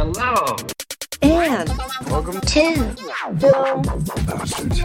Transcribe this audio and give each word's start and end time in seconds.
Hello. 0.00 0.54
And 1.22 1.68
Welcome 2.06 2.40
to 2.40 2.94
Film 3.40 3.82
Bastards. 4.26 4.82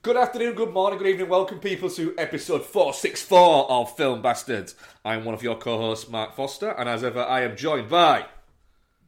Good 0.00 0.16
afternoon, 0.16 0.54
good 0.54 0.72
morning, 0.72 1.00
good 1.00 1.08
evening. 1.08 1.28
Welcome, 1.28 1.58
people, 1.58 1.90
to 1.90 2.14
episode 2.16 2.64
464 2.64 3.68
of 3.68 3.96
Film 3.96 4.22
Bastards. 4.22 4.76
I'm 5.04 5.24
one 5.24 5.34
of 5.34 5.42
your 5.42 5.56
co 5.56 5.78
hosts, 5.78 6.08
Mark 6.08 6.36
Foster, 6.36 6.70
and 6.70 6.88
as 6.88 7.02
ever, 7.02 7.24
I 7.24 7.40
am 7.40 7.56
joined 7.56 7.88
by. 7.88 8.26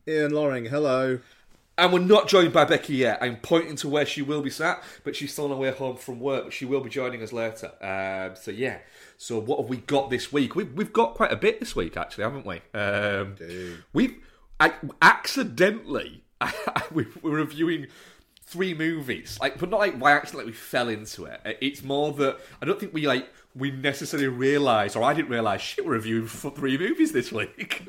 Ian 0.09 0.33
Loring, 0.33 0.65
hello. 0.65 1.21
And 1.79 1.93
we're 1.93 2.01
not 2.01 2.27
joined 2.27 2.53
by 2.53 2.65
Becky 2.65 2.97
yet. 2.97 3.19
I'm 3.21 3.37
pointing 3.37 3.77
to 3.77 3.89
where 3.89 4.05
she 4.05 4.23
will 4.23 4.43
be 4.43 4.51
sat, 4.51 4.83
but 5.05 5.15
she's 5.15 5.33
still 5.33 5.45
on 5.45 5.51
her 5.51 5.57
way 5.59 5.71
home 5.71 5.97
from 5.97 6.19
work. 6.19 6.43
But 6.47 6.55
she 6.55 6.65
will 6.65 6.81
be 6.81 6.91
joining 6.91 7.23
us 7.23 7.33
later. 7.33 7.71
Um, 7.81 8.35
so, 8.35 8.51
yeah. 8.51 8.79
So, 9.17 9.39
what 9.39 9.61
have 9.61 9.69
we 9.69 9.77
got 9.77 10.11
this 10.11 10.33
week? 10.33 10.57
We've, 10.57 10.73
we've 10.73 10.93
got 10.93 11.15
quite 11.15 11.31
a 11.31 11.37
bit 11.37 11.61
this 11.61 11.77
week, 11.77 11.97
actually, 11.97 12.25
haven't 12.25 12.47
we? 12.47 12.63
Um, 12.75 13.37
we've 13.93 14.17
I, 14.59 14.73
accidentally, 15.03 16.23
we 16.93 17.07
we're 17.23 17.37
reviewing 17.37 17.87
three 18.47 18.75
movies. 18.75 19.39
Like, 19.41 19.59
but 19.59 19.71
not 19.71 19.81
like 19.81 19.99
by 19.99 20.13
accident, 20.13 20.47
we 20.47 20.53
fell 20.53 20.89
into 20.89 21.25
it. 21.25 21.41
It's 21.61 21.83
more 21.83 22.13
that 22.15 22.39
I 22.63 22.67
don't 22.67 22.79
think 22.79 22.95
we 22.95 23.07
like 23.07 23.29
we 23.55 23.71
necessarily 23.71 24.29
realised, 24.29 24.97
or 24.97 25.03
I 25.03 25.15
didn't 25.15 25.31
realise, 25.31 25.61
shit, 25.61 25.85
we're 25.85 25.93
reviewing 25.93 26.27
for 26.27 26.51
three 26.51 26.79
movies 26.79 27.13
this 27.13 27.33
week. 27.33 27.89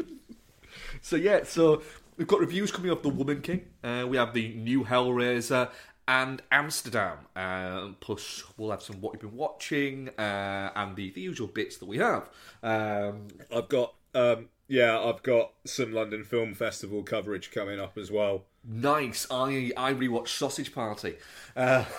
so 1.01 1.15
yeah, 1.15 1.43
so 1.43 1.81
we've 2.17 2.27
got 2.27 2.39
reviews 2.39 2.71
coming 2.71 2.91
of 2.91 3.03
The 3.03 3.09
Woman 3.09 3.41
King. 3.41 3.65
Uh, 3.83 4.05
we 4.07 4.17
have 4.17 4.33
the 4.33 4.53
new 4.55 4.85
Hellraiser 4.85 5.69
and 6.07 6.41
Amsterdam. 6.51 7.17
Uh, 7.35 7.89
plus, 7.99 8.43
we'll 8.57 8.71
have 8.71 8.81
some 8.81 9.01
what 9.01 9.13
you've 9.13 9.21
been 9.21 9.35
watching 9.35 10.09
uh, 10.17 10.71
and 10.75 10.95
the, 10.95 11.11
the 11.11 11.21
usual 11.21 11.47
bits 11.47 11.77
that 11.77 11.85
we 11.85 11.97
have. 11.97 12.29
Um, 12.63 13.27
I've 13.53 13.67
got 13.67 13.93
um 14.15 14.47
yeah, 14.67 14.99
I've 14.99 15.23
got 15.23 15.53
some 15.65 15.93
London 15.93 16.23
Film 16.23 16.53
Festival 16.53 17.03
coverage 17.03 17.51
coming 17.51 17.79
up 17.79 17.97
as 17.97 18.11
well. 18.11 18.45
nice. 18.63 19.27
I 19.31 19.71
I 19.77 19.93
rewatched 19.93 20.29
Sausage 20.29 20.73
Party. 20.73 21.15
Uh, 21.55 21.85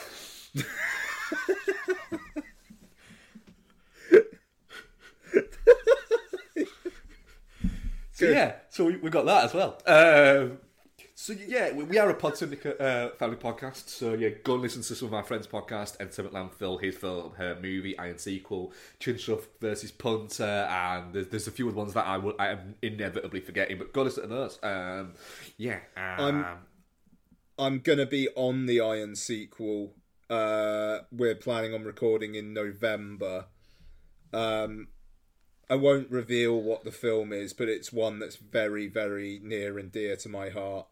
So 8.12 8.25
yeah, 8.28 8.55
so 8.69 8.84
we, 8.84 8.97
we 8.97 9.10
got 9.10 9.27
that 9.27 9.44
as 9.44 9.55
well. 9.55 9.80
Um, 9.86 10.58
so 11.28 11.34
yeah, 11.46 11.72
we, 11.72 11.84
we 11.84 11.98
are 11.98 12.08
a 12.08 12.14
Pod 12.14 12.38
Syndicate 12.38 12.80
uh, 12.80 13.10
family 13.10 13.36
podcast. 13.36 13.90
So 13.90 14.14
yeah, 14.14 14.30
go 14.44 14.54
and 14.54 14.62
listen 14.62 14.80
to 14.80 14.94
some 14.94 15.08
of 15.08 15.14
our 15.14 15.22
friends' 15.22 15.46
podcast. 15.46 16.00
Entertainment 16.00 16.34
Landfill, 16.34 16.80
his 16.80 16.96
film, 16.96 17.34
her 17.36 17.54
movie, 17.60 17.98
Iron 17.98 18.16
Sequel, 18.16 18.72
Chinchruff 18.98 19.42
versus 19.60 19.90
Punter, 19.90 20.44
and 20.44 21.12
there's, 21.12 21.28
there's 21.28 21.46
a 21.46 21.50
few 21.50 21.68
other 21.68 21.76
ones 21.76 21.92
that 21.92 22.06
I 22.06 22.16
will 22.16 22.34
I 22.38 22.48
am 22.48 22.76
inevitably 22.80 23.40
forgetting. 23.40 23.76
But 23.76 23.92
go 23.92 24.04
listen 24.04 24.22
to 24.22 24.28
those. 24.28 24.58
Um, 24.62 25.12
yeah, 25.58 25.80
um, 25.98 26.46
I'm 27.58 27.80
gonna 27.80 28.06
be 28.06 28.30
on 28.34 28.64
the 28.64 28.80
Iron 28.80 29.14
sequel. 29.14 29.92
Uh, 30.30 31.00
we're 31.12 31.34
planning 31.34 31.74
on 31.74 31.84
recording 31.84 32.36
in 32.36 32.54
November. 32.54 33.48
Um, 34.32 34.88
I 35.68 35.74
won't 35.74 36.10
reveal 36.10 36.58
what 36.58 36.84
the 36.84 36.90
film 36.90 37.34
is, 37.34 37.52
but 37.52 37.68
it's 37.68 37.92
one 37.92 38.18
that's 38.18 38.36
very, 38.36 38.86
very 38.86 39.40
near 39.42 39.78
and 39.78 39.92
dear 39.92 40.16
to 40.16 40.28
my 40.30 40.48
heart. 40.48 40.86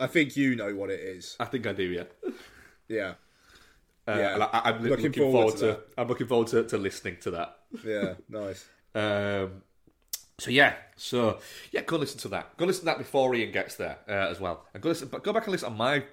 I 0.00 0.06
think 0.06 0.36
you 0.36 0.56
know 0.56 0.74
what 0.74 0.90
it 0.90 1.00
is. 1.00 1.36
I 1.38 1.44
think 1.44 1.66
I 1.66 1.72
do. 1.72 1.84
Yeah. 1.84 2.04
Yeah, 2.88 3.14
Uh, 4.08 4.16
Yeah. 4.18 4.48
I, 4.52 4.70
I'm 4.70 4.82
looking, 4.82 5.04
Looking 5.06 5.12
forward, 5.12 5.32
forward 5.52 5.56
to. 5.58 5.66
to. 5.74 5.80
I'm 5.98 6.08
looking 6.08 6.26
forward 6.26 6.48
to, 6.48 6.64
to 6.64 6.78
listening 6.78 7.18
to 7.22 7.30
that. 7.32 7.56
yeah, 7.84 8.14
nice. 8.28 8.64
Um, 8.92 9.62
so 10.40 10.50
yeah, 10.50 10.74
so 10.96 11.38
yeah, 11.72 11.82
go 11.82 11.96
listen 11.96 12.18
to 12.20 12.28
that. 12.28 12.56
Go 12.56 12.64
listen 12.64 12.80
to 12.82 12.86
that 12.86 12.98
before 12.98 13.34
Ian 13.34 13.52
gets 13.52 13.74
there 13.76 13.98
uh, 14.08 14.12
as 14.30 14.40
well, 14.40 14.64
and 14.74 14.82
go 14.82 14.88
listen. 14.88 15.08
But 15.08 15.22
go 15.22 15.32
back 15.32 15.44
and 15.44 15.52
listen 15.52 15.70
to 15.70 15.76
my 15.76 16.04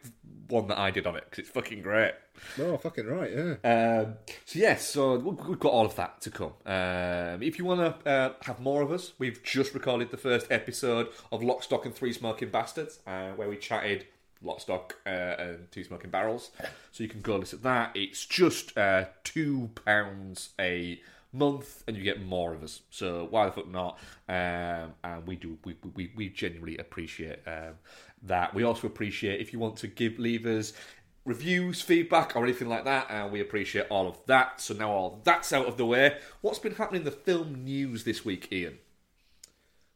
one 0.50 0.68
that 0.68 0.78
I 0.78 0.92
did 0.92 1.06
on 1.08 1.16
it 1.16 1.26
because 1.26 1.40
it's 1.40 1.50
fucking 1.50 1.82
great. 1.82 2.14
Oh, 2.60 2.78
fucking 2.78 3.06
right, 3.08 3.32
yeah. 3.36 3.56
Um, 4.04 4.14
so 4.46 4.60
yeah, 4.60 4.76
so 4.78 5.18
we- 5.18 5.32
we've 5.50 5.60
got 5.60 5.72
all 5.74 5.86
of 5.86 5.96
that 5.96 6.22
to 6.22 6.30
come. 6.30 6.54
Um, 6.66 7.42
if 7.44 7.58
you 7.60 7.66
want 7.66 7.82
to 8.04 8.10
uh, 8.10 8.34
have 8.44 8.60
more 8.60 8.82
of 8.82 8.92
us, 8.92 9.14
we've 9.20 9.42
just 9.44 9.74
recorded 9.74 10.12
the 10.12 10.18
first 10.18 10.48
episode 10.52 11.10
of 11.32 11.44
Lock, 11.44 11.64
Stock, 11.64 11.86
and 11.86 11.94
Three 11.94 12.14
Smoking 12.14 12.50
Bastards, 12.50 13.00
uh, 13.08 13.32
where 13.32 13.50
we 13.50 13.58
chatted 13.58 14.06
Lock, 14.42 14.62
Stock, 14.62 14.96
uh, 15.06 15.10
and 15.10 15.72
Two 15.72 15.84
Smoking 15.84 16.12
Barrels. 16.12 16.52
So 16.94 17.04
you 17.04 17.10
can 17.10 17.22
go 17.22 17.36
listen 17.38 17.58
to 17.60 17.64
that. 17.64 17.92
It's 17.96 18.26
just 18.26 18.78
uh, 18.78 19.06
two 19.26 19.72
pounds 19.84 20.52
a 20.60 21.02
month, 21.32 21.84
and 21.88 21.98
you 21.98 22.04
get 22.04 22.22
more 22.22 22.54
of 22.54 22.64
us. 22.64 22.82
So 22.90 23.28
why 23.30 23.46
the 23.46 23.52
fuck 23.52 23.70
not? 23.70 24.00
Um, 24.28 24.94
and 25.04 25.26
we 25.26 25.36
do, 25.36 25.58
we 25.64 25.76
we, 25.96 26.12
we 26.16 26.30
genuinely 26.30 26.78
appreciate 26.78 27.40
um, 27.46 27.74
that. 28.24 28.54
We 28.54 28.64
also 28.64 28.88
appreciate 28.88 29.42
if 29.42 29.54
you 29.54 29.60
want 29.60 29.78
to 29.78 29.88
give 29.88 30.20
leave 30.20 30.46
us 30.46 30.74
reviews, 31.26 31.82
feedback, 31.82 32.36
or 32.36 32.44
anything 32.44 32.70
like 32.70 32.86
that, 32.86 33.08
and 33.10 33.32
we 33.32 33.42
appreciate 33.42 33.88
all 33.90 34.08
of 34.08 34.18
that. 34.28 34.62
So 34.62 34.74
now 34.74 34.92
all 34.92 35.22
that's 35.24 35.52
out 35.52 35.66
of 35.66 35.78
the 35.78 35.86
way, 35.86 36.18
what's 36.42 36.60
been 36.60 36.76
happening 36.76 37.02
in 37.02 37.06
the 37.06 37.12
film 37.12 37.64
news 37.66 38.04
this 38.06 38.24
week, 38.24 38.48
Ian? 38.52 38.80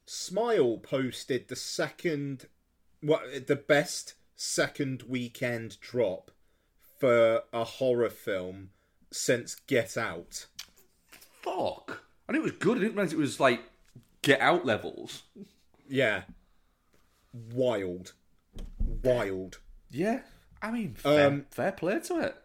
Smile 0.05 0.77
posted 0.77 1.47
the 1.47 1.55
second, 1.55 2.47
what 3.01 3.47
the 3.47 3.55
best 3.55 4.15
second 4.35 5.03
weekend 5.03 5.79
drop 5.79 6.31
for 6.99 7.43
a 7.53 7.63
horror 7.63 8.09
film 8.09 8.71
since 9.09 9.55
Get 9.55 9.95
Out. 9.95 10.47
Fuck. 11.41 12.03
And 12.27 12.37
it 12.37 12.43
was 12.43 12.51
good. 12.53 12.77
I 12.77 12.81
didn't 12.81 12.95
realize 12.95 13.13
it 13.13 13.19
was 13.19 13.39
like 13.39 13.61
Get 14.21 14.39
Out 14.41 14.65
levels. 14.65 15.23
Yeah, 15.89 16.23
wild, 17.33 18.13
wild. 19.03 19.59
Yeah. 19.89 20.21
I 20.61 20.71
mean, 20.71 20.93
fair, 20.93 21.27
Um, 21.27 21.45
fair 21.51 21.71
play 21.71 21.99
to 21.99 22.19
it. 22.19 22.35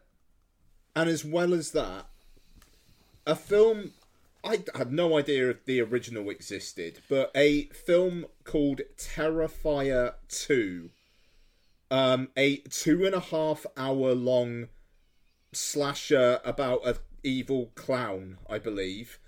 And 0.97 1.09
as 1.09 1.25
well 1.25 1.53
as 1.53 1.73
that, 1.73 2.07
a 3.27 3.37
film 3.37 3.93
I 4.47 4.63
had 4.77 4.93
no 4.93 5.19
idea 5.19 5.51
if 5.51 5.65
the 5.65 5.81
original 5.81 6.31
existed, 6.31 7.01
but 7.09 7.33
a 7.35 7.65
film 7.67 8.27
called 8.45 8.81
Terrifier 8.97 10.15
2. 10.29 10.91
Um, 11.91 12.29
a 12.37 12.59
two 12.59 13.05
and 13.05 13.15
a 13.15 13.21
half 13.21 13.67
hour 13.77 14.15
long 14.15 14.69
slasher 15.53 16.41
about 16.45 16.87
an 16.87 16.95
evil 17.27 17.73
clown, 17.75 18.39
I 18.49 18.59
believe, 18.59 19.19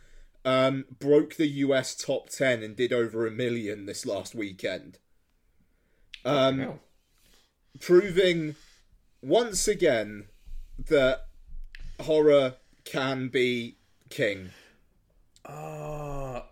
um, 0.45 0.85
broke 0.99 1.35
the 1.37 1.49
US 1.49 1.95
top 1.95 2.31
10 2.31 2.63
and 2.63 2.77
did 2.77 2.93
over 2.93 3.27
a 3.27 3.31
million 3.31 3.87
this 3.87 4.07
last 4.07 4.35
weekend. 4.35 4.99
Um, 6.25 6.81
proving 7.81 8.57
once 9.23 9.67
again 9.69 10.29
that 10.79 11.27
horror 12.01 12.55
can 12.85 13.29
be 13.29 13.77
king. 14.09 14.51
Uh, 15.45 16.43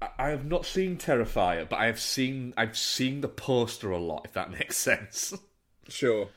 I- 0.00 0.10
I 0.18 0.28
have 0.30 0.44
not 0.46 0.64
seen 0.64 0.96
Terrifier, 0.96 1.68
but 1.68 1.76
I 1.76 1.86
have 1.86 2.00
seen 2.00 2.54
I've 2.56 2.76
seen 2.76 3.20
the 3.20 3.28
poster 3.28 3.90
a 3.90 3.98
lot. 3.98 4.24
If 4.24 4.32
that 4.32 4.50
makes 4.58 4.76
sense. 4.76 5.34
Sure. 5.88 6.30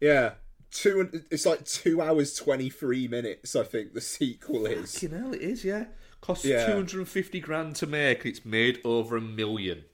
Yeah. 0.00 0.34
Two 0.70 1.10
it's 1.30 1.46
like 1.46 1.64
two 1.64 2.02
hours 2.02 2.34
twenty 2.34 2.68
three 2.68 3.08
minutes, 3.08 3.56
I 3.56 3.64
think 3.64 3.94
the 3.94 4.00
sequel 4.02 4.66
is. 4.66 5.02
You 5.02 5.08
know, 5.08 5.32
it 5.32 5.40
is. 5.40 5.64
Yeah, 5.64 5.86
costs 6.20 6.44
Yeah. 6.44 6.66
two 6.66 6.72
hundred 6.72 6.98
and 6.98 7.08
fifty 7.08 7.40
grand 7.40 7.76
to 7.76 7.86
make. 7.86 8.26
It's 8.26 8.44
made 8.44 8.80
over 8.84 9.16
a 9.16 9.20
million. 9.20 9.84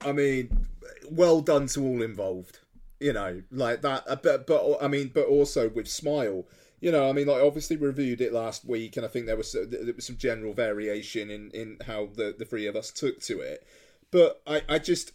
I 0.00 0.12
mean, 0.12 0.66
well 1.10 1.40
done 1.40 1.66
to 1.68 1.82
all 1.82 2.02
involved. 2.02 2.58
You 3.00 3.12
know, 3.12 3.42
like 3.50 3.82
that. 3.82 4.04
uh, 4.08 4.16
But 4.16 4.46
but 4.46 4.78
I 4.82 4.88
mean, 4.88 5.10
but 5.14 5.26
also 5.26 5.68
with 5.68 5.88
Smile. 5.88 6.46
You 6.80 6.92
know, 6.92 7.08
I 7.08 7.12
mean, 7.12 7.26
like 7.28 7.42
obviously 7.42 7.76
we 7.76 7.86
reviewed 7.86 8.20
it 8.20 8.32
last 8.32 8.64
week, 8.64 8.96
and 8.96 9.06
I 9.06 9.08
think 9.08 9.26
there 9.26 9.36
was 9.36 9.52
there 9.52 9.94
was 9.94 10.04
some 10.06 10.16
general 10.16 10.52
variation 10.52 11.30
in 11.30 11.50
in 11.52 11.78
how 11.86 12.08
the 12.14 12.34
the 12.36 12.44
three 12.44 12.66
of 12.66 12.76
us 12.76 12.90
took 12.90 13.20
to 13.22 13.40
it. 13.40 13.66
But 14.10 14.42
I 14.46 14.62
I 14.68 14.78
just 14.78 15.12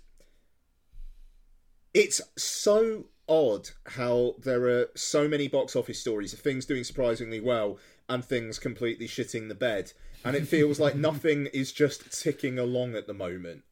it's 1.93 2.21
so 2.37 3.05
odd 3.29 3.69
how 3.85 4.35
there 4.39 4.67
are 4.67 4.89
so 4.95 5.27
many 5.27 5.47
box 5.47 5.75
office 5.75 5.99
stories 5.99 6.33
of 6.33 6.39
things 6.39 6.65
doing 6.65 6.83
surprisingly 6.83 7.39
well 7.39 7.77
and 8.09 8.25
things 8.25 8.59
completely 8.59 9.07
shitting 9.07 9.47
the 9.47 9.55
bed, 9.55 9.93
and 10.25 10.35
it 10.35 10.47
feels 10.47 10.79
like 10.79 10.95
nothing 10.95 11.45
is 11.47 11.71
just 11.71 12.21
ticking 12.21 12.57
along 12.57 12.95
at 12.95 13.07
the 13.07 13.13
moment. 13.13 13.63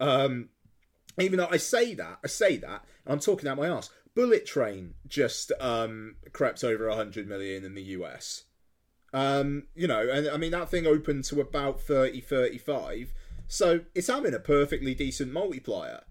Um, 0.00 0.50
even 1.18 1.38
though 1.38 1.48
I 1.50 1.56
say 1.56 1.94
that, 1.94 2.18
I 2.22 2.26
say 2.26 2.56
that, 2.58 2.84
and 3.04 3.14
I'm 3.14 3.20
talking 3.20 3.48
out 3.48 3.56
my 3.56 3.68
ass. 3.68 3.90
Bullet 4.14 4.46
Train 4.46 4.94
just 5.06 5.52
um, 5.60 6.16
crept 6.32 6.64
over 6.64 6.88
100 6.88 7.28
million 7.28 7.64
in 7.64 7.74
the 7.74 7.82
US. 7.82 8.44
Um, 9.12 9.64
you 9.74 9.86
know, 9.86 10.08
and 10.08 10.28
I 10.28 10.36
mean, 10.36 10.50
that 10.50 10.68
thing 10.68 10.86
opened 10.86 11.24
to 11.24 11.40
about 11.40 11.80
30, 11.80 12.20
35. 12.20 13.12
So 13.46 13.80
it's 13.94 14.08
having 14.08 14.34
a 14.34 14.40
perfectly 14.40 14.94
decent 14.94 15.32
multiplier. 15.32 16.02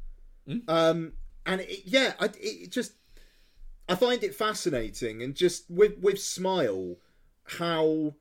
Um, 0.68 1.14
and 1.48 1.62
it, 1.62 1.84
yeah, 1.86 2.14
I, 2.20 2.30
it 2.40 2.72
just, 2.72 2.94
I 3.90 3.96
find 3.96 4.24
it 4.24 4.36
fascinating 4.36 5.24
and 5.24 5.34
just 5.34 5.70
with, 5.70 5.98
with 6.00 6.22
Smile, 6.22 6.98
how 7.44 8.16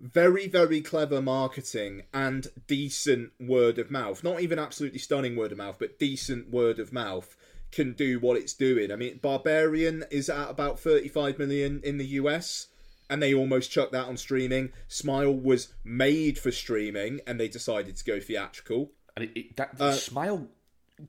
very 0.00 0.46
very 0.46 0.80
clever 0.80 1.20
marketing 1.20 2.02
and 2.14 2.46
decent 2.68 3.32
word 3.40 3.80
of 3.80 3.90
mouth 3.90 4.22
not 4.22 4.40
even 4.40 4.56
absolutely 4.56 4.98
stunning 4.98 5.34
word 5.34 5.50
of 5.50 5.58
mouth 5.58 5.74
but 5.80 5.98
decent 5.98 6.48
word 6.50 6.78
of 6.78 6.92
mouth 6.92 7.36
can 7.70 7.92
do 7.92 8.18
what 8.18 8.36
it's 8.36 8.54
doing. 8.54 8.90
I 8.92 8.96
mean 8.96 9.18
barbarian 9.20 10.04
is 10.10 10.30
at 10.30 10.48
about 10.48 10.78
35 10.78 11.38
million 11.38 11.80
in 11.84 11.98
the 11.98 12.06
us 12.06 12.68
and 13.10 13.22
they 13.22 13.34
almost 13.34 13.70
chucked 13.70 13.92
that 13.92 14.06
on 14.06 14.16
streaming. 14.16 14.70
Smile 14.86 15.34
was 15.34 15.74
made 15.84 16.38
for 16.38 16.52
streaming 16.52 17.20
and 17.26 17.40
they 17.40 17.48
decided 17.48 17.96
to 17.96 18.04
go 18.04 18.20
theatrical. 18.20 18.92
And 19.16 19.24
it, 19.24 19.36
it, 19.36 19.56
that 19.56 19.80
Uh, 19.80 19.92
Smile 19.92 20.48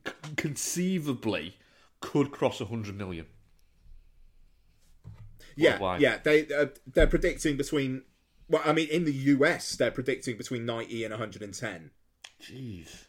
c- 0.06 0.14
conceivably 0.36 1.58
could 2.02 2.32
cross 2.32 2.60
100 2.60 2.96
million. 2.96 3.26
yeah 5.56 5.72
Worldwide. 5.72 6.02
yeah 6.02 6.18
they 6.24 6.48
uh, 6.54 6.68
they're 6.88 7.08
predicting 7.08 7.58
between 7.58 8.04
well 8.48 8.62
i 8.66 8.72
mean 8.74 8.88
in 8.90 9.06
the 9.06 9.14
us 9.14 9.76
they're 9.76 9.92
predicting 9.92 10.38
between 10.38 10.66
90 10.66 11.04
and 11.04 11.12
110 11.12 11.92
Jeez. 12.42 13.06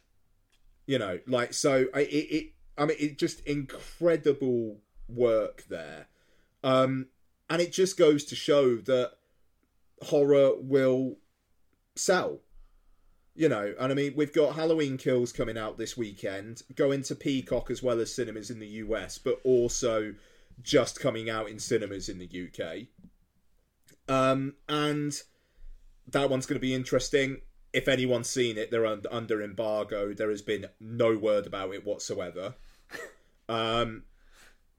you 0.87 0.99
know 0.99 1.21
like 1.27 1.55
so 1.55 1.87
I, 1.95 2.01
it, 2.01 2.07
it 2.07 2.53
i 2.77 2.85
mean 2.87 2.97
it 2.99 3.19
just 3.19 3.41
incredible 3.47 4.79
work 5.09 5.65
there 5.69 6.09
um 6.65 7.07
and 7.49 7.61
it 7.63 7.73
just 7.73 7.97
goes 7.97 8.25
to 8.27 8.35
show 8.37 8.77
that 8.77 9.13
horror 10.03 10.53
will 10.59 11.17
sell 11.97 12.41
you 13.35 13.49
know 13.49 13.73
and 13.79 13.93
i 13.93 13.95
mean 13.95 14.13
we've 14.17 14.33
got 14.33 14.55
halloween 14.55 14.97
kills 14.99 15.33
coming 15.33 15.57
out 15.57 15.79
this 15.79 15.97
weekend 15.97 16.63
going 16.75 17.03
to 17.03 17.15
peacock 17.15 17.71
as 17.71 17.83
well 17.83 18.01
as 18.01 18.15
cinemas 18.15 18.51
in 18.51 18.59
the 18.59 18.67
us 18.69 19.19
but 19.19 19.41
also 19.45 20.15
just 20.63 21.01
coming 21.01 21.31
out 21.31 21.49
in 21.49 21.59
cinemas 21.59 22.09
in 22.09 22.19
the 22.19 22.49
uk 22.49 24.15
um 24.15 24.55
and 24.69 25.23
that 26.09 26.29
one's 26.29 26.47
going 26.47 26.57
to 26.57 26.61
be 26.61 26.75
interesting 26.75 27.39
if 27.73 27.87
anyone's 27.87 28.29
seen 28.29 28.59
it, 28.59 28.73
they're 28.73 28.85
un- 28.85 29.05
under 29.13 29.41
embargo. 29.41 30.13
There 30.13 30.29
has 30.31 30.43
been 30.43 30.67
no 30.81 31.17
word 31.17 31.47
about 31.47 31.73
it 31.73 31.87
whatsoever. 31.87 32.55
Um, 33.49 34.03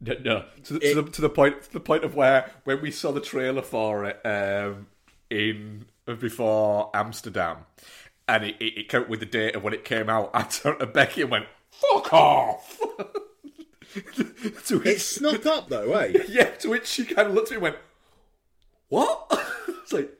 No, 0.01 0.15
no. 0.21 0.45
To, 0.65 0.74
the, 0.74 0.80
It- 0.86 0.94
to, 0.95 1.01
the, 1.03 1.09
to 1.12 1.21
the 1.21 1.30
point, 1.30 1.62
to 1.63 1.71
the 1.71 1.80
point 1.80 2.03
of 2.03 2.15
where 2.15 2.51
when 2.65 2.81
we 2.81 2.92
saw 2.92 3.13
the 3.13 3.21
trailer 3.21 3.62
for 3.62 4.03
it 4.06 4.19
um, 4.25 4.88
in 5.30 5.86
before 6.19 6.89
Amsterdam, 6.94 7.59
and 8.31 8.45
it, 8.45 8.56
it, 8.60 8.78
it 8.78 8.89
came 8.89 9.01
up 9.01 9.10
with 9.10 9.19
the 9.19 9.25
date 9.25 9.56
of 9.56 9.63
when 9.63 9.74
it 9.74 9.83
came 9.83 10.10
out, 10.10 10.31
I 10.33 10.44
turned 10.44 10.80
to 10.80 10.88
Becky 10.88 11.22
and 11.22 11.31
went, 11.31 11.45
"Fuck 11.69 12.13
off." 12.13 12.80
to 14.66 14.80
which, 14.80 14.88
it 14.88 15.01
snuck 15.01 15.45
up 15.45 15.68
though, 15.68 15.92
eh? 15.94 16.24
yeah, 16.30 16.45
to 16.45 16.69
which 16.69 16.88
she 16.88 17.04
kind 17.04 17.28
of 17.28 17.33
looked 17.33 17.51
at 17.51 17.51
me 17.51 17.56
and 17.57 17.63
went, 17.63 17.75
"What?" 18.88 19.28
it's 19.68 19.94
like 19.94 20.18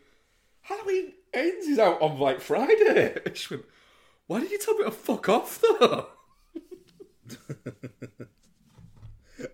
Halloween 0.62 1.14
ends 1.34 1.68
is 1.68 1.80
out 1.80 2.02
on 2.02 2.20
like 2.20 2.42
Friday. 2.42 3.18
And 3.26 3.38
she 3.38 3.56
went, 3.56 3.66
"Why 4.28 4.42
did 4.42 4.52
you 4.52 4.60
tell 4.60 4.78
me 4.78 4.84
to 4.84 4.92
fuck 4.92 5.30
off 5.30 5.62
though?" 5.62 6.08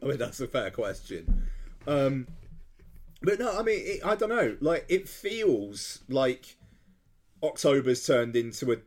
I 0.01 0.06
mean, 0.06 0.18
that's 0.18 0.39
a 0.39 0.48
fair 0.48 0.71
question. 0.71 1.48
Um, 1.86 2.27
but 3.21 3.39
no, 3.39 3.57
I 3.57 3.62
mean, 3.62 3.80
it, 3.83 4.06
I 4.06 4.15
don't 4.15 4.30
know. 4.30 4.57
Like, 4.60 4.86
it 4.89 5.07
feels 5.07 6.01
like 6.10 6.57
October's 7.44 8.06
turned 8.06 8.36
into 8.36 8.72
a 8.72 8.78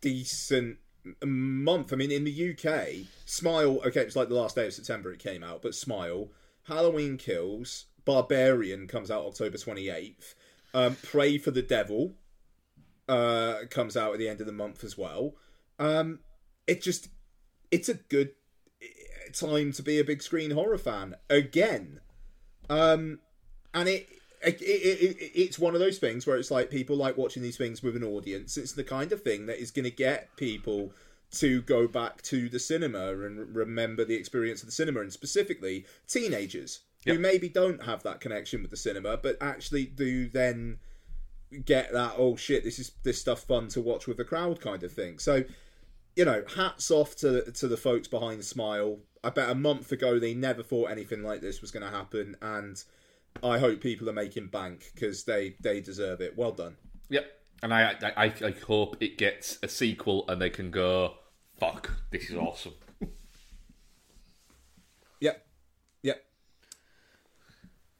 decent 0.00 0.78
month. 1.24 1.92
I 1.92 1.96
mean, 1.96 2.10
in 2.10 2.24
the 2.24 2.50
UK, 2.50 3.06
Smile, 3.24 3.80
okay, 3.86 4.00
it's 4.00 4.16
like 4.16 4.28
the 4.28 4.34
last 4.34 4.56
day 4.56 4.66
of 4.66 4.72
September 4.72 5.12
it 5.12 5.18
came 5.18 5.42
out, 5.42 5.62
but 5.62 5.74
Smile, 5.74 6.28
Halloween 6.64 7.16
Kills, 7.16 7.86
Barbarian 8.04 8.86
comes 8.86 9.10
out 9.10 9.24
October 9.24 9.56
28th, 9.56 10.34
um, 10.74 10.96
Prey 11.02 11.38
for 11.38 11.50
the 11.50 11.62
Devil 11.62 12.14
uh, 13.08 13.66
comes 13.70 13.96
out 13.96 14.12
at 14.12 14.18
the 14.18 14.28
end 14.28 14.40
of 14.40 14.46
the 14.46 14.52
month 14.52 14.84
as 14.84 14.96
well. 14.96 15.34
Um, 15.78 16.20
it 16.66 16.82
just, 16.82 17.08
it's 17.70 17.88
a 17.88 17.94
good 17.94 18.30
time 19.32 19.72
to 19.72 19.82
be 19.82 19.98
a 19.98 20.04
big 20.04 20.22
screen 20.22 20.52
horror 20.52 20.78
fan 20.78 21.16
again. 21.28 22.00
Um, 22.68 23.18
and 23.74 23.88
it, 23.88 24.08
it, 24.42 24.60
it, 24.60 24.64
it 24.64 25.32
it's 25.34 25.58
one 25.58 25.74
of 25.74 25.80
those 25.80 25.98
things 25.98 26.26
where 26.26 26.36
it's 26.36 26.50
like 26.50 26.70
people 26.70 26.96
like 26.96 27.16
watching 27.16 27.42
these 27.42 27.56
things 27.56 27.82
with 27.82 27.96
an 27.96 28.04
audience. 28.04 28.56
It's 28.56 28.72
the 28.72 28.84
kind 28.84 29.12
of 29.12 29.22
thing 29.22 29.46
that 29.46 29.60
is 29.60 29.70
going 29.70 29.84
to 29.84 29.90
get 29.90 30.34
people 30.36 30.92
to 31.32 31.62
go 31.62 31.86
back 31.86 32.22
to 32.22 32.48
the 32.48 32.58
cinema 32.58 33.08
and 33.08 33.54
remember 33.54 34.04
the 34.04 34.16
experience 34.16 34.62
of 34.62 34.66
the 34.66 34.72
cinema, 34.72 35.00
and 35.00 35.12
specifically 35.12 35.86
teenagers 36.08 36.80
who 37.06 37.18
maybe 37.18 37.48
don't 37.48 37.84
have 37.84 38.02
that 38.02 38.20
connection 38.20 38.60
with 38.60 38.70
the 38.70 38.76
cinema, 38.76 39.16
but 39.16 39.36
actually 39.40 39.86
do 39.86 40.28
then 40.28 40.78
get 41.64 41.92
that 41.92 42.14
oh 42.16 42.36
shit 42.36 42.62
this 42.62 42.78
is 42.78 42.92
this 43.02 43.20
stuff 43.20 43.40
fun 43.42 43.66
to 43.66 43.80
watch 43.80 44.06
with 44.06 44.16
the 44.16 44.24
crowd 44.24 44.60
kind 44.60 44.82
of 44.82 44.92
thing. 44.92 45.18
So 45.18 45.44
you 46.16 46.24
know, 46.24 46.42
hats 46.56 46.90
off 46.90 47.16
to 47.16 47.50
to 47.52 47.68
the 47.68 47.76
folks 47.76 48.08
behind 48.08 48.44
Smile. 48.44 48.98
I 49.22 49.30
bet 49.30 49.50
a 49.50 49.54
month 49.54 49.92
ago 49.92 50.18
they 50.18 50.34
never 50.34 50.62
thought 50.62 50.90
anything 50.90 51.22
like 51.22 51.40
this 51.40 51.60
was 51.60 51.70
going 51.70 51.84
to 51.84 51.96
happen, 51.96 52.36
and 52.42 52.82
I 53.42 53.58
hope 53.58 53.80
people 53.80 54.08
are 54.08 54.14
making 54.14 54.48
bank 54.48 54.90
because 54.94 55.24
they 55.24 55.56
they 55.60 55.80
deserve 55.80 56.20
it. 56.20 56.36
Well 56.36 56.52
done. 56.52 56.76
Yep. 57.08 57.26
And 57.62 57.74
I, 57.74 57.94
I, 58.02 58.24
I, 58.24 58.34
I 58.44 58.54
hope 58.66 58.96
it 59.00 59.18
gets 59.18 59.58
a 59.62 59.68
sequel 59.68 60.24
and 60.28 60.40
they 60.40 60.48
can 60.48 60.70
go, 60.70 61.14
fuck, 61.58 61.90
this 62.10 62.30
is 62.30 62.36
awesome. 62.36 62.74
Yep, 65.20 65.46
yep. 66.02 66.24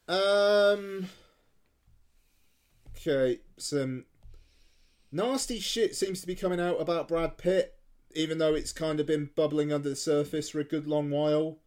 Um. 0.09 1.07
Okay, 2.97 3.41
some 3.59 4.07
nasty 5.13 5.61
shit 5.61 5.95
seems 5.95 6.21
to 6.21 6.27
be 6.27 6.35
coming 6.35 6.61
out 6.61 6.81
about 6.81 7.09
Brad 7.09 7.37
Pitt, 7.39 7.75
even 8.15 8.39
though 8.39 8.55
it's 8.55 8.73
kind 8.73 9.01
of 9.01 9.07
been 9.07 9.31
bubbling 9.37 9.73
under 9.73 9.91
the 9.91 9.97
surface 9.97 10.51
for 10.51 10.61
a 10.61 10.65
good 10.65 10.87
long 10.87 11.11
while. 11.11 11.59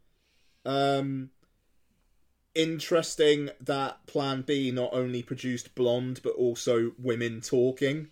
Um. 0.65 1.29
Interesting 2.55 3.49
that 3.61 4.05
Plan 4.05 4.41
B 4.43 4.71
not 4.71 4.91
only 4.93 5.23
produced 5.23 5.75
Blonde 5.75 6.21
but 6.23 6.33
also 6.35 6.91
Women 6.97 7.41
Talking. 7.41 8.09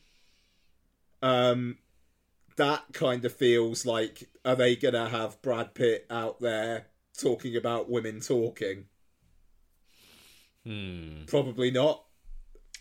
Um, 1.21 1.77
that 2.55 2.83
kind 2.93 3.23
of 3.25 3.33
feels 3.33 3.85
like 3.85 4.29
are 4.43 4.55
they 4.55 4.75
gonna 4.75 5.09
have 5.09 5.41
Brad 5.41 5.73
Pitt 5.73 6.05
out 6.09 6.39
there 6.39 6.87
talking 7.17 7.55
about 7.55 7.89
women 7.89 8.19
talking? 8.19 8.85
Hmm. 10.65 11.25
Probably 11.27 11.71
not. 11.71 12.03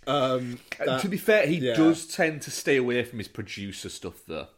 Um, 0.07 0.59
that- 0.79 1.03
to 1.03 1.09
be 1.09 1.19
fair, 1.19 1.47
he 1.47 1.57
yeah. 1.57 1.75
does 1.75 2.07
tend 2.07 2.43
to 2.43 2.51
stay 2.51 2.77
away 2.77 3.05
from 3.05 3.19
his 3.19 3.29
producer 3.29 3.89
stuff, 3.89 4.23
though. 4.27 4.49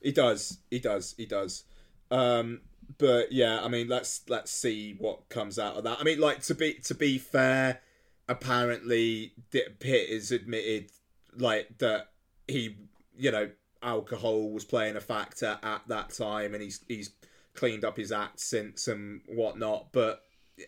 He 0.00 0.12
does. 0.12 0.58
He 0.70 0.78
does. 0.78 1.14
He 1.16 1.26
does. 1.26 1.64
Um, 2.10 2.62
but 2.98 3.32
yeah, 3.32 3.60
I 3.62 3.68
mean, 3.68 3.88
let's 3.88 4.22
let's 4.28 4.50
see 4.50 4.94
what 4.98 5.28
comes 5.28 5.58
out 5.58 5.76
of 5.76 5.84
that. 5.84 5.98
I 6.00 6.04
mean, 6.04 6.20
like 6.20 6.42
to 6.42 6.54
be 6.54 6.74
to 6.84 6.94
be 6.94 7.18
fair, 7.18 7.80
apparently 8.28 9.32
Pitt 9.50 10.08
is 10.08 10.32
admitted 10.32 10.90
like 11.36 11.78
that 11.78 12.10
he, 12.48 12.76
you 13.16 13.30
know, 13.30 13.50
alcohol 13.82 14.50
was 14.50 14.64
playing 14.64 14.96
a 14.96 15.00
factor 15.00 15.58
at 15.62 15.82
that 15.88 16.10
time, 16.10 16.54
and 16.54 16.62
he's 16.62 16.80
he's 16.88 17.10
cleaned 17.54 17.84
up 17.84 17.96
his 17.96 18.12
act 18.12 18.40
since 18.40 18.88
and 18.88 19.20
whatnot. 19.28 19.92
But 19.92 20.22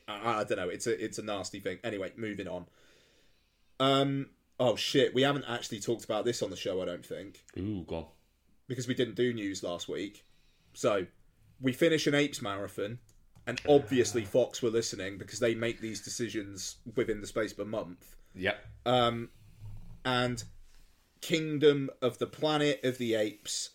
I, 0.08 0.40
I 0.40 0.44
don't 0.44 0.58
know. 0.58 0.68
It's 0.68 0.86
a 0.86 1.02
it's 1.04 1.18
a 1.18 1.22
nasty 1.22 1.60
thing. 1.60 1.78
Anyway, 1.84 2.12
moving 2.16 2.48
on. 2.48 2.66
Um. 3.80 4.30
Oh 4.60 4.76
shit, 4.76 5.14
we 5.14 5.22
haven't 5.22 5.46
actually 5.48 5.80
talked 5.80 6.04
about 6.04 6.24
this 6.24 6.40
on 6.42 6.50
the 6.50 6.56
show. 6.56 6.80
I 6.80 6.84
don't 6.84 7.04
think 7.04 7.42
Ooh, 7.58 7.84
go 7.88 7.96
on. 7.96 8.06
because 8.68 8.86
we 8.86 8.94
didn't 8.94 9.16
do 9.16 9.32
news 9.34 9.64
last 9.64 9.88
week. 9.88 10.24
So 10.74 11.06
we 11.60 11.72
finish 11.72 12.06
an 12.06 12.14
apes 12.14 12.42
marathon, 12.42 12.98
and 13.46 13.60
obviously 13.68 14.24
Fox 14.24 14.62
were 14.62 14.70
listening 14.70 15.18
because 15.18 15.38
they 15.38 15.54
make 15.54 15.80
these 15.80 16.00
decisions 16.00 16.76
within 16.94 17.20
the 17.20 17.26
space 17.26 17.52
of 17.52 17.60
a 17.60 17.64
month. 17.64 18.16
Yep. 18.34 18.64
Um, 18.86 19.30
and 20.04 20.42
Kingdom 21.20 21.90
of 22.02 22.18
the 22.18 22.26
Planet 22.26 22.80
of 22.84 22.98
the 22.98 23.14
Apes 23.14 23.70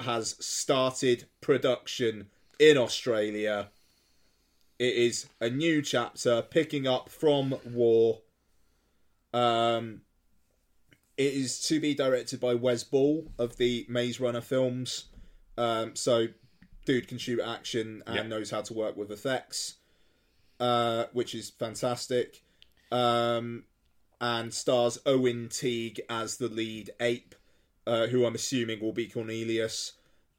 has 0.00 0.36
started 0.44 1.26
production 1.40 2.28
in 2.58 2.76
Australia. 2.76 3.70
It 4.78 4.94
is 4.94 5.28
a 5.40 5.50
new 5.50 5.82
chapter 5.82 6.42
picking 6.42 6.86
up 6.86 7.08
from 7.08 7.56
War. 7.64 8.20
Um, 9.32 10.02
it 11.16 11.34
is 11.34 11.60
to 11.66 11.80
be 11.80 11.94
directed 11.94 12.38
by 12.38 12.54
Wes 12.54 12.84
Ball 12.84 13.26
of 13.38 13.56
the 13.56 13.84
Maze 13.88 14.20
Runner 14.20 14.40
films. 14.40 15.06
Um, 15.56 15.96
so, 15.96 16.28
dude 16.88 17.06
can 17.06 17.18
shoot 17.18 17.38
action 17.40 18.02
and 18.06 18.16
Yep. 18.16 18.26
knows 18.26 18.50
how 18.50 18.62
to 18.62 18.72
work 18.72 18.96
with 18.96 19.10
effects, 19.12 19.74
uh, 20.58 21.04
which 21.12 21.34
is 21.34 21.50
fantastic. 21.50 22.42
Um, 22.90 23.64
and 24.22 24.52
stars 24.54 24.98
Owen 25.04 25.50
Teague 25.50 26.00
as 26.08 26.38
the 26.38 26.48
lead 26.48 26.90
ape, 26.98 27.34
uh, 27.86 28.06
who 28.06 28.24
I'm 28.24 28.34
assuming 28.34 28.80
will 28.80 28.94
be 28.94 29.06
Cornelius. 29.06 29.92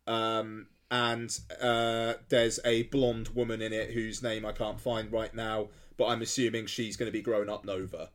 Um, 0.07 0.67
and 0.89 1.29
uh, 1.61 2.15
there's 2.29 2.59
a 2.65 2.83
blonde 2.83 3.29
woman 3.29 3.61
in 3.61 3.71
it 3.71 3.91
whose 3.91 4.23
name 4.23 4.43
I 4.43 4.51
can't 4.51 4.81
find 4.81 5.11
right 5.11 5.33
now, 5.35 5.69
but 5.97 6.07
I'm 6.07 6.23
assuming 6.23 6.65
she's 6.65 6.97
going 6.97 7.07
to 7.09 7.13
be 7.13 7.21
grown 7.21 7.47
up 7.47 7.63
Nova. 7.63 8.09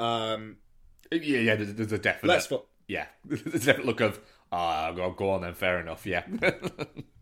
Um, 0.00 0.56
Yeah, 1.12 1.18
yeah. 1.38 1.54
There's, 1.54 1.74
there's 1.74 1.92
a 1.92 1.98
definite. 1.98 2.32
Let's 2.32 2.46
fu- 2.46 2.64
yeah, 2.88 3.06
there's 3.24 3.42
a 3.42 3.66
definite 3.66 3.86
look 3.86 4.00
of. 4.00 4.18
Ah, 4.50 4.90
go 4.90 5.30
on 5.30 5.42
then. 5.42 5.54
Fair 5.54 5.78
enough. 5.78 6.04
Yeah. 6.04 6.24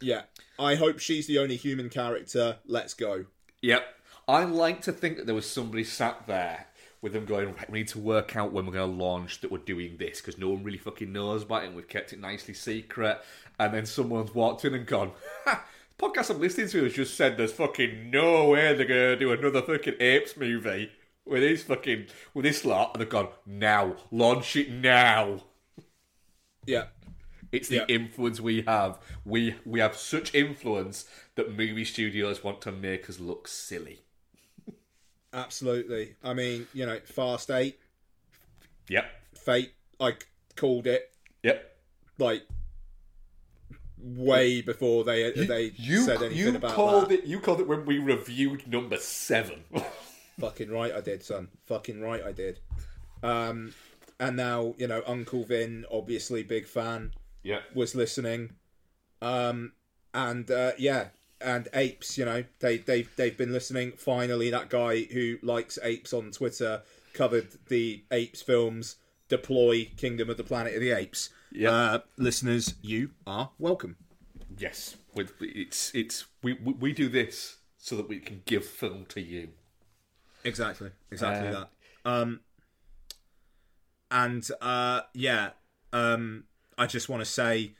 Yeah. 0.00 0.22
I 0.58 0.74
hope 0.74 0.98
she's 0.98 1.26
the 1.26 1.38
only 1.38 1.56
human 1.56 1.88
character. 1.88 2.58
Let's 2.66 2.94
go. 2.94 3.26
Yep. 3.62 3.84
I 4.28 4.44
like 4.44 4.82
to 4.82 4.92
think 4.92 5.16
that 5.16 5.26
there 5.26 5.34
was 5.34 5.48
somebody 5.48 5.84
sat 5.84 6.26
there 6.26 6.66
with 7.02 7.12
them 7.12 7.24
going, 7.24 7.54
right, 7.54 7.70
we 7.70 7.80
need 7.80 7.88
to 7.88 7.98
work 7.98 8.36
out 8.36 8.52
when 8.52 8.66
we're 8.66 8.72
going 8.72 8.90
to 8.90 9.04
launch 9.04 9.40
that 9.40 9.50
we're 9.50 9.58
doing 9.58 9.96
this 9.96 10.20
because 10.20 10.38
no 10.38 10.50
one 10.50 10.62
really 10.62 10.78
fucking 10.78 11.12
knows 11.12 11.42
about 11.42 11.64
it 11.64 11.68
and 11.68 11.76
we've 11.76 11.88
kept 11.88 12.12
it 12.12 12.20
nicely 12.20 12.54
secret. 12.54 13.20
And 13.58 13.72
then 13.74 13.86
someone's 13.86 14.34
walked 14.34 14.64
in 14.64 14.74
and 14.74 14.86
gone, 14.86 15.12
ha, 15.44 15.64
podcast 15.98 16.30
I'm 16.30 16.40
listening 16.40 16.68
to 16.68 16.84
has 16.84 16.94
just 16.94 17.16
said 17.16 17.36
there's 17.36 17.52
fucking 17.52 18.10
no 18.10 18.50
way 18.50 18.74
they're 18.74 18.86
going 18.86 18.88
to 18.88 19.16
do 19.16 19.32
another 19.32 19.62
fucking 19.62 19.94
Apes 19.98 20.36
movie 20.36 20.92
with 21.24 21.42
this 21.42 21.62
fucking, 21.62 22.06
with 22.34 22.44
this 22.44 22.64
lot. 22.64 22.92
And 22.94 23.00
they've 23.00 23.08
gone, 23.08 23.28
now, 23.46 23.96
launch 24.10 24.56
it 24.56 24.70
now. 24.70 25.44
Yeah. 26.66 26.86
It's 27.52 27.68
the 27.68 27.76
Yeah. 27.76 27.86
influence 27.88 28.40
we 28.40 28.62
have. 28.62 28.98
We 29.24 29.56
we 29.64 29.80
have 29.80 29.96
such 29.96 30.34
influence 30.34 31.06
that 31.34 31.50
movie 31.50 31.84
studios 31.84 32.44
want 32.44 32.60
to 32.62 32.72
make 32.72 33.08
us 33.10 33.18
look 33.20 33.48
silly. 33.48 34.00
Absolutely. 35.32 36.16
I 36.22 36.34
mean, 36.34 36.66
you 36.74 36.86
know, 36.86 36.98
Fast 37.00 37.50
8, 37.50 37.78
Yep. 38.88 39.04
Fate, 39.36 39.72
I 40.00 40.16
called 40.56 40.86
it 40.86 41.14
Yep. 41.42 41.76
like 42.18 42.42
way 43.98 44.62
before 44.62 45.04
they 45.04 45.30
they 45.32 45.72
You 45.76 46.02
said 46.04 46.22
anything 46.22 46.36
you 46.38 46.56
about 46.56 46.72
called 46.74 47.10
that. 47.10 47.20
it 47.20 47.24
you 47.26 47.38
called 47.38 47.60
it 47.60 47.68
when 47.68 47.84
we 47.84 47.98
reviewed 47.98 48.66
number 48.66 48.96
seven. 48.96 49.64
Fucking 50.40 50.70
right, 50.70 50.92
I 50.92 51.00
did, 51.02 51.22
son. 51.22 51.48
Fucking 51.66 52.00
right, 52.00 52.22
I 52.24 52.32
did. 52.32 52.60
Um, 53.22 53.74
and 54.18 54.36
now 54.36 54.74
you 54.78 54.86
know, 54.88 55.02
Uncle 55.06 55.44
Vin, 55.44 55.84
obviously 55.90 56.42
big 56.42 56.66
fan, 56.66 57.12
yeah. 57.42 57.60
was 57.74 57.94
listening. 57.94 58.52
Um, 59.22 59.72
and 60.12 60.50
uh, 60.50 60.72
yeah, 60.78 61.08
and 61.40 61.68
apes, 61.74 62.18
you 62.18 62.24
know, 62.24 62.44
they 62.60 62.78
they 62.78 63.02
they've 63.16 63.36
been 63.36 63.52
listening. 63.52 63.92
Finally, 63.96 64.50
that 64.50 64.68
guy 64.68 65.02
who 65.04 65.38
likes 65.42 65.78
apes 65.82 66.12
on 66.12 66.30
Twitter 66.30 66.82
covered 67.14 67.48
the 67.68 68.04
apes 68.10 68.42
films. 68.42 68.96
Deploy 69.28 69.88
Kingdom 69.96 70.28
of 70.28 70.36
the 70.36 70.42
Planet 70.42 70.74
of 70.74 70.80
the 70.80 70.90
Apes. 70.90 71.30
Yeah. 71.52 71.70
Uh, 71.70 71.98
listeners, 72.16 72.74
you 72.82 73.10
are 73.28 73.50
welcome. 73.60 73.94
Yes. 74.58 74.96
With 75.14 75.34
it's 75.40 75.94
it's 75.94 76.26
we, 76.42 76.54
we 76.54 76.92
do 76.92 77.08
this 77.08 77.58
so 77.78 77.94
that 77.96 78.08
we 78.08 78.18
can 78.18 78.42
give 78.44 78.64
film 78.66 79.06
to 79.10 79.20
you. 79.20 79.50
Exactly, 80.42 80.90
exactly 81.12 81.48
Uh, 81.48 81.52
that. 81.52 81.68
Um, 82.04 82.40
and 84.10 84.48
uh, 84.60 85.02
yeah, 85.14 85.50
um, 85.92 86.44
I 86.80 86.86
just 86.86 87.10
want 87.10 87.20
to 87.20 87.30
say, 87.30 87.72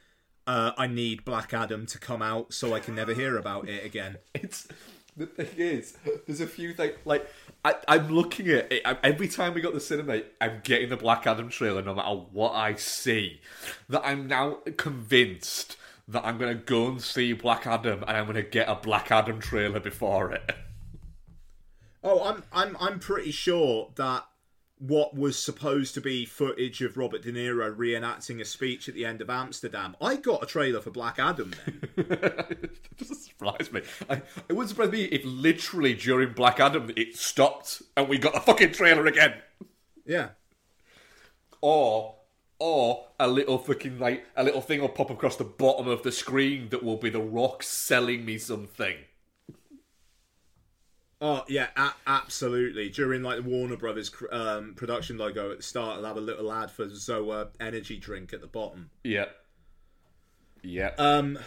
uh, 0.46 0.72
I 0.76 0.86
need 0.86 1.24
Black 1.24 1.54
Adam 1.54 1.86
to 1.86 1.98
come 1.98 2.20
out 2.20 2.52
so 2.52 2.74
I 2.74 2.80
can 2.80 2.94
never 2.94 3.14
hear 3.14 3.38
about 3.38 3.68
it 3.68 3.84
again. 3.84 4.18
It's 4.34 4.68
the 5.16 5.26
thing 5.26 5.48
is, 5.56 5.96
there's 6.26 6.40
a 6.40 6.46
few 6.46 6.72
things 6.72 6.94
like 7.04 7.28
I, 7.64 7.74
I'm 7.88 8.08
looking 8.08 8.48
at 8.48 8.70
it 8.70 8.82
I, 8.84 8.96
every 9.02 9.26
time 9.26 9.54
we 9.54 9.60
got 9.60 9.74
the 9.74 9.80
cinema. 9.80 10.22
I'm 10.40 10.60
getting 10.62 10.88
the 10.88 10.96
Black 10.96 11.26
Adam 11.26 11.48
trailer, 11.48 11.82
no 11.82 11.94
matter 11.94 12.14
what 12.32 12.52
I 12.52 12.74
see. 12.74 13.40
That 13.88 14.02
I'm 14.04 14.26
now 14.28 14.58
convinced 14.76 15.76
that 16.08 16.24
I'm 16.24 16.38
going 16.38 16.56
to 16.56 16.62
go 16.62 16.88
and 16.88 17.02
see 17.02 17.32
Black 17.32 17.66
Adam, 17.66 18.02
and 18.06 18.16
I'm 18.16 18.24
going 18.24 18.36
to 18.36 18.42
get 18.42 18.68
a 18.68 18.74
Black 18.76 19.10
Adam 19.10 19.40
trailer 19.40 19.80
before 19.80 20.32
it. 20.32 20.50
Oh, 22.02 22.22
I'm 22.22 22.44
I'm 22.52 22.76
I'm 22.80 22.98
pretty 22.98 23.30
sure 23.30 23.90
that 23.96 24.26
what 24.80 25.14
was 25.14 25.38
supposed 25.38 25.92
to 25.92 26.00
be 26.00 26.24
footage 26.24 26.80
of 26.80 26.96
Robert 26.96 27.22
De 27.22 27.30
Niro 27.30 27.74
reenacting 27.74 28.40
a 28.40 28.46
speech 28.46 28.88
at 28.88 28.94
the 28.94 29.04
end 29.04 29.20
of 29.20 29.28
Amsterdam, 29.28 29.94
I 30.00 30.16
got 30.16 30.42
a 30.42 30.46
trailer 30.46 30.80
for 30.80 30.90
Black 30.90 31.18
Adam 31.18 31.52
then. 31.64 31.80
it 31.98 32.96
doesn't 32.96 33.16
surprise 33.16 33.70
me. 33.70 33.82
I, 34.08 34.22
it 34.48 34.54
wouldn't 34.54 34.70
surprise 34.70 34.90
me 34.90 35.04
if 35.04 35.22
literally 35.24 35.92
during 35.92 36.32
Black 36.32 36.60
Adam 36.60 36.90
it 36.96 37.14
stopped 37.16 37.82
and 37.94 38.08
we 38.08 38.16
got 38.16 38.34
a 38.34 38.40
fucking 38.40 38.72
trailer 38.72 39.04
again. 39.06 39.34
yeah. 40.06 40.30
or 41.60 42.16
or 42.58 43.08
a 43.18 43.28
little 43.28 43.58
fucking 43.58 43.98
like 43.98 44.26
a 44.34 44.44
little 44.44 44.62
thing 44.62 44.80
will 44.80 44.88
pop 44.88 45.10
across 45.10 45.36
the 45.36 45.44
bottom 45.44 45.88
of 45.88 46.02
the 46.02 46.12
screen 46.12 46.70
that 46.70 46.82
will 46.82 46.96
be 46.96 47.10
the 47.10 47.20
rock 47.20 47.62
selling 47.62 48.24
me 48.24 48.38
something. 48.38 48.96
Oh 51.20 51.44
yeah, 51.48 51.68
a- 51.76 51.92
absolutely. 52.06 52.88
During 52.88 53.22
like 53.22 53.36
the 53.42 53.48
Warner 53.48 53.76
Brothers 53.76 54.10
um, 54.32 54.74
production 54.74 55.18
logo 55.18 55.50
at 55.50 55.58
the 55.58 55.62
start, 55.62 55.98
I'll 55.98 56.04
have 56.06 56.16
a 56.16 56.20
little 56.20 56.50
ad 56.52 56.70
for 56.70 56.86
Zoa 56.86 57.48
energy 57.60 57.98
drink 57.98 58.32
at 58.32 58.40
the 58.40 58.46
bottom. 58.46 58.90
Yeah. 59.04 59.26
Yeah. 60.62 60.92
Um, 60.98 61.38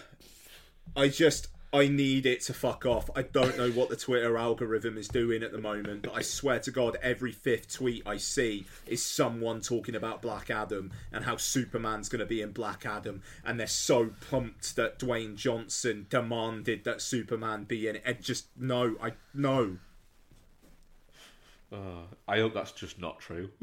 I 0.95 1.07
just 1.07 1.47
I 1.73 1.87
need 1.87 2.27
it 2.27 2.41
to 2.41 2.53
fuck 2.53 2.85
off. 2.85 3.09
I 3.15 3.23
don't 3.23 3.57
know 3.57 3.71
what 3.71 3.89
the 3.89 3.95
Twitter 3.95 4.37
algorithm 4.37 4.95
is 4.95 5.07
doing 5.07 5.41
at 5.41 5.51
the 5.51 5.57
moment, 5.57 6.03
but 6.03 6.13
I 6.13 6.21
swear 6.21 6.59
to 6.59 6.71
God, 6.71 6.97
every 7.01 7.31
fifth 7.31 7.73
tweet 7.73 8.03
I 8.05 8.17
see 8.17 8.67
is 8.85 9.03
someone 9.03 9.59
talking 9.59 9.95
about 9.95 10.21
Black 10.21 10.51
Adam 10.51 10.91
and 11.11 11.25
how 11.25 11.37
Superman's 11.37 12.09
going 12.09 12.19
to 12.19 12.27
be 12.27 12.41
in 12.41 12.51
Black 12.51 12.85
Adam, 12.85 13.23
and 13.43 13.59
they're 13.59 13.65
so 13.65 14.11
pumped 14.29 14.75
that 14.75 14.99
Dwayne 14.99 15.35
Johnson 15.35 16.05
demanded 16.11 16.83
that 16.83 17.01
Superman 17.01 17.63
be 17.63 17.87
in 17.87 17.95
it. 17.95 18.03
And 18.05 18.21
just 18.21 18.45
no, 18.55 18.95
I 19.01 19.13
no. 19.33 19.77
Uh, 21.71 22.03
I 22.27 22.37
hope 22.37 22.53
that's 22.53 22.71
just 22.71 22.99
not 22.99 23.19
true. 23.19 23.49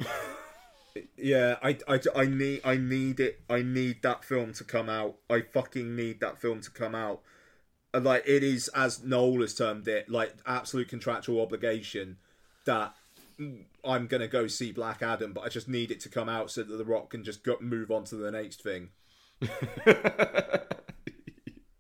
Yeah, 1.17 1.57
I, 1.62 1.79
I, 1.87 2.00
I 2.17 2.26
need 2.26 2.62
I 2.64 2.76
need 2.76 3.21
it. 3.21 3.40
I 3.49 3.62
need 3.62 4.02
that 4.02 4.25
film 4.25 4.52
to 4.55 4.64
come 4.64 4.88
out. 4.88 5.17
I 5.29 5.43
fucking 5.43 5.95
need 5.95 6.19
that 6.19 6.40
film 6.40 6.61
to 6.62 6.71
come 6.71 6.95
out. 6.95 7.21
Like 7.93 8.23
it 8.27 8.43
is, 8.45 8.69
as 8.69 9.03
Noel 9.03 9.41
has 9.41 9.55
termed 9.55 9.89
it, 9.89 10.09
like 10.09 10.35
absolute 10.47 10.89
contractual 10.89 11.41
obligation 11.43 12.19
that 12.65 12.95
I'm 13.85 14.07
gonna 14.07 14.29
go 14.29 14.47
see 14.47 14.71
Black 14.73 15.03
Adam, 15.03 15.33
but 15.33 15.43
I 15.43 15.49
just 15.49 15.69
need 15.69 15.91
it 15.91 16.01
to 16.01 16.09
come 16.09 16.29
out 16.29 16.51
so 16.51 16.63
that 16.63 16.77
The 16.77 16.85
Rock 16.85 17.11
can 17.11 17.25
just 17.25 17.43
go, 17.43 17.57
move 17.61 17.91
on 17.91 18.05
to 18.05 18.17
the 18.17 18.31
next 18.31 18.63
thing. 18.63 18.91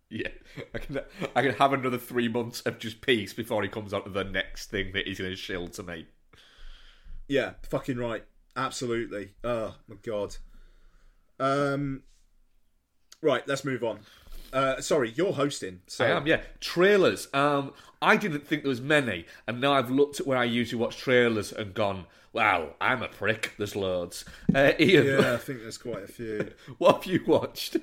yeah. 0.08 0.28
I 0.74 0.78
can 0.78 1.00
I 1.36 1.42
can 1.42 1.54
have 1.54 1.72
another 1.72 1.98
three 1.98 2.28
months 2.28 2.60
of 2.62 2.78
just 2.78 3.00
peace 3.00 3.32
before 3.32 3.62
he 3.62 3.68
comes 3.68 3.94
out 3.94 4.04
to 4.04 4.10
the 4.10 4.24
next 4.24 4.70
thing 4.70 4.92
that 4.94 5.06
he's 5.06 5.18
gonna 5.18 5.36
shill 5.36 5.68
to 5.68 5.82
me. 5.82 6.06
Yeah, 7.28 7.52
fucking 7.68 7.98
right. 7.98 8.24
Absolutely. 8.56 9.30
Oh 9.44 9.76
my 9.86 9.96
god. 10.02 10.36
Um. 11.38 12.02
Right, 13.22 13.46
let's 13.46 13.64
move 13.64 13.84
on. 13.84 14.00
Uh, 14.52 14.80
sorry, 14.80 15.12
you're 15.14 15.32
hosting. 15.32 15.80
So 15.86 16.04
I 16.04 16.08
am, 16.10 16.26
yeah. 16.26 16.40
Trailers. 16.60 17.28
Um, 17.32 17.72
I 18.02 18.16
didn't 18.16 18.46
think 18.46 18.62
there 18.62 18.68
was 18.70 18.80
many, 18.80 19.26
and 19.46 19.60
now 19.60 19.72
I've 19.74 19.90
looked 19.90 20.20
at 20.20 20.26
where 20.26 20.38
I 20.38 20.44
usually 20.44 20.80
watch 20.80 20.96
trailers 20.96 21.52
and 21.52 21.74
gone, 21.74 22.06
"Wow, 22.32 22.74
I'm 22.80 23.02
a 23.02 23.08
prick." 23.08 23.52
There's 23.58 23.76
loads. 23.76 24.24
Uh, 24.54 24.72
Ian, 24.80 25.06
Yeah, 25.06 25.34
I 25.34 25.36
think 25.36 25.60
there's 25.60 25.78
quite 25.78 26.02
a 26.04 26.08
few. 26.08 26.50
what 26.78 27.04
have 27.04 27.12
you 27.12 27.22
watched? 27.26 27.76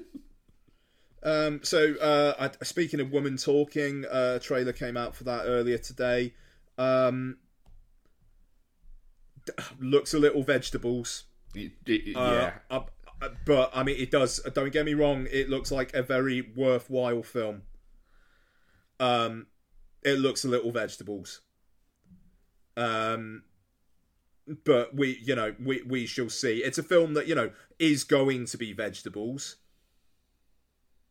Um, 1.24 1.60
so, 1.64 1.94
uh, 1.96 2.50
I, 2.60 2.64
speaking 2.66 3.00
of 3.00 3.12
woman 3.12 3.38
talking, 3.38 4.06
uh, 4.10 4.40
trailer 4.40 4.74
came 4.74 4.98
out 4.98 5.16
for 5.16 5.24
that 5.26 5.44
earlier 5.46 5.78
today. 5.78 6.34
Um, 6.78 7.38
d- 9.46 9.54
looks 9.80 10.14
a 10.14 10.20
little 10.20 10.44
vegetables. 10.44 11.26
Y- 11.56 11.72
y- 11.88 12.14
Uh, 12.16 12.32
yeah, 12.32 12.54
uh, 12.70 12.82
but 13.46 13.72
I 13.74 13.84
mean, 13.84 13.96
it 14.00 14.12
does. 14.12 14.40
Don't 14.54 14.72
get 14.72 14.86
me 14.86 14.94
wrong. 14.94 15.28
It 15.32 15.50
looks 15.50 15.72
like 15.72 15.94
a 15.94 16.04
very 16.04 16.42
worthwhile 16.56 17.24
film. 17.24 17.64
Um, 19.00 19.48
it 20.04 20.20
looks 20.20 20.46
a 20.46 20.48
little 20.48 20.72
vegetables. 20.72 21.42
Um, 22.76 23.44
but 24.64 24.96
we, 24.96 25.20
you 25.24 25.36
know, 25.36 25.56
we 25.64 25.82
we 25.88 26.06
shall 26.06 26.30
see. 26.30 26.60
It's 26.60 26.78
a 26.78 26.84
film 26.84 27.14
that 27.16 27.28
you 27.28 27.36
know 27.36 27.52
is 27.80 28.04
going 28.04 28.46
to 28.46 28.58
be 28.58 28.74
vegetables. 28.74 29.58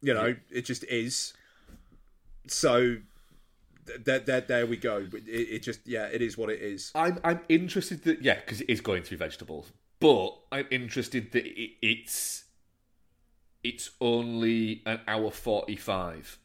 You 0.00 0.14
know, 0.14 0.36
it 0.50 0.62
just 0.62 0.84
is. 0.84 1.34
So, 2.48 2.98
there, 4.04 4.20
there, 4.20 4.40
there 4.42 4.66
we 4.66 4.76
go. 4.76 5.06
It, 5.12 5.26
it 5.26 5.62
just, 5.62 5.80
yeah, 5.84 6.04
it 6.04 6.22
is 6.22 6.38
what 6.38 6.50
it 6.50 6.60
is. 6.60 6.92
I'm 6.94 7.18
I'm 7.24 7.40
interested 7.48 8.04
that 8.04 8.22
yeah, 8.22 8.36
because 8.36 8.60
it 8.60 8.70
is 8.70 8.80
going 8.80 9.02
through 9.02 9.18
vegetables, 9.18 9.72
but 10.00 10.38
I'm 10.52 10.66
interested 10.70 11.32
that 11.32 11.46
it, 11.46 11.70
it's 11.82 12.44
it's 13.62 13.90
only 14.00 14.82
an 14.86 15.00
hour 15.06 15.30
forty 15.30 15.76
five, 15.76 16.38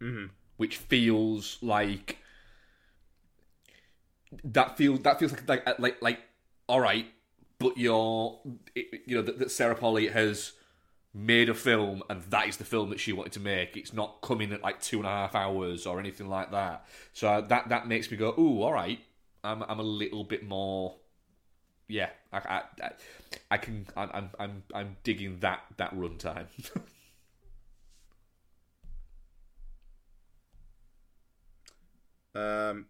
Mhm. 0.00 0.30
which 0.56 0.76
feels 0.76 1.58
like 1.62 2.18
that 4.42 4.76
feels 4.76 5.00
that 5.00 5.18
feels 5.18 5.32
like 5.32 5.48
like 5.48 5.78
like 5.78 6.02
like 6.02 6.20
all 6.68 6.80
right, 6.80 7.06
but 7.58 7.76
you're 7.76 8.38
it, 8.74 9.02
you 9.06 9.16
know 9.16 9.22
that, 9.22 9.38
that 9.38 9.50
Sarah 9.50 9.74
Polley 9.74 10.08
has 10.08 10.52
made 11.14 11.48
a 11.48 11.54
film 11.54 12.02
and 12.10 12.22
that 12.24 12.48
is 12.48 12.56
the 12.58 12.64
film 12.64 12.90
that 12.90 13.00
she 13.00 13.12
wanted 13.12 13.32
to 13.32 13.40
make. 13.40 13.76
It's 13.76 13.92
not 13.92 14.20
coming 14.22 14.52
at 14.52 14.62
like 14.62 14.80
two 14.80 14.98
and 14.98 15.06
a 15.06 15.10
half 15.10 15.34
hours 15.34 15.86
or 15.86 16.00
anything 16.00 16.28
like 16.28 16.50
that. 16.52 16.86
So 17.12 17.44
that 17.48 17.68
that 17.68 17.88
makes 17.88 18.10
me 18.10 18.16
go, 18.16 18.34
ooh, 18.38 18.62
all 18.62 18.72
right, 18.72 19.00
I'm 19.44 19.62
I'm 19.64 19.80
a 19.80 19.84
little 19.84 20.24
bit 20.24 20.44
more. 20.46 20.96
Yeah, 21.88 22.10
I 22.32 22.38
I, 22.38 22.62
I, 22.82 22.90
I 23.50 23.56
can 23.58 23.86
I'm 23.96 24.10
I'm 24.12 24.30
I'm 24.38 24.62
I'm 24.74 24.96
digging 25.04 25.38
that 25.40 25.60
that 25.76 25.94
runtime. 25.94 26.46
Um, 32.34 32.86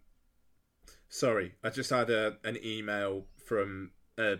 sorry, 1.09 1.53
I 1.63 1.69
just 1.69 1.89
had 1.89 2.09
a, 2.09 2.37
an 2.43 2.57
email 2.63 3.25
from 3.43 3.91
a 4.17 4.37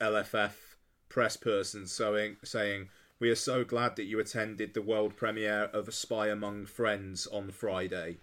LFF 0.00 0.76
press 1.08 1.36
person 1.36 1.86
saying 1.86 2.36
saying 2.44 2.88
we 3.18 3.30
are 3.30 3.34
so 3.36 3.64
glad 3.64 3.96
that 3.96 4.04
you 4.04 4.18
attended 4.20 4.72
the 4.74 4.82
world 4.82 5.16
premiere 5.16 5.64
of 5.64 5.88
A 5.88 5.92
Spy 5.92 6.28
Among 6.28 6.66
Friends 6.66 7.26
on 7.26 7.50
Friday. 7.50 8.18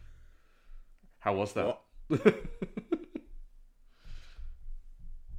How 1.20 1.34
was 1.36 1.54
that? 1.54 1.80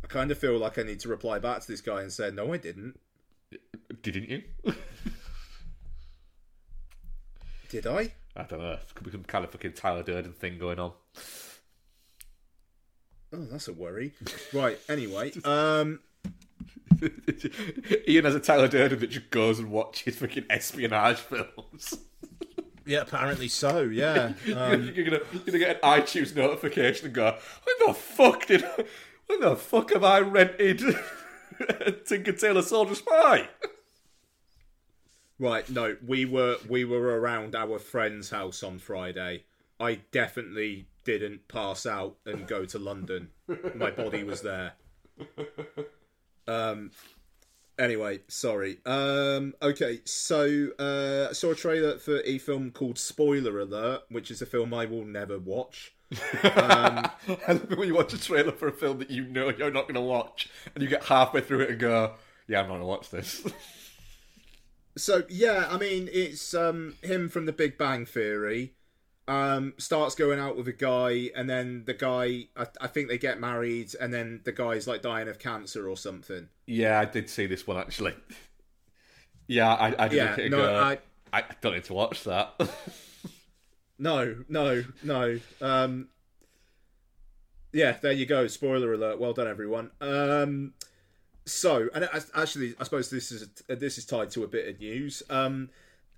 What? 0.09 0.17
I 0.17 0.21
kind 0.21 0.31
of 0.31 0.39
feel 0.39 0.59
like 0.59 0.79
I 0.79 0.83
need 0.83 1.01
to 1.01 1.09
reply 1.09 1.39
back 1.39 1.61
to 1.61 1.67
this 1.67 1.81
guy 1.81 2.03
and 2.03 2.13
say, 2.13 2.31
no, 2.31 2.53
I 2.53 2.57
didn't. 2.57 2.99
Didn't 4.03 4.29
you? 4.29 4.43
Did 7.69 7.87
I? 7.87 8.13
I 8.37 8.43
don't 8.45 8.61
know. 8.61 8.73
It 8.73 8.95
could 8.95 9.05
be 9.05 9.11
some 9.11 9.25
kind 9.25 9.45
of 9.45 9.51
fucking 9.51 9.73
Tyler 9.75 10.03
Durden 10.03 10.33
thing 10.33 10.59
going 10.59 10.79
on. 10.79 10.93
Oh, 13.33 13.45
that's 13.51 13.69
a 13.69 13.73
worry. 13.75 14.15
right. 14.55 14.79
Anyway, 14.89 15.33
um, 15.45 16.01
Ian 18.09 18.25
has 18.25 18.35
a 18.35 18.41
Tyler 18.41 18.69
Durden 18.69 19.01
that 19.01 19.11
just 19.11 19.31
goes 19.31 19.59
and 19.59 19.71
watches 19.71 20.17
fucking 20.17 20.45
espionage 20.49 21.19
films. 21.19 21.99
yeah, 22.87 23.01
apparently 23.03 23.49
so. 23.49 23.83
Yeah. 23.83 24.33
Um, 24.55 24.93
you're 24.95 25.05
gonna 25.05 25.21
you're 25.33 25.45
gonna 25.45 25.59
get 25.59 25.81
an 25.83 25.83
iTunes 25.83 26.35
notification 26.35 27.07
and 27.07 27.15
go, 27.15 27.37
when 27.65 27.89
the 27.89 27.95
fuck 27.95 28.47
did 28.47 28.65
when 29.29 29.41
the 29.41 29.57
fuck 29.57 29.93
have 29.93 30.03
I 30.03 30.21
rented 30.21 30.83
Tinker 32.07 32.33
Tailor 32.33 32.63
Soldier 32.63 32.95
Spy? 32.95 33.49
Right, 35.39 35.69
no, 35.71 35.97
we 36.05 36.25
were 36.25 36.57
we 36.69 36.85
were 36.85 37.21
around 37.21 37.55
our 37.55 37.79
friend's 37.79 38.31
house 38.31 38.63
on 38.63 38.79
Friday. 38.79 39.45
I 39.79 40.01
definitely 40.11 40.89
didn't 41.05 41.47
pass 41.47 41.87
out 41.87 42.17
and 42.27 42.49
go 42.49 42.65
to 42.65 42.79
London. 42.79 43.31
My 43.75 43.91
body 43.93 44.25
was 44.25 44.43
there. 44.43 44.73
Um 46.49 46.91
anyway, 47.79 48.21
sorry. 48.27 48.79
Um 48.85 49.55
okay, 49.63 50.01
so 50.05 50.71
uh 50.79 51.29
I 51.31 51.33
saw 51.35 51.53
a 51.53 51.55
trailer 51.55 51.99
for 51.99 52.21
a 52.25 52.39
film 52.39 52.71
called 52.73 52.99
Spoiler 52.99 53.61
Alert, 53.61 54.03
which 54.09 54.31
is 54.31 54.43
a 54.43 54.47
film 54.47 54.75
I 54.75 54.87
will 54.87 55.05
never 55.05 55.39
watch. 55.39 55.95
I 56.43 57.11
love 57.49 57.71
it 57.71 57.79
when 57.79 57.89
you 57.89 57.95
watch 57.95 58.15
a 58.15 58.19
trailer 58.19 58.53
for 58.53 58.69
a 58.69 58.73
film 58.73 58.99
that 59.01 59.11
you 59.11 59.25
know 59.27 59.51
you're 59.51 59.71
not 59.71 59.87
gonna 59.87 60.01
watch, 60.01 60.49
and 60.75 60.83
you 60.83 60.89
get 60.89 61.05
halfway 61.05 61.41
through 61.43 61.61
it 61.61 61.71
and 61.71 61.79
go, 61.79 62.15
"Yeah, 62.47 62.61
I'm 62.61 62.69
not 62.69 62.75
gonna 62.75 62.87
watch 62.87 63.11
this." 63.11 63.47
So 64.97 65.23
yeah, 65.29 65.69
I 65.71 65.79
mean 65.79 66.09
it's 66.13 66.53
um 66.55 66.97
him 67.03 67.29
from 67.29 67.47
the 67.47 67.53
Big 67.53 67.79
Bang 67.79 68.05
Theory. 68.07 68.75
Um, 69.29 69.75
starts 69.79 70.15
going 70.15 70.39
out 70.41 70.57
with 70.57 70.69
a 70.69 70.73
guy, 70.73 71.31
and 71.37 71.51
then 71.51 71.85
the 71.85 71.93
guy, 71.93 72.49
I, 72.57 72.67
I 72.81 72.87
think 72.87 73.09
they 73.09 73.19
get 73.19 73.39
married, 73.39 73.95
and 74.01 74.13
then 74.13 74.41
the 74.45 74.53
guy's 74.53 74.87
like 74.87 75.03
dying 75.03 75.29
of 75.29 75.39
cancer 75.39 75.87
or 75.89 75.99
something. 75.99 76.49
yeah, 76.67 77.01
I 77.01 77.05
did 77.05 77.31
see 77.31 77.47
this 77.47 77.67
one 77.67 77.77
actually. 77.79 78.15
Yeah, 79.47 79.73
I, 79.75 80.05
I 80.05 80.09
did 80.09 80.21
Yeah, 80.21 80.23
look 80.23 80.39
at 80.39 80.45
it 80.45 80.47
and 80.47 80.55
no, 80.55 80.57
go, 80.57 80.75
I- 80.79 81.01
I 81.33 81.45
don't 81.61 81.75
need 81.75 81.85
to 81.85 81.95
watch 81.95 82.25
that. 82.25 82.55
No, 83.99 84.45
no, 84.49 84.85
no. 85.03 85.41
Um, 85.61 86.09
yeah, 87.73 87.97
there 88.01 88.13
you 88.13 88.27
go. 88.27 88.47
Spoiler 88.47 88.93
alert. 88.93 89.19
Well 89.19 89.33
done, 89.33 89.49
everyone. 89.49 89.91
Um, 90.01 90.75
so, 91.45 91.89
and 91.95 92.09
actually, 92.35 92.75
I 92.79 92.85
suppose 92.85 93.11
this 93.11 93.33
is 93.33 93.49
this 93.69 93.99
is 93.99 94.05
tied 94.07 94.31
to 94.31 94.45
a 94.45 94.49
bit 94.49 94.69
of 94.69 94.81
news. 94.81 95.23
Um, 95.29 95.71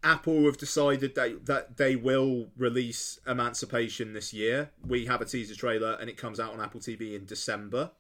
Apple 0.03 0.45
have 0.45 0.59
decided 0.59 1.15
that 1.15 1.47
that 1.47 1.77
they 1.77 1.97
will 1.97 2.49
release 2.57 3.19
Emancipation 3.27 4.13
this 4.13 4.33
year. 4.33 4.71
We 4.87 5.07
have 5.07 5.21
a 5.21 5.25
teaser 5.25 5.55
trailer, 5.55 5.97
and 6.01 6.11
it 6.11 6.17
comes 6.17 6.39
out 6.39 6.53
on 6.53 6.61
Apple 6.61 6.81
TV 6.81 7.15
in 7.15 7.25
December. 7.25 7.93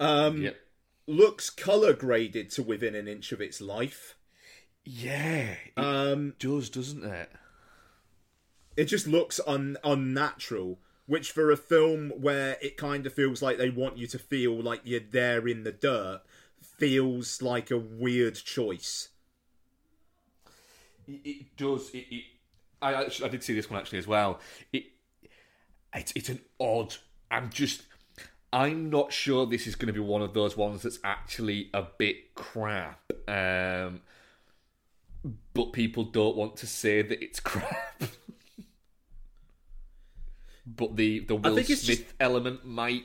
Um, 0.00 0.42
yep. 0.42 0.56
looks 1.06 1.48
color 1.48 1.92
graded 1.92 2.50
to 2.52 2.62
within 2.62 2.94
an 2.96 3.06
inch 3.06 3.30
of 3.30 3.40
its 3.40 3.60
life. 3.60 4.16
Yeah, 4.84 5.54
it 5.64 5.72
Um, 5.76 6.34
does, 6.40 6.68
doesn't 6.68 7.04
it? 7.04 7.30
It 8.76 8.84
just 8.84 9.06
looks 9.06 9.40
un- 9.46 9.76
unnatural 9.84 10.78
which 11.06 11.32
for 11.32 11.50
a 11.50 11.56
film 11.56 12.10
where 12.10 12.56
it 12.62 12.76
kind 12.76 13.06
of 13.06 13.12
feels 13.12 13.42
like 13.42 13.58
they 13.58 13.68
want 13.70 13.98
you 13.98 14.06
to 14.06 14.18
feel 14.18 14.60
like 14.60 14.80
you're 14.84 15.00
there 15.00 15.46
in 15.48 15.64
the 15.64 15.72
dirt 15.72 16.22
feels 16.60 17.42
like 17.42 17.70
a 17.70 17.78
weird 17.78 18.34
choice 18.36 19.08
It, 21.06 21.20
it 21.24 21.56
does. 21.56 21.90
It, 21.90 22.06
it, 22.10 22.24
I 22.80 22.94
actually, 22.94 23.28
I 23.28 23.30
did 23.30 23.42
see 23.44 23.54
this 23.54 23.70
one 23.70 23.80
actually 23.80 23.98
as 23.98 24.06
well. 24.06 24.40
It, 24.72 24.84
it's 25.94 26.12
it's 26.14 26.28
an 26.28 26.40
odd. 26.60 26.94
I'm 27.30 27.50
just. 27.50 27.82
I'm 28.52 28.90
not 28.90 29.12
sure 29.12 29.46
this 29.46 29.66
is 29.66 29.74
going 29.76 29.86
to 29.86 29.94
be 29.94 30.00
one 30.00 30.20
of 30.20 30.34
those 30.34 30.56
ones 30.58 30.82
that's 30.82 30.98
actually 31.04 31.70
a 31.72 31.84
bit 31.96 32.34
crap. 32.34 33.00
Um, 33.26 34.02
but 35.54 35.72
people 35.72 36.04
don't 36.04 36.36
want 36.36 36.56
to 36.58 36.66
say 36.66 37.00
that 37.02 37.22
it's 37.22 37.40
crap. 37.50 38.02
But 40.66 40.96
the 40.96 41.20
the 41.20 41.34
Will 41.34 41.56
Smith 41.64 41.84
just- 41.84 42.04
element 42.20 42.64
might 42.64 43.04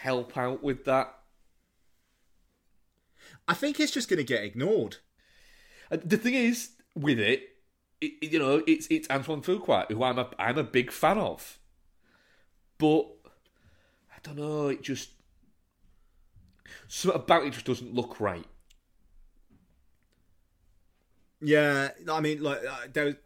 help 0.00 0.36
out 0.36 0.62
with 0.62 0.84
that. 0.84 1.14
i 3.46 3.54
think 3.54 3.78
it's 3.78 3.92
just 3.92 4.08
going 4.08 4.18
to 4.18 4.24
get 4.24 4.42
ignored 4.44 4.96
Uh, 5.90 5.98
The 6.04 6.16
thing 6.16 6.34
is 6.34 6.70
with 6.94 7.18
it, 7.20 7.40
it, 8.00 8.32
you 8.32 8.38
know, 8.38 8.62
it's 8.66 8.86
it's 8.90 9.08
Antoine 9.10 9.42
Fuqua, 9.42 9.90
who 9.90 10.02
I'm 10.02 10.18
a 10.18 10.28
I'm 10.38 10.58
a 10.58 10.64
big 10.64 10.90
fan 10.90 11.18
of, 11.18 11.58
but 12.78 13.04
I 14.10 14.18
don't 14.22 14.36
know. 14.36 14.68
It 14.68 14.82
just 14.82 15.10
something 16.88 17.20
about 17.20 17.44
it 17.46 17.52
just 17.52 17.66
doesn't 17.66 17.94
look 17.94 18.18
right. 18.20 18.46
yeah 21.40 21.88
i 22.08 22.20
mean 22.20 22.40
like 22.42 22.60
uh, 22.64 22.86
there, 22.92 23.16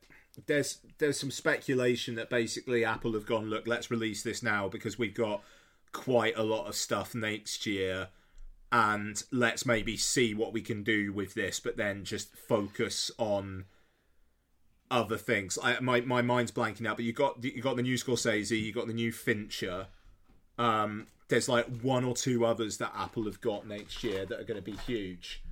there's 0.45 0.79
there's 0.99 1.19
some 1.19 1.31
speculation 1.31 2.15
that 2.15 2.29
basically 2.29 2.85
apple 2.85 3.15
have 3.15 3.25
gone 3.25 3.49
look 3.49 3.67
let's 3.67 3.91
release 3.91 4.23
this 4.23 4.43
now 4.43 4.69
because 4.69 4.99
we've 4.99 5.15
got 5.15 5.43
quite 5.93 6.37
a 6.37 6.43
lot 6.43 6.67
of 6.67 6.75
stuff 6.75 7.15
next 7.15 7.65
year 7.65 8.09
and 8.71 9.23
let's 9.33 9.65
maybe 9.65 9.97
see 9.97 10.35
what 10.35 10.53
we 10.53 10.61
can 10.61 10.83
do 10.83 11.13
with 11.13 11.35
this 11.35 11.59
but 11.61 11.77
then 11.77 12.05
just 12.05 12.37
focus 12.37 13.11
on 13.17 13.65
other 14.91 15.17
things. 15.17 15.59
I, 15.63 15.81
my 15.81 16.01
my 16.03 16.23
mind's 16.23 16.53
blanking 16.53 16.87
out 16.87 16.97
but 16.97 17.05
you 17.05 17.13
got 17.13 17.43
you 17.43 17.63
got 17.63 17.77
the 17.77 17.83
new 17.83 17.95
Scorsese 17.95 18.61
you 18.61 18.73
got 18.73 18.87
the 18.87 18.93
new 18.93 19.13
Fincher. 19.13 19.87
Um 20.59 21.07
there's 21.29 21.49
like 21.49 21.67
one 21.81 22.05
or 22.05 22.15
two 22.15 22.45
others 22.45 22.79
that 22.79 22.93
Apple 22.97 23.25
have 23.25 23.41
got 23.41 23.67
next 23.67 24.05
year 24.05 24.25
that 24.27 24.39
are 24.39 24.45
going 24.45 24.63
to 24.63 24.71
be 24.71 24.77
huge 24.77 25.43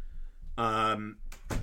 um 0.56 1.16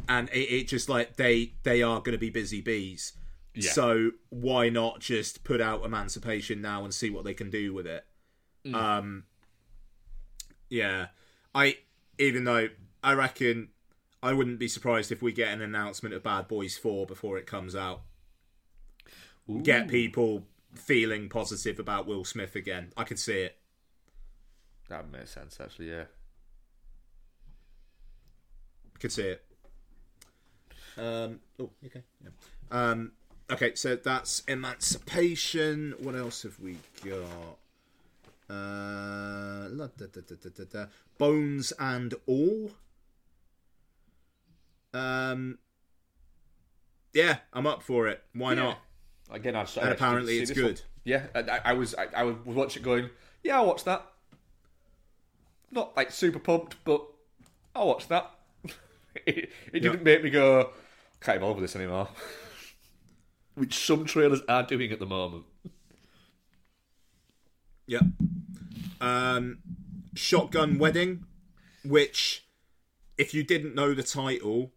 and 0.08 0.30
it, 0.30 0.39
it 0.39 0.67
just 0.67 0.89
like 0.89 1.15
they 1.15 1.54
they 1.63 1.82
are 1.82 1.99
going 1.99 2.13
to 2.13 2.17
be 2.17 2.30
busy 2.30 2.62
bees. 2.62 3.13
Yeah. 3.54 3.71
so 3.71 4.12
why 4.30 4.69
not 4.69 5.01
just 5.01 5.43
put 5.43 5.60
out 5.60 5.84
emancipation 5.84 6.62
now 6.62 6.86
and 6.86 6.93
see 6.93 7.10
what 7.10 7.25
they 7.25 7.34
can 7.34 7.49
do 7.49 7.73
with 7.73 7.86
it? 7.88 8.06
Um 8.73 9.23
yeah. 10.69 11.08
I 11.54 11.77
even 12.17 12.43
though 12.43 12.69
i 13.04 13.13
reckon 13.13 13.69
i 14.21 14.32
wouldn't 14.32 14.60
be 14.60 14.67
surprised 14.67 15.12
if 15.12 15.23
we 15.23 15.32
get 15.34 15.51
an 15.51 15.62
announcement 15.62 16.13
of 16.13 16.21
bad 16.21 16.47
boys 16.47 16.77
4 16.77 17.06
before 17.08 17.38
it 17.38 17.45
comes 17.47 17.75
out. 17.75 18.04
Get 19.63 19.88
people 19.88 20.45
feeling 20.75 21.27
positive 21.30 21.80
about 21.80 22.08
will 22.08 22.23
smith 22.23 22.56
again. 22.56 22.93
I 22.95 23.04
could 23.04 23.19
see 23.19 23.41
it. 23.41 23.58
That 24.89 25.10
makes 25.12 25.32
sense, 25.32 25.58
actually. 25.60 25.89
Yeah. 25.89 26.06
Could 29.02 29.12
see 29.12 29.24
it. 29.24 29.44
Um, 30.98 31.40
oh, 31.60 31.70
okay. 31.86 32.04
Yeah. 32.24 32.30
Um, 32.70 33.12
okay, 33.52 33.76
so 33.76 33.96
that's 33.96 34.42
Emancipation. 34.48 35.96
What 36.00 36.16
else 36.16 36.44
have 36.44 36.60
we 36.60 36.78
got? 37.04 37.58
Uh, 38.50 39.68
da- 39.70 39.88
da- 39.88 40.64
da-. 40.72 40.86
Bones 41.18 41.72
and 41.80 42.14
All. 42.28 42.72
Um, 44.94 45.58
yeah, 47.14 47.38
I'm 47.54 47.66
up 47.66 47.82
for 47.82 48.08
it. 48.08 48.24
Why 48.34 48.54
not? 48.54 48.80
Again, 49.32 49.56
I've, 49.56 49.76
And 49.78 49.90
apparently 49.90 50.40
it's 50.40 50.52
good. 50.52 50.82
Yeah, 51.06 51.28
I, 51.34 51.40
I- 51.40 51.62
I 51.66 51.74
was 51.74 51.96
I, 51.96 52.08
I 52.16 52.24
was 52.24 52.36
watching 52.46 52.82
it 52.82 52.86
going, 52.86 53.10
yeah, 53.44 53.56
I'll 53.56 53.66
watch 53.66 53.86
that. 53.86 54.06
Not 55.72 55.96
like 55.96 56.12
super 56.12 56.40
pumped, 56.40 56.76
but 56.84 57.06
I'll 57.74 57.88
watch 57.88 58.08
that. 58.10 58.30
It 59.15 59.50
it 59.74 59.80
didn't 59.80 60.04
make 60.04 60.24
me 60.24 60.30
go, 60.30 60.71
can't 61.19 61.39
be 61.39 61.41
bothered 61.41 61.62
with 61.62 61.69
this 61.69 61.76
anymore. 61.76 62.10
Which 63.56 63.86
some 63.86 64.06
trailers 64.06 64.41
are 64.47 64.63
doing 64.63 64.91
at 64.91 65.00
the 65.00 65.06
moment. 65.06 65.43
Yep. 67.88 68.04
Um, 69.02 69.58
Shotgun 70.15 70.78
Wedding, 70.78 71.26
which, 71.84 72.45
if 73.17 73.34
you 73.34 73.43
didn't 73.43 73.76
know 73.76 73.93
the 73.93 74.04
title, 74.04 74.71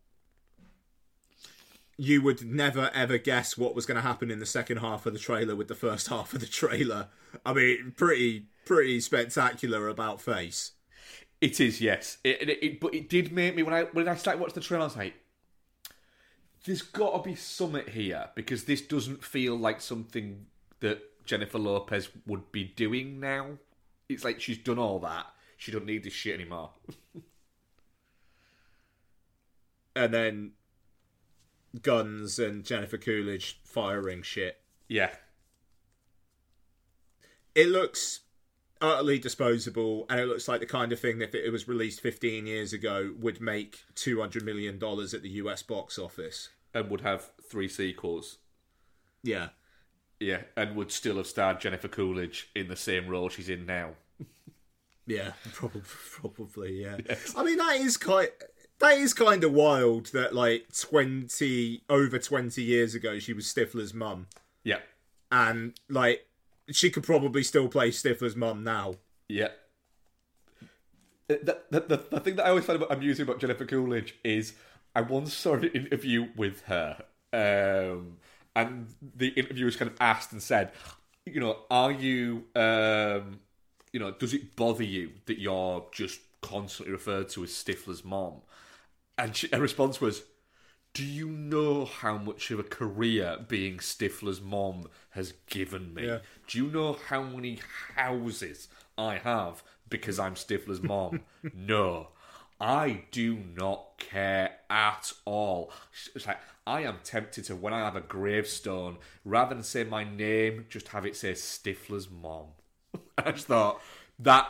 you 1.96 2.22
would 2.22 2.44
never 2.44 2.90
ever 2.92 3.18
guess 3.18 3.56
what 3.56 3.74
was 3.74 3.86
going 3.86 3.96
to 3.96 4.02
happen 4.02 4.30
in 4.30 4.40
the 4.40 4.46
second 4.46 4.78
half 4.78 5.06
of 5.06 5.12
the 5.12 5.18
trailer 5.18 5.54
with 5.54 5.68
the 5.68 5.74
first 5.74 6.08
half 6.08 6.34
of 6.34 6.40
the 6.40 6.46
trailer. 6.46 7.08
I 7.46 7.52
mean, 7.52 7.92
pretty 7.96 8.46
pretty 8.64 9.00
spectacular 9.00 9.88
about 9.88 10.20
face. 10.20 10.72
It 11.44 11.60
is, 11.60 11.78
yes. 11.78 12.16
It, 12.24 12.48
it, 12.48 12.64
it, 12.64 12.80
but 12.80 12.94
it 12.94 13.10
did 13.10 13.30
make 13.30 13.54
me 13.54 13.62
when 13.62 13.74
I 13.74 13.82
when 13.82 14.08
I 14.08 14.14
started 14.14 14.40
watching 14.40 14.54
the 14.54 14.60
trailer, 14.62 14.84
I 14.84 14.86
was 14.86 14.96
like, 14.96 15.12
"There's 16.64 16.80
got 16.80 17.22
to 17.22 17.28
be 17.28 17.36
summit 17.36 17.90
here 17.90 18.30
because 18.34 18.64
this 18.64 18.80
doesn't 18.80 19.22
feel 19.22 19.54
like 19.54 19.82
something 19.82 20.46
that 20.80 21.02
Jennifer 21.26 21.58
Lopez 21.58 22.08
would 22.26 22.50
be 22.50 22.64
doing 22.64 23.20
now. 23.20 23.58
It's 24.08 24.24
like 24.24 24.40
she's 24.40 24.56
done 24.56 24.78
all 24.78 24.98
that. 25.00 25.26
She 25.58 25.70
don't 25.70 25.84
need 25.84 26.04
this 26.04 26.14
shit 26.14 26.40
anymore." 26.40 26.70
and 29.94 30.14
then 30.14 30.52
guns 31.82 32.38
and 32.38 32.64
Jennifer 32.64 32.96
Coolidge 32.96 33.60
firing 33.64 34.22
shit. 34.22 34.62
yeah, 34.88 35.10
It 37.54 37.68
looks 37.68 38.20
utterly 38.80 39.18
disposable, 39.18 40.06
and 40.10 40.20
it 40.20 40.26
looks 40.26 40.48
like 40.48 40.60
the 40.60 40.66
kind 40.66 40.92
of 40.92 41.00
thing 41.00 41.18
that 41.18 41.34
if 41.34 41.44
it 41.46 41.50
was 41.50 41.66
released 41.68 42.00
15 42.00 42.46
years 42.46 42.72
ago 42.72 43.12
would 43.18 43.40
make 43.40 43.84
200 43.94 44.44
million 44.44 44.78
dollars 44.78 45.14
at 45.14 45.22
the 45.22 45.30
US 45.30 45.62
box 45.62 45.98
office. 45.98 46.50
and 46.74 46.90
would 46.90 47.00
have 47.02 47.30
three 47.48 47.68
sequels. 47.68 48.38
Yeah. 49.22 49.50
Yeah, 50.20 50.42
and 50.56 50.76
would 50.76 50.90
still 50.92 51.16
have 51.16 51.26
starred 51.26 51.60
Jennifer 51.60 51.88
Coolidge 51.88 52.50
in 52.54 52.68
the 52.68 52.76
same 52.76 53.08
role 53.08 53.28
she's 53.28 53.48
in 53.48 53.66
now. 53.66 53.90
Yeah, 55.06 55.32
probably, 55.52 55.82
probably, 55.84 56.80
yeah. 56.82 56.96
I 57.36 57.42
mean, 57.44 57.58
that 57.58 57.76
is 57.76 57.98
quite. 57.98 58.30
That 58.78 58.96
is 58.96 59.12
kind 59.12 59.44
of 59.44 59.52
wild 59.52 60.06
that, 60.14 60.34
like, 60.34 60.66
20, 60.80 61.82
over 61.90 62.18
20 62.18 62.62
years 62.62 62.94
ago, 62.94 63.18
she 63.18 63.34
was 63.34 63.44
Stifler's 63.44 63.92
mum. 63.92 64.28
Yeah, 64.62 64.78
And, 65.30 65.78
like, 65.90 66.26
she 66.70 66.90
could 66.90 67.02
probably 67.02 67.42
still 67.42 67.68
play 67.68 67.90
Stifler's 67.90 68.36
mum 68.36 68.64
now. 68.64 68.94
yeah. 69.28 69.48
The, 71.26 71.58
the, 71.70 71.80
the, 71.80 72.04
the 72.10 72.20
thing 72.20 72.36
that 72.36 72.44
I 72.44 72.50
always 72.50 72.66
find 72.66 72.82
amusing 72.90 73.22
about 73.22 73.40
Jennifer 73.40 73.64
Coolidge 73.64 74.14
is 74.22 74.52
I 74.94 75.00
once 75.00 75.32
saw 75.32 75.54
an 75.54 75.64
interview 75.64 76.28
with 76.36 76.62
her, 76.64 77.02
um, 77.32 78.18
and 78.54 78.88
the 79.00 79.28
interviewers 79.28 79.76
kind 79.76 79.90
of 79.90 79.96
asked 80.00 80.32
and 80.32 80.42
said, 80.42 80.72
you 81.24 81.40
know, 81.40 81.60
are 81.70 81.90
you, 81.90 82.44
um, 82.54 83.40
you 83.92 84.00
know, 84.00 84.10
does 84.10 84.34
it 84.34 84.54
bother 84.54 84.84
you 84.84 85.12
that 85.24 85.38
you're 85.38 85.86
just 85.92 86.20
constantly 86.42 86.92
referred 86.92 87.30
to 87.30 87.42
as 87.42 87.50
Stifler's 87.50 88.04
mom? 88.04 88.42
And 89.16 89.34
she, 89.34 89.48
her 89.52 89.60
response 89.60 90.02
was, 90.02 90.22
do 90.94 91.04
you 91.04 91.28
know 91.28 91.84
how 91.84 92.16
much 92.16 92.52
of 92.52 92.60
a 92.60 92.64
career 92.64 93.38
being 93.48 93.78
Stifler's 93.78 94.40
mom 94.40 94.86
has 95.10 95.34
given 95.50 95.92
me? 95.92 96.06
Yeah. 96.06 96.18
Do 96.46 96.58
you 96.58 96.68
know 96.68 96.96
how 97.08 97.22
many 97.22 97.58
houses 97.96 98.68
I 98.96 99.16
have 99.16 99.64
because 99.90 100.20
I'm 100.20 100.36
Stifler's 100.36 100.82
mom? 100.82 101.22
no. 101.54 102.08
I 102.60 103.02
do 103.10 103.36
not 103.36 103.98
care 103.98 104.52
at 104.70 105.12
all. 105.24 105.72
It's 106.14 106.28
like, 106.28 106.38
I 106.64 106.82
am 106.82 106.98
tempted 107.02 107.44
to, 107.46 107.56
when 107.56 107.74
I 107.74 107.80
have 107.80 107.96
a 107.96 108.00
gravestone, 108.00 108.98
rather 109.24 109.56
than 109.56 109.64
say 109.64 109.82
my 109.82 110.04
name, 110.04 110.66
just 110.70 110.88
have 110.88 111.04
it 111.04 111.16
say 111.16 111.32
Stifler's 111.32 112.08
mom. 112.08 112.46
I 113.18 113.32
just 113.32 113.48
thought, 113.48 113.82
that, 114.20 114.48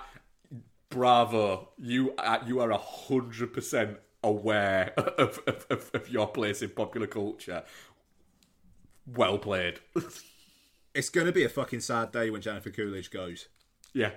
bravo, 0.91 1.71
you, 1.79 2.13
uh, 2.19 2.41
you 2.47 2.61
are 2.61 2.71
a 2.71 2.77
hundred 2.77 3.55
percent 3.55 3.97
aware 4.25 4.93
of, 4.97 5.41
of, 5.47 5.67
of, 5.71 5.91
of 5.95 6.09
your 6.09 6.27
place 6.27 6.63
in 6.63 6.71
popular 6.71 7.07
culture. 7.07 7.63
Well 9.07 9.39
played. 9.39 9.81
It's 10.95 11.09
going 11.09 11.27
to 11.27 11.33
be 11.33 11.43
a 11.43 11.49
fucking 11.49 11.81
sad 11.81 12.13
day 12.13 12.31
when 12.31 12.41
Jennifer 12.41 12.71
Coolidge 12.71 13.11
goes. 13.11 13.49
yeah. 13.93 14.11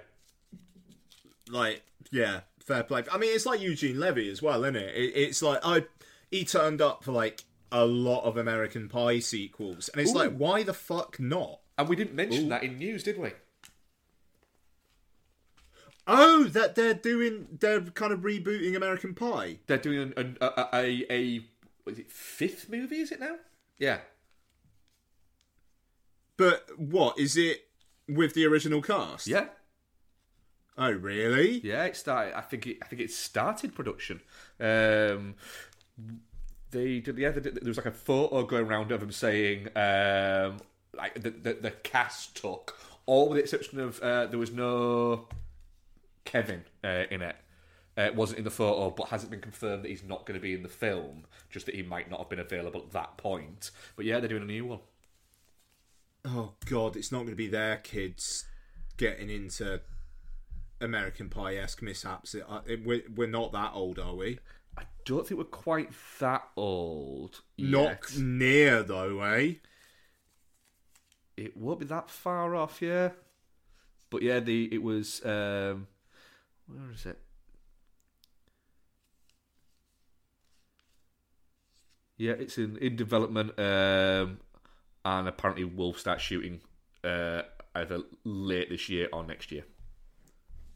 like 1.50 1.82
yeah 2.12 2.42
fair 2.64 2.84
play 2.84 3.04
i 3.12 3.18
mean 3.18 3.34
it's 3.34 3.46
like 3.46 3.60
eugene 3.62 4.00
levy 4.00 4.30
as 4.30 4.42
well 4.42 4.64
isn't 4.64 4.76
it, 4.76 4.94
it 4.96 5.12
it's 5.16 5.42
like 5.42 5.60
i 5.64 5.84
he 6.30 6.46
turned 6.46 6.82
up 6.82 7.04
for 7.04 7.12
like 7.12 7.44
a 7.72 7.86
lot 7.86 8.24
of 8.26 8.38
american 8.38 8.88
pie 8.88 9.20
sequels 9.20 9.90
and 9.90 10.02
it's 10.02 10.12
Ooh. 10.12 10.18
like 10.20 10.36
why 10.38 10.64
the 10.64 10.74
fuck 10.74 11.20
not 11.20 11.60
And 11.78 11.90
we 11.90 11.96
didn't 11.96 12.16
mention 12.16 12.50
that 12.50 12.64
in 12.64 12.78
news, 12.78 13.04
did 13.04 13.18
we? 13.18 13.32
Oh 16.08 16.46
that 16.46 16.76
they're 16.76 16.94
doing 16.94 17.48
they're 17.60 17.82
kind 17.82 18.12
of 18.12 18.22
rebooting 18.22 18.76
american 18.76 19.14
pie 19.14 19.58
They're 19.68 19.78
doing 19.78 20.14
a 20.16 20.26
a, 20.42 20.70
a, 20.74 21.14
a 21.14 21.46
what 21.88 21.94
is 21.94 22.00
it 22.00 22.12
fifth 22.12 22.70
movie? 22.70 22.98
Is 22.98 23.14
it 23.14 23.22
now? 23.22 23.36
Yeah, 23.80 24.00
but 26.36 26.68
what 26.78 27.18
is 27.18 27.38
it 27.38 27.62
with 28.10 28.34
the 28.34 28.46
original 28.46 28.82
cast 28.82 29.26
yeah, 29.26 29.46
oh 30.78 30.92
really 30.92 31.60
yeah. 31.60 31.86
It 31.86 31.96
started. 31.96 32.38
I 32.38 32.42
think 32.42 32.68
it. 32.68 32.80
I 32.82 32.88
think 32.88 33.02
it 33.02 33.10
started 33.10 33.74
production. 33.74 34.20
Um, 34.60 35.36
they 36.72 37.00
did. 37.00 37.18
Yeah, 37.18 37.32
they 37.32 37.40
did, 37.40 37.56
there 37.56 37.70
was 37.70 37.78
like 37.78 37.86
a 37.86 37.92
photo 37.94 38.44
going 38.44 38.66
around 38.66 38.92
of 38.92 39.00
them 39.00 39.14
saying, 39.14 39.70
um, 39.78 40.58
like 40.94 41.14
the, 41.16 41.30
the 41.30 41.58
the 41.62 41.72
cast 41.84 42.36
took 42.36 42.78
all 43.06 43.30
with 43.30 43.38
the 43.38 43.44
exception 43.44 43.80
of 43.80 44.02
uh, 44.02 44.26
there 44.26 44.40
was 44.40 44.52
no 44.52 45.30
Kevin 46.28 46.64
uh, 46.84 47.04
in 47.10 47.22
it. 47.22 47.36
Uh, 47.98 48.02
it 48.04 48.16
wasn't 48.16 48.38
in 48.38 48.44
the 48.44 48.52
photo, 48.52 48.92
but 48.92 49.08
hasn't 49.08 49.32
been 49.32 49.42
confirmed 49.42 49.84
that 49.84 49.90
he's 49.90 50.04
not 50.04 50.26
going 50.26 50.38
to 50.40 50.42
be 50.42 50.54
in 50.54 50.62
the 50.62 50.70
film. 50.70 51.26
Just 51.50 51.66
that 51.66 51.74
he 51.76 51.82
might 51.82 52.10
not 52.12 52.20
have 52.20 52.30
been 52.30 52.40
available 52.40 52.82
at 52.82 52.92
that 52.92 53.18
point. 53.18 53.72
But 53.96 54.06
yeah, 54.06 54.20
they're 54.20 54.30
doing 54.30 54.44
a 54.44 54.46
new 54.46 54.66
one. 54.66 54.80
oh 56.26 56.54
god 56.70 56.96
it's 56.96 57.12
not 57.12 57.20
going 57.20 57.30
to 57.30 57.36
be 57.36 57.48
their 57.48 57.78
kids 57.78 58.46
getting 58.98 59.30
into 59.30 59.80
american 60.82 61.30
pie-esque 61.30 61.82
mishaps 61.82 62.36
it, 62.36 62.44
uh, 62.50 62.60
it, 62.68 62.84
we're, 62.86 63.02
we're 63.16 63.28
not 63.28 63.52
that 63.54 63.72
old 63.74 63.98
are 64.00 64.14
we 64.16 64.38
I 64.78 64.84
don't 65.06 65.26
think 65.26 65.38
we're 65.40 65.46
quite 65.46 65.90
that 66.20 66.44
old. 66.56 67.42
not 67.58 68.00
yet. 68.12 68.18
near 68.20 68.84
though 68.84 69.22
eh 69.22 69.54
It 71.36 71.56
won't 71.58 71.80
be 71.80 71.86
that 71.88 72.10
far 72.10 72.56
off, 72.56 72.82
yeah. 72.82 73.10
But 74.10 74.22
yeah, 74.22 74.40
the 74.40 74.70
it 74.72 74.84
was 74.84 75.24
um 75.26 75.88
where 76.68 76.92
is 76.92 77.06
it? 77.06 77.20
Yeah, 82.18 82.34
it's 82.34 82.58
in 82.58 82.78
in 82.78 82.96
development, 82.96 83.58
um, 83.60 84.40
and 85.06 85.28
apparently 85.28 85.64
will 85.66 85.94
start 85.94 86.20
shooting 86.20 86.62
uh, 87.04 87.44
either 87.76 88.00
late 88.24 88.70
this 88.70 88.90
year 88.90 89.08
or 89.14 89.24
next 89.24 89.52
year. 89.52 89.64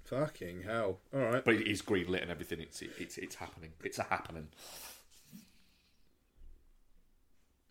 Fucking 0.06 0.63
hell. 0.63 0.99
All 1.13 1.21
right. 1.21 1.43
But 1.43 1.56
it 1.56 1.67
is 1.67 1.82
greenlit 1.82 2.21
and 2.21 2.30
everything. 2.30 2.60
It's 2.60 2.82
it's 2.82 3.17
it's 3.17 3.36
happening. 3.36 3.71
It's 3.84 3.97
a 3.97 4.04
happening. 4.04 4.49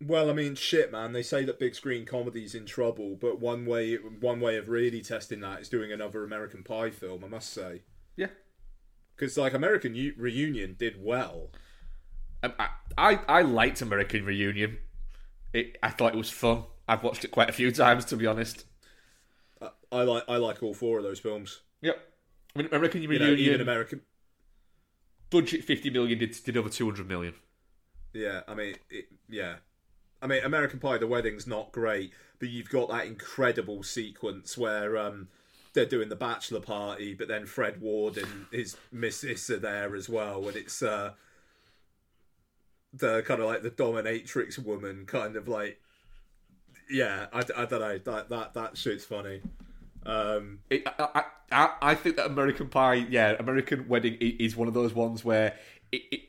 Well, 0.03 0.31
I 0.31 0.33
mean, 0.33 0.55
shit, 0.55 0.91
man. 0.91 1.13
They 1.13 1.23
say 1.23 1.45
that 1.45 1.59
big 1.59 1.75
screen 1.75 2.07
comedy's 2.07 2.55
in 2.55 2.65
trouble, 2.65 3.17
but 3.21 3.39
one 3.39 3.67
way 3.67 3.97
one 3.97 4.41
way 4.41 4.57
of 4.57 4.69
really 4.69 5.03
testing 5.03 5.41
that 5.41 5.61
is 5.61 5.69
doing 5.69 5.93
another 5.93 6.25
American 6.25 6.63
Pie 6.65 6.91
film. 6.91 7.23
I 7.25 7.29
must 7.29 7.53
say, 7.53 7.73
Yeah. 7.73 7.90
Because 9.21 9.37
like 9.37 9.53
American 9.53 9.95
U- 9.95 10.15
Reunion 10.17 10.77
did 10.79 10.97
well. 11.05 11.51
Um, 12.43 12.55
I, 12.59 12.69
I 12.97 13.21
I 13.29 13.43
liked 13.43 13.83
American 13.83 14.25
Reunion. 14.25 14.79
It 15.53 15.77
I 15.83 15.91
thought 15.91 16.15
it 16.15 16.19
was 16.19 16.31
fun. 16.31 16.65
I've 16.89 17.03
watched 17.03 17.25
it 17.25 17.31
quite 17.31 17.51
a 17.51 17.53
few 17.53 17.71
times 17.71 18.07
to 18.07 18.17
be 18.17 18.27
honest. 18.27 18.65
I, 19.61 19.69
I 19.93 20.03
like 20.03 20.25
I 20.29 20.37
like 20.37 20.63
all 20.63 20.75
four 20.75 20.99
of 20.99 21.05
those 21.05 21.21
films. 21.21 21.61
Yep. 21.83 21.97
I 22.57 22.59
mean, 22.59 22.69
American 22.73 23.03
You 23.03 23.09
Reunion 23.09 23.35
know, 23.35 23.41
even 23.41 23.61
American. 23.61 24.01
budget 25.29 25.65
fifty 25.65 25.91
million 25.91 26.19
did 26.19 26.35
did 26.45 26.57
over 26.57 26.71
two 26.71 26.87
hundred 26.87 27.07
million. 27.09 27.35
Yeah, 28.13 28.41
I 28.49 28.55
mean, 28.55 28.77
it, 28.89 29.07
yeah. 29.29 29.57
I 30.23 30.27
mean, 30.27 30.43
American 30.45 30.81
Pie, 30.81 30.99
the 30.99 31.07
wedding's 31.07 31.47
not 31.47 31.73
great, 31.73 32.13
but 32.39 32.49
you've 32.49 32.69
got 32.69 32.89
that 32.91 33.07
incredible 33.07 33.83
sequence 33.83 34.59
where 34.59 34.99
um, 34.99 35.29
they're 35.73 35.87
doing 35.87 36.09
the 36.09 36.17
bachelor 36.17 36.61
party, 36.61 37.15
but 37.15 37.29
then 37.29 37.47
Fred 37.47 37.81
Ward 37.81 38.19
and 38.19 38.47
his 38.51 38.77
missus 38.91 39.49
are 39.51 39.59
there 39.59 39.95
as 39.95 40.09
well, 40.09 40.47
and 40.49 40.57
it's 40.57 40.83
uh, 40.83 41.13
the 42.93 43.23
kind 43.23 43.41
of 43.41 43.47
like 43.47 43.63
the 43.63 43.71
dominatrix 43.71 44.59
woman, 44.59 45.05
kind 45.07 45.37
of 45.37 45.47
like, 45.49 45.81
yeah, 46.91 47.27
I, 47.33 47.41
I 47.57 47.65
don't 47.67 47.81
know, 47.81 47.99
that 47.99 48.29
that 48.29 48.55
that 48.55 48.77
shit's 48.77 49.05
funny. 49.05 49.43
Um, 50.05 50.61
It, 50.71 50.87
I, 50.99 51.25
I, 51.53 51.71
I 51.83 51.95
think 51.95 52.17
that 52.17 52.27
American 52.27 52.69
Pie, 52.69 53.07
yeah, 53.11 53.37
American 53.39 53.87
Wedding 53.87 54.15
is 54.21 54.57
one 54.57 54.67
of 54.67 54.75
those 54.75 54.95
ones 54.95 55.25
where 55.25 55.57
it, 55.93 56.03
it 56.11 56.21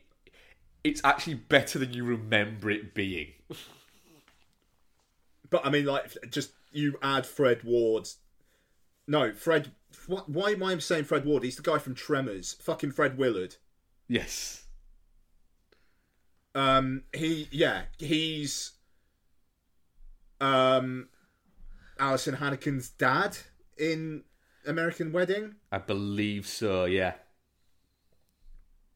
it's 0.83 1.01
actually 1.03 1.35
better 1.35 1.79
than 1.79 1.93
you 1.93 2.03
remember 2.03 2.69
it 2.69 2.93
being. 2.93 3.33
But 5.49 5.65
I 5.65 5.69
mean, 5.69 5.85
like, 5.85 6.15
just 6.29 6.51
you 6.71 6.97
add 7.01 7.25
Fred 7.25 7.63
Ward 7.63 8.07
No, 9.07 9.33
Fred. 9.33 9.71
What, 10.07 10.29
why 10.29 10.51
am 10.51 10.63
I 10.63 10.77
saying 10.79 11.05
Fred 11.05 11.25
Ward? 11.25 11.43
He's 11.43 11.57
the 11.57 11.61
guy 11.61 11.77
from 11.77 11.95
Tremors. 11.95 12.53
Fucking 12.61 12.91
Fred 12.91 13.17
Willard. 13.17 13.55
Yes. 14.07 14.65
Um, 16.53 17.03
he 17.13 17.47
yeah, 17.51 17.83
he's 17.97 18.71
um, 20.41 21.07
Alyson 21.99 22.37
Hannigan's 22.37 22.89
dad 22.89 23.37
in 23.77 24.23
American 24.65 25.11
Wedding. 25.11 25.55
I 25.71 25.77
believe 25.77 26.45
so, 26.47 26.85
yeah. 26.85 27.13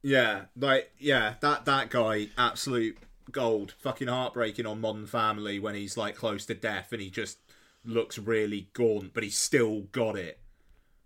Yeah, 0.04 0.46
like 0.56 0.91
yeah, 1.00 1.36
that 1.39 1.65
that 1.65 1.89
guy, 1.89 2.28
absolute 2.38 2.98
gold. 3.32 3.74
Fucking 3.80 4.08
heartbreaking 4.08 4.65
on 4.65 4.82
Modern 4.82 5.08
Family 5.08 5.60
when 5.60 5.76
he's 5.76 5.98
like 5.98 6.15
close 6.15 6.46
to 6.48 6.54
death 6.54 6.91
and 6.91 7.02
he 7.02 7.10
just 7.10 7.39
looks 7.86 8.17
really 8.17 8.69
gaunt, 8.74 9.13
but 9.13 9.24
he's 9.24 9.38
still 9.38 9.82
got 9.91 10.17
it. 10.17 10.39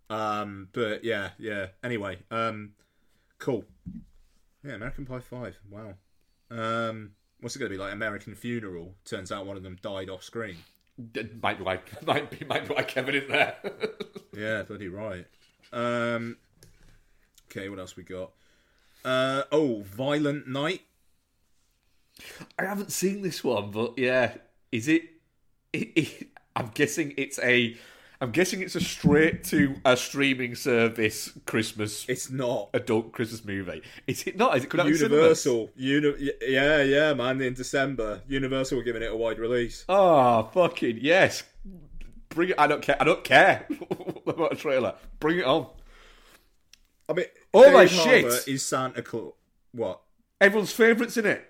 Um, 0.09 0.69
but 0.71 1.03
yeah, 1.03 1.31
yeah. 1.37 1.67
Anyway, 1.83 2.17
um, 2.31 2.71
cool. 3.37 3.65
Yeah, 4.63 4.73
American 4.73 5.05
Pie 5.05 5.19
Five. 5.19 5.59
Wow. 5.69 5.93
Um, 6.51 7.11
what's 7.39 7.55
it 7.55 7.59
going 7.59 7.71
to 7.71 7.77
be 7.77 7.81
like? 7.81 7.93
American 7.93 8.35
Funeral. 8.35 8.95
Turns 9.05 9.31
out 9.31 9.45
one 9.45 9.57
of 9.57 9.63
them 9.63 9.77
died 9.81 10.09
off 10.09 10.23
screen. 10.23 10.57
Might 11.41 11.57
be 11.57 11.63
like 11.63 12.05
might 12.05 12.29
be 12.29 12.45
might 12.45 12.67
be 12.67 12.73
like 12.73 12.87
Kevin 12.87 13.15
in 13.15 13.27
there. 13.27 13.55
Yeah, 14.37 14.63
bloody 14.63 14.87
right. 14.87 15.25
Um, 15.73 16.37
okay, 17.51 17.67
what 17.67 17.79
else 17.79 17.97
we 17.97 18.03
got? 18.03 18.31
Uh, 19.03 19.43
oh, 19.51 19.81
Violent 19.81 20.47
Night. 20.47 20.81
I 22.57 22.63
haven't 22.63 22.91
seen 22.91 23.21
this 23.21 23.43
one, 23.43 23.71
but 23.71 23.97
yeah, 23.97 24.35
is 24.71 24.87
it, 24.87 25.03
it, 25.73 25.91
it? 25.95 26.27
I'm 26.59 26.71
guessing 26.73 27.13
it's 27.17 27.39
a. 27.39 27.77
I'm 28.21 28.31
guessing 28.31 28.61
it's 28.61 28.75
a 28.75 28.81
straight 28.81 29.45
to 29.45 29.75
a 29.85 29.95
streaming 29.95 30.53
service 30.53 31.31
Christmas 31.45 32.05
It's 32.09 32.29
not. 32.29 32.69
adult 32.73 33.13
Christmas 33.13 33.45
movie. 33.45 33.81
Is 34.07 34.23
it 34.27 34.35
not? 34.35 34.57
Is 34.57 34.65
it 34.65 34.69
come 34.69 34.81
out 34.81 34.87
in 34.87 34.95
cinemas? 34.97 35.45
Universal, 35.45 35.69
Uni- 35.77 36.31
yeah, 36.45 36.81
yeah, 36.83 37.13
man. 37.13 37.39
In 37.39 37.53
December, 37.53 38.21
Universal 38.27 38.77
were 38.77 38.83
giving 38.83 39.03
it 39.03 39.11
a 39.11 39.15
wide 39.15 39.39
release. 39.39 39.85
Oh 39.87 40.43
fucking 40.53 40.99
yes! 41.01 41.43
Bring 42.27 42.49
it. 42.49 42.55
I 42.59 42.67
don't 42.67 42.81
care. 42.81 42.97
I 42.99 43.05
don't 43.05 43.23
care 43.23 43.65
about 44.27 44.51
a 44.51 44.55
trailer. 44.57 44.95
Bring 45.21 45.39
it 45.39 45.45
on. 45.45 45.67
I 47.07 47.13
mean, 47.13 47.25
Oh 47.53 47.71
my 47.71 47.85
Harbour 47.85 48.31
shit. 48.31 48.47
Is 48.49 48.65
Santa 48.65 49.01
Claus 49.01 49.31
what? 49.71 50.01
Everyone's 50.41 50.73
favourites 50.73 51.15
in 51.15 51.25
it. 51.25 51.45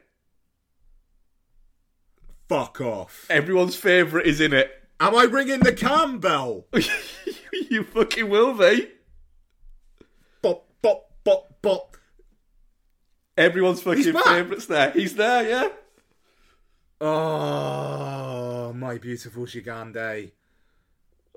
Fuck 2.47 2.79
off! 2.81 3.25
Everyone's 3.29 3.75
favourite 3.75 4.25
is 4.25 4.39
in 4.41 4.53
it. 4.53 4.71
Am 4.99 5.15
I 5.15 5.23
ringing 5.23 5.61
the 5.61 5.71
cam 5.71 6.19
bell? 6.19 6.65
you 7.69 7.83
fucking 7.83 8.29
will 8.29 8.53
be. 8.53 8.89
bop, 10.41 10.67
bop, 10.81 11.09
bop, 11.23 11.61
bop. 11.61 11.97
Everyone's 13.37 13.81
fucking 13.81 14.13
favourites 14.13 14.65
there. 14.65 14.91
He's 14.91 15.15
there, 15.15 15.47
yeah. 15.47 15.69
Oh, 16.99 18.73
my 18.73 18.97
beautiful 18.97 19.45
Gigandet. 19.45 20.31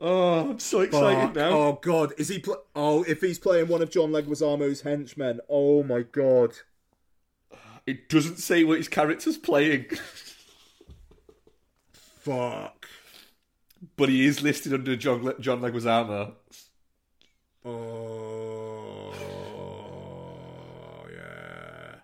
Oh, 0.00 0.50
I'm 0.50 0.58
so 0.58 0.80
excited 0.80 1.26
Fuck. 1.26 1.36
now. 1.36 1.50
Oh 1.50 1.78
god, 1.80 2.12
is 2.18 2.26
he? 2.28 2.40
Pl- 2.40 2.64
oh, 2.74 3.04
if 3.04 3.20
he's 3.20 3.38
playing 3.38 3.68
one 3.68 3.82
of 3.82 3.90
John 3.90 4.10
Leguizamo's 4.10 4.80
henchmen. 4.80 5.38
Oh 5.48 5.84
my 5.84 6.02
god. 6.02 6.54
It 7.86 8.08
doesn't 8.08 8.38
say 8.38 8.64
what 8.64 8.78
his 8.78 8.88
character's 8.88 9.38
playing, 9.38 9.86
Fuck. 11.92 12.88
But 13.96 14.08
he 14.08 14.26
is 14.26 14.42
listed 14.42 14.72
under 14.72 14.94
John, 14.96 15.24
Le- 15.24 15.40
John 15.40 15.60
Leguizamo. 15.60 16.34
Oh 17.64 19.12
yeah. 21.12 21.94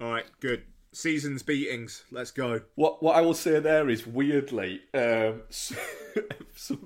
All 0.00 0.12
right, 0.12 0.26
good. 0.40 0.64
Seasons 0.92 1.42
beatings. 1.42 2.04
Let's 2.10 2.30
go. 2.30 2.60
What 2.74 3.02
what 3.02 3.16
I 3.16 3.20
will 3.20 3.34
say 3.34 3.58
there 3.58 3.88
is 3.88 4.06
weirdly, 4.06 4.82
um, 4.94 5.42
so, 5.50 5.74
so 6.54 6.78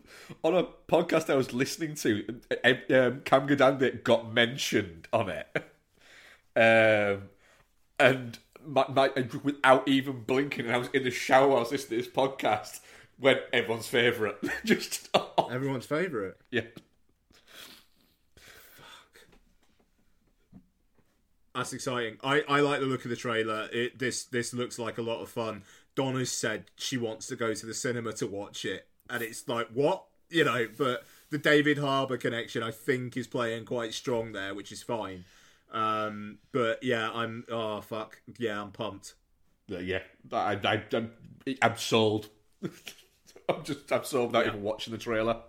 on 0.43 0.55
a 0.55 0.65
podcast 0.89 1.31
I 1.31 1.35
was 1.35 1.53
listening 1.53 1.95
to, 1.97 2.25
um, 2.65 3.21
Cam 3.25 3.47
Gigandet 3.47 4.03
got 4.03 4.33
mentioned 4.33 5.09
on 5.13 5.29
it, 5.29 5.49
um, 6.57 7.29
and 8.01 8.39
my, 8.65 8.87
my, 8.89 9.11
without 9.43 9.87
even 9.87 10.23
blinking, 10.25 10.67
and 10.67 10.75
I 10.75 10.79
was 10.79 10.89
in 10.95 11.05
the 11.05 11.11
shower, 11.11 11.57
I 11.57 11.61
was 11.61 11.73
listening 11.73 12.01
to 12.01 12.07
this 12.07 12.15
podcast 12.15 12.81
when 13.19 13.39
everyone's 13.53 13.87
favourite, 13.89 14.37
just 14.65 15.09
Everyone's 15.51 15.87
favorite. 15.87 16.37
yeah. 16.51 16.63
Fuck. 18.37 19.21
That's 21.55 21.73
exciting. 21.73 22.19
I, 22.23 22.43
I 22.49 22.61
like 22.61 22.81
the 22.81 22.87
look 22.87 23.05
of 23.05 23.11
the 23.11 23.17
trailer. 23.17 23.69
It 23.73 23.99
this 23.99 24.25
this 24.25 24.53
looks 24.55 24.79
like 24.79 24.99
a 24.99 25.03
lot 25.03 25.21
of 25.21 25.29
fun. 25.29 25.63
Donna 25.95 26.25
said 26.27 26.67
she 26.77 26.97
wants 26.97 27.27
to 27.29 27.37
go 27.37 27.55
to 27.55 27.67
the 27.67 27.75
cinema 27.75 28.13
to 28.15 28.27
watch 28.27 28.65
it, 28.65 28.87
and 29.11 29.23
it's 29.23 29.49
like 29.49 29.69
what 29.73 30.05
you 30.31 30.45
know. 30.45 30.69
But 30.77 31.05
the 31.31 31.39
David 31.39 31.79
Harbour 31.79 32.17
connection, 32.17 32.63
I 32.63 32.71
think, 32.71 33.17
is 33.17 33.27
playing 33.27 33.65
quite 33.65 33.95
strong 33.95 34.33
there, 34.33 34.55
which 34.55 34.71
is 34.71 34.83
fine. 34.83 35.25
Um, 35.73 36.39
but 36.53 36.83
yeah, 36.83 37.11
I'm 37.11 37.45
oh 37.51 37.81
fuck 37.81 38.21
yeah, 38.39 38.61
I'm 38.63 38.71
pumped. 38.71 39.15
Yeah, 39.67 40.01
I, 40.33 40.59
I, 40.65 40.83
I'm, 40.95 41.11
I'm 41.61 41.77
sold. 41.77 42.29
I'm 43.55 43.65
just, 43.65 43.91
I'm 43.91 44.05
sold 44.05 44.33
without 44.33 44.47
even 44.47 44.63
watching 44.63 44.93
the 44.93 44.99
trailer. 44.99 45.41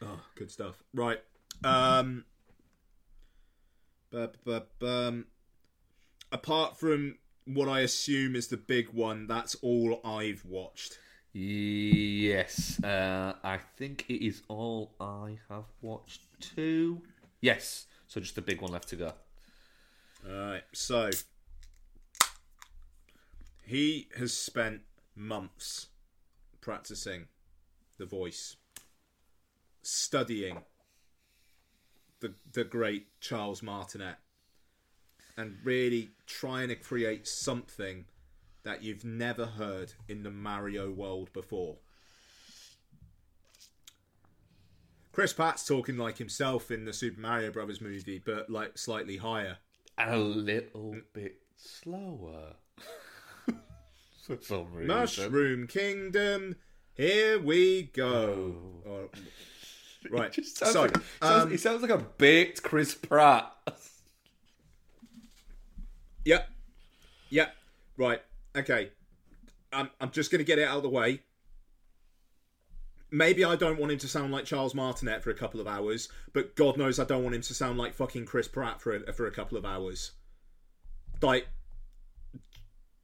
Oh, 0.00 0.20
good 0.34 0.50
stuff. 0.50 0.82
Right. 0.94 1.20
Um, 1.62 2.24
um, 4.12 5.26
apart 6.32 6.78
from 6.78 7.16
what 7.44 7.68
I 7.68 7.80
assume 7.80 8.34
is 8.34 8.48
the 8.48 8.56
big 8.56 8.88
one, 8.90 9.26
that's 9.26 9.54
all 9.56 10.00
I've 10.04 10.44
watched. 10.44 10.98
Yes, 11.32 12.82
uh, 12.84 13.34
I 13.42 13.58
think 13.76 14.04
it 14.08 14.24
is 14.24 14.42
all 14.48 14.94
I 15.00 15.38
have 15.48 15.64
watched 15.80 16.22
too. 16.40 17.00
Yes, 17.40 17.86
so 18.06 18.20
just 18.20 18.34
the 18.34 18.42
big 18.42 18.60
one 18.60 18.72
left 18.72 18.88
to 18.88 18.96
go. 18.96 19.12
Alright, 20.28 20.64
so 20.72 21.10
he 23.64 24.08
has 24.18 24.32
spent 24.32 24.82
months 25.14 25.88
practicing 26.60 27.26
the 27.98 28.06
voice, 28.06 28.56
studying 29.82 30.58
the 32.20 32.34
the 32.52 32.64
great 32.64 33.06
Charles 33.20 33.62
Martinet, 33.62 34.16
and 35.36 35.56
really 35.64 36.10
trying 36.26 36.68
to 36.68 36.76
create 36.76 37.26
something 37.26 38.06
that 38.64 38.82
you've 38.82 39.04
never 39.04 39.46
heard 39.46 39.92
in 40.08 40.22
the 40.22 40.30
Mario 40.30 40.90
world 40.90 41.32
before. 41.32 41.76
Chris 45.12 45.32
Pratt's 45.32 45.66
talking 45.66 45.98
like 45.98 46.16
himself 46.16 46.70
in 46.70 46.86
the 46.86 46.92
Super 46.92 47.20
Mario 47.20 47.50
Brothers 47.50 47.80
movie, 47.80 48.22
but 48.24 48.48
like 48.48 48.78
slightly 48.78 49.18
higher. 49.18 49.58
And 49.98 50.14
a 50.14 50.16
little 50.16 50.96
bit 51.12 51.36
slower. 51.56 52.54
For 54.22 54.38
some 54.40 54.72
reason. 54.72 54.86
Mushroom 54.86 55.66
Kingdom, 55.66 56.54
here 56.94 57.40
we 57.40 57.82
go. 57.82 58.54
Oh, 58.86 59.08
right, 60.10 60.36
It 60.38 60.46
sounds 60.46 60.72
so 60.72 60.82
like, 60.82 60.96
sounds, 61.20 61.44
um, 61.44 61.52
it 61.52 61.60
sounds 61.60 61.82
like 61.82 61.90
a 61.90 61.98
baked 61.98 62.62
Chris 62.62 62.94
Pratt. 62.94 63.52
yep, 66.24 66.48
yep, 67.30 67.56
right, 67.96 68.22
okay. 68.56 68.90
I'm 69.72 69.90
I'm 70.00 70.12
just 70.12 70.30
gonna 70.30 70.44
get 70.44 70.60
it 70.60 70.68
out 70.68 70.76
of 70.76 70.82
the 70.84 70.88
way. 70.88 71.22
Maybe 73.10 73.44
I 73.44 73.56
don't 73.56 73.80
want 73.80 73.90
him 73.90 73.98
to 73.98 74.08
sound 74.08 74.32
like 74.32 74.44
Charles 74.44 74.74
Martinet 74.74 75.22
for 75.22 75.30
a 75.30 75.34
couple 75.34 75.60
of 75.60 75.66
hours, 75.66 76.08
but 76.32 76.54
God 76.54 76.76
knows 76.76 77.00
I 77.00 77.04
don't 77.04 77.24
want 77.24 77.34
him 77.34 77.42
to 77.42 77.54
sound 77.54 77.76
like 77.76 77.94
fucking 77.94 78.26
Chris 78.26 78.46
Pratt 78.46 78.80
for 78.80 78.94
a, 78.94 79.12
for 79.12 79.26
a 79.26 79.32
couple 79.32 79.58
of 79.58 79.66
hours. 79.66 80.12
Like, 81.20 81.48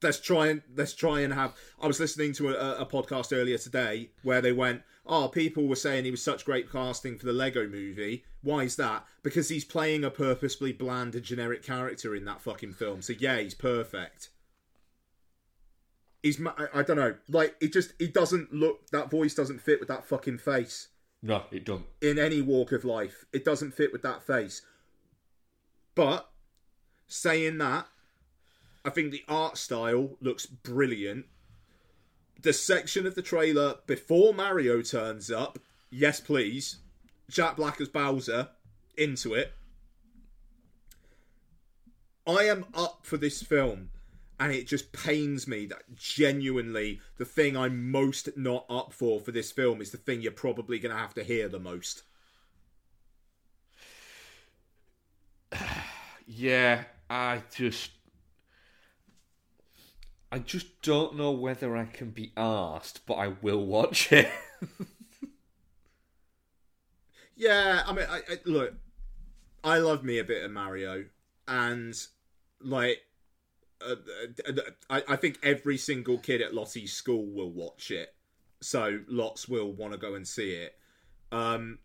let's 0.03 0.21
try 0.21 0.49
and 0.49 0.63
let's 0.77 0.95
try 0.95 1.21
and 1.21 1.33
have. 1.33 1.55
I 1.81 1.87
was 1.87 2.01
listening 2.01 2.33
to 2.35 2.51
a, 2.51 2.83
a 2.83 2.87
podcast 2.87 3.37
earlier 3.37 3.59
today 3.59 4.11
where 4.23 4.41
they 4.41 4.53
went, 4.53 4.83
"Oh, 5.07 5.29
people 5.29 5.67
were 5.67 5.77
saying 5.77 6.05
he 6.05 6.11
was 6.11 6.23
such 6.23 6.45
great 6.45 6.71
casting 6.71 7.19
for 7.19 7.27
the 7.27 7.33
Lego 7.33 7.67
Movie. 7.67 8.25
Why 8.43 8.63
is 8.65 8.77
that? 8.77 9.05
Because 9.23 9.49
he's 9.49 9.65
playing 9.65 10.05
a 10.05 10.11
purposefully 10.11 10.73
bland 10.73 11.15
and 11.15 11.25
generic 11.25 11.63
character 11.63 12.15
in 12.15 12.25
that 12.27 12.41
fucking 12.41 12.75
film. 12.75 13.03
So 13.03 13.13
yeah, 13.19 13.39
he's 13.41 13.55
perfect." 13.55 14.31
He's 16.23 16.45
I, 16.45 16.67
I 16.75 16.83
don't 16.83 16.97
know, 16.97 17.15
like 17.29 17.55
it 17.61 17.73
just 17.73 17.93
it 18.01 18.13
doesn't 18.13 18.53
look 18.53 18.89
that 18.91 19.09
voice 19.11 19.35
doesn't 19.35 19.61
fit 19.61 19.79
with 19.79 19.89
that 19.89 20.05
fucking 20.05 20.39
face 20.39 20.89
No, 21.23 21.45
it 21.53 21.65
don't. 21.65 21.87
in 22.03 22.19
any 22.19 22.43
walk 22.43 22.73
of 22.73 22.85
life. 22.85 23.25
It 23.33 23.45
doesn't 23.45 23.73
fit 23.75 23.93
with 23.93 24.03
that 24.03 24.25
face. 24.25 24.63
But 25.95 26.29
saying 27.07 27.59
that, 27.59 27.87
I 28.89 28.91
think 28.91 29.11
the 29.11 29.25
art 29.29 29.59
style 29.59 30.17
looks 30.19 30.47
brilliant. 30.47 31.27
the 32.41 32.55
section 32.55 33.07
of 33.07 33.15
the 33.15 33.21
trailer 33.21 33.75
before 33.87 34.33
Mario 34.33 34.81
turns 34.81 35.31
up, 35.31 35.59
yes, 35.91 36.21
please. 36.21 36.79
Jack 37.29 37.57
Black 37.57 37.83
as 37.83 37.91
Bowser, 37.91 38.49
into 38.97 39.35
it. 39.35 39.53
I 42.27 42.45
am 42.45 42.65
up 42.73 43.01
for 43.03 43.19
this 43.19 43.43
film, 43.43 43.91
and 44.41 44.53
it 44.53 44.67
just 44.67 44.91
pains 44.93 45.47
me 45.47 45.67
that 45.67 45.95
genuinely 45.95 47.03
the 47.19 47.27
thing 47.27 47.59
I'm 47.59 47.91
most 47.91 48.39
not 48.39 48.65
up 48.71 48.95
for 48.95 49.21
for 49.21 49.33
this 49.33 49.53
film 49.53 49.83
is 49.83 49.91
the 49.91 49.99
thing 49.99 50.23
you're 50.23 50.33
probably 50.33 50.79
going 50.79 50.95
to 50.95 51.01
have 51.01 51.13
to 51.13 51.25
hear 51.25 51.47
the 51.47 51.61
most. 51.61 52.05
Yeah, 56.31 56.85
I 57.09 57.43
just. 57.55 57.98
I 60.31 60.39
just 60.39 60.83
don't 60.83 61.17
know 61.17 61.31
whether 61.31 61.77
I 61.77 61.87
can 61.87 62.11
be 62.11 62.33
asked, 62.37 63.07
but 63.07 63.15
I 63.15 63.29
will 63.29 63.65
watch 63.65 64.13
it. 64.13 64.31
Yeah, 67.39 67.85
I 67.87 67.93
mean, 67.93 68.05
I, 68.11 68.17
I, 68.17 68.37
look, 68.45 68.75
I 69.63 69.79
love 69.79 70.03
me 70.03 70.19
a 70.19 70.25
bit 70.25 70.43
of 70.43 70.51
Mario, 70.51 71.05
and 71.47 71.95
like, 72.61 72.99
uh, 73.81 73.95
uh, 74.47 74.53
I, 74.91 75.03
I 75.11 75.17
think 75.17 75.39
every 75.45 75.79
single 75.79 76.19
kid 76.19 76.43
at 76.43 76.53
Lottie's 76.53 76.93
school 76.93 77.27
will 77.27 77.53
watch 77.53 77.93
it, 77.93 78.13
so 78.61 78.99
lots 79.07 79.49
will 79.49 79.71
want 79.71 79.93
to 79.93 79.99
go 79.99 80.17
and 80.17 80.27
see 80.27 80.51
it. 80.51 80.75
Um, 81.31 81.79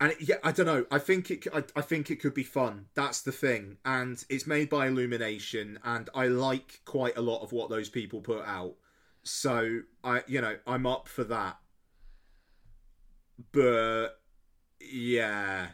and 0.00 0.12
it, 0.12 0.20
yeah, 0.20 0.36
I 0.42 0.52
don't 0.52 0.66
know. 0.66 0.86
I 0.90 0.98
think 0.98 1.30
it. 1.30 1.46
I, 1.52 1.64
I 1.76 1.80
think 1.80 2.10
it 2.10 2.20
could 2.20 2.34
be 2.34 2.42
fun. 2.42 2.86
That's 2.94 3.22
the 3.22 3.32
thing, 3.32 3.78
and 3.84 4.22
it's 4.28 4.46
made 4.46 4.68
by 4.68 4.86
Illumination, 4.86 5.78
and 5.84 6.10
I 6.14 6.26
like 6.26 6.80
quite 6.84 7.16
a 7.16 7.22
lot 7.22 7.42
of 7.42 7.52
what 7.52 7.70
those 7.70 7.88
people 7.88 8.20
put 8.20 8.44
out. 8.44 8.74
So 9.22 9.80
I, 10.02 10.22
you 10.26 10.40
know, 10.40 10.56
I'm 10.66 10.86
up 10.86 11.08
for 11.08 11.24
that. 11.24 11.58
But 13.52 14.08
yeah, 14.80 15.68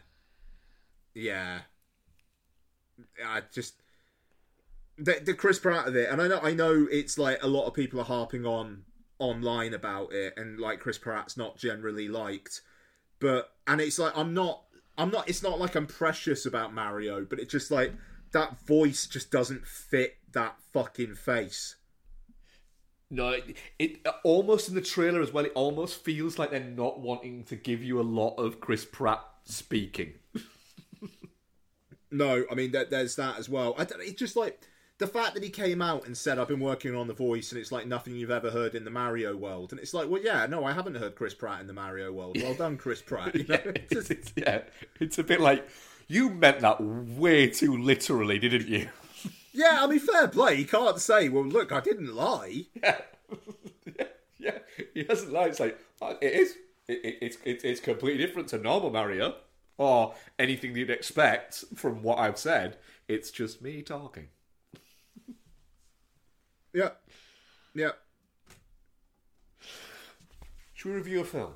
yeah, 1.13 1.59
I 3.25 3.41
just 3.51 3.75
the, 4.97 5.19
the 5.23 5.33
Chris 5.33 5.59
Pratt 5.59 5.87
of 5.87 5.95
it, 5.95 6.09
and 6.09 6.21
I 6.21 6.27
know 6.27 6.39
I 6.41 6.53
know 6.53 6.87
it's 6.91 7.17
like 7.17 7.41
a 7.43 7.47
lot 7.47 7.65
of 7.65 7.73
people 7.73 7.99
are 7.99 8.05
harping 8.05 8.45
on 8.45 8.83
online 9.19 9.73
about 9.73 10.13
it, 10.13 10.33
and 10.37 10.59
like 10.59 10.79
Chris 10.79 10.97
Pratt's 10.97 11.37
not 11.37 11.57
generally 11.57 12.07
liked, 12.07 12.61
but 13.21 13.53
and 13.67 13.79
it's 13.79 13.97
like 13.97 14.11
I'm 14.17 14.33
not 14.33 14.63
I'm 14.97 15.09
not 15.09 15.29
it's 15.29 15.41
not 15.41 15.59
like 15.59 15.75
I'm 15.75 15.87
precious 15.87 16.45
about 16.45 16.73
Mario, 16.73 17.23
but 17.23 17.39
it's 17.39 17.51
just 17.51 17.71
like 17.71 17.93
that 18.33 18.59
voice 18.65 19.07
just 19.07 19.31
doesn't 19.31 19.65
fit 19.65 20.17
that 20.33 20.55
fucking 20.73 21.15
face. 21.15 21.75
No, 23.09 23.29
it, 23.29 23.55
it 23.77 24.07
almost 24.23 24.69
in 24.69 24.75
the 24.75 24.81
trailer 24.81 25.21
as 25.21 25.33
well. 25.33 25.45
It 25.45 25.51
almost 25.53 26.03
feels 26.03 26.39
like 26.39 26.51
they're 26.51 26.61
not 26.61 26.99
wanting 26.99 27.43
to 27.45 27.55
give 27.55 27.83
you 27.83 27.99
a 27.99 28.03
lot 28.03 28.35
of 28.35 28.59
Chris 28.59 28.83
Pratt 28.83 29.23
speaking. 29.45 30.13
No, 32.11 32.43
I 32.51 32.55
mean 32.55 32.71
there, 32.71 32.85
there's 32.85 33.15
that 33.15 33.39
as 33.39 33.47
well. 33.47 33.73
I 33.77 33.85
don't, 33.85 34.01
it's 34.01 34.19
just 34.19 34.35
like 34.35 34.67
the 35.01 35.07
fact 35.07 35.33
that 35.33 35.43
he 35.43 35.49
came 35.49 35.81
out 35.81 36.05
and 36.05 36.15
said 36.15 36.37
I've 36.37 36.47
been 36.47 36.59
working 36.59 36.95
on 36.95 37.07
the 37.07 37.13
voice 37.13 37.51
and 37.51 37.59
it's 37.59 37.71
like 37.71 37.87
nothing 37.87 38.15
you've 38.15 38.29
ever 38.29 38.51
heard 38.51 38.75
in 38.75 38.85
the 38.85 38.91
Mario 38.91 39.35
world, 39.35 39.71
and 39.71 39.81
it's 39.81 39.95
like, 39.95 40.07
well, 40.07 40.21
yeah, 40.21 40.45
no, 40.45 40.63
I 40.63 40.73
haven't 40.73 40.95
heard 40.95 41.15
Chris 41.15 41.33
Pratt 41.33 41.59
in 41.59 41.65
the 41.65 41.73
Mario 41.73 42.11
world. 42.11 42.37
Well 42.39 42.53
done, 42.53 42.77
Chris 42.77 43.01
Pratt. 43.05 43.33
You 43.35 43.45
know? 43.45 43.59
yeah, 43.65 43.71
it's, 43.89 44.11
it's, 44.11 44.33
yeah, 44.35 44.61
it's 44.99 45.17
a 45.17 45.23
bit 45.23 45.41
like 45.41 45.67
you 46.07 46.29
meant 46.29 46.59
that 46.59 46.79
way 46.79 47.49
too 47.49 47.77
literally, 47.77 48.37
didn't 48.37 48.67
you? 48.67 48.89
yeah, 49.53 49.79
I 49.81 49.87
mean, 49.87 49.97
fair 49.97 50.27
play. 50.27 50.57
He 50.57 50.65
can't 50.65 50.99
say, 50.99 51.29
well, 51.29 51.45
look, 51.45 51.71
I 51.71 51.81
didn't 51.81 52.15
lie. 52.15 52.65
Yeah, 52.83 53.01
yeah, 53.97 54.05
yeah. 54.37 54.57
He 54.93 55.05
hasn't 55.09 55.33
lied. 55.33 55.49
It's 55.49 55.59
like 55.59 55.79
oh, 56.01 56.15
it 56.21 56.33
is. 56.33 56.55
It, 56.87 57.03
it, 57.03 57.17
it's 57.21 57.37
it, 57.43 57.61
it's 57.63 57.79
completely 57.79 58.23
different 58.23 58.49
to 58.49 58.59
normal 58.59 58.91
Mario 58.91 59.35
or 59.77 60.13
anything 60.37 60.75
you'd 60.75 60.91
expect 60.91 61.63
from 61.75 62.03
what 62.03 62.19
I've 62.19 62.37
said. 62.37 62.77
It's 63.07 63.31
just 63.31 63.61
me 63.61 63.81
talking. 63.81 64.27
Yeah, 66.73 66.89
yeah. 67.73 67.91
Should 70.73 70.89
we 70.89 70.95
review 70.95 71.21
a 71.21 71.25
film? 71.25 71.53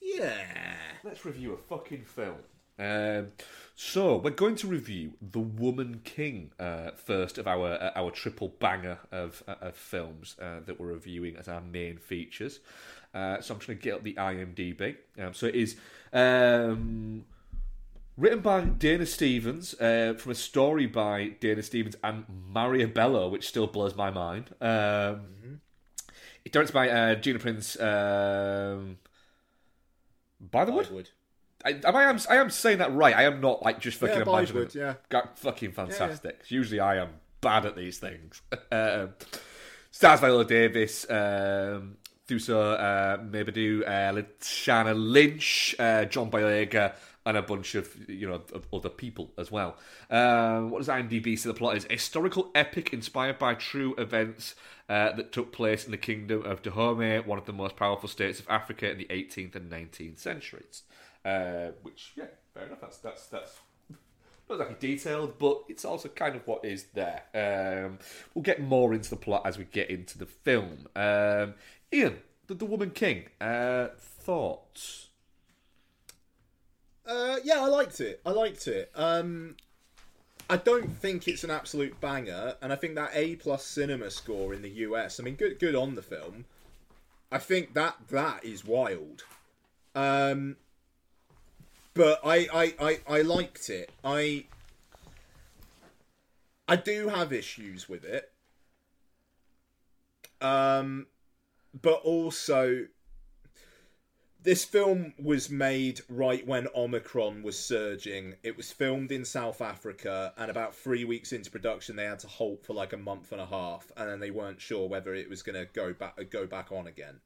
Yeah. 0.00 0.74
Let's 1.04 1.24
review 1.24 1.52
a 1.54 1.56
fucking 1.56 2.04
film. 2.04 2.36
Um, 2.78 3.28
so 3.76 4.16
we're 4.16 4.30
going 4.30 4.56
to 4.56 4.66
review 4.66 5.12
The 5.20 5.38
Woman 5.38 6.00
King 6.02 6.50
uh, 6.58 6.92
first 6.92 7.38
of 7.38 7.46
our 7.46 7.72
uh, 7.72 7.92
our 7.94 8.10
triple 8.10 8.48
banger 8.58 8.98
of, 9.12 9.42
uh, 9.46 9.54
of 9.60 9.76
films 9.76 10.36
uh, 10.40 10.60
that 10.66 10.80
we're 10.80 10.88
reviewing 10.88 11.36
as 11.36 11.46
our 11.46 11.60
main 11.60 11.98
features. 11.98 12.60
Uh, 13.14 13.40
so 13.40 13.54
I'm 13.54 13.60
just 13.60 13.66
going 13.68 13.78
to 13.78 13.84
get 13.84 13.94
up 13.94 14.02
the 14.02 14.14
IMDb. 14.14 14.96
Um, 15.18 15.34
so 15.34 15.46
it 15.46 15.54
is 15.54 15.76
um, 16.12 17.24
written 18.16 18.40
by 18.40 18.62
Dana 18.62 19.06
Stevens 19.06 19.74
uh, 19.80 20.14
from 20.18 20.32
a 20.32 20.34
story 20.34 20.86
by 20.86 21.28
Dana 21.40 21.62
Stevens 21.62 21.96
and 22.02 22.24
Maria 22.28 22.86
Bello, 22.88 23.28
which 23.28 23.48
still 23.48 23.66
blows 23.66 23.94
my 23.96 24.10
mind. 24.10 24.54
Um, 24.60 25.60
It's 26.44 26.52
directed 26.52 26.72
by 26.72 27.14
Gina 27.16 27.38
Prince. 27.38 27.78
Um, 27.80 28.98
Bythewood. 30.42 31.08
I, 31.64 31.72
am 31.84 31.96
I 31.96 32.04
am 32.04 32.18
I 32.30 32.36
am 32.36 32.50
saying 32.50 32.78
that 32.78 32.92
right. 32.94 33.14
I 33.14 33.24
am 33.24 33.40
not 33.40 33.62
like 33.62 33.80
just 33.80 33.98
fucking 33.98 34.16
Yeah, 34.16 34.22
imagining. 34.22 34.68
Yeah. 34.74 34.94
Got 35.10 35.38
fucking 35.38 35.72
fantastic. 35.72 36.40
Usually 36.48 36.80
I 36.80 36.96
am 36.96 37.10
bad 37.40 37.66
at 37.66 37.76
these 37.76 37.98
things. 37.98 38.40
um, 38.72 39.10
stars 39.90 40.20
Viola 40.20 40.44
Davis, 40.44 41.04
um, 41.10 41.96
Thuso 42.26 42.78
uh, 42.78 43.18
Mbedu, 43.18 43.82
uh, 43.82 44.12
Lashana 44.14 44.94
Lynch, 44.96 45.74
uh, 45.78 46.06
John 46.06 46.30
Boyega, 46.30 46.94
and 47.26 47.36
a 47.36 47.42
bunch 47.42 47.74
of 47.74 47.94
you 48.08 48.28
know 48.28 48.42
of 48.52 48.66
other 48.72 48.88
people 48.88 49.32
as 49.36 49.50
well. 49.50 49.76
Um, 50.10 50.70
what 50.70 50.78
does 50.78 50.88
IMDb 50.88 51.38
say 51.38 51.48
the 51.48 51.54
plot 51.54 51.76
is? 51.76 51.86
A 51.90 51.92
historical 51.92 52.50
epic 52.54 52.92
inspired 52.92 53.38
by 53.38 53.54
true 53.54 53.94
events 53.98 54.54
uh, 54.88 55.12
that 55.12 55.32
took 55.32 55.52
place 55.52 55.84
in 55.84 55.90
the 55.90 55.96
kingdom 55.96 56.44
of 56.44 56.62
Dahomey, 56.62 57.18
one 57.20 57.38
of 57.38 57.44
the 57.44 57.52
most 57.52 57.76
powerful 57.76 58.08
states 58.08 58.40
of 58.40 58.46
Africa 58.48 58.90
in 58.90 58.98
the 58.98 59.06
18th 59.06 59.54
and 59.54 59.70
19th 59.70 60.18
centuries. 60.18 60.82
Uh, 61.24 61.68
which, 61.82 62.12
yeah, 62.16 62.24
fair 62.54 62.66
enough. 62.66 62.80
That's 62.80 62.98
that's 62.98 63.26
that's 63.26 63.60
not 64.48 64.60
exactly 64.60 64.96
detailed, 64.96 65.38
but 65.38 65.62
it's 65.68 65.84
also 65.84 66.08
kind 66.08 66.34
of 66.36 66.46
what 66.46 66.64
is 66.64 66.86
there. 66.94 67.22
Um, 67.34 67.98
we'll 68.34 68.42
get 68.42 68.60
more 68.60 68.94
into 68.94 69.10
the 69.10 69.16
plot 69.16 69.42
as 69.44 69.58
we 69.58 69.64
get 69.64 69.90
into 69.90 70.18
the 70.18 70.26
film. 70.26 70.88
Um, 70.96 71.54
Ian, 71.92 72.18
the, 72.46 72.54
the 72.54 72.64
Woman 72.64 72.90
King, 72.90 73.26
uh, 73.40 73.88
thoughts? 73.98 75.09
Uh, 77.10 77.38
yeah, 77.42 77.60
I 77.60 77.66
liked 77.66 78.00
it. 78.00 78.20
I 78.24 78.30
liked 78.30 78.68
it. 78.68 78.88
Um, 78.94 79.56
I 80.48 80.56
don't 80.56 80.96
think 80.96 81.26
it's 81.26 81.42
an 81.42 81.50
absolute 81.50 82.00
banger, 82.00 82.54
and 82.62 82.72
I 82.72 82.76
think 82.76 82.94
that 82.94 83.10
A 83.14 83.34
plus 83.34 83.64
cinema 83.64 84.12
score 84.12 84.54
in 84.54 84.62
the 84.62 84.70
US. 84.70 85.18
I 85.18 85.24
mean, 85.24 85.34
good, 85.34 85.58
good 85.58 85.74
on 85.74 85.96
the 85.96 86.02
film. 86.02 86.44
I 87.32 87.38
think 87.38 87.74
that 87.74 87.96
that 88.10 88.44
is 88.44 88.64
wild. 88.64 89.24
Um, 89.96 90.56
but 91.94 92.20
I, 92.24 92.46
I, 92.52 92.74
I, 92.80 93.00
I 93.08 93.22
liked 93.22 93.68
it. 93.70 93.90
I, 94.04 94.44
I 96.68 96.76
do 96.76 97.08
have 97.08 97.32
issues 97.32 97.88
with 97.88 98.04
it. 98.04 98.30
Um, 100.40 101.08
but 101.82 102.02
also 102.04 102.86
this 104.42 104.64
film 104.64 105.12
was 105.18 105.50
made 105.50 106.00
right 106.08 106.46
when 106.46 106.66
Omicron 106.74 107.42
was 107.42 107.58
surging. 107.58 108.34
It 108.42 108.56
was 108.56 108.72
filmed 108.72 109.12
in 109.12 109.24
South 109.24 109.60
Africa, 109.60 110.32
and 110.36 110.50
about 110.50 110.74
three 110.74 111.04
weeks 111.04 111.32
into 111.32 111.50
production, 111.50 111.96
they 111.96 112.04
had 112.04 112.20
to 112.20 112.28
halt 112.28 112.64
for 112.64 112.72
like 112.72 112.92
a 112.92 112.96
month 112.96 113.32
and 113.32 113.40
a 113.40 113.46
half, 113.46 113.92
and 113.96 114.08
then 114.08 114.20
they 114.20 114.30
weren't 114.30 114.60
sure 114.60 114.88
whether 114.88 115.14
it 115.14 115.28
was 115.28 115.42
going 115.42 115.56
to 115.56 115.66
go 115.72 115.92
back 115.92 116.18
go 116.30 116.46
back 116.46 116.72
on 116.72 116.86
again. 116.86 117.20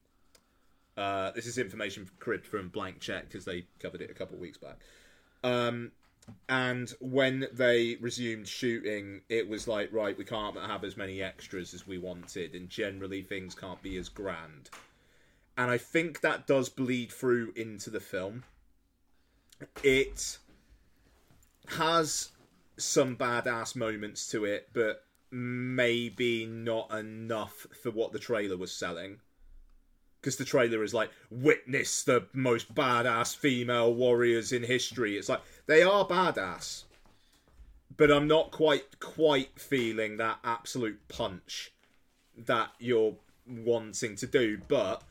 Uh, 0.97 1.31
this 1.31 1.45
is 1.45 1.57
information 1.57 2.09
cribbed 2.19 2.47
from 2.47 2.69
Blank 2.69 2.99
Check 2.99 3.27
because 3.27 3.45
they 3.45 3.65
covered 3.79 4.01
it 4.01 4.09
a 4.09 4.13
couple 4.13 4.35
of 4.35 4.41
weeks 4.41 4.57
back. 4.57 4.77
Um, 5.43 5.91
and 6.49 6.91
when 6.99 7.47
they 7.53 7.97
resumed 8.01 8.47
shooting, 8.47 9.21
it 9.29 9.47
was 9.47 9.67
like, 9.67 9.93
right, 9.93 10.17
we 10.17 10.25
can't 10.25 10.57
have 10.57 10.83
as 10.83 10.97
many 10.97 11.21
extras 11.21 11.73
as 11.73 11.85
we 11.85 11.97
wanted, 11.97 12.55
and 12.55 12.69
generally 12.69 13.21
things 13.21 13.55
can't 13.55 13.81
be 13.81 13.97
as 13.97 14.09
grand 14.09 14.69
and 15.57 15.71
I 15.71 15.77
think 15.77 16.21
that 16.21 16.47
does 16.47 16.69
bleed 16.69 17.11
through 17.11 17.53
into 17.55 17.89
the 17.89 17.99
film. 17.99 18.43
It 19.83 20.37
has 21.69 22.29
some 22.77 23.15
badass 23.15 23.75
moments 23.75 24.27
to 24.31 24.45
it, 24.45 24.69
but 24.73 25.03
maybe 25.31 26.45
not 26.45 26.91
enough 26.91 27.67
for 27.81 27.91
what 27.91 28.11
the 28.11 28.19
trailer 28.19 28.57
was 28.57 28.71
selling. 28.71 29.19
Because 30.19 30.37
the 30.37 30.45
trailer 30.45 30.83
is 30.83 30.93
like, 30.93 31.11
witness 31.29 32.03
the 32.03 32.27
most 32.33 32.73
badass 32.73 33.35
female 33.35 33.93
warriors 33.93 34.51
in 34.51 34.63
history. 34.63 35.17
It's 35.17 35.29
like, 35.29 35.41
they 35.67 35.83
are 35.83 36.05
badass. 36.05 36.83
But 37.95 38.11
I'm 38.11 38.27
not 38.27 38.51
quite 38.51 38.99
quite 38.99 39.59
feeling 39.59 40.17
that 40.17 40.39
absolute 40.43 41.07
punch 41.07 41.71
that 42.37 42.71
you're 42.79 43.15
wanting 43.47 44.15
to 44.17 44.27
do, 44.27 44.59
but 44.67 45.03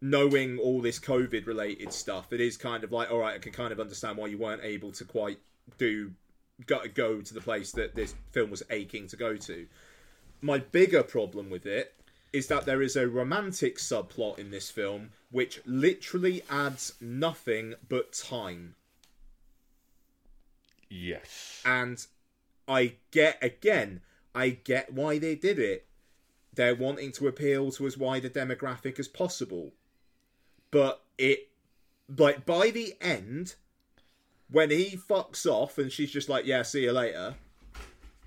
knowing 0.00 0.58
all 0.58 0.80
this 0.80 0.98
COVID 0.98 1.46
related 1.46 1.92
stuff, 1.92 2.32
it 2.32 2.40
is 2.40 2.56
kind 2.56 2.84
of 2.84 2.92
like, 2.92 3.10
all 3.10 3.18
right, 3.18 3.34
I 3.34 3.38
can 3.38 3.52
kind 3.52 3.72
of 3.72 3.80
understand 3.80 4.16
why 4.16 4.28
you 4.28 4.38
weren't 4.38 4.64
able 4.64 4.92
to 4.92 5.04
quite 5.04 5.38
do 5.78 6.12
go, 6.66 6.80
go 6.94 7.20
to 7.20 7.34
the 7.34 7.40
place 7.40 7.72
that 7.72 7.94
this 7.94 8.14
film 8.32 8.50
was 8.50 8.62
aching 8.70 9.06
to 9.08 9.16
go 9.16 9.36
to. 9.36 9.66
My 10.40 10.58
bigger 10.58 11.02
problem 11.02 11.50
with 11.50 11.66
it 11.66 11.94
is 12.32 12.46
that 12.46 12.64
there 12.64 12.80
is 12.80 12.96
a 12.96 13.08
romantic 13.08 13.76
subplot 13.76 14.38
in 14.38 14.50
this 14.50 14.70
film 14.70 15.10
which 15.30 15.60
literally 15.66 16.42
adds 16.48 16.94
nothing 17.00 17.74
but 17.88 18.12
time. 18.12 18.74
Yes. 20.88 21.62
And 21.64 22.04
I 22.66 22.94
get 23.10 23.38
again, 23.42 24.00
I 24.34 24.50
get 24.50 24.92
why 24.92 25.18
they 25.18 25.34
did 25.34 25.58
it. 25.58 25.86
They're 26.52 26.74
wanting 26.74 27.12
to 27.12 27.28
appeal 27.28 27.70
to 27.72 27.86
as 27.86 27.96
wide 27.96 28.24
a 28.24 28.30
demographic 28.30 28.98
as 28.98 29.08
possible. 29.08 29.72
But 30.70 31.02
it 31.18 31.48
like 32.16 32.44
by 32.46 32.70
the 32.70 32.96
end, 33.00 33.54
when 34.50 34.70
he 34.70 34.96
fucks 34.96 35.46
off 35.46 35.78
and 35.78 35.90
she's 35.92 36.10
just 36.10 36.28
like, 36.28 36.46
Yeah, 36.46 36.62
see 36.62 36.84
you 36.84 36.92
later, 36.92 37.34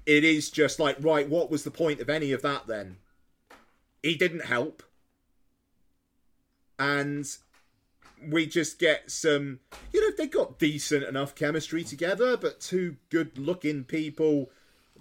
it 0.05 0.23
is 0.23 0.49
just 0.49 0.79
like, 0.79 0.97
right, 0.99 1.27
what 1.27 1.49
was 1.49 1.63
the 1.63 1.71
point 1.71 1.99
of 1.99 2.09
any 2.09 2.31
of 2.31 2.41
that 2.41 2.67
then? 2.67 2.97
He 4.01 4.15
didn't 4.15 4.45
help. 4.45 4.83
And 6.77 7.25
we 8.25 8.45
just 8.45 8.79
get 8.79 9.11
some 9.11 9.59
you 9.91 10.01
know, 10.01 10.15
they 10.17 10.27
got 10.27 10.59
decent 10.59 11.03
enough 11.03 11.35
chemistry 11.35 11.83
together, 11.83 12.37
but 12.37 12.59
two 12.59 12.97
good 13.09 13.37
looking 13.37 13.83
people 13.83 14.49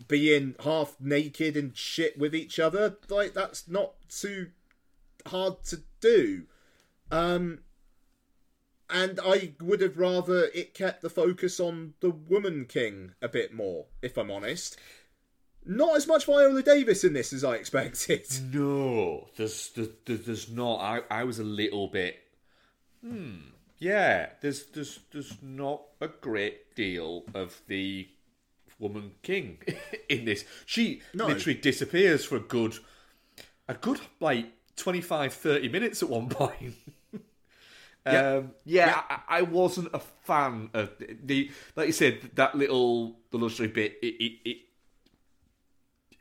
being 0.08 0.54
half 0.64 0.96
naked 1.00 1.56
and 1.56 1.76
shit 1.76 2.18
with 2.18 2.34
each 2.34 2.58
other, 2.58 2.96
like 3.08 3.34
that's 3.34 3.68
not 3.68 3.94
too 4.08 4.48
hard 5.26 5.62
to 5.64 5.82
do. 6.00 6.44
Um 7.12 7.60
and 8.90 9.20
I 9.24 9.52
would 9.60 9.80
have 9.80 9.96
rather 9.96 10.46
it 10.54 10.74
kept 10.74 11.00
the 11.02 11.08
focus 11.10 11.58
on 11.60 11.94
the 12.00 12.10
Woman 12.10 12.66
King 12.66 13.12
a 13.22 13.28
bit 13.28 13.54
more, 13.54 13.86
if 14.02 14.18
I'm 14.18 14.30
honest. 14.30 14.76
Not 15.64 15.96
as 15.96 16.06
much 16.08 16.26
Viola 16.26 16.60
Davis 16.62 17.04
in 17.04 17.12
this 17.12 17.32
as 17.32 17.44
I 17.44 17.54
expected. 17.54 18.26
No, 18.52 19.28
there's 19.36 19.70
there's, 19.70 19.88
there's 20.04 20.50
not. 20.50 20.80
I, 20.80 21.20
I 21.20 21.24
was 21.24 21.38
a 21.38 21.44
little 21.44 21.86
bit. 21.88 22.18
Hmm. 23.02 23.36
Yeah, 23.78 24.30
there's 24.40 24.64
there's 24.66 24.98
there's 25.12 25.36
not 25.42 25.82
a 26.00 26.08
great 26.08 26.74
deal 26.74 27.24
of 27.34 27.60
the 27.68 28.08
woman 28.78 29.12
king 29.22 29.58
in 30.08 30.24
this. 30.24 30.44
She 30.66 31.02
No. 31.14 31.26
literally 31.28 31.58
disappears 31.58 32.24
for 32.24 32.36
a 32.36 32.40
good 32.40 32.76
a 33.68 33.74
good 33.74 34.00
like 34.20 34.46
25, 34.76 35.32
30 35.32 35.68
minutes 35.68 36.02
at 36.02 36.08
one 36.08 36.28
point. 36.28 36.74
Yeah. 38.04 38.34
Um, 38.34 38.50
yeah, 38.64 39.02
I, 39.08 39.20
I 39.28 39.42
wasn't 39.42 39.90
a 39.94 40.00
fan 40.00 40.70
of 40.74 40.90
the, 40.98 41.16
the 41.22 41.50
like 41.76 41.86
you 41.86 41.92
said 41.92 42.30
that 42.34 42.54
little 42.54 43.16
the 43.30 43.38
luxury 43.38 43.68
bit. 43.68 43.98
It, 44.02 44.14
it, 44.22 44.38
it 44.44 44.56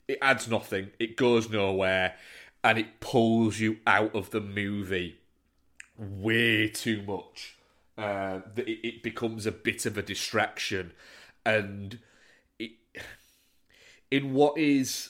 it 0.07 0.17
adds 0.21 0.47
nothing. 0.47 0.91
It 0.99 1.17
goes 1.17 1.49
nowhere, 1.49 2.15
and 2.63 2.77
it 2.77 2.99
pulls 2.99 3.59
you 3.59 3.79
out 3.87 4.15
of 4.15 4.29
the 4.29 4.41
movie 4.41 5.17
way 5.97 6.67
too 6.67 7.01
much. 7.01 7.57
Uh, 7.97 8.41
that 8.55 8.67
it, 8.67 8.87
it 8.87 9.03
becomes 9.03 9.45
a 9.45 9.51
bit 9.51 9.85
of 9.85 9.97
a 9.97 10.01
distraction, 10.01 10.91
and 11.45 11.99
it 12.59 12.71
in 14.11 14.33
what 14.33 14.57
is 14.57 15.09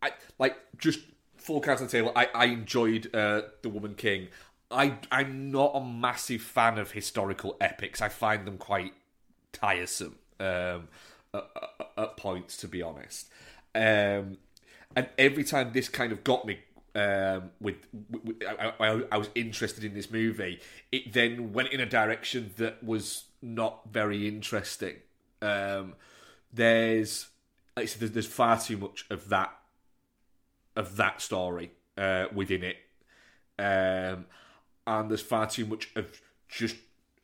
I 0.00 0.12
like 0.38 0.56
just 0.78 1.00
full 1.36 1.60
cards 1.60 1.80
on 1.80 1.86
the 1.86 1.92
table. 1.92 2.12
I 2.14 2.28
I 2.34 2.44
enjoyed 2.46 3.14
uh, 3.14 3.42
the 3.62 3.68
Woman 3.68 3.94
King. 3.94 4.28
I 4.70 4.98
I'm 5.10 5.50
not 5.50 5.72
a 5.74 5.84
massive 5.84 6.42
fan 6.42 6.78
of 6.78 6.92
historical 6.92 7.56
epics. 7.60 8.02
I 8.02 8.08
find 8.08 8.46
them 8.46 8.58
quite 8.58 8.92
tiresome 9.52 10.16
um, 10.40 10.88
at, 11.32 11.46
at, 11.96 12.16
points, 12.16 12.56
to 12.58 12.68
be 12.68 12.82
honest. 12.82 13.28
Um, 13.74 14.38
and 14.96 15.08
every 15.16 15.44
time 15.44 15.72
this 15.72 15.88
kind 15.88 16.12
of 16.12 16.24
got 16.24 16.46
me 16.46 16.58
um, 16.94 17.50
with, 17.60 17.76
with 18.10 18.42
I, 18.46 18.72
I, 18.80 19.02
I 19.12 19.18
was 19.18 19.30
interested 19.34 19.84
in 19.84 19.94
this 19.94 20.10
movie, 20.10 20.60
it 20.92 21.12
then 21.12 21.52
went 21.52 21.70
in 21.70 21.80
a 21.80 21.86
direction 21.86 22.52
that 22.56 22.82
was 22.82 23.24
not 23.40 23.80
very 23.90 24.28
interesting. 24.28 24.96
Um, 25.40 25.94
there's 26.52 27.28
like 27.76 27.88
said, 27.88 28.00
there's, 28.00 28.12
there's 28.12 28.26
far 28.26 28.58
too 28.60 28.76
much 28.76 29.06
of 29.10 29.28
that 29.28 29.52
of 30.76 30.96
that 30.96 31.20
story 31.20 31.70
uh, 31.96 32.26
within 32.32 32.62
it, 32.62 32.76
um, 33.58 34.26
and 34.88 35.10
there's 35.10 35.20
far 35.20 35.46
too 35.46 35.66
much 35.66 35.90
of 35.94 36.20
just 36.48 36.76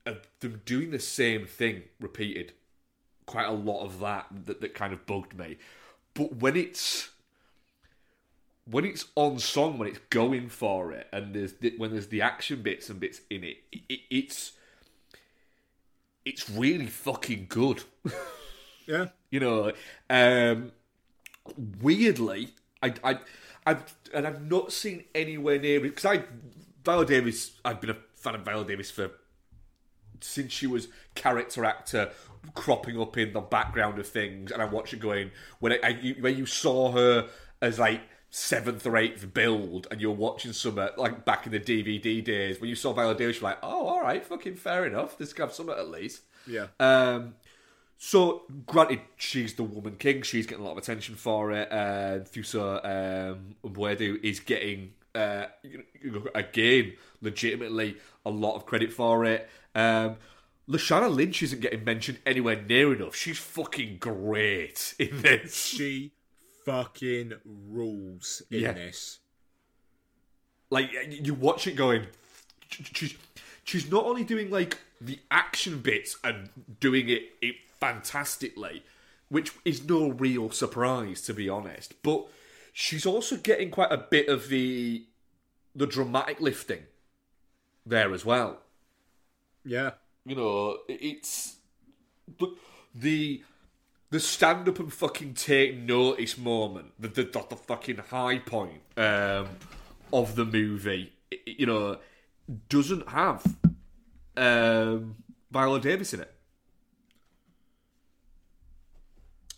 of 0.07 0.21
them 0.41 0.61
doing 0.67 0.91
the 0.91 0.99
same 0.99 1.47
thing 1.47 1.85
repeated. 1.99 2.53
Quite 3.27 3.47
a 3.47 3.53
lot 3.53 3.85
of 3.85 4.01
that 4.01 4.27
that, 4.45 4.61
that 4.61 4.75
kind 4.75 4.93
of 4.93 5.07
bugged 5.07 5.37
me. 5.37 5.57
But 6.13 6.37
when 6.37 6.57
it's 6.57 7.11
when 8.71 8.85
it's 8.85 9.07
on 9.15 9.39
song, 9.39 9.79
when 9.79 9.89
it's 9.89 10.01
going 10.11 10.49
for 10.49 10.93
it, 10.93 11.09
and 11.13 11.35
there's 11.35 11.55
the, 11.55 11.75
when 11.79 11.91
there's 11.91 12.09
the 12.09 12.23
action 12.23 12.63
bits 12.63 12.91
and 12.91 13.01
bits 13.01 13.23
in 13.31 13.45
it, 13.45 13.57
it, 13.73 14.01
it's 14.11 14.53
it's 16.25 16.49
really 16.51 16.87
fucking 16.87 17.47
good. 17.49 17.83
Yeah. 18.87 19.07
you 19.31 19.41
know, 19.41 19.73
um, 20.11 20.73
weirdly, 21.81 22.51
I, 22.83 22.93
I, 23.03 23.19
I've 23.65 23.95
and 24.13 24.27
I've 24.27 24.43
not 24.43 24.73
seen 24.73 25.05
anywhere 25.15 25.59
near 25.59 25.79
it 25.79 25.95
because 25.95 26.05
I, 26.05 26.25
Viola 26.85 27.07
Davis, 27.07 27.53
I've 27.65 27.81
been 27.81 27.91
a 27.91 27.97
fan 28.15 28.35
of 28.35 28.43
Viola 28.43 28.65
Davis 28.65 28.91
for 28.91 29.11
since 30.21 30.53
she 30.53 30.67
was 30.67 30.89
character 31.15 31.65
actor 31.65 32.11
cropping 32.55 33.01
up 33.01 33.17
in 33.17 33.33
the 33.33 33.41
background 33.41 33.99
of 33.99 34.07
things, 34.07 34.51
and 34.53 34.63
I 34.63 34.65
watched 34.65 34.93
it 34.93 35.01
going 35.01 35.31
when 35.61 35.73
I, 35.73 35.79
I 35.83 35.89
you, 35.89 36.17
when 36.21 36.37
you 36.37 36.47
saw 36.47 36.93
her 36.93 37.29
as 37.61 37.79
like 37.79 38.03
seventh 38.31 38.87
or 38.87 38.97
eighth 38.97 39.33
build, 39.33 39.87
and 39.91 40.01
you're 40.01 40.13
watching 40.13 40.53
some 40.53 40.77
like 40.97 41.25
back 41.25 41.47
in 41.47 41.53
the 41.53 41.61
DVD 41.61 42.23
days 42.23 42.61
when 42.61 42.69
you 42.69 42.77
saw 42.77 42.93
Viola 42.93 43.15
Davis, 43.15 43.41
you're 43.41 43.51
like, 43.51 43.59
oh, 43.63 43.87
all 43.87 44.03
right, 44.03 44.25
fucking 44.25 44.57
fair 44.57 44.87
enough. 44.87 45.17
This 45.17 45.33
can 45.33 45.47
have 45.47 45.55
some 45.55 45.71
at 45.71 45.89
least. 45.89 46.23
Yeah. 46.47 46.67
Um, 46.81 47.35
so, 47.97 48.43
granted, 48.67 49.01
she's 49.17 49.55
the 49.55 49.63
woman 49.63 49.97
king. 49.97 50.23
She's 50.23 50.47
getting 50.47 50.63
a 50.63 50.67
lot 50.67 50.73
of 50.73 50.79
attention 50.79 51.15
for 51.15 51.53
it. 51.53 51.71
Uh, 51.71 52.19
Thuso 52.21 52.85
um, 52.85 53.55
Mbedu 53.65 54.23
is 54.23 54.41
getting, 54.41 54.93
uh, 55.15 55.47
again, 56.35 56.95
legitimately 57.21 57.97
a 58.27 58.31
lot 58.31 58.57
of 58.57 58.67
credit 58.67 58.93
for 58.93 59.25
it. 59.25 59.49
Um, 59.75 60.17
Lashana 60.69 61.15
Lynch 61.15 61.43
isn't 61.43 61.61
getting 61.61 61.85
mentioned 61.85 62.19
anywhere 62.25 62.61
near 62.61 62.95
enough. 62.95 63.15
She's 63.15 63.39
fucking 63.39 63.99
great 63.99 64.95
in 64.99 65.21
this. 65.23 65.55
She 65.67 66.13
fucking 66.65 67.35
rules 67.45 68.43
in 68.51 68.61
Yeah. 68.61 68.73
this. 68.73 69.19
like 70.71 70.91
you 71.11 71.35
watch 71.35 71.67
it 71.67 71.77
going 71.77 72.07
she's 72.71 73.15
she's 73.65 73.91
not 73.91 74.05
only 74.07 74.25
doing 74.25 74.51
like 74.51 74.79
the 75.01 75.19
action 75.31 75.81
bits 75.81 76.17
and 76.25 76.49
doing 76.81 77.09
it, 77.11 77.23
it 77.43 77.55
fantastically 77.79 78.83
which 79.29 79.53
is 79.67 79.85
no 79.87 80.09
real 80.09 80.51
surprise 80.51 81.21
to 81.21 81.35
be 81.35 81.49
honest 81.49 81.93
but 82.03 82.27
she's 82.77 83.07
also 83.07 83.37
getting 83.37 83.71
quite 83.71 83.91
a 83.93 83.97
bit 83.97 84.29
of 84.29 84.49
the 84.49 85.07
the 85.77 85.87
dramatic 85.87 86.41
lifting 86.41 86.83
there 87.87 88.13
as 88.13 88.25
well 88.25 88.61
Yeah. 89.65 89.93
you 90.27 90.35
know, 90.35 90.79
it's 90.89 91.57
the 92.39 92.49
the, 92.95 93.43
the 94.11 94.21
stand 94.21 94.69
up 94.69 94.79
and 94.81 94.93
fucking 94.93 95.35
take 95.35 95.77
notice 95.77 96.37
moment, 96.37 96.93
the 96.99 97.09
the, 97.09 97.23
the, 97.25 97.47
the 97.51 97.57
fucking 97.57 97.99
high 98.11 98.39
point 98.39 98.81
um, 98.97 99.47
of 100.13 100.35
the 100.37 100.45
movie. 100.45 101.13
You 101.47 101.67
know, 101.67 101.99
doesn't 102.69 103.09
have 103.09 103.45
um, 104.37 105.17
Viola 105.51 105.81
Davis 105.81 106.13
in 106.15 106.21
it. 106.21 106.33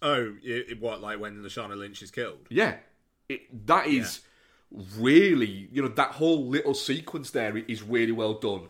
Oh, 0.03 0.35
it, 0.43 0.71
it- 0.71 0.81
what 0.81 1.01
like 1.01 1.19
when 1.21 1.37
Lashana 1.43 1.77
Lynch 1.77 2.03
is 2.03 2.11
killed? 2.11 2.47
Yeah, 2.51 2.77
it, 3.29 3.67
that 3.67 3.87
is 3.87 4.21
really 4.99 5.69
you 5.73 5.83
know 5.83 5.89
that 5.89 6.13
whole 6.13 6.47
little 6.47 6.75
sequence 6.75 7.31
there 7.31 7.57
is 7.57 7.83
really 7.83 8.13
well 8.13 8.35
done. 8.35 8.69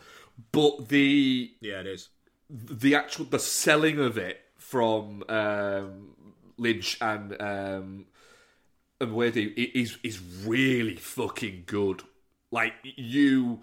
But 0.53 0.89
the 0.89 1.53
Yeah, 1.61 1.81
it 1.81 1.87
is. 1.87 2.09
the 2.51 2.95
actual 2.95 3.25
the 3.27 3.39
selling 3.39 3.99
of 3.99 4.19
it 4.19 4.41
from 4.59 5.23
um, 5.29 6.11
Lynch 6.59 6.99
and 7.01 7.33
um, 7.41 8.07
and 9.01 9.11
Mbedu 9.13 9.53
i- 9.59 9.71
is 9.79 9.99
is 10.03 10.21
really 10.47 10.97
fucking 10.97 11.65
good. 11.67 12.03
Like 12.51 12.75
you, 12.85 13.63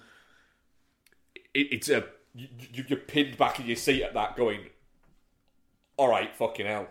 it, 1.53 1.67
it's 1.71 1.89
a 1.89 2.03
you, 2.35 2.47
you- 2.71 2.85
you're 2.87 2.99
pinned 2.99 3.37
back 3.37 3.59
in 3.59 3.67
your 3.67 3.75
seat 3.75 4.03
at 4.03 4.13
that, 4.15 4.35
going, 4.35 4.61
"All 5.97 6.09
right, 6.09 6.35
fucking 6.35 6.65
hell." 6.65 6.87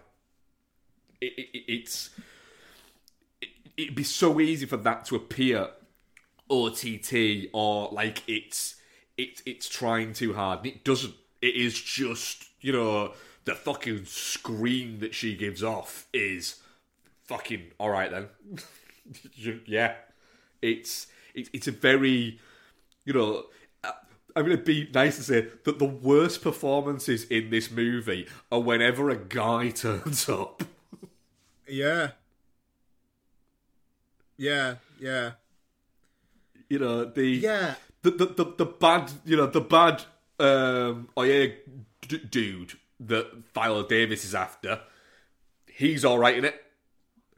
It, 1.20 1.32
it, 1.36 1.64
it's 1.72 2.10
it, 2.18 2.22
it'd 3.82 3.94
be 3.94 4.04
so 4.04 4.40
easy 4.40 4.66
for 4.66 4.76
that 4.78 5.04
to 5.06 5.16
appear 5.16 5.68
OTT 6.50 7.48
or 7.52 7.88
like 7.92 8.22
it's 8.26 8.76
it's 9.16 9.42
it's 9.46 9.68
trying 9.68 10.12
too 10.12 10.34
hard. 10.34 10.60
And 10.60 10.68
it 10.68 10.84
doesn't. 10.84 11.14
It 11.40 11.56
is 11.56 11.80
just 11.80 12.46
you 12.60 12.72
know 12.72 13.14
the 13.44 13.54
fucking 13.54 14.04
scream 14.04 15.00
that 15.00 15.14
she 15.14 15.36
gives 15.36 15.62
off 15.62 16.06
is 16.12 16.56
fucking 17.24 17.72
all 17.78 17.90
right 17.90 18.10
then. 18.10 18.28
yeah, 19.66 19.94
it's 20.60 21.08
it, 21.34 21.48
it's 21.52 21.68
a 21.68 21.72
very 21.72 22.40
you 23.04 23.12
know. 23.12 23.44
uh, 23.82 23.92
I'm 24.36 24.46
going 24.46 24.56
to 24.56 24.62
be 24.62 24.88
nice 24.94 25.16
and 25.16 25.26
say 25.26 25.48
that 25.64 25.78
the 25.78 25.84
worst 25.84 26.42
performances 26.42 27.24
in 27.24 27.50
this 27.50 27.70
movie 27.70 28.28
are 28.50 28.60
whenever 28.60 29.10
a 29.10 29.16
guy 29.16 29.70
turns 29.74 30.28
up. 30.28 30.62
Yeah. 31.66 32.12
Yeah, 34.36 34.76
yeah. 35.00 35.32
You 36.68 36.78
know 36.78 37.04
the 37.04 37.26
Yeah. 37.26 37.74
the 38.02 38.10
the, 38.10 38.26
the, 38.26 38.54
the 38.58 38.64
bad 38.66 39.12
you 39.24 39.36
know 39.36 39.46
the 39.46 39.60
bad 39.60 40.02
um 40.40 41.08
Oye 41.18 41.56
d- 42.08 42.18
dude 42.30 42.72
that 43.00 43.30
Viola 43.54 43.86
Davis 43.86 44.24
is 44.24 44.34
after. 44.34 44.80
He's 45.66 46.04
all 46.04 46.18
right 46.18 46.36
in 46.36 46.44
it, 46.44 46.62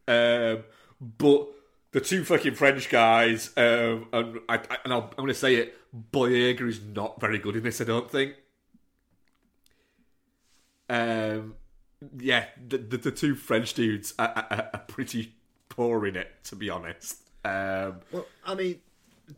um, 0.08 0.64
but 1.18 1.48
the 1.92 2.00
two 2.00 2.24
fucking 2.24 2.54
French 2.54 2.88
guys 2.90 3.50
um, 3.56 4.08
and 4.12 4.40
I, 4.48 4.56
I 4.56 4.78
and 4.84 4.92
I'll, 4.92 5.02
I'm 5.02 5.16
going 5.16 5.28
to 5.28 5.34
say 5.34 5.54
it. 5.56 5.76
Boyega 6.12 6.68
is 6.68 6.80
not 6.82 7.20
very 7.20 7.38
good 7.38 7.54
in 7.56 7.62
this. 7.62 7.80
I 7.80 7.84
don't 7.84 8.10
think. 8.10 8.34
Um, 10.88 11.54
yeah, 12.18 12.46
the, 12.68 12.78
the, 12.78 12.96
the 12.98 13.10
two 13.10 13.34
French 13.34 13.74
dudes 13.74 14.12
are, 14.18 14.28
are, 14.50 14.70
are 14.74 14.80
pretty 14.88 15.34
poor 15.68 16.06
in 16.06 16.16
it, 16.16 16.30
to 16.44 16.56
be 16.56 16.70
honest. 16.70 17.18
Um, 17.44 18.00
Well, 18.12 18.26
I 18.44 18.54
mean, 18.54 18.80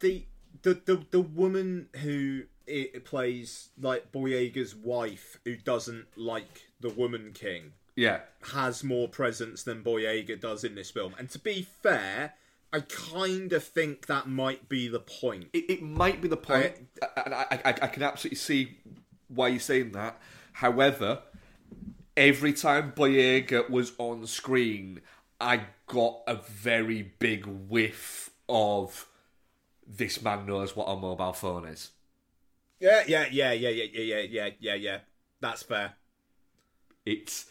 the 0.00 0.24
the 0.62 0.74
the, 0.74 1.04
the 1.10 1.20
woman 1.20 1.88
who 2.02 2.42
it 2.66 3.04
plays 3.04 3.68
like 3.80 4.10
Boyega's 4.10 4.74
wife, 4.74 5.38
who 5.44 5.56
doesn't 5.56 6.06
like 6.16 6.62
the 6.80 6.90
Woman 6.90 7.30
King, 7.32 7.72
yeah, 7.94 8.20
has 8.52 8.82
more 8.82 9.08
presence 9.08 9.62
than 9.62 9.82
Boyega 9.84 10.40
does 10.40 10.64
in 10.64 10.74
this 10.74 10.90
film. 10.90 11.14
And 11.18 11.30
to 11.30 11.38
be 11.38 11.62
fair, 11.62 12.34
I 12.72 12.80
kind 12.80 13.52
of 13.52 13.62
think 13.62 14.06
that 14.06 14.28
might 14.28 14.68
be 14.68 14.88
the 14.88 15.00
point. 15.00 15.48
it, 15.52 15.70
it 15.70 15.82
might 15.82 16.20
be 16.20 16.28
the 16.28 16.36
point, 16.36 16.74
and 17.24 17.34
I, 17.34 17.46
I, 17.64 17.68
I 17.82 17.86
can 17.86 18.02
absolutely 18.02 18.36
see 18.36 18.78
why 19.28 19.48
you're 19.48 19.60
saying 19.60 19.92
that. 19.92 20.20
However, 20.52 21.22
every 22.16 22.52
time 22.52 22.92
Boyega 22.92 23.68
was 23.70 23.92
on 23.98 24.26
screen, 24.26 25.00
I 25.40 25.66
got 25.86 26.20
a 26.26 26.36
very 26.36 27.02
big 27.02 27.46
whiff 27.46 28.30
of 28.48 29.06
this 29.86 30.22
man 30.22 30.46
knows 30.46 30.74
what 30.74 30.86
a 30.86 30.96
mobile 30.96 31.32
phone 31.32 31.66
is. 31.66 31.90
Yeah, 32.80 33.02
yeah, 33.06 33.26
yeah, 33.30 33.52
yeah, 33.52 33.68
yeah, 33.70 33.84
yeah, 33.84 34.02
yeah, 34.02 34.20
yeah, 34.20 34.50
yeah, 34.58 34.74
yeah. 34.74 34.98
That's 35.40 35.62
fair. 35.62 35.94
It's 37.04 37.46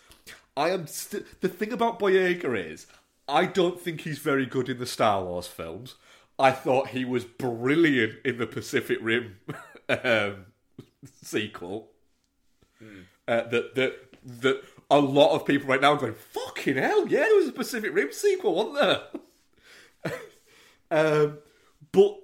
I 0.58 0.70
am 0.70 0.88
st- 0.88 1.42
the 1.42 1.50
thing 1.50 1.72
about 1.72 2.00
Boyega 2.00 2.72
is 2.72 2.88
I 3.28 3.46
don't 3.46 3.80
think 3.80 4.02
he's 4.02 4.20
very 4.20 4.46
good 4.46 4.70
in 4.70 4.80
the 4.80 4.86
Star 4.86 5.24
Wars 5.24 5.48
films. 5.48 5.96
I 6.38 6.52
thought 6.52 6.90
he 6.90 7.06
was 7.06 7.24
brilliant 7.24 8.20
in 8.26 8.38
the 8.38 8.48
Pacific 8.48 9.00
Rim 9.02 9.38
um, 9.90 10.48
sequel. 11.22 11.92
Uh, 13.28 13.42
that 13.48 13.76
that 13.76 13.96
that 14.24 14.64
a 14.90 15.00
lot 15.00 15.36
of 15.36 15.46
people 15.46 15.68
right 15.68 15.82
now 15.82 15.94
are 15.94 15.98
going 15.98 16.14
fucking 16.14 16.78
hell 16.78 17.08
yeah 17.08 17.22
there 17.22 17.36
was 17.36 17.48
a 17.48 17.54
Pacific 17.54 17.94
Rim 17.94 18.12
sequel 18.12 18.56
wasn't 18.56 19.12
there 20.04 20.14
um, 20.92 21.38
but 21.92 22.18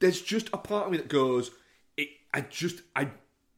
there's 0.00 0.20
just 0.20 0.48
a 0.52 0.58
part 0.58 0.86
of 0.86 0.92
me 0.92 0.98
that 0.98 1.08
goes 1.08 1.50
I 2.34 2.40
just 2.40 2.80
I 2.96 3.08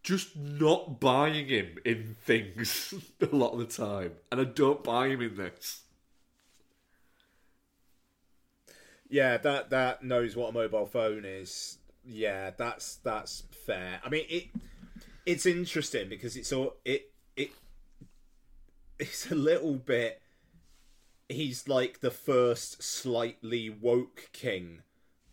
just 0.02 0.36
not 0.36 1.00
buying 1.00 1.46
him 1.46 1.78
in 1.84 2.16
things 2.24 2.92
a 3.20 3.34
lot 3.34 3.52
of 3.52 3.60
the 3.60 3.66
time 3.66 4.12
and 4.32 4.40
I 4.40 4.44
don't 4.44 4.82
buy 4.82 5.08
him 5.08 5.22
in 5.22 5.36
this 5.36 5.84
Yeah, 9.08 9.36
that 9.36 9.70
that 9.70 10.02
knows 10.02 10.34
what 10.34 10.48
a 10.48 10.52
mobile 10.52 10.86
phone 10.86 11.24
is. 11.24 11.78
Yeah, 12.04 12.50
that's 12.50 12.96
that's 12.96 13.44
fair. 13.64 14.00
I 14.04 14.08
mean, 14.08 14.24
it 14.28 14.48
it's 15.24 15.46
interesting 15.46 16.08
because 16.08 16.36
it's 16.36 16.52
all 16.52 16.74
it 16.84 17.13
it's 18.98 19.30
a 19.30 19.34
little 19.34 19.74
bit. 19.74 20.20
He's 21.28 21.68
like 21.68 22.00
the 22.00 22.10
first 22.10 22.82
slightly 22.82 23.70
woke 23.70 24.28
king, 24.32 24.82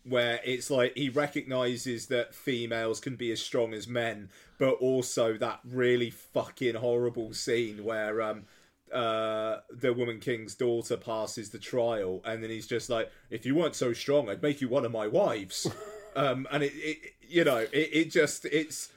where 0.04 0.40
it's 0.44 0.70
like 0.70 0.96
he 0.96 1.08
recognizes 1.08 2.06
that 2.06 2.34
females 2.34 2.98
can 3.00 3.16
be 3.16 3.30
as 3.30 3.40
strong 3.40 3.74
as 3.74 3.86
men, 3.86 4.30
but 4.58 4.74
also 4.74 5.36
that 5.38 5.60
really 5.64 6.10
fucking 6.10 6.76
horrible 6.76 7.34
scene 7.34 7.84
where 7.84 8.22
um 8.22 8.44
uh, 8.92 9.60
the 9.70 9.92
woman 9.92 10.20
king's 10.20 10.54
daughter 10.54 10.96
passes 10.96 11.50
the 11.50 11.58
trial, 11.58 12.20
and 12.24 12.42
then 12.42 12.50
he's 12.50 12.66
just 12.66 12.90
like, 12.90 13.10
"If 13.30 13.46
you 13.46 13.54
weren't 13.54 13.74
so 13.74 13.92
strong, 13.92 14.28
I'd 14.28 14.42
make 14.42 14.60
you 14.60 14.68
one 14.68 14.84
of 14.84 14.92
my 14.92 15.06
wives." 15.06 15.66
um, 16.16 16.46
and 16.52 16.62
it, 16.62 16.72
it, 16.74 16.98
you 17.26 17.44
know, 17.44 17.58
it, 17.72 17.90
it 17.92 18.10
just, 18.10 18.44
it's, 18.44 18.90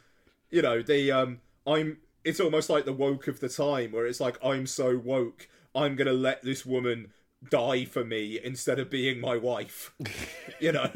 you 0.49 0.61
know, 0.61 0.81
the 0.81 1.11
um, 1.11 1.39
I'm. 1.65 1.97
It's 2.25 2.39
almost 2.39 2.69
like 2.69 2.85
the 2.85 2.93
woke 2.93 3.27
of 3.27 3.39
the 3.39 3.49
time, 3.49 3.91
where 3.91 4.05
it's 4.07 4.19
like, 4.19 4.37
I'm 4.43 4.65
so 4.67 4.97
woke, 4.97 5.47
I'm 5.73 5.95
gonna 5.95 6.13
let 6.13 6.43
this 6.43 6.65
woman 6.65 7.11
die 7.49 7.85
for 7.85 8.03
me 8.03 8.39
instead 8.43 8.79
of 8.79 8.89
being 8.89 9.21
my 9.21 9.37
wife. 9.37 9.93
you 10.59 10.71
know, 10.71 10.91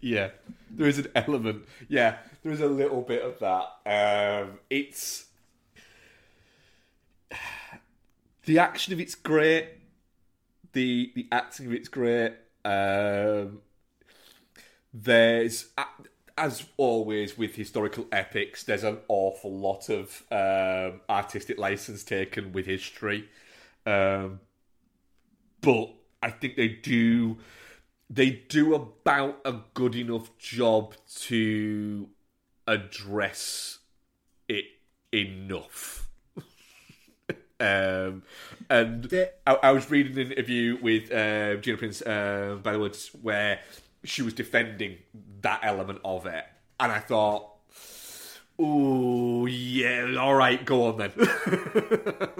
yeah. 0.00 0.30
There 0.74 0.86
is 0.88 0.98
an 0.98 1.08
element 1.14 1.66
yeah 1.88 2.16
there 2.42 2.52
is 2.52 2.60
a 2.60 2.66
little 2.66 3.02
bit 3.02 3.22
of 3.22 3.38
that. 3.38 4.42
Um, 4.44 4.58
it's 4.68 5.26
the 8.44 8.58
action 8.58 8.92
of 8.92 9.00
it's 9.00 9.14
great 9.14 9.68
the 10.72 11.12
the 11.14 11.28
acting 11.30 11.66
of 11.66 11.72
it's 11.72 11.88
great 11.88 12.32
um, 12.64 13.60
there's 14.92 15.68
as 16.38 16.64
always 16.76 17.36
with 17.36 17.54
historical 17.54 18.06
epics 18.12 18.64
there's 18.64 18.84
an 18.84 18.98
awful 19.08 19.52
lot 19.52 19.88
of 19.88 20.22
um, 20.30 21.00
artistic 21.08 21.58
license 21.58 22.04
taken 22.04 22.52
with 22.52 22.66
history 22.66 23.28
um, 23.86 24.40
but 25.60 25.90
I 26.22 26.30
think 26.30 26.56
they 26.56 26.68
do 26.68 27.38
they 28.08 28.30
do 28.30 28.74
about 28.74 29.40
a 29.44 29.54
good 29.72 29.96
enough 29.96 30.36
job 30.36 30.94
to 31.20 32.08
address 32.66 33.78
it 34.48 34.66
enough. 35.12 36.10
um, 37.60 38.22
and 38.68 39.28
I, 39.46 39.54
I 39.62 39.70
was 39.72 39.90
reading 39.90 40.18
an 40.18 40.32
interview 40.32 40.76
with 40.82 41.10
uh, 41.10 41.56
Gina 41.56 41.78
Prince 41.78 42.02
um, 42.06 42.60
by 42.62 42.72
the 42.72 42.78
Woods 42.78 43.10
where 43.22 43.60
she 44.04 44.22
was 44.22 44.34
defending 44.34 44.98
that 45.42 45.60
element 45.62 46.00
of 46.04 46.26
it, 46.26 46.44
and 46.80 46.90
I 46.92 46.98
thought, 46.98 47.50
"Oh 48.58 49.46
yeah, 49.46 50.16
all 50.18 50.34
right, 50.34 50.64
go 50.64 50.86
on 50.86 50.98
then." 50.98 51.12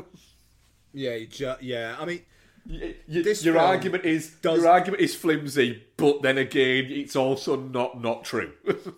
yeah, 0.93 1.19
ju- 1.29 1.55
yeah. 1.61 1.97
I 1.99 2.05
mean, 2.05 2.23
Y- 2.65 2.95
y- 3.09 3.23
This 3.23 3.45
your 3.45 3.59
argument 3.59 4.05
is 4.05 4.31
does- 4.41 4.61
your 4.63 4.69
argument 4.69 5.03
is 5.03 5.17
flimsy, 5.17 5.83
but 5.97 6.23
then 6.23 6.39
again, 6.39 6.87
it's 6.91 7.17
also 7.17 7.57
not 7.57 8.01
not 8.01 8.25
true. 8.25 8.53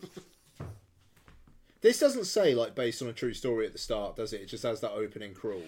this 1.80 1.98
doesn't 1.98 2.26
say 2.26 2.54
like 2.54 2.74
based 2.74 3.00
on 3.02 3.08
a 3.08 3.12
true 3.12 3.32
story 3.32 3.64
at 3.66 3.72
the 3.72 3.78
start, 3.78 4.16
does 4.16 4.34
it? 4.34 4.42
It 4.42 4.46
just 4.48 4.64
has 4.64 4.80
that 4.82 4.92
opening 4.92 5.32
crawl. 5.32 5.62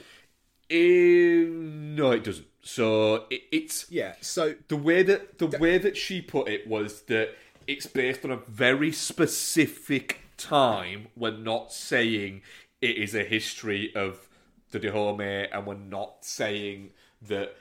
Um, 0.71 1.95
no, 1.95 2.11
it 2.13 2.25
doesn't. 2.25 2.47
So 2.63 3.27
it, 3.31 3.43
it's 3.53 3.91
Yeah. 3.91 4.15
So 4.21 4.55
the 4.69 4.77
way 4.77 5.03
that 5.03 5.39
the 5.39 5.47
way 5.47 5.79
that 5.79 5.97
she 5.97 6.21
put 6.21 6.49
it 6.49 6.67
was 6.67 7.03
that 7.03 7.35
it's 7.67 7.87
based 7.87 8.25
on 8.25 8.31
a 8.31 8.37
very 8.37 8.93
specific 8.93 10.21
time. 10.37 11.09
We're 11.17 11.37
not 11.37 11.73
saying 11.73 12.43
it 12.81 12.97
is 12.97 13.15
a 13.15 13.25
history 13.25 13.95
of 13.95 14.29
the 14.71 14.79
Dahomey, 14.79 15.49
and 15.53 15.67
we're 15.67 15.75
not 15.75 16.25
saying 16.25 16.91
that 17.23 17.57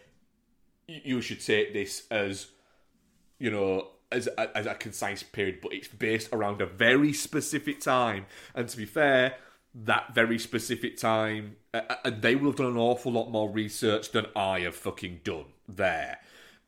you 0.87 1.21
should 1.21 1.41
take 1.41 1.73
this 1.73 2.03
as 2.09 2.47
you 3.39 3.51
know 3.51 3.89
as 4.11 4.27
a, 4.37 4.57
as 4.57 4.65
a 4.65 4.75
concise 4.75 5.23
period, 5.23 5.59
but 5.61 5.73
it's 5.73 5.87
based 5.87 6.29
around 6.31 6.61
a 6.61 6.65
very 6.65 7.13
specific 7.13 7.79
time. 7.79 8.25
And 8.53 8.67
to 8.69 8.77
be 8.77 8.85
fair, 8.85 9.35
that 9.83 10.15
very 10.15 10.39
specific 10.39 10.97
time, 10.97 11.57
and 11.73 12.21
they 12.21 12.35
will 12.35 12.49
have 12.51 12.55
done 12.55 12.67
an 12.67 12.77
awful 12.77 13.11
lot 13.11 13.29
more 13.29 13.49
research 13.49 14.11
than 14.11 14.25
I 14.35 14.61
have 14.61 14.75
fucking 14.75 15.21
done 15.23 15.45
there. 15.67 16.19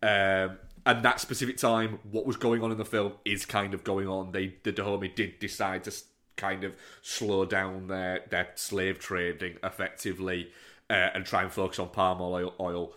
Um, 0.03 0.57
and 0.85 1.03
that 1.03 1.19
specific 1.19 1.57
time, 1.57 1.99
what 2.11 2.25
was 2.25 2.37
going 2.37 2.63
on 2.63 2.71
in 2.71 2.77
the 2.77 2.85
film 2.85 3.13
is 3.25 3.45
kind 3.45 3.73
of 3.73 3.83
going 3.83 4.07
on. 4.07 4.31
They 4.31 4.55
the 4.63 4.71
Dahomey 4.71 5.09
did 5.09 5.39
decide 5.39 5.83
to 5.85 5.93
kind 6.35 6.63
of 6.63 6.75
slow 7.01 7.45
down 7.45 7.87
their 7.87 8.23
their 8.29 8.49
slave 8.55 8.99
trading 8.99 9.57
effectively 9.63 10.51
uh, 10.89 11.09
and 11.13 11.25
try 11.25 11.43
and 11.43 11.51
focus 11.51 11.79
on 11.79 11.89
palm 11.89 12.21
oil. 12.21 12.53
oil. 12.59 12.93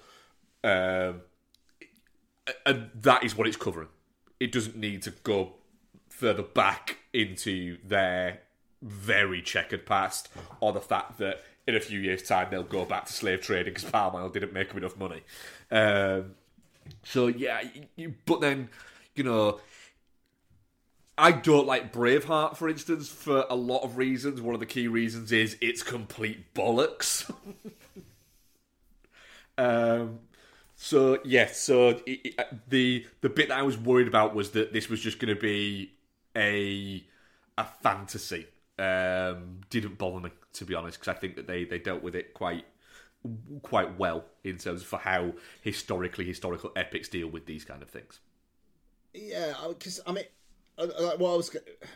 Um, 0.63 1.23
and 2.67 2.91
that 2.95 3.25
is 3.25 3.37
what 3.37 3.47
it's 3.47 3.57
covering. 3.57 3.89
it 4.41 4.51
doesn't 4.51 4.77
need 4.77 5.03
to 5.03 5.11
go 5.11 5.53
further 6.09 6.43
back 6.43 6.99
into 7.13 7.79
their 7.85 8.41
very 8.83 9.43
checkered 9.43 9.87
past, 9.87 10.29
or 10.61 10.73
the 10.73 10.81
fact 10.81 11.19
that 11.19 11.43
in 11.67 11.75
a 11.75 11.81
few 11.81 12.01
years' 12.01 12.23
time 12.23 12.49
they'll 12.51 12.63
go 12.63 12.85
back 12.85 13.07
to 13.07 13.13
slave 13.13 13.41
trading 13.41 13.75
because 13.75 13.89
palm 13.89 14.15
oil 14.15 14.29
didn't 14.29 14.53
make 14.53 14.69
them 14.69 14.79
enough 14.79 14.97
money. 14.97 15.23
Um, 15.71 16.35
so 17.03 17.29
yeah, 17.29 17.63
you, 17.97 18.15
but 18.27 18.41
then 18.41 18.69
you 19.15 19.25
know. 19.25 19.61
I 21.19 21.33
don't 21.33 21.67
like 21.67 21.93
Braveheart, 21.93 22.57
for 22.57 22.67
instance, 22.67 23.11
for 23.11 23.45
a 23.51 23.55
lot 23.55 23.83
of 23.83 23.99
reasons. 23.99 24.41
One 24.41 24.55
of 24.55 24.61
the 24.61 24.65
key 24.65 24.89
reasons 24.89 25.33
is 25.33 25.55
it's 25.61 25.83
complete 25.83 26.55
bollocks. 26.55 27.31
um, 29.59 30.21
so 30.77 31.19
yes, 31.23 31.61
so 31.61 31.91
it, 31.91 32.01
it, 32.07 32.71
the 32.71 33.07
the 33.21 33.29
bit 33.29 33.49
that 33.49 33.59
I 33.59 33.63
was 33.63 33.77
worried 33.77 34.09
about 34.09 34.35
was 34.35 34.53
that 34.53 34.73
this 34.73 34.89
was 34.89 34.99
just 34.99 35.19
going 35.19 35.35
to 35.35 35.39
be 35.39 35.93
a 36.35 37.05
a 37.59 37.67
fantasy. 37.83 38.47
Um, 38.81 39.61
didn't 39.69 39.99
bother 39.99 40.21
me 40.21 40.31
to 40.55 40.65
be 40.65 40.75
honest, 40.75 40.99
because 40.99 41.15
I 41.15 41.19
think 41.19 41.37
that 41.37 41.47
they 41.47 41.65
they 41.65 41.79
dealt 41.79 42.03
with 42.03 42.15
it 42.15 42.33
quite 42.33 42.65
quite 43.61 43.99
well 43.99 44.25
in 44.43 44.57
terms 44.57 44.81
of 44.81 44.87
for 44.87 44.99
how 44.99 45.35
historically 45.61 46.25
historical 46.25 46.73
epics 46.75 47.09
deal 47.09 47.29
with 47.29 47.45
these 47.45 47.63
kind 47.63 47.83
of 47.83 47.91
things. 47.91 48.21
Yeah, 49.13 49.53
because 49.69 50.01
I 50.07 50.13
mean, 50.13 50.25
like 50.79 51.19
what 51.19 51.33
I 51.33 51.37
was 51.37 51.55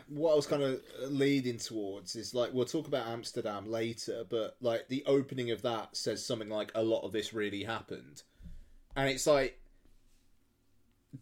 what 0.09 0.33
I 0.33 0.35
was 0.35 0.45
kind 0.45 0.61
of 0.61 0.81
leading 1.07 1.57
towards 1.57 2.15
is 2.15 2.35
like 2.35 2.53
we'll 2.53 2.65
talk 2.65 2.87
about 2.87 3.07
Amsterdam 3.07 3.65
later, 3.65 4.23
but 4.29 4.57
like 4.61 4.87
the 4.87 5.03
opening 5.07 5.49
of 5.49 5.63
that 5.63 5.97
says 5.97 6.23
something 6.23 6.49
like 6.49 6.71
a 6.75 6.83
lot 6.83 7.01
of 7.01 7.11
this 7.11 7.33
really 7.33 7.63
happened, 7.63 8.21
and 8.95 9.09
it's 9.09 9.25
like 9.25 9.59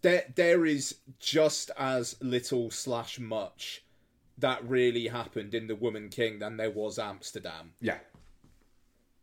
there 0.01 0.25
there 0.35 0.65
is 0.65 0.95
just 1.19 1.71
as 1.77 2.17
little 2.21 2.69
slash 2.69 3.17
much 3.19 3.83
that 4.37 4.67
really 4.67 5.07
happened 5.07 5.53
in 5.53 5.67
the 5.67 5.75
Woman 5.75 6.09
King 6.09 6.39
than 6.39 6.57
there 6.57 6.71
was 6.71 6.97
Amsterdam 6.97 7.73
Yeah, 7.79 7.99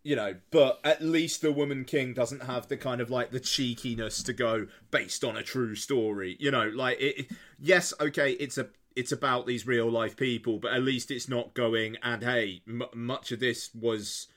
you 0.02 0.16
know, 0.16 0.36
but 0.50 0.80
at 0.82 1.02
least 1.02 1.42
the 1.42 1.52
Woman 1.52 1.84
King 1.84 2.14
doesn't 2.14 2.44
have 2.44 2.68
the 2.68 2.76
kind 2.76 3.00
of 3.00 3.10
like 3.10 3.32
the 3.32 3.40
cheekiness 3.40 4.22
to 4.22 4.32
go 4.32 4.66
based 4.90 5.24
on 5.24 5.36
a 5.36 5.42
true 5.42 5.74
story. 5.74 6.36
You 6.40 6.50
know, 6.50 6.68
like 6.68 6.98
it. 7.00 7.30
Yes, 7.58 7.92
okay, 8.00 8.32
it's 8.32 8.56
a 8.56 8.68
it's 8.96 9.12
about 9.12 9.46
these 9.46 9.66
real 9.66 9.90
life 9.90 10.16
people, 10.16 10.58
but 10.58 10.72
at 10.72 10.82
least 10.82 11.10
it's 11.10 11.28
not 11.28 11.54
going 11.54 11.96
and 12.02 12.22
hey, 12.22 12.62
m- 12.66 12.82
much 12.94 13.30
of 13.30 13.40
this 13.40 13.70
was 13.74 14.28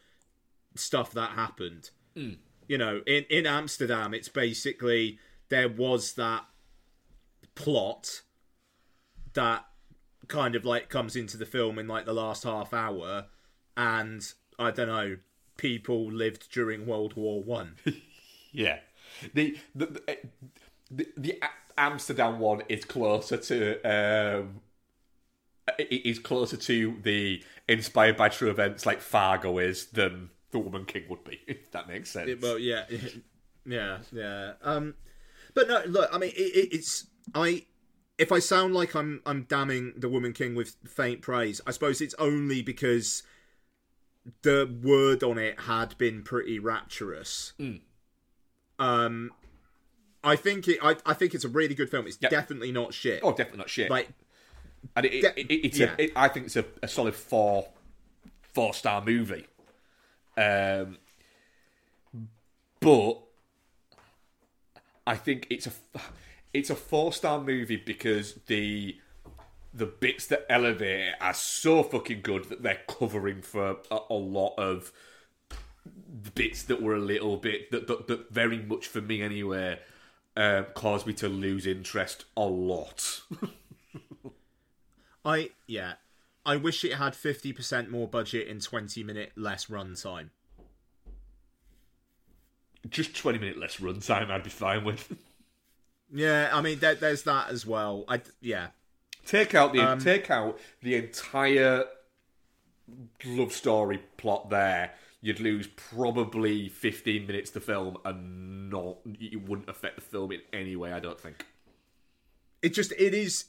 stuff 0.76 1.12
that 1.14 1.32
happened. 1.32 1.92
Mm. 2.16 2.38
You 2.68 2.78
know, 2.78 3.02
in 3.08 3.24
in 3.30 3.46
Amsterdam, 3.46 4.14
it's 4.14 4.30
basically 4.30 5.18
there 5.48 5.70
was 5.70 6.14
that 6.14 6.44
plot 7.56 8.22
that 9.34 9.66
kind 10.28 10.56
of 10.56 10.66
like 10.66 10.90
comes 10.90 11.16
into 11.16 11.38
the 11.38 11.46
film 11.46 11.80
in 11.80 11.88
like 11.88 12.06
the 12.06 12.14
last 12.14 12.44
half 12.44 12.74
hour, 12.74 13.26
and 13.76 14.26
I 14.60 14.72
don't 14.72 14.88
know, 14.88 15.18
people 15.58 16.12
lived 16.12 16.52
during 16.52 16.86
World 16.86 17.16
War 17.16 17.42
One. 17.42 17.76
yeah. 18.52 18.80
The 19.34 19.58
the, 19.76 19.86
the 19.86 20.18
the 20.92 21.08
the 21.18 21.42
Amsterdam 21.78 22.40
one 22.40 22.62
is 22.70 22.86
closer 22.86 23.38
to 23.38 23.82
um, 23.82 24.62
it 25.78 26.06
is 26.06 26.20
closer 26.20 26.58
to 26.58 26.98
the 27.02 27.44
inspired 27.68 28.18
by 28.18 28.30
true 28.30 28.50
events 28.50 28.86
like 28.86 29.02
Fargo 29.02 29.58
is 29.58 29.88
than 29.88 30.30
the 30.52 30.60
Woman 30.60 30.86
King 30.86 31.04
would 31.10 31.24
be. 31.24 31.42
If 31.48 31.72
that 31.72 31.88
makes 31.88 32.10
sense. 32.10 32.42
well, 32.42 32.60
yeah, 32.60 32.86
yeah, 33.66 34.00
yeah. 34.12 34.54
Um, 34.62 34.96
but 35.54 35.68
no, 35.68 35.82
look, 35.86 36.10
I 36.14 36.18
mean, 36.18 36.32
it, 36.36 36.70
it's 36.74 37.08
I. 37.34 37.66
If 38.18 38.32
I 38.32 38.40
sound 38.40 38.74
like 38.74 38.96
I'm 38.96 39.22
I'm 39.26 39.44
damning 39.44 39.94
the 39.98 40.08
Woman 40.10 40.34
King 40.34 40.56
with 40.56 40.76
faint 40.86 41.22
praise, 41.22 41.62
I 41.66 41.72
suppose 41.72 42.00
it's 42.02 42.14
only 42.20 42.62
because 42.62 43.24
the 44.44 44.70
word 44.82 45.24
on 45.24 45.38
it 45.38 45.62
had 45.62 45.98
been 45.98 46.22
pretty 46.24 46.60
rapturous. 46.60 47.54
Um, 48.80 49.32
I 50.24 50.36
think 50.36 50.68
it. 50.68 50.78
I, 50.82 50.96
I 51.06 51.14
think 51.14 51.34
it's 51.34 51.44
a 51.44 51.50
really 51.50 51.76
good 51.76 51.90
film. 51.90 52.08
It's 52.08 52.18
Yep. 52.22 52.32
definitely 52.32 52.72
not 52.72 52.94
shit. 52.94 53.22
oh, 53.24 53.32
definitely 53.32 53.58
not 53.60 53.70
shit. 53.70 53.90
like 53.90 54.10
and 54.96 55.06
it, 55.06 55.14
it, 55.14 55.22
de- 55.36 55.42
it, 55.54 55.66
it's 55.66 55.80
yeah. 55.80 55.96
a, 55.98 56.04
it, 56.04 56.12
I 56.16 56.28
think 56.28 56.46
it's 56.48 56.56
a, 56.56 56.66
a 56.82 56.88
solid 56.88 57.16
four 57.16 57.68
four 58.54 58.74
star 58.74 59.02
movie. 59.04 59.48
Um, 60.38 60.98
but 62.80 63.20
I 65.08 65.16
think 65.16 65.48
it's 65.50 65.68
a 65.68 65.72
it's 66.54 66.70
a 66.70 66.76
four 66.76 67.12
star 67.14 67.42
movie 67.42 67.76
because 67.78 68.36
the 68.48 68.98
the 69.74 69.86
bits 69.88 70.28
that 70.28 70.46
elevate 70.50 71.08
it 71.08 71.16
are 71.20 71.34
so 71.34 71.82
fucking 71.82 72.22
good 72.22 72.46
that 72.46 72.62
they're 72.62 72.82
covering 72.88 73.42
for 73.42 73.78
a, 73.90 74.00
a 74.10 74.14
lot 74.14 74.54
of 74.58 74.92
the 75.86 76.32
bits 76.32 76.64
that 76.64 76.82
were 76.82 76.96
a 76.96 77.00
little 77.00 77.38
bit 77.38 77.72
that 77.72 77.88
that, 77.88 78.08
that 78.08 78.32
very 78.32 78.60
much 78.60 78.88
for 78.88 79.02
me 79.02 79.22
anyway 79.22 79.80
um, 80.36 80.66
caused 80.74 81.06
me 81.08 81.14
to 81.14 81.28
lose 81.28 81.66
interest 81.68 82.26
a 82.38 82.46
lot. 82.46 83.22
I 85.26 85.52
yeah. 85.68 85.94
I 86.46 86.58
wish 86.58 86.84
it 86.84 86.96
had 86.96 87.16
fifty 87.16 87.54
percent 87.54 87.90
more 87.90 88.08
budget 88.08 88.48
and 88.48 88.62
twenty 88.62 89.04
minute 89.04 89.32
less 89.36 89.68
runtime. 89.68 90.30
just 92.90 93.16
20 93.16 93.40
minute 93.40 93.58
less 93.58 93.78
runtime 93.78 94.30
I'd 94.30 94.44
be 94.44 94.50
fine 94.50 94.84
with. 94.84 95.12
Yeah, 96.14 96.50
I 96.54 96.62
mean 96.62 96.80
there, 96.80 96.96
there's 96.96 97.24
that 97.24 97.50
as 97.50 97.66
well. 97.66 98.06
I 98.08 98.22
yeah. 98.40 98.68
take 99.26 99.56
out 99.56 99.74
the 99.74 99.82
Um, 99.82 100.00
take 100.00 100.30
out 100.30 100.60
the 100.82 100.96
entire 100.96 101.86
love 103.26 103.52
story 103.52 104.00
plot 104.18 104.50
there. 104.50 104.94
You'd 105.22 105.40
lose 105.40 105.68
probably 105.68 106.68
15 106.70 107.26
minutes 107.26 107.50
to 107.52 107.62
film 107.62 107.98
and 108.06 108.70
not 108.70 108.98
it 109.06 109.48
wouldn't 109.48 109.70
affect 109.70 109.96
the 109.96 110.02
film 110.02 110.32
in 110.34 110.42
any 110.52 110.76
way, 110.76 110.92
I 110.92 111.00
don't 111.00 111.20
think. 111.20 111.46
it 112.62 112.74
just 112.74 112.92
it 112.94 113.14
is 113.14 113.46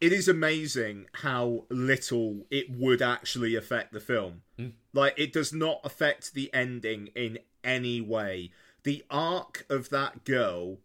it 0.00 0.12
is 0.12 0.28
amazing 0.28 1.06
how 1.22 1.64
little 1.70 2.46
it 2.50 2.70
would 2.70 3.00
actually 3.00 3.54
affect 3.56 3.92
the 3.92 4.00
film 4.00 4.42
like 4.92 5.14
it 5.16 5.32
does 5.32 5.52
not 5.52 5.80
affect 5.84 6.34
the 6.34 6.52
ending 6.52 7.08
in 7.14 7.38
any 7.64 8.00
way 8.00 8.50
the 8.82 9.04
arc 9.10 9.64
of 9.68 9.90
that 9.90 10.24
girl 10.24 10.78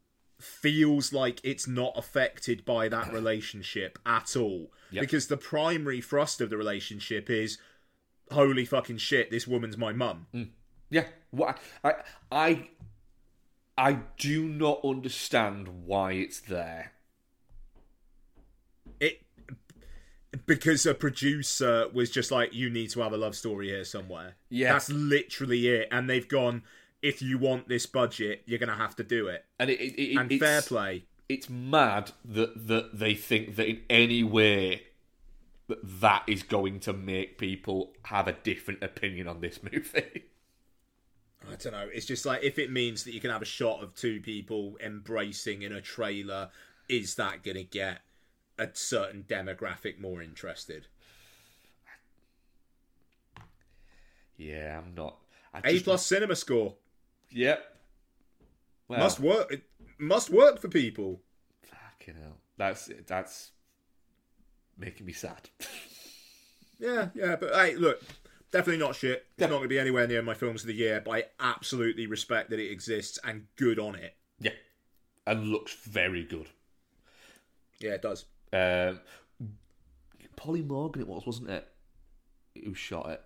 feels 0.43 1.13
like 1.13 1.39
it's 1.43 1.67
not 1.67 1.93
affected 1.95 2.65
by 2.65 2.87
that 2.89 3.11
relationship 3.13 3.99
at 4.05 4.35
all. 4.35 4.71
Yep. 4.91 5.01
because 5.01 5.27
the 5.27 5.37
primary 5.37 6.01
thrust 6.01 6.41
of 6.41 6.49
the 6.49 6.57
relationship 6.57 7.29
is 7.29 7.57
holy 8.29 8.65
fucking 8.65 8.97
shit 8.97 9.31
this 9.31 9.47
woman's 9.47 9.77
my 9.77 9.93
mum. 9.93 10.27
Mm. 10.33 10.49
Yeah, 10.89 11.05
what 11.31 11.57
I 11.83 11.93
I 12.31 12.69
I 13.77 13.99
do 14.17 14.47
not 14.47 14.81
understand 14.83 15.85
why 15.85 16.13
it's 16.13 16.41
there. 16.41 16.91
it 18.99 19.21
because 20.45 20.85
a 20.85 20.93
producer 20.93 21.87
was 21.93 22.09
just 22.09 22.31
like 22.31 22.53
you 22.53 22.69
need 22.69 22.89
to 22.91 23.01
have 23.01 23.13
a 23.13 23.17
love 23.17 23.35
story 23.35 23.67
here 23.69 23.83
somewhere. 23.85 24.35
Yeah. 24.49 24.73
that's 24.73 24.89
literally 24.89 25.67
it. 25.67 25.87
And 25.91 26.09
they've 26.09 26.27
gone 26.27 26.63
if 27.01 27.21
you 27.21 27.37
want 27.37 27.67
this 27.67 27.85
budget 27.85 28.43
you're 28.45 28.59
gonna 28.59 28.75
have 28.75 28.95
to 28.95 29.03
do 29.03 29.27
it 29.27 29.45
And 29.59 29.69
it, 29.69 29.79
it, 29.79 30.01
it 30.01 30.17
and 30.17 30.39
fair 30.39 30.61
play 30.61 31.05
it's 31.29 31.49
mad 31.49 32.11
that 32.25 32.67
that 32.67 32.97
they 32.99 33.15
think 33.15 33.55
that 33.55 33.67
in 33.67 33.81
any 33.89 34.23
way 34.23 34.83
that 35.67 35.79
that 36.01 36.23
is 36.27 36.43
going 36.43 36.79
to 36.81 36.93
make 36.93 37.37
people 37.37 37.93
have 38.03 38.27
a 38.27 38.33
different 38.33 38.83
opinion 38.83 39.27
on 39.27 39.39
this 39.41 39.59
movie. 39.71 40.25
i 41.49 41.55
don't 41.55 41.71
know 41.71 41.87
it's 41.93 42.05
just 42.05 42.25
like 42.25 42.43
if 42.43 42.59
it 42.59 42.71
means 42.71 43.03
that 43.03 43.13
you 43.13 43.19
can 43.19 43.31
have 43.31 43.41
a 43.41 43.45
shot 43.45 43.81
of 43.81 43.95
two 43.95 44.19
people 44.19 44.77
embracing 44.83 45.61
in 45.61 45.71
a 45.71 45.81
trailer 45.81 46.49
is 46.89 47.15
that 47.15 47.43
gonna 47.43 47.63
get 47.63 48.01
a 48.59 48.67
certain 48.73 49.23
demographic 49.27 49.99
more 49.99 50.21
interested 50.21 50.87
yeah, 54.41 54.79
I'm 54.79 54.95
not. 54.95 55.17
I 55.53 55.61
a 55.63 55.79
plus 55.81 56.05
cinema 56.05 56.35
score 56.35 56.75
Yep. 57.31 57.77
Must 58.89 59.19
work 59.19 59.51
it 59.51 59.63
must 59.97 60.29
work 60.29 60.59
for 60.59 60.67
people 60.67 61.21
Fucking 61.63 62.15
hell. 62.21 62.37
That's 62.57 62.89
that's 63.07 63.51
making 64.77 65.05
me 65.05 65.13
sad. 65.13 65.49
Yeah, 66.79 67.09
yeah, 67.13 67.35
but 67.35 67.53
hey, 67.53 67.75
look, 67.75 68.01
definitely 68.51 68.83
not 68.83 68.95
shit. 68.95 69.27
It's 69.37 69.41
not 69.41 69.49
going 69.49 69.61
to 69.61 69.67
be 69.67 69.77
anywhere 69.77 70.07
near 70.07 70.23
my 70.23 70.33
films 70.33 70.61
of 70.61 70.67
the 70.67 70.73
year, 70.73 70.99
but 70.99 71.11
I 71.11 71.23
absolutely 71.39 72.07
respect 72.07 72.49
that 72.49 72.59
it 72.59 72.71
exists 72.71 73.19
and 73.23 73.45
good 73.55 73.77
on 73.77 73.93
it. 73.93 74.15
yeah, 74.39 74.53
and 75.27 75.49
looks 75.49 75.75
very 75.75 76.23
good. 76.23 76.47
Yeah, 77.79 77.91
it 77.91 78.01
does. 78.01 78.25
Um, 78.51 78.99
Polly 80.35 80.63
Morgan, 80.63 81.03
it 81.03 81.07
was, 81.07 81.23
wasn't 81.23 81.51
it? 81.51 81.67
Who 82.65 82.73
shot 82.73 83.11
it? 83.11 83.21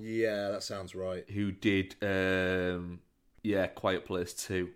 Yeah, 0.00 0.50
that 0.50 0.62
sounds 0.62 0.94
right. 0.94 1.28
Who 1.30 1.52
did? 1.52 1.94
Um, 2.02 3.00
yeah, 3.42 3.66
Quiet 3.66 4.04
Place 4.04 4.32
Two. 4.32 4.70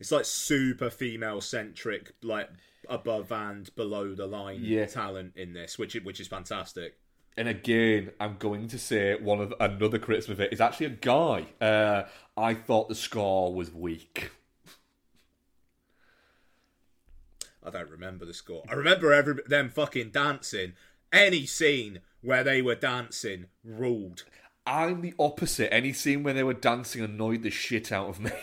it's 0.00 0.12
like 0.12 0.24
super 0.24 0.90
female 0.90 1.40
centric, 1.40 2.12
like 2.22 2.48
above 2.88 3.32
and 3.32 3.74
below 3.74 4.14
the 4.14 4.26
line 4.26 4.60
Yeah. 4.62 4.86
talent 4.86 5.32
in 5.36 5.52
this, 5.54 5.76
which 5.76 5.96
is, 5.96 6.04
which 6.04 6.20
is 6.20 6.28
fantastic. 6.28 6.96
And 7.36 7.48
again, 7.48 8.12
I'm 8.20 8.36
going 8.38 8.68
to 8.68 8.78
say 8.78 9.16
one 9.16 9.40
of 9.40 9.52
another 9.58 9.98
criticism 9.98 10.34
of 10.34 10.40
it 10.40 10.52
is 10.52 10.60
actually 10.60 10.86
a 10.86 10.90
guy. 10.90 11.46
Uh, 11.60 12.04
I 12.36 12.54
thought 12.54 12.88
the 12.88 12.94
score 12.94 13.52
was 13.52 13.72
weak. 13.72 14.30
I 17.64 17.70
don't 17.70 17.90
remember 17.90 18.24
the 18.24 18.34
score. 18.34 18.62
I 18.68 18.74
remember 18.74 19.12
every 19.12 19.34
them 19.46 19.68
fucking 19.68 20.10
dancing. 20.10 20.74
Any 21.12 21.46
scene 21.46 22.00
where 22.20 22.44
they 22.44 22.60
were 22.62 22.74
dancing 22.74 23.46
ruled. 23.64 24.24
I'm 24.66 25.00
the 25.00 25.14
opposite. 25.18 25.72
Any 25.72 25.92
scene 25.92 26.22
where 26.22 26.34
they 26.34 26.42
were 26.42 26.52
dancing 26.54 27.02
annoyed 27.02 27.42
the 27.42 27.50
shit 27.50 27.90
out 27.92 28.08
of 28.08 28.20
me. 28.20 28.30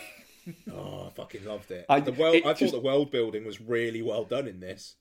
Oh, 0.72 1.08
I 1.08 1.10
fucking 1.10 1.44
loved 1.44 1.72
it. 1.72 1.86
I- 1.88 1.98
the 1.98 2.12
world, 2.12 2.36
it 2.36 2.46
I 2.46 2.52
just- 2.52 2.72
thought 2.72 2.80
the 2.80 2.86
world 2.86 3.10
building 3.10 3.44
was 3.44 3.60
really 3.60 4.00
well 4.00 4.22
done 4.22 4.46
in 4.46 4.60
this. 4.60 4.94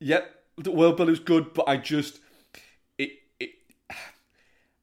yep, 0.00 0.34
the 0.56 0.70
world 0.70 0.96
building 0.96 1.12
was 1.12 1.20
good, 1.20 1.52
but 1.52 1.68
I 1.68 1.76
just 1.76 2.18
it 2.96 3.10
it 3.38 3.50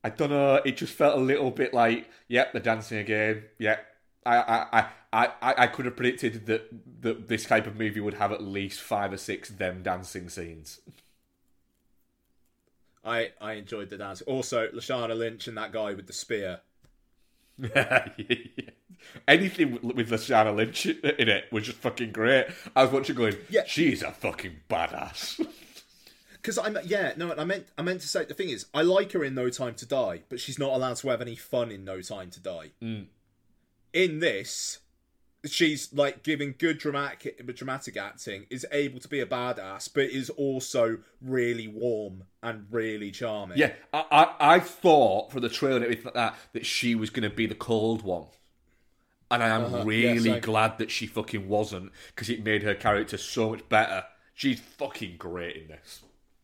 I 0.03 0.09
don't 0.09 0.29
know. 0.29 0.61
It 0.63 0.77
just 0.77 0.93
felt 0.93 1.17
a 1.17 1.19
little 1.19 1.49
bit 1.49 1.73
like, 1.73 2.07
yep, 2.27 2.51
they're 2.53 2.61
dancing 2.61 2.99
again. 2.99 3.45
Yep. 3.57 3.83
I, 4.23 4.37
I, 4.37 4.85
I, 5.11 5.25
I, 5.41 5.53
I 5.63 5.67
could 5.67 5.85
have 5.85 5.95
predicted 5.95 6.45
that, 6.45 6.69
that 7.01 7.27
this 7.27 7.45
type 7.45 7.65
of 7.65 7.75
movie 7.75 7.99
would 7.99 8.13
have 8.13 8.31
at 8.31 8.43
least 8.43 8.81
five 8.81 9.11
or 9.13 9.17
six 9.17 9.49
them 9.49 9.81
dancing 9.81 10.29
scenes. 10.29 10.79
I, 13.03 13.31
I 13.41 13.53
enjoyed 13.53 13.89
the 13.89 13.97
dance. 13.97 14.21
Also, 14.21 14.67
Lashana 14.69 15.17
Lynch 15.17 15.47
and 15.47 15.57
that 15.57 15.71
guy 15.73 15.93
with 15.93 16.07
the 16.07 16.13
spear. 16.13 16.61
Anything 19.27 19.79
with- 19.81 20.09
Lashana 20.09 20.55
Lynch 20.55 20.85
in 20.85 21.29
it 21.29 21.45
was 21.51 21.65
just 21.65 21.77
fucking 21.79 22.11
great. 22.11 22.47
I 22.75 22.83
was 22.83 22.91
watching 22.91 23.15
going, 23.15 23.35
Yeah. 23.49 23.63
she's 23.67 24.01
a 24.01 24.11
fucking 24.11 24.57
badass. 24.69 25.45
Because 26.33 26.57
I'm 26.57 26.77
yeah 26.83 27.13
no 27.15 27.33
I 27.37 27.45
meant 27.45 27.67
I 27.77 27.83
meant 27.83 28.01
to 28.01 28.07
say 28.09 28.25
the 28.25 28.33
thing 28.33 28.49
is 28.49 28.65
I 28.73 28.81
like 28.81 29.13
her 29.13 29.23
in 29.23 29.33
No 29.33 29.47
Time 29.49 29.75
to 29.75 29.85
Die, 29.85 30.23
but 30.27 30.41
she's 30.41 30.59
not 30.59 30.73
allowed 30.73 30.97
to 30.97 31.07
have 31.07 31.21
any 31.21 31.37
fun 31.37 31.71
in 31.71 31.85
No 31.85 32.01
Time 32.01 32.29
to 32.31 32.39
Die. 32.41 32.71
Hmm. 32.81 33.03
In 33.93 34.19
this, 34.19 34.79
she's 35.45 35.91
like 35.93 36.23
giving 36.23 36.55
good 36.57 36.77
dramatic 36.77 37.45
dramatic 37.55 37.97
acting, 37.97 38.45
is 38.49 38.65
able 38.71 38.99
to 38.99 39.07
be 39.07 39.19
a 39.19 39.25
badass, 39.25 39.89
but 39.93 40.03
is 40.05 40.29
also 40.31 40.99
really 41.21 41.67
warm 41.67 42.23
and 42.41 42.65
really 42.71 43.11
charming. 43.11 43.57
yeah, 43.57 43.73
I, 43.93 44.05
I, 44.39 44.55
I 44.55 44.59
thought 44.59 45.31
for 45.31 45.39
the 45.39 45.49
trailer 45.49 45.75
and 45.77 45.83
everything 45.85 46.05
like 46.05 46.13
that 46.15 46.35
that 46.53 46.65
she 46.65 46.95
was 46.95 47.09
going 47.09 47.29
to 47.29 47.35
be 47.35 47.45
the 47.45 47.55
cold 47.55 48.01
one. 48.03 48.25
And 49.31 49.41
I 49.41 49.47
am 49.49 49.63
Uh-huh. 49.65 49.83
Really 49.83 50.19
same. 50.19 50.41
glad 50.41 50.77
that 50.77 50.91
she 50.91 51.07
fucking 51.07 51.47
wasn't 51.49 51.91
because 52.07 52.29
it 52.29 52.43
made 52.43 52.61
her 52.63 52.75
character 52.75 53.17
so 53.17 53.49
much 53.49 53.67
better. 53.67 54.03
She's 54.35 54.59
fucking 54.59 55.17
great 55.17 55.55
in 55.57 55.67
this. 55.69 56.01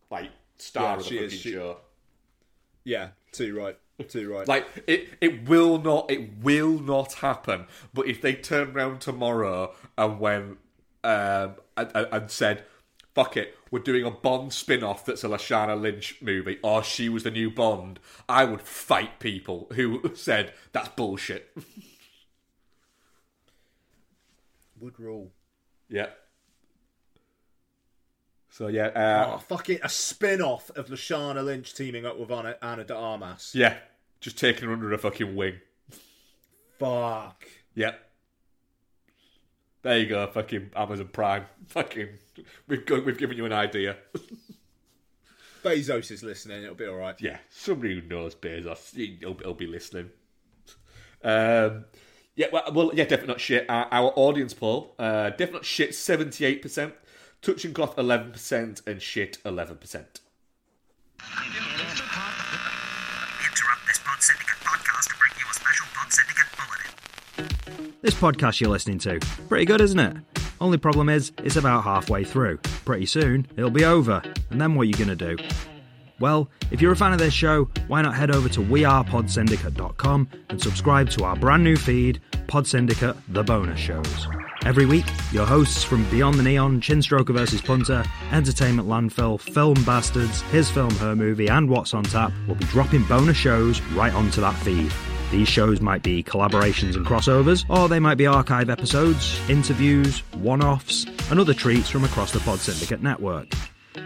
Like, 0.09 0.31
star 0.57 0.83
Yeah, 0.83 0.93
of 0.93 0.99
the 0.99 1.03
she 1.05 1.15
fucking 1.15 1.25
is. 1.27 1.33
She- 1.33 1.51
show. 1.53 1.77
yeah, 2.83 3.09
too 3.31 3.55
right, 3.55 3.77
too 4.07 4.33
right. 4.33 4.47
Like 4.47 4.67
it, 4.87 5.09
it 5.21 5.47
will 5.49 5.79
not, 5.81 6.09
it 6.09 6.37
will 6.41 6.79
not 6.79 7.13
happen. 7.13 7.65
But 7.93 8.07
if 8.07 8.21
they 8.21 8.33
turn 8.33 8.71
around 8.75 9.01
tomorrow 9.01 9.73
and 9.97 10.19
when 10.19 10.57
um 11.03 11.55
and, 11.77 11.91
and- 11.95 12.07
and 12.11 12.31
said, 12.31 12.63
"Fuck 13.15 13.37
it, 13.37 13.55
we're 13.71 13.79
doing 13.79 14.03
a 14.05 14.11
Bond 14.11 14.51
spin-off 14.53 15.05
that's 15.05 15.23
a 15.23 15.27
Lashana 15.27 15.79
Lynch 15.79 16.17
movie," 16.21 16.57
or 16.63 16.83
she 16.83 17.09
was 17.09 17.23
the 17.23 17.31
new 17.31 17.49
Bond, 17.51 17.99
I 18.27 18.45
would 18.45 18.61
fight 18.61 19.19
people 19.19 19.67
who 19.75 20.11
said 20.15 20.53
that's 20.71 20.89
bullshit. 20.89 21.51
would 24.79 24.99
rule. 24.99 25.31
yeah. 25.89 26.07
So 28.59 28.67
yeah, 28.67 28.87
uh, 28.87 29.35
Oh, 29.35 29.37
fucking 29.37 29.79
a 29.83 29.87
spin 29.87 30.41
off 30.41 30.69
of 30.71 30.87
Lashana 30.87 31.45
Lynch 31.45 31.73
teaming 31.73 32.05
up 32.05 32.19
with 32.19 32.29
Ana, 32.29 32.57
Ana 32.61 32.83
de 32.83 32.93
Armas. 32.93 33.53
yeah, 33.55 33.77
just 34.19 34.37
taking 34.37 34.67
her 34.67 34.73
under 34.73 34.91
a 34.91 34.97
fucking 34.97 35.33
wing. 35.33 35.61
Fuck. 36.77 37.45
Yep. 37.75 37.97
There 39.81 39.97
you 39.97 40.07
go, 40.07 40.27
fucking 40.27 40.71
Amazon 40.75 41.07
Prime. 41.07 41.45
Fucking, 41.69 42.09
we've 42.67 42.85
go, 42.85 42.99
we've 42.99 43.17
given 43.17 43.37
you 43.37 43.45
an 43.45 43.53
idea. 43.53 43.95
Bezos 45.63 46.11
is 46.11 46.21
listening, 46.21 46.61
it'll 46.61 46.75
be 46.75 46.85
alright. 46.85 47.15
yeah, 47.21 47.37
somebody 47.49 47.97
who 48.01 48.05
knows 48.09 48.35
Bezos, 48.35 48.93
he'll, 48.93 49.35
he'll 49.35 49.53
be 49.53 49.67
listening. 49.67 50.09
Um, 51.23 51.85
yeah, 52.35 52.47
well, 52.51 52.63
well, 52.73 52.91
yeah, 52.93 53.05
definitely 53.05 53.27
not 53.27 53.39
shit. 53.39 53.69
Our, 53.69 53.87
our 53.89 54.11
audience 54.17 54.53
poll, 54.53 54.95
uh, 54.99 55.29
definitely 55.29 55.53
not 55.59 55.65
shit, 55.65 55.95
seventy-eight 55.95 56.61
percent, 56.61 56.93
touching 57.41 57.73
cloth 57.73 57.97
eleven 57.97 58.31
percent, 58.31 58.81
and 58.85 59.01
shit 59.01 59.37
eleven 59.45 59.77
percent. 59.77 60.21
interrupt 63.45 63.87
this 63.87 63.99
Pod 63.99 64.21
Syndicate 64.21 64.59
podcast 64.63 65.09
to 65.09 65.17
bring 65.17 65.31
you 65.39 65.45
a 65.49 65.53
special 65.53 65.85
Pod 65.93 66.13
Syndicate 66.13 66.47
bulletin. 66.57 67.93
This 68.01 68.13
podcast 68.13 68.61
you're 68.61 68.69
listening 68.69 68.99
to, 68.99 69.19
pretty 69.47 69.65
good, 69.65 69.81
isn't 69.81 69.99
it? 69.99 70.17
Only 70.61 70.77
problem 70.77 71.09
is, 71.09 71.31
it's 71.39 71.55
about 71.55 71.83
halfway 71.83 72.23
through. 72.23 72.57
Pretty 72.85 73.05
soon, 73.05 73.47
it'll 73.55 73.69
be 73.69 73.85
over. 73.85 74.21
And 74.49 74.59
then 74.59 74.75
what 74.75 74.83
are 74.83 74.85
you 74.85 74.93
going 74.93 75.15
to 75.17 75.35
do? 75.35 75.37
Well, 76.19 76.49
if 76.69 76.81
you're 76.81 76.91
a 76.91 76.97
fan 76.97 77.13
of 77.13 77.19
this 77.19 77.33
show, 77.33 77.69
why 77.87 78.01
not 78.01 78.13
head 78.15 78.29
over 78.29 78.49
to 78.49 78.59
wearepodsyndicate.com 78.59 80.27
and 80.49 80.61
subscribe 80.61 81.09
to 81.11 81.23
our 81.23 81.37
brand 81.37 81.63
new 81.63 81.77
feed, 81.77 82.21
Pod 82.47 82.67
Syndicate 82.67 83.15
The 83.29 83.43
Bonus 83.43 83.79
Shows. 83.79 84.27
Every 84.65 84.85
week, 84.85 85.05
your 85.31 85.45
hosts 85.45 85.83
from 85.83 86.09
Beyond 86.09 86.35
the 86.35 86.43
Neon, 86.43 86.81
Chinstroker 86.81 87.33
vs. 87.33 87.61
Punter, 87.61 88.03
Entertainment 88.31 88.87
Landfill, 88.87 89.39
Film 89.39 89.81
Bastards, 89.85 90.41
His 90.43 90.69
Film, 90.69 90.91
Her 90.95 91.15
Movie, 91.15 91.47
and 91.47 91.69
What's 91.69 91.93
on 91.93 92.03
Tap 92.03 92.33
will 92.47 92.55
be 92.55 92.65
dropping 92.65 93.03
bonus 93.05 93.37
shows 93.37 93.81
right 93.93 94.13
onto 94.13 94.41
that 94.41 94.55
feed. 94.57 94.91
These 95.31 95.47
shows 95.47 95.79
might 95.79 96.03
be 96.03 96.23
collaborations 96.23 96.95
and 96.95 97.05
crossovers, 97.05 97.63
or 97.69 97.87
they 97.87 97.99
might 97.99 98.17
be 98.17 98.27
archive 98.27 98.69
episodes, 98.69 99.39
interviews, 99.49 100.19
one 100.33 100.61
offs, 100.61 101.05
and 101.29 101.39
other 101.39 101.53
treats 101.53 101.89
from 101.89 102.03
across 102.03 102.31
the 102.31 102.39
Pod 102.39 102.59
Syndicate 102.59 103.01
network. 103.01 103.47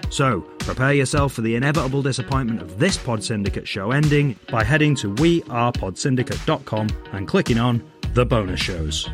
So, 0.10 0.42
prepare 0.60 0.94
yourself 0.94 1.34
for 1.34 1.42
the 1.42 1.56
inevitable 1.56 2.04
disappointment 2.04 2.62
of 2.62 2.78
this 2.78 2.98
Pod 2.98 3.24
Syndicate 3.24 3.68
show 3.68 3.92
ending 3.92 4.38
by 4.52 4.64
heading 4.64 4.96
to 4.96 5.14
wearepodsyndicate.com 5.16 6.88
and 7.14 7.28
clicking 7.28 7.58
on 7.58 7.84
the 8.14 8.26
bonus 8.26 8.60
shows. 8.60 9.10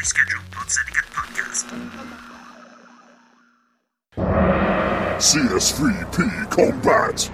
Regularly 0.00 0.04
scheduled 0.04 0.50
Pod 0.50 0.70
Syndicate 0.70 1.04
podcast. 1.12 1.66
CS3P 5.20 6.50
Combat. 6.50 7.30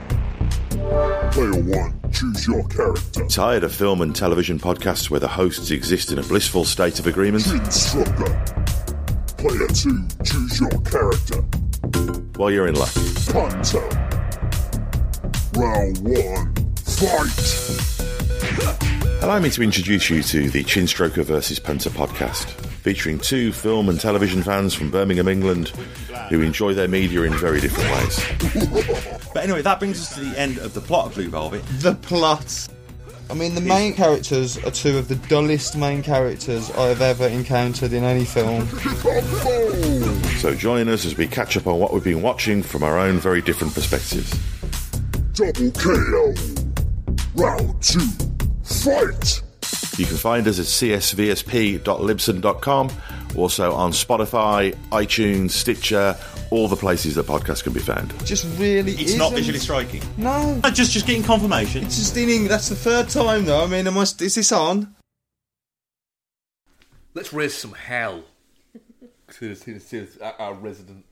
Player 1.32 1.62
1, 1.62 2.00
choose 2.12 2.46
your 2.46 2.68
character. 2.68 3.26
Tired 3.26 3.64
of 3.64 3.74
film 3.74 4.02
and 4.02 4.14
television 4.14 4.58
podcasts 4.58 5.08
where 5.10 5.20
the 5.20 5.28
hosts 5.28 5.70
exist 5.70 6.12
in 6.12 6.18
a 6.18 6.22
blissful 6.22 6.64
state 6.64 6.98
of 6.98 7.06
agreement? 7.06 7.46
Instructor. 7.46 8.44
Player 9.38 9.66
2, 9.68 10.08
choose 10.24 10.60
your 10.60 10.80
character. 10.82 11.42
Well, 12.38 12.50
you're 12.50 12.68
in 12.68 12.74
luck. 12.74 12.92
Punter. 13.32 13.88
Round 15.54 15.98
1, 15.98 16.54
fight! 16.84 18.95
Allow 19.26 19.40
me 19.40 19.50
to 19.50 19.62
introduce 19.64 20.08
you 20.08 20.22
to 20.22 20.50
the 20.50 20.62
Chinstroker 20.62 21.24
vs. 21.24 21.58
Punter 21.58 21.90
podcast, 21.90 22.44
featuring 22.84 23.18
two 23.18 23.50
film 23.50 23.88
and 23.88 23.98
television 23.98 24.40
fans 24.40 24.72
from 24.72 24.88
Birmingham, 24.88 25.26
England, 25.26 25.70
who 26.28 26.42
enjoy 26.42 26.74
their 26.74 26.86
media 26.86 27.22
in 27.22 27.34
very 27.34 27.60
different 27.60 27.90
ways. 27.90 29.24
But 29.34 29.42
anyway, 29.42 29.62
that 29.62 29.80
brings 29.80 30.00
us 30.00 30.14
to 30.14 30.20
the 30.20 30.38
end 30.38 30.58
of 30.58 30.74
the 30.74 30.80
plot 30.80 31.06
of 31.08 31.14
Blue 31.14 31.28
Velvet. 31.28 31.64
the 31.80 31.96
plot. 31.96 32.68
I 33.28 33.34
mean, 33.34 33.56
the 33.56 33.60
main 33.60 33.94
characters 33.94 34.58
are 34.58 34.70
two 34.70 34.96
of 34.96 35.08
the 35.08 35.16
dullest 35.16 35.76
main 35.76 36.04
characters 36.04 36.70
I 36.70 36.86
have 36.86 37.02
ever 37.02 37.26
encountered 37.26 37.92
in 37.92 38.04
any 38.04 38.24
film. 38.24 38.68
So 40.36 40.54
join 40.54 40.88
us 40.88 41.04
as 41.04 41.16
we 41.16 41.26
catch 41.26 41.56
up 41.56 41.66
on 41.66 41.80
what 41.80 41.92
we've 41.92 42.04
been 42.04 42.22
watching 42.22 42.62
from 42.62 42.84
our 42.84 42.96
own 42.96 43.18
very 43.18 43.42
different 43.42 43.74
perspectives. 43.74 44.30
Double 45.32 45.72
KO. 45.72 46.34
Round 47.34 47.82
2, 47.82 48.00
fight! 48.66 49.42
You 49.98 50.04
can 50.06 50.16
find 50.16 50.46
us 50.46 50.58
at 50.58 50.66
csvsp.libsyn.com, 50.66 52.90
also 53.36 53.72
on 53.72 53.90
Spotify, 53.92 54.74
iTunes, 54.90 55.50
Stitcher, 55.52 56.14
all 56.50 56.68
the 56.68 56.76
places 56.76 57.14
that 57.16 57.26
podcasts 57.26 57.62
can 57.64 57.72
be 57.72 57.80
found. 57.80 58.12
Just 58.26 58.44
really, 58.58 58.92
It's 58.92 59.14
not 59.14 59.28
isn't. 59.32 59.36
visually 59.38 59.58
striking. 59.58 60.02
No, 60.18 60.60
Uh, 60.62 60.70
Just, 60.70 60.92
just 60.92 61.06
getting 61.06 61.22
confirmation. 61.22 61.82
it's 61.84 61.96
just 61.96 62.14
in 62.16 62.28
English. 62.28 62.50
That's 62.50 62.68
the 62.68 62.76
third 62.76 63.08
time 63.08 63.46
though. 63.46 63.64
I 63.64 63.66
mean, 63.66 63.86
am 63.86 63.96
I, 63.98 64.02
is 64.02 64.14
this 64.16 64.52
on? 64.52 64.94
Let's 67.14 67.32
raise 67.32 67.54
some 67.54 67.72
hell. 67.72 68.24
Our- 69.42 69.56
our 70.38 70.54
resident 70.54 71.04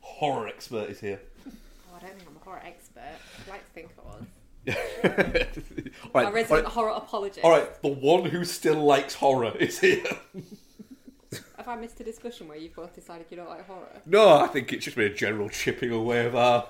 horror 0.00 0.48
expert 0.48 0.88
is 0.90 0.98
here. 1.00 1.20
Oh, 1.46 1.50
I 1.96 2.00
don't 2.00 2.14
think 2.16 2.28
I'm 2.28 2.36
a 2.36 2.40
horror 2.44 2.62
expert. 2.64 3.18
I'd 3.44 3.48
like 3.50 3.64
to 3.66 3.72
think 3.72 3.90
I 3.98 4.02
was. 4.06 4.24
right, 6.14 6.26
Our 6.26 6.32
resident 6.32 6.64
right, 6.64 6.72
horror 6.72 6.90
apologist. 6.90 7.44
all 7.44 7.50
right, 7.50 7.82
the 7.82 7.88
one 7.88 8.24
who 8.26 8.44
still 8.44 8.82
likes 8.84 9.14
horror 9.14 9.52
is 9.58 9.78
here. 9.78 10.04
Have 11.56 11.68
I 11.68 11.76
missed 11.76 12.00
a 12.00 12.04
discussion 12.04 12.48
where 12.48 12.56
you've 12.58 12.74
both 12.74 12.94
decided 12.94 13.26
you 13.30 13.36
don't 13.36 13.48
like 13.48 13.66
horror? 13.66 14.00
no, 14.06 14.38
I 14.38 14.46
think 14.48 14.72
it's 14.72 14.84
just 14.84 14.96
been 14.96 15.12
a 15.12 15.14
general 15.14 15.48
chipping 15.48 15.90
away 15.92 16.26
of 16.26 16.34
our 16.34 16.66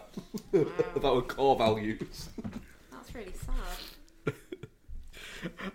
of 0.52 1.04
our 1.04 1.22
core 1.22 1.56
values. 1.56 2.28
That's 2.90 3.14
really 3.14 3.32
sad. 3.32 4.34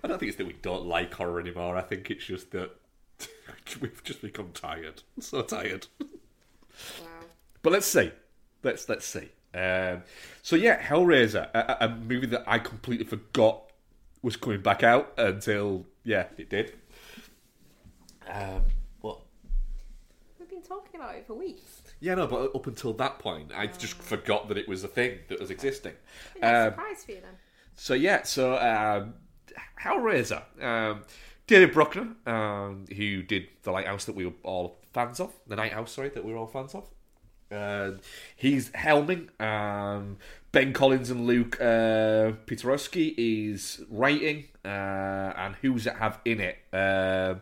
I 0.03 0.07
don't 0.07 0.19
think 0.19 0.29
it's 0.29 0.37
that 0.37 0.45
we 0.45 0.53
don't 0.61 0.85
like 0.85 1.13
horror 1.13 1.39
anymore. 1.39 1.75
I 1.75 1.81
think 1.81 2.11
it's 2.11 2.25
just 2.25 2.51
that 2.51 2.71
we've 3.81 4.03
just 4.03 4.21
become 4.21 4.49
tired, 4.53 5.01
so 5.19 5.41
tired. 5.41 5.87
Wow. 5.99 7.07
But 7.63 7.73
let's 7.73 7.87
see. 7.87 8.11
Let's 8.61 8.87
let's 8.87 9.05
see. 9.05 9.29
Um, 9.55 10.03
so 10.45 10.55
yeah, 10.55 10.79
Hellraiser, 10.79 11.49
a, 11.55 11.57
a 11.57 11.85
a 11.87 11.89
movie 11.89 12.27
that 12.27 12.43
I 12.45 12.59
completely 12.59 13.03
forgot 13.03 13.63
was 14.21 14.35
coming 14.37 14.61
back 14.61 14.83
out 14.83 15.11
until 15.17 15.87
yeah, 16.03 16.27
it 16.37 16.51
did. 16.51 16.73
Um, 18.29 18.61
what? 19.01 19.21
We've 20.37 20.47
been 20.47 20.61
talking 20.61 21.01
about 21.01 21.15
it 21.15 21.25
for 21.25 21.33
weeks. 21.33 21.81
Yeah, 21.99 22.13
no, 22.13 22.27
but 22.27 22.55
up 22.55 22.67
until 22.67 22.93
that 22.93 23.17
point, 23.17 23.53
I 23.55 23.65
just 23.65 23.95
forgot 23.95 24.47
that 24.49 24.57
it 24.59 24.67
was 24.67 24.83
a 24.83 24.87
thing 24.87 25.17
that 25.29 25.39
was 25.39 25.49
existing. 25.49 25.93
A 26.43 26.47
Um, 26.47 26.71
surprise 26.73 27.03
for 27.03 27.11
you 27.13 27.21
then. 27.21 27.37
So 27.73 27.95
yeah, 27.95 28.21
so 28.21 28.53
um, 28.59 29.15
Hellraiser, 29.81 30.43
um, 30.63 31.05
David 31.47 31.73
Bruckner, 31.73 32.15
um, 32.27 32.85
who 32.95 33.23
did 33.23 33.47
the 33.63 33.71
Lighthouse 33.71 34.05
that 34.05 34.13
we 34.15 34.27
were 34.27 34.33
all 34.43 34.77
fans 34.93 35.19
of, 35.19 35.33
the 35.47 35.55
Night 35.55 35.73
House, 35.73 35.91
sorry, 35.93 36.09
that 36.09 36.23
we 36.23 36.31
were 36.33 36.37
all 36.37 36.45
fans 36.45 36.75
of. 36.75 36.87
Uh, 37.51 37.91
he's 38.35 38.69
helming. 38.69 39.29
Um, 39.41 40.17
ben 40.51 40.73
Collins 40.73 41.09
and 41.09 41.25
Luke 41.25 41.57
uh, 41.59 42.31
Piotrowski 42.45 43.13
is 43.17 43.81
writing, 43.89 44.45
uh, 44.63 44.67
and 44.67 45.55
who's 45.61 45.85
it 45.85 45.95
have 45.97 46.19
in 46.25 46.39
it? 46.39 46.57
Um, 46.73 47.41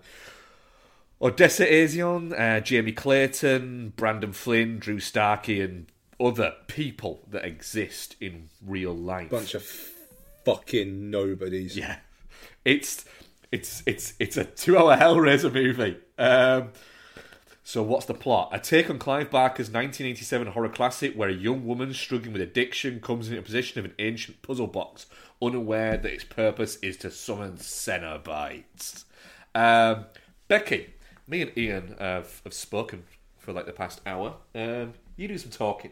Odessa 1.21 1.65
Azion, 1.65 2.37
uh, 2.37 2.59
Jamie 2.59 2.91
Clayton, 2.91 3.93
Brandon 3.95 4.33
Flynn, 4.33 4.79
Drew 4.79 4.99
Starkey, 4.99 5.61
and 5.61 5.85
other 6.19 6.53
people 6.67 7.21
that 7.29 7.45
exist 7.45 8.15
in 8.19 8.49
real 8.65 8.95
life. 8.95 9.29
Bunch 9.29 9.53
of 9.53 9.63
fucking 10.43 11.09
nobodies. 11.09 11.77
Yeah, 11.77 11.97
it's 12.65 13.05
it's 13.51 13.83
it's 13.85 14.13
it's 14.19 14.37
a 14.37 14.43
two-hour 14.43 14.97
Hellraiser 14.97 15.53
movie. 15.53 15.97
Um, 16.17 16.69
so 17.63 17.81
what's 17.81 18.05
the 18.05 18.13
plot? 18.13 18.49
A 18.51 18.59
take 18.59 18.89
on 18.89 18.99
Clive 18.99 19.29
Barker's 19.29 19.69
1987 19.69 20.47
horror 20.47 20.69
classic, 20.69 21.15
where 21.15 21.29
a 21.29 21.33
young 21.33 21.65
woman 21.65 21.93
struggling 21.93 22.33
with 22.33 22.41
addiction 22.41 22.99
comes 22.99 23.29
into 23.29 23.41
possession 23.41 23.79
of 23.79 23.85
an 23.85 23.93
ancient 23.99 24.41
puzzle 24.41 24.67
box, 24.67 25.05
unaware 25.41 25.95
that 25.97 26.11
its 26.11 26.23
purpose 26.25 26.77
is 26.81 26.97
to 26.97 27.09
summon 27.11 27.53
Cenobites. 27.53 29.05
Um, 29.55 30.05
Becky, 30.47 30.93
me 31.27 31.41
and 31.41 31.57
Ian 31.57 31.95
have, 31.99 32.41
have 32.43 32.53
spoken 32.53 33.03
for 33.37 33.53
like 33.53 33.65
the 33.65 33.71
past 33.73 34.01
hour. 34.05 34.35
Um, 34.53 34.93
you 35.15 35.27
do 35.27 35.37
some 35.37 35.51
talking, 35.51 35.91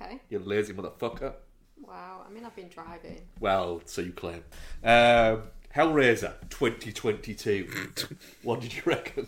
Okay. 0.00 0.20
you 0.28 0.38
lazy 0.38 0.72
motherfucker. 0.72 1.34
Wow. 1.80 2.22
I 2.26 2.32
mean, 2.32 2.44
I've 2.44 2.56
been 2.56 2.68
driving. 2.68 3.20
Well, 3.38 3.82
so 3.84 4.00
you 4.00 4.12
claim. 4.12 4.42
Um, 4.82 5.42
Hellraiser 5.74 6.32
2022. 6.50 7.68
what 8.42 8.60
did 8.60 8.74
you 8.74 8.82
reckon? 8.86 9.26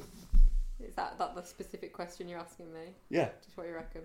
That, 0.97 1.19
that 1.19 1.35
the 1.35 1.43
specific 1.43 1.93
question 1.93 2.29
you're 2.29 2.41
asking 2.41 2.73
me? 2.73 2.95
Yeah. 3.11 3.29
Just 3.45 3.57
what 3.57 3.67
you 3.67 3.75
reckon? 3.75 4.03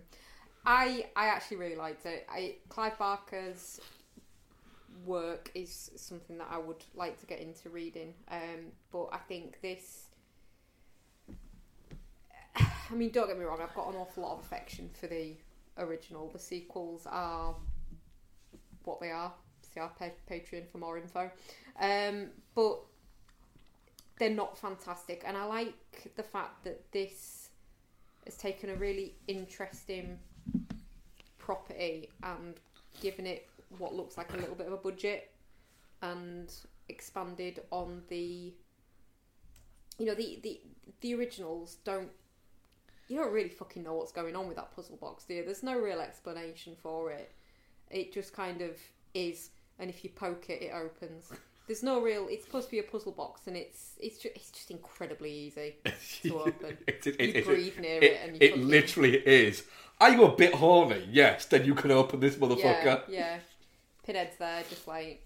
I 0.66 1.08
I 1.16 1.28
actually 1.28 1.58
really 1.58 1.76
liked 1.76 2.06
it. 2.06 2.28
I 2.30 2.56
Clive 2.70 2.98
Barker's 3.00 3.80
work 5.06 5.50
is 5.56 5.92
something 5.96 6.38
that 6.38 6.50
I 6.52 6.58
would 6.58 6.84
like 6.94 7.20
to 7.22 7.26
get 7.26 7.40
into 7.40 7.70
reading. 7.70 8.14
Um, 8.30 8.72
but 8.92 9.08
I 9.12 9.18
think 9.18 9.62
this. 9.62 10.06
I 12.58 12.94
mean, 12.94 13.10
don't 13.10 13.28
get 13.28 13.40
me 13.40 13.46
wrong. 13.46 13.60
I've 13.62 13.74
got 13.74 13.90
an 13.90 13.96
awful 13.96 14.24
lot 14.24 14.38
of 14.38 14.42
affection 14.42 14.90
for 15.00 15.08
the 15.08 15.36
original. 15.78 16.30
The 16.30 16.40
sequels 16.40 17.08
are 17.10 17.56
what 18.84 19.00
they 19.00 19.12
are. 19.12 19.32
See 19.74 19.80
our 19.80 19.90
pa- 19.98 20.10
Patreon 20.30 20.70
for 20.70 20.78
more 20.78 20.98
info. 20.98 21.32
Um, 21.80 22.28
but 22.54 22.82
they're 24.22 24.30
not 24.30 24.56
fantastic, 24.56 25.24
and 25.26 25.36
I 25.36 25.46
like 25.46 26.14
the 26.16 26.22
fact 26.22 26.64
that 26.66 26.92
this 26.92 27.50
has 28.26 28.38
taken 28.38 28.70
a 28.70 28.76
really 28.76 29.16
interesting 29.28 30.20
property 31.40 32.08
and 32.22 32.54
given 33.02 33.26
it 33.26 33.50
what 33.80 33.96
looks 33.96 34.20
like 34.20 34.32
a 34.36 34.38
little 34.38 34.54
bit 34.54 34.68
of 34.68 34.74
a 34.74 34.78
budget 34.78 35.32
and 36.04 36.54
expanded 36.88 37.62
on 37.72 38.04
the 38.10 38.54
you 39.98 40.06
know 40.06 40.14
the 40.14 40.40
the 40.44 40.62
the 41.00 41.16
originals 41.16 41.78
don't 41.84 42.12
you 43.08 43.18
don't 43.18 43.34
really 43.34 43.50
fucking 43.50 43.82
know 43.82 43.94
what's 43.96 44.12
going 44.12 44.36
on 44.36 44.48
with 44.48 44.56
that 44.56 44.72
puzzle 44.76 44.98
box 44.98 45.24
do 45.24 45.34
you? 45.34 45.44
There's 45.44 45.64
no 45.64 45.80
real 45.80 46.00
explanation 46.00 46.76
for 46.80 47.10
it. 47.10 47.32
It 47.90 48.14
just 48.14 48.34
kind 48.34 48.62
of 48.62 48.78
is 49.16 49.50
and 49.80 49.90
if 49.90 50.04
you 50.04 50.12
poke 50.12 50.52
it 50.52 50.62
it 50.62 50.74
opens 50.76 51.32
there's 51.68 51.84
no 51.84 52.02
real 52.02 52.28
it's 52.30 52.46
supposed 52.46 52.68
to 52.68 52.72
be 52.72 52.80
a 52.80 52.84
puzzle 52.84 53.12
box 53.12 53.48
and 53.48 53.56
it's 53.56 53.94
it's 54.00 54.18
just, 54.18 54.36
it's 54.36 54.52
just 54.52 54.72
incredibly 54.72 55.32
easy 55.32 55.76
to 56.24 56.40
open 56.40 56.78
It, 56.88 57.06
it, 57.06 57.20
you 57.20 57.34
it, 57.36 57.46
breathe 57.46 57.80
near 57.80 57.98
it, 57.98 58.04
it, 58.04 58.20
and 58.24 58.34
you 58.34 58.40
it 58.42 58.58
literally 58.60 59.16
is. 59.16 59.64
Are 60.00 60.10
you 60.10 60.26
a 60.26 60.36
bit 60.36 60.56
horny? 60.56 61.08
Yes, 61.12 61.46
then 61.46 61.64
you 61.64 61.76
can 61.76 61.92
open 61.92 62.20
this 62.20 62.36
motherfucker. 62.36 62.84
Yeah, 62.84 63.02
yeah. 63.08 63.38
Pinhead's 64.04 64.36
there, 64.38 64.64
just 64.68 64.88
like, 64.88 65.24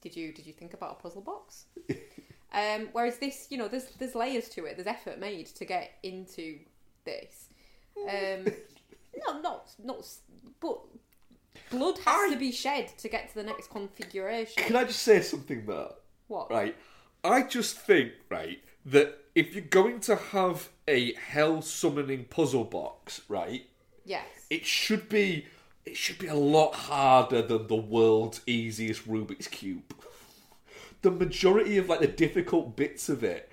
did 0.00 0.16
you 0.16 0.32
did 0.32 0.46
you 0.46 0.52
think 0.52 0.74
about 0.74 0.92
a 0.92 1.02
puzzle 1.02 1.22
box? 1.22 1.64
um, 2.52 2.88
whereas 2.92 3.18
this, 3.18 3.48
you 3.50 3.58
know, 3.58 3.66
there's 3.66 3.86
there's 3.98 4.14
layers 4.14 4.48
to 4.50 4.64
it. 4.64 4.76
There's 4.76 4.86
effort 4.86 5.18
made 5.18 5.46
to 5.46 5.64
get 5.64 5.92
into 6.02 6.58
this. 7.04 7.48
Um, 7.98 8.46
no, 9.26 9.40
not 9.40 9.72
not, 9.82 10.06
but 10.60 10.78
blood 11.70 11.98
has 11.98 12.30
I- 12.30 12.34
to 12.34 12.38
be 12.38 12.52
shed 12.52 12.88
to 12.98 13.08
get 13.08 13.28
to 13.30 13.34
the 13.36 13.42
next 13.44 13.70
configuration. 13.70 14.62
Can 14.62 14.76
I 14.76 14.84
just 14.84 15.02
say 15.02 15.20
something 15.20 15.64
though? 15.66 15.94
What? 16.28 16.50
Right. 16.50 16.76
I 17.24 17.42
just 17.42 17.78
think, 17.78 18.12
right, 18.30 18.60
that 18.86 19.18
if 19.34 19.54
you're 19.54 19.64
going 19.64 20.00
to 20.00 20.16
have 20.16 20.68
a 20.86 21.14
hell 21.14 21.62
summoning 21.62 22.24
puzzle 22.24 22.64
box, 22.64 23.20
right, 23.28 23.66
Yes. 24.04 24.26
it 24.50 24.64
should 24.66 25.08
be 25.08 25.46
it 25.84 25.96
should 25.96 26.18
be 26.18 26.26
a 26.26 26.34
lot 26.34 26.74
harder 26.74 27.40
than 27.40 27.66
the 27.66 27.74
world's 27.76 28.42
easiest 28.46 29.08
Rubik's 29.08 29.48
cube. 29.48 29.94
The 31.00 31.10
majority 31.10 31.78
of 31.78 31.88
like 31.88 32.00
the 32.00 32.06
difficult 32.06 32.76
bits 32.76 33.08
of 33.08 33.24
it 33.24 33.50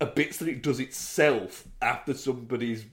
are 0.00 0.06
bits 0.06 0.36
that 0.38 0.48
it 0.48 0.62
does 0.62 0.80
itself 0.80 1.64
after 1.80 2.12
somebody's 2.12 2.84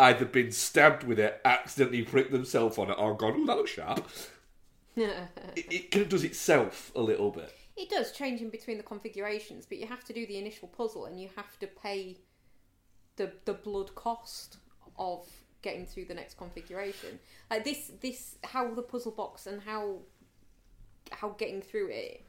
either 0.00 0.24
been 0.24 0.50
stabbed 0.50 1.04
with 1.04 1.18
it, 1.18 1.40
accidentally 1.44 2.02
pricked 2.02 2.32
themselves 2.32 2.78
on 2.78 2.90
it, 2.90 2.96
or 2.98 3.16
gone, 3.16 3.34
"Oh, 3.36 3.46
that 3.46 3.56
looks 3.56 3.70
sharp." 3.70 4.08
it, 4.96 5.72
it 5.72 5.90
kind 5.90 6.02
of 6.04 6.08
does 6.08 6.24
itself 6.24 6.90
a 6.96 7.00
little 7.00 7.30
bit. 7.30 7.54
It 7.76 7.88
does 7.88 8.12
change 8.12 8.40
in 8.40 8.50
between 8.50 8.76
the 8.76 8.82
configurations, 8.82 9.64
but 9.66 9.78
you 9.78 9.86
have 9.86 10.04
to 10.04 10.12
do 10.12 10.26
the 10.26 10.36
initial 10.36 10.68
puzzle 10.68 11.06
and 11.06 11.20
you 11.20 11.30
have 11.36 11.58
to 11.60 11.66
pay 11.66 12.18
the 13.16 13.32
the 13.44 13.54
blood 13.54 13.94
cost 13.94 14.58
of 14.98 15.26
getting 15.62 15.86
through 15.86 16.06
the 16.06 16.14
next 16.14 16.36
configuration. 16.36 17.18
Like 17.50 17.64
this 17.64 17.90
this 18.00 18.36
how 18.44 18.74
the 18.74 18.82
puzzle 18.82 19.12
box 19.12 19.46
and 19.46 19.62
how 19.62 20.00
how 21.10 21.30
getting 21.30 21.62
through 21.62 21.88
it 21.90 22.24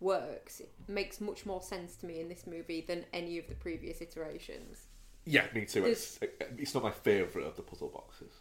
works 0.00 0.62
makes 0.86 1.20
much 1.20 1.46
more 1.46 1.62
sense 1.62 1.96
to 1.96 2.06
me 2.06 2.20
in 2.20 2.28
this 2.28 2.46
movie 2.46 2.84
than 2.86 3.04
any 3.12 3.38
of 3.38 3.48
the 3.48 3.54
previous 3.54 4.00
iterations. 4.00 4.87
Yeah, 5.28 5.44
me 5.54 5.66
too. 5.66 5.84
It's, 5.84 6.18
it's 6.56 6.72
not 6.72 6.82
my 6.82 6.90
favourite 6.90 7.46
of 7.46 7.54
the 7.54 7.62
puzzle 7.62 7.88
boxes. 7.88 8.32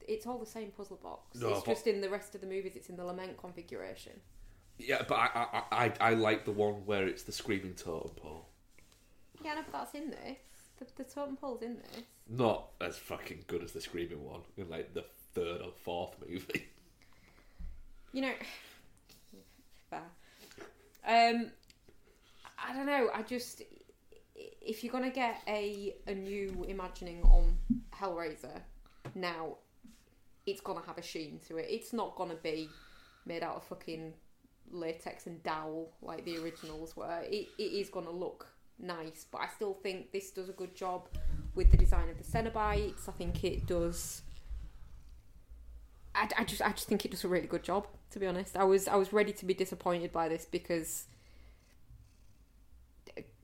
It's 0.00 0.26
all 0.26 0.38
the 0.38 0.46
same 0.46 0.72
puzzle 0.72 0.98
box. 1.00 1.40
No, 1.40 1.50
it's 1.50 1.60
but- 1.60 1.74
just 1.74 1.86
in 1.86 2.00
the 2.00 2.08
rest 2.10 2.34
of 2.34 2.40
the 2.40 2.46
movies 2.46 2.72
it's 2.74 2.88
in 2.88 2.96
the 2.96 3.04
lament 3.04 3.36
configuration. 3.38 4.14
Yeah, 4.78 5.02
but 5.08 5.14
I 5.14 5.28
I, 5.70 5.84
I, 5.84 5.92
I 6.00 6.14
like 6.14 6.44
the 6.44 6.52
one 6.52 6.74
where 6.86 7.06
it's 7.06 7.22
the 7.22 7.32
screaming 7.32 7.74
totem 7.74 8.10
pole. 8.16 8.48
Yeah, 9.44 9.54
no, 9.54 9.62
but 9.70 9.72
that's 9.72 9.94
in 9.94 10.10
this. 10.10 10.38
The, 10.78 10.86
the 10.96 11.04
totem 11.04 11.36
pole's 11.36 11.62
in 11.62 11.76
this. 11.76 12.02
Not 12.28 12.70
as 12.80 12.96
fucking 12.96 13.44
good 13.46 13.62
as 13.62 13.72
the 13.72 13.80
screaming 13.80 14.24
one 14.24 14.40
in 14.56 14.68
like 14.68 14.94
the 14.94 15.04
third 15.34 15.60
or 15.62 15.72
fourth 15.84 16.14
movie. 16.28 16.66
you 18.12 18.22
know, 18.22 18.32
fair. 19.90 20.00
Um, 21.06 21.52
I 22.58 22.72
don't 22.74 22.86
know. 22.86 23.08
I 23.14 23.22
just 23.22 23.62
if 24.60 24.82
you're 24.84 24.92
gonna 24.92 25.10
get 25.10 25.42
a 25.46 25.94
a 26.06 26.14
new 26.14 26.64
imagining 26.68 27.22
on 27.22 27.56
Hellraiser 27.94 28.60
now, 29.14 29.56
it's 30.46 30.60
gonna 30.60 30.82
have 30.86 30.98
a 30.98 31.02
sheen 31.02 31.40
to 31.48 31.56
it. 31.56 31.66
It's 31.68 31.92
not 31.92 32.16
gonna 32.16 32.36
be 32.36 32.68
made 33.26 33.42
out 33.42 33.56
of 33.56 33.64
fucking 33.64 34.14
latex 34.70 35.26
and 35.26 35.42
dowel 35.42 35.92
like 36.02 36.24
the 36.24 36.38
originals 36.38 36.96
were. 36.96 37.20
It 37.22 37.48
it 37.58 37.62
is 37.62 37.88
gonna 37.88 38.10
look 38.10 38.46
nice, 38.78 39.26
but 39.30 39.40
I 39.40 39.48
still 39.48 39.74
think 39.74 40.12
this 40.12 40.30
does 40.30 40.48
a 40.48 40.52
good 40.52 40.74
job 40.74 41.08
with 41.54 41.70
the 41.70 41.76
design 41.76 42.08
of 42.08 42.16
the 42.18 42.24
Cenobites. 42.24 43.08
I 43.08 43.12
think 43.12 43.42
it 43.44 43.66
does. 43.66 44.22
I, 46.14 46.28
I 46.38 46.44
just 46.44 46.62
I 46.62 46.70
just 46.70 46.88
think 46.88 47.04
it 47.04 47.10
does 47.10 47.24
a 47.24 47.28
really 47.28 47.46
good 47.46 47.62
job. 47.62 47.86
To 48.10 48.18
be 48.18 48.26
honest, 48.26 48.56
I 48.56 48.64
was 48.64 48.88
I 48.88 48.96
was 48.96 49.12
ready 49.12 49.32
to 49.32 49.46
be 49.46 49.54
disappointed 49.54 50.12
by 50.12 50.28
this 50.28 50.44
because. 50.44 51.06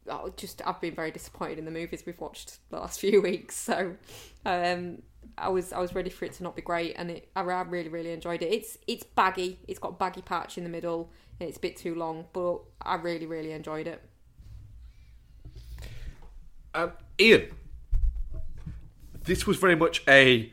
Uh, 0.09 0.29
Just 0.37 0.63
I've 0.67 0.81
been 0.81 0.95
very 0.95 1.11
disappointed 1.11 1.59
in 1.59 1.65
the 1.65 1.71
movies 1.71 2.03
we've 2.07 2.21
watched 2.21 2.59
the 2.71 2.77
last 2.77 3.01
few 3.05 3.21
weeks, 3.21 3.57
so 3.57 3.97
um, 4.45 5.03
I 5.39 5.49
was 5.49 5.73
I 5.73 5.81
was 5.81 5.95
ready 5.95 6.11
for 6.11 6.25
it 6.25 6.35
to 6.35 6.43
not 6.43 6.57
be 6.57 6.63
great, 6.63 6.95
and 6.97 7.11
it 7.11 7.29
I, 7.35 7.43
I 7.43 7.63
really 7.63 7.89
really 7.89 8.13
enjoyed 8.13 8.43
it. 8.43 8.53
It's 8.53 8.79
it's 8.87 9.05
baggy, 9.05 9.59
it's 9.67 9.79
got 9.79 9.99
baggy 9.99 10.23
patch 10.23 10.59
in 10.59 10.65
the 10.65 10.71
middle, 10.71 11.11
and 11.41 11.49
it's 11.49 11.59
a 11.59 11.61
bit 11.61 11.77
too 11.77 11.95
long, 11.95 12.27
but 12.33 12.61
I 12.83 12.97
really 12.97 13.27
really 13.27 13.53
enjoyed 13.53 13.87
it. 13.87 14.03
Um, 16.75 16.93
Ian, 17.21 17.51
this 19.25 19.47
was 19.47 19.57
very 19.57 19.77
much 19.77 20.03
a 20.09 20.53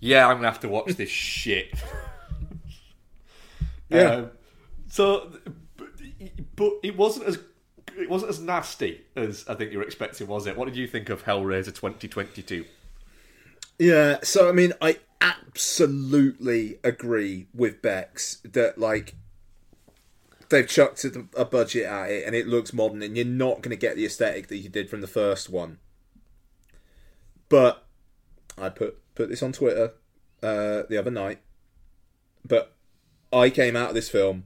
yeah. 0.00 0.26
I'm 0.26 0.36
gonna 0.36 0.48
have 0.48 0.60
to 0.60 0.68
watch 0.68 0.94
this 0.94 1.10
shit. 1.10 1.74
Yeah. 3.88 4.10
Um, 4.10 4.30
so, 4.88 5.30
but, 5.76 5.88
but 6.56 6.72
it 6.82 6.96
wasn't 6.96 7.26
as 7.26 7.38
it 7.96 8.10
wasn't 8.10 8.30
as 8.30 8.40
nasty 8.40 9.02
as 9.16 9.44
I 9.48 9.54
think 9.54 9.72
you 9.72 9.78
were 9.78 9.84
expecting, 9.84 10.26
was 10.26 10.46
it? 10.46 10.56
What 10.56 10.66
did 10.66 10.76
you 10.76 10.86
think 10.86 11.08
of 11.08 11.24
Hellraiser 11.24 11.66
2022? 11.66 12.64
Yeah, 13.78 14.18
so 14.22 14.48
I 14.48 14.52
mean, 14.52 14.72
I 14.80 14.98
absolutely 15.20 16.78
agree 16.84 17.46
with 17.54 17.82
Bex 17.82 18.38
that 18.44 18.78
like 18.78 19.14
they've 20.48 20.68
chucked 20.68 21.04
a, 21.04 21.44
budget 21.44 21.86
at 21.86 22.10
it 22.10 22.26
and 22.26 22.36
it 22.36 22.46
looks 22.46 22.72
modern, 22.72 23.02
and 23.02 23.16
you're 23.16 23.26
not 23.26 23.62
going 23.62 23.70
to 23.70 23.76
get 23.76 23.96
the 23.96 24.04
aesthetic 24.06 24.48
that 24.48 24.58
you 24.58 24.68
did 24.68 24.88
from 24.88 25.00
the 25.00 25.06
first 25.06 25.50
one. 25.50 25.78
But 27.48 27.86
I 28.56 28.68
put 28.68 28.98
put 29.14 29.28
this 29.28 29.42
on 29.42 29.52
Twitter 29.52 29.94
uh, 30.42 30.82
the 30.88 30.98
other 30.98 31.10
night, 31.10 31.40
but 32.44 32.76
I 33.32 33.50
came 33.50 33.76
out 33.76 33.90
of 33.90 33.94
this 33.94 34.10
film 34.10 34.44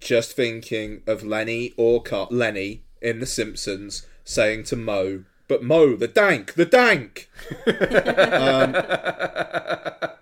just 0.00 0.32
thinking 0.32 1.02
of 1.06 1.24
Lenny 1.24 1.72
or 1.76 2.02
Car- 2.02 2.28
Lenny 2.30 2.84
in 3.00 3.20
The 3.20 3.26
Simpsons 3.26 4.06
saying 4.24 4.64
to 4.64 4.76
Moe, 4.76 5.24
"But 5.46 5.62
Moe, 5.62 5.96
the 5.96 6.08
dank, 6.08 6.54
the 6.54 6.66
dank." 6.66 7.30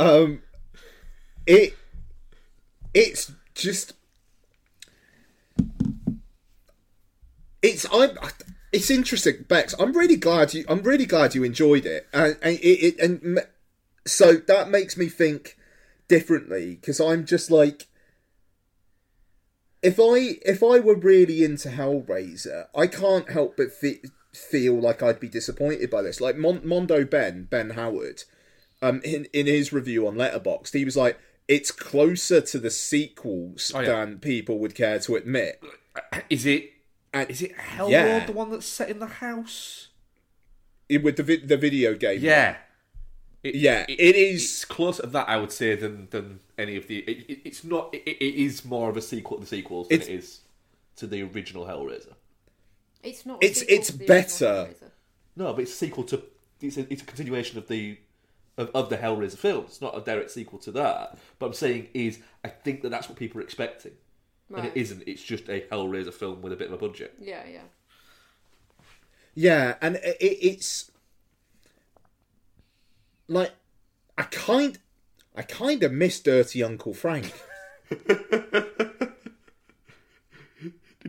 Um, 0.00 0.40
it 1.46 1.76
it's 2.94 3.30
just 3.54 3.92
it's 7.60 7.84
I 7.92 8.08
it's 8.72 8.90
interesting, 8.90 9.44
Bex. 9.46 9.74
I'm 9.78 9.92
really 9.92 10.16
glad 10.16 10.54
you 10.54 10.64
I'm 10.70 10.80
really 10.80 11.04
glad 11.04 11.34
you 11.34 11.44
enjoyed 11.44 11.84
it, 11.84 12.08
and, 12.14 12.38
and 12.40 12.56
it, 12.60 12.66
it 12.66 12.98
and 12.98 13.40
so 14.06 14.36
that 14.36 14.70
makes 14.70 14.96
me 14.96 15.10
think 15.10 15.58
differently 16.08 16.76
because 16.76 16.98
I'm 16.98 17.26
just 17.26 17.50
like. 17.50 17.86
If 19.82 19.98
I 19.98 20.38
if 20.44 20.62
I 20.62 20.78
were 20.80 20.94
really 20.96 21.42
into 21.44 21.68
Hellraiser, 21.68 22.66
I 22.74 22.86
can't 22.86 23.30
help 23.30 23.56
but 23.56 23.72
fe- 23.72 24.02
feel 24.34 24.78
like 24.78 25.02
I'd 25.02 25.20
be 25.20 25.28
disappointed 25.28 25.90
by 25.90 26.02
this. 26.02 26.20
Like 26.20 26.36
Mon- 26.36 26.66
Mondo 26.66 27.04
Ben 27.04 27.44
Ben 27.50 27.70
Howard, 27.70 28.24
um, 28.82 29.00
in 29.02 29.26
in 29.32 29.46
his 29.46 29.72
review 29.72 30.06
on 30.06 30.16
Letterboxd, 30.16 30.74
he 30.74 30.84
was 30.84 30.96
like, 30.96 31.18
"It's 31.48 31.70
closer 31.70 32.40
to 32.42 32.58
the 32.58 32.70
sequels 32.70 33.72
Oh, 33.74 33.80
yeah. 33.80 33.86
than 34.04 34.18
people 34.18 34.58
would 34.58 34.74
care 34.74 34.98
to 35.00 35.16
admit." 35.16 35.60
Is 36.28 36.44
it 36.46 36.70
And 37.12 37.28
is 37.30 37.42
it 37.42 37.56
Hellworld 37.56 37.90
Yeah. 37.90 38.26
the 38.26 38.32
one 38.32 38.50
that's 38.50 38.66
set 38.66 38.88
in 38.90 38.98
the 39.00 39.06
house? 39.06 39.88
it- 40.88 41.02
with 41.02 41.16
the 41.16 41.22
vi- 41.22 41.44
the 41.46 41.56
video 41.56 41.94
game? 41.94 42.20
Yeah. 42.20 42.56
It, 43.42 43.54
Yeah, 43.54 43.86
it 43.88 43.98
is- 44.16 44.42
It's 44.44 44.64
closer 44.64 45.02
to 45.02 45.08
that, 45.08 45.28
I 45.28 45.36
would 45.38 45.52
say, 45.52 45.74
than 45.74 46.08
than 46.10 46.40
any 46.58 46.76
of 46.76 46.86
the. 46.86 46.98
It, 46.98 47.24
it- 47.30 47.40
it's 47.44 47.64
not. 47.64 47.94
It, 47.94 48.02
it 48.06 48.34
is 48.34 48.64
more 48.64 48.90
of 48.90 48.96
a 48.96 49.02
sequel 49.02 49.38
to 49.38 49.40
the 49.42 49.46
sequels 49.46 49.88
than 49.88 50.00
It's- 50.02 50.40
to 50.96 51.06
the 51.06 51.22
original 51.22 51.64
Hellraiser. 51.66 52.14
It's 53.02 53.24
not. 53.24 53.42
a 53.42 53.46
It's- 53.46 53.64
it's 53.68 53.86
to 53.90 53.96
the 53.98 54.04
better. 54.06 54.74
No, 55.36 55.52
but 55.54 55.62
it's 55.62 55.72
a 55.72 55.76
sequel 55.76 56.04
to. 56.04 56.22
It's 56.60 56.76
a, 56.76 56.92
it's 56.92 57.00
a 57.02 57.06
continuation 57.06 57.56
of 57.56 57.66
the 57.68 57.96
of, 58.58 58.68
of 58.74 58.90
the 58.90 58.98
Hellraiser 58.98 59.38
films. 59.38 59.68
It's 59.70 59.80
not 59.80 59.96
a 59.96 60.02
direct 60.02 60.30
sequel 60.30 60.58
to 60.60 60.72
that. 60.72 61.18
But 61.38 61.46
I'm 61.46 61.52
saying 61.54 61.88
is, 61.94 62.18
I 62.44 62.48
think 62.48 62.82
that 62.82 62.90
that's 62.90 63.08
what 63.08 63.16
people 63.16 63.40
are 63.40 63.44
expecting, 63.44 63.92
and 64.54 64.66
it 64.66 64.72
isn't. 64.74 65.02
It's 65.06 65.22
just 65.22 65.48
a 65.48 65.62
Hellraiser 65.72 66.12
film 66.12 66.42
with 66.42 66.52
a 66.52 66.56
bit 66.56 66.66
of 66.66 66.74
a 66.74 66.76
budget. 66.76 67.14
Yeah, 67.18 67.42
yeah. 67.50 67.62
Yeah, 69.34 69.76
and 69.80 69.96
it, 69.96 70.16
it's 70.20 70.89
like 73.30 73.52
I 74.18 74.24
kind 74.24 74.76
I 75.34 75.42
kind 75.42 75.82
of 75.82 75.92
miss 75.92 76.20
Dirty 76.20 76.62
Uncle 76.62 76.92
Frank. 76.92 77.32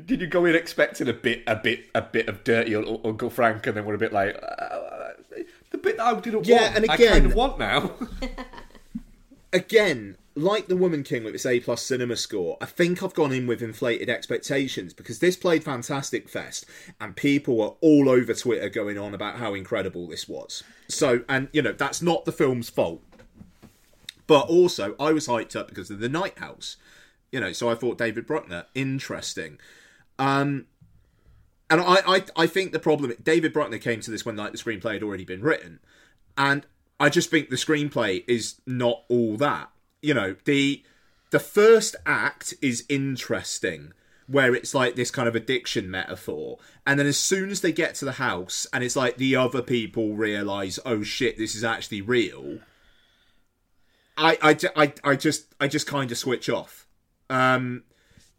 Did 0.06 0.22
you 0.22 0.28
go 0.28 0.46
in 0.46 0.56
expecting 0.56 1.10
a 1.10 1.14
bit, 1.14 1.44
a 1.48 1.56
bit, 1.58 1.86
a 1.94 2.02
bit 2.02 2.30
of 2.30 2.44
dirty 2.46 2.74
Uncle 2.76 3.30
Frank, 3.30 3.68
and 3.68 3.76
then 3.76 3.84
we're 3.86 3.96
a 3.96 3.98
bit 3.98 4.14
like 4.14 4.36
uh, 4.42 5.10
the 5.72 5.78
bit 5.78 5.98
that 5.98 6.06
I 6.06 6.20
didn't 6.20 6.48
Yeah, 6.48 6.62
want? 6.64 6.76
and 6.78 6.86
I 6.92 6.98
kind 6.98 7.10
again- 7.10 7.26
of 7.26 7.36
want 7.36 7.60
now. 7.60 7.92
Again, 9.54 10.16
like 10.36 10.68
the 10.68 10.78
Woman 10.78 11.04
King 11.04 11.24
with 11.24 11.36
its 11.36 11.46
A 11.46 11.60
plus 11.60 11.82
cinema 11.82 12.16
score, 12.16 12.58
I 12.62 12.66
think 12.66 13.04
I've 13.04 13.14
gone 13.14 13.32
in 13.32 13.48
with 13.48 13.62
inflated 13.62 14.10
expectations 14.10 14.94
because 14.94 15.20
this 15.20 15.36
played 15.36 15.64
Fantastic 15.64 16.30
Fest 16.30 16.66
and 17.00 17.16
people 17.16 17.58
were 17.58 17.74
all 17.82 18.10
over 18.10 18.34
Twitter 18.34 18.70
going 18.70 18.98
on 18.98 19.14
about 19.14 19.38
how 19.38 19.54
incredible 19.54 20.08
this 20.08 20.30
was. 20.30 20.64
So, 20.88 21.24
and 21.28 21.50
you 21.52 21.62
know, 21.62 21.74
that's 21.74 22.02
not 22.02 22.26
the 22.26 22.32
film's 22.32 22.70
fault. 22.70 23.02
But 24.28 24.48
also, 24.48 24.96
I 25.00 25.12
was 25.12 25.28
hyped 25.28 25.56
up 25.58 25.68
because 25.68 25.90
of 25.90 26.00
the 26.00 26.08
Night 26.08 26.40
House. 26.40 26.78
You 27.32 27.42
know, 27.42 27.52
so 27.52 27.70
I 27.70 27.76
thought 27.76 27.98
David 27.98 28.26
Bruckner 28.26 28.66
interesting. 28.74 29.60
Um, 30.18 30.68
and 31.70 31.82
I, 31.82 31.96
I, 32.06 32.24
I 32.36 32.48
think 32.48 32.72
the 32.72 32.80
problem 32.80 33.14
David 33.22 33.52
Bruckner 33.52 33.78
came 33.78 34.02
to 34.02 34.12
this 34.12 34.26
when 34.26 34.36
like 34.36 34.52
the 34.52 34.58
screenplay 34.58 34.94
had 34.94 35.04
already 35.04 35.26
been 35.26 35.42
written, 35.42 35.80
and 36.38 36.66
I 37.00 37.10
just 37.10 37.30
think 37.30 37.50
the 37.50 37.56
screenplay 37.56 38.24
is 38.28 38.62
not 38.66 39.04
all 39.10 39.36
that. 39.38 39.70
You 40.02 40.14
know, 40.14 40.36
the 40.46 40.84
the 41.32 41.40
first 41.40 41.96
act 42.06 42.54
is 42.62 42.86
interesting, 42.90 43.94
where 44.28 44.54
it's 44.56 44.74
like 44.74 44.96
this 44.96 45.12
kind 45.12 45.28
of 45.28 45.36
addiction 45.36 45.90
metaphor, 45.90 46.58
and 46.86 47.00
then 47.00 47.08
as 47.08 47.18
soon 47.18 47.50
as 47.50 47.62
they 47.62 47.72
get 47.72 47.96
to 47.96 48.06
the 48.06 48.14
house, 48.14 48.68
and 48.74 48.84
it's 48.84 48.96
like 48.96 49.18
the 49.18 49.36
other 49.36 49.62
people 49.62 50.14
realize, 50.16 50.80
oh 50.86 51.04
shit, 51.04 51.38
this 51.38 51.56
is 51.56 51.64
actually 51.64 52.02
real. 52.02 52.60
I, 54.18 54.38
I, 54.42 54.58
I, 54.76 54.94
I 55.04 55.16
just 55.16 55.54
I 55.60 55.68
just 55.68 55.88
kind 55.88 56.12
of 56.12 56.18
switch 56.18 56.50
off. 56.50 56.88
Um, 57.30 57.84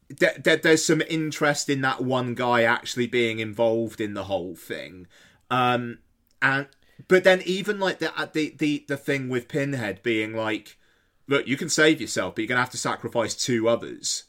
there, 0.09 0.35
there, 0.39 0.57
there's 0.57 0.85
some 0.85 1.03
interest 1.09 1.69
in 1.69 1.81
that 1.81 2.03
one 2.03 2.35
guy 2.35 2.63
actually 2.63 3.07
being 3.07 3.39
involved 3.39 4.01
in 4.01 4.15
the 4.15 4.25
whole 4.25 4.55
thing, 4.55 5.07
um, 5.51 5.99
and 6.41 6.69
but 7.09 7.25
then 7.25 7.43
even 7.45 7.81
like 7.81 7.99
the 7.99 8.17
uh, 8.19 8.27
the 8.33 8.55
the 8.59 8.85
the 8.89 8.97
thing 8.97 9.29
with 9.29 9.49
Pinhead 9.49 10.03
being 10.03 10.35
like, 10.35 10.77
look, 11.33 11.49
you 11.49 11.57
can 11.57 11.71
save 11.71 12.01
yourself, 12.01 12.35
but 12.35 12.43
you're 12.43 12.49
gonna 12.49 12.61
have 12.61 12.71
to 12.71 12.77
sacrifice 12.77 13.35
two 13.35 13.69
others, 13.69 14.25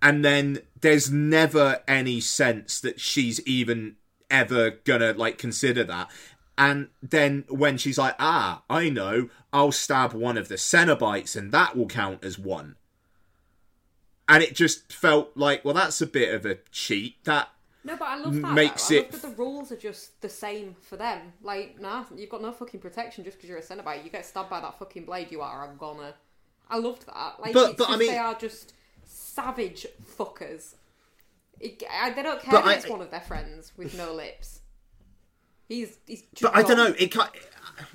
and 0.00 0.24
then 0.24 0.60
there's 0.80 1.10
never 1.10 1.82
any 1.88 2.20
sense 2.20 2.80
that 2.80 3.00
she's 3.00 3.44
even 3.46 3.96
ever 4.30 4.70
gonna 4.70 5.12
like 5.12 5.38
consider 5.38 5.82
that. 5.84 6.10
And 6.56 6.88
then 7.02 7.44
when 7.48 7.78
she's 7.78 7.98
like, 7.98 8.14
ah, 8.20 8.62
I 8.70 8.88
know, 8.88 9.28
I'll 9.52 9.72
stab 9.72 10.12
one 10.12 10.38
of 10.38 10.46
the 10.46 10.54
Cenobites 10.54 11.34
and 11.34 11.50
that 11.50 11.76
will 11.76 11.86
count 11.88 12.24
as 12.24 12.38
one. 12.38 12.76
And 14.28 14.40
it 14.40 14.54
just 14.54 14.92
felt 14.92 15.36
like 15.36 15.64
well 15.64 15.74
that's 15.74 16.00
a 16.00 16.06
bit 16.06 16.32
of 16.32 16.46
a 16.46 16.58
cheat. 16.70 17.24
That 17.24 17.48
No, 17.86 17.96
but 17.96 18.06
I 18.08 18.16
love 18.16 18.40
that. 18.40 18.52
Makes 18.54 18.88
though. 18.88 18.94
I 18.94 18.98
it- 18.98 19.12
love 19.12 19.22
that 19.22 19.28
the 19.28 19.36
rules 19.36 19.70
are 19.70 19.76
just 19.76 20.20
the 20.22 20.28
same 20.28 20.74
for 20.80 20.96
them. 20.96 21.32
Like, 21.42 21.78
nah, 21.80 22.04
you've 22.16 22.30
got 22.30 22.40
no 22.42 22.50
fucking 22.52 22.80
protection 22.80 23.24
just 23.24 23.36
because 23.36 23.48
you're 23.50 23.58
a 23.58 23.62
Cenobite. 23.62 24.02
You 24.04 24.10
get 24.10 24.24
stabbed 24.24 24.48
by 24.50 24.60
that 24.60 24.78
fucking 24.78 25.04
blade, 25.04 25.30
you 25.30 25.42
are 25.42 25.70
a 25.70 25.74
goner. 25.76 26.14
I 26.70 26.78
loved 26.78 27.06
that. 27.06 27.40
Like, 27.40 27.52
But- 27.52 27.76
but 27.76 27.90
I 27.90 27.96
mean- 27.96 28.10
they 28.10 28.18
are 28.18 28.34
just 28.34 28.72
savage 29.04 29.86
fuckers. 30.18 30.74
It, 31.60 31.82
I, 31.90 32.10
they 32.10 32.22
don't 32.22 32.40
care 32.40 32.58
if 32.58 32.64
I- 32.64 32.74
it's 32.74 32.88
one 32.88 33.00
of 33.02 33.10
their 33.10 33.20
friends 33.20 33.72
with 33.76 33.94
no 33.96 34.12
lips. 34.12 34.60
He's 35.68 35.96
he's. 36.06 36.22
Just 36.34 36.42
but 36.42 36.54
i 36.54 36.62
don't 36.62 36.76
know 36.76 36.94
it 36.98 37.10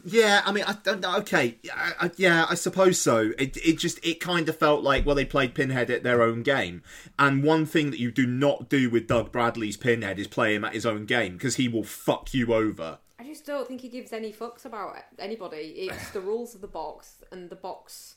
yeah 0.04 0.42
i 0.46 0.52
mean 0.52 0.64
i 0.66 0.76
don't 0.84 1.02
know 1.02 1.18
okay 1.18 1.58
I, 1.74 1.94
I, 2.02 2.12
yeah 2.18 2.46
i 2.50 2.56
suppose 2.56 3.00
so 3.00 3.32
it, 3.38 3.58
it 3.58 3.78
just 3.78 4.06
it 4.06 4.20
kind 4.20 4.48
of 4.50 4.58
felt 4.58 4.84
like 4.84 5.06
well 5.06 5.16
they 5.16 5.26
played 5.26 5.56
pinhead 5.56 5.90
at 5.90 6.04
their 6.04 6.22
own 6.22 6.44
game 6.44 6.84
and 7.18 7.44
one 7.44 7.66
thing 7.66 7.92
that 7.92 8.00
you 8.00 8.12
do 8.12 8.26
not 8.26 8.70
do 8.70 8.90
with 8.90 9.08
doug 9.08 9.32
bradley's 9.32 9.78
pinhead 9.78 10.20
is 10.20 10.28
play 10.28 10.56
him 10.56 10.66
at 10.66 10.74
his 10.74 10.86
own 10.86 11.06
game 11.06 11.34
because 11.34 11.56
he 11.56 11.68
will 11.68 11.84
fuck 11.84 12.34
you 12.34 12.54
over 12.54 13.00
I 13.20 13.26
just 13.26 13.46
don't 13.46 13.68
think 13.68 13.82
he 13.82 13.90
gives 13.90 14.14
any 14.14 14.32
fucks 14.32 14.64
about 14.64 14.96
anybody. 15.20 15.58
It's 15.58 16.12
the 16.12 16.22
rules 16.22 16.56
of 16.56 16.62
the 16.62 16.68
box, 16.68 17.22
and 17.34 17.50
the 17.50 17.56
box. 17.56 18.16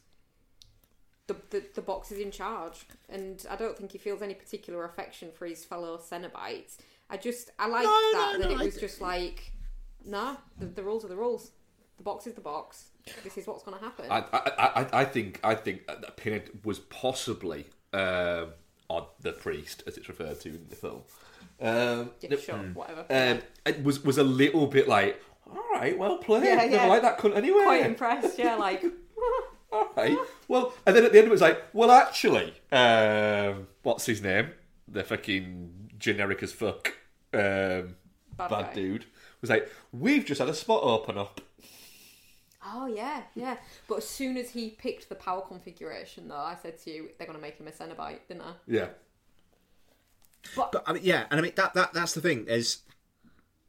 The, 1.26 1.36
the, 1.50 1.64
the 1.74 1.82
box 1.82 2.12
is 2.12 2.20
in 2.20 2.30
charge, 2.30 2.86
and 3.08 3.44
I 3.50 3.56
don't 3.56 3.76
think 3.76 3.90
he 3.90 3.98
feels 3.98 4.22
any 4.22 4.34
particular 4.34 4.84
affection 4.84 5.30
for 5.34 5.46
his 5.46 5.64
fellow 5.64 5.98
Cenobites. 5.98 6.76
I 7.10 7.16
just 7.16 7.50
I 7.58 7.66
like 7.66 7.82
No, 7.82 7.90
that 7.90 8.32
no, 8.34 8.38
that 8.38 8.50
no, 8.54 8.60
it 8.60 8.64
was 8.64 8.76
just 8.76 9.00
like, 9.00 9.52
nah, 10.06 10.36
the, 10.58 10.66
the 10.66 10.82
rules 10.82 11.04
are 11.04 11.08
the 11.08 11.16
rules. 11.16 11.52
The 11.98 12.02
box 12.02 12.26
is 12.26 12.34
the 12.34 12.40
box. 12.40 12.86
This 13.22 13.36
is 13.36 13.46
what's 13.46 13.62
going 13.62 13.78
to 13.78 13.84
happen. 13.84 14.06
I, 14.10 14.24
I, 14.32 14.82
I, 14.82 15.00
I 15.00 15.04
think 15.04 15.40
I 15.44 15.54
think 15.54 15.86
that 15.86 16.16
Pinhead 16.16 16.50
was 16.64 16.78
possibly 16.78 17.66
um, 17.92 18.48
on 18.88 19.06
the 19.20 19.32
priest, 19.32 19.82
as 19.86 19.96
it's 19.96 20.08
referred 20.08 20.40
to 20.40 20.48
in 20.48 20.66
the 20.68 20.76
film. 20.76 21.02
Um, 21.60 22.10
yeah, 22.20 22.36
sure, 22.36 22.56
whatever. 22.74 23.04
um, 23.10 23.40
it 23.66 23.84
was 23.84 24.02
was 24.04 24.18
a 24.18 24.24
little 24.24 24.66
bit 24.66 24.88
like, 24.88 25.22
all 25.48 25.62
right, 25.72 25.96
well 25.96 26.18
played. 26.18 26.44
Yeah, 26.44 26.64
yeah. 26.64 26.86
like 26.86 27.02
that 27.02 27.18
cunt 27.18 27.36
anyway. 27.36 27.62
Quite 27.62 27.86
impressed, 27.86 28.38
yeah, 28.38 28.56
like, 28.56 28.84
all 29.72 29.90
right. 29.96 30.18
Well, 30.48 30.74
and 30.86 30.96
then 30.96 31.04
at 31.04 31.12
the 31.12 31.18
end 31.18 31.26
of 31.26 31.30
it 31.30 31.34
was 31.34 31.40
like, 31.40 31.62
well, 31.72 31.90
actually, 31.90 32.54
um, 32.70 33.68
what's 33.82 34.06
his 34.06 34.22
name? 34.22 34.50
The 34.88 35.04
fucking 35.04 35.90
generic 35.98 36.42
as 36.42 36.52
fuck 36.52 36.94
um, 37.32 37.96
Bad 38.36 38.50
bad, 38.50 38.74
dude 38.74 39.06
was 39.42 39.50
like, 39.50 39.70
we've 39.92 40.24
just 40.24 40.40
had 40.40 40.48
a 40.48 40.54
spot 40.54 40.82
open 40.82 41.18
up. 41.18 41.42
oh 42.64 42.86
yeah, 42.86 43.22
yeah. 43.34 43.56
But 43.88 43.98
as 43.98 44.08
soon 44.08 44.38
as 44.38 44.50
he 44.50 44.70
picked 44.70 45.08
the 45.08 45.14
power 45.14 45.42
configuration, 45.42 46.28
though, 46.28 46.36
I 46.36 46.56
said 46.62 46.78
to 46.82 46.90
you, 46.90 47.10
they're 47.18 47.26
going 47.26 47.38
to 47.38 47.42
make 47.42 47.58
him 47.58 47.68
a 47.68 47.70
Cenobite, 47.70 48.20
didn't 48.28 48.42
I? 48.42 48.52
Yeah. 48.66 48.88
But 50.56 50.82
I 50.86 50.94
mean, 50.94 51.02
yeah, 51.04 51.26
and 51.30 51.38
I 51.38 51.42
mean 51.42 51.52
that 51.56 51.74
that 51.74 51.92
that's 51.92 52.14
the 52.14 52.20
thing 52.20 52.46
is 52.48 52.78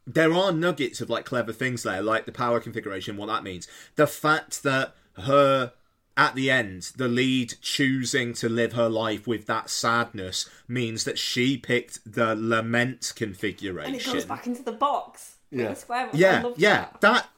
there 0.06 0.34
are 0.34 0.52
nuggets 0.52 1.02
of 1.02 1.10
like 1.10 1.26
clever 1.26 1.54
things 1.54 1.84
there, 1.84 2.02
like 2.02 2.26
the 2.26 2.32
power 2.32 2.60
configuration, 2.60 3.18
what 3.18 3.28
that 3.28 3.44
means. 3.44 3.68
The 3.96 4.08
fact 4.08 4.64
that 4.64 4.96
her 5.18 5.74
at 6.16 6.36
the 6.36 6.52
end, 6.52 6.92
the 6.96 7.08
lead 7.08 7.56
choosing 7.62 8.34
to 8.34 8.48
live 8.48 8.74
her 8.74 8.90
life 8.90 9.26
with 9.26 9.48
that 9.48 9.70
sadness 9.70 10.50
means 10.68 11.06
that 11.06 11.18
she 11.18 11.58
picked 11.58 12.00
the 12.12 12.36
lament 12.36 13.14
configuration. 13.16 13.94
And 13.94 14.02
it 14.02 14.06
goes 14.06 14.26
back 14.26 14.46
into 14.46 14.62
the 14.62 14.74
box. 14.74 15.33
With 15.54 15.62
Yeah. 15.62 15.70
The 15.70 15.76
square 15.76 16.06
box. 16.06 16.16
I 16.16 16.20
yeah, 16.20 16.42
loved 16.44 16.60
yeah, 16.60 16.86
that. 17.00 17.02
that 17.02 17.30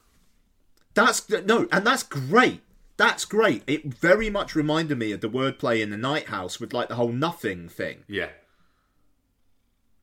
that's 0.94 1.28
no, 1.46 1.68
and 1.70 1.86
that's 1.86 2.02
great. 2.02 2.62
That's 2.96 3.24
great. 3.26 3.62
It 3.66 3.84
very 3.84 4.30
much 4.30 4.54
reminded 4.54 4.98
me 4.98 5.12
of 5.12 5.20
the 5.20 5.28
wordplay 5.28 5.82
in 5.82 5.90
the 5.90 5.98
Night 5.98 6.26
House 6.28 6.58
with 6.58 6.72
like 6.72 6.88
the 6.88 6.94
whole 6.94 7.12
nothing 7.12 7.68
thing. 7.68 8.04
Yeah. 8.08 8.28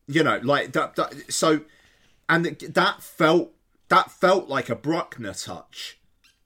you 0.08 0.24
know 0.24 0.40
like 0.44 0.74
that, 0.74 0.96
that 0.96 1.32
so 1.34 1.62
and 2.30 2.46
that 2.46 3.02
felt 3.02 3.52
that 3.90 4.12
felt 4.12 4.50
like 4.50 4.70
a 4.70 4.76
bruckner 4.76 5.34
touch 5.34 5.98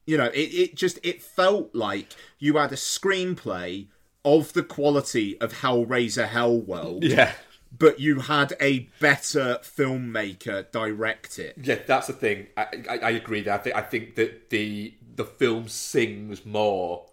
you 0.05 0.15
know 0.17 0.25
it, 0.27 0.49
it 0.53 0.75
just 0.75 0.99
it 1.03 1.21
felt 1.21 1.73
like 1.73 2.15
you 2.39 2.55
had 2.57 2.71
a 2.71 2.75
screenplay 2.75 3.87
of 4.23 4.53
the 4.53 4.63
quality 4.63 5.39
of 5.41 5.53
hellraiser 5.61 6.27
hellworld 6.27 7.03
Yeah. 7.03 7.33
But 7.77 7.99
you 7.99 8.19
had 8.21 8.53
a 8.61 8.89
better 8.99 9.59
filmmaker 9.61 10.69
direct 10.71 11.39
it 11.39 11.55
Yeah, 11.61 11.79
that's 11.85 12.07
the 12.07 12.13
thing. 12.13 12.47
I, 12.57 12.67
I, 12.89 12.97
I 12.99 13.09
agree. 13.11 13.41
That 13.41 13.59
I 13.59 13.63
think 13.63 13.75
I 13.75 13.81
think 13.81 14.15
that 14.15 14.49
the 14.49 14.93
the 15.15 15.25
film 15.25 15.67
sings 15.67 16.45
more 16.45 17.05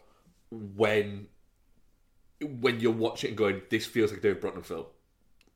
when 0.50 1.26
when 2.42 2.80
you're 2.80 2.92
watching 2.92 3.28
it 3.28 3.30
and 3.32 3.38
going, 3.38 3.62
"This 3.70 3.86
feels 3.86 4.10
like 4.10 4.18
a 4.20 4.22
David 4.22 4.40
Bruckner 4.40 4.62
film," 4.62 4.86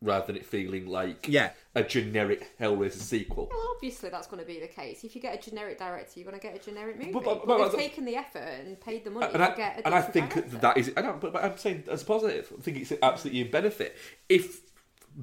rather 0.00 0.26
than 0.26 0.36
it 0.36 0.46
feeling 0.46 0.86
like 0.86 1.26
Yeah. 1.28 1.50
a 1.74 1.82
generic 1.82 2.56
Hellraiser 2.58 2.92
sequel. 3.00 3.48
Well, 3.50 3.72
obviously 3.74 4.08
that's 4.08 4.26
going 4.26 4.40
to 4.40 4.46
be 4.46 4.60
the 4.60 4.68
case. 4.68 5.04
If 5.04 5.14
you 5.14 5.20
get 5.20 5.38
a 5.38 5.50
generic 5.50 5.78
director, 5.78 6.12
you're 6.20 6.28
going 6.30 6.40
to 6.40 6.46
get 6.46 6.56
a 6.56 6.64
generic 6.64 6.96
movie. 6.98 7.12
But- 7.12 7.24
But, 7.24 7.46
but- 7.46 7.46
but- 7.46 7.58
they've 7.64 7.72
but- 7.72 7.78
taken 7.78 8.04
the 8.04 8.16
effort 8.16 8.38
and 8.38 8.80
paid 8.80 9.04
the 9.04 9.10
money 9.10 9.26
and 9.26 9.34
to 9.34 9.52
I, 9.52 9.56
get 9.56 9.78
a 9.80 9.86
and 9.86 9.94
I 9.94 10.00
think 10.00 10.32
director. 10.34 10.56
that 10.58 10.76
is, 10.78 10.92
I 10.96 11.00
know, 11.02 11.18
but, 11.20 11.32
but 11.32 11.44
I'm 11.44 11.58
saying 11.58 11.84
as 11.90 12.04
positive, 12.04 12.50
I 12.56 12.62
think 12.62 12.76
it's 12.78 12.92
absolutely 13.02 13.40
in 13.42 13.50
benefit. 13.50 13.96
If 14.28 14.60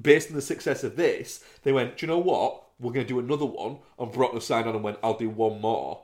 based 0.00 0.30
on 0.30 0.36
the 0.36 0.42
success 0.42 0.84
of 0.84 0.96
this, 0.96 1.42
they 1.62 1.72
went, 1.72 1.96
do 1.98 2.06
you 2.06 2.12
know 2.12 2.18
what? 2.18 2.62
We're 2.78 2.92
going 2.92 3.06
to 3.06 3.12
do 3.12 3.18
another 3.18 3.46
one, 3.46 3.78
and 3.98 4.12
Bruckner 4.12 4.40
signed 4.40 4.68
on 4.68 4.74
and 4.74 4.84
went, 4.84 4.98
I'll 5.02 5.16
do 5.16 5.30
one 5.30 5.60
more. 5.60 6.02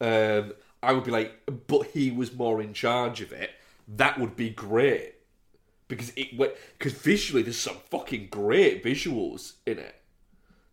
Um, 0.00 0.52
I 0.82 0.92
would 0.92 1.04
be 1.04 1.12
like, 1.12 1.32
but 1.68 1.86
he 1.88 2.10
was 2.10 2.34
more 2.34 2.60
in 2.60 2.72
charge 2.72 3.20
of 3.20 3.32
it. 3.32 3.50
That 3.86 4.18
would 4.18 4.34
be 4.34 4.50
great 4.50 5.14
because 5.86 6.12
it 6.16 6.36
because 6.78 6.92
visually 6.94 7.42
there's 7.42 7.58
some 7.58 7.76
fucking 7.90 8.28
great 8.30 8.82
visuals 8.82 9.52
in 9.66 9.78
it. 9.78 9.94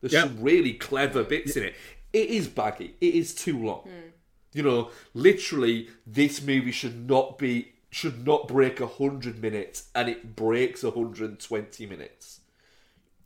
There's 0.02 0.14
Yep. 0.14 0.24
some 0.24 0.42
really 0.42 0.74
clever 0.74 1.24
bits 1.24 1.56
in 1.56 1.64
it. 1.64 1.76
It 2.14 2.30
is 2.30 2.48
baggy. 2.48 2.96
It 3.02 3.14
is 3.14 3.36
too 3.36 3.58
long. 3.64 3.82
Hmm. 3.82 4.10
You 4.54 4.64
know, 4.64 4.92
literally, 5.14 5.90
this 6.08 6.42
movie 6.42 6.72
should 6.72 7.08
not 7.08 7.38
be 7.38 7.74
should 7.90 8.26
not 8.26 8.48
break 8.48 8.80
hundred 8.80 9.42
minutes, 9.42 9.90
and 9.96 10.10
it 10.10 10.36
breaks 10.36 10.82
hundred 10.84 11.30
and 11.30 11.40
twenty 11.40 11.86
minutes. 11.86 12.40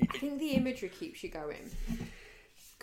I 0.01 0.17
think 0.17 0.39
the 0.39 0.51
imagery 0.51 0.89
keeps 0.89 1.23
you 1.23 1.29
going. 1.29 1.69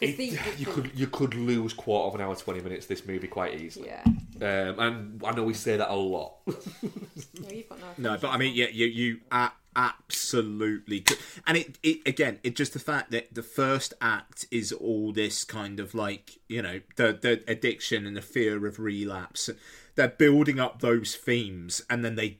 It- 0.00 0.16
the- 0.16 0.24
you 0.26 0.64
the- 0.64 0.64
could 0.70 0.90
you 0.94 1.06
could 1.08 1.34
lose 1.34 1.72
quarter 1.74 2.08
of 2.08 2.14
an 2.14 2.20
hour, 2.26 2.34
twenty 2.36 2.60
minutes 2.60 2.86
this 2.86 3.04
movie 3.06 3.28
quite 3.28 3.60
easily. 3.60 3.88
Yeah. 3.88 4.02
Um, 4.06 4.78
and 4.80 5.22
I 5.24 5.32
know 5.32 5.42
we 5.44 5.52
say 5.54 5.76
that 5.76 5.90
a 5.90 5.94
lot. 5.94 6.36
No, 6.46 7.48
you've 7.50 7.68
got 7.68 7.78
no. 7.98 8.12
No, 8.12 8.18
but 8.18 8.28
I 8.30 8.36
mean, 8.38 8.54
yeah, 8.54 8.68
you 8.70 8.86
you 8.86 9.20
a- 9.30 9.52
absolutely, 9.76 11.00
could. 11.00 11.18
and 11.46 11.56
it 11.58 11.78
it 11.82 11.98
again, 12.06 12.38
it 12.42 12.56
just 12.56 12.72
the 12.72 12.78
fact 12.78 13.10
that 13.10 13.34
the 13.34 13.42
first 13.42 13.92
act 14.00 14.46
is 14.50 14.72
all 14.72 15.12
this 15.12 15.44
kind 15.44 15.80
of 15.80 15.94
like 15.94 16.38
you 16.48 16.60
know 16.62 16.80
the 16.96 17.18
the 17.20 17.42
addiction 17.46 18.06
and 18.06 18.16
the 18.16 18.22
fear 18.22 18.66
of 18.66 18.78
relapse. 18.78 19.48
They're 19.94 20.08
building 20.08 20.58
up 20.60 20.80
those 20.80 21.14
themes, 21.16 21.82
and 21.90 22.04
then 22.04 22.14
they 22.16 22.38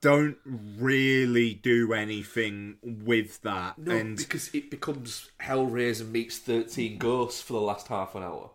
don't 0.00 0.38
really 0.44 1.52
do 1.54 1.92
anything 1.92 2.76
with 2.82 3.42
that. 3.42 3.76
no, 3.78 3.94
and 3.94 4.16
because 4.16 4.48
it 4.54 4.70
becomes 4.70 5.30
Hellraiser 5.42 6.08
meets 6.08 6.38
Thirteen 6.38 6.96
Ghosts 6.98 7.42
for 7.42 7.52
the 7.54 7.60
last 7.60 7.88
half 7.88 8.14
an 8.14 8.22
hour. 8.22 8.50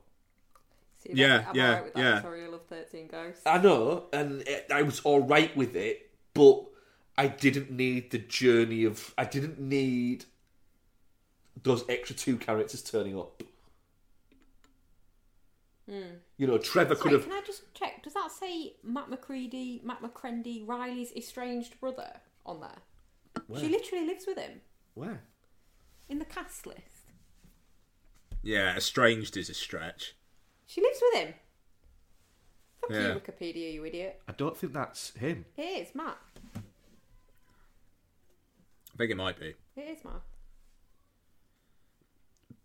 See, 1.04 1.12
Yeah, 1.14 1.46
I'm 1.48 1.56
yeah, 1.56 1.68
alright 1.70 1.84
with 1.86 1.94
that. 1.94 2.00
yeah. 2.02 2.22
Sorry, 2.22 2.44
I 2.44 2.48
love 2.48 2.62
13 2.68 3.08
Ghosts. 3.08 3.42
I 3.46 3.58
know, 3.60 4.06
and 4.12 4.42
it, 4.48 4.66
I 4.74 4.82
was 4.82 5.02
all 5.02 5.22
right 5.22 5.56
with 5.56 5.76
it, 5.76 6.10
but 6.34 6.64
I 7.18 7.28
didn't 7.28 7.70
need 7.70 8.10
the 8.12 8.18
journey 8.18 8.84
of. 8.86 9.14
I 9.18 9.26
didn't 9.26 9.60
need 9.60 10.26
those 11.62 11.86
extra 11.90 12.16
two 12.16 12.38
characters 12.38 12.82
turning 12.82 13.18
up. 13.20 13.44
You 15.88 16.48
know, 16.48 16.58
Trevor 16.58 16.96
could 16.96 17.12
have. 17.12 17.24
can 17.24 17.32
I 17.34 17.42
just 17.46 17.72
check? 17.76 18.02
Does 18.04 18.14
that 18.16 18.32
say 18.32 18.76
Matt 18.84 19.10
McCready, 19.10 19.82
Matt 19.84 20.02
McCrendy, 20.02 20.68
Riley's 20.68 21.12
estranged 21.14 21.80
brother 21.80 22.22
on 22.46 22.62
there? 22.62 22.80
She 23.60 23.68
literally 23.70 24.08
lives 24.08 24.26
with 24.28 24.38
him 24.40 24.62
Where? 24.96 25.22
in 26.10 26.18
the 26.20 26.26
cast 26.26 26.66
list. 26.66 26.80
yeah, 28.42 28.76
estranged 28.76 29.38
is 29.38 29.50
a 29.50 29.54
stretch. 29.54 30.16
She 30.66 30.82
lives 30.82 31.00
with 31.02 31.22
him. 31.22 31.34
Fuck 32.82 32.90
Yeah. 32.92 33.14
you, 33.14 33.20
Wikipedia, 33.20 33.72
you 33.74 33.86
idiot. 33.86 34.22
I 34.28 34.32
don't 34.32 34.58
think 34.58 34.74
that's 34.74 35.12
him. 35.16 35.46
It 35.58 35.62
is 35.88 35.94
Matt. 35.94 36.18
I 36.56 36.60
think 38.98 39.12
it 39.12 39.18
might 39.18 39.40
be, 39.40 39.54
It 39.76 39.82
is 39.82 40.04
Matt. 40.04 40.22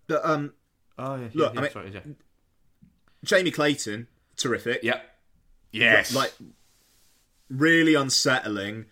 but 0.06 0.24
um, 0.24 0.54
Oh 0.98 1.16
yeah. 1.16 1.28
Look, 1.34 1.58
I 1.58 1.62
mean- 1.62 2.16
Jamie 3.24 3.50
Clayton, 3.50 4.06
terrific. 4.36 4.82
Yep. 4.82 5.04
Yes. 5.72 6.14
like 6.14 6.32
really 7.48 7.94
unsettling 7.94 8.86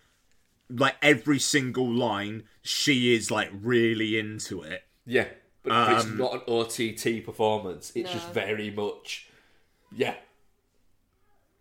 like 0.71 0.95
every 1.03 1.39
single 1.39 1.91
line 1.91 2.45
she 2.63 3.15
is 3.15 3.31
like 3.31 3.51
really 3.53 4.19
into 4.19 4.63
it 4.63 4.83
Yeah, 5.07 5.27
but, 5.63 5.71
but 5.71 5.93
it's 5.97 6.05
Um, 6.05 6.19
not 6.19 6.35
an 6.35 6.41
OTT 6.47 7.25
performance. 7.25 7.91
It's 7.95 8.13
just 8.13 8.29
very 8.31 8.71
much, 8.71 9.29
yeah. 9.91 10.15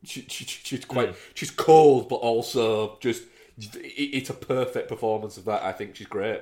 She, 0.04 0.22
she, 0.30 0.46
she- 0.46 0.62
she's 0.64 0.86
quite 0.86 1.16
she's 1.34 1.52
cold, 1.52 2.10
but 2.10 2.16
also 2.18 2.98
just 3.00 3.24
it, 3.58 3.80
it's 4.14 4.30
a 4.30 4.34
perfect 4.36 4.88
performance 4.88 5.38
of 5.38 5.46
that. 5.46 5.64
I 5.64 5.72
think 5.72 5.96
she's 5.96 6.08
great. 6.08 6.42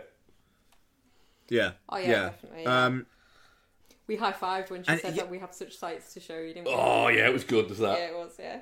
yeah 1.49 1.71
Oh, 1.89 1.97
yeah, 1.97 2.29
definitely, 2.31 2.63
yeah. 2.63 2.85
um 2.85 3.05
We 4.07 4.15
high 4.17 4.33
fived 4.33 4.69
when 4.69 4.83
she 4.83 4.89
And 4.91 5.01
said 5.01 5.15
that 5.15 5.29
we 5.29 5.39
have 5.39 5.53
such 5.53 5.75
sights 5.77 6.13
to 6.13 6.19
show 6.19 6.37
you, 6.39 6.53
didn't 6.53 6.67
we? 6.67 6.73
Oh 6.73 7.07
yeah, 7.07 7.25
it 7.27 7.33
was 7.33 7.43
good. 7.43 7.69
Was 7.69 7.79
that? 7.79 7.97
Yeah, 7.97 8.05
it 8.09 8.15
was, 8.15 8.35
yeah. 8.39 8.59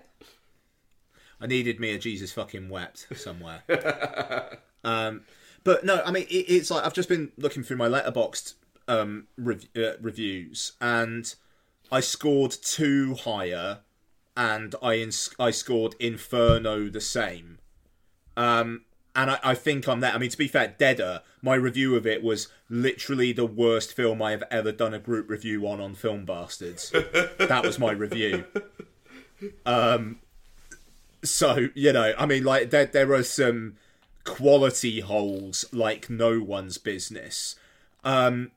i 1.42 1.48
needed 1.48 1.80
me 1.80 1.94
a 1.94 1.98
jesus 2.00 2.32
fucking 2.32 2.70
wept 2.70 3.08
somewhere 3.16 3.64
um 4.86 5.22
but 5.66 5.84
no 5.84 6.02
i 6.06 6.12
mean 6.12 6.24
it, 6.30 6.46
it's 6.48 6.72
like 6.72 6.86
i've 6.86 6.94
just 6.94 7.10
been 7.10 7.32
looking 7.38 7.64
through 7.64 7.76
my 7.76 7.88
Letterboxd 7.90 8.54
um 8.88 9.28
rev- 9.38 9.68
uh, 9.76 9.98
reviews 10.00 10.74
and 10.80 11.36
i 11.92 12.00
scored 12.00 12.52
two 12.52 13.16
higher 13.16 13.80
and 14.38 14.76
i 14.82 14.94
ins- 14.96 15.34
i 15.40 15.52
scored 15.52 15.96
inferno 16.00 16.88
the 16.90 17.02
same 17.02 17.58
Um, 18.38 18.86
and 19.16 19.32
I, 19.32 19.40
I 19.44 19.56
think 19.56 19.88
I'm 19.88 20.00
there. 20.00 20.14
I 20.14 20.18
mean, 20.18 20.30
to 20.30 20.38
be 20.38 20.48
fair, 20.48 20.76
Deader, 20.78 21.22
my 21.42 21.56
review 21.56 21.96
of 21.96 22.08
it 22.08 22.24
was 22.24 22.48
literally 22.70 23.32
the 23.32 23.46
worst 23.46 23.94
film 23.94 24.22
I 24.22 24.32
have 24.32 24.44
ever 24.50 24.72
done 24.72 24.94
a 24.94 25.00
group 25.00 25.30
review 25.30 25.68
on 25.68 25.80
on 25.80 25.96
Film 25.96 26.26
Bastards. 26.26 26.90
that 27.38 27.62
was 27.64 27.78
my 27.78 27.92
review. 27.92 28.46
Um, 29.66 30.20
so 31.24 31.70
you 31.76 31.94
know, 31.94 32.14
I 32.18 32.26
mean, 32.26 32.44
like 32.44 32.70
there 32.70 32.86
there 32.86 33.14
are 33.14 33.24
some 33.24 33.76
quality 34.24 35.02
holes 35.02 35.66
like 35.72 36.10
no 36.10 36.42
one's 36.42 36.78
business. 36.78 37.56
Um, 38.04 38.52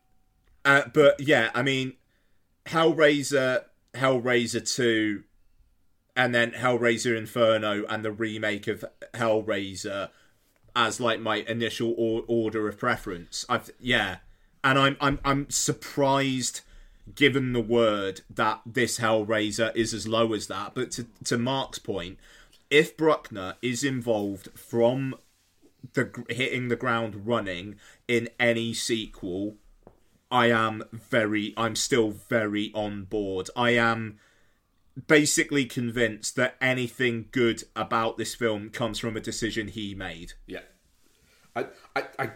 uh, 0.65 0.83
but 0.93 1.21
yeah, 1.21 1.51
I 1.55 1.63
mean, 1.63 1.95
Hellraiser, 2.67 3.65
Hellraiser 3.95 4.75
2 4.75 5.23
and 6.17 6.35
then 6.35 6.53
Hellraiser 6.53 7.17
Inferno 7.17 7.85
and 7.87 8.05
the 8.05 8.11
remake 8.11 8.67
of 8.67 8.85
Hellraiser 9.15 10.11
as 10.77 11.01
like 11.01 11.19
my 11.19 11.37
initial 11.37 11.95
or- 11.97 12.23
order 12.29 12.69
of 12.69 12.79
preference. 12.79 13.45
I've 13.49 13.71
yeah, 13.81 14.19
and 14.63 14.79
I'm 14.79 14.97
I'm 15.01 15.19
I'm 15.25 15.51
surprised 15.51 16.61
given 17.15 17.53
the 17.53 17.61
word 17.61 18.21
that 18.29 18.61
this 18.67 18.99
Hellraiser 18.99 19.75
is 19.75 19.95
as 19.95 20.07
low 20.07 20.35
as 20.35 20.47
that. 20.49 20.75
But 20.75 20.91
to 20.93 21.07
to 21.25 21.39
Mark's 21.39 21.79
point, 21.79 22.19
if 22.71 22.97
Bruckner 22.97 23.55
is 23.63 23.83
involved 23.83 24.51
from 24.55 25.15
the 25.95 26.25
hitting 26.29 26.69
the 26.69 26.77
ground 26.77 27.27
running 27.27 27.77
in 28.07 28.29
any 28.39 28.75
sequel, 28.75 29.57
I 30.31 30.51
am 30.51 30.85
very 30.93 31.55
I'm 31.57 31.75
still 31.75 32.11
very 32.11 32.71
on 32.75 33.05
board. 33.05 33.49
I 33.57 33.71
am 33.71 34.19
basically 35.07 35.67
convinced 35.67 36.37
that 36.37 36.57
anything 36.61 37.27
good 37.31 37.65
about 37.75 38.17
this 38.17 38.35
film 38.35 38.71
comes 38.71 38.99
from 38.99 39.17
a 39.17 39.21
decision 39.21 39.69
he 39.69 39.95
made. 39.95 40.33
Yeah. 40.47 40.61
I, 41.55 41.67
I, 41.95 42.05
I, 42.19 42.31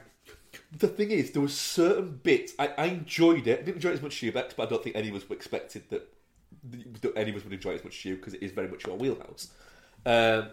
the 0.76 0.88
thing 0.88 1.10
is, 1.10 1.30
there 1.30 1.42
were 1.42 1.48
certain 1.48 2.20
bits 2.22 2.52
I, 2.58 2.68
I 2.76 2.84
enjoyed 2.86 3.46
it. 3.46 3.60
I 3.60 3.62
didn't 3.62 3.76
enjoy 3.76 3.90
it 3.90 3.94
as 3.94 4.02
much 4.02 4.16
as 4.16 4.22
you, 4.22 4.32
but 4.32 4.54
I 4.58 4.66
don't 4.66 4.82
think 4.82 4.96
any 4.96 5.08
of 5.08 5.14
us 5.14 5.24
expected 5.30 5.88
that, 5.90 6.08
that 7.00 7.12
any 7.16 7.30
of 7.30 7.36
us 7.36 7.44
would 7.44 7.52
enjoy 7.52 7.70
it 7.72 7.76
as 7.76 7.84
much 7.84 7.98
as 7.98 8.04
you 8.04 8.16
because 8.16 8.34
it 8.34 8.42
is 8.42 8.52
very 8.52 8.68
much 8.68 8.86
your 8.86 8.96
wheelhouse. 8.96 9.48
Um, 10.04 10.50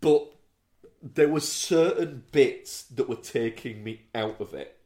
but 0.00 0.32
there 1.02 1.28
were 1.28 1.40
certain 1.40 2.24
bits 2.32 2.82
that 2.84 3.08
were 3.08 3.16
taking 3.16 3.82
me 3.82 4.02
out 4.14 4.40
of 4.40 4.54
it. 4.54 4.78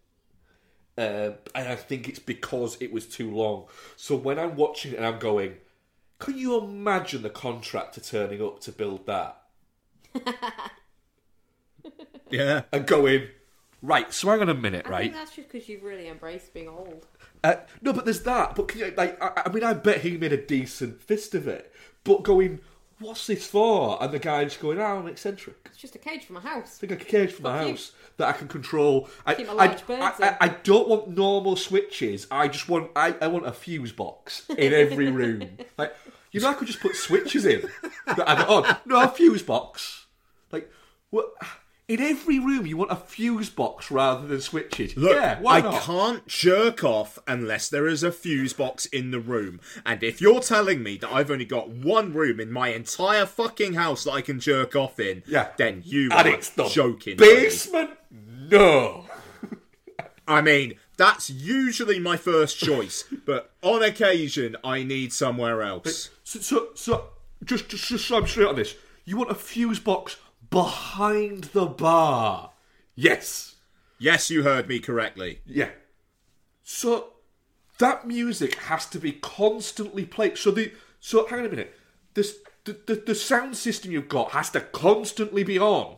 Um, 0.98 1.34
and 1.54 1.68
I 1.68 1.76
think 1.76 2.08
it's 2.08 2.18
because 2.18 2.76
it 2.80 2.92
was 2.92 3.06
too 3.06 3.30
long. 3.34 3.66
So 3.96 4.16
when 4.16 4.38
I'm 4.38 4.56
watching 4.56 4.92
it 4.92 4.96
and 4.96 5.06
I'm 5.06 5.18
going, 5.18 5.54
can 6.20 6.38
you 6.38 6.56
imagine 6.58 7.22
the 7.22 7.30
contractor 7.30 8.00
turning 8.00 8.40
up 8.40 8.60
to 8.60 8.72
build 8.72 9.06
that? 9.06 9.42
Yeah. 12.30 12.62
And 12.72 12.86
going, 12.86 13.28
right, 13.82 14.12
so 14.12 14.28
hang 14.28 14.40
on 14.40 14.48
a 14.48 14.54
minute, 14.54 14.86
I 14.86 14.90
right? 14.90 15.02
think 15.02 15.14
that's 15.14 15.34
just 15.34 15.50
because 15.50 15.68
you've 15.68 15.82
really 15.82 16.08
embraced 16.08 16.54
being 16.54 16.68
old. 16.68 17.06
Uh, 17.42 17.56
no, 17.82 17.92
but 17.92 18.04
there's 18.04 18.22
that. 18.22 18.54
But 18.54 18.68
can 18.68 18.80
you, 18.80 18.94
like, 18.96 19.20
I, 19.22 19.42
I 19.46 19.52
mean, 19.52 19.64
I 19.64 19.72
bet 19.72 20.02
he 20.02 20.16
made 20.16 20.32
a 20.32 20.36
decent 20.40 21.02
fist 21.02 21.34
of 21.34 21.48
it. 21.48 21.72
But 22.04 22.22
going, 22.22 22.60
what's 23.00 23.26
this 23.26 23.46
for? 23.46 24.02
And 24.02 24.12
the 24.12 24.18
guy 24.18 24.44
just 24.44 24.60
going, 24.60 24.78
oh, 24.78 24.84
I'm 24.84 25.06
eccentric. 25.08 25.56
It's 25.66 25.78
just 25.78 25.96
a 25.96 25.98
cage 25.98 26.24
for 26.24 26.34
my 26.34 26.40
house. 26.40 26.76
I 26.76 26.80
think 26.80 26.90
like 26.92 27.02
a 27.02 27.04
cage 27.04 27.32
for 27.32 27.42
my 27.42 27.58
Fuck 27.58 27.66
you. 27.66 27.72
house 27.72 27.92
that 28.18 28.28
I 28.28 28.32
can 28.32 28.48
control. 28.48 29.08
I, 29.26 29.34
Keep 29.34 29.48
my 29.48 29.52
I, 29.54 29.66
large 29.66 29.86
birds 29.86 30.20
I, 30.20 30.26
I, 30.26 30.28
in. 30.28 30.36
I 30.40 30.48
don't 30.62 30.88
want 30.88 31.08
normal 31.08 31.56
switches. 31.56 32.26
I 32.30 32.48
just 32.48 32.68
want 32.68 32.90
I, 32.94 33.14
I 33.20 33.26
want 33.28 33.46
a 33.46 33.52
fuse 33.52 33.92
box 33.92 34.48
in 34.50 34.72
every 34.72 35.10
room. 35.10 35.58
Like 35.76 35.94
you 36.30 36.40
know, 36.40 36.48
I 36.48 36.54
could 36.54 36.68
just 36.68 36.80
put 36.80 36.94
switches 36.94 37.44
in 37.44 37.68
that 38.06 38.28
I 38.28 38.44
on. 38.44 38.76
No, 38.86 39.02
a 39.02 39.08
fuse 39.08 39.42
box. 39.42 40.06
Like 40.52 40.70
what? 41.10 41.32
In 41.90 42.00
every 42.00 42.38
room, 42.38 42.66
you 42.68 42.76
want 42.76 42.92
a 42.92 42.96
fuse 42.96 43.50
box 43.50 43.90
rather 43.90 44.24
than 44.24 44.40
switches. 44.40 44.96
Look, 44.96 45.16
yeah, 45.16 45.40
I 45.44 45.60
not? 45.60 45.82
can't 45.82 46.24
jerk 46.28 46.84
off 46.84 47.18
unless 47.26 47.68
there 47.68 47.88
is 47.88 48.04
a 48.04 48.12
fuse 48.12 48.52
box 48.52 48.86
in 48.86 49.10
the 49.10 49.18
room. 49.18 49.58
And 49.84 50.00
if 50.04 50.20
you're 50.20 50.38
telling 50.38 50.84
me 50.84 50.98
that 50.98 51.10
I've 51.12 51.32
only 51.32 51.44
got 51.44 51.68
one 51.70 52.12
room 52.12 52.38
in 52.38 52.52
my 52.52 52.68
entire 52.68 53.26
fucking 53.26 53.72
house 53.74 54.04
that 54.04 54.12
I 54.12 54.20
can 54.20 54.38
jerk 54.38 54.76
off 54.76 55.00
in, 55.00 55.24
Yeah. 55.26 55.48
then 55.56 55.82
you 55.84 56.10
And 56.12 56.28
are 56.58 56.68
joking. 56.68 57.16
basement. 57.16 57.90
No. 58.12 59.06
I 60.28 60.42
mean, 60.42 60.74
that's 60.96 61.28
usually 61.28 61.98
my 61.98 62.16
first 62.16 62.56
choice, 62.60 63.02
but 63.26 63.50
on 63.62 63.82
occasion 63.82 64.54
I 64.62 64.84
need 64.84 65.12
somewhere 65.12 65.60
else. 65.60 66.10
So, 66.22 66.38
so, 66.38 66.68
so 66.76 67.04
just, 67.44 67.68
just, 67.68 67.88
just 67.88 68.06
so 68.06 68.18
I'm 68.18 68.28
straight 68.28 68.46
on 68.46 68.54
this, 68.54 68.76
you 69.04 69.16
want 69.16 69.32
a 69.32 69.34
fuse 69.34 69.80
box 69.80 70.16
behind 70.50 71.44
the 71.44 71.66
bar? 71.66 72.50
Yes. 72.94 73.56
Yes, 73.98 74.30
you 74.30 74.42
heard 74.42 74.68
me 74.68 74.78
correctly. 74.80 75.40
Yeah. 75.46 75.70
So 76.62 77.12
that 77.78 78.06
music 78.06 78.54
has 78.56 78.86
to 78.86 78.98
be 78.98 79.12
constantly 79.12 80.04
played. 80.04 80.36
So 80.38 80.50
the 80.50 80.72
so 81.00 81.26
hang 81.26 81.40
on 81.40 81.46
a 81.46 81.48
minute. 81.48 81.74
This 82.14 82.36
the, 82.64 82.78
the, 82.86 82.94
the 83.06 83.14
sound 83.14 83.56
system 83.56 83.90
you've 83.92 84.08
got 84.08 84.32
has 84.32 84.50
to 84.50 84.60
constantly 84.60 85.44
be 85.44 85.58
on, 85.58 85.96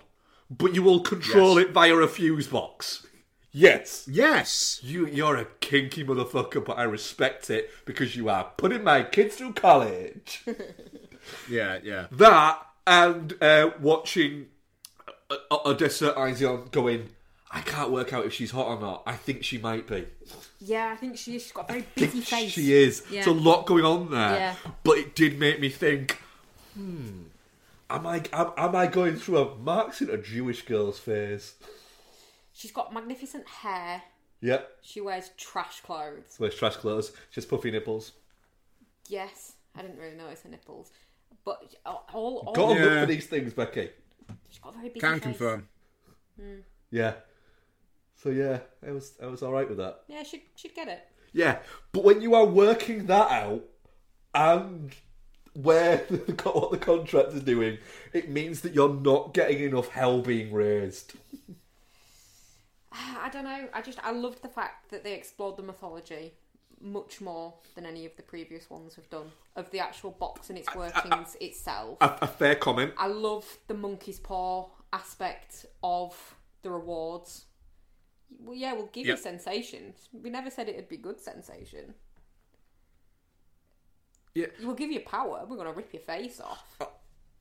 but 0.51 0.75
you 0.75 0.83
will 0.83 1.01
control 1.01 1.59
Yes. 1.59 1.69
it 1.69 1.73
via 1.73 1.97
a 1.97 2.09
fuse 2.09 2.47
box. 2.47 3.07
Yes. 3.55 4.09
Yes. 4.11 4.81
You 4.83 5.07
you're 5.07 5.37
a 5.37 5.45
kinky 5.61 6.05
motherfucker, 6.05 6.65
but 6.65 6.79
I 6.79 6.85
respect 6.85 7.51
it 7.51 7.71
because 7.85 8.17
you 8.17 8.29
are 8.29 8.53
putting 8.57 8.83
my 8.85 9.03
kids 9.03 9.37
through 9.37 9.55
college. 9.55 10.45
Yeah, 11.49 11.79
yeah. 11.85 12.07
that 12.11 12.67
and 12.87 13.35
uh, 13.43 13.71
watching 13.81 14.47
uh, 15.31 15.37
Odessa 15.65 16.13
A'zion 16.13 16.71
going. 16.71 17.11
I 17.55 17.61
can't 17.61 17.91
work 17.91 18.15
out 18.15 18.25
if 18.25 18.33
she's 18.33 18.51
hot 18.51 18.67
or 18.67 18.81
not. 18.81 19.03
I 19.05 19.15
think 19.15 19.45
she 19.45 19.59
might 19.59 19.87
be. 19.87 20.07
Yeah, 20.59 20.91
I 20.91 20.97
think 20.97 21.19
she 21.19 21.37
is. 21.37 21.43
She's 21.43 21.53
got 21.53 21.69
a 21.69 21.73
very 21.75 21.87
busy 21.95 22.23
face. 22.23 22.51
She 22.53 22.73
is. 22.73 23.03
Yeah. 23.11 23.25
There's 23.25 23.37
a 23.37 23.41
lot 23.41 23.67
going 23.67 23.85
on 23.85 24.11
there. 24.11 24.37
Yeah. 24.37 24.55
But 24.83 24.97
it 24.97 25.15
did 25.15 25.39
make 25.39 25.61
me 25.61 25.69
think, 25.69 26.19
hmm, 26.75 27.25
am 27.91 28.07
I 28.07 28.23
am, 28.33 28.53
am 28.57 28.75
I 28.75 28.87
going 28.87 29.17
through 29.17 29.37
a 29.39 29.55
Mark's 29.57 30.01
in 30.01 30.09
a 30.09 30.17
Jewish 30.17 30.63
girl's 30.63 30.99
phase? 30.99 31.55
She's 32.55 32.73
got 32.73 32.95
magnificent 32.95 33.47
hair. 33.47 34.03
Yep. 34.41 34.79
She 34.81 35.03
wears 35.03 35.31
trash 35.37 35.83
clothes. 35.83 36.37
Wears 36.39 36.55
trash 36.55 36.77
clothes. 36.77 37.13
She 37.31 37.35
has 37.35 37.45
puffy 37.45 37.71
nipples. 37.71 38.13
Yes, 39.09 39.53
I 39.77 39.83
didn't 39.83 39.99
really 39.99 40.17
notice 40.17 40.43
her 40.43 40.49
nipples, 40.49 40.91
but 41.45 41.75
uh, 41.87 41.91
all, 41.91 42.05
all, 42.13 42.37
all 42.47 42.53
Got 42.55 42.75
to 42.75 42.81
look 42.81 42.93
Yeah. 42.93 43.01
for 43.01 43.07
these 43.07 43.27
things, 43.27 43.53
Becky. 43.55 43.91
she's 44.49 44.59
got 44.59 44.75
a 44.75 44.77
very 44.79 44.89
busy 44.89 45.01
Can 45.01 45.15
face. 45.15 45.23
confirm. 45.23 45.69
Hmm. 46.41 46.59
Yeah. 46.91 47.15
So 48.17 48.31
yeah, 48.31 48.61
I 48.87 48.93
was 48.93 49.15
I 49.23 49.27
was 49.27 49.43
all 49.43 49.53
right 49.53 49.69
with 49.69 49.79
that. 49.79 50.03
Yeah, 50.09 50.23
she'd 50.23 50.43
she'd 50.55 50.75
get 50.75 50.89
it. 50.89 51.01
Yeah, 51.33 51.59
but 51.93 52.05
when 52.05 52.21
you 52.23 52.35
are 52.35 52.45
working 52.47 53.07
that 53.07 53.31
out 53.31 53.65
and 54.35 54.95
where 55.55 55.99
what 56.43 56.71
the 56.71 56.79
contract 56.79 57.33
is 57.33 57.43
doing, 57.43 57.79
it 58.13 58.29
means 58.31 58.61
that 58.61 58.75
you're 58.75 58.95
not 58.95 59.35
getting 59.35 59.61
enough 59.63 59.89
hell 59.89 60.21
being 60.23 60.53
raised. 60.53 61.15
I 62.93 63.29
don't 63.33 63.45
know. 63.45 63.69
I 63.73 63.81
just 63.83 63.99
I 64.05 64.13
loved 64.13 64.43
the 64.43 64.49
fact 64.49 64.91
that 64.91 65.03
they 65.05 65.15
explored 65.15 65.57
the 65.57 65.63
mythology 65.63 66.35
much 66.83 67.21
more 67.21 67.55
than 67.75 67.87
any 67.87 68.05
of 68.05 68.17
the 68.17 68.23
previous 68.23 68.69
ones 68.69 68.97
we've 68.97 69.09
done 69.09 69.31
of 69.57 69.71
the 69.71 69.79
actual 69.79 70.11
box 70.11 70.51
and 70.51 70.59
its 70.59 70.75
workings 70.75 71.37
itself. 71.41 71.97
A, 72.01 72.19
a 72.23 72.27
fair 72.27 72.55
comment. 72.57 72.93
I 72.99 73.07
love 73.07 73.47
the 73.69 73.75
monkey's 73.75 74.19
paw 74.19 74.69
aspect 74.93 75.65
of 75.83 76.35
the 76.63 76.71
rewards. 76.71 77.45
Well, 78.41 78.55
yeah, 78.57 78.73
we'll 78.73 78.87
give 78.87 79.07
Yep. 79.07 79.17
you 79.19 79.23
sensations. 79.23 80.09
We 80.13 80.29
never 80.31 80.51
said 80.51 80.69
it'd 80.69 80.89
be 80.89 80.97
good 80.97 81.21
sensation. 81.21 81.95
Yeah. 84.35 84.47
We'll 84.63 84.75
give 84.75 84.91
you 84.91 85.01
power. 85.01 85.45
We're 85.47 85.57
gonna 85.57 85.73
rip 85.73 85.93
your 85.93 86.03
face 86.03 86.41
off. 86.41 86.79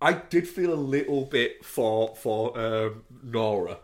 I 0.01 0.13
did 0.13 0.47
feel 0.47 0.73
a 0.73 0.75
little 0.75 1.25
bit 1.25 1.63
for 1.63 2.15
for 2.15 2.57
um, 2.59 3.03
Nora, 3.23 3.77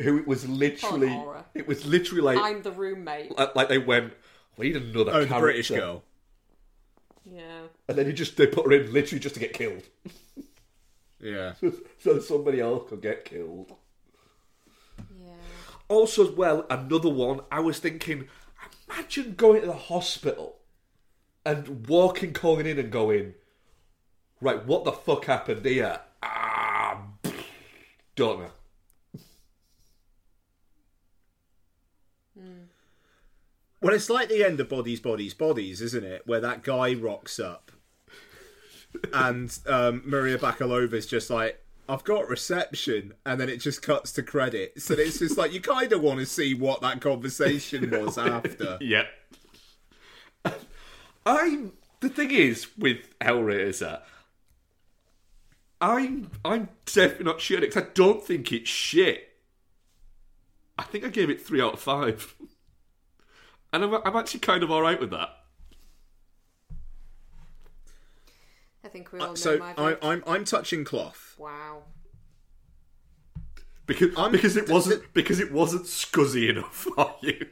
who 0.00 0.18
it 0.18 0.26
was 0.26 0.48
literally 0.48 1.08
Nora. 1.08 1.44
it 1.54 1.66
was 1.66 1.84
literally 1.86 2.20
like 2.22 2.38
I'm 2.38 2.62
the 2.62 2.70
roommate. 2.72 3.32
like 3.56 3.68
they 3.68 3.78
went, 3.78 4.12
we 4.56 4.66
need 4.72 4.76
another 4.76 5.10
Oh, 5.12 5.20
the 5.20 5.26
character. 5.26 5.40
British 5.40 5.68
girl. 5.70 6.02
Yeah. 7.24 7.62
and 7.88 7.98
then 7.98 8.06
he 8.06 8.12
just 8.12 8.36
they 8.36 8.46
put 8.46 8.66
her 8.66 8.72
in 8.72 8.92
literally 8.92 9.20
just 9.20 9.34
to 9.34 9.40
get 9.40 9.52
killed, 9.52 9.82
Yeah. 11.20 11.54
so 11.98 12.20
somebody 12.20 12.60
else 12.60 12.88
could 12.88 13.02
get 13.02 13.24
killed. 13.24 13.72
Yeah. 15.20 15.32
Also, 15.88 16.24
as 16.28 16.30
well, 16.36 16.66
another 16.70 17.08
one. 17.08 17.40
I 17.50 17.60
was 17.60 17.78
thinking, 17.80 18.28
imagine 18.88 19.34
going 19.34 19.62
to 19.62 19.66
the 19.66 19.72
hospital 19.72 20.56
and 21.44 21.86
walking, 21.88 22.32
calling 22.32 22.66
in, 22.66 22.78
and 22.78 22.90
going, 22.92 23.34
right, 24.40 24.64
what 24.64 24.84
the 24.84 24.92
fuck 24.92 25.24
happened 25.24 25.64
here? 25.64 26.00
Ah, 26.22 27.02
don't 28.14 28.40
know. 28.40 28.50
Well, 33.80 33.94
it's 33.94 34.10
like 34.10 34.28
the 34.28 34.44
end 34.44 34.58
of 34.60 34.68
Bodies, 34.68 35.00
Bodies, 35.00 35.34
Bodies, 35.34 35.80
isn't 35.80 36.04
it? 36.04 36.22
Where 36.26 36.40
that 36.40 36.62
guy 36.62 36.94
rocks 36.94 37.38
up, 37.38 37.70
and 39.12 39.56
um, 39.66 40.02
Maria 40.04 40.38
Bakalova's 40.38 41.06
just 41.06 41.28
like, 41.30 41.62
"I've 41.88 42.04
got 42.04 42.28
reception," 42.28 43.14
and 43.24 43.40
then 43.40 43.48
it 43.48 43.58
just 43.58 43.82
cuts 43.82 44.12
to 44.12 44.22
credits, 44.22 44.88
and 44.90 44.98
it's 44.98 45.18
just 45.18 45.36
like 45.36 45.52
you 45.52 45.60
kind 45.60 45.92
of 45.92 46.00
want 46.00 46.20
to 46.20 46.26
see 46.26 46.54
what 46.54 46.80
that 46.80 47.00
conversation 47.00 47.90
was 47.90 48.16
after. 48.18 48.78
Yeah. 48.80 49.04
I'm 51.26 51.72
the 52.00 52.08
thing 52.08 52.30
is 52.30 52.68
with 52.78 53.18
Hellraiser. 53.20 54.00
I'm 55.80 56.30
I'm 56.44 56.68
definitely 56.86 57.24
not 57.24 57.40
sure 57.40 57.60
because 57.60 57.82
I 57.82 57.86
don't 57.94 58.24
think 58.24 58.52
it's 58.52 58.70
shit. 58.70 59.28
I 60.78 60.84
think 60.84 61.04
I 61.04 61.08
gave 61.08 61.30
it 61.30 61.44
three 61.44 61.60
out 61.60 61.74
of 61.74 61.80
five, 61.80 62.34
and 63.76 63.84
I'm 63.94 64.02
I'm 64.04 64.16
actually 64.16 64.40
kind 64.40 64.62
of 64.62 64.70
all 64.70 64.82
right 64.82 64.98
with 65.00 65.10
that. 65.10 65.30
I 68.84 68.88
think 68.88 69.12
we 69.12 69.18
all 69.18 69.26
know 69.26 69.32
Uh, 69.32 69.36
so 69.36 69.58
my 69.58 69.70
I, 69.70 69.74
vote. 69.74 69.98
I'm 70.02 70.24
I'm 70.26 70.44
touching 70.44 70.84
cloth. 70.84 71.34
Wow. 71.38 71.82
Because 73.86 74.16
I'm- 74.16 74.32
because 74.32 74.56
it 74.56 74.68
wasn't 74.68 75.12
because 75.14 75.40
it 75.40 75.52
wasn't 75.52 75.84
scuzzy 75.84 76.48
enough 76.48 76.74
for 76.96 77.14
you. 77.22 77.46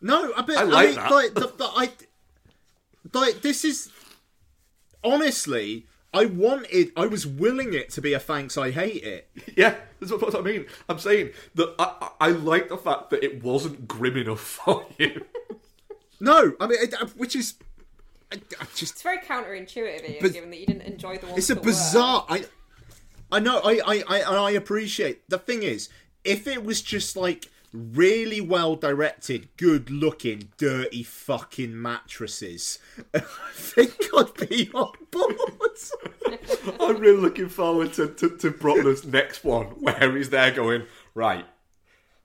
No, 0.00 0.32
I, 0.36 0.42
bet, 0.42 0.58
I 0.58 0.62
like 0.64 0.86
mean, 0.88 0.94
that. 0.96 1.10
Like, 1.12 1.34
the, 1.34 1.46
the, 1.56 1.64
I, 1.64 1.90
like 3.12 3.40
this 3.42 3.64
is 3.64 3.88
honestly, 5.04 5.86
I 6.14 6.26
wanted, 6.26 6.92
I 6.96 7.06
was 7.06 7.26
willing 7.26 7.72
it 7.72 7.90
to 7.90 8.00
be 8.02 8.12
a 8.12 8.18
thanks. 8.18 8.58
I 8.58 8.70
hate 8.70 9.02
it. 9.02 9.30
Yeah, 9.56 9.76
that's 9.98 10.12
what, 10.12 10.20
what 10.20 10.34
I 10.36 10.40
mean. 10.42 10.66
I'm 10.88 10.98
saying 10.98 11.30
that 11.54 11.74
I, 11.78 11.94
I 12.20 12.28
I 12.28 12.30
like 12.32 12.68
the 12.68 12.76
fact 12.76 13.10
that 13.10 13.24
it 13.24 13.42
wasn't 13.42 13.88
grim 13.88 14.16
enough 14.16 14.40
for 14.64 14.84
you. 14.98 15.24
No, 16.20 16.52
I 16.60 16.66
mean, 16.66 16.78
it, 16.82 16.94
uh, 17.00 17.06
which 17.16 17.34
is, 17.34 17.54
I, 18.30 18.36
I 18.60 18.64
just 18.76 18.92
It's 18.94 19.02
very 19.02 19.18
counterintuitive, 19.18 20.08
Ian, 20.08 20.18
But- 20.20 20.32
given 20.32 20.50
that 20.50 20.60
you 20.60 20.66
didn't 20.66 20.82
enjoy 20.82 21.16
the 21.18 21.26
ones 21.26 21.38
It's 21.38 21.50
a 21.50 21.54
that 21.54 21.60
were. 21.60 21.66
bizarre. 21.70 22.26
I, 22.28 22.44
I 23.30 23.40
know. 23.40 23.60
I, 23.64 23.80
I, 23.86 24.04
I, 24.08 24.18
and 24.18 24.36
I 24.36 24.50
appreciate. 24.52 25.28
The 25.30 25.38
thing 25.38 25.62
is, 25.62 25.88
if 26.24 26.46
it 26.46 26.62
was 26.64 26.82
just 26.82 27.16
like 27.16 27.50
really 27.72 28.40
well 28.40 28.76
directed, 28.76 29.48
good 29.56 29.90
looking, 29.90 30.50
dirty 30.58 31.02
fucking 31.02 31.80
mattresses, 31.80 32.78
I 33.14 33.20
think 33.54 33.96
I'd 34.16 34.48
be 34.48 34.70
on 34.74 34.92
board. 35.10 35.38
I'm 36.80 36.98
really 36.98 37.20
looking 37.20 37.48
forward 37.48 37.92
to, 37.94 38.08
to, 38.08 38.36
to 38.36 38.50
Bruckner's 38.50 39.06
next 39.06 39.44
one, 39.44 39.66
where 39.80 40.16
he's 40.16 40.30
there 40.30 40.50
going, 40.50 40.84
right, 41.14 41.46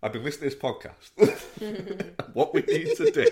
I've 0.04 0.14
been 0.14 0.24
listening 0.24 0.52
to 0.52 0.56
this 0.56 0.64
podcast. 0.64 2.16
what 2.34 2.54
we 2.54 2.62
need 2.62 2.96
to 2.98 3.12
do 3.12 3.26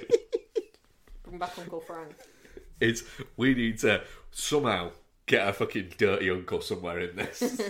Bring 1.24 1.38
back 1.38 1.58
Uncle 1.60 1.82
Frank. 1.82 2.16
is 2.80 3.04
we 3.38 3.54
need 3.54 3.80
to 3.80 4.02
somehow 4.32 4.92
get 5.26 5.48
a 5.48 5.54
fucking 5.54 5.94
dirty 5.98 6.30
uncle 6.30 6.62
somewhere 6.62 7.00
in 7.00 7.16
this. 7.16 7.62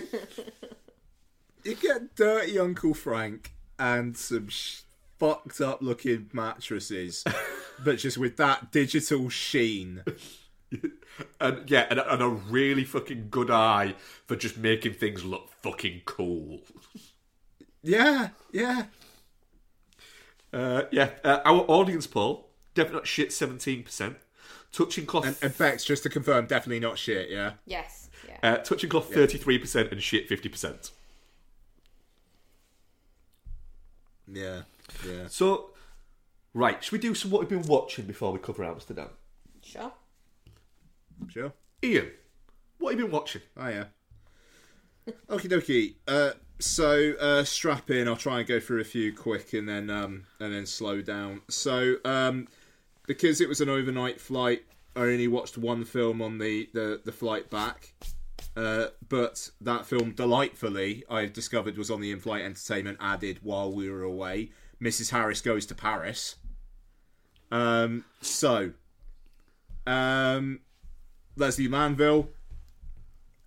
you 1.64 1.74
get 1.74 2.14
dirty 2.14 2.58
Uncle 2.58 2.94
Frank 2.94 3.52
and 3.78 4.16
some 4.16 4.48
sh- 4.48 4.80
fucked 5.18 5.60
up 5.60 5.82
looking 5.82 6.30
mattresses, 6.32 7.24
but 7.84 7.98
just 7.98 8.18
with 8.18 8.36
that 8.36 8.70
digital 8.72 9.28
sheen. 9.28 10.02
and 11.40 11.70
yeah, 11.70 11.86
and, 11.90 12.00
and, 12.00 12.22
a 12.22 12.28
really 12.28 12.84
fucking 12.84 13.28
good 13.30 13.50
eye 13.50 13.94
for 14.26 14.36
just 14.36 14.58
making 14.58 14.94
things 14.94 15.24
look 15.24 15.50
fucking 15.62 16.02
cool. 16.04 16.60
yeah, 17.82 18.30
yeah. 18.52 18.84
Uh, 20.52 20.82
yeah, 20.90 21.10
uh, 21.24 21.40
our 21.44 21.64
audience 21.68 22.06
poll, 22.06 22.48
definitely 22.74 22.98
not 22.98 23.06
shit 23.06 23.30
17%. 23.30 24.16
Touching 24.72 25.06
cloth. 25.06 25.26
And, 25.26 25.36
effects. 25.42 25.84
Just 25.84 26.02
to 26.04 26.08
confirm, 26.08 26.46
definitely 26.46 26.80
not 26.80 26.98
shit, 26.98 27.30
yeah? 27.30 27.52
Yes. 27.66 28.10
Yeah. 28.26 28.38
Uh, 28.42 28.56
touching 28.58 28.90
cloth 28.90 29.10
33% 29.10 29.92
and 29.92 30.02
shit 30.02 30.28
50%. 30.28 30.90
Yeah. 34.26 34.62
Yeah. 35.06 35.26
So, 35.28 35.70
right, 36.54 36.82
should 36.82 36.92
we 36.92 36.98
do 36.98 37.14
some 37.14 37.30
what 37.30 37.40
we've 37.40 37.48
been 37.48 37.68
watching 37.68 38.06
before 38.06 38.32
we 38.32 38.38
cover 38.38 38.64
Amsterdam? 38.64 39.10
Sure. 39.62 39.92
Sure. 41.28 41.52
Ian, 41.82 42.10
what 42.78 42.90
have 42.90 42.98
you 42.98 43.06
been 43.06 43.12
watching? 43.12 43.42
Oh 43.56 43.68
yeah. 43.68 43.84
Okie 45.28 45.48
dokie. 45.48 45.94
Uh, 46.06 46.32
so 46.58 47.12
uh, 47.20 47.44
strap 47.44 47.90
in. 47.90 48.08
I'll 48.08 48.16
try 48.16 48.38
and 48.38 48.48
go 48.48 48.60
through 48.60 48.80
a 48.80 48.84
few 48.84 49.12
quick 49.12 49.52
and 49.52 49.68
then 49.68 49.90
um, 49.90 50.24
and 50.40 50.52
then 50.52 50.66
slow 50.66 51.00
down. 51.02 51.42
So 51.48 51.96
um, 52.04 52.48
because 53.06 53.40
it 53.40 53.48
was 53.48 53.60
an 53.60 53.68
overnight 53.68 54.20
flight, 54.20 54.62
I 54.94 55.00
only 55.00 55.28
watched 55.28 55.58
one 55.58 55.84
film 55.84 56.22
on 56.22 56.38
the 56.38 56.68
the, 56.72 57.00
the 57.04 57.12
flight 57.12 57.50
back. 57.50 57.92
Uh, 58.56 58.86
but 59.06 59.50
that 59.60 59.84
film, 59.84 60.12
delightfully, 60.12 61.04
I 61.10 61.26
discovered 61.26 61.76
was 61.76 61.90
on 61.90 62.00
the 62.00 62.10
in-flight 62.10 62.42
entertainment 62.42 62.98
added 63.00 63.40
while 63.42 63.70
we 63.70 63.90
were 63.90 64.02
away. 64.02 64.50
Mrs. 64.80 65.10
Harris 65.10 65.42
goes 65.42 65.66
to 65.66 65.74
Paris. 65.74 66.36
Um, 67.50 68.04
so, 68.22 68.72
um, 69.86 70.60
Lesley 71.36 71.68
Manville, 71.68 72.30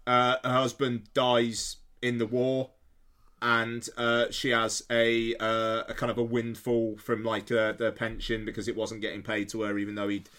uh, 0.06 0.38
her 0.44 0.54
husband 0.54 1.10
dies 1.14 1.78
in 2.02 2.20
the 2.20 2.28
war, 2.28 2.70
and 3.42 3.88
uh, 3.98 4.26
she 4.32 4.50
has 4.50 4.84
a 4.92 5.36
uh, 5.36 5.84
a 5.88 5.94
kind 5.94 6.12
of 6.12 6.18
a 6.18 6.24
windfall 6.24 6.98
from 6.98 7.24
like 7.24 7.52
uh, 7.52 7.72
the 7.74 7.92
pension 7.92 8.46
because 8.46 8.68
it 8.68 8.76
wasn't 8.76 9.02
getting 9.02 9.22
paid 9.22 9.50
to 9.50 9.64
her, 9.64 9.78
even 9.78 9.96
though 9.96 10.08
he'd 10.08 10.30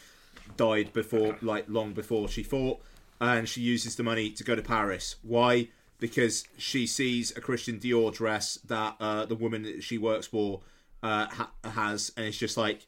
died 0.57 0.93
before, 0.93 1.37
like 1.43 1.65
long 1.69 1.93
before 1.93 2.29
she 2.29 2.43
fought, 2.43 2.81
and 3.21 3.49
she 3.49 3.61
uses 3.61 3.97
the 3.97 4.03
money 4.03 4.31
to 4.31 4.45
go 4.45 4.55
to 4.55 4.63
Paris. 4.63 5.17
Why? 5.23 5.69
Because 5.99 6.45
she 6.57 6.87
sees 6.87 7.37
a 7.37 7.41
Christian 7.41 7.79
Dior 7.79 8.13
dress 8.13 8.59
that 8.65 8.97
uh, 8.99 9.27
the 9.27 9.35
woman 9.35 9.63
that 9.65 9.83
she 9.83 9.99
works 9.99 10.27
for 10.27 10.61
uh, 11.03 11.27
ha- 11.27 11.51
has, 11.65 12.13
and 12.17 12.27
it's 12.27 12.39
just 12.39 12.57
like, 12.57 12.87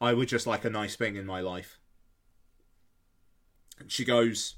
I 0.00 0.14
would 0.14 0.28
just 0.28 0.46
like 0.46 0.64
a 0.64 0.70
nice 0.70 0.96
thing 0.96 1.16
in 1.16 1.26
my 1.26 1.40
life. 1.40 1.78
She 3.86 4.04
goes 4.04 4.54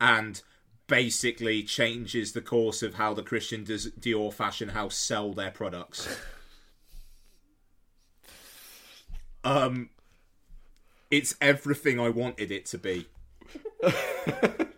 and 0.00 0.42
basically 0.86 1.62
changes 1.62 2.32
the 2.32 2.40
course 2.40 2.82
of 2.82 2.94
how 2.94 3.14
the 3.14 3.22
Christian 3.22 3.64
Dior 3.64 4.32
fashion 4.32 4.70
house 4.70 4.96
sell 4.96 5.32
their 5.32 5.50
products. 5.50 6.18
um, 9.44 9.90
it's 11.10 11.36
everything 11.40 11.98
I 11.98 12.08
wanted 12.10 12.50
it 12.50 12.66
to 12.66 12.78
be. 12.78 13.06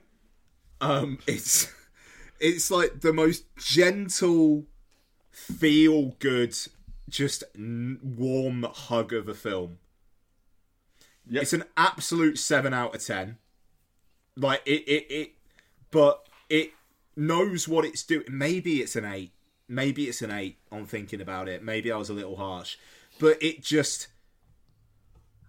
um, 0.80 1.18
it's 1.26 1.72
it's 2.40 2.70
like 2.70 3.00
the 3.00 3.12
most 3.12 3.44
gentle, 3.56 4.64
feel 5.30 6.16
good, 6.18 6.56
just 7.08 7.44
n- 7.54 7.98
warm 8.02 8.62
hug 8.62 9.12
of 9.12 9.28
a 9.28 9.34
film. 9.34 9.78
It's 11.30 11.52
an 11.52 11.64
absolute 11.76 12.38
seven 12.38 12.74
out 12.74 12.94
of 12.94 13.04
ten. 13.04 13.38
Like 14.36 14.62
it, 14.64 14.82
it, 14.86 15.06
it, 15.10 15.32
but 15.90 16.26
it 16.48 16.72
knows 17.16 17.68
what 17.68 17.84
it's 17.84 18.02
doing. 18.02 18.24
Maybe 18.30 18.80
it's 18.80 18.96
an 18.96 19.04
eight. 19.04 19.32
Maybe 19.68 20.04
it's 20.04 20.22
an 20.22 20.30
eight. 20.30 20.58
On 20.72 20.86
thinking 20.86 21.20
about 21.20 21.48
it, 21.48 21.62
maybe 21.62 21.92
I 21.92 21.96
was 21.96 22.10
a 22.10 22.14
little 22.14 22.36
harsh, 22.36 22.76
but 23.18 23.42
it 23.42 23.62
just 23.62 24.08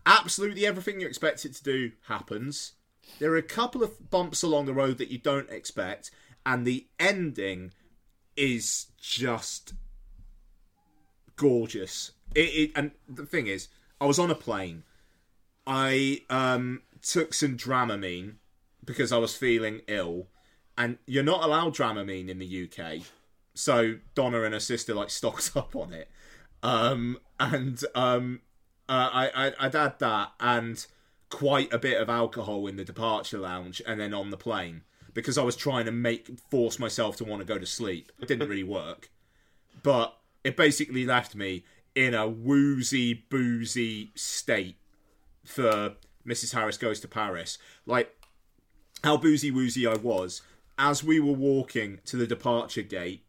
absolutely 0.06 0.66
everything 0.66 1.00
you 1.00 1.08
expect 1.08 1.46
it 1.46 1.54
to 1.56 1.64
do 1.64 1.92
happens. 2.08 2.74
There 3.20 3.32
are 3.32 3.38
a 3.38 3.44
couple 3.44 3.84
of 3.84 4.10
bumps 4.10 4.44
along 4.44 4.66
the 4.66 4.74
road 4.74 4.98
that 4.98 5.10
you 5.10 5.18
don't 5.18 5.50
expect, 5.50 6.12
and 6.46 6.66
the 6.66 6.88
ending 7.00 7.72
is 8.36 8.88
just 9.00 9.74
gorgeous. 11.36 12.12
It, 12.36 12.40
it 12.40 12.72
and 12.76 12.92
the 13.08 13.26
thing 13.26 13.48
is, 13.48 13.68
I 14.00 14.06
was 14.06 14.20
on 14.20 14.32
a 14.32 14.36
plane. 14.36 14.84
I 15.68 16.22
um, 16.30 16.82
took 17.02 17.34
some 17.34 17.58
Dramamine 17.58 18.36
because 18.84 19.12
I 19.12 19.18
was 19.18 19.36
feeling 19.36 19.82
ill, 19.88 20.28
and 20.78 20.98
you're 21.06 21.24
not 21.24 21.44
allowed 21.44 21.76
Dramamine 21.76 22.30
in 22.30 22.40
the 22.40 22.70
UK. 22.70 23.02
So 23.54 23.98
Donna 24.16 24.44
and 24.44 24.54
her 24.54 24.60
sister 24.60 24.94
like 24.94 25.10
stocked 25.12 25.52
up 25.56 25.76
on 25.76 25.94
it, 25.94 26.10
um, 26.64 27.20
and 27.40 27.84
um, 27.96 28.42
uh, 28.90 29.10
I, 29.12 29.48
I 29.48 29.54
I'd 29.60 29.74
had 29.74 30.00
that 30.00 30.32
and 30.40 30.86
quite 31.32 31.74
a 31.74 31.80
bit 31.80 32.00
of 32.00 32.10
alcohol 32.10 32.68
in 32.68 32.76
the 32.76 32.86
departure 32.86 33.40
lounge 33.40 33.82
and 33.88 34.00
then 34.00 34.14
on 34.14 34.30
the 34.30 34.38
plane 34.38 34.84
because 35.14 35.38
I 35.38 35.44
was 35.44 35.56
trying 35.56 35.86
to 35.86 35.92
make 35.92 36.30
force 36.50 36.78
myself 36.78 37.16
to 37.18 37.24
want 37.24 37.42
to 37.42 37.46
go 37.46 37.58
to 37.58 37.66
sleep. 37.66 38.12
It 38.22 38.28
didn't 38.28 38.48
really 38.48 38.64
work, 38.64 39.10
but 39.84 40.18
it 40.44 40.56
basically 40.56 41.06
left 41.06 41.36
me 41.36 41.64
in 41.96 42.14
a 42.14 42.28
woozy, 42.28 43.26
boozy 43.30 44.12
state 44.16 44.78
for 45.44 45.96
Mrs. 46.26 46.54
Harris 46.54 46.78
Goes 46.78 47.00
to 47.02 47.08
Paris. 47.08 47.58
Like, 47.86 48.16
how 49.04 49.18
boozy 49.18 49.52
woozy 49.52 49.86
I 49.88 49.96
was. 49.96 50.42
As 50.78 51.04
we 51.04 51.20
were 51.20 51.34
walking 51.34 52.00
to 52.06 52.18
the 52.18 52.26
departure 52.26 52.82
gate, 52.82 53.24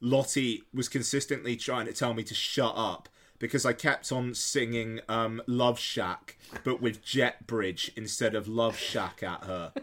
Lottie 0.00 0.62
was 0.72 0.88
consistently 0.88 1.56
trying 1.56 1.86
to 1.86 1.92
tell 1.92 2.14
me 2.14 2.22
to 2.24 2.34
shut 2.34 2.72
up 2.74 3.08
because 3.38 3.66
I 3.66 3.72
kept 3.72 4.10
on 4.12 4.34
singing 4.34 5.00
um, 5.08 5.42
Love 5.46 5.78
Shack, 5.78 6.36
but 6.64 6.80
with 6.80 7.04
Jet 7.04 7.46
Bridge 7.46 7.92
instead 7.96 8.34
of 8.34 8.48
Love 8.48 8.76
Shack 8.76 9.22
at 9.22 9.44
her. 9.44 9.72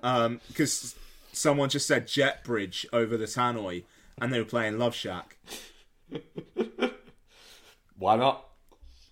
Because 0.00 0.94
someone 1.32 1.68
just 1.68 1.88
said 1.88 2.06
Jet 2.06 2.44
Bridge 2.44 2.86
over 2.92 3.16
the 3.16 3.24
tannoy 3.24 3.82
and 4.20 4.32
they 4.32 4.38
were 4.38 4.44
playing 4.44 4.78
Love 4.78 4.94
Shack. 4.94 5.38
Why 7.98 8.14
not? 8.14 8.46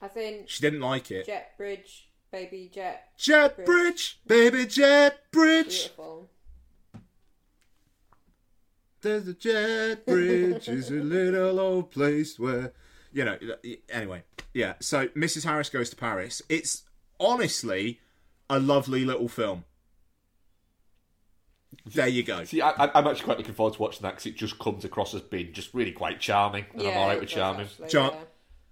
As 0.01 0.17
in 0.17 0.45
She 0.47 0.61
didn't 0.61 0.81
like 0.81 1.11
it. 1.11 1.27
Jet 1.27 1.57
Bridge, 1.59 2.09
Baby 2.31 2.71
Jet. 2.73 3.09
Jet 3.19 3.65
Bridge, 3.65 4.21
baby 4.27 4.65
Jet 4.67 5.19
Bridge. 5.33 5.87
Beautiful. 5.87 6.29
There's 9.03 9.29
a 9.29 9.35
jet 9.35 10.05
bridge, 10.05 10.69
is 10.69 10.91
a 10.91 10.95
little 10.95 11.61
old 11.61 11.93
place 11.93 12.41
where, 12.41 12.73
you 13.17 13.25
know. 13.25 13.39
Anyway, 13.91 14.23
yeah. 14.53 14.75
So 14.81 15.09
Mrs. 15.09 15.45
Harris 15.45 15.71
goes 15.71 15.89
to 15.91 15.97
Paris. 15.97 16.43
It's 16.49 16.83
honestly 17.19 18.01
a 18.51 18.59
lovely 18.61 19.05
little 19.05 19.29
film. 19.29 19.65
there 21.95 22.09
you 22.09 22.23
go. 22.23 22.45
See, 22.45 22.61
I, 22.61 22.71
I- 22.71 22.91
I'm 22.99 23.07
actually 23.07 23.25
quite 23.25 23.39
looking 23.39 23.55
forward 23.55 23.75
to 23.75 23.83
watching 23.83 24.03
that 24.03 24.11
because 24.13 24.27
it 24.27 24.37
just 24.37 24.59
comes 24.59 24.85
across 24.85 25.15
as 25.15 25.21
being 25.23 25.53
just 25.53 25.73
really 25.75 25.93
quite 25.93 26.21
charming, 26.21 26.67
and 26.73 26.83
I'm 26.83 26.87
Yeah, 26.89 26.99
all 26.99 27.09
right 27.09 27.21
with 27.21 27.29
charming. 27.29 27.67
actually, 27.67 27.89
Char- 27.89 28.13
yeah. 28.13 28.23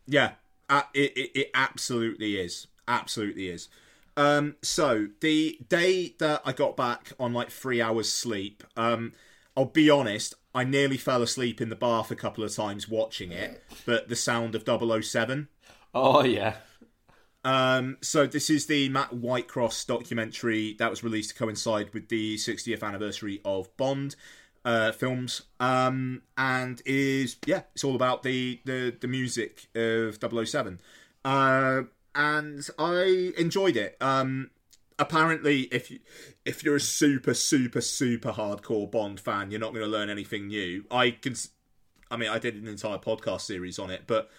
Yeah, 0.06 0.30
uh, 0.68 0.82
it, 0.92 1.16
it 1.16 1.30
it 1.34 1.50
absolutely 1.54 2.36
is. 2.38 2.66
Absolutely 2.86 3.48
is. 3.48 3.68
Um, 4.16 4.56
so 4.62 5.08
the 5.20 5.58
day 5.68 6.14
that 6.18 6.42
I 6.44 6.52
got 6.52 6.76
back 6.76 7.12
on 7.18 7.32
like 7.32 7.50
three 7.50 7.80
hours 7.80 8.10
sleep, 8.12 8.62
um, 8.76 9.12
I'll 9.56 9.64
be 9.64 9.88
honest, 9.90 10.34
I 10.54 10.64
nearly 10.64 10.96
fell 10.96 11.22
asleep 11.22 11.60
in 11.60 11.68
the 11.68 11.76
bath 11.76 12.10
a 12.10 12.16
couple 12.16 12.44
of 12.44 12.54
times 12.54 12.88
watching 12.88 13.32
it. 13.32 13.62
But 13.86 14.08
the 14.08 14.16
sound 14.16 14.54
of 14.54 14.64
007. 14.64 15.48
Oh 15.94 16.24
yeah, 16.24 16.54
Um, 17.44 17.98
so 18.00 18.26
this 18.26 18.48
is 18.50 18.66
the 18.66 18.88
Matt 18.88 19.10
Whitecross 19.10 19.86
documentary 19.86 20.74
that 20.78 20.90
was 20.90 21.04
released 21.04 21.30
to 21.30 21.36
coincide 21.36 21.92
with 21.92 22.08
the 22.08 22.36
60th 22.36 22.82
anniversary 22.82 23.40
of 23.44 23.74
Bond 23.76 24.16
uh, 24.64 24.92
films, 24.92 25.42
um, 25.60 26.22
and 26.38 26.80
is 26.86 27.36
yeah, 27.46 27.62
it's 27.74 27.84
all 27.84 27.94
about 27.94 28.22
the 28.22 28.60
the, 28.64 28.96
the 28.98 29.06
music 29.08 29.66
of 29.74 30.18
007. 30.20 30.80
Uh, 31.24 31.82
and 32.14 32.68
I 32.78 33.32
enjoyed 33.36 33.76
it. 33.76 33.96
Um, 34.00 34.50
apparently, 34.98 35.62
if 35.72 35.90
you 35.90 36.00
if 36.44 36.64
you're 36.64 36.76
a 36.76 36.80
super 36.80 37.34
super 37.34 37.80
super 37.80 38.32
hardcore 38.32 38.90
Bond 38.90 39.20
fan, 39.20 39.50
you're 39.50 39.60
not 39.60 39.72
going 39.72 39.84
to 39.84 39.90
learn 39.90 40.10
anything 40.10 40.48
new. 40.48 40.84
I 40.90 41.10
can, 41.12 41.34
I 42.10 42.16
mean, 42.16 42.28
I 42.30 42.38
did 42.38 42.54
an 42.54 42.68
entire 42.68 42.98
podcast 42.98 43.42
series 43.42 43.78
on 43.78 43.90
it, 43.90 44.02
but 44.06 44.30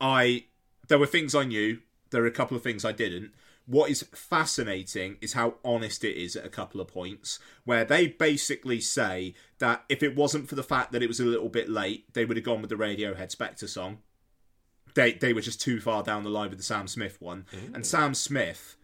I 0.00 0.44
there 0.88 0.98
were 0.98 1.06
things 1.06 1.34
I 1.34 1.44
knew. 1.44 1.78
There 2.10 2.22
are 2.22 2.26
a 2.26 2.32
couple 2.32 2.56
of 2.56 2.62
things 2.62 2.84
I 2.84 2.92
didn't. 2.92 3.32
What 3.66 3.90
is 3.90 4.02
fascinating 4.12 5.18
is 5.20 5.34
how 5.34 5.54
honest 5.64 6.02
it 6.02 6.16
is 6.16 6.34
at 6.34 6.44
a 6.44 6.48
couple 6.48 6.80
of 6.80 6.88
points, 6.88 7.38
where 7.64 7.84
they 7.84 8.08
basically 8.08 8.80
say 8.80 9.34
that 9.58 9.84
if 9.88 10.02
it 10.02 10.16
wasn't 10.16 10.48
for 10.48 10.56
the 10.56 10.64
fact 10.64 10.90
that 10.90 11.04
it 11.04 11.06
was 11.06 11.20
a 11.20 11.24
little 11.24 11.48
bit 11.48 11.68
late, 11.68 12.12
they 12.14 12.24
would 12.24 12.36
have 12.36 12.44
gone 12.44 12.62
with 12.62 12.70
the 12.70 12.76
Radiohead 12.76 13.30
Spectre 13.30 13.68
song. 13.68 13.98
They 14.94 15.12
they 15.12 15.32
were 15.32 15.40
just 15.40 15.60
too 15.60 15.80
far 15.80 16.02
down 16.02 16.24
the 16.24 16.30
line 16.30 16.48
with 16.48 16.58
the 16.58 16.64
Sam 16.64 16.88
Smith 16.88 17.20
one, 17.20 17.46
mm. 17.52 17.74
and 17.74 17.86
Sam 17.86 18.14
Smith, 18.14 18.76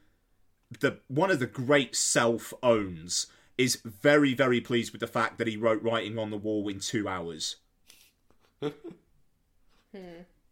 the 0.81 0.99
one 1.09 1.31
of 1.31 1.39
the 1.39 1.47
great 1.47 1.95
self 1.95 2.53
owns, 2.63 3.27
is 3.57 3.81
very 3.85 4.35
very 4.35 4.61
pleased 4.61 4.93
with 4.93 5.01
the 5.01 5.07
fact 5.07 5.39
that 5.39 5.47
he 5.47 5.57
wrote 5.57 5.83
"Writing 5.83 6.19
on 6.19 6.31
the 6.31 6.37
Wall" 6.37 6.69
in 6.69 6.81
two 6.81 7.09
hours. 7.09 7.57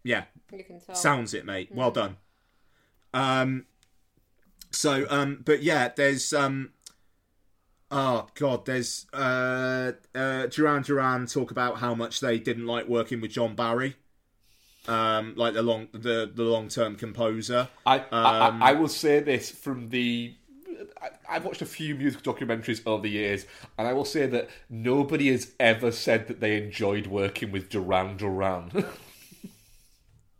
Yeah, 0.03 0.25
You 0.53 0.65
can 0.65 0.81
tell. 0.81 0.95
Sounds 0.95 1.35
it, 1.35 1.45
mate. 1.45 1.71
Well 1.73 1.91
done. 1.91 2.17
Um, 3.15 3.67
so, 4.71 5.07
um, 5.09 5.43
but 5.45 5.63
yeah, 5.63 5.91
there's 5.95 6.33
um, 6.33 6.73
oh 7.91 8.27
god, 8.35 8.67
there's 8.67 9.07
uh, 9.13 9.93
uh, 10.15 10.47
Duran 10.47 10.83
Duran 10.83 11.27
talk 11.27 11.51
about 11.51 11.79
how 11.79 11.95
much 11.95 12.21
they 12.21 12.39
didn't 12.39 12.67
like 12.67 12.89
working 12.89 13.21
with 13.21 13.31
John 13.31 13.55
Barry, 13.55 13.97
um, 14.87 15.35
like 15.37 15.55
the 15.55 15.63
long 15.63 15.89
the 15.93 16.31
the 16.33 16.43
long 16.43 16.69
term 16.69 16.97
composer. 16.97 17.69
I, 17.87 17.99
I, 18.13 18.49
Um, 18.49 18.63
I 18.63 18.71
I 18.71 18.73
will 18.73 18.89
say 18.89 19.21
this 19.21 19.51
from 19.51 19.89
the. 19.91 20.35
I, 21.01 21.11
I've 21.37 21.45
watched 21.45 21.63
a 21.63 21.67
few 21.67 21.95
music 21.95 22.23
documentaries 22.23 22.83
over 22.87 23.03
the 23.03 23.11
years, 23.11 23.47
and 23.79 23.87
I 23.89 23.93
will 23.93 24.05
say 24.05 24.27
that 24.27 24.51
nobody 24.69 25.31
has 25.31 25.53
ever 25.59 25.91
said 25.93 26.27
that 26.29 26.41
they 26.41 26.57
enjoyed 26.63 27.07
working 27.07 27.51
with 27.53 27.69
Duran 27.71 28.17
Duran. 28.17 28.71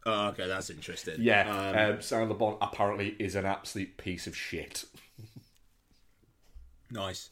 Oh, 0.07 0.29
okay, 0.29 0.47
that's 0.47 0.69
interesting. 0.69 1.15
yeah, 1.19 1.49
Um, 1.89 1.95
um, 1.95 2.03
Sound 2.03 2.31
the 2.31 2.35
Bond 2.35 2.59
apparently 2.61 3.17
is 3.19 3.35
an 3.35 3.47
absolute 3.47 3.97
piece 3.97 4.27
of 4.27 4.37
shit. 4.37 4.85
Nice. 6.91 7.31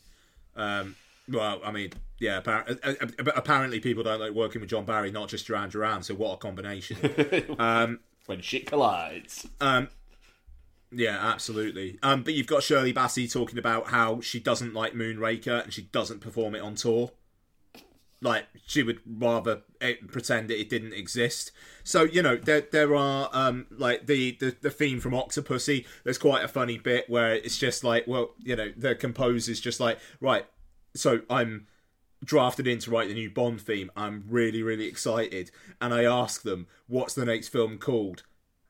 Um, 0.57 0.97
well, 1.28 1.61
I 1.65 1.70
mean, 1.70 1.90
yeah. 2.19 2.39
Apparently, 2.39 2.77
apparently, 3.35 3.81
people 3.81 4.03
don't 4.03 4.20
like 4.20 4.32
working 4.32 4.61
with 4.61 4.70
John 4.70 4.85
Barry, 4.85 5.11
not 5.11 5.28
just 5.28 5.47
Duran 5.47 5.70
Duran. 5.70 6.03
So 6.03 6.15
what 6.15 6.35
a 6.35 6.36
combination. 6.36 7.57
um, 7.59 8.01
When 8.27 8.40
shit 8.40 8.66
collides. 8.66 9.47
um, 9.61 9.89
yeah, 10.94 11.19
absolutely. 11.20 11.99
Um, 12.03 12.23
but 12.23 12.35
you've 12.35 12.47
got 12.47 12.62
Shirley 12.62 12.93
Bassey 12.93 13.32
talking 13.32 13.59
about 13.59 13.89
how 13.89 14.20
she 14.20 14.39
doesn't 14.40 14.74
like 14.74 14.93
Moonraker 14.93 15.62
and 15.65 15.73
she 15.73 15.82
doesn't 15.82 16.20
perform 16.20 16.55
it 16.55 16.61
on 16.61 16.74
tour. 16.74 17.12
Like 18.20 18.47
she 18.66 18.82
would 18.85 19.01
rather 19.05 19.62
eh, 19.81 19.94
pretend 20.07 20.49
that 20.51 20.61
it 20.61 20.69
didn't 20.69 20.93
exist. 20.93 21.51
So 21.82 22.03
you 22.05 22.23
know 22.23 22.36
there 22.36 22.61
there 22.61 22.94
are 22.94 23.28
um 23.32 23.66
like 23.70 24.07
the, 24.07 24.36
the 24.39 24.55
the 24.61 24.70
theme 24.70 25.01
from 25.01 25.12
Octopussy. 25.12 25.86
There's 26.05 26.19
quite 26.19 26.44
a 26.44 26.49
funny 26.49 26.78
bit 26.78 27.11
where 27.11 27.35
it's 27.35 27.59
just 27.59 27.82
like 27.82 28.07
well 28.07 28.35
you 28.39 28.55
know 28.55 28.70
the 28.77 28.94
composer's 28.94 29.61
just 29.61 29.81
like 29.81 29.99
right. 30.20 30.47
So 30.94 31.20
I'm 31.31 31.66
drafted 32.24 32.66
in 32.66 32.78
to 32.81 32.90
write 32.90 33.09
the 33.09 33.14
new 33.14 33.31
Bond 33.31 33.60
theme. 33.60 33.90
I'm 33.97 34.24
really 34.28 34.62
really 34.62 34.86
excited, 34.86 35.51
and 35.81 35.93
I 35.93 36.05
ask 36.05 36.43
them 36.43 36.66
what's 36.86 37.14
the 37.14 37.24
next 37.24 37.48
film 37.48 37.78
called, 37.78 38.23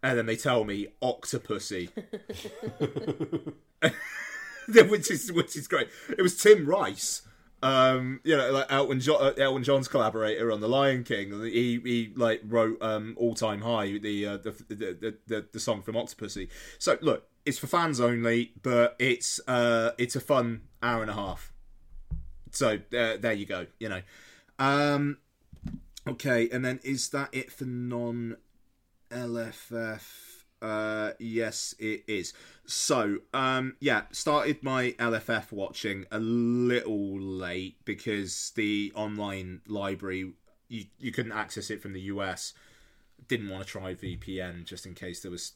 and 0.03 0.17
then 0.17 0.27
they 0.27 0.37
tell 0.37 0.65
me 0.65 0.89
Octopussy. 1.03 1.91
which 4.89 5.11
is 5.11 5.33
which 5.33 5.57
is 5.57 5.69
great. 5.69 5.89
It 6.17 6.23
was 6.23 6.37
Tim 6.41 6.67
Rice, 6.67 7.23
um, 7.63 8.21
you 8.25 8.37
know, 8.37 8.51
like 8.51 8.67
Elton, 8.71 9.01
uh, 9.09 9.33
Elton 9.39 9.63
John's 9.63 9.89
collaborator 9.89 10.51
on 10.51 10.61
The 10.61 10.69
Lion 10.69 11.05
King. 11.05 11.31
He 11.45 11.81
he 11.83 12.13
like 12.17 12.41
wrote 12.45 12.83
um, 12.83 13.15
All 13.17 13.35
Time 13.35 13.61
High, 13.63 13.99
the, 13.99 14.27
uh, 14.27 14.37
the 14.39 14.51
the 14.69 15.17
the 15.27 15.47
the 15.53 15.61
song 15.61 15.83
from 15.83 15.95
Octopussy. 15.95 16.49
So 16.79 16.99
look, 17.01 17.29
it's 17.45 17.59
for 17.59 17.67
fans 17.69 18.01
only, 18.01 18.53
but 18.63 18.97
it's 18.99 19.41
uh 19.47 19.93
it's 19.99 20.17
a 20.17 20.21
fun 20.21 20.63
hour 20.83 21.03
and 21.03 21.11
a 21.11 21.15
half. 21.15 21.52
So 22.53 22.75
uh, 22.77 23.17
there 23.19 23.33
you 23.33 23.47
go. 23.47 23.67
You 23.79 23.89
know, 23.89 24.03
um, 24.59 25.19
okay, 26.07 26.49
and 26.51 26.65
then 26.65 26.81
is 26.85 27.09
that 27.11 27.31
it 27.33 27.51
for 27.51 27.65
non 27.65 28.37
LFF? 29.11 30.03
Uh, 30.61 31.11
yes, 31.19 31.75
it 31.81 32.05
is. 32.07 32.33
So, 32.67 33.19
um, 33.35 33.75
yeah, 33.81 34.03
started 34.13 34.63
my 34.63 34.93
LFF 34.93 35.51
watching 35.51 36.07
a 36.13 36.21
little 36.21 37.21
late 37.21 37.85
because 37.85 38.53
the 38.55 38.93
online 38.95 39.63
library 39.67 40.35
you 40.69 40.85
you 40.99 41.13
couldn't 41.13 41.33
access 41.33 41.71
it 41.71 41.83
from 41.83 41.93
the 41.93 42.01
US. 42.03 42.55
Didn't 43.29 43.51
want 43.51 43.65
to 43.65 43.69
try 43.69 43.95
VPN 43.95 44.65
just 44.65 44.87
in 44.87 44.95
case 44.95 45.21
there 45.23 45.31
was, 45.31 45.53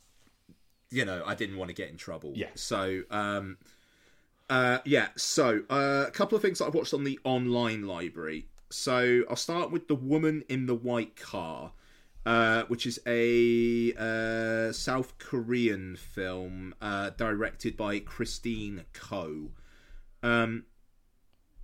you 0.90 1.04
know, 1.04 1.22
I 1.26 1.34
didn't 1.34 1.56
want 1.56 1.68
to 1.68 1.74
get 1.74 1.88
in 1.88 1.96
trouble. 1.96 2.32
Yeah. 2.34 2.50
So, 2.54 3.02
um, 3.10 3.58
uh, 4.50 4.78
yeah. 4.84 5.08
So, 5.16 5.62
uh, 5.70 6.04
a 6.06 6.10
couple 6.10 6.36
of 6.36 6.42
things 6.42 6.58
that 6.58 6.66
I've 6.66 6.74
watched 6.74 6.94
on 6.94 7.04
the 7.04 7.18
online 7.24 7.86
library. 7.86 8.46
So, 8.70 9.22
I'll 9.28 9.36
start 9.36 9.70
with 9.70 9.88
the 9.88 9.94
woman 9.94 10.44
in 10.48 10.66
the 10.66 10.74
white 10.74 11.16
car 11.16 11.72
uh, 12.26 12.64
which 12.64 12.86
is 12.86 12.98
a 13.06 13.92
uh, 13.94 14.72
South 14.72 15.16
Korean 15.18 15.94
film 15.94 16.74
uh, 16.82 17.10
directed 17.10 17.76
by 17.76 18.00
Christine 18.00 18.84
Ko. 18.92 19.52
Um, 20.24 20.64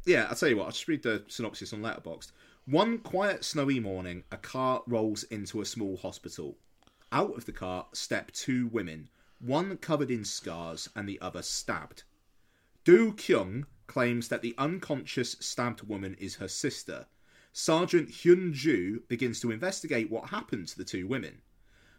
yeah, 0.06 0.26
I'll 0.30 0.36
tell 0.36 0.48
you 0.48 0.56
what, 0.56 0.66
I'll 0.66 0.70
just 0.70 0.86
read 0.86 1.02
the 1.02 1.24
synopsis 1.26 1.72
on 1.72 1.82
Letterboxd. 1.82 2.30
One 2.66 2.98
quiet, 2.98 3.44
snowy 3.44 3.80
morning, 3.80 4.22
a 4.30 4.36
car 4.36 4.82
rolls 4.86 5.24
into 5.24 5.60
a 5.60 5.66
small 5.66 5.96
hospital. 5.96 6.56
Out 7.10 7.36
of 7.36 7.44
the 7.44 7.52
car 7.52 7.86
step 7.92 8.30
two 8.30 8.68
women, 8.68 9.08
one 9.40 9.76
covered 9.78 10.12
in 10.12 10.24
scars 10.24 10.88
and 10.94 11.08
the 11.08 11.20
other 11.20 11.42
stabbed. 11.42 12.04
Do 12.84 13.12
Kyung 13.12 13.66
claims 13.86 14.28
that 14.28 14.42
the 14.42 14.54
unconscious 14.58 15.36
stabbed 15.40 15.82
woman 15.82 16.14
is 16.18 16.36
her 16.36 16.48
sister. 16.48 17.06
Sergeant 17.52 18.08
Hyun 18.08 18.52
Ju 18.52 19.02
begins 19.08 19.40
to 19.40 19.50
investigate 19.50 20.10
what 20.10 20.30
happened 20.30 20.68
to 20.68 20.78
the 20.78 20.84
two 20.84 21.06
women. 21.06 21.42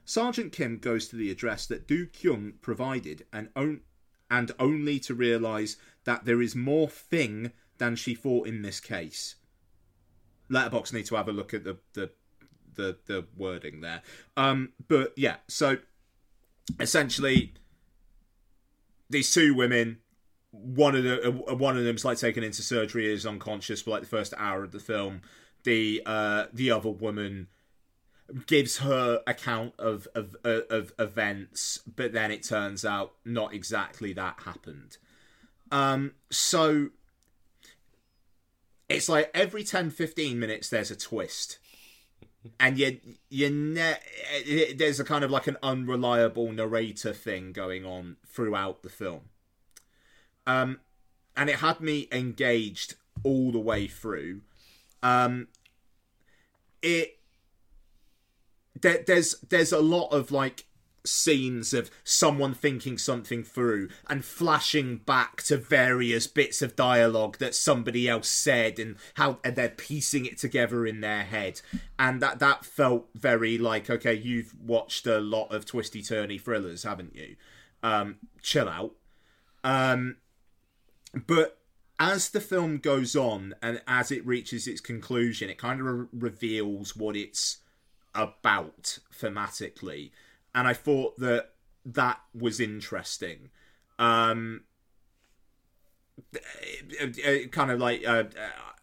Sergeant 0.06 0.52
Kim 0.52 0.80
goes 0.80 1.08
to 1.08 1.16
the 1.16 1.32
address 1.32 1.68
that 1.68 1.88
Do 1.88 2.08
Kyung 2.08 2.54
provided 2.62 3.26
and, 3.32 3.50
on- 3.56 3.82
and 4.30 4.52
only 4.60 5.00
to 5.02 5.14
realise 5.14 5.78
that 6.04 6.26
there 6.26 6.42
is 6.42 6.56
more 6.56 6.90
thing 6.90 7.52
than 7.78 7.96
she 7.96 8.16
thought 8.16 8.48
in 8.48 8.62
this 8.62 8.80
case. 8.80 9.36
Letterbox 10.50 10.92
need 10.92 11.06
to 11.06 11.16
have 11.16 11.28
a 11.28 11.32
look 11.34 11.54
at 11.54 11.64
the 11.64 11.78
the 11.94 12.12
the, 12.76 12.98
the 13.06 13.26
wording 13.38 13.82
there. 13.82 14.02
Um, 14.36 14.74
but 14.88 15.14
yeah, 15.16 15.38
so 15.48 15.78
essentially 16.80 17.54
these 19.10 19.32
two 19.32 19.54
women 19.54 20.00
one 20.54 20.96
of 20.96 21.04
the 21.04 21.30
uh, 21.30 21.56
one 21.56 21.78
of 21.78 21.84
them's 21.84 22.06
like 22.06 22.20
taken 22.20 22.44
into 22.44 22.62
surgery 22.62 23.12
is 23.12 23.26
unconscious 23.26 23.82
for 23.82 23.90
like 23.90 24.02
the 24.02 24.08
first 24.08 24.34
hour 24.38 24.64
of 24.64 24.72
the 24.72 24.80
film. 24.80 25.22
The 25.64 26.04
uh 26.06 26.46
the 26.54 26.72
other 26.72 26.92
woman 26.92 27.48
gives 28.46 28.78
her 28.78 29.22
account 29.26 29.74
of 29.80 30.08
of 30.14 30.36
uh, 30.46 30.62
of 30.70 30.94
events 31.00 31.80
but 31.96 32.14
then 32.14 32.32
it 32.32 32.44
turns 32.44 32.86
out 32.86 33.14
not 33.26 33.54
exactly 33.54 34.14
that 34.14 34.42
happened. 34.46 34.98
Um 35.72 36.12
so 36.30 36.90
it's 38.90 39.10
like 39.10 39.32
every 39.34 39.64
10 39.64 39.90
15 39.90 40.40
minutes 40.40 40.70
there's 40.70 40.92
a 40.92 40.96
twist. 40.96 41.58
And 42.60 42.78
you 42.78 43.00
you 43.30 43.50
ne- 43.50 44.74
there's 44.76 45.00
a 45.00 45.04
kind 45.04 45.24
of 45.24 45.32
like 45.32 45.48
an 45.48 45.58
unreliable 45.64 46.52
narrator 46.52 47.14
thing 47.14 47.54
going 47.54 47.86
on 47.86 48.18
throughout 48.28 48.84
the 48.84 48.90
film 48.90 49.30
um 50.48 50.80
and 51.36 51.50
it 51.50 51.58
had 51.58 51.82
me 51.82 52.08
engaged 52.12 52.96
all 53.24 53.52
the 53.52 53.60
way 53.60 53.88
through. 53.88 54.42
Um, 55.02 55.48
it 56.82 57.20
there, 58.80 59.04
there's 59.06 59.36
there's 59.50 59.72
a 59.72 59.80
lot 59.80 60.10
of 60.10 60.32
like 60.32 60.66
scenes 61.06 61.74
of 61.74 61.92
someone 62.06 62.54
thinking 62.54 62.98
something 62.98 63.44
through 63.44 63.90
and 64.10 64.24
flashing 64.24 64.96
back 64.96 65.42
to 65.44 65.58
various 65.58 66.28
bits 66.28 66.62
of 66.62 66.78
dialogue 66.78 67.38
that 67.40 67.54
somebody 67.54 68.08
else 68.08 68.30
said 68.30 68.80
and 68.80 68.96
how 69.16 69.38
and 69.44 69.58
they're 69.58 69.68
piecing 69.68 70.26
it 70.26 70.38
together 70.38 70.86
in 70.88 71.02
their 71.02 71.24
head. 71.24 71.60
And 72.00 72.22
that 72.22 72.40
that 72.40 72.64
felt 72.64 73.10
very 73.16 73.58
like 73.58 73.90
okay 73.90 74.14
you've 74.14 74.54
watched 74.60 75.06
a 75.06 75.20
lot 75.20 75.54
of 75.54 75.66
twisty 75.66 76.02
turny 76.02 76.40
thrillers 76.40 76.84
haven't 76.84 77.16
you? 77.16 77.36
Um 77.82 78.18
chill 78.42 78.70
out. 78.70 78.94
Um 79.66 80.18
but 81.28 81.60
as 82.00 82.30
the 82.30 82.42
film 82.42 82.78
goes 82.78 83.16
on 83.16 83.54
and 83.62 83.82
as 83.88 84.12
it 84.12 84.26
reaches 84.26 84.68
its 84.68 84.82
conclusion 84.82 85.50
it 85.50 85.58
kind 85.58 85.80
of 85.80 85.86
re- 85.86 86.06
reveals 86.12 86.96
what 86.96 87.16
it's 87.16 87.60
about 88.16 88.98
thematically 89.16 90.12
and 90.56 90.68
I 90.68 90.74
thought 90.74 91.18
that 91.20 91.52
that 91.86 92.20
was 92.34 92.60
interesting. 92.60 93.50
Um, 94.00 94.62
it- 96.34 97.18
it- 97.18 97.52
kind 97.52 97.72
of 97.72 97.80
like 97.80 98.06
uh, 98.06 98.26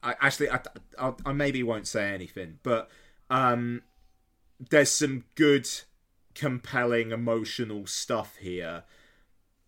I, 0.02 0.15
actually, 0.20 0.51
I, 0.51 0.61
I, 0.98 1.12
I 1.27 1.32
maybe 1.32 1.62
won't 1.62 1.86
say 1.86 2.12
anything, 2.12 2.59
but 2.62 2.90
um, 3.28 3.82
there's 4.70 4.90
some 4.90 5.24
good, 5.35 5.69
compelling, 6.35 7.12
emotional 7.12 7.86
stuff 7.86 8.36
here. 8.36 8.85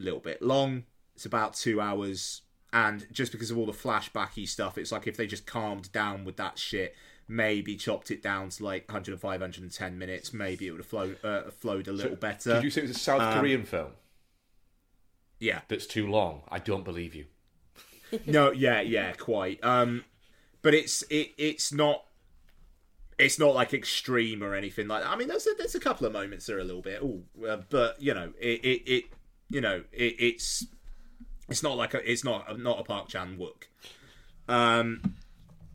A 0.00 0.02
little 0.02 0.20
bit 0.20 0.42
long. 0.42 0.84
It's 1.14 1.26
about 1.26 1.54
two 1.54 1.80
hours, 1.80 2.42
and 2.72 3.06
just 3.12 3.32
because 3.32 3.50
of 3.50 3.58
all 3.58 3.66
the 3.66 3.72
flashbacky 3.72 4.48
stuff, 4.48 4.78
it's 4.78 4.90
like 4.92 5.06
if 5.06 5.16
they 5.16 5.26
just 5.26 5.46
calmed 5.46 5.92
down 5.92 6.24
with 6.24 6.36
that 6.36 6.58
shit, 6.58 6.94
maybe 7.28 7.76
chopped 7.76 8.10
it 8.10 8.22
down 8.22 8.48
to 8.50 8.64
like 8.64 8.88
105, 8.88 9.22
110 9.22 9.98
minutes, 9.98 10.32
maybe 10.32 10.66
it 10.66 10.70
would 10.70 10.80
have 10.80 10.86
flowed, 10.86 11.18
uh, 11.24 11.50
flowed 11.50 11.88
a 11.88 11.92
little 11.92 12.16
better. 12.16 12.54
Did 12.54 12.64
you 12.64 12.70
say 12.70 12.80
it 12.82 12.88
was 12.88 12.96
a 12.96 13.00
South 13.00 13.20
Um, 13.20 13.38
Korean 13.40 13.64
film 13.64 13.92
Yeah. 15.38 15.60
that's 15.68 15.86
too 15.86 16.06
long? 16.06 16.42
I 16.48 16.58
don't 16.58 16.84
believe 16.84 17.14
you. 17.14 17.26
no, 18.26 18.50
yeah, 18.52 18.80
yeah, 18.80 19.12
quite. 19.12 19.62
Um, 19.64 20.04
but 20.62 20.74
it's 20.74 21.02
it 21.10 21.32
it's 21.38 21.72
not 21.72 22.04
it's 23.18 23.38
not 23.38 23.54
like 23.54 23.72
extreme 23.74 24.42
or 24.42 24.54
anything 24.54 24.88
like 24.88 25.02
that. 25.02 25.10
I 25.10 25.16
mean, 25.16 25.28
there's 25.28 25.46
a, 25.46 25.50
there's 25.56 25.74
a 25.74 25.80
couple 25.80 26.06
of 26.06 26.12
moments 26.12 26.46
that 26.46 26.54
are 26.56 26.60
a 26.60 26.64
little 26.64 26.82
bit, 26.82 27.00
oh, 27.02 27.22
uh, 27.46 27.58
but 27.70 28.00
you 28.02 28.12
know, 28.14 28.32
it 28.40 28.64
it, 28.64 28.82
it 28.90 29.04
you 29.48 29.60
know, 29.60 29.82
it, 29.92 30.14
it's 30.18 30.66
it's 31.52 31.62
not 31.62 31.76
like 31.76 31.94
a 31.94 32.10
it's 32.10 32.24
not 32.24 32.58
not 32.58 32.80
a 32.80 32.82
Park 32.82 33.08
Chan 33.08 33.38
Wook. 33.38 33.64
Um, 34.48 35.16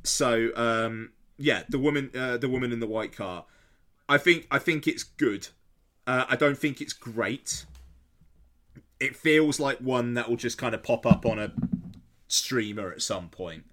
so 0.04 0.50
um, 0.56 1.12
yeah, 1.38 1.64
the 1.70 1.80
woman 1.80 2.12
uh, 2.18 2.38
the 2.38 2.50
woman 2.50 2.74
in 2.74 2.80
the 2.80 2.88
white 2.88 3.16
car. 3.16 3.46
I 4.10 4.18
think 4.18 4.48
I 4.50 4.60
think 4.60 4.88
it's 4.88 5.04
good. 5.04 5.50
Uh, 6.06 6.26
I 6.28 6.36
don't 6.36 6.58
think 6.58 6.82
it's 6.82 6.94
great. 6.94 7.66
It 9.00 9.16
feels 9.16 9.60
like 9.60 9.78
one 9.78 10.16
that 10.16 10.28
will 10.28 10.38
just 10.38 10.58
kind 10.58 10.74
of 10.74 10.82
pop 10.82 11.06
up 11.06 11.26
on 11.26 11.38
a 11.38 11.52
streamer 12.28 12.92
at 12.92 13.02
some 13.02 13.30
point. 13.30 13.66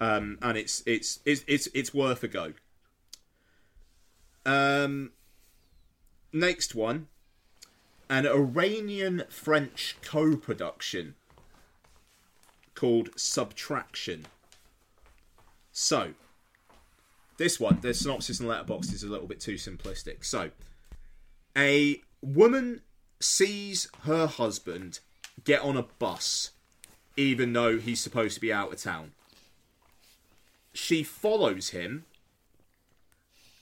Um, 0.00 0.38
and 0.40 0.56
it's 0.56 0.82
it's 0.86 1.20
it's 1.26 1.44
it's 1.46 1.68
it's 1.74 1.92
worth 1.92 2.22
a 2.24 2.28
go. 2.28 2.54
Um, 4.46 5.12
next 6.32 6.74
one, 6.74 7.08
an 8.08 8.26
Iranian 8.26 9.24
French 9.28 9.96
co-production 10.02 11.14
called 12.74 13.10
Subtraction. 13.16 14.26
So, 15.72 16.14
this 17.36 17.58
one, 17.58 17.80
the 17.80 17.94
synopsis 17.94 18.40
and 18.40 18.48
letterbox 18.48 18.92
is 18.92 19.02
a 19.02 19.08
little 19.08 19.26
bit 19.26 19.40
too 19.40 19.54
simplistic. 19.54 20.24
So, 20.24 20.50
a 21.56 22.00
woman 22.20 22.82
sees 23.20 23.88
her 24.02 24.26
husband 24.26 25.00
get 25.44 25.62
on 25.62 25.76
a 25.76 25.82
bus 25.98 26.52
even 27.16 27.52
though 27.52 27.78
he's 27.78 28.00
supposed 28.00 28.34
to 28.34 28.40
be 28.40 28.52
out 28.52 28.72
of 28.72 28.82
town. 28.82 29.12
She 30.72 31.02
follows 31.02 31.70
him 31.70 32.04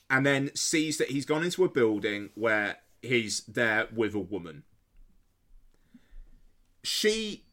and 0.09 0.25
then 0.25 0.55
sees 0.55 0.99
that 0.99 1.11
he's 1.11 1.27
gone 1.27 1.45
into 1.45 1.65
a 1.65 1.69
building 1.69 2.31
where 2.35 2.79
he's 3.03 3.41
there 3.41 3.89
with 3.95 4.15
a 4.15 4.19
woman. 4.19 4.63
She, 6.83 7.45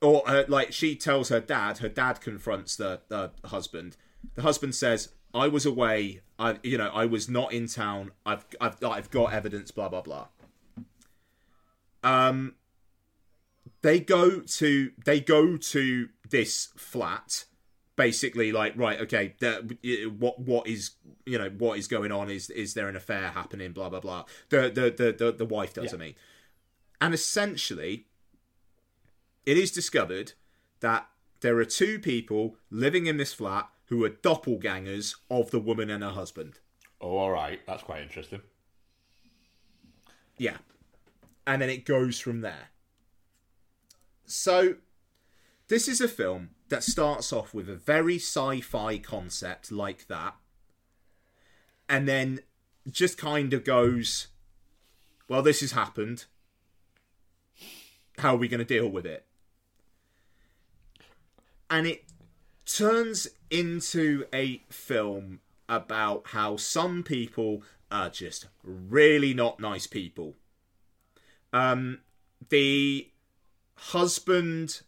or 0.00 0.22
uh, 0.26 0.44
like, 0.48 0.72
she 0.72 0.96
tells 0.96 1.28
her 1.28 1.40
dad, 1.40 1.78
her 1.78 1.88
dad 1.88 2.20
confronts 2.20 2.76
the, 2.76 3.00
the 3.08 3.32
husband. 3.44 3.96
The 4.34 4.42
husband 4.42 4.74
says, 4.74 5.10
I 5.32 5.48
was 5.48 5.64
away. 5.66 6.20
I, 6.38 6.58
you 6.62 6.78
know, 6.78 6.90
I 6.92 7.06
was 7.06 7.28
not 7.28 7.52
in 7.52 7.66
town. 7.66 8.12
I've, 8.26 8.44
I've, 8.60 8.82
I've 8.82 9.10
got 9.10 9.32
evidence. 9.32 9.70
Blah 9.70 9.88
blah 9.88 10.02
blah. 10.02 10.26
Um, 12.02 12.54
they 13.82 14.00
go 14.00 14.40
to 14.40 14.90
they 15.04 15.20
go 15.20 15.56
to 15.56 16.08
this 16.28 16.70
flat 16.76 17.44
basically 17.96 18.50
like 18.50 18.72
right 18.76 18.98
okay 19.00 19.34
what 20.18 20.38
what 20.40 20.66
is 20.66 20.92
you 21.26 21.36
know 21.36 21.50
what 21.58 21.78
is 21.78 21.86
going 21.86 22.10
on 22.10 22.30
is 22.30 22.48
is 22.50 22.72
there 22.72 22.88
an 22.88 22.96
affair 22.96 23.30
happening 23.30 23.72
blah 23.72 23.90
blah 23.90 24.00
blah 24.00 24.24
the 24.48 24.70
the 24.70 24.90
the 24.90 25.12
the, 25.12 25.32
the 25.32 25.44
wife 25.44 25.74
does 25.74 25.92
Yeah. 25.92 25.94
I 25.94 25.96
mean 25.98 26.14
and 27.00 27.12
essentially 27.12 28.06
it 29.46 29.56
is 29.56 29.70
discovered 29.70 30.32
that 30.80 31.08
there 31.40 31.56
are 31.58 31.64
two 31.64 31.98
people 31.98 32.56
living 32.70 33.06
in 33.06 33.16
this 33.16 33.32
flat 33.32 33.68
who 33.86 34.04
are 34.04 34.10
doppelgangers 34.10 35.16
of 35.30 35.50
the 35.50 35.60
woman 35.60 35.90
and 35.90 36.02
her 36.02 36.10
husband 36.10 36.60
Oh, 37.00 37.16
all 37.16 37.30
right. 37.30 37.60
That's 37.66 37.82
quite 37.82 38.02
interesting. 38.02 38.42
Yeah. 40.36 40.58
And 41.46 41.62
then 41.62 41.70
it 41.70 41.86
goes 41.86 42.20
from 42.20 42.42
there. 42.42 42.68
So, 44.26 44.76
this 45.68 45.88
is 45.88 46.00
a 46.00 46.08
film 46.08 46.50
that 46.68 46.84
starts 46.84 47.32
off 47.32 47.54
with 47.54 47.68
a 47.68 47.74
very 47.74 48.16
sci 48.16 48.60
fi 48.60 48.98
concept 48.98 49.72
like 49.72 50.06
that, 50.06 50.36
and 51.88 52.06
then 52.06 52.40
just 52.88 53.18
kind 53.18 53.52
of 53.52 53.64
goes, 53.64 54.28
well, 55.28 55.42
this 55.42 55.60
has 55.60 55.72
happened. 55.72 56.26
How 58.18 58.34
are 58.34 58.38
we 58.38 58.48
going 58.48 58.58
to 58.58 58.64
deal 58.64 58.88
with 58.88 59.06
it? 59.06 59.26
And 61.70 61.86
it 61.86 62.04
turns 62.66 63.28
into 63.50 64.26
a 64.34 64.62
film 64.68 65.40
about 65.68 66.28
how 66.28 66.56
some 66.56 67.02
people 67.02 67.62
are 67.90 68.10
just 68.10 68.46
really 68.62 69.32
not 69.32 69.60
nice 69.60 69.86
people. 69.86 70.34
Um, 71.52 72.00
the 72.48 73.10
husband 73.76 74.82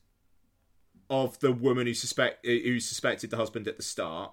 of 1.09 1.39
the 1.41 1.53
woman 1.53 1.87
who 1.87 1.95
suspect 1.95 2.45
who 2.47 2.81
suspected 2.81 3.31
the 3.31 3.37
husband 3.37 3.69
at 3.69 3.77
the 3.77 3.83
start 3.83 4.33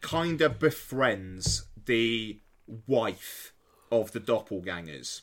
kind 0.00 0.40
of 0.40 0.58
befriends 0.58 1.66
the 1.86 2.38
wife 2.86 3.52
of 3.92 4.12
the 4.12 4.20
doppelgangers 4.20 5.22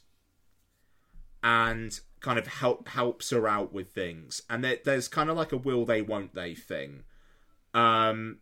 and 1.44 2.00
kind 2.22 2.40
of 2.40 2.48
help 2.48 2.88
helps 2.88 3.32
her 3.32 3.48
out 3.48 3.74
with 3.74 3.92
things. 3.92 4.42
And 4.50 4.64
there, 4.64 4.78
there's 4.84 5.08
kind 5.08 5.30
of 5.30 5.36
like 5.36 5.52
a 5.52 5.58
will 5.58 5.86
they 5.86 6.02
won't 6.02 6.34
they 6.34 6.54
thing. 6.56 7.04
Um 7.74 8.38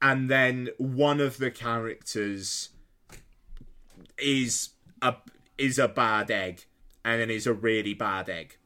and 0.00 0.30
then 0.30 0.70
one 0.78 1.20
of 1.20 1.38
the 1.38 1.50
characters 1.50 2.70
is 4.16 4.70
a 5.02 5.14
is 5.56 5.78
a 5.78 5.88
bad 5.88 6.30
egg 6.30 6.64
and 7.04 7.20
then 7.20 7.30
is 7.30 7.46
a 7.46 7.52
really 7.52 7.94
bad 7.94 8.28
egg. 8.28 8.56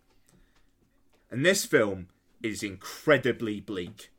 And 1.30 1.44
this 1.44 1.64
film 1.64 2.08
is 2.42 2.62
incredibly 2.62 3.60
bleak. 3.60 4.10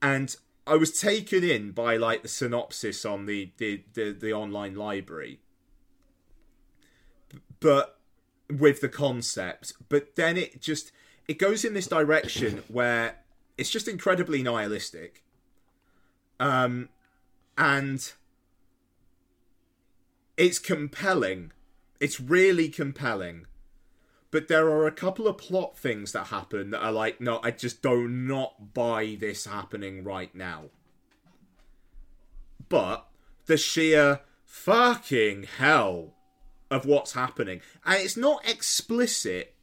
And 0.00 0.36
i 0.64 0.76
was 0.76 1.00
taken 1.00 1.42
in 1.42 1.72
by 1.72 1.96
like 1.96 2.22
the 2.22 2.28
synopsis 2.28 3.04
on 3.04 3.26
the 3.26 3.50
the 3.58 3.82
the, 3.94 4.12
the 4.12 4.32
online 4.32 4.76
library 4.76 5.40
but 7.62 7.98
with 8.50 8.80
the 8.80 8.88
concept. 8.88 9.72
But 9.88 10.16
then 10.16 10.36
it 10.36 10.60
just 10.60 10.92
it 11.26 11.38
goes 11.38 11.64
in 11.64 11.74
this 11.74 11.86
direction 11.86 12.62
where 12.68 13.16
it's 13.56 13.70
just 13.70 13.88
incredibly 13.88 14.42
nihilistic. 14.42 15.22
Um 16.38 16.88
and 17.56 18.12
it's 20.36 20.58
compelling. 20.58 21.52
It's 22.00 22.20
really 22.20 22.68
compelling. 22.68 23.46
But 24.30 24.48
there 24.48 24.66
are 24.68 24.86
a 24.86 24.92
couple 24.92 25.28
of 25.28 25.38
plot 25.38 25.78
things 25.78 26.12
that 26.12 26.28
happen 26.28 26.70
that 26.70 26.82
are 26.82 26.92
like 26.92 27.20
no 27.20 27.38
i 27.42 27.50
just 27.50 27.82
do 27.82 28.08
not 28.08 28.74
buy 28.74 29.16
this 29.18 29.46
happening 29.46 30.04
right 30.04 30.34
now. 30.34 30.64
But 32.68 33.06
the 33.46 33.56
sheer 33.56 34.20
fucking 34.44 35.46
hell 35.58 36.14
of 36.72 36.86
what's 36.86 37.12
happening 37.12 37.60
and 37.84 38.00
it's 38.02 38.16
not 38.16 38.48
explicit 38.48 39.54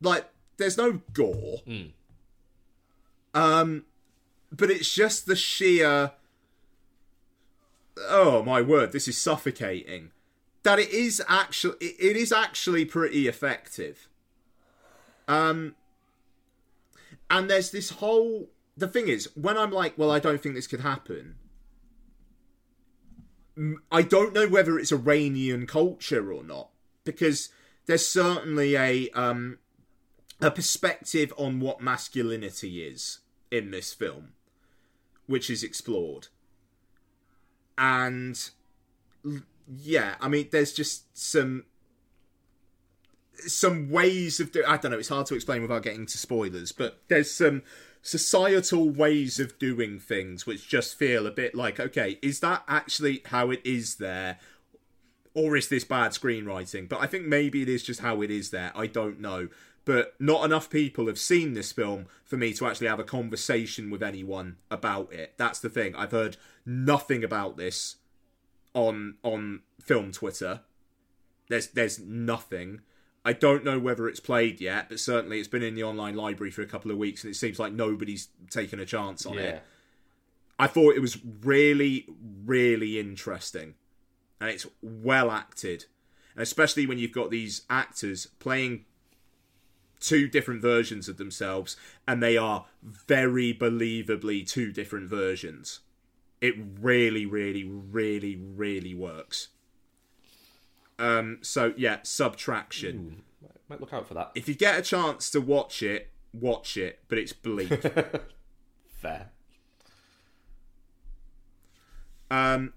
Like, 0.00 0.26
there's 0.58 0.76
no 0.76 1.00
gore. 1.12 1.60
Um, 3.34 3.84
but 4.50 4.70
it's 4.70 4.94
just 4.94 5.26
the 5.26 5.36
sheer. 5.36 6.12
Oh 7.98 8.42
my 8.42 8.60
word! 8.62 8.92
This 8.92 9.08
is 9.08 9.16
suffocating. 9.20 10.10
That 10.62 10.78
it 10.78 10.90
is 10.90 11.22
actually, 11.28 11.76
it 11.80 12.16
is 12.16 12.32
actually 12.32 12.84
pretty 12.84 13.28
effective. 13.28 14.08
Um, 15.28 15.74
and 17.30 17.48
there's 17.50 17.70
this 17.70 17.90
whole. 17.90 18.48
The 18.76 18.88
thing 18.88 19.08
is, 19.08 19.30
when 19.34 19.56
I'm 19.56 19.70
like, 19.70 19.96
well, 19.96 20.10
I 20.10 20.18
don't 20.18 20.42
think 20.42 20.54
this 20.54 20.66
could 20.66 20.80
happen. 20.80 21.36
I 23.90 24.02
don't 24.02 24.34
know 24.34 24.48
whether 24.48 24.78
it's 24.78 24.92
Iranian 24.92 25.66
culture 25.66 26.32
or 26.32 26.44
not 26.44 26.68
because 27.04 27.48
there's 27.86 28.06
certainly 28.06 28.76
a 28.76 29.08
um 29.10 29.58
a 30.40 30.50
perspective 30.50 31.32
on 31.38 31.60
what 31.60 31.80
masculinity 31.80 32.82
is 32.82 33.20
in 33.50 33.70
this 33.70 33.94
film, 33.94 34.32
which 35.26 35.48
is 35.48 35.62
explored. 35.62 36.28
And 37.78 38.38
yeah, 39.66 40.16
I 40.20 40.28
mean, 40.28 40.48
there's 40.52 40.72
just 40.72 41.16
some 41.16 41.64
some 43.38 43.90
ways 43.90 44.40
of 44.40 44.52
do- 44.52 44.64
I 44.66 44.76
don't 44.76 44.90
know. 44.90 44.98
It's 44.98 45.08
hard 45.08 45.26
to 45.26 45.34
explain 45.34 45.62
without 45.62 45.82
getting 45.82 46.06
to 46.06 46.18
spoilers, 46.18 46.72
but 46.72 47.00
there's 47.08 47.30
some 47.30 47.62
societal 48.06 48.88
ways 48.88 49.40
of 49.40 49.58
doing 49.58 49.98
things 49.98 50.46
which 50.46 50.68
just 50.68 50.96
feel 50.96 51.26
a 51.26 51.30
bit 51.32 51.56
like, 51.56 51.80
okay, 51.80 52.20
is 52.22 52.38
that 52.38 52.62
actually 52.68 53.20
how 53.26 53.50
it 53.50 53.60
is 53.64 53.96
there? 53.96 54.38
Or 55.34 55.56
is 55.56 55.68
this 55.68 55.82
bad 55.82 56.12
screenwriting? 56.12 56.88
But 56.88 57.00
I 57.00 57.08
think 57.08 57.26
maybe 57.26 57.62
it 57.62 57.68
is 57.68 57.82
just 57.82 58.00
how 58.00 58.22
it 58.22 58.30
is 58.30 58.50
there. 58.50 58.70
I 58.76 58.86
don't 58.86 59.20
know. 59.20 59.48
But 59.84 60.14
not 60.20 60.44
enough 60.44 60.70
people 60.70 61.08
have 61.08 61.18
seen 61.18 61.54
this 61.54 61.72
film 61.72 62.06
for 62.24 62.36
me 62.36 62.52
to 62.54 62.66
actually 62.66 62.86
have 62.86 63.00
a 63.00 63.04
conversation 63.04 63.90
with 63.90 64.04
anyone 64.04 64.56
about 64.70 65.12
it. 65.12 65.34
That's 65.36 65.58
the 65.58 65.68
thing. 65.68 65.96
I've 65.96 66.12
heard 66.12 66.36
nothing 66.64 67.24
about 67.24 67.56
this 67.56 67.96
on 68.72 69.16
on 69.24 69.62
film 69.82 70.12
Twitter. 70.12 70.60
There's 71.48 71.68
there's 71.68 71.98
nothing. 71.98 72.82
I 73.26 73.32
don't 73.32 73.64
know 73.64 73.80
whether 73.80 74.08
it's 74.08 74.20
played 74.20 74.60
yet, 74.60 74.88
but 74.88 75.00
certainly 75.00 75.40
it's 75.40 75.48
been 75.48 75.64
in 75.64 75.74
the 75.74 75.82
online 75.82 76.14
library 76.14 76.52
for 76.52 76.62
a 76.62 76.66
couple 76.66 76.92
of 76.92 76.96
weeks, 76.96 77.24
and 77.24 77.30
it 77.32 77.34
seems 77.34 77.58
like 77.58 77.72
nobody's 77.72 78.28
taken 78.50 78.78
a 78.78 78.86
chance 78.86 79.26
on 79.26 79.34
Yeah. 79.34 79.40
it. 79.42 79.62
I 80.60 80.68
thought 80.68 80.94
it 80.94 81.00
was 81.00 81.18
really, 81.42 82.06
really 82.44 83.00
interesting, 83.00 83.74
and 84.40 84.48
it's 84.48 84.64
well 84.80 85.32
acted, 85.32 85.86
and 86.36 86.42
especially 86.42 86.86
when 86.86 86.98
you've 87.00 87.10
got 87.10 87.30
these 87.30 87.62
actors 87.68 88.26
playing 88.38 88.84
two 89.98 90.28
different 90.28 90.62
versions 90.62 91.08
of 91.08 91.16
themselves, 91.16 91.76
and 92.06 92.22
they 92.22 92.36
are 92.36 92.66
very 92.80 93.52
believably 93.52 94.48
two 94.48 94.70
different 94.70 95.08
versions. 95.10 95.80
It 96.40 96.54
really, 96.80 97.26
really, 97.26 97.64
really, 97.64 98.36
really 98.36 98.94
works. 98.94 99.48
Um, 100.98 101.38
so 101.42 101.74
yeah, 101.76 101.98
subtraction. 102.02 103.22
Might 103.68 103.80
look 103.80 103.92
out 103.92 104.06
for 104.06 104.14
that. 104.14 104.30
If 104.34 104.48
you 104.48 104.54
get 104.54 104.78
a 104.78 104.82
chance 104.82 105.28
to 105.30 105.40
watch 105.40 105.82
it, 105.82 106.10
watch 106.32 106.76
it, 106.76 107.00
but 107.08 107.18
it's 107.18 107.32
bleak. 107.32 107.68
Fair. 108.88 109.30
Um, 112.30 112.72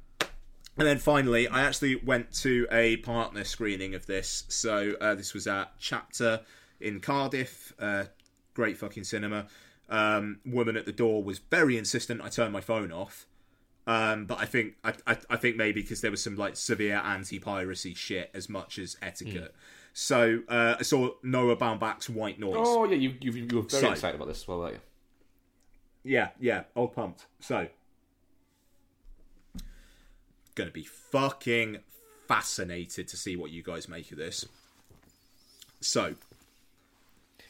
and 0.78 0.88
then 0.88 0.98
finally, 0.98 1.48
I 1.48 1.62
actually 1.62 1.96
went 1.98 2.32
to 2.36 2.68
a 2.72 2.98
partner 2.98 3.44
screening 3.44 3.94
of 3.96 4.06
this. 4.06 4.46
So 4.48 4.94
uh, 5.02 5.14
this 5.16 5.34
was 5.34 5.46
at 5.46 5.74
Chapter 5.78 6.42
in 6.80 7.00
Cardiff. 7.02 7.74
Uh, 7.80 8.06
great 8.54 8.78
fucking 8.78 9.04
cinema. 9.04 9.48
Um, 9.90 10.40
woman 10.46 10.78
at 10.78 10.86
the 10.86 10.92
door 10.92 11.24
was 11.24 11.40
very 11.40 11.78
insistent. 11.78 12.22
I 12.22 12.30
turned 12.30 12.54
my 12.54 12.62
phone 12.62 12.92
off. 12.92 13.28
Um, 13.90 14.26
but 14.26 14.38
I 14.38 14.46
think 14.46 14.76
I, 14.84 14.94
I, 15.08 15.18
I 15.32 15.36
think 15.38 15.56
maybe 15.56 15.82
because 15.82 16.02
there 16.02 16.12
was 16.12 16.22
some 16.22 16.36
like 16.36 16.56
severe 16.56 16.98
anti-piracy 16.98 17.96
shit 17.96 18.30
as 18.36 18.48
much 18.48 18.78
as 18.78 18.96
etiquette. 19.02 19.56
So 19.94 20.42
uh, 20.48 20.76
I 20.78 20.84
saw 20.84 21.10
Noah 21.24 21.56
Baumbach's 21.58 22.08
White 22.08 22.40
Noise. 22.40 22.54
Oh 22.60 22.84
yeah, 22.86 22.98
you 22.98 23.16
you, 23.20 23.32
you 23.32 23.56
were 23.56 23.62
very 23.64 23.82
So- 23.82 23.92
excited 23.92 24.16
about 24.16 24.28
this 24.28 24.44
as 24.44 24.48
well, 24.48 24.60
weren't 24.60 24.76
you? 24.76 24.80
Yeah, 26.04 26.30
yeah, 26.40 26.64
all 26.76 26.88
pumped. 26.88 27.26
So, 27.40 27.68
gonna 30.54 30.70
be 30.70 30.84
fucking 30.84 31.80
fascinated 32.28 33.08
to 33.08 33.18
see 33.18 33.36
what 33.36 33.50
you 33.50 33.64
guys 33.64 33.90
make 33.90 34.12
of 34.12 34.20
this. 34.20 34.46
So, 35.82 36.14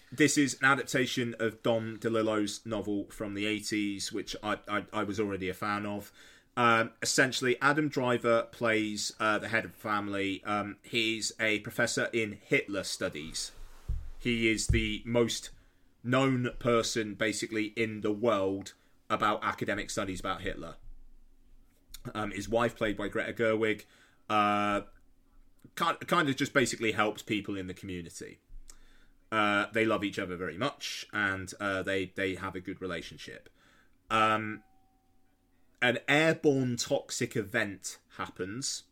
this 0.10 0.38
is 0.38 0.58
an 0.62 0.70
adaptation 0.72 1.36
of 1.38 1.62
Don 1.64 1.98
DeLillo's 1.98 2.62
novel 2.66 3.08
from 3.10 3.34
the 3.34 3.44
80s, 3.44 4.14
which 4.14 4.38
I, 4.42 4.58
I, 4.70 4.84
I 4.94 5.04
was 5.04 5.20
already 5.20 5.50
a 5.50 5.54
fan 5.54 5.86
of. 5.86 6.14
Um, 6.58 6.92
essentially, 7.02 7.58
Adam 7.62 7.88
Driver 7.88 8.48
plays 8.52 9.14
uh, 9.20 9.40
the 9.40 9.48
head 9.48 9.66
of 9.66 9.72
the 9.72 9.78
family. 9.78 10.44
Um, 10.46 10.78
he's 10.84 11.32
a 11.40 11.60
professor 11.60 12.10
in 12.12 12.38
Hitler 12.44 12.84
studies. 12.84 13.52
He 14.18 14.50
is 14.50 14.68
the 14.68 15.02
most 15.06 15.52
known 16.04 16.50
person, 16.60 17.14
basically, 17.14 17.66
in 17.76 18.02
the 18.02 18.12
world 18.12 18.74
about 19.10 19.44
academic 19.44 19.90
studies 19.90 20.20
about 20.20 20.42
Hitler. 20.42 20.76
Um, 22.14 22.32
his 22.32 22.50
wife, 22.50 22.76
played 22.76 22.98
by 22.98 23.08
Greta 23.08 23.34
Gerwig, 23.34 23.86
uh, 24.30 24.82
kind, 25.76 25.98
kind 26.08 26.30
of 26.30 26.36
just 26.36 26.54
basically 26.54 26.92
helps 26.92 27.22
people 27.22 27.58
in 27.58 27.68
the 27.68 27.74
community. 27.74 28.40
Uh, 29.32 29.68
they 29.74 29.86
love 29.86 30.04
each 30.04 30.20
other 30.20 30.36
very 30.36 30.58
much, 30.58 31.06
and 31.14 31.54
uh, 31.60 31.84
they 31.84 32.12
they 32.16 32.36
have 32.36 32.56
a 32.56 32.60
good 32.60 32.82
relationship. 32.82 33.50
Um, 34.10 34.64
an 35.82 36.00
airborne 36.08 36.78
toxic 36.78 37.36
event 37.36 38.00
happens 38.18 38.84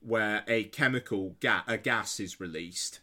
where 0.00 0.44
a 0.46 0.64
chemical 0.64 1.36
ga- 1.40 1.64
a 1.66 1.78
gas 1.78 2.20
is 2.20 2.40
released, 2.40 3.00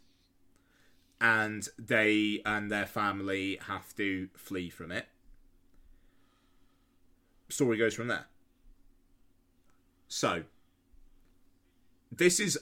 and 1.20 1.68
they 1.78 2.42
and 2.46 2.72
their 2.72 2.86
family 2.86 3.58
have 3.68 3.96
to 3.96 4.30
flee 4.36 4.70
from 4.70 4.92
it. 4.92 5.08
Story 7.50 7.78
goes 7.78 7.94
from 7.94 8.08
there. 8.08 8.26
So, 10.08 10.44
this 12.12 12.40
is 12.40 12.60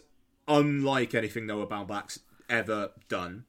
unlike 0.47 1.13
anything 1.13 1.45
Noah 1.45 1.67
Baumbach's 1.67 2.19
ever 2.49 2.91
done 3.07 3.45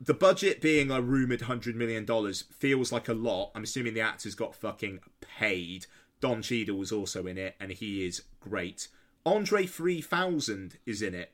the 0.00 0.14
budget 0.14 0.62
being 0.62 0.90
a 0.90 1.02
rumored 1.02 1.42
hundred 1.42 1.76
million 1.76 2.04
dollars 2.04 2.44
feels 2.56 2.90
like 2.90 3.08
a 3.08 3.14
lot. 3.14 3.50
I'm 3.54 3.64
assuming 3.64 3.94
the 3.94 4.00
actors 4.00 4.34
got 4.34 4.54
fucking 4.54 5.00
paid. 5.20 5.86
Don 6.20 6.42
Cheadle 6.42 6.78
was 6.78 6.90
also 6.90 7.26
in 7.26 7.36
it, 7.36 7.54
and 7.60 7.70
he 7.70 8.06
is 8.06 8.22
great. 8.40 8.88
Andre 9.26 9.66
3000 9.66 10.78
is 10.86 11.02
in 11.02 11.14
it 11.14 11.32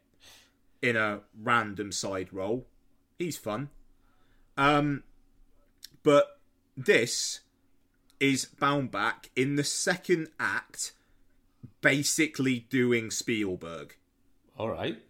in 0.83 0.97
a 0.97 1.21
random 1.41 1.93
side 1.93 2.33
role. 2.33 2.67
He's 3.19 3.37
fun. 3.37 3.71
Um, 4.57 5.05
but 6.03 6.41
this 6.77 7.41
is 8.19 8.47
Baumbach 8.61 9.29
in 9.37 9.57
the 9.57 9.65
second 9.65 10.29
act, 10.41 10.93
basically 11.81 12.61
doing 12.71 13.11
Spielberg. 13.11 13.97
All 14.59 14.71
right. 14.71 15.01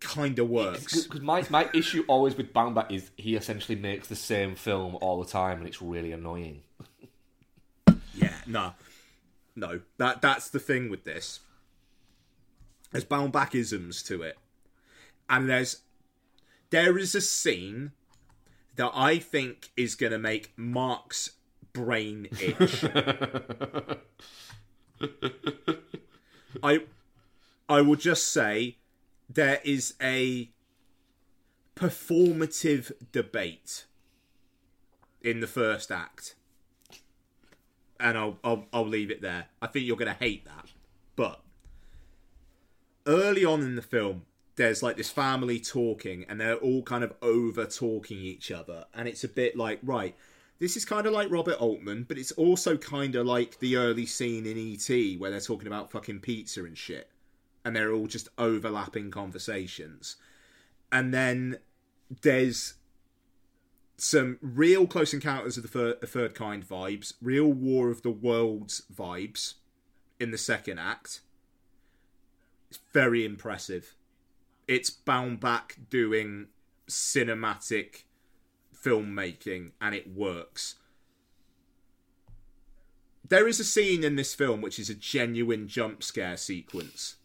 Kind 0.00 0.38
of 0.38 0.48
works. 0.48 1.04
Because 1.04 1.20
my, 1.20 1.44
my 1.48 1.68
issue 1.72 2.04
always 2.06 2.36
with 2.36 2.52
Baumbach 2.52 2.90
is 2.90 3.10
he 3.16 3.34
essentially 3.34 3.76
makes 3.76 4.08
the 4.08 4.16
same 4.16 4.54
film 4.54 4.96
all 5.00 5.22
the 5.22 5.30
time, 5.30 5.58
and 5.58 5.66
it's 5.66 5.80
really 5.82 6.12
annoying. 6.12 6.62
Yeah, 8.18 8.32
no, 8.46 8.72
no. 9.54 9.80
That 9.98 10.22
that's 10.22 10.48
the 10.48 10.58
thing 10.58 10.88
with 10.88 11.04
this. 11.04 11.40
There's 12.90 13.04
Baumbachisms 13.04 14.02
to 14.06 14.22
it, 14.22 14.38
and 15.28 15.50
there's 15.50 15.82
there 16.70 16.96
is 16.96 17.14
a 17.14 17.20
scene 17.20 17.92
that 18.76 18.90
I 18.94 19.18
think 19.18 19.70
is 19.76 19.94
going 19.94 20.12
to 20.12 20.18
make 20.18 20.52
Mark's 20.56 21.32
brain 21.74 22.28
itch. 22.40 22.84
I 26.62 26.84
I 27.68 27.80
will 27.82 27.96
just 27.96 28.32
say 28.32 28.76
there 29.28 29.60
is 29.64 29.94
a 30.00 30.50
performative 31.74 32.92
debate 33.12 33.84
in 35.20 35.40
the 35.40 35.46
first 35.46 35.90
act 35.90 36.36
and 38.00 38.16
I'll, 38.16 38.38
I'll 38.44 38.66
I'll 38.72 38.86
leave 38.86 39.10
it 39.10 39.22
there. 39.22 39.46
I 39.60 39.66
think 39.66 39.86
you're 39.86 39.96
going 39.96 40.12
to 40.12 40.18
hate 40.18 40.44
that, 40.44 40.66
but 41.14 41.40
early 43.06 43.44
on 43.44 43.62
in 43.62 43.76
the 43.76 43.82
film, 43.82 44.22
there's 44.56 44.82
like 44.82 44.96
this 44.96 45.10
family 45.10 45.58
talking, 45.58 46.24
and 46.28 46.40
they're 46.40 46.56
all 46.56 46.82
kind 46.82 47.04
of 47.04 47.14
over 47.22 47.66
talking 47.66 48.18
each 48.18 48.50
other, 48.50 48.84
and 48.94 49.08
it's 49.08 49.24
a 49.24 49.28
bit 49.28 49.56
like 49.56 49.80
right. 49.82 50.14
This 50.58 50.74
is 50.74 50.86
kind 50.86 51.06
of 51.06 51.12
like 51.12 51.30
Robert 51.30 51.60
Altman, 51.60 52.06
but 52.08 52.16
it's 52.16 52.32
also 52.32 52.78
kind 52.78 53.14
of 53.14 53.26
like 53.26 53.58
the 53.58 53.76
early 53.76 54.06
scene 54.06 54.46
in 54.46 54.56
ET 54.56 55.20
where 55.20 55.30
they're 55.30 55.38
talking 55.38 55.66
about 55.66 55.90
fucking 55.90 56.20
pizza 56.20 56.64
and 56.64 56.78
shit, 56.78 57.10
and 57.66 57.74
they're 57.74 57.92
all 57.92 58.06
just 58.06 58.28
overlapping 58.38 59.10
conversations. 59.10 60.14
And 60.92 61.12
then 61.12 61.58
there's 62.22 62.74
some 63.96 64.38
real 64.40 64.86
close 64.86 65.12
encounters 65.12 65.56
of 65.56 65.64
the 65.64 65.68
third, 65.68 66.00
the 66.00 66.06
third 66.06 66.36
kind 66.36 66.66
vibes, 66.66 67.14
real 67.20 67.52
War 67.52 67.90
of 67.90 68.02
the 68.02 68.10
Worlds 68.10 68.82
vibes 68.94 69.54
in 70.20 70.30
the 70.30 70.38
second 70.38 70.78
act. 70.78 71.22
It's 72.70 72.78
very 72.92 73.24
impressive. 73.24 73.96
It's 74.68 74.88
Baumbach 74.88 75.72
doing 75.90 76.46
cinematic 76.88 78.04
filmmaking 78.80 79.72
and 79.80 79.92
it 79.92 80.14
works. 80.14 80.76
There 83.28 83.48
is 83.48 83.58
a 83.58 83.64
scene 83.64 84.04
in 84.04 84.14
this 84.14 84.36
film 84.36 84.60
which 84.60 84.78
is 84.78 84.88
a 84.88 84.94
genuine 84.94 85.66
jump 85.66 86.04
scare 86.04 86.36
sequence 86.36 87.16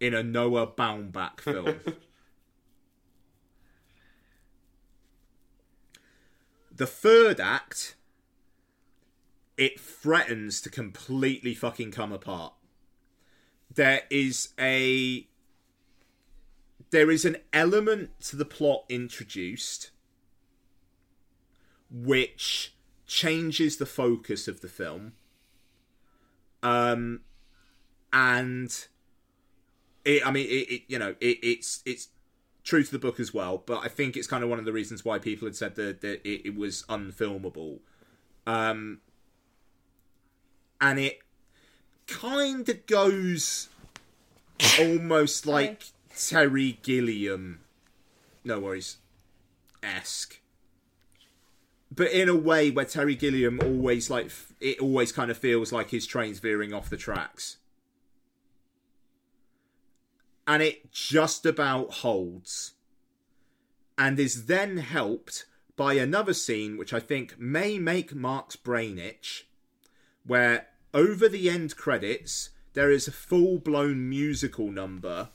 in 0.00 0.14
a 0.14 0.22
Noah 0.22 0.66
Baumbach 0.66 1.40
film. 1.40 1.80
the 6.74 6.86
third 6.86 7.40
act, 7.40 7.96
it 9.56 9.80
threatens 9.80 10.60
to 10.60 10.70
completely 10.70 11.54
fucking 11.54 11.90
come 11.90 12.12
apart. 12.12 12.54
There 13.74 14.02
is 14.10 14.50
a 14.58 15.26
there 16.90 17.10
is 17.10 17.26
an 17.26 17.36
element 17.52 18.18
to 18.20 18.36
the 18.36 18.46
plot 18.46 18.84
introduced 18.88 19.90
which 21.90 22.74
changes 23.06 23.76
the 23.76 23.86
focus 23.86 24.48
of 24.48 24.62
the 24.62 24.68
film 24.68 25.12
um 26.62 27.20
and 28.12 28.88
it 30.08 30.26
i 30.26 30.30
mean 30.30 30.46
it, 30.46 30.72
it 30.72 30.82
you 30.88 30.98
know 30.98 31.14
it, 31.20 31.38
it's 31.42 31.82
it's 31.84 32.08
true 32.64 32.82
to 32.82 32.90
the 32.90 32.98
book 32.98 33.18
as 33.18 33.32
well 33.32 33.62
but 33.64 33.78
i 33.84 33.88
think 33.88 34.16
it's 34.16 34.26
kind 34.26 34.44
of 34.44 34.50
one 34.50 34.58
of 34.58 34.64
the 34.64 34.72
reasons 34.72 35.04
why 35.04 35.18
people 35.18 35.46
had 35.46 35.56
said 35.56 35.74
that, 35.76 36.00
that 36.00 36.20
it, 36.28 36.48
it 36.48 36.56
was 36.56 36.82
unfilmable 36.88 37.78
um 38.46 39.00
and 40.80 40.98
it 40.98 41.20
kind 42.06 42.68
of 42.68 42.86
goes 42.86 43.68
almost 44.80 45.46
like 45.46 45.84
Terry 46.16 46.78
Gilliam, 46.82 47.60
no 48.44 48.58
worries, 48.58 48.96
esque. 49.82 50.40
But 51.94 52.10
in 52.10 52.28
a 52.28 52.34
way 52.34 52.70
where 52.70 52.84
Terry 52.84 53.14
Gilliam 53.14 53.60
always 53.62 54.10
like 54.10 54.30
it 54.60 54.80
always 54.80 55.12
kind 55.12 55.30
of 55.30 55.38
feels 55.38 55.72
like 55.72 55.90
his 55.90 56.06
train's 56.06 56.38
veering 56.38 56.72
off 56.72 56.90
the 56.90 56.96
tracks. 56.96 57.56
And 60.48 60.62
it 60.62 60.90
just 60.90 61.44
about 61.46 61.92
holds. 61.94 62.72
And 63.96 64.18
is 64.18 64.46
then 64.46 64.78
helped 64.78 65.44
by 65.76 65.94
another 65.94 66.34
scene 66.34 66.76
which 66.76 66.92
I 66.92 66.98
think 67.00 67.38
may 67.38 67.78
make 67.78 68.14
Mark's 68.14 68.56
brain 68.56 68.98
itch, 68.98 69.46
where 70.26 70.66
over 70.94 71.28
the 71.28 71.48
end 71.50 71.76
credits 71.76 72.50
there 72.72 72.90
is 72.90 73.06
a 73.06 73.12
full 73.12 73.58
blown 73.58 74.08
musical 74.08 74.70
number 74.70 75.28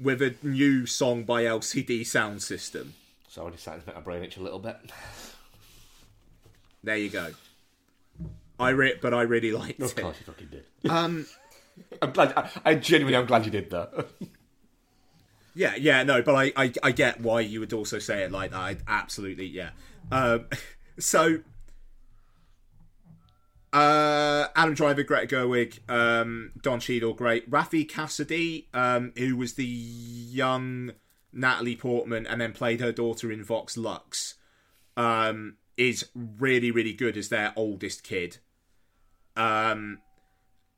with 0.00 0.22
a 0.22 0.34
new 0.42 0.86
song 0.86 1.24
by 1.24 1.42
LCD 1.42 2.00
Soundsystem. 2.02 2.90
So 3.28 3.46
I 3.46 3.54
started 3.56 3.82
to 3.82 3.86
make 3.88 3.96
my 3.96 4.02
brain 4.02 4.22
itch 4.24 4.36
a 4.36 4.42
little 4.42 4.58
bit. 4.60 4.76
There 6.82 6.96
you 6.96 7.10
go. 7.10 7.32
I 8.58 8.70
re- 8.70 8.98
but 9.00 9.12
I 9.12 9.22
really 9.22 9.52
liked 9.52 9.80
Of 9.80 9.96
it. 9.98 10.02
course 10.02 10.16
you 10.20 10.26
fucking 10.32 10.48
did. 10.48 10.64
Um, 10.90 11.26
I'm 12.02 12.12
glad. 12.12 12.32
I, 12.36 12.50
I 12.64 12.74
genuinely 12.76 13.16
am 13.18 13.26
glad 13.26 13.44
you 13.44 13.50
did 13.50 13.70
that. 13.70 14.08
Yeah, 15.58 15.74
yeah, 15.74 16.04
no, 16.04 16.22
but 16.22 16.36
I, 16.36 16.52
I, 16.54 16.72
I 16.84 16.92
get 16.92 17.20
why 17.20 17.40
you 17.40 17.58
would 17.58 17.72
also 17.72 17.98
say 17.98 18.22
it 18.22 18.30
like 18.30 18.52
that. 18.52 18.60
I, 18.60 18.76
absolutely, 18.86 19.46
yeah. 19.46 19.70
Um, 20.12 20.46
so, 21.00 21.40
uh, 23.72 24.46
Adam 24.54 24.74
Driver, 24.74 25.02
Greta 25.02 25.26
Gerwig, 25.26 25.80
um, 25.90 26.52
Don 26.62 26.78
Cheadle, 26.78 27.12
great. 27.12 27.50
Raffey 27.50 27.88
Cassidy, 27.88 28.68
um, 28.72 29.12
who 29.18 29.36
was 29.36 29.54
the 29.54 29.66
young 29.66 30.92
Natalie 31.32 31.74
Portman 31.74 32.24
and 32.24 32.40
then 32.40 32.52
played 32.52 32.78
her 32.78 32.92
daughter 32.92 33.32
in 33.32 33.42
Vox 33.42 33.76
Lux, 33.76 34.36
um, 34.96 35.56
is 35.76 36.08
really, 36.14 36.70
really 36.70 36.92
good 36.92 37.16
as 37.16 37.30
their 37.30 37.52
oldest 37.56 38.04
kid. 38.04 38.38
Um, 39.36 39.98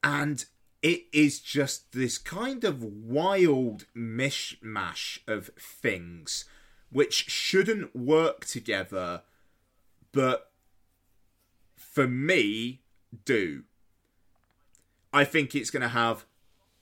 and 0.03 0.43
it 0.83 1.05
is 1.13 1.41
just 1.41 1.93
this 1.93 2.19
kind 2.19 2.65
of 2.65 2.83
wild 2.83 3.87
mishmash 3.95 5.19
of 5.27 5.51
things 5.59 6.47
which 6.91 7.29
shouldn't 7.31 7.95
work 7.95 8.45
together, 8.47 9.23
but 10.13 10.51
for 11.77 12.09
me, 12.09 12.81
do. 13.25 13.65
I 15.13 15.25
think 15.25 15.55
it's 15.55 15.71
going 15.71 15.83
to 15.83 15.89
have 15.89 16.25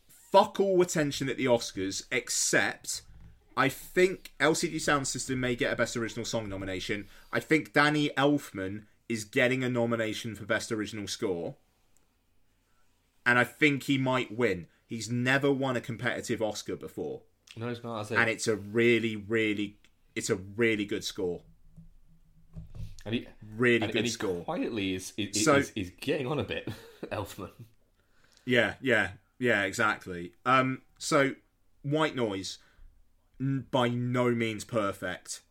fuck 0.06 0.60
all 0.60 0.80
attention 0.82 1.28
at 1.28 1.36
the 1.36 1.46
Oscars, 1.46 2.04
except 2.10 3.02
I 3.56 3.68
think 3.68 4.32
LCD 4.38 4.76
Soundsystem 4.76 5.38
may 5.38 5.56
get 5.56 5.72
a 5.72 5.76
Best 5.76 5.96
Original 5.96 6.24
Song 6.24 6.48
nomination. 6.48 7.06
I 7.32 7.40
think 7.40 7.72
Danny 7.72 8.10
Elfman 8.10 8.84
is 9.08 9.24
getting 9.24 9.64
a 9.64 9.68
nomination 9.68 10.34
for 10.34 10.44
Best 10.44 10.70
Original 10.70 11.08
Score. 11.08 11.56
And 13.28 13.38
I 13.38 13.44
think 13.44 13.82
he 13.84 13.98
might 13.98 14.36
win. 14.36 14.66
He's 14.86 15.10
never 15.10 15.52
won 15.52 15.76
a 15.76 15.80
competitive 15.82 16.40
Oscar 16.40 16.76
before. 16.76 17.20
no, 17.56 17.68
it's 17.68 17.84
not. 17.84 18.10
And 18.10 18.30
it's 18.30 18.48
a 18.48 18.56
really, 18.56 19.16
really, 19.16 19.76
it's 20.16 20.30
a 20.30 20.36
really 20.36 20.84
good 20.86 21.04
score. 21.04 21.42
And 23.04 23.14
he, 23.14 23.28
Really 23.56 23.82
and, 23.84 23.92
good 23.92 23.98
and 23.98 24.06
he 24.06 24.10
score. 24.10 24.44
quietly 24.44 24.94
is 24.94 25.12
is, 25.16 25.44
So- 25.44 25.56
is, 25.56 25.72
is 25.74 25.90
getting 26.00 26.26
on 26.26 26.38
a 26.38 26.44
bit, 26.44 26.68
Elfman. 27.12 27.50
Yeah, 28.44 28.74
yeah, 28.80 29.10
yeah, 29.38 29.62
exactly. 29.64 30.32
Um, 30.46 30.82
so 30.98 31.32
White 31.82 32.16
Noise, 32.16 32.58
by 33.38 33.88
no 33.88 34.30
means 34.30 34.64
perfect, 34.64 35.42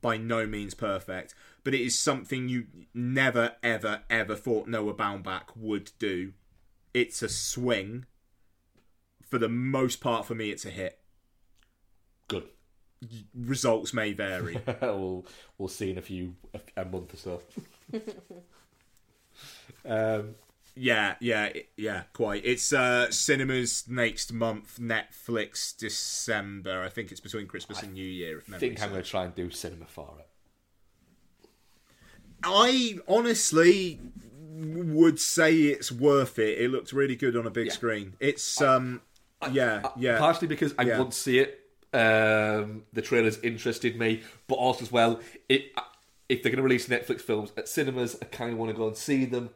by 0.00 0.16
no 0.16 0.46
means 0.46 0.74
perfect, 0.74 1.34
but 1.64 1.74
it 1.74 1.80
is 1.82 1.98
something 1.98 2.48
you 2.48 2.66
never, 2.94 3.52
ever, 3.62 4.02
ever 4.08 4.34
thought 4.34 4.66
Noah 4.68 4.94
Baumbach 4.94 5.56
would 5.56 5.90
do. 5.98 6.32
It's 6.98 7.22
a 7.22 7.28
swing. 7.28 8.06
For 9.22 9.38
the 9.38 9.48
most 9.48 10.00
part, 10.00 10.26
for 10.26 10.34
me, 10.34 10.50
it's 10.50 10.66
a 10.66 10.70
hit. 10.70 10.98
Good. 12.26 12.48
Results 13.32 13.94
may 13.94 14.12
vary. 14.12 14.60
we'll 14.82 15.24
we'll 15.58 15.68
see 15.68 15.92
in 15.92 15.98
a 15.98 16.02
few 16.02 16.34
a, 16.76 16.84
month 16.84 17.14
or 17.14 17.16
so. 17.16 17.42
um, 19.84 20.34
Yeah, 20.74 21.14
yeah, 21.20 21.52
yeah, 21.76 22.02
quite. 22.12 22.44
It's 22.44 22.72
uh 22.72 23.12
cinemas 23.12 23.84
next 23.88 24.32
month, 24.32 24.80
Netflix 24.80 25.76
December. 25.76 26.82
I 26.82 26.88
think 26.88 27.12
it's 27.12 27.20
between 27.20 27.46
Christmas 27.46 27.80
and 27.82 27.92
New 27.92 28.04
Year. 28.04 28.38
If 28.38 28.52
I 28.52 28.58
think 28.58 28.82
I'm 28.82 28.90
going 28.90 29.02
to 29.02 29.08
try 29.08 29.24
and 29.24 29.34
do 29.34 29.50
cinema 29.50 29.86
for 29.86 30.16
it. 30.18 30.28
I 32.42 32.98
honestly 33.06 34.00
would 34.58 35.20
say 35.20 35.54
it's 35.54 35.92
worth 35.92 36.38
it. 36.38 36.58
It 36.58 36.70
looked 36.70 36.92
really 36.92 37.16
good 37.16 37.36
on 37.36 37.46
a 37.46 37.50
big 37.50 37.66
Yeah. 37.68 37.72
screen. 37.72 38.14
It's 38.20 38.60
um 38.60 39.02
yeah, 39.52 39.82
Uh, 39.84 39.90
yeah. 39.98 40.18
Partially 40.18 40.48
because 40.48 40.74
I 40.78 40.82
Yeah. 40.82 40.98
want 40.98 41.12
to 41.12 41.18
see 41.18 41.38
it. 41.38 41.64
Um, 41.92 42.84
the 42.92 43.00
trailers 43.02 43.38
interested 43.38 43.98
me, 43.98 44.22
but 44.46 44.56
also 44.56 44.82
as 44.82 44.92
well, 44.92 45.20
it 45.48 45.72
if 46.28 46.42
they're 46.42 46.50
going 46.52 46.58
to 46.58 46.62
release 46.62 46.86
Netflix 46.88 47.22
films 47.22 47.52
at 47.56 47.68
cinemas, 47.68 48.16
I 48.20 48.26
kind 48.26 48.52
of 48.52 48.58
want 48.58 48.70
to 48.70 48.76
go 48.76 48.86
and 48.88 48.96
see 48.96 49.24
them 49.24 49.48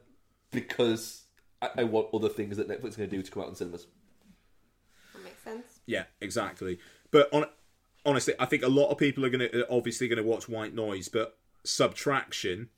because 0.49 1.25
I, 1.61 1.69
I 1.77 1.83
want 1.83 2.07
other 2.13 2.29
things 2.29 2.57
that 2.57 2.67
Netflix 2.67 2.93
are 2.93 2.97
going 2.97 3.09
to 3.11 3.15
do 3.17 3.21
to 3.21 3.31
come 3.31 3.43
out 3.43 3.49
in 3.49 3.55
cinemas. 3.55 3.85
That 5.13 5.23
makes 5.23 5.43
sense. 5.43 5.79
Yeah, 5.85 6.05
exactly. 6.21 6.79
But 7.11 7.31
on 7.31 7.45
honestly, 8.05 8.33
I 8.39 8.45
think 8.45 8.63
a 8.63 8.67
lot 8.69 8.89
of 8.89 8.97
people 8.97 9.23
are 9.25 9.29
going 9.29 9.47
to 9.51 9.69
obviously 9.69 10.07
going 10.07 10.17
to 10.17 10.23
watch 10.23 10.49
White 10.49 10.73
Noise, 10.73 11.09
but 11.09 11.37
Subtraction 11.63 12.69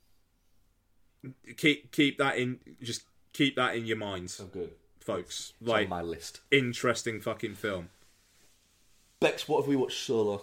keep 1.56 1.92
keep 1.92 2.18
that 2.18 2.36
in 2.36 2.60
just 2.82 3.02
keep 3.32 3.56
that 3.56 3.74
in 3.76 3.86
your 3.86 3.96
minds, 3.96 4.40
Oh, 4.42 4.46
good. 4.46 4.72
folks. 5.00 5.52
It's 5.60 5.68
Like 5.68 5.84
on 5.84 5.90
my 5.90 6.02
list. 6.02 6.40
interesting 6.50 7.20
fucking 7.20 7.54
film. 7.54 7.90
Bex, 9.20 9.48
what 9.48 9.60
have 9.62 9.68
we 9.68 9.76
watched 9.76 9.98
solo? 10.04 10.42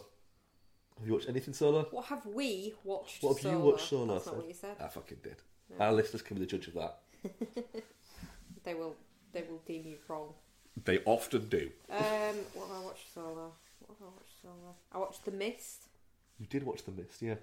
Have 0.97 1.07
you 1.07 1.13
watched 1.13 1.29
anything 1.29 1.53
solo? 1.53 1.87
What 1.91 2.05
have 2.05 2.25
we 2.25 2.73
watched? 2.83 3.21
What 3.23 3.33
have 3.35 3.41
solo? 3.43 3.57
you 3.57 3.63
watched 3.63 3.87
solo? 3.89 4.13
That's 4.13 4.25
not 4.27 4.37
what 4.37 4.47
you 4.47 4.53
said. 4.53 4.75
I 4.79 4.87
fucking 4.87 5.17
did. 5.23 5.35
Our 5.79 5.91
listeners 5.91 6.21
can 6.21 6.35
be 6.37 6.41
the 6.41 6.47
judge 6.47 6.67
of 6.67 6.73
that. 6.75 6.99
They 8.63 8.73
will. 8.73 8.95
They 9.33 9.41
will 9.49 9.61
deem 9.65 9.85
you 9.85 9.97
wrong. 10.07 10.29
They 10.85 10.99
often 11.05 11.49
do. 11.49 11.69
Um, 11.89 11.99
what 12.53 12.67
have 12.69 12.77
I 12.77 12.79
watched 12.85 13.13
solo? 13.13 13.51
What 13.79 13.97
have 13.99 14.07
I 14.07 14.11
watched 14.15 14.41
solo? 14.41 14.75
I 14.91 14.97
watched 14.99 15.25
The 15.25 15.31
Mist. 15.31 15.87
You 16.39 16.45
did 16.47 16.63
watch 16.63 16.83
The 16.85 16.91
Mist, 16.91 17.21
yeah. 17.21 17.35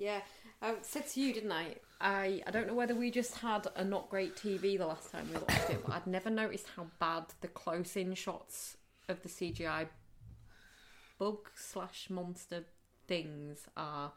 Yeah, 0.00 0.20
I 0.62 0.76
said 0.80 1.06
to 1.08 1.20
you, 1.20 1.34
didn't 1.34 1.52
I? 1.52 1.74
I 2.00 2.42
I 2.46 2.50
don't 2.50 2.66
know 2.66 2.74
whether 2.74 2.94
we 2.94 3.10
just 3.10 3.36
had 3.36 3.66
a 3.76 3.84
not 3.84 4.08
great 4.08 4.34
TV 4.34 4.78
the 4.78 4.86
last 4.86 5.12
time 5.12 5.28
we 5.30 5.38
watched 5.38 5.68
it, 5.68 5.84
but 5.84 5.94
I'd 5.94 6.06
never 6.06 6.30
noticed 6.30 6.66
how 6.74 6.86
bad 6.98 7.24
the 7.42 7.48
close-in 7.48 8.14
shots 8.14 8.78
of 9.10 9.22
the 9.22 9.28
CGI 9.28 9.88
bug 11.18 11.50
slash 11.54 12.08
monster 12.08 12.64
things 13.06 13.66
are. 13.76 14.12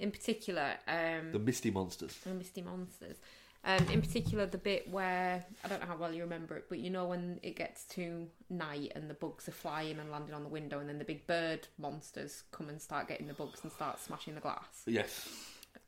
In 0.00 0.10
particular, 0.10 0.74
um, 0.88 1.30
The 1.30 1.38
Misty 1.38 1.70
Monsters. 1.70 2.18
the 2.24 2.34
Misty 2.34 2.60
Monsters. 2.62 3.18
Um, 3.64 3.86
in 3.90 4.00
particular, 4.00 4.44
the 4.46 4.58
bit 4.58 4.90
where 4.90 5.44
I 5.64 5.68
don't 5.68 5.80
know 5.80 5.86
how 5.86 5.96
well 5.96 6.12
you 6.12 6.22
remember 6.22 6.56
it, 6.56 6.64
but 6.68 6.78
you 6.78 6.90
know 6.90 7.06
when 7.06 7.38
it 7.44 7.54
gets 7.54 7.84
to 7.94 8.26
night 8.50 8.92
and 8.96 9.08
the 9.08 9.14
bugs 9.14 9.48
are 9.48 9.52
flying 9.52 10.00
and 10.00 10.10
landing 10.10 10.34
on 10.34 10.42
the 10.42 10.48
window, 10.48 10.80
and 10.80 10.88
then 10.88 10.98
the 10.98 11.04
big 11.04 11.26
bird 11.28 11.68
monsters 11.78 12.42
come 12.50 12.68
and 12.68 12.82
start 12.82 13.06
getting 13.06 13.28
the 13.28 13.34
bugs 13.34 13.60
and 13.62 13.70
start 13.70 14.00
smashing 14.00 14.34
the 14.34 14.40
glass. 14.40 14.82
Yes. 14.86 15.28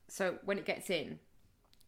So 0.07 0.39
when 0.45 0.57
it 0.59 0.67
gets 0.67 0.89
in, 0.89 1.19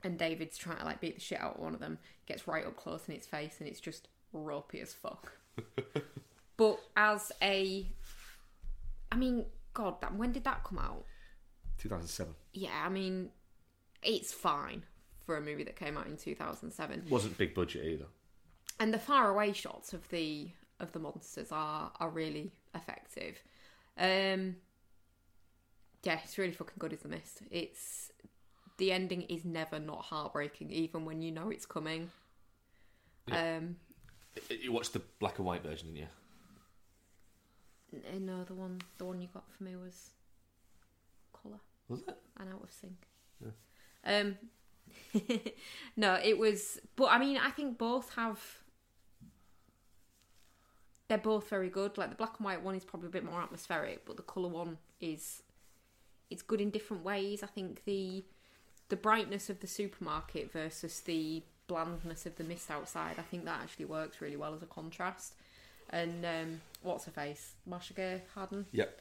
and 0.02 0.18
David's 0.18 0.58
trying 0.58 0.78
to 0.78 0.84
like 0.84 1.00
beat 1.00 1.14
the 1.14 1.20
shit 1.20 1.40
out 1.40 1.54
of 1.54 1.60
one 1.60 1.72
of 1.72 1.78
them, 1.78 1.98
gets 2.26 2.48
right 2.48 2.66
up 2.66 2.76
close 2.76 3.02
in 3.06 3.14
its 3.14 3.26
face, 3.26 3.54
and 3.60 3.68
it's 3.68 3.80
just 3.80 4.08
ropey 4.32 4.80
as 4.80 4.92
fuck. 4.92 5.34
but 6.56 6.80
as 6.96 7.30
a, 7.40 7.86
I 9.12 9.16
mean, 9.16 9.44
God, 9.72 10.00
that 10.00 10.16
when 10.16 10.32
did 10.32 10.42
that 10.44 10.64
come 10.64 10.78
out? 10.78 11.04
2007. 11.78 12.34
Yeah, 12.54 12.70
I 12.84 12.88
mean, 12.88 13.30
it's 14.02 14.32
fine 14.32 14.82
for 15.26 15.36
a 15.36 15.40
movie 15.40 15.64
that 15.64 15.76
came 15.76 15.98
out 15.98 16.06
in 16.06 16.16
2007. 16.16 17.04
Wasn't 17.10 17.36
big 17.36 17.52
budget 17.54 17.84
either. 17.84 18.06
And 18.78 18.94
the 18.94 18.98
far 18.98 19.30
away 19.30 19.52
shots 19.52 19.92
of 19.92 20.08
the 20.08 20.48
of 20.78 20.92
the 20.92 20.98
monsters 20.98 21.50
are 21.50 21.90
are 21.98 22.08
really 22.10 22.52
effective. 22.74 23.42
Um 23.98 24.56
yeah, 26.04 26.20
it's 26.22 26.38
really 26.38 26.52
fucking 26.52 26.76
good 26.78 26.92
as 26.92 27.00
the 27.00 27.08
mist. 27.08 27.42
It's 27.50 28.12
the 28.78 28.92
ending 28.92 29.22
is 29.22 29.44
never 29.44 29.80
not 29.80 30.02
heartbreaking, 30.04 30.70
even 30.70 31.04
when 31.04 31.20
you 31.22 31.32
know 31.32 31.50
it's 31.50 31.66
coming. 31.66 32.10
Um 33.30 33.76
You 34.48 34.70
watched 34.72 34.92
the 34.92 35.02
black 35.18 35.38
and 35.38 35.46
white 35.46 35.62
version, 35.62 35.88
didn't 35.88 35.98
you? 35.98 36.08
no, 38.20 38.44
the 38.44 38.54
one 38.54 38.80
the 38.98 39.04
one 39.04 39.20
you 39.20 39.28
got 39.32 39.50
for 39.50 39.64
me 39.64 39.74
was 39.74 40.10
colour. 41.32 41.58
Was 41.88 42.02
it? 42.02 42.16
and 42.38 42.52
out 42.52 42.62
of 42.62 42.70
sync. 42.70 42.94
Um, 44.04 44.38
no, 45.96 46.18
it 46.22 46.38
was, 46.38 46.78
but 46.96 47.06
I 47.06 47.18
mean, 47.18 47.38
I 47.38 47.50
think 47.50 47.78
both 47.78 48.14
have. 48.14 48.40
They're 51.08 51.18
both 51.18 51.48
very 51.48 51.68
good. 51.68 51.96
Like 51.96 52.10
the 52.10 52.16
black 52.16 52.34
and 52.38 52.44
white 52.44 52.62
one 52.62 52.74
is 52.74 52.84
probably 52.84 53.08
a 53.08 53.12
bit 53.12 53.24
more 53.24 53.40
atmospheric, 53.40 54.04
but 54.04 54.16
the 54.16 54.22
color 54.24 54.48
one 54.48 54.78
is, 55.00 55.42
it's 56.30 56.42
good 56.42 56.60
in 56.60 56.70
different 56.70 57.04
ways. 57.04 57.44
I 57.44 57.46
think 57.46 57.84
the, 57.84 58.24
the 58.88 58.96
brightness 58.96 59.48
of 59.48 59.60
the 59.60 59.68
supermarket 59.68 60.52
versus 60.52 61.00
the 61.00 61.42
blandness 61.68 62.26
of 62.26 62.34
the 62.36 62.44
mist 62.44 62.72
outside. 62.72 63.16
I 63.18 63.22
think 63.22 63.44
that 63.44 63.60
actually 63.62 63.84
works 63.84 64.20
really 64.20 64.36
well 64.36 64.52
as 64.54 64.62
a 64.62 64.66
contrast. 64.66 65.34
And 65.90 66.24
um, 66.24 66.60
what's 66.82 67.04
her 67.04 67.12
face, 67.12 67.52
Marcia 67.64 67.94
Gay 67.94 68.22
Harden 68.34 68.66
Yep. 68.72 69.00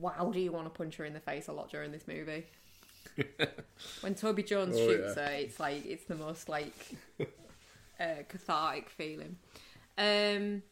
wow, 0.00 0.30
do 0.32 0.38
you 0.38 0.52
want 0.52 0.66
to 0.66 0.70
punch 0.70 0.96
her 0.96 1.04
in 1.04 1.12
the 1.12 1.20
face 1.20 1.48
a 1.48 1.52
lot 1.52 1.70
during 1.70 1.90
this 1.90 2.06
movie? 2.06 2.46
When 4.00 4.14
Toby 4.14 4.42
Jones 4.42 4.76
Oh, 4.78 4.86
shoots 4.88 5.14
yeah. 5.16 5.26
her, 5.28 5.32
it's 5.34 5.60
like 5.60 5.84
it's 5.86 6.04
the 6.04 6.14
most 6.16 6.48
like 6.48 6.74
uh, 8.00 8.22
cathartic 8.28 8.88
feeling. 8.90 9.36
Um, 9.96 10.62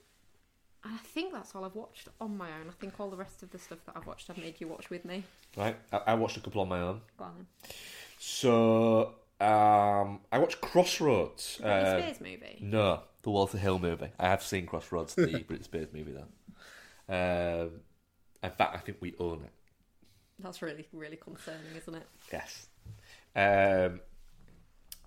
and 0.84 0.94
I 0.94 0.98
think 1.04 1.32
that's 1.32 1.54
all 1.54 1.64
I've 1.64 1.76
watched 1.76 2.08
on 2.20 2.36
my 2.36 2.48
own. 2.48 2.68
I 2.68 2.72
think 2.80 2.98
all 2.98 3.08
the 3.10 3.16
rest 3.16 3.42
of 3.44 3.50
the 3.50 3.58
stuff 3.58 3.78
that 3.86 3.96
I've 3.96 4.06
watched, 4.06 4.28
I've 4.30 4.38
made 4.38 4.60
you 4.60 4.66
watch 4.66 4.90
with 4.90 5.04
me. 5.04 5.22
Right. 5.56 5.76
I, 5.92 5.96
I 6.08 6.14
watched 6.14 6.36
a 6.36 6.40
couple 6.40 6.60
on 6.62 6.68
my 6.68 6.80
own. 6.80 7.00
Go 7.16 7.24
on 7.26 7.34
then. 7.36 7.46
So 8.18 9.14
um, 9.40 10.20
I 10.32 10.38
watched 10.38 10.60
Crossroads. 10.60 11.60
Britney 11.62 11.66
Uh, 11.84 11.98
Spears 12.00 12.20
movie. 12.20 12.58
no, 12.60 13.00
the 13.22 13.30
Walter 13.30 13.58
Hill 13.58 13.78
movie. 13.78 14.08
I 14.18 14.28
have 14.28 14.42
seen 14.42 14.66
Crossroads, 14.66 15.14
the 15.14 15.22
Britney 15.48 15.62
Spears 15.64 15.88
movie, 15.92 16.12
though. 16.14 16.26
Um, 17.64 17.70
in 18.42 18.50
fact, 18.50 18.74
I 18.74 18.78
think 18.78 18.98
we 19.00 19.14
own 19.20 19.42
it. 19.44 19.52
That's 20.42 20.62
really 20.62 20.86
really 20.92 21.16
concerning, 21.16 21.60
isn't 21.76 21.94
it? 21.94 22.06
Yes. 22.32 22.66
Um, 23.34 24.00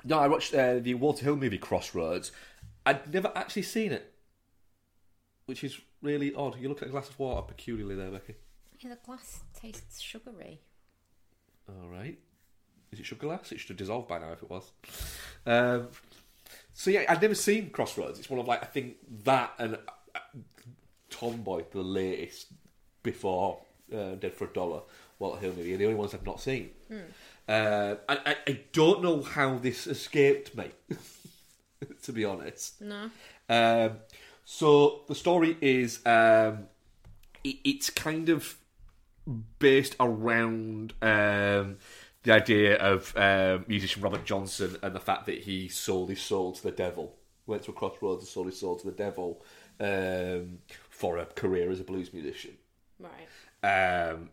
no, 0.03 0.19
I 0.19 0.27
watched 0.27 0.53
uh, 0.53 0.79
the 0.79 0.93
Walter 0.95 1.25
Hill 1.25 1.35
movie 1.35 1.57
Crossroads. 1.57 2.31
I'd 2.85 3.11
never 3.13 3.31
actually 3.35 3.63
seen 3.63 3.91
it, 3.91 4.13
which 5.45 5.63
is 5.63 5.79
really 6.01 6.33
odd. 6.33 6.59
You 6.59 6.69
look 6.69 6.81
at 6.81 6.87
a 6.87 6.91
glass 6.91 7.09
of 7.09 7.17
water 7.19 7.41
peculiarly 7.41 7.95
there, 7.95 8.11
Becky. 8.11 8.35
Yeah, 8.79 8.91
the 8.91 8.97
glass 9.03 9.41
tastes 9.53 9.99
sugary. 9.99 10.61
All 11.67 11.89
right. 11.89 12.19
Is 12.91 12.99
it 12.99 13.05
sugar 13.05 13.27
glass? 13.27 13.51
It 13.51 13.59
should 13.59 13.69
have 13.69 13.77
dissolved 13.77 14.07
by 14.07 14.19
now 14.19 14.31
if 14.31 14.43
it 14.43 14.49
was. 14.49 14.71
Um, 15.45 15.87
so 16.73 16.91
yeah, 16.91 17.05
I'd 17.09 17.21
never 17.21 17.35
seen 17.35 17.69
Crossroads. 17.71 18.19
It's 18.19 18.29
one 18.29 18.39
of 18.39 18.47
like 18.47 18.61
I 18.61 18.67
think 18.67 18.97
that 19.23 19.53
and 19.57 19.75
uh, 20.13 20.19
Tomboy, 21.09 21.63
the 21.71 21.81
latest 21.81 22.47
before 23.01 23.59
uh, 23.93 24.15
Dead 24.15 24.33
for 24.33 24.45
a 24.45 24.53
Dollar, 24.53 24.81
Walter 25.19 25.39
Hill 25.39 25.53
movie, 25.55 25.73
are 25.73 25.77
the 25.77 25.85
only 25.85 25.97
ones 25.97 26.13
I've 26.13 26.25
not 26.25 26.41
seen. 26.41 26.71
Uh, 27.47 27.95
I, 28.09 28.17
I, 28.25 28.35
I 28.47 28.59
don't 28.73 29.03
know 29.03 29.21
how 29.21 29.57
this 29.57 29.87
escaped 29.87 30.55
me, 30.57 30.71
to 32.03 32.11
be 32.11 32.25
honest. 32.25 32.81
No. 32.81 33.09
Um, 33.49 33.97
so 34.43 35.01
the 35.07 35.15
story 35.15 35.57
is 35.61 36.05
um, 36.05 36.67
it, 37.43 37.57
it's 37.63 37.89
kind 37.89 38.29
of 38.29 38.57
based 39.59 39.95
around 39.99 40.93
um, 41.01 41.77
the 42.23 42.31
idea 42.31 42.77
of 42.77 43.15
um, 43.15 43.65
musician 43.67 44.01
Robert 44.01 44.25
Johnson 44.25 44.77
and 44.81 44.95
the 44.95 44.99
fact 44.99 45.25
that 45.27 45.41
he 45.41 45.67
sold 45.67 46.09
his 46.09 46.21
soul 46.21 46.51
to 46.53 46.63
the 46.63 46.71
devil. 46.71 47.15
Went 47.47 47.63
to 47.63 47.71
a 47.71 47.73
crossroads 47.75 48.21
and 48.23 48.27
sold 48.27 48.47
his 48.47 48.59
soul 48.59 48.75
to 48.75 48.85
the 48.87 48.91
devil 48.91 49.43
um, 49.79 50.57
for 50.89 51.19
a 51.19 51.25
career 51.25 51.69
as 51.69 51.79
a 51.79 51.83
blues 51.83 52.11
musician 52.11 52.57
Right. 52.99 54.11
um, 54.13 54.29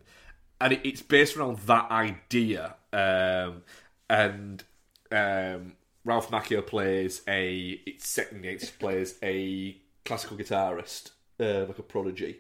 and 0.63 0.73
it, 0.75 0.81
it's 0.85 1.03
based 1.03 1.37
around 1.37 1.59
that 1.61 1.91
idea. 1.91 2.75
Um, 2.93 3.63
and 4.09 4.63
um, 5.11 5.75
Ralph 6.05 6.31
Macchio 6.31 6.67
plays 6.67 7.23
a 7.29 7.81
it's 7.87 8.09
set 8.09 8.33
in 8.33 8.43
the 8.43 8.49
80s, 8.49 8.79
plays 8.79 9.19
a 9.23 9.77
classical 10.05 10.37
guitarist, 10.37 11.11
uh, 11.41 11.65
like 11.67 11.79
a 11.79 11.83
prodigy, 11.83 12.39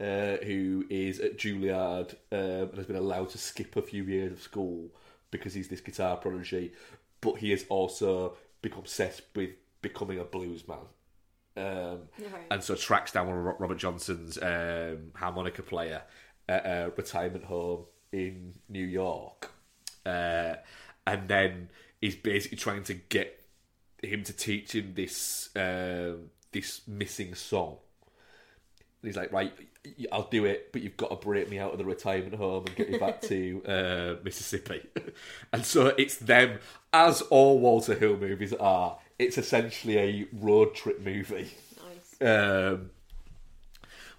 uh, 0.00 0.36
who 0.44 0.84
is 0.90 1.20
at 1.20 1.38
Juilliard 1.38 2.14
um, 2.32 2.38
and 2.70 2.76
has 2.76 2.86
been 2.86 2.96
allowed 2.96 3.30
to 3.30 3.38
skip 3.38 3.76
a 3.76 3.82
few 3.82 4.04
years 4.04 4.32
of 4.32 4.42
school 4.42 4.88
because 5.30 5.54
he's 5.54 5.68
this 5.68 5.80
guitar 5.80 6.16
prodigy, 6.16 6.72
but 7.20 7.34
he 7.34 7.50
has 7.50 7.64
also 7.68 8.36
become 8.62 8.80
obsessed 8.80 9.22
with 9.36 9.50
becoming 9.82 10.18
a 10.18 10.24
blues 10.24 10.64
man. 10.66 10.78
Um, 11.56 11.98
Right. 12.18 12.46
and 12.50 12.62
so 12.62 12.74
tracks 12.74 13.12
down 13.12 13.28
one 13.28 13.36
of 13.38 13.60
Robert 13.60 13.76
Johnson's 13.78 14.38
um, 14.38 15.10
harmonica 15.14 15.62
player 15.62 16.02
at 16.50 16.66
a 16.66 16.92
retirement 16.96 17.44
home 17.44 17.84
in 18.12 18.54
New 18.68 18.84
York, 18.84 19.50
uh, 20.04 20.54
and 21.06 21.28
then 21.28 21.68
he's 22.00 22.16
basically 22.16 22.58
trying 22.58 22.82
to 22.84 22.94
get 22.94 23.42
him 24.02 24.24
to 24.24 24.32
teach 24.32 24.74
him 24.74 24.94
this 24.94 25.50
um, 25.56 26.30
this 26.52 26.82
missing 26.86 27.34
song. 27.34 27.76
And 29.02 29.08
he's 29.08 29.16
like, 29.16 29.32
right, 29.32 29.52
I'll 30.12 30.28
do 30.28 30.44
it, 30.44 30.72
but 30.72 30.82
you've 30.82 30.96
got 30.96 31.10
to 31.10 31.16
break 31.16 31.48
me 31.48 31.58
out 31.58 31.72
of 31.72 31.78
the 31.78 31.84
retirement 31.84 32.34
home 32.34 32.66
and 32.66 32.76
get 32.76 32.90
me 32.90 32.98
back 32.98 33.22
to 33.22 33.62
uh, 33.66 34.22
Mississippi. 34.24 34.86
and 35.52 35.64
so 35.64 35.86
it's 35.96 36.16
them, 36.16 36.58
as 36.92 37.22
all 37.22 37.58
Walter 37.58 37.94
Hill 37.94 38.16
movies 38.16 38.52
are. 38.54 38.98
It's 39.18 39.38
essentially 39.38 39.98
a 39.98 40.26
road 40.32 40.74
trip 40.74 41.00
movie 41.00 41.50
Nice. 41.76 42.26
um, 42.26 42.90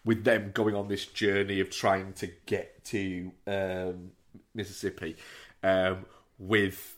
with 0.03 0.23
them 0.23 0.51
going 0.53 0.75
on 0.75 0.87
this 0.87 1.05
journey 1.05 1.59
of 1.59 1.69
trying 1.69 2.13
to 2.13 2.27
get 2.45 2.83
to 2.85 3.31
um, 3.47 4.11
Mississippi 4.53 5.15
um, 5.63 6.05
with 6.39 6.95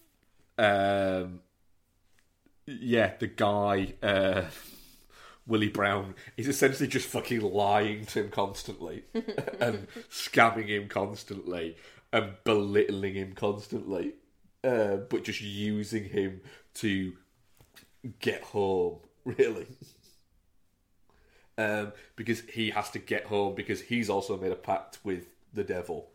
um, 0.58 1.42
yeah 2.66 3.14
the 3.20 3.28
guy 3.28 3.94
uh, 4.02 4.44
Willie 5.46 5.70
Brown. 5.70 6.16
Is 6.38 6.48
essentially 6.48 6.88
just 6.88 7.08
fucking 7.08 7.42
lying 7.42 8.06
to 8.08 8.22
him 8.22 8.30
constantly 8.30 9.04
and 9.60 9.88
scamming 10.10 10.68
him 10.68 10.88
constantly 10.88 11.76
and 12.12 12.34
belittling 12.44 13.16
him 13.16 13.34
constantly 13.34 14.14
uh, 14.64 14.98
but 15.10 15.24
just 15.24 15.42
using 15.42 16.06
him 16.06 16.42
to 16.76 17.14
get 18.20 18.42
home 18.44 19.00
really 19.26 19.68
um, 21.58 21.94
because 22.16 22.42
he 22.42 22.72
has 22.72 22.90
to 22.92 23.00
get 23.00 23.26
home 23.26 23.56
because 23.56 23.82
he's 23.82 24.10
also 24.10 24.38
made 24.38 24.52
a 24.52 24.56
pact 24.56 25.00
with 25.04 25.28
the 25.54 25.64
devil 25.64 26.10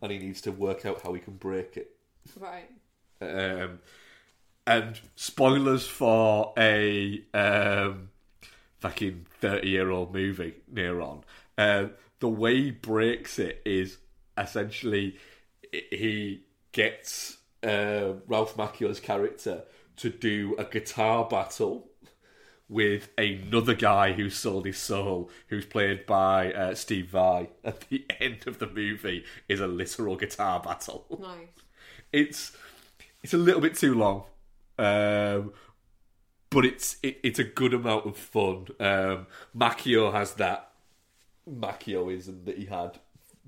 and 0.00 0.12
he 0.12 0.18
needs 0.18 0.40
to 0.42 0.52
work 0.52 0.84
out 0.86 1.02
how 1.02 1.12
he 1.12 1.20
can 1.20 1.34
break 1.34 1.76
it. 1.76 1.96
Right. 2.38 2.70
Um, 3.20 3.80
and 4.66 4.98
spoilers 5.14 5.86
for 5.86 6.52
a 6.58 7.22
um, 7.32 8.10
fucking 8.80 9.26
30 9.40 9.68
year 9.68 9.90
old 9.90 10.12
movie 10.12 10.54
near 10.70 11.00
on. 11.00 11.24
Um, 11.58 11.92
the 12.20 12.28
way 12.28 12.56
he 12.56 12.70
breaks 12.70 13.38
it 13.38 13.62
is 13.64 13.98
essentially 14.36 15.16
he 15.72 16.42
gets 16.72 17.38
uh, 17.62 18.14
Ralph 18.26 18.56
Macchio's 18.56 19.00
character 19.00 19.62
to 19.96 20.10
do 20.10 20.54
a 20.58 20.64
guitar 20.64 21.26
battle 21.28 21.85
with 22.68 23.10
another 23.16 23.74
guy 23.74 24.12
who 24.12 24.28
sold 24.28 24.66
his 24.66 24.78
soul, 24.78 25.30
who's 25.48 25.64
played 25.64 26.04
by 26.06 26.52
uh, 26.52 26.74
Steve 26.74 27.08
Vai. 27.08 27.48
At 27.64 27.88
the 27.88 28.04
end 28.20 28.46
of 28.46 28.58
the 28.58 28.66
movie 28.66 29.24
is 29.48 29.60
a 29.60 29.66
literal 29.66 30.16
guitar 30.16 30.60
battle. 30.60 31.06
Nice. 31.20 31.48
It's 32.12 32.56
it's 33.22 33.34
a 33.34 33.38
little 33.38 33.60
bit 33.60 33.74
too 33.74 33.94
long, 33.94 34.24
um, 34.78 35.52
but 36.50 36.64
it's 36.64 36.96
it, 37.02 37.18
it's 37.22 37.38
a 37.38 37.44
good 37.44 37.74
amount 37.74 38.06
of 38.06 38.16
fun. 38.16 38.68
Um, 38.78 39.26
Macchio 39.54 40.12
has 40.12 40.34
that 40.34 40.70
Macchioism 41.50 42.44
that 42.44 42.58
he 42.58 42.66
had, 42.66 42.98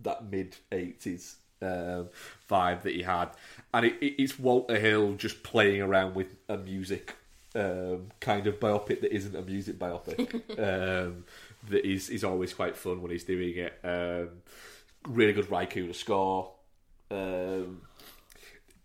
that 0.03 0.29
mid 0.29 0.57
eighties 0.73 1.37
um, 1.63 2.09
vibe 2.51 2.83
that 2.83 2.95
he 2.95 3.03
had, 3.03 3.29
and 3.73 3.87
it, 3.87 3.95
it, 4.01 4.21
it's 4.21 4.39
Walter 4.39 4.79
Hill 4.79 5.15
just 5.15 5.45
playing 5.45 5.81
around 5.81 6.15
with 6.17 6.35
a 6.49 6.59
music 6.59 7.15
um, 7.55 8.11
kind 8.21 8.47
of 8.47 8.61
biopic 8.61 9.01
that 9.01 9.15
isn't 9.15 9.37
a 9.37 9.43
music 9.43 9.79
biopic. 9.79 10.35
um, 10.59 11.25
that 11.69 11.85
is 11.85 12.09
is 12.09 12.25
always 12.25 12.55
quite 12.55 12.77
fun 12.77 13.03
when 13.03 13.11
he's 13.11 13.25
doing 13.25 13.57
it. 13.57 13.79
Um, 13.83 14.43
really 15.07 15.33
good 15.33 15.51
Ry 15.51 15.67
Cooder 15.67 15.95
score. 15.95 16.53
Um, 17.11 17.83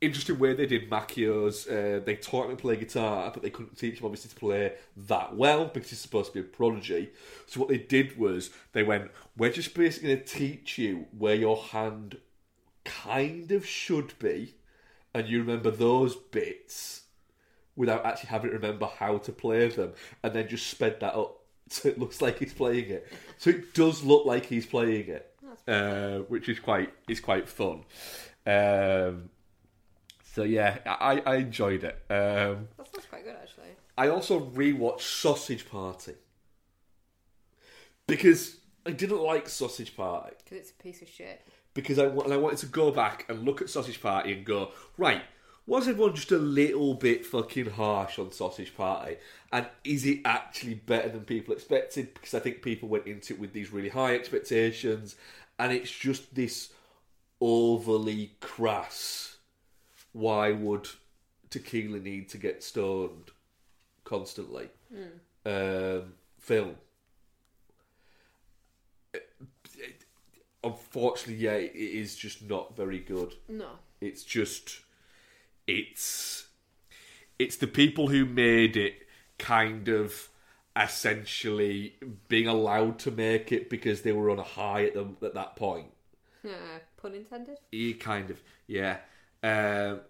interesting 0.01 0.39
way 0.39 0.53
they 0.53 0.65
did 0.65 0.89
Macchio's. 0.89 1.67
Uh, 1.67 2.01
they 2.03 2.15
taught 2.15 2.49
him 2.49 2.57
to 2.57 2.61
play 2.61 2.75
guitar, 2.75 3.31
but 3.33 3.43
they 3.43 3.49
couldn't 3.49 3.77
teach 3.77 3.99
him 3.99 4.05
obviously 4.05 4.29
to 4.29 4.35
play 4.35 4.73
that 4.95 5.35
well 5.35 5.65
because 5.65 5.89
he's 5.89 5.99
supposed 5.99 6.33
to 6.33 6.41
be 6.41 6.47
a 6.47 6.49
prodigy. 6.51 7.09
So 7.47 7.59
what 7.59 7.69
they 7.69 7.77
did 7.77 8.17
was 8.17 8.51
they 8.73 8.83
went, 8.83 9.11
"We're 9.37 9.51
just 9.51 9.73
basically 9.73 10.15
going 10.15 10.25
to 10.25 10.33
teach 10.33 10.77
you 10.77 11.07
where 11.17 11.35
your 11.35 11.57
hand 11.57 12.17
kind 12.83 13.51
of 13.51 13.65
should 13.65 14.17
be, 14.19 14.55
and 15.13 15.27
you 15.27 15.39
remember 15.39 15.71
those 15.71 16.15
bits." 16.15 17.02
Without 17.75 18.05
actually 18.05 18.29
having 18.29 18.51
to 18.51 18.55
remember 18.57 18.87
how 18.99 19.17
to 19.17 19.31
play 19.31 19.67
them, 19.69 19.93
and 20.21 20.33
then 20.33 20.47
just 20.47 20.67
sped 20.67 20.99
that 20.99 21.15
up 21.15 21.39
so 21.69 21.89
it 21.89 21.97
looks 21.99 22.21
like 22.21 22.39
he's 22.39 22.53
playing 22.53 22.89
it. 22.89 23.11
So 23.37 23.49
it 23.49 23.73
does 23.73 24.03
look 24.03 24.25
like 24.25 24.45
he's 24.45 24.65
playing 24.65 25.07
it, 25.07 25.35
uh, 25.67 26.19
which 26.27 26.49
is 26.49 26.59
quite 26.59 26.93
is 27.07 27.19
quite 27.19 27.47
fun. 27.49 27.83
Um, 28.45 29.29
so 30.23 30.43
yeah, 30.43 30.79
I, 30.85 31.21
I 31.25 31.35
enjoyed 31.37 31.83
it. 31.83 31.95
Um, 32.09 32.67
That 32.77 32.91
sounds 32.93 33.05
quite 33.09 33.23
good 33.23 33.35
actually. 33.41 33.69
I 33.97 34.09
also 34.09 34.39
rewatched 34.39 35.01
Sausage 35.01 35.69
Party 35.69 36.13
because 38.07 38.57
I 38.85 38.91
didn't 38.91 39.21
like 39.21 39.47
Sausage 39.47 39.95
Party 39.95 40.35
Because 40.43 40.57
it's 40.57 40.71
a 40.71 40.83
piece 40.83 41.01
of 41.01 41.07
shit. 41.09 41.45
because 41.73 41.99
I, 41.99 42.05
and 42.05 42.33
I 42.33 42.37
wanted 42.37 42.59
to 42.59 42.65
go 42.65 42.91
back 42.91 43.25
and 43.29 43.43
look 43.45 43.61
at 43.61 43.69
Sausage 43.69 44.01
Party 44.01 44.33
and 44.33 44.45
go 44.45 44.71
right. 44.97 45.21
Was 45.65 45.87
everyone 45.87 46.13
just 46.15 46.31
a 46.31 46.37
little 46.37 46.93
bit 46.93 47.25
fucking 47.25 47.71
harsh 47.71 48.19
on 48.19 48.31
Sausage 48.33 48.75
Party? 48.75 49.15
And 49.51 49.65
is 49.85 50.05
it 50.05 50.19
actually 50.25 50.73
better 50.75 51.07
than 51.07 51.21
people 51.21 51.53
expected? 51.53 52.13
Because 52.13 52.33
I 52.33 52.39
think 52.39 52.61
people 52.61 52.89
went 52.89 53.07
into 53.07 53.33
it 53.33 53.39
with 53.39 53.53
these 53.53 53.71
really 53.71 53.89
high 53.89 54.13
expectations, 54.13 55.15
and 55.57 55.71
it's 55.71 55.91
just 55.91 56.35
this 56.35 56.73
overly 57.39 58.33
crass. 58.41 59.37
Why 60.11 60.51
would 60.51 60.89
tequila 61.49 61.99
need 61.99 62.27
to 62.29 62.37
get 62.37 62.61
stoned 62.61 63.31
constantly? 64.03 64.69
Um, 65.45 66.13
film. 66.39 66.75
Unfortunately, 70.61 71.43
yeah, 71.43 71.53
it 71.53 71.75
is 71.75 72.15
just 72.15 72.41
not 72.41 72.75
very 72.75 72.99
good. 72.99 73.33
No. 73.47 73.69
It's 74.01 74.23
just 74.23 74.81
it's 75.67 76.47
it's 77.39 77.57
the 77.57 77.67
people 77.67 78.07
who 78.07 78.25
made 78.25 78.77
it 78.77 78.93
kind 79.37 79.87
of 79.89 80.29
essentially 80.75 81.95
being 82.27 82.47
allowed 82.47 82.99
to 82.99 83.11
make 83.11 83.51
it 83.51 83.69
because 83.69 84.01
they 84.01 84.11
were 84.11 84.29
on 84.29 84.39
a 84.39 84.43
high 84.43 84.85
at 84.85 84.93
them 84.93 85.17
at 85.21 85.33
that 85.33 85.55
point. 85.55 85.87
Yeah, 86.43 86.79
pun 86.97 87.15
intended. 87.15 87.59
Yeah, 87.71 87.93
kind 87.93 88.29
of, 88.29 88.41
yeah. 88.67 88.97
Um, 89.43 90.01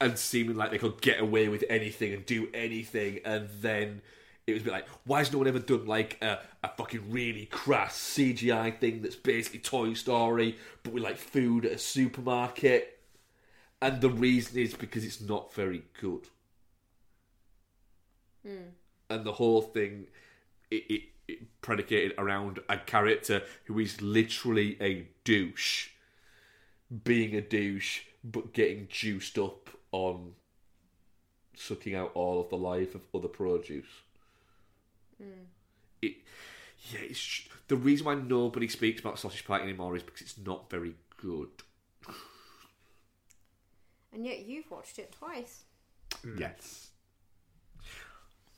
and 0.00 0.18
seeming 0.18 0.56
like 0.56 0.70
they 0.70 0.78
could 0.78 1.00
get 1.00 1.20
away 1.20 1.48
with 1.48 1.64
anything 1.68 2.12
and 2.12 2.24
do 2.26 2.48
anything, 2.54 3.20
and 3.24 3.48
then 3.60 4.02
it 4.46 4.52
was 4.52 4.62
a 4.62 4.64
bit 4.66 4.72
like, 4.72 4.88
why 5.04 5.18
has 5.18 5.32
no 5.32 5.38
one 5.38 5.48
ever 5.48 5.58
done 5.58 5.86
like 5.86 6.22
a, 6.22 6.38
a 6.62 6.68
fucking 6.68 7.10
really 7.10 7.46
crass 7.46 7.96
CGI 8.16 8.78
thing 8.78 9.02
that's 9.02 9.16
basically 9.16 9.60
Toy 9.60 9.94
Story, 9.94 10.56
but 10.82 10.92
with 10.92 11.02
like 11.02 11.16
food 11.16 11.64
at 11.64 11.72
a 11.72 11.78
supermarket? 11.78 12.95
And 13.80 14.00
the 14.00 14.10
reason 14.10 14.58
is 14.58 14.74
because 14.74 15.04
it's 15.04 15.20
not 15.20 15.52
very 15.52 15.82
good. 16.00 16.28
Hmm. 18.44 18.70
And 19.10 19.24
the 19.24 19.32
whole 19.32 19.62
thing, 19.62 20.06
it, 20.70 20.84
it, 20.88 21.02
it 21.28 21.60
predicated 21.60 22.14
around 22.18 22.60
a 22.68 22.78
character 22.78 23.42
who 23.64 23.78
is 23.78 24.00
literally 24.00 24.76
a 24.80 25.08
douche, 25.24 25.90
being 27.04 27.34
a 27.34 27.40
douche, 27.40 28.02
but 28.24 28.52
getting 28.52 28.88
juiced 28.88 29.38
up 29.38 29.70
on 29.92 30.32
sucking 31.54 31.94
out 31.94 32.12
all 32.14 32.40
of 32.40 32.48
the 32.50 32.56
life 32.56 32.94
of 32.94 33.02
other 33.14 33.28
produce. 33.28 33.86
Hmm. 35.18 35.44
It, 36.02 36.16
yeah, 36.92 37.00
it's 37.02 37.42
the 37.68 37.76
reason 37.76 38.06
why 38.06 38.14
nobody 38.14 38.68
speaks 38.68 39.00
about 39.00 39.18
Sausage 39.18 39.44
Party 39.44 39.64
anymore 39.64 39.96
is 39.96 40.02
because 40.02 40.22
it's 40.22 40.38
not 40.38 40.70
very 40.70 40.94
good. 41.20 41.48
And 44.16 44.24
yet 44.24 44.46
you've 44.46 44.70
watched 44.70 44.98
it 44.98 45.12
twice. 45.12 45.64
Mm. 46.24 46.40
Yes. 46.40 46.88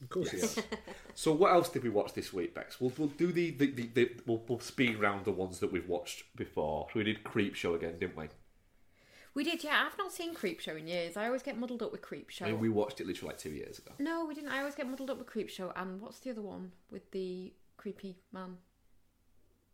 Of 0.01 0.09
course, 0.09 0.31
he 0.31 0.39
has. 0.39 0.63
So 1.17 1.33
what 1.33 1.53
else 1.53 1.69
did 1.69 1.83
we 1.83 1.89
watch 1.89 2.13
this 2.13 2.33
week, 2.33 2.55
Bex? 2.55 2.81
We'll, 2.81 2.93
we'll 2.97 3.09
do 3.09 3.33
the, 3.33 3.51
the, 3.51 3.73
the, 3.73 3.87
the 3.93 4.11
we'll, 4.25 4.41
we'll 4.47 4.61
speed 4.61 5.01
round 5.01 5.25
the 5.25 5.33
ones 5.33 5.59
that 5.59 5.73
we've 5.73 5.89
watched 5.89 6.23
before. 6.37 6.87
So 6.93 7.01
we 7.01 7.05
did 7.05 7.25
Creep 7.25 7.57
Show 7.57 7.75
again, 7.75 7.99
didn't 7.99 8.17
we? 8.17 8.29
We 9.35 9.43
did, 9.43 9.65
yeah. 9.65 9.85
I've 9.85 9.99
not 9.99 10.13
seen 10.13 10.33
Creep 10.33 10.61
Show 10.61 10.77
in 10.77 10.87
years. 10.87 11.17
I 11.17 11.27
always 11.27 11.43
get 11.43 11.59
muddled 11.59 11.83
up 11.83 11.91
with 11.91 12.03
Creepshow. 12.03 12.43
I 12.43 12.47
mean, 12.47 12.61
we 12.61 12.69
watched 12.69 13.01
it 13.01 13.09
literally 13.09 13.33
like 13.33 13.39
two 13.39 13.51
years 13.51 13.81
ago. 13.81 13.91
No, 13.99 14.27
we 14.27 14.35
didn't. 14.35 14.51
I 14.51 14.61
always 14.61 14.77
get 14.77 14.89
muddled 14.89 15.11
up 15.11 15.19
with 15.19 15.27
Creep 15.27 15.51
Show 15.51 15.73
And 15.75 16.01
what's 16.01 16.21
the 16.21 16.31
other 16.31 16.43
one 16.43 16.71
with 16.93 17.11
the 17.11 17.53
creepy 17.77 18.19
man? 18.33 18.59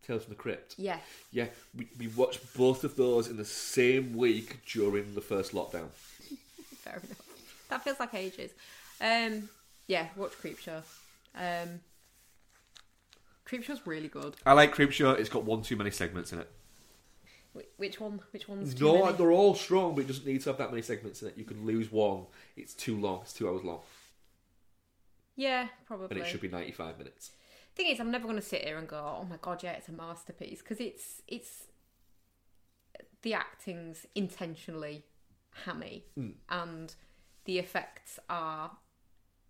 Tales 0.06 0.24
from 0.24 0.32
the 0.34 0.38
Crypt. 0.40 0.74
Yeah. 0.78 0.98
Yeah, 1.32 1.46
we, 1.76 1.88
we 1.98 2.08
watched 2.08 2.54
both 2.56 2.84
of 2.84 2.96
those 2.96 3.28
in 3.28 3.36
the 3.36 3.44
same 3.44 4.14
week 4.16 4.58
during 4.66 5.14
the 5.14 5.20
first 5.20 5.52
lockdown. 5.52 5.88
Fair 6.82 6.94
enough. 7.02 7.22
That 7.70 7.82
feels 7.82 7.98
like 8.00 8.14
ages. 8.14 8.50
Um, 9.00 9.48
yeah, 9.86 10.06
watch 10.16 10.32
Creepshow. 10.42 10.82
Um, 11.36 11.80
Creepshow's 13.46 13.86
really 13.86 14.08
good. 14.08 14.36
I 14.46 14.52
like 14.52 14.72
Creep 14.72 14.90
Show. 14.92 15.10
It's 15.12 15.28
got 15.28 15.44
one 15.44 15.62
too 15.62 15.76
many 15.76 15.90
segments 15.90 16.32
in 16.32 16.38
it. 16.40 16.50
Wh- 17.56 17.78
Which 17.80 18.00
one? 18.00 18.20
Which 18.32 18.48
one's 18.48 18.74
too 18.74 18.84
No, 18.84 19.04
many? 19.06 19.16
they're 19.16 19.32
all 19.32 19.54
strong, 19.54 19.94
but 19.94 20.02
it 20.04 20.06
doesn't 20.08 20.26
need 20.26 20.40
to 20.42 20.50
have 20.50 20.58
that 20.58 20.70
many 20.70 20.82
segments 20.82 21.22
in 21.22 21.28
it. 21.28 21.34
You 21.36 21.44
can 21.44 21.66
lose 21.66 21.90
one. 21.92 22.26
It's 22.56 22.72
too 22.74 22.96
long. 22.98 23.20
It's 23.22 23.32
two 23.32 23.48
hours 23.48 23.62
long, 23.64 23.80
Yeah, 25.36 25.68
probably. 25.86 26.08
and 26.16 26.18
it 26.26 26.28
should 26.30 26.40
be 26.40 26.48
ninety-five 26.48 26.96
minutes. 26.98 27.30
Thing 27.74 27.86
is, 27.90 27.98
I'm 27.98 28.10
never 28.10 28.24
going 28.24 28.36
to 28.36 28.42
sit 28.42 28.62
here 28.62 28.78
and 28.78 28.86
go, 28.86 29.18
"Oh 29.20 29.24
my 29.24 29.36
god, 29.40 29.62
yeah, 29.62 29.72
it's 29.72 29.88
a 29.88 29.92
masterpiece," 29.92 30.60
because 30.60 30.80
it's 30.80 31.22
it's 31.26 31.64
the 33.22 33.34
acting's 33.34 34.06
intentionally 34.14 35.04
hammy, 35.64 36.04
hmm. 36.14 36.30
and 36.48 36.94
the 37.46 37.58
effects 37.58 38.18
are, 38.28 38.70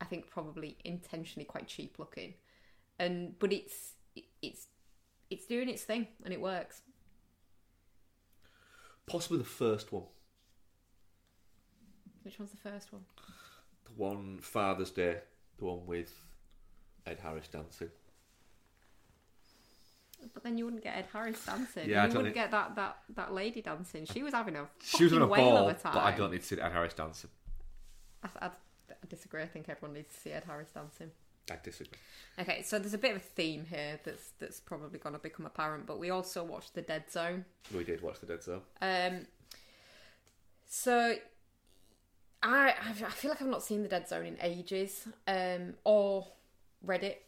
I 0.01 0.05
think, 0.07 0.31
probably 0.31 0.79
intentionally 0.85 1.45
quite 1.45 1.67
cheap 1.69 1.99
looking, 1.99 2.35
and 2.99 3.39
but 3.39 3.53
it's 3.53 3.93
it's 4.41 4.69
it's 5.31 5.47
doing 5.47 5.69
its 5.69 5.83
thing 5.83 6.09
and 6.25 6.33
it 6.33 6.41
works. 6.41 6.83
Possibly 9.07 9.39
the 9.39 9.45
first 9.45 9.93
one, 9.93 10.05
Which 12.23 12.39
one's 12.39 12.53
the 12.53 12.57
first 12.57 12.91
one? 12.93 13.05
the 13.85 13.93
one 13.97 14.39
Father's 14.41 14.91
Day, 14.91 15.19
the 15.59 15.65
one 15.67 15.85
with 15.87 16.11
Ed 17.07 17.19
Harris 17.23 17.49
dancing. 17.49 17.91
But 20.33 20.43
then 20.45 20.57
you 20.59 20.65
wouldn't 20.65 20.83
get 20.83 20.97
Ed 20.97 21.07
Harris 21.13 21.45
dancing. 21.45 21.89
Yeah, 21.91 22.03
I 22.03 22.07
you 22.07 22.13
don't 22.13 22.23
wouldn't 22.23 22.35
think- 22.35 22.47
get 22.47 22.51
that, 22.53 22.75
that, 22.77 22.99
that 23.17 23.33
lady 23.35 23.61
dancing. 23.63 24.07
She 24.07 24.23
was 24.23 24.33
having 24.33 24.57
a 24.57 24.67
She 24.83 25.05
was 25.05 25.13
on 25.13 25.23
a 25.23 25.27
whale 25.27 25.51
ball, 25.51 25.69
of 25.69 25.77
a 25.77 25.79
time. 25.79 25.93
but 25.95 26.03
I 26.05 26.13
don't 26.13 26.31
need 26.31 26.41
to 26.43 26.47
see 26.47 26.61
Ed 26.61 26.73
Harris 26.73 26.95
dancing. 26.95 27.31
I, 28.23 28.29
I, 28.41 28.47
I 28.47 29.07
disagree. 29.09 29.43
I 29.43 29.47
think 29.47 29.69
everyone 29.69 29.95
needs 29.95 30.15
to 30.15 30.21
see 30.21 30.31
Ed 30.31 30.45
Harris 30.47 30.71
dancing. 30.75 31.11
I 31.51 31.57
disagree. 31.63 31.99
Okay, 32.39 32.63
so 32.63 32.79
there's 32.79 32.95
a 32.95 32.99
bit 32.99 33.11
of 33.11 33.19
a 33.19 33.21
theme 33.21 33.67
here 33.69 34.01
that's 34.03 34.31
that's 34.39 34.61
probably 34.61 34.99
going 34.99 35.13
to 35.15 35.19
become 35.19 35.45
apparent. 35.45 35.85
But 35.85 35.99
we 35.99 36.09
also 36.09 36.43
watched 36.43 36.75
The 36.75 36.81
Dead 36.81 37.11
Zone. 37.11 37.45
We 37.77 37.85
did 37.85 38.01
watch 38.01 38.19
the 38.21 38.27
Dead 38.27 38.43
Zone. 38.43 38.63
Um, 38.81 39.27
so 40.67 41.17
I 42.43 42.75
I 42.81 42.93
feel 43.11 43.31
like 43.31 43.43
I've 43.43 43.49
not 43.49 43.63
seen 43.63 43.83
The 43.83 43.89
Dead 43.89 44.09
Zone 44.09 44.25
in 44.25 44.39
ages, 44.41 45.07
um, 45.27 45.75
or 45.85 46.29
read 46.83 47.05
it. 47.05 47.23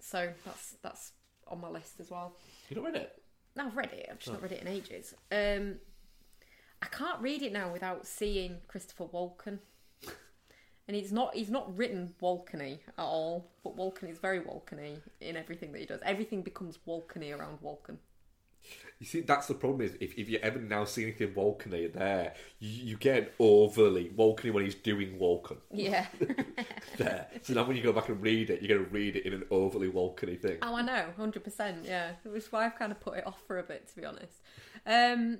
So 0.00 0.32
that's 0.44 0.76
that's 0.82 1.12
on 1.50 1.60
my 1.60 1.68
list 1.68 2.00
as 2.00 2.10
well. 2.10 2.36
You 2.68 2.76
not 2.76 2.84
read 2.86 2.96
it? 2.96 3.22
No, 3.56 3.66
I've 3.66 3.76
read 3.76 3.92
it. 3.92 4.08
I've 4.10 4.18
just 4.18 4.32
not 4.32 4.42
read 4.42 4.52
it 4.52 4.62
in 4.62 4.68
ages. 4.68 5.14
Um, 5.32 5.76
I 6.80 6.86
can't 6.86 7.20
read 7.20 7.42
it 7.42 7.52
now 7.52 7.72
without 7.72 8.06
seeing 8.06 8.58
Christopher 8.68 9.06
Walken. 9.06 9.58
And 10.86 10.96
he's 10.96 11.12
not 11.12 11.34
he's 11.34 11.50
not 11.50 11.76
written 11.76 12.14
Walkeny 12.22 12.78
at 12.96 13.04
all, 13.04 13.50
but 13.62 13.76
Walken 13.76 14.08
is 14.08 14.18
very 14.18 14.40
Walkeny 14.40 15.00
in 15.20 15.36
everything 15.36 15.72
that 15.72 15.80
he 15.80 15.86
does. 15.86 16.00
Everything 16.02 16.40
becomes 16.42 16.78
Walkeny 16.86 17.36
around 17.36 17.58
Walken. 17.60 17.98
You 19.00 19.06
see, 19.06 19.20
that's 19.20 19.46
the 19.46 19.54
problem 19.54 19.82
is 19.82 19.92
if, 20.00 20.18
if 20.18 20.28
you 20.28 20.38
ever 20.42 20.58
now 20.58 20.84
see 20.84 21.04
anything 21.04 21.32
Walkeny 21.34 21.92
there, 21.92 22.34
you, 22.58 22.84
you 22.84 22.96
get 22.96 23.32
overly 23.38 24.10
Walkeny 24.16 24.52
when 24.52 24.64
he's 24.64 24.74
doing 24.74 25.18
Walken 25.20 25.58
Yeah. 25.72 26.06
there. 26.96 27.28
so 27.42 27.52
now 27.54 27.62
when 27.64 27.76
you 27.76 27.82
go 27.84 27.92
back 27.92 28.08
and 28.08 28.20
read 28.20 28.50
it, 28.50 28.60
you're 28.60 28.76
going 28.76 28.88
to 28.88 28.92
read 28.94 29.14
it 29.14 29.24
in 29.24 29.34
an 29.34 29.44
overly 29.52 29.88
Walkeny 29.88 30.40
thing. 30.40 30.58
oh, 30.62 30.74
I 30.74 30.82
know, 30.82 31.04
hundred 31.16 31.44
percent. 31.44 31.84
Yeah, 31.84 32.12
which 32.24 32.42
is 32.44 32.50
why 32.52 32.66
I've 32.66 32.76
kind 32.76 32.90
of 32.90 32.98
put 32.98 33.18
it 33.18 33.26
off 33.26 33.40
for 33.46 33.60
a 33.60 33.62
bit, 33.62 33.86
to 33.88 33.96
be 33.96 34.04
honest. 34.04 34.32
Um, 34.84 35.38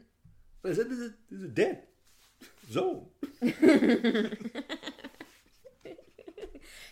There's 0.62 0.78
a, 0.78 0.84
there's 0.84 1.00
a, 1.00 1.10
there's 1.28 1.42
a 1.42 1.48
dead 1.48 1.82
zone. 2.70 3.06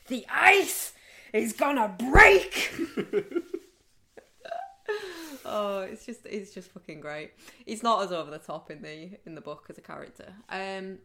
the 0.09 0.27
ice 0.29 0.93
is 1.33 1.53
gonna 1.53 1.95
break. 1.99 2.75
oh, 5.45 5.81
it's 5.81 6.05
just 6.07 6.27
it's 6.27 6.53
just 6.53 6.71
fucking 6.73 7.01
great. 7.01 7.33
He's 7.65 7.83
not 7.83 8.03
as 8.05 8.13
over 8.13 8.31
the 8.31 8.39
top 8.39 8.71
in 8.71 8.83
the 8.83 9.19
in 9.27 9.35
the 9.35 9.41
book 9.41 9.67
as 9.69 9.79
a 9.79 9.81
character. 9.81 10.33
Um, 10.49 10.99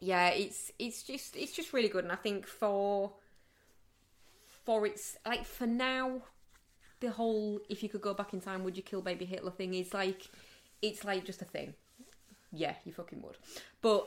yeah, 0.00 0.28
it's 0.28 0.72
it's 0.78 1.02
just 1.02 1.36
it's 1.36 1.52
just 1.52 1.72
really 1.72 1.88
good, 1.88 2.04
and 2.04 2.12
I 2.12 2.16
think 2.16 2.46
for 2.46 3.12
for 4.64 4.86
its 4.86 5.16
like 5.26 5.44
for 5.44 5.66
now, 5.66 6.22
the 7.00 7.10
whole 7.10 7.60
if 7.68 7.82
you 7.82 7.88
could 7.88 8.00
go 8.02 8.14
back 8.14 8.32
in 8.32 8.40
time, 8.40 8.64
would 8.64 8.76
you 8.76 8.82
kill 8.82 9.02
baby 9.02 9.24
Hitler 9.24 9.50
thing 9.50 9.74
is 9.74 9.92
like 9.94 10.22
it's 10.82 11.04
like 11.04 11.24
just 11.24 11.42
a 11.42 11.46
thing. 11.46 11.74
Yeah, 12.52 12.74
you 12.84 12.92
fucking 12.92 13.20
would, 13.22 13.36
but 13.82 14.06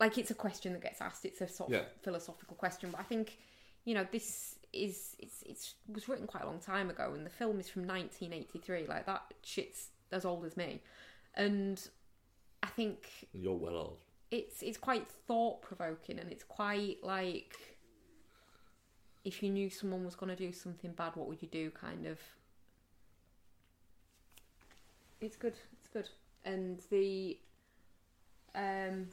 like 0.00 0.16
it's 0.18 0.30
a 0.30 0.34
question 0.34 0.72
that 0.72 0.82
gets 0.82 1.00
asked. 1.00 1.24
It's 1.24 1.40
a 1.40 1.48
sort 1.48 1.70
of 1.70 1.74
Yeah. 1.74 1.84
philosophical 2.02 2.56
question, 2.56 2.90
but 2.90 3.00
I 3.00 3.04
think 3.04 3.36
you 3.84 3.94
know 3.94 4.06
this 4.10 4.56
is 4.72 5.16
it's 5.18 5.42
it's 5.44 5.74
was 5.92 6.08
written 6.08 6.26
quite 6.26 6.44
a 6.44 6.46
long 6.46 6.58
time 6.60 6.90
ago, 6.90 7.12
and 7.14 7.24
the 7.26 7.30
film 7.30 7.60
is 7.60 7.68
from 7.68 7.82
1983. 7.82 8.86
Like 8.86 9.06
that 9.06 9.22
shit's 9.42 9.88
as 10.10 10.24
old 10.24 10.44
as 10.44 10.56
me, 10.56 10.80
and 11.34 11.80
I 12.62 12.66
think 12.68 13.08
You're 13.32 13.54
well 13.56 13.76
old. 13.76 13.98
it's 14.30 14.62
it's 14.62 14.78
quite 14.78 15.06
thought 15.26 15.62
provoking, 15.62 16.18
and 16.18 16.30
it's 16.32 16.44
quite 16.44 16.98
like 17.02 17.56
if 19.24 19.42
you 19.42 19.50
knew 19.50 19.70
someone 19.70 20.04
was 20.04 20.14
going 20.16 20.30
to 20.30 20.36
do 20.36 20.52
something 20.52 20.92
bad, 20.92 21.14
what 21.16 21.28
would 21.28 21.40
you 21.42 21.48
do? 21.48 21.70
Kind 21.70 22.06
of. 22.06 22.18
It's 25.20 25.36
good. 25.36 25.54
It's 25.78 25.88
good, 25.88 26.08
and 26.44 26.80
the 26.90 27.38
um 28.54 29.06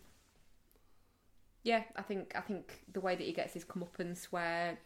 yeah, 1.63 1.83
I 1.95 2.01
think 2.01 2.33
I 2.35 2.41
think 2.41 2.79
the 2.91 2.99
way 2.99 3.15
that 3.15 3.23
he 3.23 3.33
gets 3.33 3.53
his 3.53 3.65
comeuppance, 3.65 4.25
where 4.25 4.77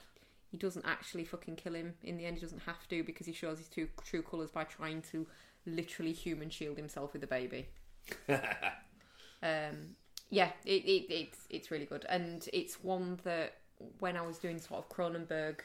he 0.53 0.57
doesn't 0.59 0.85
actually 0.85 1.25
fucking 1.25 1.55
kill 1.55 1.73
him 1.73 1.95
in 2.03 2.15
the 2.15 2.27
end, 2.27 2.37
he 2.37 2.41
doesn't 2.41 2.61
have 2.67 2.87
to 2.87 3.03
because 3.03 3.25
he 3.25 3.33
shows 3.33 3.57
his 3.57 3.67
true 3.67 3.87
true 4.05 4.21
colours 4.21 4.51
by 4.51 4.63
trying 4.63 5.01
to 5.01 5.25
literally 5.65 6.13
human 6.13 6.47
shield 6.51 6.77
himself 6.77 7.11
with 7.11 7.23
a 7.23 7.27
baby. 7.27 7.69
um, 8.29 9.95
yeah, 10.29 10.51
it, 10.63 10.85
it 10.85 11.11
it's 11.11 11.39
it's 11.49 11.71
really 11.71 11.87
good, 11.87 12.05
and 12.07 12.47
it's 12.53 12.83
one 12.83 13.19
that 13.23 13.55
when 13.97 14.15
I 14.15 14.21
was 14.21 14.37
doing 14.37 14.59
sort 14.59 14.77
of 14.77 14.89
Cronenberg 14.95 15.61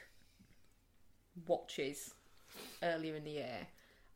watches 1.46 2.14
earlier 2.82 3.14
in 3.14 3.24
the 3.24 3.32
year, 3.32 3.66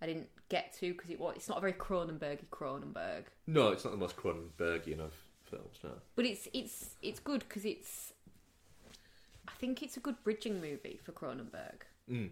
I 0.01 0.07
didn't 0.07 0.31
get 0.49 0.73
to 0.81 0.95
because 0.95 1.11
it 1.11 1.21
was 1.21 1.35
it's 1.37 1.51
not 1.51 1.59
a 1.59 1.61
very 1.61 1.75
Cronenbergy 1.75 2.47
Cronenberg. 2.51 3.25
No, 3.47 3.73
it's 3.73 3.85
not 3.85 3.91
the 3.91 3.99
most 3.99 4.17
Cronenbergian 4.17 5.01
of 5.01 5.13
films, 5.51 5.81
no. 5.85 5.91
But 6.17 6.25
it's 6.25 6.49
it's 6.55 6.97
it's 7.03 7.21
good 7.21 7.45
because 7.47 7.67
it's. 7.67 8.15
I 9.63 9.65
think 9.65 9.81
it's 9.85 9.97
a 9.97 10.01
good 10.01 10.17
bridging 10.25 10.61
movie 10.61 10.99
for 11.05 11.13
Cronenberg. 11.13 11.83
Mm. 12.11 12.31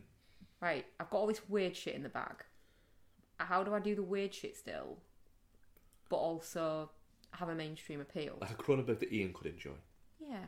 Right, 0.60 0.84
I've 0.98 1.10
got 1.10 1.18
all 1.18 1.26
this 1.28 1.48
weird 1.48 1.76
shit 1.76 1.94
in 1.94 2.02
the 2.02 2.08
bag. 2.08 2.44
How 3.38 3.62
do 3.62 3.72
I 3.72 3.78
do 3.78 3.94
the 3.94 4.02
weird 4.02 4.34
shit 4.34 4.56
still, 4.56 4.98
but 6.08 6.16
also 6.16 6.90
have 7.30 7.48
a 7.48 7.54
mainstream 7.54 8.00
appeal? 8.00 8.36
Like 8.40 8.50
a 8.50 8.54
Cronenberg 8.54 8.98
that 8.98 9.12
Ian 9.12 9.32
could 9.32 9.46
enjoy. 9.46 9.76
Yeah. 10.18 10.46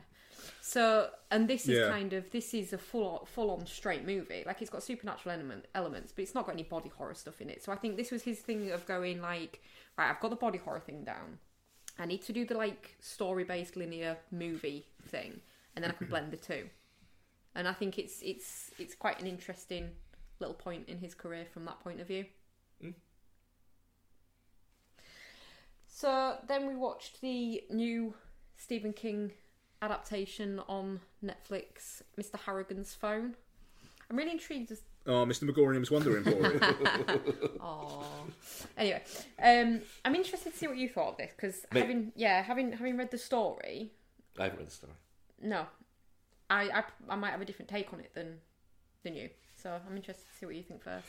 So, 0.59 1.09
and 1.31 1.47
this 1.47 1.69
is 1.69 1.77
Yeah. 1.79 1.87
kind 1.87 2.11
of 2.11 2.29
this 2.31 2.53
is 2.53 2.73
a 2.73 2.77
full 2.77 3.25
full 3.31 3.49
on 3.51 3.65
straight 3.65 4.05
movie. 4.05 4.43
Like 4.45 4.61
it's 4.61 4.69
got 4.69 4.83
supernatural 4.83 5.33
element 5.35 5.67
elements, 5.73 6.11
but 6.11 6.23
it's 6.23 6.35
not 6.35 6.45
got 6.45 6.51
any 6.51 6.63
body 6.63 6.89
horror 6.89 7.15
stuff 7.15 7.39
in 7.39 7.49
it. 7.49 7.63
So 7.63 7.71
I 7.71 7.77
think 7.77 7.95
this 7.95 8.11
was 8.11 8.23
his 8.23 8.39
thing 8.39 8.71
of 8.71 8.85
going 8.85 9.21
like, 9.21 9.61
right, 9.97 10.09
I've 10.09 10.19
got 10.19 10.31
the 10.31 10.35
body 10.35 10.57
horror 10.57 10.81
thing 10.81 11.05
down. 11.05 11.39
I 11.97 12.05
need 12.07 12.23
to 12.23 12.33
do 12.33 12.43
the 12.45 12.55
like 12.57 12.97
story 12.99 13.45
based 13.45 13.77
linear 13.77 14.17
movie 14.31 14.85
thing, 15.07 15.39
and 15.75 15.83
then 15.83 15.91
I 15.91 15.93
can 15.93 16.07
blend 16.07 16.31
the 16.31 16.37
two. 16.37 16.69
And 17.55 17.67
I 17.67 17.73
think 17.73 17.99
it's 17.99 18.21
it's 18.21 18.71
it's 18.79 18.95
quite 18.95 19.21
an 19.21 19.27
interesting 19.27 19.91
little 20.39 20.55
point 20.55 20.89
in 20.89 20.97
his 20.97 21.13
career 21.13 21.45
from 21.51 21.65
that 21.65 21.79
point 21.79 22.01
of 22.01 22.07
view. 22.07 22.25
So 25.87 26.37
then 26.47 26.67
we 26.67 26.75
watched 26.75 27.21
the 27.21 27.63
new 27.69 28.15
Stephen 28.57 28.93
King 28.93 29.31
adaptation 29.81 30.59
on 30.67 31.01
Netflix, 31.23 32.01
Mr. 32.19 32.39
Harrigan's 32.39 32.95
Phone. 32.95 33.35
I'm 34.09 34.17
really 34.17 34.31
intrigued 34.31 34.71
as 34.71 34.81
Oh, 35.05 35.25
Mr. 35.25 35.43
Magorium's 35.43 35.91
Wonder 35.91 36.17
Emporium. 36.17 36.59
Aww. 37.59 38.03
Anyway, 38.77 39.03
um, 39.41 39.81
I'm 40.05 40.15
interested 40.15 40.53
to 40.53 40.57
see 40.57 40.67
what 40.67 40.77
you 40.77 40.87
thought 40.87 41.09
of 41.09 41.17
this 41.17 41.31
because 41.35 41.65
having 41.71 42.13
yeah 42.15 42.41
having 42.41 42.71
having 42.71 42.95
read 42.97 43.11
the 43.11 43.17
story, 43.17 43.91
I 44.39 44.43
haven't 44.43 44.59
read 44.59 44.67
the 44.67 44.71
story. 44.71 44.93
No, 45.43 45.65
I, 46.49 46.69
I 46.69 46.83
I 47.09 47.15
might 47.15 47.31
have 47.31 47.41
a 47.41 47.45
different 47.45 47.69
take 47.69 47.93
on 47.93 47.99
it 47.99 48.13
than 48.13 48.39
than 49.03 49.15
you. 49.15 49.29
So 49.61 49.79
I'm 49.87 49.95
interested 49.95 50.25
to 50.29 50.37
see 50.37 50.45
what 50.45 50.55
you 50.55 50.63
think 50.63 50.83
first. 50.83 51.07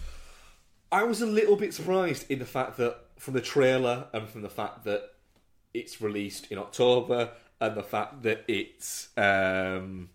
I 0.92 1.02
was 1.02 1.22
a 1.22 1.26
little 1.26 1.56
bit 1.56 1.74
surprised 1.74 2.30
in 2.30 2.38
the 2.38 2.44
fact 2.44 2.76
that 2.76 2.98
from 3.18 3.34
the 3.34 3.40
trailer 3.40 4.06
and 4.12 4.28
from 4.28 4.42
the 4.42 4.48
fact 4.48 4.84
that 4.84 5.14
it's 5.72 6.00
released 6.00 6.52
in 6.52 6.58
October 6.58 7.30
and 7.60 7.76
the 7.76 7.82
fact 7.82 8.22
that 8.22 8.44
it's 8.46 9.08
um, 9.16 10.10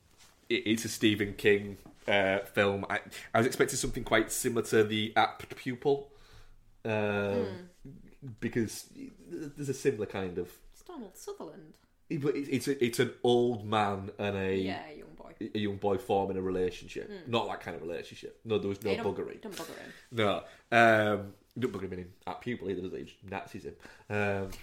it, 0.48 0.64
it's 0.66 0.86
a 0.86 0.90
Stephen 0.90 1.34
King 1.34 1.78
uh, 2.08 2.40
film. 2.40 2.86
I, 2.90 3.00
I 3.34 3.40
was 3.40 3.48
expecting 3.48 3.78
something 3.78 4.04
quite 4.04 4.32
similar 4.32 4.62
to 4.68 4.84
the 4.84 5.14
Apt 5.16 5.56
Pupil 5.56 6.10
um, 6.86 7.70
because 8.40 8.86
there's 9.30 9.70
a 9.70 9.74
similar 9.74 10.06
kind 10.06 10.38
of. 10.38 10.50
It's 10.74 10.84
Donald 10.84 11.18
Sutherland. 11.18 11.74
But 12.12 12.36
it's 12.36 12.50
it's, 12.50 12.68
a, 12.68 12.84
it's 12.86 13.00
an 13.00 13.14
old 13.24 13.66
man 13.66 14.10
and 14.18 14.36
a 14.36 14.56
Yeah, 14.56 14.82
young 14.98 15.14
boy. 15.16 15.34
a 15.54 15.60
young 15.60 15.78
boy 15.78 15.98
forming 15.98 16.38
a 16.38 16.42
relationship. 16.42 17.10
Not 17.28 17.48
that 17.50 17.62
kind 17.62 17.76
of 17.76 17.84
relationship. 17.84 18.40
No, 18.46 18.58
there 18.58 18.70
was 18.70 18.82
no 18.84 18.90
Hey, 18.92 18.98
don't, 18.98 19.16
buggery. 19.16 19.42
Don't 19.42 19.56
bugger 19.56 19.78
him. 19.78 19.94
No, 20.12 20.36
um, 20.72 21.34
don't 21.58 21.72
bugger 21.74 21.84
him 21.84 21.94
in 21.94 22.08
Apt 22.26 22.42
Pupil 22.42 22.70
either, 22.70 22.82
does 22.82 22.94
it? 22.94 22.98
He 23.00 23.04
just 23.06 23.18
Nazis 23.30 23.64
him. 23.66 23.76
Um, 24.10 24.50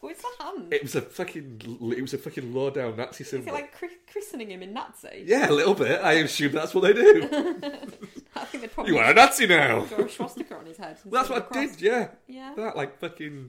What's 0.00 0.20
the 0.20 0.44
hand? 0.44 0.72
it 0.74 0.82
was 0.82 0.96
a 0.96 1.00
fucking, 1.00 1.62
it 1.96 2.02
was 2.02 2.12
a 2.12 2.18
fucking 2.18 2.52
low 2.52 2.68
down 2.68 2.94
Nazi 2.96 3.24
Is 3.24 3.30
symbol. 3.30 3.48
it 3.50 3.52
like 3.54 3.74
christening 4.10 4.50
him 4.50 4.62
in 4.62 4.74
Nazi? 4.74 5.22
yeah, 5.24 5.48
a 5.48 5.52
little 5.52 5.74
bit. 5.74 5.98
I 6.02 6.14
assume 6.14 6.52
that's 6.52 6.74
what 6.74 6.82
they 6.82 6.92
do. 6.92 7.22
I 8.36 8.44
think 8.44 8.62
they'd 8.62 8.72
probably 8.72 8.92
you 8.92 8.98
are 8.98 9.10
a 9.12 9.14
Nazi 9.14 9.46
now. 9.46 9.84
draw 9.86 10.04
a 10.04 10.08
swastika 10.10 10.56
on 10.56 10.66
his 10.66 10.76
head. 10.76 10.98
Well, 11.06 11.22
that's 11.22 11.30
what 11.30 11.56
I 11.56 11.66
did. 11.66 11.80
Yeah, 11.80 12.08
Yeah. 12.26 12.52
That 12.54 12.76
like 12.76 12.98
fucking 12.98 13.48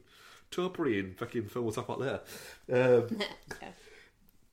topiary 0.55 0.99
and 0.99 1.17
fucking 1.17 1.47
film. 1.49 1.65
We'll 1.65 1.73
talk 1.73 1.85
about 1.85 1.99
later. 1.99 2.21
Um, 2.71 3.19
Yeah. 3.61 3.67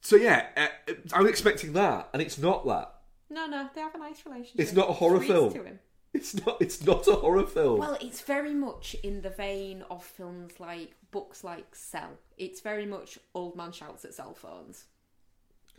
so 0.00 0.16
yeah, 0.16 0.46
uh, 0.56 0.92
I'm 1.12 1.26
expecting 1.26 1.72
that, 1.74 2.08
and 2.12 2.20
it's 2.20 2.38
not 2.38 2.66
that. 2.66 2.94
No, 3.30 3.46
no, 3.46 3.68
they 3.74 3.80
have 3.80 3.94
a 3.94 3.98
nice 3.98 4.24
relationship. 4.26 4.60
It's 4.60 4.72
not 4.74 4.90
a 4.90 4.92
horror 4.92 5.20
film. 5.20 5.78
It's 6.12 6.34
not. 6.44 6.60
It's 6.60 6.84
not 6.84 7.06
a 7.08 7.14
horror 7.14 7.46
film. 7.46 7.78
Well, 7.80 7.96
it's 8.02 8.20
very 8.20 8.52
much 8.52 8.94
in 9.02 9.22
the 9.22 9.30
vein 9.30 9.82
of 9.90 10.04
films 10.04 10.60
like 10.60 10.92
books 11.10 11.42
like 11.42 11.74
Cell. 11.74 12.10
It's 12.36 12.60
very 12.60 12.84
much 12.84 13.18
old 13.34 13.56
man 13.56 13.72
shouts 13.72 14.04
at 14.04 14.12
cell 14.12 14.34
phones. 14.34 14.84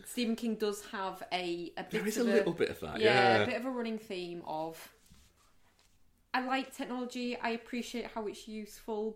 Stephen 0.06 0.36
King 0.36 0.56
does 0.56 0.84
have 0.92 1.22
a 1.32 1.72
a 1.78 1.84
bit 1.84 1.92
there 1.92 2.08
is 2.08 2.18
a 2.18 2.22
of 2.22 2.28
little 2.28 2.54
bit 2.54 2.70
of 2.70 2.80
that. 2.80 3.00
yeah, 3.00 3.38
Yeah. 3.38 3.44
a 3.44 3.46
bit 3.46 3.58
of 3.58 3.66
a 3.68 3.70
running 3.70 4.00
theme 4.00 4.42
of 4.48 4.92
I 6.34 6.44
like 6.44 6.76
technology. 6.76 7.38
I 7.40 7.50
appreciate 7.50 8.08
how 8.08 8.26
it's 8.26 8.48
useful, 8.48 9.16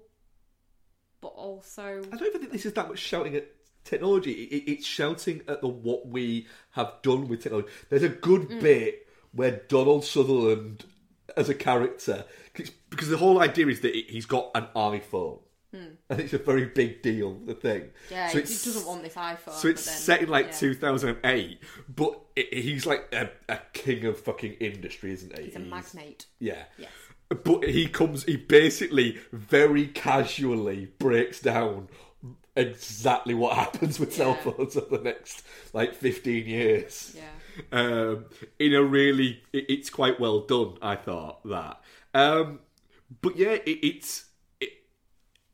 but 1.22 1.30
also 1.30 2.02
I 2.12 2.16
don't 2.18 2.28
even 2.28 2.42
think 2.42 2.52
this 2.52 2.66
is 2.66 2.74
that 2.74 2.88
much 2.88 3.00
shouting 3.00 3.36
at 3.36 3.48
technology. 3.84 4.32
It, 4.32 4.56
it- 4.56 4.72
it's 4.72 4.86
shouting 4.86 5.42
at 5.48 5.62
the 5.62 5.68
what 5.68 6.08
we 6.08 6.48
have 6.72 6.94
done 7.04 7.28
with 7.28 7.42
technology. 7.44 7.70
There's 7.90 8.04
a 8.04 8.10
good 8.10 8.50
Mm. 8.50 8.62
bit 8.62 9.08
where 9.32 9.62
Donald 9.68 10.04
Sutherland, 10.06 10.86
as 11.36 11.50
a 11.50 11.54
character, 11.56 12.26
'cause- 12.54 12.72
because 12.90 13.10
the 13.10 13.18
whole 13.18 13.40
idea 13.42 13.68
is 13.68 13.82
that 13.82 13.94
he- 13.94 14.04
he's 14.10 14.26
got 14.26 14.52
an 14.56 14.68
iPhone, 14.76 15.42
and 15.74 16.20
it's 16.20 16.34
a 16.34 16.38
very 16.40 16.66
big 16.66 17.02
deal. 17.04 17.36
The 17.46 17.54
thing, 17.54 17.82
Hmm. 18.08 18.14
yeah, 18.14 18.28
So 18.30 18.38
he 18.40 18.44
doesn't 18.46 18.86
want 18.88 19.04
this 19.04 19.14
iPhone. 19.14 19.54
So 19.54 19.68
it's 19.68 19.86
then, 19.86 19.96
set 19.96 20.22
in 20.24 20.30
like 20.30 20.48
yeah. 20.48 20.52
2008, 20.58 21.60
but 21.88 22.20
it, 22.36 22.52
he's 22.64 22.86
like 22.88 23.08
a, 23.14 23.30
a 23.48 23.60
king 23.74 24.06
of 24.06 24.20
fucking 24.20 24.54
industry, 24.54 25.12
isn't 25.12 25.38
he? 25.38 25.46
He's 25.46 25.56
a 25.56 25.60
magnate. 25.60 26.26
Yeah. 26.40 26.64
Yes. 26.80 26.90
But 27.30 27.64
he 27.68 27.88
comes. 27.88 28.24
He 28.24 28.38
basically 28.38 29.18
very 29.32 29.88
casually 29.88 30.92
breaks 31.00 31.40
down 31.42 31.90
exactly 32.56 33.34
what 33.34 33.56
happens 33.56 34.00
with 34.00 34.14
cell 34.14 34.30
Yeah. 34.46 34.52
phones 34.52 34.78
over 34.78 34.98
the 34.98 35.04
next 35.04 35.44
like 35.74 35.94
fifteen 35.94 36.46
years. 36.48 37.16
Yeah. 37.16 37.24
Um, 37.72 38.26
in 38.60 38.74
a 38.76 38.84
really, 38.84 39.42
it, 39.52 39.66
it's 39.70 39.90
quite 39.90 40.20
well 40.20 40.42
done. 40.42 40.78
I 40.82 40.96
thought 40.96 41.44
that. 41.48 41.82
Um, 42.14 42.60
but 43.22 43.36
yeah, 43.38 43.54
it, 43.54 43.80
it's. 43.84 44.26
It, 44.60 44.70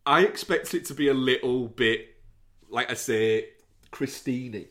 I 0.05 0.21
expect 0.25 0.73
it 0.73 0.85
to 0.85 0.93
be 0.93 1.07
a 1.07 1.13
little 1.13 1.67
bit, 1.69 2.15
like 2.69 2.91
I 2.91 2.95
say, 2.95 3.49
Christine 3.91 4.67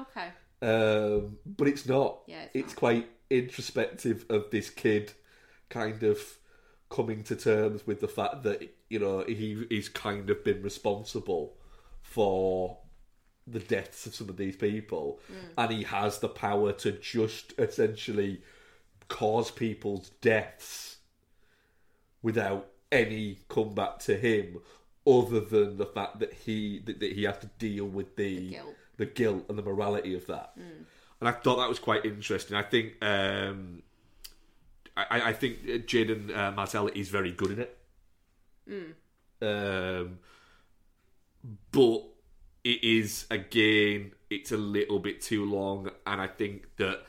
Okay. 0.00 0.28
um, 0.60 1.38
but 1.46 1.68
it's 1.68 1.86
not. 1.86 2.18
Yeah, 2.26 2.42
it's 2.42 2.50
it's 2.54 2.68
not. 2.72 2.76
quite 2.76 3.08
introspective 3.30 4.26
of 4.28 4.50
this 4.50 4.70
kid 4.70 5.12
kind 5.68 6.02
of 6.02 6.18
coming 6.90 7.22
to 7.22 7.36
terms 7.36 7.86
with 7.86 8.00
the 8.00 8.08
fact 8.08 8.42
that 8.44 8.74
you 8.88 8.98
know 8.98 9.24
he 9.26 9.66
he's 9.68 9.88
kind 9.88 10.30
of 10.30 10.42
been 10.44 10.62
responsible 10.62 11.54
for 12.02 12.78
the 13.46 13.60
deaths 13.60 14.06
of 14.06 14.14
some 14.14 14.28
of 14.28 14.36
these 14.36 14.56
people, 14.56 15.20
and 15.56 15.70
he 15.72 15.82
has 15.84 16.18
the 16.18 16.28
power 16.28 16.72
to 16.72 16.92
just 16.92 17.52
essentially 17.58 18.42
cause 19.08 19.50
people's 19.50 20.10
deaths 20.20 20.96
without 22.22 22.68
any 22.92 23.38
comeback 23.48 23.98
to 24.00 24.16
him, 24.16 24.58
other 25.06 25.40
than 25.40 25.76
the 25.76 25.86
fact 25.86 26.18
that 26.20 26.32
he 26.32 26.78
that, 26.80 27.00
that 27.00 27.12
he 27.12 27.24
has 27.24 27.38
to 27.38 27.46
deal 27.58 27.86
with 27.86 28.16
the 28.16 28.50
guilt. 28.50 28.74
the 28.96 29.06
guilt 29.06 29.44
and 29.48 29.58
the 29.58 29.62
morality 29.62 30.14
of 30.14 30.26
that. 30.26 30.52
And 31.20 31.28
I 31.28 31.32
thought 31.32 31.56
that 31.56 31.68
was 31.68 31.78
quite 31.78 32.04
interesting. 32.04 32.56
I 32.56 32.62
think 32.62 32.92
um, 33.02 33.82
I, 35.10 35.28
I 35.28 35.32
think 35.32 35.64
Jaeden 35.64 36.36
uh, 36.36 36.52
Martell 36.52 36.88
is 36.88 37.08
very 37.08 37.32
good 37.32 37.52
in 37.52 37.60
it. 37.60 37.78
Um, 39.40 40.18
but 41.70 42.02
it 42.64 42.82
is 42.82 43.26
again, 43.30 44.12
it's 44.28 44.52
a 44.52 44.56
little 44.56 44.98
bit 44.98 45.20
too 45.20 45.44
long, 45.44 45.90
and 46.06 46.20
I 46.20 46.26
think 46.26 46.76
that 46.76 47.04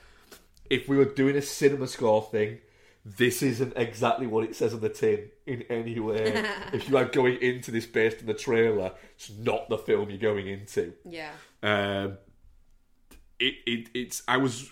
if 0.70 0.88
we 0.88 0.98
were 0.98 1.06
doing 1.06 1.36
a 1.36 1.42
cinema 1.42 1.88
score 1.88 2.22
thing, 2.22 2.60
this 3.04 3.42
isn't 3.42 3.74
exactly 3.76 4.28
what 4.28 4.44
it 4.44 4.56
says 4.56 4.74
on 4.74 4.82
the 4.82 4.90
tin 4.90 5.30
in 5.48 5.64
any 5.64 6.00
way. 6.00 6.46
if 6.74 6.90
you 6.90 6.98
are 6.98 7.06
going 7.06 7.42
into 7.42 7.72
this 7.72 7.86
based 7.86 8.20
on 8.20 8.28
the 8.28 8.34
trailer, 8.34 8.92
it's 9.16 9.32
not 9.32 9.68
the 9.70 9.78
film 9.78 10.10
you're 10.10 10.20
going 10.20 10.48
into. 10.48 10.94
Yeah. 11.04 11.32
Um, 11.64 12.18
it, 13.40 13.56
it 13.66 13.90
it's 13.96 14.22
I 14.28 14.38
was 14.38 14.72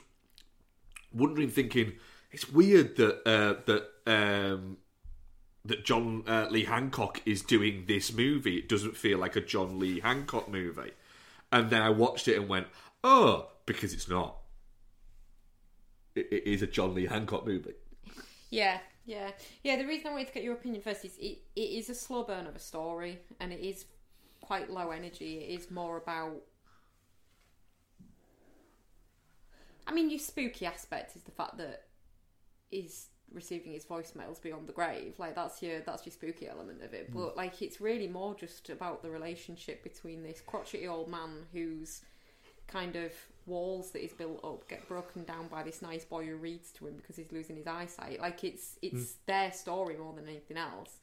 wondering, 1.14 1.50
thinking 1.50 1.94
it's 2.32 2.50
weird 2.50 2.96
that 2.98 3.28
uh, 3.28 3.56
that 3.66 3.90
um, 4.06 4.78
that 5.66 5.86
John 5.86 6.24
uh, 6.28 6.48
Lee 6.50 6.66
Hancock 6.66 7.22
is 7.26 7.42
doing 7.42 7.86
this 7.88 8.14
movie. 8.14 8.58
It 8.58 8.70
doesn't 8.70 8.98
feel 8.98 9.18
like 9.18 9.36
a 9.36 9.42
John 9.42 9.80
Lee 9.80 10.00
Hancock 10.00 10.50
movie. 10.50 10.92
And 11.52 11.70
then 11.70 11.82
I 11.82 11.90
watched 11.90 12.28
it 12.28 12.38
and 12.38 12.50
went, 12.50 12.68
oh, 13.04 13.50
because 13.66 13.94
it's 13.94 14.10
not. 14.10 14.38
It, 16.16 16.28
it 16.32 16.44
is 16.44 16.62
a 16.62 16.68
John 16.68 16.94
Lee 16.94 17.06
Hancock 17.06 17.46
movie. 17.46 17.74
Yeah, 18.50 18.80
yeah, 19.06 19.32
yeah. 19.64 19.78
The 19.78 19.86
reason 19.86 20.08
I 20.08 20.12
wanted 20.12 20.28
to 20.28 20.34
get 20.34 20.44
your 20.44 20.54
opinion 20.54 20.82
first 20.82 21.06
is 21.06 21.18
it, 21.18 21.40
it 21.56 21.62
is 21.62 21.90
a 21.90 21.96
slow 21.96 22.24
burn 22.24 22.48
of 22.48 22.56
a 22.56 22.60
story, 22.60 23.20
and 23.40 23.54
it 23.54 23.60
is 23.60 23.86
quite 24.42 24.70
low 24.70 24.92
energy. 24.92 25.40
It 25.40 25.60
is 25.60 25.72
more 25.72 25.98
about. 25.98 26.36
I 29.86 29.94
mean, 29.94 30.10
your 30.10 30.20
spooky 30.20 30.66
aspect 30.66 31.16
is 31.16 31.22
the 31.22 31.32
fact 31.32 31.58
that 31.60 31.87
he's 32.70 33.08
receiving 33.34 33.74
his 33.74 33.86
voicemails 33.86 34.42
beyond 34.42 34.68
the 34.68 34.74
grave. 34.74 35.16
Like 35.18 35.36
that's 35.36 35.62
your 35.62 35.82
that's 35.82 36.06
your 36.06 36.14
spooky 36.14 36.48
element 36.48 36.84
of 36.84 36.94
it. 36.94 37.14
But 37.14 37.36
like, 37.36 37.62
it's 37.62 37.82
really 37.82 38.08
more 38.08 38.36
just 38.36 38.70
about 38.70 39.02
the 39.02 39.10
relationship 39.10 39.84
between 39.84 40.24
this 40.24 40.42
crotchety 40.42 40.88
old 40.88 41.10
man 41.10 41.46
who's 41.54 42.02
kind 42.68 42.96
of 42.96 43.14
walls 43.46 43.92
that 43.92 44.02
he's 44.02 44.12
built 44.12 44.44
up 44.44 44.68
get 44.68 44.86
broken 44.90 45.24
down 45.24 45.48
by 45.48 45.64
this 45.64 45.82
nice 45.82 46.04
boy 46.04 46.26
who 46.26 46.36
reads 46.36 46.72
to 46.74 46.86
him 46.86 46.98
because 46.98 47.16
he's 47.16 47.32
losing 47.32 47.56
his 47.56 47.68
eyesight. 47.68 48.20
Like 48.20 48.44
it's 48.44 48.78
it's 48.82 49.16
their 49.26 49.52
story 49.52 49.96
more 49.98 50.14
than 50.14 50.28
anything 50.28 50.58
else. 50.58 50.98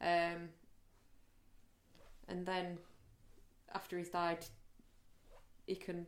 Um, 0.00 0.48
and 2.28 2.46
then 2.46 2.78
after 3.74 3.98
he's 3.98 4.08
died, 4.08 4.44
he 5.66 5.74
can 5.74 6.06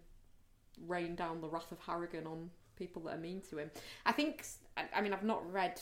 rain 0.86 1.14
down 1.14 1.40
the 1.40 1.48
wrath 1.48 1.72
of 1.72 1.78
Harrigan 1.80 2.26
on 2.26 2.50
people 2.76 3.02
that 3.02 3.14
are 3.14 3.20
mean 3.20 3.42
to 3.50 3.58
him. 3.58 3.70
I 4.04 4.12
think. 4.12 4.44
I, 4.76 4.84
I 4.96 5.00
mean, 5.00 5.12
I've 5.12 5.24
not 5.24 5.50
read 5.52 5.80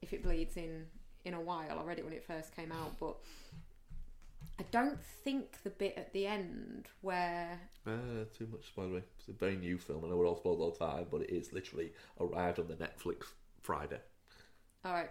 if 0.00 0.12
it 0.12 0.22
bleeds 0.22 0.56
in 0.56 0.86
in 1.24 1.34
a 1.34 1.40
while. 1.40 1.78
I 1.78 1.82
read 1.82 1.98
it 1.98 2.04
when 2.04 2.14
it 2.14 2.24
first 2.24 2.54
came 2.56 2.72
out, 2.72 2.98
but 2.98 3.16
I 4.58 4.64
don't 4.70 5.00
think 5.24 5.62
the 5.62 5.70
bit 5.70 5.94
at 5.96 6.12
the 6.12 6.26
end 6.26 6.88
where 7.00 7.58
Uh, 7.86 8.24
too 8.36 8.48
much 8.50 8.74
spoilery. 8.74 9.02
It's 9.18 9.28
a 9.28 9.32
very 9.32 9.56
new 9.56 9.78
film. 9.78 10.04
I 10.04 10.08
know 10.08 10.16
we're 10.16 10.26
all 10.26 10.36
spoiled 10.36 10.60
all 10.60 10.70
the 10.72 10.78
time, 10.84 11.06
but 11.10 11.22
it 11.22 11.30
is 11.30 11.52
literally 11.52 11.92
arrived 12.20 12.58
on 12.58 12.68
the 12.68 12.74
Netflix 12.74 13.24
Friday. 13.60 14.00
All 14.84 14.92
right. 14.92 15.10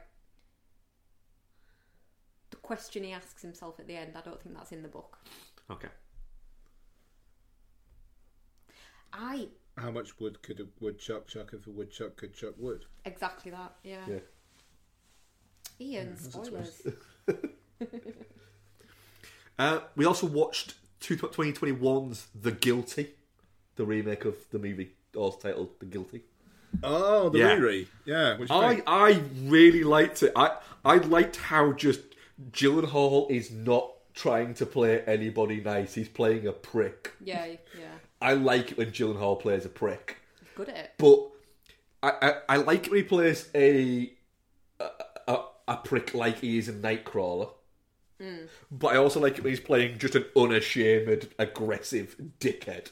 The 2.49 2.57
question 2.57 3.03
he 3.03 3.13
asks 3.13 3.41
himself 3.41 3.79
at 3.79 3.87
the 3.87 3.95
end, 3.95 4.11
I 4.17 4.21
don't 4.21 4.41
think 4.41 4.55
that's 4.55 4.73
in 4.73 4.81
the 4.81 4.89
book. 4.89 5.17
Okay. 5.69 5.87
I 9.13 9.47
How 9.77 9.89
much 9.91 10.19
wood 10.19 10.41
could 10.43 10.59
a 10.59 10.65
woodchuck 10.79 11.27
chuck 11.27 11.53
if 11.53 11.65
a 11.67 11.69
woodchuck 11.69 12.15
could 12.17 12.33
chuck 12.33 12.53
wood? 12.57 12.85
exactly 13.05 13.51
that. 13.51 13.73
Yeah. 13.83 14.05
Yeah. 14.07 14.19
Ian, 15.79 16.17
spoilers. 16.17 16.81
Uh, 19.59 19.79
we 19.95 20.05
also 20.05 20.25
watched 20.25 20.73
two- 20.99 21.15
2021's 21.17 22.27
The 22.39 22.51
Guilty, 22.51 23.09
the 23.75 23.85
remake 23.85 24.25
of 24.25 24.35
the 24.49 24.57
movie, 24.57 24.93
also 25.15 25.37
titled 25.37 25.79
The 25.79 25.85
Guilty. 25.85 26.21
Oh, 26.83 27.29
the 27.29 27.39
Yeah. 27.39 27.57
Riri. 27.57 27.87
Yeah. 28.05 28.37
Which 28.37 28.49
I, 28.49 28.81
I 28.87 29.21
really 29.43 29.83
liked 29.83 30.23
it. 30.23 30.31
I 30.35 30.57
I 30.83 30.95
liked 30.97 31.35
how 31.35 31.73
just 31.73 31.99
Gyllenhaal 32.51 33.29
is 33.29 33.51
not 33.51 33.91
trying 34.15 34.53
to 34.55 34.65
play 34.65 35.01
anybody 35.01 35.61
nice. 35.61 35.93
He's 35.93 36.09
playing 36.09 36.47
a 36.47 36.53
prick. 36.53 37.11
yeah, 37.23 37.45
yeah. 37.77 37.97
I 38.21 38.33
like 38.33 38.71
it 38.71 38.77
when 38.77 38.91
Gyllenhaal 38.91 39.39
plays 39.39 39.65
a 39.65 39.69
prick. 39.69 40.17
Good 40.55 40.69
at 40.69 40.77
it. 40.77 40.91
But 40.97 41.29
I, 42.03 42.11
I, 42.21 42.33
I 42.49 42.57
like 42.57 42.85
it 42.85 42.91
when 42.91 43.01
he 43.01 43.03
plays 43.03 43.49
a, 43.55 44.13
a, 44.79 44.89
a, 45.27 45.39
a 45.67 45.77
prick 45.77 46.13
like 46.13 46.39
he 46.39 46.57
is 46.57 46.69
in 46.69 46.81
Nightcrawler. 46.81 47.51
Hmm. 48.21 48.45
But 48.69 48.93
I 48.93 48.97
also 48.97 49.19
like 49.19 49.37
it 49.37 49.43
when 49.43 49.51
he's 49.51 49.59
playing 49.59 49.97
just 49.97 50.15
an 50.15 50.25
unashamed, 50.35 51.29
aggressive 51.39 52.15
dickhead. 52.39 52.89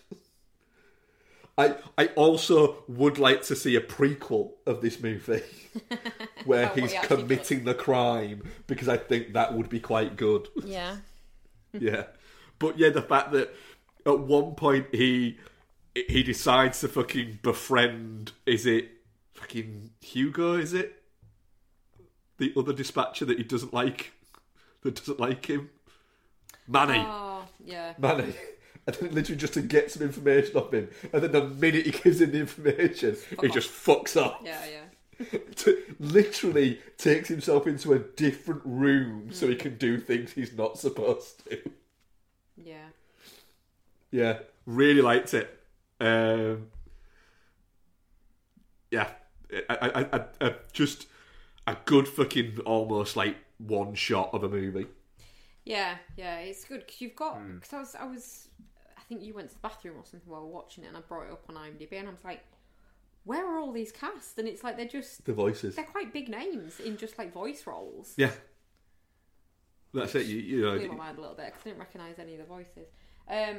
I 1.60 1.76
I 1.98 2.08
also 2.16 2.84
would 2.88 3.20
like 3.20 3.44
to 3.44 3.56
see 3.56 3.76
a 3.76 3.82
prequel 3.82 4.54
of 4.66 4.80
this 4.82 5.02
movie 5.02 5.44
where 6.46 6.70
he's 6.70 6.94
he 6.94 7.00
committing 7.00 7.66
the 7.66 7.74
crime 7.74 8.44
because 8.66 8.88
I 8.88 8.96
think 8.96 9.34
that 9.34 9.54
would 9.54 9.70
be 9.70 9.82
quite 9.82 10.16
good. 10.16 10.48
Yeah. 10.64 10.98
yeah. 11.74 12.04
But 12.60 12.80
yeah, 12.80 12.90
the 12.90 13.02
fact 13.02 13.34
that 13.34 13.54
at 14.06 14.20
one 14.20 14.56
point 14.56 14.88
he 14.92 15.38
he 15.96 16.24
decides 16.24 16.80
to 16.82 16.88
fucking 16.88 17.40
befriend 17.42 18.32
is 18.46 18.66
it 18.66 18.90
fucking 19.34 19.92
Hugo, 20.02 20.56
is 20.56 20.74
it? 20.74 21.02
The 22.38 22.54
other 22.56 22.74
dispatcher 22.74 23.26
that 23.26 23.38
he 23.38 23.44
doesn't 23.44 23.74
like 23.74 24.14
that 24.84 24.96
doesn't 24.96 25.20
like 25.20 25.46
him. 25.46 25.70
Manny. 26.68 27.04
Oh, 27.06 27.42
yeah. 27.64 27.94
Manny. 27.98 28.34
And 28.86 28.96
then 28.96 29.14
literally 29.14 29.40
just 29.40 29.54
to 29.54 29.62
get 29.62 29.92
some 29.92 30.04
information 30.04 30.56
off 30.56 30.74
him. 30.74 30.90
And 31.12 31.24
then 31.24 31.32
the 31.32 31.48
minute 31.48 31.86
he 31.86 31.92
gives 31.92 32.22
him 32.22 32.32
the 32.32 32.40
information, 32.40 33.18
he 33.42 33.48
off. 33.48 33.54
just 33.54 33.70
fucks 33.70 34.20
off. 34.20 34.42
Yeah, 34.44 34.60
yeah. 34.66 35.40
To- 35.58 35.84
literally 36.00 36.80
takes 36.98 37.28
himself 37.28 37.68
into 37.68 37.92
a 37.92 38.00
different 38.00 38.62
room 38.64 39.30
so 39.32 39.48
he 39.48 39.54
hmm. 39.54 39.60
can 39.60 39.78
do 39.78 40.00
things 40.00 40.32
he's 40.32 40.54
not 40.54 40.78
supposed 40.78 41.44
to. 41.50 41.60
Yeah. 42.56 42.88
Yeah, 44.12 44.40
really 44.66 45.02
liked 45.02 45.34
it. 45.34 45.60
Um, 46.00 46.68
yeah, 48.92 49.10
I, 49.70 49.76
I, 49.80 50.18
I, 50.18 50.26
I, 50.42 50.56
just 50.74 51.08
a 51.68 51.78
good 51.86 52.08
fucking 52.08 52.60
almost 52.66 53.16
like 53.16 53.38
one 53.58 53.94
shot 53.94 54.34
of 54.34 54.44
a 54.44 54.50
movie. 54.50 54.88
Yeah, 55.66 55.98
yeah, 56.18 56.40
it's 56.40 56.64
good 56.66 56.86
because 56.86 57.02
you've 57.02 57.16
got. 57.16 57.38
Because 57.56 57.74
I 57.74 57.80
was, 57.80 57.96
I 57.96 58.06
was, 58.06 58.48
I 58.98 59.02
think 59.02 59.22
you 59.22 59.34
went 59.34 59.50
to 59.50 59.56
the 59.56 59.62
bathroom 59.62 59.98
or 59.98 60.06
something 60.06 60.28
while 60.30 60.48
watching 60.48 60.84
it, 60.84 60.88
and 60.88 60.98
I 60.98 61.02
brought 61.02 61.28
it 61.28 61.32
up 61.32 61.44
on 61.50 61.56
IMDb, 61.56 61.94
and 62.00 62.08
I 62.08 62.12
was 62.12 62.24
like, 62.24 62.42
"Where 63.26 63.46
are 63.46 63.60
all 63.60 63.72
these 63.72 63.92
cast?" 63.92 64.40
And 64.40 64.48
it's 64.48 64.64
like 64.64 64.78
they're 64.78 64.88
just 64.88 65.26
The 65.26 65.34
voices. 65.34 65.76
they're 65.76 65.86
quite 65.86 66.12
big 66.12 66.30
names 66.30 66.80
in 66.80 66.98
just 66.98 67.20
like 67.20 67.32
voice 67.32 67.68
roles. 67.68 68.14
Yeah, 68.18 68.32
that's 69.94 70.16
it. 70.16 70.26
You, 70.26 70.38
you 70.38 70.62
know, 70.62 70.80
blew 70.80 70.88
my 70.90 70.96
mind 70.96 71.18
a 71.20 71.22
little 71.22 71.36
bit 71.36 71.48
because 71.48 71.62
I 71.62 71.70
didn't 71.70 71.80
recognise 71.80 72.18
any 72.18 72.34
of 72.34 72.40
the 72.40 72.46
voices. 72.46 72.88
Um, 73.30 73.58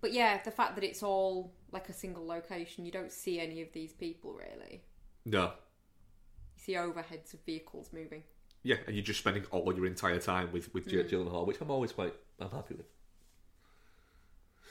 but 0.00 0.12
yeah, 0.12 0.40
the 0.42 0.50
fact 0.50 0.74
that 0.76 0.84
it's 0.84 1.02
all 1.02 1.52
like 1.72 1.88
a 1.88 1.92
single 1.92 2.26
location, 2.26 2.84
you 2.84 2.90
don't 2.90 3.12
see 3.12 3.40
any 3.40 3.62
of 3.62 3.72
these 3.72 3.92
people 3.92 4.32
really. 4.32 4.82
no, 5.24 5.44
You 5.44 5.50
see 6.56 6.72
overheads 6.74 7.34
of 7.34 7.40
vehicles 7.44 7.90
moving. 7.92 8.22
Yeah, 8.62 8.76
and 8.86 8.94
you're 8.94 9.04
just 9.04 9.20
spending 9.20 9.44
all 9.50 9.74
your 9.74 9.86
entire 9.86 10.18
time 10.18 10.52
with 10.52 10.72
with 10.74 10.88
Jake 10.88 11.08
mm. 11.08 11.10
Gyllenhaal, 11.10 11.46
which 11.46 11.60
I'm 11.60 11.70
always 11.70 11.92
quite 11.92 12.14
I'm 12.38 12.50
happy 12.50 12.74
with. 12.74 12.86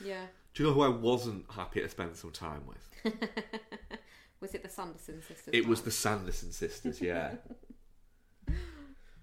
Yeah. 0.03 0.26
Do 0.53 0.64
you 0.64 0.69
know 0.69 0.76
who 0.76 0.81
I 0.81 0.89
wasn't 0.89 1.45
happy 1.49 1.81
to 1.81 1.89
spend 1.89 2.15
some 2.15 2.31
time 2.31 2.64
with? 2.65 3.14
Was 4.39 4.53
it 4.53 4.64
the 4.64 4.69
Sanderson 4.69 5.22
sisters? 5.22 5.53
It 5.53 5.68
was 5.68 5.81
the 5.81 5.91
Sanderson 5.91 6.51
sisters. 6.51 7.01
Yeah. 7.01 7.31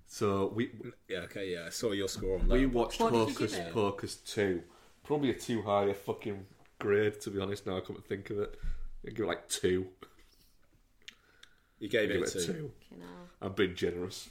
so 0.07 0.53
we 0.55 0.71
Yeah, 1.09 1.21
okay, 1.21 1.53
yeah, 1.53 1.65
I 1.67 1.71
saw 1.71 1.93
your 1.93 2.09
score 2.09 2.39
on 2.39 2.49
that. 2.49 2.55
we 2.55 2.67
watched 2.67 3.01
What 3.01 3.15
Hocus 3.15 3.55
give? 3.55 3.73
Pocus 3.73 4.17
two. 4.17 4.63
Probably 5.07 5.31
a 5.31 5.35
too 5.35 5.63
high 5.63 5.85
a 5.85 5.95
fucking 5.95 6.45
grade 6.79 7.21
to 7.23 7.31
be 7.31 7.41
honest. 7.41 7.67
Now 7.67 7.77
I 7.79 7.81
come 7.81 7.97
to 7.97 8.03
think 8.03 8.29
of 8.31 8.41
it, 8.41 8.55
I 9.07 9.11
give 9.11 9.21
it 9.25 9.29
like 9.29 9.49
two. 9.49 9.87
you 11.79 11.89
gave 11.89 12.09
Give 12.09 12.23
it 12.23 12.25
it 12.25 12.35
a 12.35 12.39
to. 12.41 12.47
two. 12.47 12.73
You 12.91 12.99
know. 12.99 13.07
I'm 13.41 13.53
being 13.53 13.75
generous. 13.75 14.29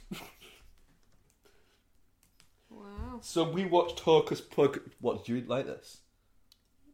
Wow. 2.70 3.18
So 3.22 3.48
we 3.48 3.64
watched 3.64 4.00
Hocus 4.00 4.40
Pocus. 4.40 4.82
What 5.00 5.24
did 5.24 5.28
you 5.32 5.40
like 5.48 5.66
this? 5.66 5.98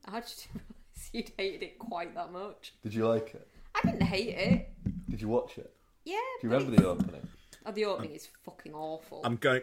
I 0.06 0.20
just 0.20 0.46
didn't 0.52 0.62
realise 0.62 1.10
you'd 1.12 1.32
hated 1.38 1.62
it 1.62 1.78
quite 1.78 2.14
that 2.14 2.32
much. 2.32 2.74
Did 2.82 2.94
you 2.94 3.06
like 3.09 3.34
it? 3.34 3.48
I 3.74 3.80
didn't 3.90 4.02
hate 4.06 4.28
it. 4.36 4.68
Did 5.09 5.20
you 5.20 5.28
watch 5.28 5.59
it? 5.59 5.72
Yeah. 6.04 6.14
Do 6.40 6.46
you 6.46 6.50
remember 6.52 6.72
it's- 6.72 6.82
the 6.82 6.88
opening? 6.88 7.28
Oh, 7.64 7.70
the 7.72 7.84
opening 7.84 8.12
is 8.12 8.28
fucking 8.44 8.74
awful. 8.74 9.20
I'm 9.24 9.36
going. 9.36 9.62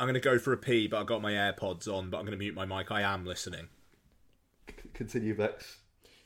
I'm 0.00 0.06
going 0.06 0.14
to 0.14 0.20
go 0.20 0.38
for 0.38 0.52
a 0.52 0.56
pee, 0.56 0.86
but 0.86 0.98
I've 0.98 1.06
got 1.06 1.20
my 1.20 1.32
AirPods 1.32 1.86
on, 1.86 2.08
but 2.08 2.16
I'm 2.18 2.24
going 2.24 2.32
to 2.32 2.38
mute 2.38 2.54
my 2.54 2.64
mic. 2.64 2.90
I 2.90 3.02
am 3.02 3.26
listening. 3.26 3.68
C- 4.68 4.74
Continue, 4.94 5.34
Vex. 5.34 5.78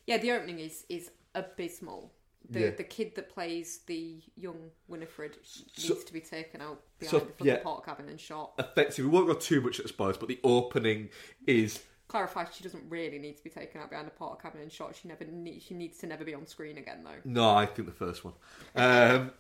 yeah, 0.07 0.17
the 0.19 0.31
opening 0.33 0.61
is 0.61 0.85
is 0.89 1.11
abysmal. 1.35 2.13
The 2.51 2.61
Yeah. 2.61 2.71
the 2.71 2.85
kid 2.85 3.15
that 3.17 3.31
plays 3.31 3.79
the 3.87 4.23
young 4.37 4.71
Winifred 4.87 5.37
needs 5.39 5.73
So- 5.75 5.95
to 5.97 6.13
be 6.13 6.21
taken 6.21 6.61
out 6.61 6.83
behind 6.99 7.11
so, 7.11 7.19
the 7.21 7.33
fucking 7.33 7.47
yeah. 7.47 7.63
pork 7.63 7.85
cabin 7.87 8.09
and 8.09 8.21
shot. 8.21 8.53
Effectively, 8.59 9.05
we 9.05 9.11
won't 9.11 9.27
go 9.27 9.35
too 9.35 9.61
much 9.61 9.81
at 9.81 9.89
spoilers, 9.89 10.19
but 10.19 10.29
the 10.29 10.39
opening 10.45 11.09
is 11.47 11.83
Clarify, 12.07 12.45
she 12.53 12.63
doesn't 12.63 12.89
really 12.91 13.19
need 13.19 13.37
to 13.39 13.43
be 13.43 13.49
taken 13.49 13.81
out 13.81 13.89
behind 13.89 14.07
the 14.07 14.11
pork 14.13 14.41
cabin 14.43 14.61
and 14.61 14.71
shot. 14.71 14.95
She 14.95 15.09
never 15.09 15.25
need, 15.25 15.63
she 15.63 15.73
needs 15.75 15.99
to 15.99 16.07
never 16.07 16.23
be 16.23 16.35
on 16.35 16.47
screen 16.47 16.77
again 16.77 17.03
though. 17.03 17.19
No, 17.25 17.51
I 17.51 17.65
think 17.67 17.89
the 17.89 17.95
first 17.95 18.25
one. 18.25 18.35
Um, 18.77 19.33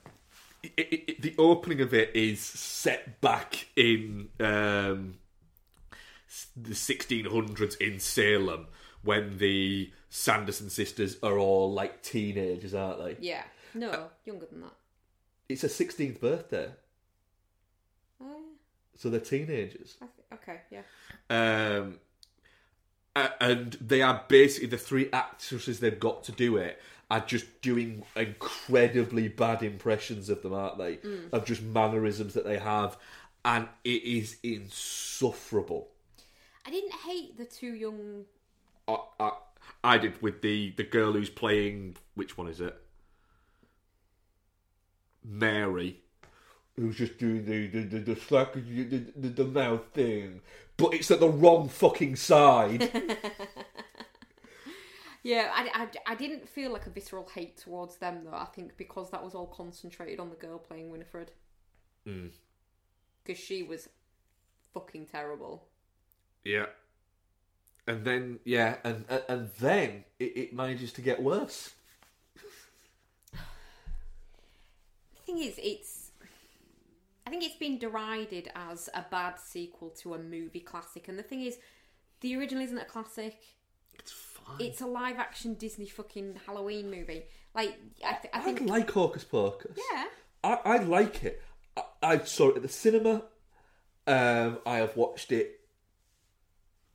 it, 0.76 0.88
it, 0.92 1.04
it- 1.10 1.22
the 1.22 1.34
opening 1.38 1.80
of 1.80 1.92
it 1.94 2.10
is 2.14 2.40
set 2.40 3.20
back 3.20 3.66
in 3.76 4.28
um, 4.40 5.14
the 6.56 6.74
1600s 6.74 7.76
in 7.80 7.98
Salem 8.00 8.66
when 9.02 9.38
the 9.38 9.92
Sanderson 10.08 10.70
sisters 10.70 11.16
are 11.22 11.38
all 11.38 11.72
like 11.72 12.02
teenagers, 12.02 12.74
aren't 12.74 13.04
they? 13.04 13.16
Yeah, 13.20 13.42
Uh, 13.74 13.78
no, 13.78 14.10
younger 14.24 14.46
than 14.46 14.62
that. 14.62 14.74
It's 15.48 15.62
her 15.62 15.68
16th 15.68 16.20
birthday, 16.20 16.70
Oh, 18.20 18.40
so 18.96 19.10
they're 19.10 19.20
teenagers. 19.20 19.96
I 20.00 20.06
th- 20.06 20.40
okay, 20.42 20.60
yeah. 20.70 20.82
Um, 21.78 21.98
a- 23.16 23.42
and 23.42 23.72
they 23.80 24.00
are 24.02 24.24
basically 24.28 24.68
the 24.68 24.78
three 24.78 25.10
actresses 25.12 25.80
they've 25.80 26.00
got 26.00 26.24
to 26.24 26.32
do 26.32 26.56
it 26.56 26.80
are 27.10 27.20
just 27.20 27.60
doing 27.62 28.04
incredibly 28.16 29.28
bad 29.28 29.62
impressions 29.62 30.28
of 30.28 30.42
them, 30.42 30.54
aren't 30.54 30.78
they? 30.78 30.96
Mm. 30.96 31.32
Of 31.32 31.44
just 31.44 31.62
mannerisms 31.62 32.34
that 32.34 32.44
they 32.44 32.58
have, 32.58 32.96
and 33.44 33.68
it 33.84 34.02
is 34.02 34.36
insufferable. 34.42 35.88
I 36.66 36.70
didn't 36.70 36.92
hate 36.92 37.36
the 37.36 37.44
two 37.44 37.74
young. 37.74 38.24
I, 38.88 38.96
I, 39.20 39.30
I 39.82 39.98
did 39.98 40.20
with 40.22 40.42
the 40.42 40.72
the 40.76 40.84
girl 40.84 41.12
who's 41.12 41.30
playing. 41.30 41.96
Which 42.14 42.38
one 42.38 42.48
is 42.48 42.60
it? 42.60 42.76
Mary, 45.22 46.00
who's 46.76 46.96
just 46.96 47.18
doing 47.18 47.44
the 47.44 47.66
the 47.66 47.82
the, 47.82 47.98
the, 48.14 48.20
slack, 48.20 48.54
the, 48.54 48.60
the, 49.16 49.28
the 49.28 49.44
mouth 49.44 49.84
thing, 49.92 50.40
but 50.76 50.94
it's 50.94 51.10
at 51.10 51.20
the 51.20 51.28
wrong 51.28 51.68
fucking 51.68 52.16
side. 52.16 52.90
Yeah, 55.24 55.50
I, 55.54 55.88
I, 56.06 56.12
I 56.12 56.14
didn't 56.14 56.46
feel 56.46 56.70
like 56.70 56.86
a 56.86 56.90
visceral 56.90 57.26
hate 57.34 57.56
towards 57.56 57.96
them 57.96 58.20
though. 58.24 58.36
I 58.36 58.44
think 58.44 58.76
because 58.76 59.10
that 59.10 59.24
was 59.24 59.34
all 59.34 59.46
concentrated 59.46 60.20
on 60.20 60.28
the 60.28 60.36
girl 60.36 60.58
playing 60.58 60.90
Winifred. 60.90 61.32
Mm. 62.06 62.30
Because 63.24 63.42
she 63.42 63.62
was 63.62 63.88
fucking 64.74 65.06
terrible. 65.06 65.64
Yeah. 66.44 66.66
And 67.86 68.04
then 68.04 68.38
yeah, 68.44 68.76
and 68.84 69.06
and, 69.08 69.22
and 69.28 69.50
then 69.60 70.04
it, 70.18 70.36
it 70.36 70.54
manages 70.54 70.92
to 70.92 71.00
get 71.00 71.22
worse. 71.22 71.70
The 73.32 73.38
thing 75.24 75.38
is, 75.38 75.58
it's. 75.62 76.10
I 77.26 77.30
think 77.30 77.42
it's 77.42 77.56
been 77.56 77.78
derided 77.78 78.50
as 78.54 78.90
a 78.92 79.06
bad 79.10 79.38
sequel 79.38 79.88
to 80.02 80.12
a 80.12 80.18
movie 80.18 80.60
classic, 80.60 81.08
and 81.08 81.18
the 81.18 81.22
thing 81.22 81.42
is, 81.42 81.56
the 82.20 82.36
original 82.36 82.62
isn't 82.62 82.76
a 82.76 82.84
classic. 82.84 83.38
It's 83.94 84.12
fine. 84.46 84.56
It's 84.66 84.80
a 84.80 84.86
live 84.86 85.18
action 85.18 85.54
Disney 85.54 85.86
fucking 85.88 86.40
Halloween 86.46 86.90
movie. 86.90 87.24
Like, 87.54 87.78
I, 88.04 88.12
th- 88.14 88.34
I 88.34 88.38
I 88.38 88.40
think. 88.42 88.62
like 88.68 88.90
Hocus 88.90 89.24
Pocus. 89.24 89.76
Yeah. 89.92 90.04
I, 90.42 90.58
I 90.64 90.76
like 90.78 91.24
it. 91.24 91.42
I, 91.76 91.82
I 92.02 92.18
saw 92.18 92.50
it 92.50 92.56
at 92.56 92.62
the 92.62 92.68
cinema. 92.68 93.22
Um, 94.06 94.58
I 94.66 94.76
have 94.78 94.96
watched 94.96 95.32
it 95.32 95.60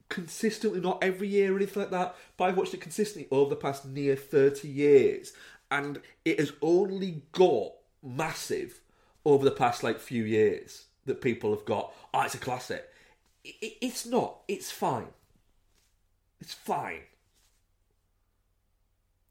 consistently, 0.10 0.80
not 0.80 1.04
every 1.04 1.28
year 1.28 1.54
or 1.54 1.56
anything 1.58 1.82
like 1.84 1.92
that, 1.92 2.16
but 2.38 2.46
I've 2.46 2.58
watched 2.58 2.74
it 2.74 2.82
consistently 2.82 3.28
over 3.36 3.50
the 3.50 3.56
past 3.56 3.86
near 3.86 4.16
30 4.16 4.68
years. 4.68 5.34
And 5.72 6.02
it 6.26 6.40
has 6.40 6.52
only 6.62 7.24
got 7.32 7.74
massive 8.04 8.82
over 9.26 9.46
the 9.46 9.52
past 9.52 9.84
like 9.84 10.00
few 10.00 10.24
years 10.24 10.86
that 11.06 11.22
people 11.22 11.52
have 11.52 11.66
got, 11.66 11.94
oh, 12.14 12.22
it's 12.22 12.36
a 12.36 12.40
classic. 12.40 12.88
It, 13.44 13.56
it, 13.62 13.74
it's 13.82 14.06
not. 14.06 14.42
It's 14.48 14.72
fine. 14.72 15.08
It's 16.42 16.54
fine. 16.54 17.02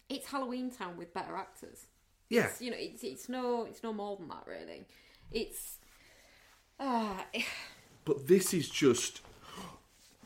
It's 0.09 0.27
Halloween 0.29 0.71
Town 0.71 0.97
with 0.97 1.13
better 1.13 1.37
actors. 1.37 1.87
Yeah. 2.29 2.47
It's, 2.47 2.61
you 2.63 2.71
know, 2.71 2.77
it's 2.79 3.03
it's 3.05 3.29
no 3.29 3.65
it's 3.65 3.83
no 3.83 3.93
more 3.93 4.17
than 4.17 4.29
that 4.29 4.45
really. 4.47 4.85
It's 5.31 5.79
ah 6.81 7.25
But 8.05 8.27
this 8.27 8.55
is 8.55 8.69
just. 8.71 9.21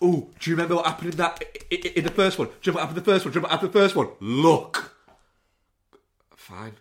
Oh, 0.00 0.30
do 0.40 0.50
you 0.50 0.56
remember 0.56 0.76
what 0.76 0.86
happened 0.86 1.12
in 1.12 1.16
that 1.18 1.42
in 1.70 2.04
the 2.04 2.10
first 2.10 2.38
one? 2.38 2.48
Do 2.48 2.54
you 2.70 2.72
remember 2.72 2.78
what 2.78 2.80
happened 2.80 2.98
in 2.98 3.04
the 3.04 3.10
first 3.12 3.24
one? 3.24 3.32
Do 3.32 3.38
you 3.38 3.40
remember 3.40 3.48
what 3.48 3.50
happened 3.52 3.68
in 3.68 3.72
the 3.72 3.80
first 3.80 3.96
one? 3.96 4.08
Look. 4.20 4.96
Fine. 6.36 6.72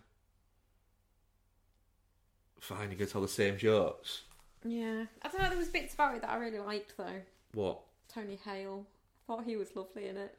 Fine, 2.59 2.91
you're 2.91 3.05
to 3.05 3.11
tell 3.11 3.21
the 3.21 3.27
same 3.27 3.57
jokes. 3.57 4.21
yeah. 4.63 5.05
I 5.21 5.27
don't 5.27 5.41
know. 5.41 5.49
There 5.49 5.57
was 5.57 5.69
bits 5.69 5.93
about 5.93 6.15
it 6.15 6.21
that 6.21 6.29
I 6.31 6.37
really 6.37 6.59
liked 6.59 6.95
though. 6.97 7.21
What? 7.53 7.79
Tony 8.11 8.39
Hale. 8.43 8.85
I 8.87 9.21
thought 9.27 9.43
he 9.45 9.55
was 9.55 9.75
lovely 9.75 10.07
in 10.07 10.17
it. 10.17 10.37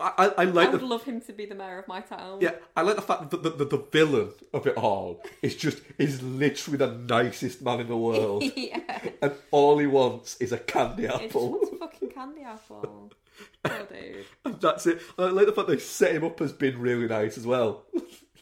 I, 0.00 0.12
I, 0.16 0.26
I 0.26 0.42
I 0.42 0.44
would 0.46 0.80
the 0.80 0.86
love 0.86 1.04
him 1.04 1.20
to 1.22 1.32
be 1.32 1.46
the 1.46 1.54
mayor 1.54 1.78
of 1.78 1.88
my 1.88 2.00
town. 2.00 2.40
yeah, 2.40 2.52
I 2.76 2.82
like 2.82 2.96
the 2.96 3.02
fact 3.02 3.30
that 3.30 3.42
the, 3.42 3.50
the, 3.50 3.64
the 3.64 3.84
villain 3.90 4.30
of 4.52 4.66
it 4.66 4.76
all 4.76 5.22
is 5.42 5.56
just 5.56 5.80
is 5.98 6.22
literally 6.22 6.78
the 6.78 6.92
nicest 6.92 7.62
man 7.62 7.80
in 7.80 7.88
the 7.88 7.96
world, 7.96 8.42
yeah. 8.56 9.00
and 9.22 9.32
all 9.50 9.78
he 9.78 9.86
wants 9.86 10.36
is 10.40 10.52
a 10.52 10.58
candy 10.58 11.06
apple. 11.06 11.58
It's 11.60 11.70
just 11.70 11.72
a 11.74 11.76
fucking 11.78 12.10
candy 12.10 12.42
apple. 12.42 13.12
Oh, 13.64 13.86
dude. 13.90 14.26
And 14.44 14.60
that's 14.60 14.86
it. 14.86 15.00
I 15.18 15.24
like 15.24 15.46
the 15.46 15.52
fact 15.52 15.66
they 15.66 15.78
set 15.78 16.14
him 16.14 16.22
up 16.24 16.40
as 16.40 16.52
being 16.52 16.78
really 16.78 17.08
nice 17.08 17.36
as 17.36 17.44
well. 17.44 17.82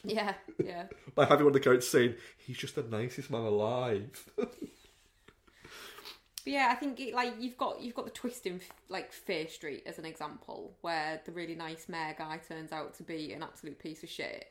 Yeah, 0.03 0.33
yeah. 0.63 0.83
by 1.15 1.25
having 1.25 1.45
one 1.45 1.47
of 1.47 1.53
the 1.53 1.59
characters 1.61 1.87
saying 1.89 2.15
he's 2.37 2.57
just 2.57 2.75
the 2.75 2.83
nicest 2.83 3.31
man 3.31 3.41
alive. 3.41 4.29
But 6.43 6.53
yeah, 6.53 6.69
I 6.71 6.75
think 6.75 6.99
it, 6.99 7.13
like 7.13 7.33
you've 7.39 7.57
got 7.57 7.81
you've 7.81 7.95
got 7.95 8.05
the 8.05 8.11
twist 8.11 8.45
in 8.45 8.59
like 8.89 9.11
Fear 9.11 9.47
Street 9.47 9.83
as 9.85 9.97
an 9.97 10.05
example, 10.05 10.73
where 10.81 11.21
the 11.25 11.31
really 11.31 11.55
nice 11.55 11.87
mayor 11.87 12.15
guy 12.17 12.39
turns 12.47 12.71
out 12.71 12.93
to 12.95 13.03
be 13.03 13.33
an 13.33 13.43
absolute 13.43 13.79
piece 13.79 14.03
of 14.03 14.09
shit. 14.09 14.49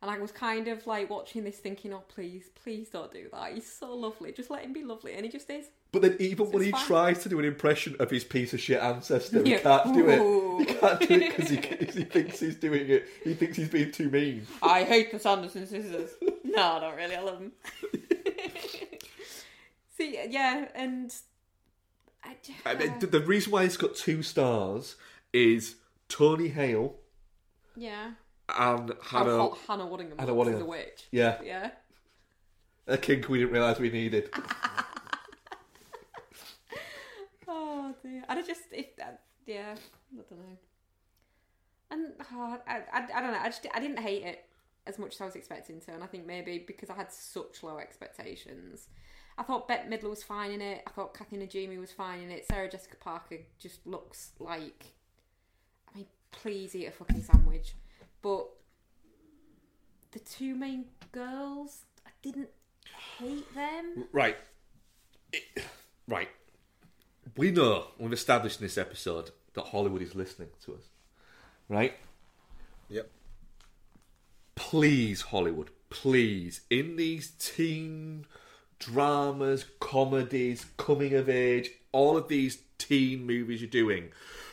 And 0.00 0.08
I 0.10 0.18
was 0.18 0.30
kind 0.30 0.68
of 0.68 0.86
like 0.86 1.10
watching 1.10 1.42
this, 1.44 1.56
thinking, 1.58 1.92
"Oh, 1.92 2.04
please, 2.08 2.50
please 2.62 2.88
don't 2.88 3.12
do 3.12 3.26
that. 3.32 3.52
He's 3.52 3.70
so 3.70 3.92
lovely. 3.94 4.30
Just 4.32 4.48
let 4.48 4.62
him 4.62 4.72
be 4.72 4.84
lovely." 4.84 5.14
And 5.14 5.24
he 5.24 5.30
just 5.30 5.50
is. 5.50 5.66
but 5.90 6.02
then 6.02 6.16
even 6.20 6.52
when 6.52 6.62
he 6.62 6.70
fine. 6.70 6.86
tries 6.86 7.22
to 7.24 7.28
do 7.28 7.38
an 7.40 7.44
impression 7.44 7.96
of 7.98 8.10
his 8.10 8.22
piece 8.22 8.52
of 8.54 8.60
shit 8.60 8.80
ancestor, 8.80 9.42
he 9.42 9.58
can't 9.58 9.92
do 9.92 10.08
Ooh. 10.08 10.60
it. 10.60 10.68
He 10.68 10.74
can't 10.74 11.00
do 11.00 11.14
it 11.14 11.36
because 11.36 11.50
he, 11.50 11.56
he 12.00 12.04
thinks 12.04 12.38
he's 12.38 12.56
doing 12.56 12.88
it. 12.88 13.08
He 13.24 13.34
thinks 13.34 13.56
he's 13.56 13.68
being 13.68 13.90
too 13.90 14.08
mean. 14.08 14.46
I 14.62 14.84
hate 14.84 15.10
the 15.10 15.18
Sanderson 15.18 15.66
sisters. 15.66 16.10
no, 16.44 16.78
not 16.78 16.96
really. 16.96 17.16
I 17.16 17.20
love 17.20 17.40
them. 17.40 17.52
See, 19.98 20.16
yeah, 20.30 20.68
and 20.76 21.12
I, 22.22 22.36
j- 22.40 22.54
I 22.64 22.74
mean, 22.76 22.90
uh, 22.90 22.98
the, 23.00 23.06
the 23.08 23.20
reason 23.20 23.50
why 23.50 23.64
it's 23.64 23.76
got 23.76 23.96
two 23.96 24.22
stars 24.22 24.94
is 25.32 25.74
Tony 26.08 26.48
Hale 26.48 26.94
yeah. 27.76 28.12
and 28.56 28.92
oh, 28.92 28.96
Hannah, 29.02 29.36
hot 29.36 29.58
Hannah 29.66 29.86
Waddingham 29.86 30.20
Hannah 30.20 30.34
Waddingham. 30.34 30.60
a 30.60 30.64
witch. 30.64 31.08
Yeah. 31.10 31.38
Yeah. 31.44 31.70
a 32.86 32.96
kink 32.96 33.28
we 33.28 33.40
didn't 33.40 33.52
realise 33.52 33.78
we 33.78 33.90
needed. 33.90 34.30
Oh 37.50 37.94
dear. 38.02 38.22
And 38.28 38.38
I 38.38 38.42
just 38.42 38.60
if 38.70 38.94
that 38.96 39.22
yeah, 39.46 39.74
I 40.12 40.22
don't 40.28 40.38
know. 40.38 40.58
And 41.90 42.12
oh, 42.34 42.58
I, 42.66 42.82
I 42.92 43.06
I 43.14 43.20
don't 43.22 43.32
know. 43.32 43.38
I 43.40 43.46
just 43.46 43.66
I 43.74 43.80
didn't 43.80 43.98
hate 43.98 44.22
it. 44.22 44.44
as 44.86 44.98
much 44.98 45.14
as 45.14 45.20
I 45.22 45.24
was 45.24 45.34
expecting 45.34 45.80
to, 45.80 45.92
and 45.92 46.04
I 46.04 46.06
think 46.06 46.26
maybe 46.26 46.58
because 46.66 46.90
I 46.90 46.94
had 46.94 47.10
such 47.10 47.62
low 47.62 47.78
expectations. 47.78 48.88
I 49.38 49.44
thought 49.44 49.68
Bette 49.68 49.88
Midler 49.88 50.10
was 50.10 50.22
fine 50.24 50.50
in 50.50 50.60
it. 50.60 50.82
I 50.86 50.90
thought 50.90 51.14
Kathy 51.16 51.36
Najimy 51.36 51.78
was 51.78 51.92
fine 51.92 52.20
in 52.22 52.30
it. 52.30 52.44
Sarah 52.50 52.68
Jessica 52.68 52.96
Parker 52.96 53.36
just 53.60 53.86
looks 53.86 54.32
like. 54.40 54.86
I 55.94 55.98
mean, 55.98 56.06
please 56.32 56.74
eat 56.74 56.86
a 56.86 56.90
fucking 56.90 57.22
sandwich. 57.22 57.74
But 58.20 58.48
the 60.10 60.18
two 60.18 60.56
main 60.56 60.86
girls, 61.12 61.82
I 62.04 62.10
didn't 62.20 62.48
hate 63.18 63.54
them. 63.54 64.06
Right. 64.12 64.36
It- 65.32 65.64
right. 66.08 66.28
We 67.36 67.52
know, 67.52 67.86
we've 67.98 68.12
established 68.12 68.60
in 68.60 68.66
this 68.66 68.76
episode, 68.76 69.30
that 69.54 69.66
Hollywood 69.66 70.02
is 70.02 70.16
listening 70.16 70.48
to 70.64 70.74
us. 70.74 70.82
Right? 71.68 71.94
Yep. 72.88 73.08
Please, 74.56 75.20
Hollywood, 75.22 75.70
please, 75.90 76.62
in 76.70 76.96
these 76.96 77.30
teen 77.38 78.26
dramas, 78.78 79.64
comedies, 79.80 80.66
coming 80.76 81.14
of 81.14 81.28
age, 81.28 81.70
all 81.92 82.16
of 82.16 82.28
these 82.28 82.58
teen 82.78 83.26
movies 83.26 83.60
you're 83.60 83.70
doing, 83.70 84.10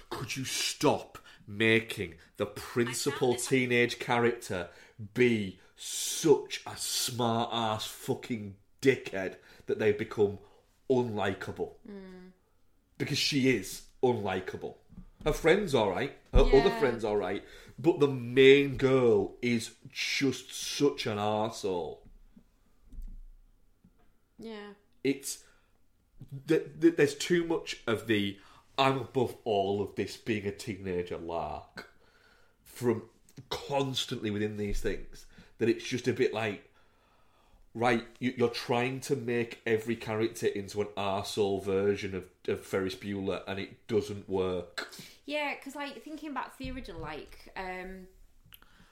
could 0.09 0.35
you 0.35 0.45
stop 0.45 1.17
making 1.47 2.15
the 2.37 2.45
principal 2.45 3.35
teenage 3.35 3.99
character 3.99 4.67
be 5.13 5.59
such 5.75 6.61
a 6.65 6.75
smart 6.77 7.49
ass 7.51 7.85
fucking 7.85 8.55
dickhead 8.81 9.35
that 9.67 9.79
they 9.79 9.91
become 9.91 10.37
unlikable? 10.89 11.73
Hmm. 11.87 12.29
Because 12.97 13.17
she 13.17 13.49
is 13.55 13.83
unlikable. 14.01 14.75
Her 15.23 15.33
friend's 15.33 15.73
alright, 15.73 16.15
her 16.33 16.39
other 16.41 16.57
Yeah. 16.69 16.79
friend's 16.79 17.03
alright, 17.03 17.43
but 17.77 17.99
the 17.99 18.07
main 18.07 18.77
girl 18.77 19.35
is 19.41 19.71
just 19.91 20.53
such 20.53 21.05
an 21.07 21.17
arsehole. 21.17 21.97
Yeah. 24.37 24.73
It's 25.03 25.39
th- 26.47 26.65
th- 26.81 26.95
there's 26.95 27.15
too 27.15 27.43
much 27.45 27.81
of 27.87 28.07
the 28.07 28.37
I'm 28.77 28.97
above 28.99 29.35
all 29.45 29.81
of 29.81 29.95
this 29.95 30.17
being 30.17 30.45
a 30.45 30.51
teenager 30.51 31.17
lark 31.17 31.89
from 32.63 33.03
constantly 33.49 34.31
within 34.31 34.57
these 34.57 34.81
things 34.81 35.25
that 35.59 35.69
it's 35.69 35.85
just 35.85 36.07
a 36.07 36.13
bit 36.13 36.33
like 36.33 36.69
right 37.73 38.05
you- 38.19 38.33
you're 38.37 38.49
trying 38.49 38.99
to 39.01 39.15
make 39.15 39.61
every 39.65 39.95
character 39.95 40.47
into 40.47 40.81
an 40.81 40.87
arsehole 40.97 41.63
version 41.63 42.15
of, 42.15 42.23
of 42.47 42.61
Ferris 42.65 42.95
Bueller 42.95 43.41
and 43.47 43.59
it 43.59 43.87
doesn't 43.87 44.27
work 44.29 44.93
Yeah, 45.25 45.55
because 45.55 45.75
like 45.75 46.01
thinking 46.03 46.33
back 46.33 46.51
to 46.53 46.57
the 46.59 46.71
original, 46.71 47.01
like 47.01 47.51
um, 47.57 48.07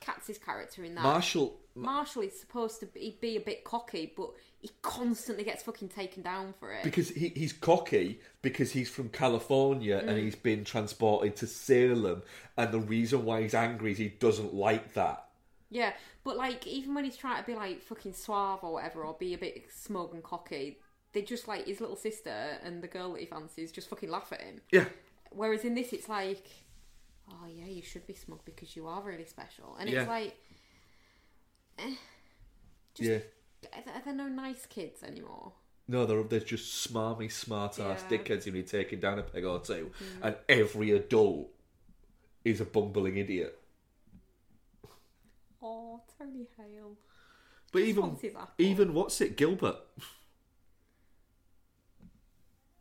Katz's 0.00 0.38
character 0.38 0.84
in 0.84 0.94
that. 0.96 1.02
Marshall 1.02 1.58
Marshall 1.74 2.22
is 2.22 2.38
supposed 2.38 2.80
to 2.80 2.86
be, 2.86 3.16
be 3.20 3.36
a 3.36 3.40
bit 3.40 3.64
cocky, 3.64 4.12
but 4.16 4.30
he 4.64 4.70
constantly 4.80 5.44
gets 5.44 5.62
fucking 5.62 5.90
taken 5.90 6.22
down 6.22 6.54
for 6.58 6.72
it. 6.72 6.82
because 6.82 7.10
he, 7.10 7.28
he's 7.36 7.52
cocky 7.52 8.18
because 8.40 8.70
he's 8.72 8.88
from 8.88 9.10
California 9.10 10.02
and 10.06 10.16
he's 10.18 10.34
been 10.36 10.64
transported 10.64 11.36
to 11.36 11.46
Salem 11.46 12.22
and 12.56 12.72
the 12.72 12.78
reason 12.80 13.26
why 13.26 13.42
he's 13.42 13.52
angry 13.54 13.92
is 13.92 13.98
he 13.98 14.08
doesn't 14.08 14.54
like 14.54 14.94
that 14.94 15.20
yeah, 15.70 15.92
but 16.22 16.36
like 16.36 16.66
even 16.68 16.94
when 16.94 17.04
he's 17.04 17.16
trying 17.16 17.42
to 17.42 17.46
be 17.46 17.56
like 17.56 17.82
fucking 17.82 18.12
suave 18.14 18.60
or 18.62 18.74
whatever, 18.74 19.04
or 19.04 19.14
be 19.18 19.34
a 19.34 19.38
bit 19.38 19.64
smug 19.74 20.14
and 20.14 20.22
cocky, 20.22 20.78
they 21.12 21.22
just 21.22 21.48
like 21.48 21.66
his 21.66 21.80
little 21.80 21.96
sister 21.96 22.58
and 22.62 22.80
the 22.80 22.86
girl 22.86 23.12
that 23.14 23.20
he 23.20 23.26
fancies 23.26 23.72
just 23.72 23.88
fucking 23.90 24.08
laugh 24.10 24.32
at 24.32 24.40
him. 24.40 24.60
yeah 24.70 24.84
Whereas 25.32 25.64
in 25.64 25.74
this, 25.74 25.92
it's 25.92 26.08
like, 26.08 26.46
oh 27.28 27.46
yeah, 27.52 27.66
you 27.66 27.82
should 27.82 28.06
be 28.06 28.14
smug 28.14 28.40
because 28.44 28.76
you 28.76 28.86
are 28.86 29.02
really 29.02 29.24
special, 29.24 29.76
and 29.80 29.90
Yeah. 29.90 30.00
it's 30.02 30.08
like, 30.08 30.36
eh, 31.80 31.94
just 32.94 33.10
yeah 33.10 33.18
are 33.72 33.82
there- 33.82 34.02
are 34.06 34.16
no 34.16 34.28
nice 34.28 34.66
kids 34.66 35.02
anymore? 35.02 35.52
No, 35.86 36.06
they're, 36.06 36.22
they're 36.22 36.40
just 36.40 36.92
smarmy, 36.92 37.30
smart 37.30 37.78
ass 37.78 38.02
Yeah. 38.10 38.18
dickheads 38.18 38.44
who 38.44 38.52
need 38.52 38.66
taking 38.66 39.00
down 39.00 39.18
a 39.18 39.22
peg 39.22 39.44
or 39.44 39.60
two, 39.60 39.90
mm-hmm. 40.02 40.24
and 40.24 40.36
every 40.48 40.92
adult 40.92 41.48
is 42.44 42.60
a 42.60 42.64
bumbling 42.64 43.16
idiot. 43.18 43.58
Oh, 45.62 46.00
Tony 46.18 46.46
Hale. 46.56 46.96
But 47.72 47.82
even 47.82 48.02
wants 48.02 48.22
his 48.22 48.34
even 48.58 48.94
what's 48.94 49.20
it, 49.20 49.36
Gilbert, 49.36 49.76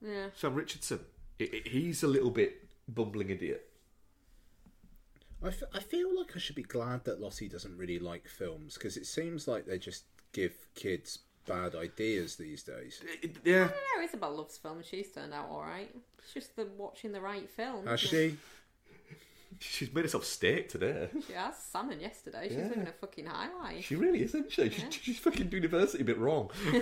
Yeah. 0.02 0.28
Sam 0.36 0.54
Richardson, 0.56 1.00
I- 1.40 1.50
I- 1.66 1.70
he's 1.70 2.04
a 2.04 2.08
little 2.08 2.30
bit 2.32 2.68
bumbling 2.88 3.30
idiot. 3.30 3.70
I, 5.42 5.48
f- 5.48 5.64
I 5.74 5.80
feel 5.80 6.18
like 6.18 6.36
I 6.36 6.40
should 6.40 6.56
be 6.56 6.64
glad 6.64 7.04
that 7.06 7.20
Lottie 7.20 7.50
doesn't 7.50 7.78
really 7.78 8.00
like 8.00 8.28
films 8.28 8.76
because 8.76 8.96
it 8.98 9.06
seems 9.06 9.48
like 9.48 9.66
they're 9.66 9.78
just 9.78 10.04
give 10.34 10.54
kids 10.76 11.20
bad 11.48 11.76
ideas 11.76 12.36
these 12.36 12.64
days. 12.64 13.02
Yeah, 13.44 13.70
I 13.70 13.98
know 14.00 14.04
Isabel 14.06 14.36
loves 14.36 14.58
film 14.58 14.78
and 14.78 14.86
she's 14.86 15.12
turned 15.12 15.34
out 15.34 15.50
alright. 15.50 15.94
It's 16.20 16.34
just 16.34 16.56
the 16.56 16.68
watching 16.78 17.12
the 17.12 17.22
right 17.22 17.50
film. 17.50 17.86
Has 17.88 18.00
she? 18.00 18.38
she's 19.60 19.94
made 19.94 20.02
herself 20.04 20.26
steak 20.26 20.68
today. 20.70 21.10
She 21.28 21.34
has 21.34 21.56
salmon 21.58 22.00
yesterday. 22.00 22.48
She's 22.48 22.58
Yeah. 22.58 22.68
living 22.70 22.88
a 22.88 22.92
fucking 22.94 23.26
high 23.28 23.48
highlight. 23.56 23.84
She 23.84 23.96
really 23.96 24.22
is, 24.24 24.30
isn't 24.34 24.52
she? 24.52 24.70
She- 24.70 24.90
She's 24.90 25.20
fucking 25.20 25.52
university 25.52 26.02
a 26.02 26.06
bit 26.06 26.18
wrong. 26.18 26.50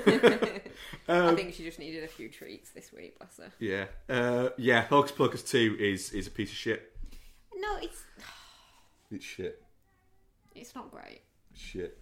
I 1.08 1.36
think 1.36 1.54
she 1.54 1.64
just 1.64 1.80
needed 1.80 2.04
a 2.04 2.08
few 2.08 2.30
treats 2.30 2.70
this 2.72 2.92
week, 2.94 3.18
bless 3.18 3.38
her. 3.38 3.52
Yeah, 3.60 3.86
uh, 4.10 4.50
yeah. 4.58 4.82
Hocus 4.84 5.12
Pocus 5.12 5.44
two 5.44 5.76
is 5.80 6.12
is 6.12 6.28
a 6.28 6.32
piece 6.32 6.52
of 6.52 6.58
shit. 6.58 6.94
No, 7.56 7.78
it's 7.82 8.04
It's 9.12 9.26
shit. 9.26 9.62
it's 10.56 10.74
not 10.76 10.92
great. 10.92 11.22
Shit. 11.54 11.98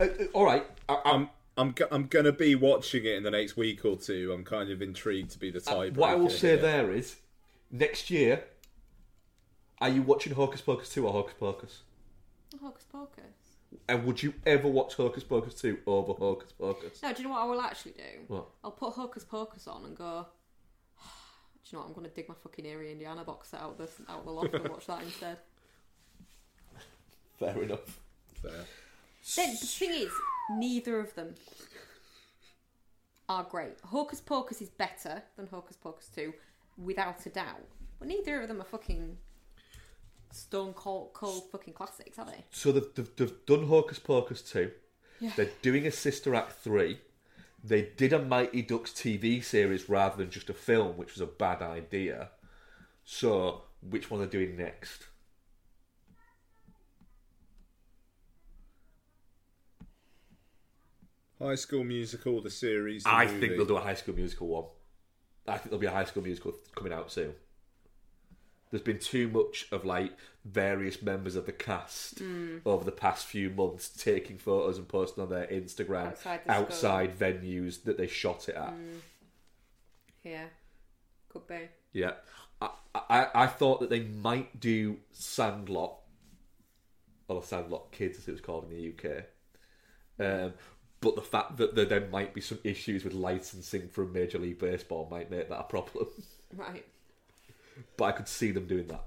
Uh, 0.00 0.04
uh, 0.04 0.24
all 0.32 0.44
right, 0.44 0.64
I, 0.88 1.00
I'm 1.04 1.14
I'm 1.14 1.28
I'm 1.56 1.70
go- 1.72 1.88
I'm 1.90 2.06
gonna 2.06 2.32
be 2.32 2.54
watching 2.54 3.04
it 3.04 3.14
in 3.14 3.22
the 3.22 3.30
next 3.30 3.56
week 3.56 3.84
or 3.84 3.96
two. 3.96 4.32
I'm 4.32 4.44
kind 4.44 4.70
of 4.70 4.80
intrigued 4.82 5.30
to 5.32 5.38
be 5.38 5.50
the 5.50 5.58
Uh, 5.66 5.74
type. 5.74 5.94
what 5.94 6.10
I 6.10 6.14
will 6.14 6.30
say 6.30 6.56
there 6.56 6.90
is, 6.92 7.16
next 7.70 8.10
year, 8.10 8.44
are 9.80 9.88
you 9.90 10.02
watching 10.02 10.32
Hocus 10.34 10.60
Pocus 10.60 10.88
2 10.90 11.06
or 11.06 11.12
Hocus 11.12 11.34
Pocus? 11.38 11.82
Hocus 12.60 12.84
Pocus. 12.90 13.22
And 13.88 14.04
would 14.04 14.22
you 14.22 14.34
ever 14.46 14.68
watch 14.68 14.94
Hocus 14.94 15.24
Pocus 15.24 15.54
2 15.54 15.78
over 15.86 16.12
Hocus 16.12 16.52
Pocus? 16.52 17.02
No, 17.02 17.12
do 17.12 17.22
you 17.22 17.28
know 17.28 17.34
what 17.34 17.42
I 17.42 17.46
will 17.46 17.60
actually 17.60 17.92
do? 17.92 18.02
What? 18.28 18.46
I'll 18.62 18.70
put 18.70 18.92
Hocus 18.92 19.24
Pocus 19.24 19.66
on 19.66 19.84
and 19.86 19.96
go. 19.96 20.26
Do 21.64 21.70
you 21.70 21.78
know 21.78 21.80
what? 21.80 21.88
I'm 21.88 21.94
going 21.94 22.06
to 22.08 22.14
dig 22.14 22.28
my 22.28 22.34
fucking 22.42 22.66
Eerie 22.66 22.92
Indiana 22.92 23.24
box 23.24 23.48
set 23.48 23.60
out 23.60 23.78
the 23.78 23.88
out 24.08 24.20
of 24.20 24.24
the 24.26 24.30
loft 24.30 24.52
and 24.54 24.68
watch 24.68 24.86
that 24.86 25.02
instead. 25.02 25.38
Fair 27.38 27.62
enough. 27.62 27.98
Fair. 28.42 28.64
Then 29.36 29.50
the 29.52 29.66
thing 29.66 29.90
is, 29.90 30.10
neither 30.50 30.98
of 30.98 31.14
them 31.14 31.34
are 33.28 33.44
great. 33.44 33.78
Hocus 33.84 34.20
Pocus 34.20 34.60
is 34.60 34.68
better 34.68 35.22
than 35.36 35.46
Hocus 35.46 35.76
Pocus 35.76 36.08
2, 36.14 36.32
without 36.76 37.24
a 37.26 37.30
doubt. 37.30 37.64
But 37.98 38.08
neither 38.08 38.42
of 38.42 38.48
them 38.48 38.60
are 38.60 38.64
fucking 38.64 39.16
stone 40.32 40.72
cold, 40.72 41.12
cold 41.12 41.50
fucking 41.50 41.74
classics, 41.74 42.18
are 42.18 42.26
they? 42.26 42.44
So 42.50 42.72
they've, 42.72 42.94
they've, 42.94 43.16
they've 43.16 43.46
done 43.46 43.68
Hocus 43.68 43.98
Pocus 43.98 44.42
2. 44.42 44.70
Yeah. 45.20 45.30
They're 45.36 45.50
doing 45.62 45.86
a 45.86 45.92
Sister 45.92 46.34
Act 46.34 46.52
3. 46.52 46.98
They 47.62 47.90
did 47.96 48.12
a 48.12 48.18
Mighty 48.18 48.62
Ducks 48.62 48.90
TV 48.90 49.42
series 49.42 49.88
rather 49.88 50.16
than 50.16 50.30
just 50.30 50.50
a 50.50 50.54
film, 50.54 50.96
which 50.96 51.14
was 51.14 51.20
a 51.20 51.26
bad 51.26 51.62
idea. 51.62 52.30
So, 53.04 53.62
which 53.88 54.10
one 54.10 54.20
are 54.20 54.26
they 54.26 54.38
doing 54.38 54.56
next? 54.56 55.06
High 61.42 61.54
School 61.56 61.84
Musical, 61.84 62.40
the 62.40 62.50
series. 62.50 63.04
The 63.04 63.10
I 63.10 63.26
movie. 63.26 63.40
think 63.40 63.56
they'll 63.56 63.66
do 63.66 63.76
a 63.76 63.80
High 63.80 63.94
School 63.94 64.14
Musical 64.14 64.46
one. 64.48 64.64
I 65.46 65.52
think 65.58 65.64
there'll 65.70 65.78
be 65.80 65.86
a 65.86 65.90
High 65.90 66.04
School 66.04 66.22
Musical 66.22 66.52
coming 66.74 66.92
out 66.92 67.10
soon. 67.10 67.34
There's 68.70 68.82
been 68.82 68.98
too 69.00 69.28
much 69.28 69.66
of 69.70 69.84
like 69.84 70.12
various 70.46 71.02
members 71.02 71.36
of 71.36 71.44
the 71.46 71.52
cast 71.52 72.20
Hmm. 72.20 72.58
over 72.64 72.84
the 72.84 72.92
past 72.92 73.26
few 73.26 73.50
months 73.50 73.88
taking 73.90 74.38
photos 74.38 74.78
and 74.78 74.88
posting 74.88 75.22
on 75.22 75.28
their 75.30 75.46
Instagram 75.46 76.06
Outside 76.08 76.40
the 76.46 76.50
outside 76.52 77.18
venues 77.18 77.82
that 77.84 77.98
they 77.98 78.06
shot 78.06 78.48
it 78.48 78.54
at. 78.54 78.72
Yeah, 80.24 80.46
could 81.28 81.46
be. 81.46 81.68
Yeah, 81.92 82.12
I, 82.62 82.70
I 82.94 83.26
I 83.34 83.46
thought 83.46 83.80
that 83.80 83.90
they 83.90 84.00
might 84.00 84.58
do 84.58 84.98
Sandlot, 85.10 85.98
or 87.28 87.42
Sandlot 87.42 87.92
Kids 87.92 88.18
as 88.18 88.28
it 88.28 88.32
was 88.32 88.40
called 88.40 88.64
in 88.64 88.70
the 88.70 88.88
UK. 88.94 89.24
Um, 90.18 90.52
but 91.02 91.14
the 91.16 91.20
fact 91.20 91.58
that 91.58 91.74
there, 91.74 91.84
there 91.84 92.08
might 92.10 92.32
be 92.32 92.40
some 92.40 92.58
issues 92.64 93.04
with 93.04 93.12
licensing 93.12 93.88
from 93.88 94.12
Major 94.14 94.38
League 94.38 94.58
Baseball 94.58 95.06
might 95.10 95.30
make 95.30 95.50
that 95.50 95.58
a 95.60 95.64
problem. 95.64 96.06
Right. 96.54 96.84
but 97.96 98.04
I 98.04 98.12
could 98.12 98.28
see 98.28 98.50
them 98.50 98.66
doing 98.66 98.86
that. 98.88 99.04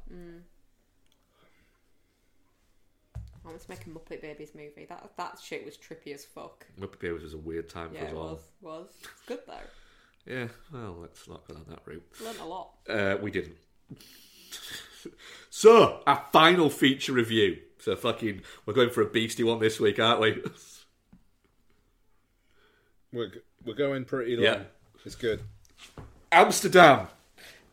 I 3.43 3.47
want 3.47 3.61
to 3.61 3.69
make 3.69 3.85
a 3.85 3.89
Muppet 3.89 4.19
Babies 4.21 4.53
movie. 4.55 4.85
That 4.89 5.11
that 5.17 5.37
shit 5.39 5.63
was 5.63 5.77
trippy 5.77 6.13
as 6.15 6.25
fuck. 6.25 6.65
Muppet 6.79 6.99
Babies 6.99 7.21
was 7.21 7.33
a 7.35 7.37
weird 7.37 7.69
time 7.69 7.91
Yeah, 7.93 7.99
for 7.99 8.05
us 8.07 8.11
it 8.11 8.15
all. 8.15 8.23
was. 8.31 8.41
Was. 8.61 8.87
It's 9.01 9.21
good 9.27 9.39
though. 9.45 10.33
Yeah, 10.33 10.47
well, 10.73 10.97
let's 11.01 11.27
not 11.29 11.47
go 11.47 11.53
down 11.53 11.65
that 11.69 11.81
route. 11.85 12.03
Learned 12.23 12.39
a 12.39 12.45
lot. 12.45 12.71
Uh, 12.89 13.17
we 13.21 13.29
didn't. 13.29 13.57
so, 15.51 16.01
our 16.07 16.25
final 16.33 16.71
feature 16.71 17.13
review 17.13 17.59
So 17.77 17.95
fucking, 17.95 18.41
we're 18.65 18.73
going 18.73 18.89
for 18.89 19.01
a 19.03 19.05
beastie 19.05 19.43
one 19.43 19.59
this 19.59 19.79
week, 19.79 19.99
aren't 19.99 20.21
we? 20.21 20.41
We're 23.15 23.31
we're 23.65 23.73
going 23.75 24.03
pretty 24.05 24.35
long. 24.35 24.43
Yeah. 24.43 24.59
It's 25.05 25.15
good. 25.15 25.41
Amsterdam 26.31 27.07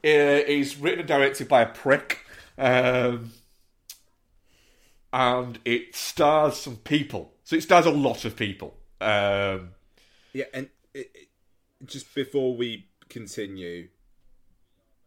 uh, 0.05 0.09
is 0.09 0.77
written 0.77 1.01
and 1.01 1.09
directed 1.09 1.48
by 1.48 1.62
a 1.62 1.66
prick, 1.66 2.20
um, 2.56 3.32
and 5.12 5.59
it 5.64 5.94
stars 5.97 6.56
some 6.59 6.77
people. 6.77 7.32
So 7.44 7.56
it 7.56 7.62
stars 7.64 7.86
a 7.86 7.90
lot 7.90 8.24
of 8.24 8.36
people. 8.36 8.77
Um, 9.01 9.70
Yeah, 10.32 10.44
and 10.55 10.69
it, 10.94 11.10
it- 11.14 11.28
just 11.85 12.14
before 12.14 12.55
we 12.56 12.86
continue, 13.09 13.89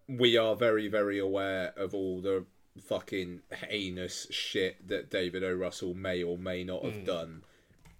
we 0.10 0.36
are 0.36 0.57
very, 0.57 0.90
very 0.90 1.18
aware 1.20 1.74
of 1.78 1.94
all 1.95 2.20
the 2.20 2.45
fucking 2.82 3.40
heinous 3.70 4.28
shit 4.30 4.86
that 4.90 5.10
David 5.10 5.41
O. 5.45 5.53
Russell 5.53 5.94
may 5.94 6.22
or 6.22 6.38
may 6.38 6.66
not 6.66 6.84
have 6.84 7.06
done. 7.06 7.44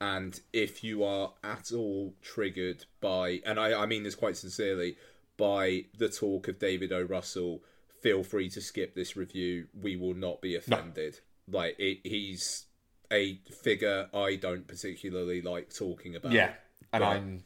And 0.02 0.40
if 0.52 0.84
you 0.84 1.04
are 1.04 1.34
at 1.44 1.72
all 1.72 2.14
triggered 2.22 2.86
by, 3.02 3.42
and 3.46 3.60
I, 3.60 3.82
I 3.84 3.86
mean 3.86 4.04
this 4.04 4.16
quite 4.16 4.36
sincerely, 4.38 4.98
by 5.38 5.86
the 5.98 6.10
talk 6.10 6.48
of 6.48 6.60
David 6.60 6.92
O. 6.92 7.02
Russell, 7.02 7.62
feel 8.02 8.24
free 8.24 8.50
to 8.50 8.62
skip 8.62 8.94
this 8.96 9.16
review. 9.16 9.68
We 9.80 9.96
will 9.96 10.14
not 10.14 10.42
be 10.42 10.56
offended. 10.56 11.20
Like, 11.50 11.76
it, 11.80 12.00
he's 12.04 12.66
a 13.12 13.40
figure 13.62 14.10
I 14.14 14.36
don't 14.36 14.68
particularly 14.68 15.42
like 15.42 15.74
talking 15.74 16.16
about. 16.16 16.32
yeah, 16.32 16.54
and 16.92 17.02
But- 17.02 17.08
I'm 17.08 17.44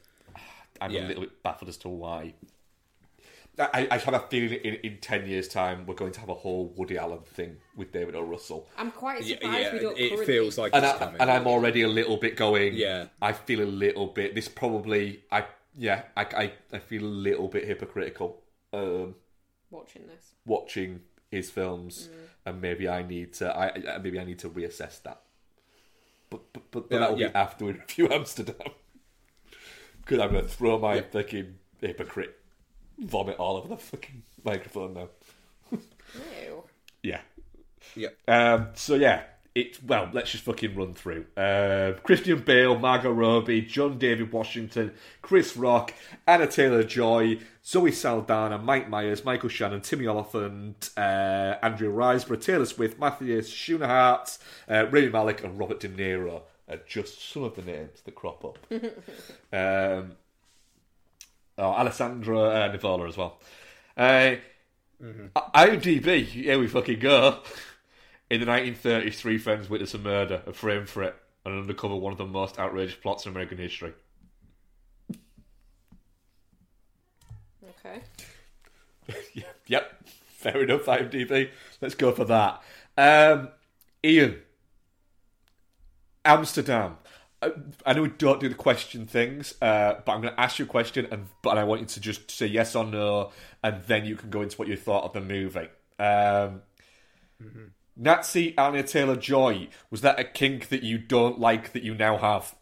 I'm 0.82 0.92
Yeah. 0.92 1.06
a 1.06 1.08
little 1.08 1.24
bit 1.24 1.44
baffled 1.44 1.68
as 1.70 1.78
to 1.78 1.90
why. 1.90 2.34
I, 3.60 3.88
I 3.92 3.98
have 3.98 4.14
a 4.14 4.20
feeling 4.20 4.60
in, 4.64 4.76
in 4.76 4.98
ten 5.00 5.28
years' 5.28 5.48
time 5.48 5.86
we're 5.86 5.96
going 5.96 6.12
to 6.14 6.20
have 6.22 6.30
a 6.30 6.34
whole 6.34 6.74
Woody 6.78 6.98
Allen 6.98 7.20
thing 7.26 7.58
with 7.76 7.92
David 7.92 8.16
O. 8.16 8.22
Russell. 8.22 8.68
I'm 8.78 8.92
quite 8.92 9.24
surprised 9.26 9.60
yeah, 9.60 9.74
we 9.74 9.80
don't 9.80 9.98
it 9.98 10.10
currently... 10.10 10.26
feels 10.26 10.58
like 10.58 10.74
and, 10.74 10.86
it's 10.86 10.94
I, 10.96 10.98
coming. 10.98 11.22
and 11.22 11.30
I'm 11.30 11.48
already 11.48 11.82
a 11.82 11.88
little 11.88 12.18
bit 12.18 12.36
going. 12.36 12.74
Yeah. 12.76 13.08
I 13.22 13.34
feel 13.34 13.62
a 13.62 13.66
little 13.66 14.08
bit. 14.08 14.36
This 14.36 14.48
probably. 14.48 15.24
I 15.32 15.46
yeah. 15.78 16.04
I 16.16 16.22
I, 16.24 16.54
I 16.74 16.80
feel 16.80 17.04
a 17.04 17.06
little 17.06 17.48
bit 17.48 17.66
hypocritical. 17.66 18.42
Um, 18.72 19.16
watching 19.72 20.08
this. 20.08 20.32
watching 20.46 21.02
his 21.32 21.50
films, 21.52 22.08
Mm. 22.12 22.28
and 22.46 22.62
maybe 22.62 22.88
I 22.90 23.04
need 23.04 23.34
to. 23.34 23.56
I 23.56 23.72
I- 23.96 23.98
maybe 24.00 24.20
I 24.20 24.24
need 24.24 24.40
to 24.40 24.50
reassess 24.50 25.02
that. 25.04 25.22
But 26.30 26.42
but, 26.54 26.72
but, 26.72 26.86
Yeah, 26.92 27.00
that 27.00 27.12
will 27.12 27.20
yeah. 27.20 27.28
be 27.30 27.36
after 27.36 27.66
we 27.66 27.72
review 27.74 28.08
Amsterdam. 28.12 28.56
Because 30.02 30.20
I'm 30.20 30.32
going 30.32 30.44
to 30.44 30.50
throw 30.50 30.80
my 30.80 30.96
Yeah. 30.96 31.02
fucking 31.12 31.56
hypocrite 31.82 32.39
vomit 33.02 33.38
all 33.38 33.58
over 33.58 33.68
the 33.68 33.78
fucking 33.78 34.24
microphone 34.44 34.94
now. 34.94 35.10
Ew. 35.72 36.64
Yeah. 37.04 37.22
Yeah. 37.96 38.10
Um, 38.28 38.70
so 38.76 38.96
yeah, 38.96 39.24
it 39.56 39.80
well, 39.84 40.10
let's 40.14 40.32
just 40.32 40.44
fucking 40.44 40.76
run 40.76 40.94
through. 40.94 41.26
Uh, 41.36 41.94
Christian 42.04 42.40
Bale, 42.40 42.78
Margot 42.78 43.12
Robbie, 43.12 43.62
John 43.62 43.98
David 43.98 44.32
Washington, 44.32 44.94
Chris 45.22 45.58
Rock, 45.58 45.94
Anya 46.28 46.48
Taylor 46.48 46.84
Joy, 46.84 47.40
Zoe 47.66 47.92
Saldana, 47.92 48.58
Mike 48.58 48.90
Myers, 48.90 49.26
Michael 49.26 49.50
Shannon, 49.50 49.82
Timmy 49.82 50.08
Olyphant, 50.08 50.92
uh, 50.98 51.56
Andrea 51.62 51.90
Riseborough, 51.90 52.42
Taylor 52.42 52.66
Swift, 52.66 53.00
Matthias 53.00 53.50
Schoenaerts, 53.50 54.40
uh, 54.70 54.86
Rami 54.88 55.10
Malek, 55.10 55.44
and 55.44 55.58
Robert 55.58 55.80
De 55.80 55.90
Niro. 55.90 56.42
Are 56.70 56.78
just 56.88 57.32
some 57.32 57.44
of 57.44 57.56
the 57.56 57.64
names 57.64 58.02
that 58.06 58.14
crop 58.14 58.46
up. 58.46 58.60
um, 59.52 60.12
oh, 61.60 61.72
Alessandro 61.72 62.46
uh, 62.46 62.76
Nivola 62.76 63.08
as 63.08 63.18
well. 63.18 63.40
Uh, 63.96 64.36
IMDb, 65.02 66.26
here 66.26 66.60
we 66.60 66.68
fucking 66.68 67.00
go. 67.00 67.40
In 68.30 68.40
the 68.40 68.46
1930s, 68.46 69.16
three 69.16 69.38
friends 69.38 69.70
witness 69.70 69.94
a 69.94 69.98
murder, 69.98 70.44
a 70.46 70.54
frame 70.54 70.86
for 70.86 71.04
it, 71.04 71.16
and 71.46 71.70
uncover 71.70 71.96
one 71.96 72.12
of 72.12 72.18
the 72.18 72.26
most 72.26 72.60
outrageous 72.60 72.96
plots 72.96 73.26
in 73.26 73.32
American 73.32 73.58
history. 73.58 73.94
Okay. 77.86 78.02
Yep, 79.66 80.08
fair 80.08 80.64
enough, 80.64 80.86
IMDb. 80.86 81.50
Let's 81.82 81.96
go 81.96 82.12
for 82.12 82.26
that. 82.26 82.62
Um, 82.98 83.50
Ian, 84.04 84.42
Amsterdam. 86.26 86.98
I, 87.42 87.52
I 87.86 87.94
know 87.94 88.02
we 88.02 88.10
don't 88.10 88.40
do 88.40 88.50
the 88.50 88.56
question 88.56 89.06
things, 89.06 89.56
uh, 89.62 89.96
but 90.06 90.12
I'm 90.12 90.22
going 90.22 90.34
to 90.34 90.40
ask 90.40 90.60
you 90.60 90.66
a 90.66 90.68
question, 90.68 91.08
and 91.12 91.28
but 91.42 91.58
I 91.58 91.64
want 91.64 91.82
you 91.82 91.88
to 91.88 92.00
just 92.00 92.30
say 92.32 92.48
yes 92.48 92.76
or 92.76 92.86
no, 92.86 93.32
and 93.64 93.84
then 93.84 94.06
you 94.06 94.16
can 94.16 94.30
go 94.30 94.42
into 94.42 94.58
what 94.58 94.68
you 94.68 94.76
thought 94.76 95.06
of 95.06 95.14
the 95.14 95.22
movie. 95.22 95.70
Um, 95.98 96.62
Nazi 97.96 98.58
Anya 98.58 98.84
Taylor 98.84 99.16
Joy 99.16 99.70
was 99.90 100.02
that 100.02 100.20
a 100.20 100.24
kink 100.24 100.70
that 100.70 100.84
you 100.84 100.98
don't 100.98 101.40
like 101.40 101.74
that 101.74 101.84
you 101.84 101.96
now 101.96 102.18
have? 102.18 102.56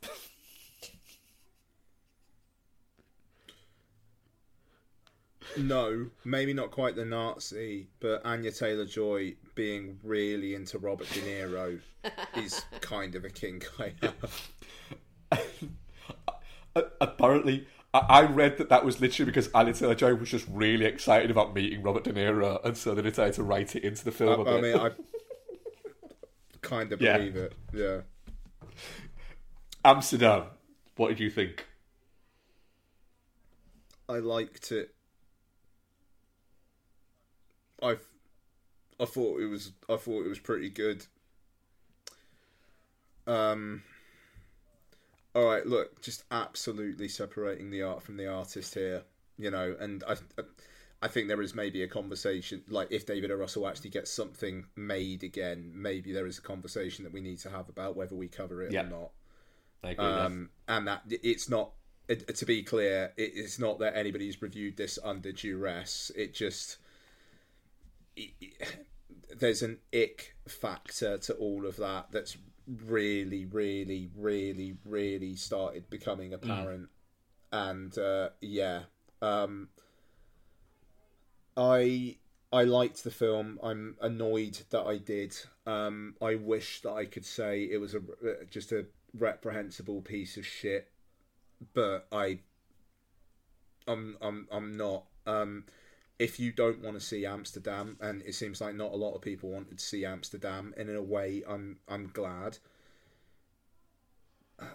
No, 5.57 6.07
maybe 6.23 6.53
not 6.53 6.71
quite 6.71 6.95
the 6.95 7.05
Nazi, 7.05 7.87
but 7.99 8.23
Anya 8.25 8.51
Taylor 8.51 8.85
Joy 8.85 9.35
being 9.55 9.99
really 10.03 10.53
into 10.53 10.77
Robert 10.77 11.07
De 11.09 11.21
Niro 11.21 11.79
is 12.35 12.63
kind 12.81 13.15
of 13.15 13.25
a 13.25 13.29
kink 13.29 13.67
I 13.79 13.93
have. 14.01 14.51
Apparently, 17.01 17.67
I 17.93 18.23
read 18.23 18.57
that 18.57 18.69
that 18.69 18.85
was 18.85 18.99
literally 19.01 19.31
because 19.31 19.47
Taylor 19.79 19.95
Joy 19.95 20.15
was 20.15 20.29
just 20.29 20.45
really 20.49 20.85
excited 20.85 21.31
about 21.31 21.55
meeting 21.55 21.81
Robert 21.81 22.03
De 22.03 22.13
Niro, 22.13 22.63
and 22.63 22.77
so 22.77 22.93
they 22.93 23.01
decided 23.01 23.33
to 23.35 23.43
write 23.43 23.75
it 23.75 23.83
into 23.83 24.03
the 24.05 24.11
film. 24.11 24.47
I, 24.47 24.51
I 24.51 24.61
bit. 24.61 24.75
I 24.75 24.77
mean, 24.77 24.77
I 24.77 24.91
kind 26.61 26.91
of 26.91 27.01
Yeah. 27.01 27.17
believe 27.17 27.35
it. 27.35 27.53
Yeah. 27.73 28.01
Amsterdam. 29.83 30.43
What 30.97 31.09
did 31.09 31.19
you 31.19 31.29
think? 31.29 31.65
I 34.09 34.17
liked 34.19 34.71
it. 34.71 34.93
I, 37.81 37.97
I 38.99 39.05
thought 39.05 39.41
it 39.41 39.47
was. 39.47 39.71
I 39.89 39.97
thought 39.97 40.25
it 40.25 40.29
was 40.29 40.39
pretty 40.39 40.69
good. 40.69 41.05
Um. 43.25 43.83
All 45.37 45.45
right, 45.45 45.63
look, 45.67 46.01
just 46.01 46.23
absolutely 46.31 47.07
separating 47.07 47.69
the 47.69 47.83
art 47.83 48.01
from 48.01 48.17
the 48.17 48.25
artist 48.25 48.73
here, 48.73 49.03
you 49.37 49.51
know, 49.51 49.75
and 49.79 50.03
I, 50.07 50.15
I 50.99 51.07
think 51.09 51.27
there 51.27 51.43
is 51.43 51.53
maybe 51.53 51.83
a 51.83 51.87
conversation 51.87 52.63
like 52.69 52.87
if 52.89 53.05
David 53.05 53.29
O. 53.29 53.35
Russell 53.35 53.67
actually 53.67 53.91
gets 53.91 54.09
something 54.11 54.65
made 54.75 55.21
again, 55.21 55.71
maybe 55.75 56.11
there 56.11 56.25
is 56.25 56.39
a 56.39 56.41
conversation 56.41 57.03
that 57.03 57.13
we 57.13 57.21
need 57.21 57.37
to 57.41 57.51
have 57.51 57.69
about 57.69 57.95
whether 57.95 58.15
we 58.15 58.27
cover 58.27 58.63
it 58.63 58.71
Yeah. 58.71 58.85
or 58.85 58.89
not. 58.89 59.11
I 59.83 59.89
agree. 59.91 60.05
Um, 60.05 60.49
and 60.67 60.87
that 60.87 61.03
it's 61.07 61.47
not. 61.47 61.69
It, 62.07 62.35
to 62.35 62.45
be 62.47 62.63
clear, 62.63 63.13
it, 63.15 63.33
it's 63.35 63.59
not 63.59 63.77
that 63.77 63.95
anybody's 63.95 64.41
reviewed 64.41 64.75
this 64.75 64.97
under 65.03 65.31
duress. 65.31 66.11
It 66.15 66.33
just 66.33 66.77
it- 68.15 68.31
it- 68.41 68.87
there's 69.37 69.61
an 69.61 69.77
ick 69.93 70.35
factor 70.47 71.19
to 71.19 71.33
all 71.35 71.67
of 71.67 71.75
that 71.77 72.07
that's 72.11 72.37
really, 72.67 73.45
really, 73.45 74.09
really, 74.15 74.77
really 74.85 75.35
started 75.35 75.89
becoming 75.89 76.33
apparent. 76.33 76.89
And 77.51 77.97
uh, 77.97 78.29
yeah, 78.41 78.83
um, 79.21 79.69
I 81.55 82.17
I 82.51 82.63
liked 82.63 83.03
the 83.03 83.11
film. 83.11 83.59
I'm 83.63 83.95
annoyed 84.01 84.59
that 84.69 84.85
I 84.85 84.97
did. 84.97 85.35
Um, 85.65 86.15
I 86.21 86.35
wish 86.35 86.81
that 86.81 86.91
I 86.91 87.05
could 87.05 87.25
say 87.25 87.63
it 87.63 87.77
was 87.77 87.95
a 87.95 88.01
just 88.49 88.71
a 88.71 88.85
reprehensible 89.13 90.01
piece 90.01 90.37
of 90.37 90.45
shit, 90.45 90.91
but 91.73 92.07
I 92.11 92.39
I'm 93.87 94.17
I'm 94.21 94.47
I'm 94.51 94.77
not. 94.77 95.05
Um, 95.25 95.65
if 96.19 96.39
you 96.39 96.51
don't 96.51 96.81
want 96.81 96.97
to 96.99 97.05
see 97.05 97.25
Amsterdam, 97.25 97.97
and 98.01 98.21
it 98.23 98.33
seems 98.33 98.59
like 98.59 98.75
not 98.75 98.91
a 98.91 98.95
lot 98.95 99.13
of 99.13 99.21
people 99.21 99.49
wanted 99.49 99.77
to 99.77 99.83
see 99.83 100.05
Amsterdam, 100.05 100.73
and 100.77 100.89
in 100.89 100.95
a 100.95 101.01
way, 101.01 101.43
I'm 101.47 101.79
I'm 101.87 102.07
glad. 102.07 102.57
Uh, 104.59 104.65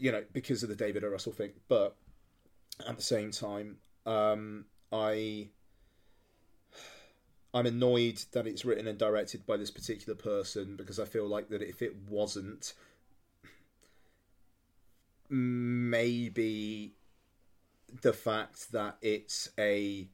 you 0.00 0.10
know, 0.10 0.24
because 0.32 0.62
of 0.62 0.68
the 0.68 0.76
David 0.76 1.04
O. 1.04 1.08
Russell 1.08 1.32
thing, 1.32 1.52
but 1.68 1.96
at 2.88 2.96
the 2.96 3.02
same 3.02 3.30
time, 3.30 3.76
um, 4.06 4.64
I 4.92 5.48
I'm 7.54 7.66
annoyed 7.66 8.22
that 8.32 8.46
it's 8.46 8.64
written 8.64 8.86
and 8.86 8.98
directed 8.98 9.46
by 9.46 9.56
this 9.56 9.70
particular 9.70 10.16
person 10.16 10.76
because 10.76 11.00
I 11.00 11.04
feel 11.04 11.26
like 11.26 11.48
that 11.48 11.62
if 11.62 11.82
it 11.82 11.94
wasn't, 12.08 12.74
maybe 15.30 16.94
the 18.02 18.12
fact 18.12 18.72
that 18.72 18.98
it's 19.00 19.48
a 19.58 20.08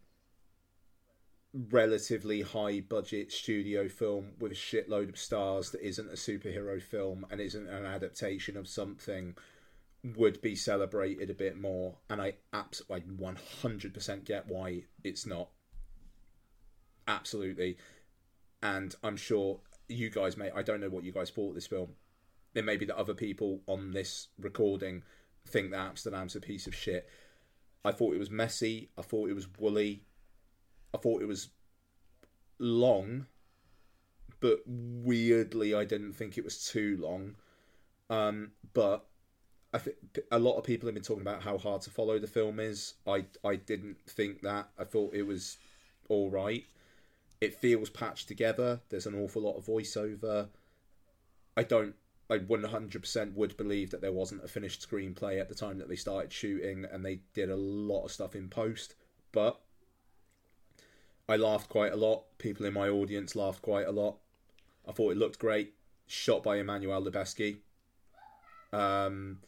relatively 1.71 2.43
high 2.43 2.81
budget 2.81 3.31
studio 3.31 3.89
film 3.89 4.33
with 4.41 4.51
a 4.51 4.57
shitload 4.57 5.09
of 5.09 5.17
stars 5.17 5.71
that 5.71 5.87
isn't 5.87 6.09
a 6.09 6.15
superhero 6.15 6.83
film 6.83 7.25
and 7.31 7.41
isn't 7.41 7.69
an 7.69 7.87
adaptation 7.87 8.57
of 8.57 8.67
something 8.67 9.35
would 10.17 10.43
be 10.43 10.57
celebrated 10.57 11.31
a 11.31 11.35
bit 11.35 11.57
more 11.57 11.97
and 12.11 12.21
I 12.21 12.35
absolutely 12.53 13.17
100% 13.17 14.25
get 14.25 14.49
why 14.49 14.83
it's 15.05 15.25
not 15.27 15.49
absolutely 17.07 17.77
and 18.63 18.95
I'm 19.05 19.17
sure 19.17 19.61
you 19.89 20.11
guys 20.11 20.37
may 20.37 20.51
I 20.51 20.63
don't 20.63 20.81
know 20.81 20.89
what 20.89 21.05
you 21.05 21.13
guys 21.13 21.31
thought 21.31 21.51
of 21.51 21.55
this 21.55 21.67
film. 21.67 21.91
It 22.55 22.65
may 22.65 22.77
be 22.77 22.87
that 22.87 22.97
other 22.97 23.15
people 23.15 23.61
on 23.67 23.93
this 23.93 24.29
recording 24.39 25.03
think 25.47 25.71
that 25.71 25.81
Amsterdam's 25.81 26.37
a 26.37 26.41
piece 26.41 26.67
of 26.67 26.75
shit. 26.75 27.09
I 27.85 27.93
thought 27.93 28.15
it 28.15 28.19
was 28.19 28.31
messy. 28.31 28.91
I 28.97 29.03
thought 29.03 29.29
it 29.29 29.35
was 29.35 29.49
woolly. 29.59 30.05
I 30.95 30.97
thought 30.97 31.23
it 31.23 31.29
was 31.29 31.49
long, 32.59 33.27
but 34.41 34.61
weirdly, 34.67 35.75
I 35.75 35.85
didn't 35.85 36.13
think 36.13 36.39
it 36.39 36.45
was 36.45 36.65
too 36.65 36.97
long. 37.01 37.35
Um, 38.09 38.53
but 38.73 39.07
I 39.73 39.79
think 39.79 39.97
a 40.31 40.39
lot 40.39 40.57
of 40.57 40.65
people 40.65 40.87
have 40.87 40.95
been 40.95 41.03
talking 41.03 41.23
about 41.23 41.43
how 41.43 41.59
hard 41.59 41.83
to 41.83 41.91
follow 41.91 42.19
the 42.19 42.29
film 42.29 42.61
is. 42.61 42.95
I 43.07 43.25
I 43.45 43.57
didn't 43.57 43.97
think 44.07 44.43
that. 44.43 44.69
I 44.79 44.85
thought 44.85 45.15
it 45.15 45.25
was 45.25 45.59
all 46.09 46.31
right. 46.31 46.65
It 47.41 47.61
feels 47.61 47.91
patched 47.91 48.29
together. 48.29 48.81
There's 48.89 49.07
an 49.07 49.21
awful 49.21 49.43
lot 49.43 49.57
of 49.57 49.67
voiceover. 49.67 50.49
I 51.57 51.65
don't. 51.65 51.95
I 52.31 52.39
100% 52.39 53.35
would 53.35 53.57
believe 53.59 53.91
that 53.91 54.01
there 54.01 54.13
wasn't 54.13 54.45
a 54.45 54.49
finished 54.49 54.89
screenplay 54.89 55.39
at 55.39 55.51
the 55.51 55.55
time 55.55 55.79
that 55.79 55.89
they 55.89 55.97
started 55.97 56.33
shooting, 56.33 56.87
and 56.91 57.05
they 57.05 57.21
did 57.35 57.51
a 57.51 57.57
lot 57.57 58.05
of 58.05 58.13
stuff 58.13 58.35
in 58.35 58.49
post. 58.49 58.95
But 59.31 59.61
I 61.29 61.37
laughed 61.37 61.69
quite 61.69 61.93
a 61.93 61.97
lot. 61.97 62.25
People 62.39 62.67
in 62.67 62.75
my 62.75 62.89
audience 62.89 63.35
laughed 63.35 63.63
quite 63.63 63.87
a 63.87 63.93
lot. 63.93 64.19
I 64.87 64.93
thought 64.93 65.13
it 65.13 65.19
looked 65.19 65.39
great. 65.39 65.75
Shot 66.07 66.43
by 66.43 66.57
Emmanuel 66.57 67.03
Lubezki. 67.03 67.59
Um, 68.73 69.39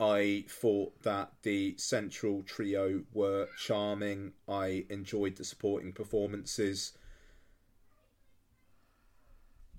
I 0.00 0.44
thought 0.48 1.02
that 1.02 1.32
the 1.42 1.76
central 1.76 2.42
trio 2.42 3.02
were 3.12 3.48
charming. 3.58 4.32
I 4.48 4.86
enjoyed 4.88 5.36
the 5.36 5.44
supporting 5.44 5.92
performances. 5.92 6.96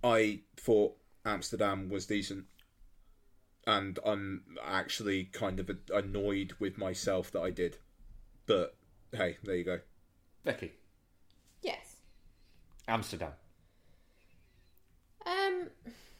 I 0.03 0.41
thought 0.57 0.97
Amsterdam 1.25 1.89
was 1.89 2.05
decent. 2.05 2.45
And 3.65 3.97
I'm 4.05 4.43
actually 4.63 5.25
kind 5.25 5.59
of 5.59 5.71
annoyed 5.93 6.53
with 6.59 6.77
myself 6.77 7.31
that 7.31 7.41
I 7.41 7.49
did. 7.49 7.77
But 8.45 8.75
hey, 9.11 9.37
there 9.43 9.55
you 9.55 9.63
go. 9.63 9.79
Becky, 10.43 10.71
Yes. 11.61 11.97
Amsterdam. 12.87 13.31
Um. 15.25 15.67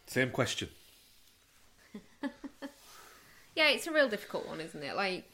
Same 0.07 0.29
question. 0.31 0.69
Yeah, 3.55 3.69
it's 3.71 3.87
a 3.87 3.91
real 3.91 4.07
difficult 4.07 4.47
one, 4.47 4.61
isn't 4.61 4.81
it? 4.81 4.95
Like, 4.95 5.29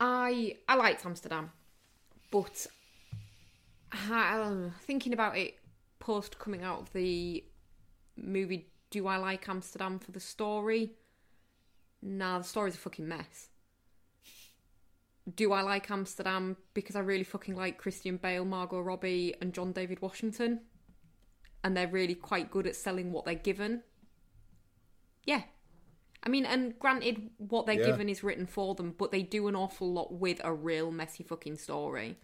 I 0.00 0.56
I 0.66 0.74
liked 0.76 1.04
Amsterdam, 1.04 1.50
but 2.30 2.66
I, 3.92 4.40
um, 4.40 4.72
thinking 4.82 5.12
about 5.12 5.36
it 5.36 5.58
post 5.98 6.38
coming 6.38 6.62
out 6.62 6.80
of 6.80 6.92
the 6.94 7.44
movie, 8.16 8.66
do 8.90 9.06
I 9.06 9.16
like 9.18 9.46
Amsterdam 9.48 9.98
for 9.98 10.10
the 10.12 10.20
story? 10.20 10.92
Nah, 12.00 12.38
the 12.38 12.44
story's 12.44 12.76
a 12.76 12.78
fucking 12.78 13.06
mess. 13.06 13.48
Do 15.34 15.52
I 15.52 15.62
like 15.62 15.90
Amsterdam 15.90 16.56
because 16.72 16.94
I 16.94 17.00
really 17.00 17.24
fucking 17.24 17.56
like 17.56 17.78
Christian 17.78 18.16
Bale, 18.16 18.44
Margot 18.44 18.80
Robbie, 18.80 19.34
and 19.40 19.52
John 19.52 19.72
David 19.72 20.00
Washington? 20.00 20.60
And 21.64 21.76
they're 21.76 21.88
really 21.88 22.14
quite 22.14 22.50
good 22.50 22.66
at 22.66 22.76
selling 22.76 23.10
what 23.10 23.24
they're 23.24 23.34
given? 23.34 23.82
Yeah. 25.24 25.42
I 26.22 26.28
mean, 26.28 26.46
and 26.46 26.78
granted, 26.78 27.30
what 27.38 27.66
they're 27.66 27.80
Yeah. 27.80 27.86
given 27.86 28.08
is 28.08 28.22
written 28.22 28.46
for 28.46 28.74
them, 28.76 28.92
but 28.96 29.10
they 29.10 29.22
do 29.22 29.48
an 29.48 29.56
awful 29.56 29.92
lot 29.92 30.12
with 30.12 30.40
a 30.44 30.52
real 30.52 30.92
messy 30.92 31.24
fucking 31.24 31.56
story. 31.56 32.18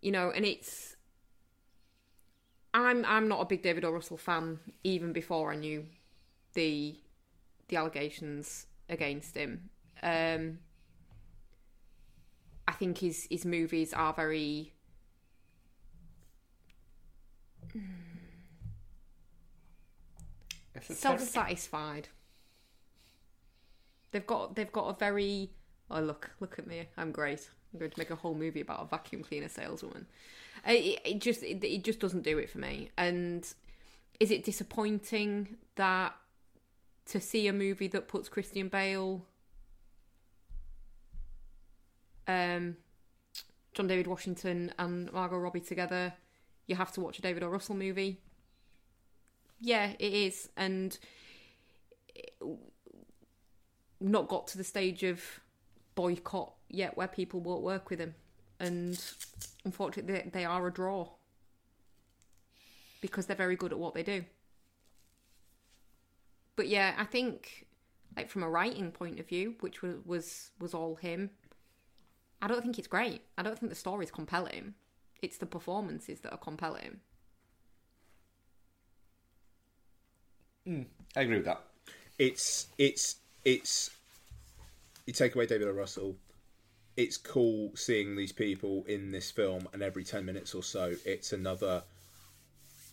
You 0.00 0.12
know, 0.12 0.30
and 0.30 0.46
it's. 0.46 0.96
I'm 2.72 3.04
I'm 3.04 3.28
not 3.28 3.40
a 3.40 3.44
big 3.46 3.62
David 3.62 3.84
O. 3.84 3.90
Russell 3.90 4.16
fan 4.16 4.60
even 4.84 5.12
before 5.12 5.52
I 5.52 5.56
knew 5.56 5.86
the 6.54 6.96
the 7.68 7.76
allegations 7.76 8.66
against 8.88 9.36
him. 9.36 9.70
Um, 10.02 10.58
I 12.70 12.72
think 12.72 12.98
his 12.98 13.26
his 13.28 13.44
movies 13.44 13.92
are 13.92 14.12
very 14.12 14.72
self 20.80 21.20
satisfied. 21.20 22.08
They've 24.12 24.24
got 24.24 24.54
they've 24.54 24.70
got 24.70 24.86
a 24.88 24.96
very 24.96 25.50
oh 25.90 26.00
look 26.00 26.30
look 26.38 26.60
at 26.60 26.68
me 26.68 26.86
I'm 26.96 27.10
great 27.10 27.50
I'm 27.72 27.80
going 27.80 27.90
to 27.90 27.98
make 27.98 28.10
a 28.10 28.14
whole 28.14 28.34
movie 28.34 28.60
about 28.60 28.82
a 28.82 28.86
vacuum 28.86 29.24
cleaner 29.24 29.48
saleswoman. 29.48 30.06
Uh, 30.64 30.70
It, 30.70 31.00
it 31.04 31.18
just 31.20 31.42
it, 31.42 31.64
it 31.64 31.82
just 31.82 31.98
doesn't 31.98 32.22
do 32.22 32.38
it 32.38 32.48
for 32.50 32.58
me. 32.58 32.90
And 32.96 33.52
is 34.20 34.30
it 34.30 34.44
disappointing 34.44 35.56
that 35.74 36.14
to 37.06 37.20
see 37.20 37.48
a 37.48 37.52
movie 37.52 37.88
that 37.88 38.06
puts 38.06 38.28
Christian 38.28 38.68
Bale, 38.68 39.26
um, 42.26 42.76
John 43.72 43.86
David 43.86 44.06
Washington, 44.06 44.72
and 44.78 45.12
Margot 45.12 45.38
Robbie 45.38 45.60
together, 45.60 46.12
you 46.66 46.76
have 46.76 46.92
to 46.92 47.00
watch 47.00 47.18
a 47.18 47.22
David 47.22 47.42
O. 47.42 47.48
Russell 47.48 47.74
movie? 47.74 48.20
Yeah, 49.60 49.92
it 49.98 50.12
is, 50.12 50.48
and 50.56 50.98
not 54.00 54.28
got 54.28 54.46
to 54.48 54.58
the 54.58 54.64
stage 54.64 55.02
of 55.02 55.22
boycott 55.94 56.54
yet 56.68 56.96
where 56.96 57.08
people 57.08 57.40
won't 57.40 57.62
work 57.62 57.90
with 57.90 58.00
him. 58.00 58.14
And 58.58 59.02
unfortunately, 59.64 60.14
they, 60.14 60.30
they 60.30 60.44
are 60.44 60.66
a 60.66 60.72
draw 60.72 61.08
because 63.00 63.26
they're 63.26 63.36
very 63.36 63.56
good 63.56 63.72
at 63.72 63.78
what 63.78 63.94
they 63.94 64.02
do. 64.02 64.24
But 66.56 66.68
yeah, 66.68 66.94
I 66.98 67.04
think, 67.04 67.66
like 68.16 68.28
from 68.28 68.42
a 68.42 68.50
writing 68.50 68.90
point 68.90 69.18
of 69.18 69.26
view, 69.28 69.54
which 69.60 69.82
was 69.82 69.96
was, 70.04 70.50
was 70.58 70.74
all 70.74 70.96
him, 70.96 71.30
I 72.42 72.48
don't 72.48 72.62
think 72.62 72.78
it's 72.78 72.88
great. 72.88 73.22
I 73.36 73.42
don't 73.42 73.58
think 73.58 73.70
the 73.70 73.76
story's 73.76 74.10
compelling. 74.10 74.74
It's 75.22 75.36
the 75.36 75.46
performances 75.46 76.20
that 76.20 76.32
are 76.32 76.38
compelling. 76.38 77.00
Hmm, 80.66 80.82
I 81.16 81.22
agree 81.22 81.36
with 81.36 81.46
that. 81.46 81.62
it's 82.18 82.66
it's 82.78 83.16
it's 83.44 83.90
you 85.06 85.12
take 85.12 85.34
away 85.34 85.46
David 85.46 85.68
O. 85.68 85.72
Russell. 85.72 86.16
It's 86.96 87.16
cool 87.16 87.72
seeing 87.74 88.14
these 88.14 88.32
people 88.32 88.84
in 88.86 89.10
this 89.10 89.30
film, 89.30 89.66
and 89.72 89.82
every 89.82 90.04
ten 90.04 90.24
minutes 90.24 90.54
or 90.54 90.62
so, 90.62 90.94
it's 91.04 91.32
another 91.32 91.82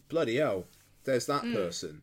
bloody 0.08 0.38
hell. 0.38 0.66
There's 1.04 1.26
that 1.26 1.42
hmm. 1.42 1.54
person. 1.54 2.02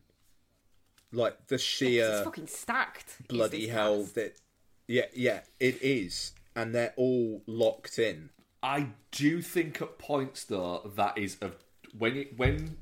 Like 1.11 1.47
the 1.47 1.57
sheer 1.57 2.09
it's 2.09 2.23
fucking 2.23 2.47
stacked. 2.47 3.27
bloody 3.27 3.67
hell 3.67 4.01
cast. 4.01 4.15
that 4.15 4.41
yeah 4.87 5.05
yeah 5.13 5.39
it 5.59 5.81
is, 5.81 6.33
and 6.55 6.73
they're 6.73 6.93
all 6.95 7.43
locked 7.45 7.99
in. 7.99 8.29
I 8.63 8.87
do 9.11 9.41
think 9.41 9.81
at 9.81 9.99
points 9.99 10.43
though 10.43 10.91
that 10.95 11.17
is 11.17 11.37
a 11.41 11.51
when 11.97 12.17
it, 12.17 12.37
when 12.37 12.77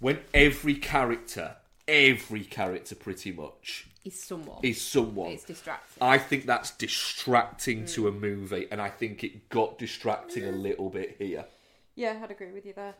when 0.00 0.20
every 0.32 0.74
character, 0.74 1.56
every 1.86 2.44
character 2.44 2.94
pretty 2.94 3.32
much 3.32 3.86
is 4.04 4.22
someone. 4.22 4.58
is 4.62 4.80
someone. 4.80 5.32
It's 5.32 5.44
distracting. 5.44 6.02
I 6.02 6.18
think 6.18 6.46
that's 6.46 6.72
distracting 6.72 7.86
to 7.86 8.08
a 8.08 8.12
movie, 8.12 8.66
and 8.70 8.80
I 8.80 8.90
think 8.90 9.24
it 9.24 9.48
got 9.48 9.78
distracting 9.78 10.44
a 10.44 10.52
mm. 10.52 10.62
little 10.62 10.90
bit 10.90 11.16
here. 11.18 11.46
Yeah, 11.94 12.20
I'd 12.22 12.30
agree 12.30 12.52
with 12.52 12.66
you 12.66 12.74
there. 12.74 12.94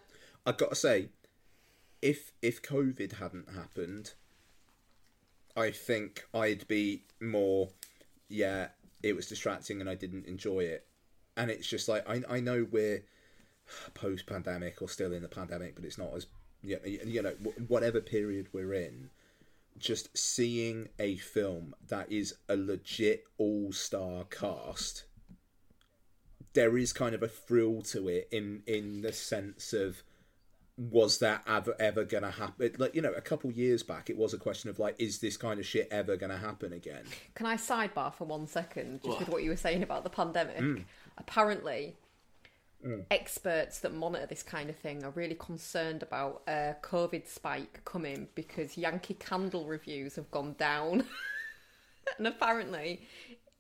I 0.47 0.52
gotta 0.52 0.74
say, 0.74 1.08
if 2.00 2.33
if 2.41 2.62
COVID 2.62 3.15
hadn't 3.18 3.55
happened, 3.55 4.15
I 5.57 5.70
think 5.70 6.24
I'd 6.33 6.66
be 6.68 7.05
more, 7.20 7.70
yeah, 8.28 8.68
it 9.05 9.15
was 9.15 9.26
distracting 9.26 9.81
and 9.81 9.89
I 9.89 9.94
didn't 9.94 10.26
enjoy 10.26 10.60
it. 10.60 10.86
And 11.36 11.50
it's 11.50 11.66
just 11.66 11.89
like 11.89 12.08
I 12.08 12.23
I 12.28 12.41
know 12.41 12.66
we're 12.70 13.05
post 13.94 14.26
pandemic 14.26 14.81
or 14.83 14.89
still 14.89 15.12
in 15.12 15.23
the 15.23 15.28
pandemic, 15.28 15.74
but 15.74 15.84
it's 15.84 15.99
not 15.99 16.15
as 16.15 16.26
you 16.62 17.23
know 17.23 17.34
whatever 17.68 18.00
period 18.00 18.49
we're 18.52 18.74
in. 18.74 19.10
Just 19.76 20.16
seeing 20.16 20.89
a 20.99 21.16
film 21.16 21.74
that 21.89 22.10
is 22.10 22.34
a 22.49 22.57
legit 22.57 23.24
all 23.39 23.73
star 23.73 24.24
cast 24.24 25.05
there 26.55 26.78
is 26.78 26.92
kind 26.92 27.15
of 27.15 27.23
a 27.23 27.28
thrill 27.28 27.83
to 27.83 28.08
it 28.08 28.28
in 28.31 28.62
in 28.66 29.02
the 29.02 29.12
sense 29.12 29.73
of 29.73 30.02
was 30.77 31.19
that 31.19 31.43
ever 31.47 31.75
ever 31.78 32.05
gonna 32.05 32.31
happen 32.31 32.73
like 32.78 32.94
you 32.97 33.01
know 33.01 33.12
a 33.12 33.20
couple 33.20 33.51
years 33.53 33.85
back 33.85 34.11
it 34.11 34.17
was 34.17 34.35
a 34.35 34.39
question 34.39 34.69
of 34.69 34.81
like 34.81 34.97
is 34.99 35.20
this 35.20 35.36
kind 35.36 35.61
of 35.61 35.67
shit 35.67 35.86
ever 35.91 36.17
gonna 36.17 36.36
happen 36.36 36.73
again? 36.73 37.05
Can 37.35 37.47
I 37.47 37.57
sidebar 37.57 38.12
for 38.12 38.25
one 38.25 38.47
second, 38.47 39.03
just 39.05 39.20
with 39.20 39.28
what? 39.28 39.43
you 39.43 39.51
were 39.51 39.57
saying 39.57 39.83
about 39.83 40.05
the 40.05 40.11
pandemic? 40.11 40.59
Mm. 40.59 40.85
Apparently, 41.17 41.94
mm. 42.85 43.05
experts 43.11 43.81
that 43.81 43.94
monitor 43.94 44.27
this 44.27 44.43
kind 44.43 44.69
of 44.69 44.77
thing 44.77 45.05
are 45.05 45.11
really 45.11 45.36
concerned 45.36 46.03
about 46.03 46.43
a 46.49 46.75
COVID 46.83 47.28
spike 47.28 47.85
coming 47.85 48.28
because 48.35 48.77
Yankee 48.77 49.15
Candle 49.15 49.67
reviews 49.67 50.17
have 50.17 50.31
gone 50.31 50.55
down. 50.59 51.05
and 52.19 52.27
apparently, 52.27 53.07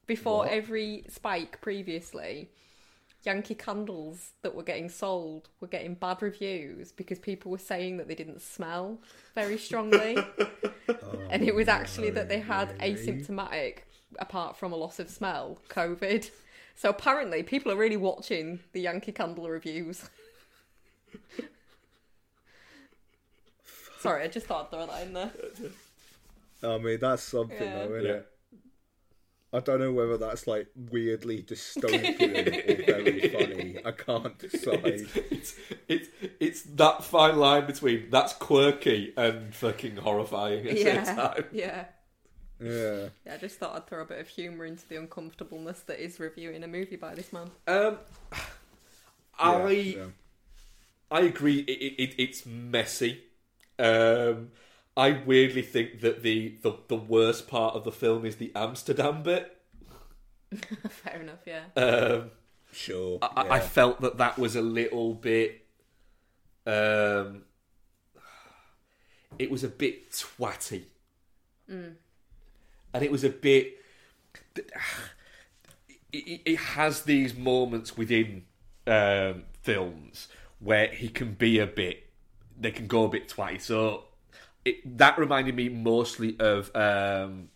before 0.06 0.48
every 0.48 1.04
spike 1.08 1.60
previously, 1.60 2.50
Yankee 3.24 3.54
candles 3.54 4.32
that 4.42 4.54
were 4.54 4.62
getting 4.62 4.88
sold 4.88 5.48
were 5.60 5.66
getting 5.66 5.94
bad 5.94 6.20
reviews 6.20 6.92
because 6.92 7.18
people 7.18 7.50
were 7.50 7.58
saying 7.58 7.96
that 7.96 8.06
they 8.06 8.14
didn't 8.14 8.42
smell 8.42 8.98
very 9.34 9.56
strongly. 9.58 10.16
and 11.30 11.42
it 11.42 11.54
was 11.54 11.68
oh, 11.68 11.72
actually 11.72 12.10
that 12.10 12.28
they 12.28 12.40
had 12.40 12.78
asymptomatic, 12.78 13.78
apart 14.18 14.56
from 14.58 14.72
a 14.72 14.76
loss 14.76 14.98
of 14.98 15.08
smell, 15.08 15.58
COVID. 15.70 16.30
So 16.76 16.90
apparently, 16.90 17.42
people 17.42 17.72
are 17.72 17.76
really 17.76 17.96
watching 17.96 18.60
the 18.72 18.80
Yankee 18.82 19.12
Candle 19.12 19.48
reviews. 19.48 20.10
Sorry, 24.00 24.22
I 24.24 24.28
just 24.28 24.46
thought 24.46 24.64
I'd 24.66 24.70
throw 24.70 24.86
that 24.86 25.02
in 25.06 25.12
there. 25.14 25.30
I 26.62 26.78
mean, 26.78 26.98
that's 27.00 27.22
something, 27.22 27.56
Yeah. 27.58 27.86
though, 27.86 27.94
isn't 27.94 28.06
Yeah. 28.10 28.16
it? 28.16 28.33
I 29.54 29.60
don't 29.60 29.78
know 29.78 29.92
whether 29.92 30.16
that's 30.18 30.46
like 30.48 30.66
weirdly 30.90 31.42
dystopian 31.42 32.20
or 32.20 32.84
very 32.84 33.28
funny. 33.28 33.78
I 33.84 33.92
can't 33.92 34.36
decide. 34.36 35.06
It's 35.30 35.54
it's 35.86 36.08
it's 36.40 36.62
that 36.62 37.04
fine 37.04 37.36
line 37.36 37.66
between 37.66 38.10
that's 38.10 38.32
quirky 38.32 39.12
and 39.16 39.54
fucking 39.54 39.96
horrifying 39.96 40.66
at 40.66 40.74
the 40.74 40.82
same 40.82 41.04
time. 41.04 41.44
yeah. 41.52 41.84
Yeah. 42.60 43.08
Yeah, 43.26 43.34
I 43.34 43.36
just 43.36 43.58
thought 43.58 43.76
I'd 43.76 43.86
throw 43.86 44.02
a 44.02 44.06
bit 44.06 44.20
of 44.20 44.28
humour 44.28 44.64
into 44.64 44.88
the 44.88 44.96
uncomfortableness 44.96 45.80
that 45.80 46.02
is 46.02 46.18
reviewing 46.18 46.62
a 46.64 46.68
movie 46.68 46.96
by 46.96 47.14
this 47.14 47.32
man. 47.32 47.50
Um, 47.66 47.98
I 49.38 49.68
yeah. 49.70 50.04
I 51.10 51.20
agree. 51.20 51.60
It, 51.60 51.70
it, 51.70 52.02
it, 52.02 52.14
it's 52.18 52.46
messy. 52.46 53.22
Um, 53.78 54.50
I 54.96 55.10
weirdly 55.26 55.62
think 55.62 56.00
that 56.00 56.22
the, 56.22 56.56
the 56.62 56.76
the 56.88 56.96
worst 56.96 57.48
part 57.48 57.74
of 57.74 57.84
the 57.84 57.92
film 57.92 58.24
is 58.24 58.36
the 58.36 58.52
Amsterdam 58.54 59.22
bit. 59.22 59.56
Fair 60.88 61.20
enough, 61.20 61.40
yeah. 61.46 61.64
Um, 61.76 62.30
Sure. 62.72 63.18
I, 63.22 63.46
I 63.50 63.60
felt 63.60 64.00
that 64.00 64.18
that 64.18 64.36
was 64.36 64.56
a 64.56 64.62
little 64.62 65.14
bit. 65.14 65.64
Um, 66.66 67.42
it 69.38 69.50
was 69.50 69.62
a 69.62 69.68
bit 69.68 70.10
twatty, 70.10 70.82
and 72.92 73.04
it 73.04 73.12
was 73.12 73.22
a 73.22 73.30
bit. 73.30 73.74
It, 74.56 74.66
it, 76.12 76.40
it 76.44 76.56
has 76.56 77.02
these 77.02 77.34
moments 77.34 77.96
within 77.96 78.44
um, 78.86 79.44
films 79.62 80.28
where 80.58 80.88
he 80.88 81.08
can 81.08 81.34
be 81.34 81.58
a 81.60 81.66
bit. 81.66 82.10
They 82.58 82.70
can 82.72 82.86
go 82.88 83.04
a 83.04 83.08
bit 83.08 83.28
twatty. 83.28 83.60
So 83.60 84.04
it, 84.64 84.98
that 84.98 85.18
reminded 85.18 85.54
me 85.54 85.68
mostly 85.68 86.38
of. 86.38 86.74
Um, 86.74 87.48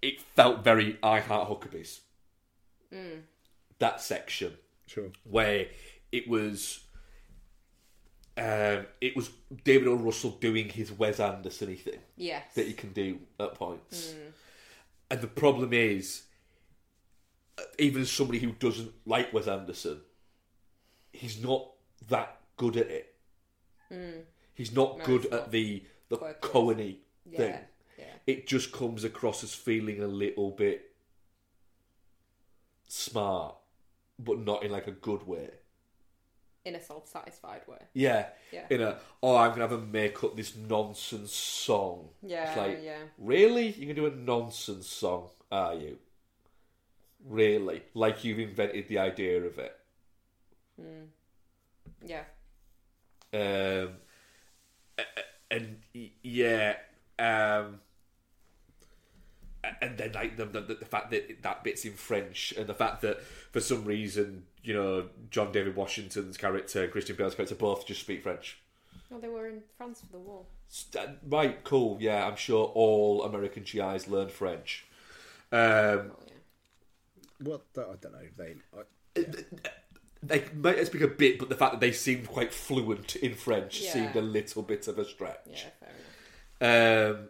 it 0.00 0.20
felt 0.20 0.62
very 0.62 0.96
I 1.02 1.20
Heart 1.20 1.48
Huckabees. 1.50 2.00
That 3.80 4.00
section 4.00 4.54
Sure. 4.86 5.10
where 5.24 5.66
it 6.12 6.28
was 6.28 6.80
um, 8.36 8.86
it 9.00 9.16
was 9.16 9.30
David 9.64 9.88
O. 9.88 9.94
Russell 9.94 10.30
doing 10.30 10.68
his 10.68 10.92
Wes 10.92 11.18
Anderson 11.20 11.74
thing 11.76 11.98
Yes. 12.16 12.54
that 12.54 12.66
he 12.68 12.72
can 12.72 12.92
do 12.92 13.18
at 13.40 13.54
points. 13.54 14.14
And 15.10 15.20
the 15.20 15.26
problem 15.26 15.72
is, 15.72 16.22
uh, 17.58 17.62
even 17.78 18.02
as 18.02 18.10
somebody 18.12 18.38
who 18.38 18.52
doesn't 18.52 18.92
like 19.04 19.32
Wes 19.32 19.48
Anderson, 19.48 20.00
he's 21.12 21.42
not 21.42 21.68
that 22.08 22.38
good 22.56 22.76
at 22.76 22.86
it. 22.88 23.14
He's 24.58 24.72
not 24.72 24.98
No, 24.98 25.04
good 25.04 25.22
he's 25.22 25.32
at 25.32 25.50
the 25.52 25.84
the 26.08 26.16
good. 26.16 26.40
Coen-y 26.40 26.96
thing. 27.36 27.50
Yeah, 27.52 27.60
yeah. 27.96 28.04
It 28.26 28.48
just 28.48 28.72
comes 28.72 29.04
across 29.04 29.44
as 29.44 29.54
feeling 29.54 30.02
a 30.02 30.08
little 30.08 30.50
bit 30.50 30.90
smart, 32.88 33.54
but 34.18 34.40
not 34.40 34.64
in 34.64 34.72
like 34.72 34.88
a 34.88 34.92
good 34.92 35.26
way. 35.28 35.50
In 36.64 36.74
a 36.74 36.80
self-satisfied 36.80 37.62
way. 37.68 37.78
Yeah. 37.94 38.26
Yeah. 38.50 38.66
In 38.68 38.82
a 38.82 38.98
oh, 39.22 39.36
I'm 39.36 39.50
gonna 39.50 39.62
have 39.68 39.72
a 39.72 39.78
make 39.78 40.24
up 40.24 40.36
this 40.36 40.56
nonsense 40.56 41.32
song. 41.32 42.08
Yeah, 42.20 42.48
It's 42.48 42.56
like, 42.56 42.80
yeah. 42.82 42.98
Really? 43.16 43.68
You 43.68 43.86
can 43.86 43.94
do 43.94 44.06
a 44.06 44.10
nonsense 44.10 44.88
song, 44.88 45.28
are 45.52 45.74
you? 45.74 45.98
Really? 47.24 47.82
Like 47.94 48.24
you've 48.24 48.40
invented 48.40 48.88
the 48.88 48.98
idea 48.98 49.40
of 49.40 49.56
it. 49.60 49.76
Yeah. 52.04 52.24
Um, 53.32 53.90
and 55.50 55.78
yeah, 56.22 56.76
um, 57.18 57.80
and 59.80 59.98
then 59.98 60.12
like 60.12 60.36
the, 60.36 60.46
the 60.46 60.60
the 60.60 60.84
fact 60.84 61.10
that 61.10 61.42
that 61.42 61.64
bit's 61.64 61.84
in 61.84 61.94
French, 61.94 62.52
and 62.56 62.66
the 62.66 62.74
fact 62.74 63.02
that 63.02 63.22
for 63.22 63.60
some 63.60 63.84
reason 63.84 64.44
you 64.62 64.74
know 64.74 65.08
John 65.30 65.52
David 65.52 65.76
Washington's 65.76 66.36
character, 66.36 66.84
and 66.84 66.92
Christian 66.92 67.16
Bale's 67.16 67.34
character, 67.34 67.54
both 67.54 67.86
just 67.86 68.00
speak 68.00 68.22
French. 68.22 68.58
No, 69.10 69.18
they 69.18 69.28
were 69.28 69.48
in 69.48 69.62
France 69.76 70.00
for 70.00 70.12
the 70.12 70.18
war. 70.18 70.44
Right, 71.26 71.64
cool. 71.64 71.96
Yeah, 72.00 72.26
I'm 72.26 72.36
sure 72.36 72.70
all 72.74 73.24
American 73.24 73.62
GIs 73.62 74.06
learn 74.06 74.28
French. 74.28 74.84
Um, 75.50 75.58
Oh, 75.58 76.16
yeah. 76.26 76.34
Well, 77.40 77.62
I 77.76 77.94
don't 78.00 78.12
know. 78.12 78.28
They. 78.36 78.56
I, 78.76 79.24
they 80.22 80.44
might 80.54 80.84
speak 80.86 81.02
a 81.02 81.08
bit, 81.08 81.38
but 81.38 81.48
the 81.48 81.54
fact 81.54 81.72
that 81.72 81.80
they 81.80 81.92
seemed 81.92 82.26
quite 82.28 82.52
fluent 82.52 83.16
in 83.16 83.34
French 83.34 83.80
Yeah. 83.80 83.92
seemed 83.92 84.16
a 84.16 84.20
little 84.22 84.62
bit 84.62 84.88
of 84.88 84.98
a 84.98 85.04
stretch. 85.04 85.46
Yeah, 85.46 85.70
fair 85.80 86.70
enough. 87.10 87.18
Um, 87.20 87.28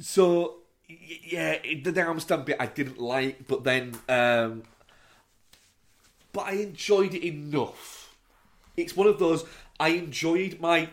so 0.00 0.56
yeah, 0.88 1.58
the 1.82 2.00
Amsterdam 2.00 2.44
bit 2.44 2.56
I 2.60 2.66
didn't 2.66 2.98
like, 2.98 3.46
but 3.46 3.64
then 3.64 3.94
um, 4.08 4.64
but 6.32 6.46
I 6.46 6.52
enjoyed 6.52 7.14
it 7.14 7.24
enough. 7.24 8.14
It's 8.76 8.96
one 8.96 9.06
of 9.06 9.18
those 9.18 9.44
I 9.78 9.90
enjoyed 9.90 10.58
my 10.60 10.88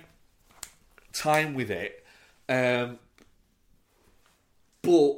time 1.14 1.54
with 1.56 1.72
it, 1.72 2.06
um, 2.48 3.00
but 4.84 5.18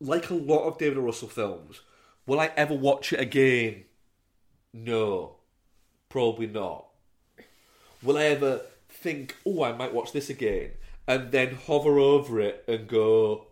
like 0.00 0.28
a 0.30 0.34
lot 0.34 0.64
of 0.64 0.76
David 0.78 0.98
Russell 0.98 1.28
films, 1.28 1.80
will 2.26 2.40
I 2.40 2.50
ever 2.56 2.74
watch 2.74 3.12
it 3.12 3.20
again? 3.20 3.84
No, 4.72 5.36
probably 6.08 6.46
not. 6.46 6.86
Will 8.02 8.18
I 8.18 8.24
ever 8.24 8.62
think, 8.88 9.36
oh, 9.46 9.62
I 9.62 9.72
might 9.72 9.94
watch 9.94 10.12
this 10.12 10.28
again, 10.28 10.72
and 11.06 11.32
then 11.32 11.54
hover 11.54 11.98
over 11.98 12.40
it 12.40 12.64
and 12.68 12.88
go, 12.88 13.46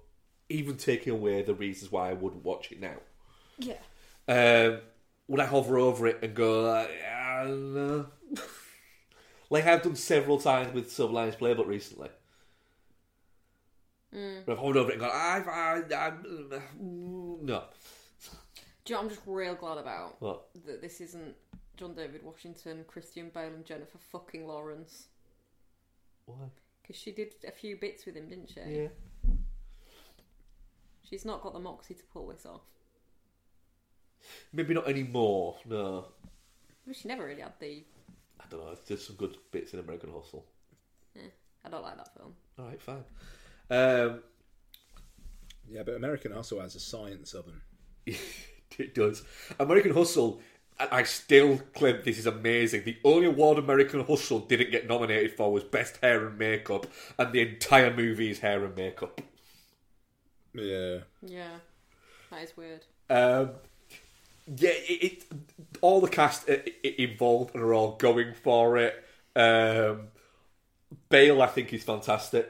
even 0.49 0.77
taking 0.77 1.13
away 1.13 1.43
the 1.43 1.55
reasons 1.55 1.91
why 1.91 2.11
I 2.11 2.13
wouldn't 2.13 2.45
watch 2.45 2.71
it 2.73 2.81
now? 2.81 2.97
Yeah. 3.59 3.79
Um, 4.29 4.81
would 5.29 5.41
I 5.41 5.47
hover 5.47 5.79
over 5.79 6.07
it 6.07 6.19
and 6.23 6.35
go, 6.35 6.67
uh, 6.67 6.87
I 7.17 7.45
don't 7.45 7.75
know. 7.75 8.07
like 9.51 9.67
I've 9.67 9.83
done 9.83 9.97
several 9.97 10.39
times 10.39 10.75
with 10.75 10.91
Silver 10.91 11.15
Linings 11.15 11.37
Playbook 11.37 11.67
recently. 11.67 12.11
But 14.47 14.53
I've 14.53 14.59
hovered 14.59 14.77
over 14.77 14.91
it 14.91 14.95
and 14.95 15.01
gone, 15.01 15.11
I, 15.13 15.43
I, 15.45 15.83
I, 15.93 16.07
am 16.07 16.21
no. 17.43 17.65
Do 18.85 18.93
you 18.93 18.97
know 18.97 19.03
what 19.03 19.11
I'm 19.11 19.17
just 19.17 19.27
real 19.27 19.55
glad 19.55 19.79
about? 19.79 20.21
What? 20.21 20.47
That 20.67 20.83
this 20.83 21.01
isn't 21.01 21.35
John 21.77 21.95
David 21.95 22.23
Washington, 22.23 22.85
Christian 22.87 23.31
Bale, 23.33 23.55
and 23.55 23.65
Jennifer 23.65 23.99
fucking 23.99 24.47
Lawrence. 24.47 25.09
Why? 26.27 26.37
Because 26.83 26.97
she 26.97 27.13
did 27.13 27.35
a 27.47 27.51
few 27.51 27.77
bits 27.77 28.05
with 28.05 28.15
him, 28.15 28.29
didn't 28.29 28.51
she? 28.51 28.61
Yeah. 28.61 28.89
She's 31.09 31.25
not 31.25 31.43
got 31.43 31.55
the 31.55 31.61
moxie 31.61 31.95
to 31.95 32.03
pull 32.13 32.29
this 32.29 32.45
off. 32.45 32.63
Maybe 34.53 34.75
not 34.75 34.89
anymore, 34.89 35.57
no. 35.67 36.07
But 36.87 36.97
she 36.97 37.09
never 37.09 37.25
really 37.25 37.43
had 37.43 37.53
the. 37.59 37.85
I 38.41 38.45
don't 38.51 38.61
know, 38.61 38.77
there's 38.87 39.07
some 39.07 39.17
good 39.17 39.37
bits 39.51 39.73
in 39.73 39.81
American 39.81 40.13
Hustle. 40.13 40.45
I 41.65 41.71
don't 41.71 41.83
like 41.83 41.97
that 41.97 42.15
film. 42.15 42.35
Alright, 42.59 42.83
fine. 42.83 43.05
Um, 43.71 44.21
yeah, 45.67 45.83
but 45.83 45.95
American 45.95 46.33
Hustle 46.33 46.61
has 46.61 46.75
a 46.75 46.81
science 46.81 47.33
of 47.33 47.47
them. 47.47 47.63
it 48.79 48.95
does. 48.95 49.23
American 49.59 49.93
Hustle, 49.95 50.41
I 50.79 50.89
I 51.01 51.03
still 51.05 51.59
claim 51.75 52.01
this 52.05 52.19
is 52.19 52.27
amazing. 52.27 52.85
The 52.85 52.99
only 53.05 53.27
award 53.27 53.59
American 53.59 54.05
Hustle 54.05 54.41
didn't 54.41 54.71
get 54.71 54.89
nominated 54.89 55.33
for 55.37 55.53
was 55.53 55.65
Best 55.65 55.99
Hair 56.03 56.27
and 56.29 56.39
Makeup, 56.39 56.87
and 57.19 57.33
the 57.33 57.41
entire 57.43 57.95
movie 57.95 58.31
is 58.31 58.41
hair 58.41 58.65
and 58.65 58.77
makeup. 58.77 59.21
Yeah. 60.55 61.01
Yeah. 61.23 61.59
That 62.31 62.43
is 62.43 62.57
weird. 62.57 62.87
Um, 63.11 63.51
yeah, 64.47 64.71
it, 64.71 65.05
it 65.05 65.25
all 65.81 66.01
the 66.01 66.09
cast 66.09 66.49
i 66.51 66.63
i 66.85 66.95
involved 66.99 67.55
and 67.55 67.63
are 67.65 67.75
all 67.75 67.97
going 67.97 68.35
for 68.35 68.77
it. 68.79 69.05
Um, 69.37 70.09
Bale, 71.09 71.43
I 71.43 71.47
think, 71.47 71.73
is 71.73 71.85
fantastic. 71.85 72.49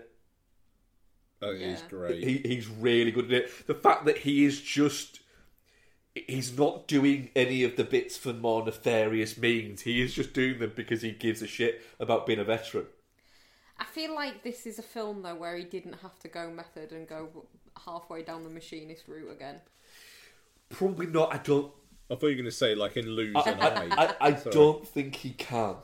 Oh, 1.42 1.54
he's 1.54 1.82
Yeah. 1.82 1.88
great. 1.88 2.24
He, 2.24 2.38
he's 2.38 2.68
really 2.68 3.10
good 3.10 3.26
at 3.26 3.32
it. 3.32 3.66
The 3.66 3.74
fact 3.74 4.04
that 4.06 4.18
he 4.18 4.44
is 4.44 4.60
just. 4.60 5.20
He's 6.14 6.56
not 6.56 6.86
doing 6.86 7.30
any 7.34 7.64
of 7.64 7.76
the 7.76 7.82
bits 7.84 8.16
for 8.16 8.32
more 8.32 8.64
nefarious 8.64 9.36
means. 9.36 9.82
He 9.82 10.00
is 10.00 10.14
just 10.14 10.32
doing 10.32 10.60
them 10.60 10.72
because 10.76 11.02
he 11.02 11.10
gives 11.10 11.42
a 11.42 11.46
shit 11.46 11.82
about 11.98 12.26
being 12.26 12.38
a 12.38 12.44
veteran. 12.44 12.86
I 13.78 13.84
feel 13.84 14.14
like 14.14 14.44
this 14.44 14.66
is 14.66 14.78
a 14.78 14.82
film 14.82 15.22
though 15.22 15.34
where 15.34 15.56
he 15.56 15.64
didn't 15.64 15.96
have 16.02 16.18
to 16.20 16.28
go 16.28 16.50
method 16.50 16.92
and 16.92 17.08
go 17.08 17.46
halfway 17.84 18.22
down 18.22 18.44
the 18.44 18.50
machinist 18.50 19.08
route 19.08 19.32
again. 19.32 19.56
Probably 20.70 21.06
not. 21.06 21.34
I 21.34 21.38
don't. 21.38 21.72
I 22.10 22.14
thought 22.14 22.26
you 22.26 22.28
were 22.28 22.34
going 22.34 22.44
to 22.44 22.50
say 22.52 22.74
like 22.74 22.96
in 22.96 23.08
Lose 23.08 23.34
I, 23.34 23.50
an 23.50 23.92
I, 23.92 24.04
I, 24.04 24.14
I 24.20 24.30
don't 24.30 24.86
think 24.86 25.16
he 25.16 25.30
can. 25.30 25.76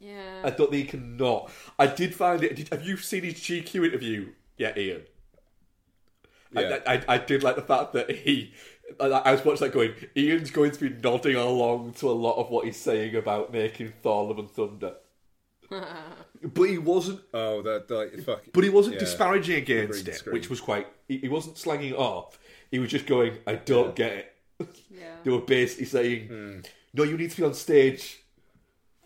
Yeah. 0.00 0.42
I 0.44 0.50
don't 0.50 0.70
think 0.70 0.84
he 0.84 0.88
can 0.88 1.16
not. 1.16 1.50
I 1.78 1.86
did 1.86 2.14
find 2.14 2.42
it. 2.42 2.56
Did, 2.56 2.68
have 2.70 2.84
you 2.84 2.96
seen 2.96 3.24
his 3.24 3.34
GQ 3.34 3.86
interview 3.86 4.32
yet, 4.56 4.76
Ian? 4.78 5.02
Yeah. 6.52 6.78
I, 6.86 6.94
I, 6.94 7.04
I 7.08 7.18
did 7.18 7.42
like 7.42 7.56
the 7.56 7.62
fact 7.62 7.92
that 7.92 8.10
he. 8.10 8.52
I, 9.00 9.06
I 9.06 9.32
was 9.32 9.44
watching 9.44 9.66
that 9.66 9.72
going. 9.72 9.92
Ian's 10.16 10.50
going 10.50 10.70
to 10.72 10.80
be 10.88 10.96
nodding 11.02 11.36
along 11.36 11.92
to 11.94 12.10
a 12.10 12.12
lot 12.12 12.36
of 12.38 12.50
what 12.50 12.64
he's 12.66 12.76
saying 12.76 13.14
about 13.16 13.52
making 13.52 13.92
Thor: 14.02 14.26
Love 14.28 14.38
and 14.38 14.50
Thunder, 14.50 14.94
but 16.42 16.64
he 16.64 16.78
wasn't. 16.78 17.20
Oh, 17.32 17.62
that 17.62 17.90
like 17.90 18.24
fuck. 18.24 18.42
But 18.52 18.64
he 18.64 18.70
wasn't 18.70 18.94
Yeah. 18.94 19.00
disparaging 19.00 19.56
against 19.56 20.08
it, 20.08 20.22
which 20.32 20.50
was 20.50 20.60
quite. 20.60 20.86
He, 21.08 21.18
he 21.18 21.28
wasn't 21.28 21.58
slanging 21.58 21.90
it 21.90 21.96
off. 21.98 22.38
He 22.70 22.78
was 22.78 22.90
just 22.90 23.06
going, 23.06 23.38
"I 23.46 23.54
don't 23.56 23.94
get 23.94 24.12
it." 24.12 24.28
Yeah. 24.90 25.16
They 25.24 25.30
were 25.30 25.40
basically 25.40 25.86
saying, 25.86 26.28
Hmm. 26.28 26.58
"No, 26.94 27.02
you 27.04 27.16
need 27.16 27.30
to 27.30 27.36
be 27.36 27.42
on 27.44 27.54
stage 27.54 28.22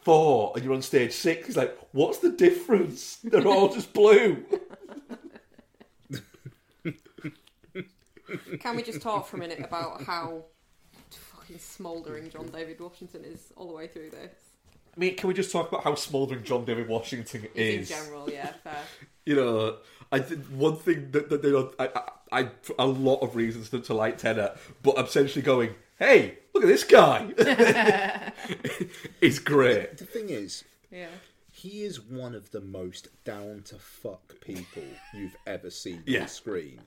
four, 0.03 0.53
and 0.55 0.65
you're 0.65 0.75
on 0.75 0.83
stage 0.83 1.13
six. 1.13 1.47
He's 1.47 1.57
like, 1.57 1.77
"What's 1.93 2.19
the 2.19 2.31
difference? 2.31 3.17
They're 3.25 3.47
all 3.47 3.73
just 3.73 3.93
blue." 3.93 4.45
Can 8.61 8.77
we 8.77 8.83
just 8.83 9.01
talk 9.03 9.27
for 9.27 9.37
a 9.37 9.41
minute 9.41 9.61
about 9.61 10.03
how 10.03 10.45
fucking 11.11 11.59
smouldering 11.59 12.31
John 12.31 12.49
David 12.49 12.81
Washington 12.81 13.25
is 13.25 13.53
all 13.57 13.69
the 13.69 13.75
way 13.75 13.87
through 13.89 14.11
this? 14.11 14.33
I 14.97 14.99
mean, 15.01 15.15
can 15.17 15.29
we 15.29 15.35
just 15.35 15.53
talk 15.53 15.69
about 15.69 15.85
how 15.85 15.95
smouldering 15.95 16.43
John 16.43 16.65
David 16.65 16.89
Washington 16.89 17.47
is? 17.55 17.91
In 17.91 17.97
general, 17.99 18.31
yeah, 18.31 18.53
fair. 18.65 18.79
You 19.27 19.37
know, 19.37 19.77
I 20.11 20.21
think 20.21 20.45
one 20.47 20.77
thing 20.77 21.11
that, 21.11 21.29
that 21.29 21.43
they 21.43 21.51
don't, 21.51 21.75
I, 21.79 21.91
I, 22.33 22.41
I, 22.41 22.49
a 22.79 22.87
lot 22.87 23.17
of 23.19 23.37
reasons 23.37 23.69
to, 23.71 23.81
to 23.81 23.95
like 23.95 24.17
Tenet, 24.19 24.57
but 24.83 24.99
I'm 24.99 25.05
essentially 25.05 25.43
going, 25.43 25.75
hey, 25.99 26.39
look 26.55 26.65
at 26.65 26.69
this 26.69 26.85
guy. 26.85 27.29
It's 29.21 29.39
great. 29.39 29.99
The 29.99 30.05
thing 30.05 30.29
is, 30.31 30.65
Yeah. 30.91 31.09
he 31.51 31.83
is 31.83 32.01
one 32.01 32.35
of 32.35 32.51
the 32.53 32.61
most 32.61 33.09
down 33.25 33.63
to 33.67 33.77
fuck 33.77 34.41
people 34.41 34.83
you've 35.15 35.37
ever 35.47 35.71
seen 35.71 36.03
Yeah. 36.07 36.23
on 36.23 36.29
screen. 36.29 36.81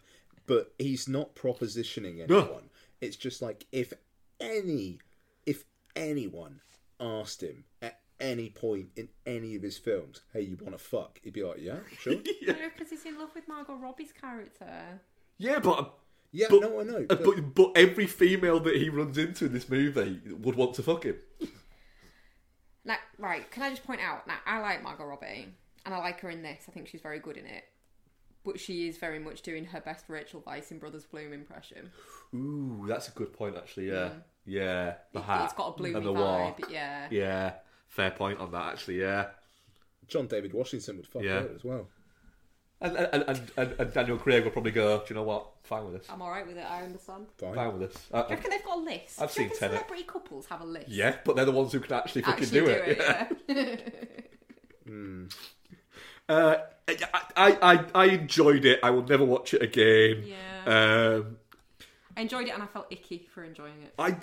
But 0.50 0.74
he's 0.80 1.08
not 1.08 1.36
propositioning 1.36 2.28
No. 2.28 2.40
anyone. 2.42 2.70
It's 3.02 3.16
just 3.16 3.40
like 3.42 3.68
if 3.72 3.94
any, 4.40 5.00
if 5.46 5.64
anyone 5.96 6.62
asked 7.00 7.44
him 7.44 7.66
at 7.84 8.00
any 8.20 8.50
point 8.50 8.90
in 8.96 9.10
any 9.28 9.56
of 9.56 9.62
his 9.62 9.78
films, 9.78 10.22
"Hey, 10.34 10.42
you 10.42 10.58
want 10.60 10.74
to 10.78 10.84
fuck?" 10.84 11.20
He'd 11.24 11.34
be 11.34 11.44
like, 11.44 11.60
"Yeah, 11.62 11.78
sure." 12.00 12.14
No, 12.48 12.56
because 12.76 12.90
he's 12.90 13.06
in 13.06 13.20
love 13.20 13.30
with 13.36 13.48
Margot 13.48 13.76
Robbie's 13.76 14.12
character. 14.12 15.00
Yeah, 15.38 15.60
but 15.60 15.94
yeah, 16.32 16.48
But- 16.50 16.62
no, 16.62 16.80
I 16.80 16.84
know. 16.84 17.06
Uh, 17.10 17.16
But, 17.16 17.24
But, 17.24 17.54
but 17.56 17.72
every 17.78 18.08
female 18.08 18.60
that 18.62 18.76
he 18.76 18.90
runs 18.90 19.18
into 19.20 19.46
in 19.46 19.54
this 19.54 19.70
movie 19.70 20.20
would 20.34 20.56
want 20.56 20.74
to 20.76 20.84
fuck 20.84 21.04
him. 21.04 21.18
Like, 22.86 23.00
right, 23.20 23.50
can 23.52 23.64
I 23.64 23.70
just 23.70 23.84
point 23.86 24.02
out? 24.02 24.26
Now, 24.26 24.38
I 24.46 24.60
like 24.62 24.82
Margot 24.82 25.06
Robbie, 25.06 25.48
and 25.86 25.94
I 25.94 25.98
like 26.00 26.20
her 26.22 26.30
in 26.30 26.42
this. 26.42 26.64
I 26.68 26.72
think 26.72 26.88
she's 26.88 27.02
very 27.02 27.20
good 27.20 27.38
in 27.38 27.46
it. 27.46 27.66
But 28.52 28.60
she 28.60 28.88
is 28.88 28.98
very 28.98 29.20
much 29.20 29.42
doing 29.42 29.66
her 29.66 29.82
best 29.82 30.06
Rachel 30.08 30.42
Weisz 30.48 30.72
in 30.72 30.80
Brothers 30.80 31.06
Bloom 31.06 31.34
impression. 31.34 31.92
Ooh, 32.36 32.86
that's 32.88 33.08
a 33.08 33.12
good 33.12 33.32
point, 33.34 33.56
actually. 33.58 33.90
Yeah, 33.90 34.10
yeah. 34.46 34.96
The 35.14 35.20
It- 35.20 35.26
hat 35.26 35.44
it's 35.46 35.54
got 35.54 35.68
a 35.76 35.78
bloomy 35.78 35.96
and 35.96 36.06
the 36.06 36.14
vibe, 36.14 36.60
walk. 36.60 36.70
yeah. 36.72 37.08
yeah. 37.12 37.54
Fair 37.88 38.12
point 38.12 38.40
on 38.40 38.52
that, 38.52 38.74
actually. 38.74 39.02
Yeah, 39.02 39.28
John 40.08 40.28
David 40.28 40.54
Washington 40.54 40.98
would 40.98 41.08
fuck 41.08 41.24
Yeah. 41.24 41.42
her 41.42 41.52
as 41.56 41.64
well. 41.64 41.88
and 42.82 42.96
and, 42.96 43.24
and, 43.28 43.52
and 43.58 43.76
and 43.80 43.94
Daniel 43.94 44.18
Craig 44.18 44.44
will 44.44 44.52
probably 44.52 44.72
go. 44.72 45.00
Do 45.00 45.06
you 45.10 45.16
know 45.16 45.24
what? 45.24 45.48
Fine 45.64 45.86
with 45.86 45.94
this. 46.02 46.08
I'm 46.10 46.22
alright 46.22 46.48
with 46.48 46.58
it, 46.58 46.66
I 46.70 46.84
understand. 46.84 47.28
Fine. 47.38 47.54
Fine 47.56 47.78
with 47.80 47.92
this. 47.92 48.08
I- 48.14 48.14
Do 48.14 48.18
you 48.20 48.24
uh, 48.24 48.30
reckon 48.38 48.50
they've 48.52 48.64
got 48.64 48.78
a 48.78 48.82
list? 48.82 49.22
I've 49.22 49.34
Do 49.34 49.42
you 49.42 49.48
seen 49.50 49.54
reckon 49.54 49.60
Tenet. 49.60 49.76
celebrity 49.78 50.04
couples 50.04 50.46
have 50.48 50.62
a 50.62 50.66
list? 50.66 50.88
yeah, 50.90 51.16
but 51.26 51.36
they're 51.36 51.46
the 51.46 51.52
ones 51.52 51.72
who 51.74 51.80
can 51.82 51.94
actually 51.94 52.22
fucking 52.22 52.44
Actually 52.44 52.60
do, 52.62 52.68
it. 52.68 52.98
yeah. 53.48 53.76
Hmm. 54.88 55.26
Uh, 56.30 56.58
I, 56.88 56.98
I, 57.36 57.58
I, 57.74 57.86
I 57.96 58.06
enjoyed 58.06 58.66
it. 58.66 58.80
I 58.84 58.90
will 58.92 59.04
never 59.04 59.26
watch 59.26 59.54
it 59.54 59.62
again. 59.62 60.24
Yeah. 60.26 61.16
Um, 61.18 61.38
I 62.16 62.22
enjoyed 62.22 62.48
it 62.48 62.52
and 62.52 62.64
I 62.64 62.68
felt 62.68 62.88
icky 62.90 63.28
for 63.34 63.44
enjoying 63.44 63.82
it. 63.84 63.94
I, 64.00 64.08
I, 64.10 64.16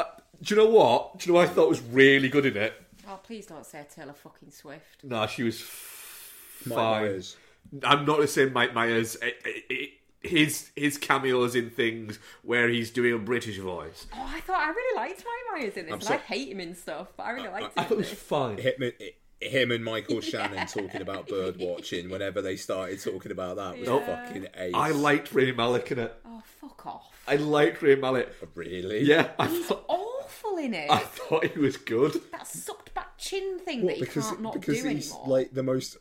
I, 0.00 0.04
do 0.42 0.54
you 0.54 0.60
know 0.60 0.68
what? 0.70 1.18
Do 1.18 1.26
you 1.26 1.32
know 1.32 1.40
what 1.40 1.48
I 1.48 1.52
thought 1.52 1.68
was 1.68 1.80
really 1.82 2.28
good 2.28 2.46
in 2.46 2.56
it? 2.56 2.74
Oh, 3.08 3.18
please 3.22 3.46
don't 3.46 3.64
say 3.66 3.86
Taylor 3.94 4.12
fucking 4.12 4.50
Swift. 4.50 5.02
No, 5.04 5.26
she 5.26 5.42
was 5.42 5.60
f- 5.60 6.62
Mike 6.66 6.76
fine. 6.76 7.02
Myers. 7.02 7.36
I'm 7.82 8.04
not 8.04 8.20
the 8.20 8.28
same 8.28 8.52
Mike 8.52 8.74
Myers. 8.74 9.16
I- 9.22 9.34
I- 9.44 9.62
I- 9.70 9.92
His 10.20 10.70
his 10.74 10.98
cameos 10.98 11.54
in 11.54 11.70
things 11.70 12.18
where 12.42 12.68
he's 12.68 12.90
doing 12.90 13.14
a 13.14 13.18
British 13.18 13.58
voice. 13.58 14.06
Oh, 14.12 14.24
I 14.26 14.40
thought 14.40 14.58
I 14.60 14.68
really 14.70 14.96
liked 14.96 15.24
Mike 15.24 15.60
Myers 15.62 15.76
in 15.76 15.84
this, 15.84 15.92
I'm 15.92 16.00
and 16.00 16.02
so- 16.08 16.14
I 16.14 16.16
hate 16.18 16.48
him 16.50 16.60
in 16.60 16.74
stuff, 16.74 17.08
but 17.16 17.22
I 17.24 17.30
really 17.30 17.48
liked 17.50 17.78
I 17.78 17.82
him 17.82 17.88
thought 17.88 17.90
it 17.90 17.92
in 17.92 17.98
was 17.98 18.10
this. 18.10 18.18
fine. 18.18 18.58
him, 18.58 18.92
him 19.40 19.70
and 19.70 19.84
Michael 19.84 20.20
Shannon 20.22 20.66
talking 20.66 21.00
about 21.00 21.28
bird 21.28 21.56
watching 21.58 22.10
whenever 22.10 22.42
they 22.42 22.56
started 22.56 23.00
talking 23.02 23.30
about 23.32 23.56
that 23.56 23.78
was 23.78 23.88
Yeah. 23.88 24.24
fucking 24.24 24.46
ace. 24.56 24.74
I 24.74 24.90
liked 24.90 25.32
Rami 25.32 25.52
Malek 25.52 25.92
in 25.92 25.98
it. 26.00 26.14
Oh, 26.26 26.42
fuck 26.60 26.86
off. 26.86 27.12
I 27.26 27.36
liked 27.36 27.82
Rami 27.82 27.96
Malek. 27.96 28.28
Oh, 28.42 28.48
really. 28.54 29.04
Yeah, 29.04 29.28
I 29.38 29.46
He's 29.48 29.66
thought, 29.66 29.84
awful 29.88 30.56
in 30.58 30.74
it. 30.74 30.90
I 30.90 30.98
thought 30.98 31.44
he 31.46 31.58
was 31.58 31.76
good. 31.76 32.20
That 32.32 32.46
sucked 32.46 32.94
back 32.94 33.16
chin 33.18 33.58
thing 33.60 33.82
What, 33.82 33.88
that 33.90 33.94
he 33.98 34.04
because 34.04 34.28
can't 34.28 34.42
not 34.42 34.54
because 34.54 34.82
do 34.82 34.88
he's 34.88 35.10
anymore. 35.12 35.28
like 35.28 35.52
the 35.52 35.62
most 35.62 35.96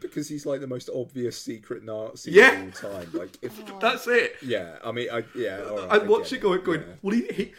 because 0.00 0.28
he's 0.28 0.44
like 0.46 0.60
the 0.60 0.66
most 0.66 0.90
obvious 0.92 1.40
secret 1.40 1.84
Nazi 1.84 2.32
Yeah. 2.32 2.52
of 2.60 2.84
all 2.84 2.90
time. 2.92 3.10
Like 3.12 3.38
if 3.40 3.60
oh. 3.70 3.78
That's 3.80 4.06
it. 4.08 4.34
yeah, 4.42 4.76
I 4.84 4.90
mean 4.90 5.08
I 5.12 5.22
yeah. 5.36 5.60
all 5.62 5.76
right, 5.78 5.92
I 5.92 5.96
I'm 6.02 6.08
watching 6.08 6.38
get 6.40 6.42
going, 6.42 6.64
going. 6.64 6.80
yeah. 6.80 6.94
Well, 7.02 7.14
he, 7.14 7.22
he, 7.32 7.52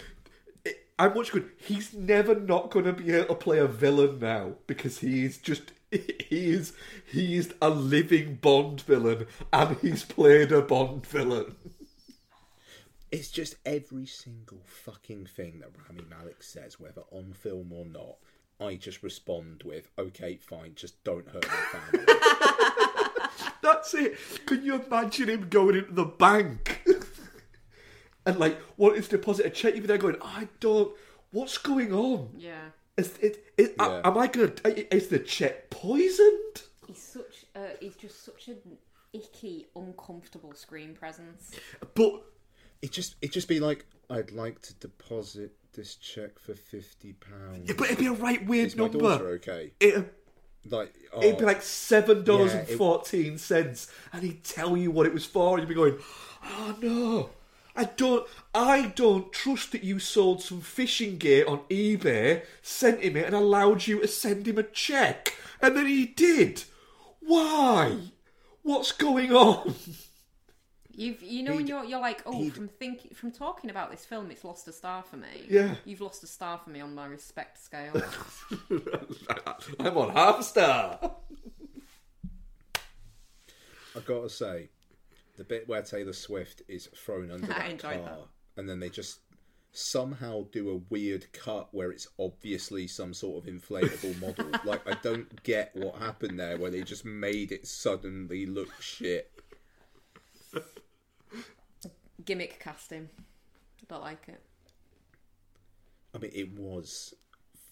I'm 1.00 1.16
much 1.16 1.32
good. 1.32 1.50
He's 1.58 1.94
never 1.94 2.36
not 2.36 2.70
going 2.70 2.86
to 2.86 2.94
be 2.94 3.12
able 3.12 3.30
to 3.30 3.36
play 3.36 3.58
a 3.58 3.68
villain 3.68 4.20
now 4.20 4.54
because 4.68 5.00
he 5.00 5.26
is 5.26 5.38
just. 5.38 5.72
He 6.28 6.50
is 6.50 6.74
he 7.06 7.36
is 7.36 7.54
a 7.62 7.70
living 7.70 8.40
Bond 8.42 8.82
villain, 8.82 9.28
and 9.52 9.78
he's 9.78 10.04
played 10.04 10.52
a 10.52 10.64
Bond 10.64 11.06
villain. 11.06 11.56
It's 13.12 13.30
just 13.30 13.58
every 13.64 14.08
single 14.08 14.62
fucking 14.66 15.28
thing 15.28 15.60
that 15.60 15.70
Rami 15.88 16.04
Malek 16.10 16.42
says, 16.42 16.80
whether 16.80 17.04
on 17.12 17.34
film 17.34 17.72
or 17.72 17.86
not. 17.86 18.16
I 18.60 18.74
just 18.76 19.04
respond 19.04 19.62
with, 19.64 19.88
"Okay, 20.00 20.38
fine, 20.38 20.74
just 20.74 21.04
don't 21.04 21.30
hurt 21.30 21.48
my 21.48 21.80
family." 21.80 22.06
That's 23.62 23.94
it. 23.94 24.18
Can 24.48 24.66
you 24.66 24.82
imagine 24.82 25.30
him 25.30 25.48
going 25.50 25.76
into 25.76 25.94
the 25.94 26.06
bank 26.06 26.82
and 28.26 28.40
like 28.40 28.60
wanting 28.78 29.02
to 29.04 29.10
deposit 29.10 29.46
a 29.46 29.50
check? 29.50 29.76
You'd 29.76 29.82
be 29.82 29.88
there 29.88 29.98
going, 29.98 30.18
I 30.22 30.48
don't. 30.60 30.92
What's 31.32 31.58
going 31.58 31.94
on? 31.94 32.30
yeah. 32.38 32.70
Is 32.96 33.18
it? 33.22 33.44
Is, 33.58 33.72
Yeah. 33.80 34.02
Am 34.04 34.18
I 34.18 34.28
gonna? 34.28 34.54
Is 34.92 35.08
the 35.08 35.18
check 35.20 35.72
poisoned? 35.72 36.62
He's 36.88 37.00
such 37.02 37.46
a, 37.56 37.70
he's 37.80 37.96
just 37.96 38.24
such 38.24 38.50
an 38.50 38.58
icky, 39.14 39.66
uncomfortable 39.76 40.54
screen 40.54 40.94
presence. 40.94 41.52
But 41.96 42.22
it 42.84 42.92
just 42.92 43.16
it 43.22 43.32
just 43.32 43.48
be 43.48 43.60
like, 43.60 43.86
"I'd 44.12 44.32
like 44.32 44.62
to 44.64 44.76
deposit 44.76 45.54
this 45.74 45.96
check 45.96 46.38
for 46.38 46.54
fifty 46.54 47.14
pounds." 47.14 47.68
Yeah, 47.68 47.74
but 47.76 47.86
it'd 47.88 47.98
be 47.98 48.06
a 48.08 48.12
right 48.14 48.46
weird 48.46 48.68
Is 48.68 48.76
my 48.76 48.84
number. 48.84 49.00
daughter 49.00 49.28
okay? 49.30 49.72
It'd, 49.80 50.10
Like, 50.70 50.94
oh, 51.14 51.22
it'd 51.22 51.38
be 51.40 51.44
oh. 51.46 51.48
like 51.48 51.64
seven 51.64 52.24
dollars 52.24 52.54
yeah, 52.54 52.60
and 52.60 52.68
fourteen 52.78 53.40
cents, 53.40 53.92
and 54.12 54.22
he'd 54.22 54.44
tell 54.44 54.78
you 54.78 54.92
what 54.92 55.08
it 55.08 55.14
was 55.14 55.26
for, 55.26 55.58
and 55.58 55.62
you'd 55.62 55.70
be 55.70 55.74
going, 55.76 55.98
"Oh 56.44 56.78
no." 56.80 57.30
I 57.76 57.86
don't. 57.86 58.28
I 58.54 58.88
don't 58.96 59.34
trust 59.34 59.72
that 59.72 59.84
you 59.84 59.98
sold 60.00 60.42
some 60.44 60.62
fishing 60.62 61.18
gear 61.18 61.46
on 61.48 61.60
eBay, 61.70 62.44
sent 62.62 63.02
him 63.02 63.18
it, 63.18 63.26
and 63.26 63.36
allowed 63.36 63.88
you 63.88 64.02
to 64.02 64.08
send 64.08 64.48
him 64.48 64.58
a 64.60 64.64
check, 64.64 65.36
and 65.62 65.76
then 65.76 65.88
he 65.88 66.06
did. 66.06 66.64
Why? 67.20 67.98
What's 68.62 68.92
going 68.92 69.32
on? 69.34 69.74
You've, 70.96 71.24
you 71.24 71.42
know, 71.42 71.54
when 71.54 71.62
He'd- 71.62 71.70
you're, 71.70 71.84
you're 71.86 72.00
like, 72.00 72.22
oh, 72.28 72.48
from 72.52 72.68
thinking, 72.68 73.16
from 73.16 73.32
talking 73.32 73.72
about 73.72 73.90
this 73.90 74.06
film, 74.06 74.30
it's 74.30 74.44
lost 74.44 74.68
a 74.68 74.72
star 74.72 75.02
for 75.02 75.18
me. 75.18 75.46
Yeah. 75.50 75.74
You've 75.86 76.02
lost 76.02 76.22
a 76.24 76.28
star 76.28 76.60
for 76.64 76.70
me 76.70 76.82
on 76.82 76.94
my 76.94 77.08
respect 77.08 77.58
scale. 77.64 78.00
I'm 79.80 79.98
on 79.98 80.12
half 80.12 80.40
a 80.40 80.44
star. 80.44 81.00
I've 83.96 84.06
got 84.06 84.22
to 84.22 84.30
say, 84.30 84.70
the 85.36 85.44
bit 85.44 85.68
where 85.68 85.82
Taylor 85.82 86.14
Swift 86.14 86.62
is 86.68 86.88
thrown 86.96 87.32
under 87.32 87.52
I 87.54 87.70
that 87.70 87.80
car, 87.80 87.94
that. 87.94 88.28
and 88.58 88.70
then 88.70 88.80
they 88.80 88.90
just 88.90 89.20
somehow 89.72 90.46
do 90.52 90.70
a 90.70 90.94
weird 90.94 91.32
cut 91.34 91.68
where 91.72 91.92
it's 91.92 92.08
obviously 92.20 92.88
some 92.88 93.14
sort 93.14 93.44
of 93.44 93.52
inflatable 93.54 94.20
model. 94.22 94.48
like 94.66 94.88
I 94.88 94.96
don't 95.02 95.44
get 95.44 95.72
what 95.76 95.96
happened 95.96 96.40
there, 96.40 96.58
where 96.58 96.72
they 96.72 96.82
just 96.84 97.06
made 97.06 97.52
it 97.52 97.68
suddenly 97.68 98.46
look 98.46 98.70
shit. 98.82 99.32
Gimmick 102.24 102.60
casting. 102.60 103.10
I 103.20 103.86
don't 103.90 104.04
like 104.04 104.26
it. 104.28 104.42
I 106.16 106.20
mean, 106.20 106.32
it 106.34 106.58
was 106.58 107.14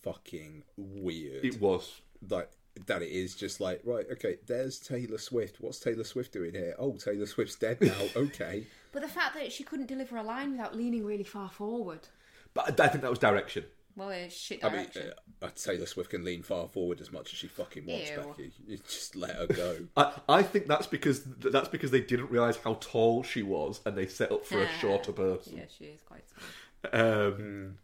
fucking 0.04 0.64
weird. 0.76 1.46
It 1.46 1.62
was. 1.62 2.02
like 2.30 2.50
that 2.88 3.02
it 3.02 3.10
is 3.10 3.36
just 3.36 3.60
like 3.62 3.82
right 3.84 4.06
okay 4.12 4.38
there's 4.48 4.80
taylor 4.80 5.18
swift 5.18 5.58
what's 5.60 5.80
taylor 5.80 6.04
swift 6.04 6.32
doing 6.34 6.54
here 6.54 6.74
oh 6.80 6.94
taylor 6.94 7.26
swift's 7.26 7.56
dead 7.56 7.80
now 7.82 7.94
okay 8.16 8.66
But 8.92 9.02
the 9.02 9.08
fact 9.08 9.36
that 9.36 9.52
she 9.52 9.64
couldn't 9.64 9.88
deliver 9.88 10.18
a 10.18 10.24
line 10.24 10.52
without 10.52 10.76
leaning 10.76 11.06
really 11.06 11.24
far 11.24 11.50
forward. 11.50 12.08
But 12.54 12.80
I 12.80 12.88
think 12.88 13.02
that 13.04 13.10
was 13.10 13.20
direction. 13.20 13.64
Well, 13.96 14.10
it's 14.10 14.36
shit 14.36 14.64
I 14.64 14.68
mean, 14.70 14.78
direction. 14.80 15.12
uh, 15.42 15.50
Taylor 15.56 15.86
Swift 15.86 16.10
can 16.12 16.24
lean 16.24 16.44
far 16.44 16.68
forward 16.68 17.02
as 17.02 17.12
much 17.12 17.32
as 17.34 17.40
she 17.40 17.48
fucking 17.48 17.86
wants, 17.86 18.10
Ew. 18.10 18.18
Becky. 18.18 18.52
You 18.68 18.78
just 18.78 19.16
let 19.16 19.36
her 19.36 19.48
go. 19.48 19.78
I, 19.98 20.14
I 20.30 20.44
think 20.44 20.68
that's 20.68 20.88
because 20.88 21.24
that's 21.26 21.68
because 21.70 21.92
they 21.92 22.00
didn't 22.02 22.30
realize 22.32 22.58
how 22.58 22.78
tall 22.82 23.22
she 23.24 23.44
was, 23.44 23.82
and 23.86 23.98
they 23.98 24.08
set 24.08 24.32
up 24.32 24.46
for 24.46 24.62
a 24.62 24.68
shorter 24.80 25.12
person. 25.12 25.58
yeah, 25.58 25.64
she 25.78 25.86
is 25.86 26.02
quite 26.02 26.24
small. 26.30 27.02
Um, 27.02 27.78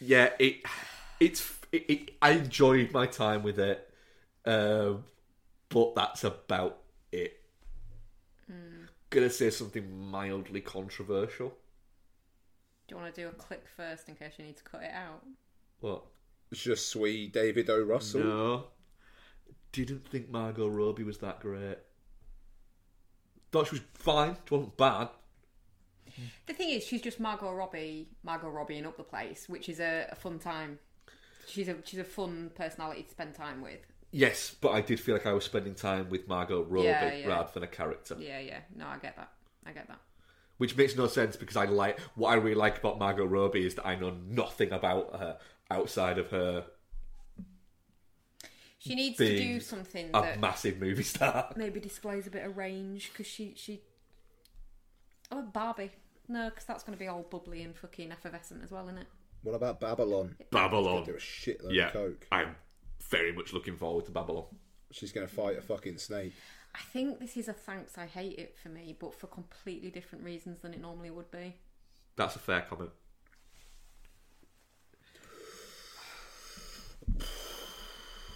Yeah, 0.00 0.30
it 0.38 0.56
it's 1.20 1.54
it, 1.72 1.84
it, 1.88 2.10
I 2.22 2.30
enjoyed 2.32 2.92
my 2.92 3.06
time 3.06 3.42
with 3.42 3.58
it, 3.58 3.90
um, 4.44 5.04
but 5.68 5.94
that's 5.94 6.24
about 6.24 6.78
it. 7.12 7.40
Gonna 9.10 9.30
say 9.30 9.50
something 9.50 10.10
mildly 10.10 10.60
controversial. 10.60 11.54
Do 12.88 12.94
you 12.94 13.00
want 13.00 13.14
to 13.14 13.20
do 13.22 13.28
a 13.28 13.32
click 13.32 13.64
first 13.76 14.08
in 14.08 14.16
case 14.16 14.32
you 14.38 14.44
need 14.44 14.56
to 14.56 14.64
cut 14.64 14.82
it 14.82 14.90
out? 14.92 15.22
What? 15.80 16.02
Just 16.52 16.88
sweet 16.88 17.32
David 17.32 17.70
O. 17.70 17.80
Russell. 17.80 18.20
No, 18.20 18.64
didn't 19.70 20.08
think 20.08 20.30
Margot 20.30 20.68
Robbie 20.68 21.04
was 21.04 21.18
that 21.18 21.40
great. 21.40 21.78
Thought 23.50 23.68
she 23.68 23.76
was 23.76 23.82
fine. 23.94 24.36
She 24.48 24.54
wasn't 24.54 24.76
bad. 24.76 25.08
The 26.46 26.52
thing 26.52 26.70
is, 26.70 26.84
she's 26.84 27.02
just 27.02 27.18
Margot 27.18 27.52
Robbie, 27.52 28.08
Margot 28.22 28.48
Robbieing 28.48 28.86
up 28.86 28.96
the 28.96 29.02
place, 29.02 29.48
which 29.48 29.68
is 29.68 29.80
a, 29.80 30.08
a 30.10 30.14
fun 30.14 30.38
time. 30.38 30.78
She's 31.46 31.68
a 31.68 31.76
she's 31.84 32.00
a 32.00 32.04
fun 32.04 32.50
personality 32.54 33.02
to 33.02 33.10
spend 33.10 33.34
time 33.34 33.62
with. 33.62 33.80
Yes, 34.16 34.54
but 34.60 34.70
I 34.70 34.80
did 34.80 35.00
feel 35.00 35.16
like 35.16 35.26
I 35.26 35.32
was 35.32 35.44
spending 35.44 35.74
time 35.74 36.08
with 36.08 36.28
Margot 36.28 36.62
Robbie 36.62 36.86
Yeah, 36.86 37.12
yeah. 37.14 37.26
rather 37.26 37.50
than 37.52 37.64
a 37.64 37.66
character. 37.66 38.16
Yeah, 38.18 38.38
yeah. 38.38 38.60
No, 38.76 38.86
I 38.86 38.98
get 38.98 39.16
that. 39.16 39.30
I 39.66 39.72
get 39.72 39.88
that. 39.88 39.98
which 40.58 40.76
makes 40.76 40.94
no 40.96 41.08
sense 41.08 41.34
because 41.36 41.56
I 41.56 41.64
like 41.64 41.98
what 42.14 42.30
I 42.30 42.34
really 42.34 42.54
like 42.54 42.78
about 42.78 42.98
Margot 42.98 43.24
Robbie 43.24 43.66
is 43.66 43.74
that 43.74 43.86
I 43.86 43.96
know 43.96 44.16
nothing 44.28 44.70
about 44.72 45.18
her 45.18 45.38
outside 45.70 46.18
of 46.18 46.30
her 46.30 46.64
She 48.78 48.94
needs 48.94 49.16
to 49.18 49.24
being 49.24 49.54
do 49.54 49.60
something 49.60 50.10
a 50.14 50.20
that 50.22 50.40
massive 50.40 50.78
movie 50.78 51.02
star. 51.02 51.52
maybe 51.56 51.80
displays 51.80 52.26
a 52.26 52.30
bit 52.30 52.44
of 52.44 52.56
range 52.56 53.10
because 53.12 53.26
she 53.26 53.54
she. 53.56 53.80
Oh, 55.32 55.42
Barbie. 55.42 55.90
No, 56.28 56.50
because 56.50 56.64
that's 56.64 56.84
going 56.84 56.96
to 56.96 57.02
be 57.02 57.08
all 57.08 57.22
bubbly 57.22 57.62
and 57.62 57.76
fucking 57.76 58.12
effervescent 58.12 58.62
as 58.62 58.70
well, 58.70 58.84
isn't 58.86 58.98
it? 58.98 59.06
What 59.42 59.54
about 59.54 59.80
Babylon? 59.80 60.36
Babylon. 60.50 61.04
Do 61.04 61.12
a 61.14 61.18
shitload 61.18 61.72
Yeah, 61.74 61.86
of 61.88 61.92
coke. 61.92 62.26
I'm 62.30 62.56
very 63.10 63.32
much 63.32 63.52
looking 63.52 63.76
forward 63.76 64.04
to 64.06 64.10
Babylon. 64.10 64.44
She's 64.90 65.12
going 65.12 65.26
to 65.26 65.32
fight 65.32 65.58
a 65.58 65.62
fucking 65.62 65.98
snake. 65.98 66.32
I 66.74 66.80
think 66.92 67.20
this 67.20 67.36
is 67.36 67.48
a 67.48 67.52
thanks 67.52 67.96
I 67.96 68.06
hate 68.06 68.38
it 68.38 68.56
for 68.60 68.68
me, 68.68 68.96
but 68.98 69.14
for 69.14 69.26
completely 69.28 69.90
different 69.90 70.24
reasons 70.24 70.60
than 70.60 70.74
it 70.74 70.80
normally 70.80 71.10
would 71.10 71.30
be. 71.30 71.54
That's 72.16 72.36
a 72.36 72.40
fair 72.40 72.62
comment. 72.62 72.90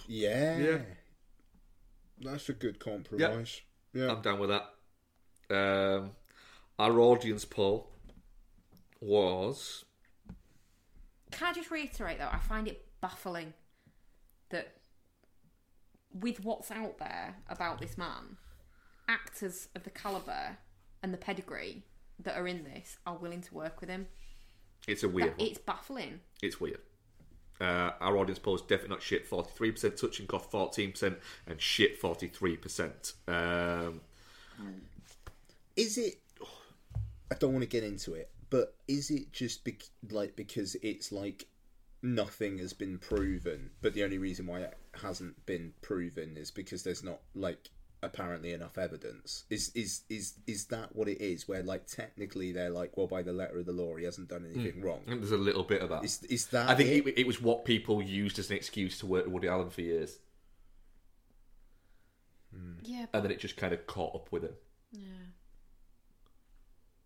Yeah. 0.07 0.57
Yeah. 0.57 0.77
That's 2.21 2.49
a 2.49 2.53
good 2.53 2.79
compromise. 2.79 3.61
Yeah. 3.93 4.11
I'm 4.11 4.21
down 4.21 4.39
with 4.39 4.49
that. 4.49 4.73
Um, 5.51 6.11
our 6.77 6.99
audience 6.99 7.45
poll 7.45 7.91
was 9.01 9.85
Can 11.31 11.47
I 11.47 11.53
just 11.53 11.71
reiterate 11.71 12.19
though? 12.19 12.29
I 12.31 12.39
find 12.39 12.67
it 12.67 12.85
baffling 13.01 13.53
that 14.49 14.75
with 16.13 16.43
what's 16.43 16.71
out 16.71 16.97
there 16.97 17.35
about 17.49 17.79
this 17.79 17.97
man, 17.97 18.37
actors 19.07 19.67
of 19.75 19.83
the 19.83 19.89
caliber 19.89 20.57
and 21.03 21.13
the 21.13 21.17
pedigree 21.17 21.83
that 22.19 22.35
are 22.37 22.47
in 22.47 22.63
this 22.63 22.97
are 23.05 23.15
willing 23.17 23.41
to 23.41 23.53
work 23.53 23.79
with 23.81 23.89
him. 23.89 24.07
it's 24.87 25.03
a 25.03 25.09
weird 25.09 25.31
That- 25.31 25.37
one. 25.39 25.47
it's 25.47 25.59
baffling. 25.59 26.21
It's 26.41 26.59
weird. 26.59 26.81
Uh, 27.61 27.91
our 27.99 28.17
audience 28.17 28.39
poll 28.39 28.55
is 28.55 28.61
definitely 28.61 28.89
not 28.89 29.01
shit 29.03 29.29
43%, 29.29 29.97
touching 29.97 30.25
cloth 30.25 30.49
14%, 30.49 31.19
and 31.45 31.61
shit 31.61 31.99
43%. 32.01 33.13
Um, 33.27 34.01
Is 35.75 35.97
it? 35.97 36.21
I 37.31 37.35
don't 37.35 37.51
want 37.53 37.63
to 37.63 37.67
get 37.69 37.83
into 37.83 38.13
it, 38.15 38.31
but 38.49 38.75
is 38.87 39.11
it 39.11 39.31
just 39.31 39.63
bec- 39.63 39.83
like 40.09 40.35
because 40.35 40.75
it's 40.81 41.11
like 41.11 41.47
nothing 42.01 42.57
has 42.59 42.73
been 42.73 42.97
proven, 42.97 43.71
but 43.81 43.93
the 43.93 44.03
only 44.03 44.17
reason 44.17 44.47
why 44.47 44.59
it 44.59 44.77
hasn't 45.01 45.45
been 45.45 45.73
proven 45.81 46.37
is 46.37 46.51
because 46.51 46.83
there's 46.83 47.03
not 47.03 47.19
like 47.35 47.69
apparently 48.01 48.53
enough 48.53 48.77
evidence. 48.77 49.45
Is 49.49 49.71
is 49.75 50.01
is 50.09 50.35
is 50.47 50.65
that 50.65 50.95
what 50.95 51.07
it 51.07 51.21
is? 51.21 51.47
Where 51.47 51.63
like 51.63 51.87
technically 51.87 52.51
they're 52.51 52.69
like, 52.69 52.95
well, 52.95 53.07
by 53.07 53.21
the 53.21 53.33
letter 53.33 53.59
of 53.59 53.65
the 53.65 53.71
law, 53.71 53.95
he 53.95 54.05
hasn't 54.05 54.29
done 54.29 54.49
anything 54.53 54.79
hmm. 54.79 54.85
wrong. 54.85 55.01
I 55.05 55.09
think 55.09 55.21
there's 55.21 55.31
a 55.31 55.37
little 55.37 55.63
bit 55.63 55.81
of 55.81 55.89
that. 55.89 56.03
Is 56.03 56.23
is 56.23 56.47
that? 56.47 56.69
I 56.69 56.75
think 56.75 56.89
it? 56.89 57.07
it, 57.07 57.19
it 57.21 57.27
was 57.27 57.41
what 57.41 57.65
people 57.65 58.01
used 58.01 58.39
as 58.39 58.49
an 58.49 58.55
excuse 58.55 58.99
to 58.99 59.05
work 59.05 59.25
with 59.25 59.33
Woody 59.33 59.47
Allen 59.47 59.69
for 59.69 59.81
years, 59.81 60.19
hmm. 62.53 62.73
Yeah, 62.83 63.05
and 63.13 63.23
then 63.23 63.31
it 63.31 63.39
just 63.39 63.57
kind 63.57 63.73
of 63.73 63.85
caught 63.87 64.15
up 64.15 64.31
with 64.31 64.43
him. 64.43 64.53
Yeah. 64.91 65.01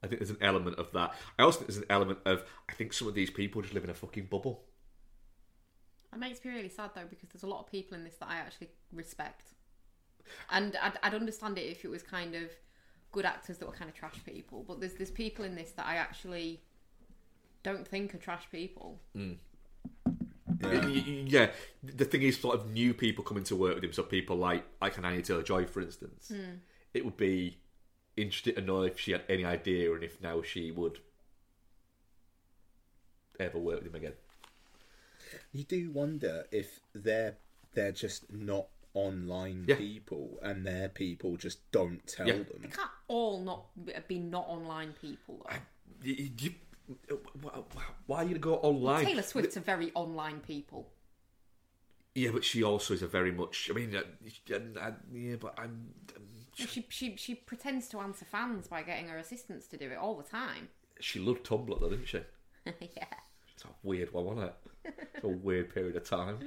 I 0.04 0.08
think 0.08 0.20
there's 0.20 0.32
an 0.32 0.38
element 0.42 0.78
of 0.78 0.92
that. 0.92 1.16
I 1.40 1.44
also 1.44 1.60
think 1.60 1.70
there's 1.70 1.78
an 1.78 1.86
element 1.90 2.20
of 2.26 2.44
I 2.70 2.74
think 2.74 2.92
some 2.92 3.08
of 3.08 3.14
these 3.14 3.30
people 3.30 3.62
just 3.62 3.74
live 3.74 3.86
in 3.86 3.90
a 3.90 3.94
fucking 3.94 4.26
bubble. 4.26 4.66
It 6.14 6.20
makes 6.20 6.44
me 6.44 6.52
really 6.52 6.70
sad 6.70 6.92
though 6.96 7.06
because 7.10 7.30
there's 7.30 7.44
a 7.44 7.48
lot 7.48 7.60
of 7.62 7.72
people 7.72 7.98
in 7.98 8.04
this 8.04 8.16
that 8.20 8.30
I 8.30 8.36
actually 8.38 8.70
respect, 8.92 9.54
and 10.52 10.76
I'd, 10.82 10.94
I'd 11.04 11.14
understand 11.16 11.58
it 11.58 11.62
if 11.70 11.84
it 11.84 11.90
was 11.90 12.04
kind 12.04 12.36
of 12.36 12.50
good 13.12 13.26
actors 13.26 13.58
that 13.60 13.66
were 13.68 13.74
kind 13.74 13.90
of 13.90 13.96
trash 13.96 14.16
people. 14.26 14.64
But 14.68 14.80
there's 14.80 14.94
there's 14.94 15.12
people 15.12 15.46
in 15.46 15.56
this 15.56 15.72
that 15.72 15.86
I 15.86 15.96
actually 15.96 16.62
don't 17.64 17.88
think 17.88 18.14
are 18.14 18.18
trash 18.18 18.44
people. 18.52 19.00
Mm. 19.16 19.38
Y- 20.62 20.70
y- 20.72 21.24
Yeah, 21.28 21.52
the 21.84 22.06
thing 22.06 22.22
is, 22.22 22.40
sort 22.40 22.56
of 22.60 22.72
new 22.72 22.94
people 22.94 23.24
coming 23.24 23.44
to 23.46 23.56
work 23.56 23.76
with 23.76 23.84
him. 23.84 23.94
So 23.94 24.04
people 24.04 24.36
like 24.38 24.64
like 24.82 24.98
an 24.98 25.06
Anya 25.06 25.22
Taylor 25.22 25.44
Joy, 25.44 25.66
for 25.66 25.82
instance. 25.82 26.30
Hmm. 26.30 26.58
It 26.94 27.04
would 27.06 27.18
be 27.18 27.58
interesting 28.16 28.56
to 28.56 28.62
know 28.62 28.84
if 28.84 29.00
she 29.00 29.12
had 29.12 29.24
any 29.28 29.44
idea 29.44 29.92
and 29.94 30.04
if 30.04 30.22
now 30.22 30.42
she 30.44 30.70
would 30.72 31.00
ever 33.40 33.58
work 33.58 33.80
with 33.80 33.88
him 33.88 33.96
again. 33.96 34.14
You 35.52 35.64
do 35.64 35.92
wonder 35.92 36.46
if 36.52 36.80
they're 36.94 37.38
they're 37.74 37.92
just 37.92 38.32
not 38.32 38.68
online 38.94 39.66
Yeah. 39.68 39.76
people, 39.78 40.38
and 40.44 40.66
their 40.66 40.90
people 40.90 41.36
just 41.38 41.70
don't 41.72 42.06
tell 42.08 42.28
Yeah. 42.28 42.34
them. 42.44 42.60
They 42.62 42.68
can't 42.68 42.92
all 43.08 43.42
not 43.42 43.66
be 44.08 44.20
not 44.20 44.48
online 44.48 44.94
people. 44.94 45.46
Though. 45.50 45.56
You, 46.04 46.30
you, 46.40 46.54
why 48.08 48.20
are 48.20 48.24
you 48.24 48.30
gonna 48.30 48.40
go 48.40 48.56
online? 48.58 49.06
Taylor 49.06 49.22
Swift's 49.24 49.58
a 49.58 49.60
very 49.62 49.92
online 49.96 50.40
people. 50.42 50.90
Yeah, 52.16 52.30
but 52.32 52.44
she 52.44 52.62
also 52.64 52.94
is 52.94 53.02
a 53.02 53.08
very 53.08 53.32
much. 53.32 53.70
I 53.72 53.74
mean, 53.74 53.96
uh, 53.96 54.02
uh, 54.80 54.92
yeah, 55.12 55.36
but 55.38 55.56
I'm. 55.58 55.94
um, 56.16 56.24
She, 56.56 56.86
she 56.90 57.16
she 57.16 57.34
pretends 57.34 57.88
to 57.90 58.00
answer 58.00 58.26
fans 58.26 58.68
by 58.68 58.84
getting 58.84 59.08
her 59.08 59.18
assistants 59.18 59.66
to 59.70 59.78
do 59.78 59.90
it 59.90 59.98
all 59.98 60.16
the 60.16 60.24
time. 60.24 60.70
She 61.00 61.20
loved 61.20 61.44
Tumblr, 61.44 61.80
though, 61.80 61.90
didn't 61.90 62.06
she? 62.08 62.20
yeah. 62.66 63.06
It's 63.56 63.66
a 63.66 63.70
weird 63.82 64.14
one, 64.14 64.26
wasn't 64.26 64.46
it? 64.48 64.56
It's 65.16 65.24
a 65.24 65.28
weird 65.28 65.74
period 65.74 65.96
of 65.96 66.08
time. 66.08 66.40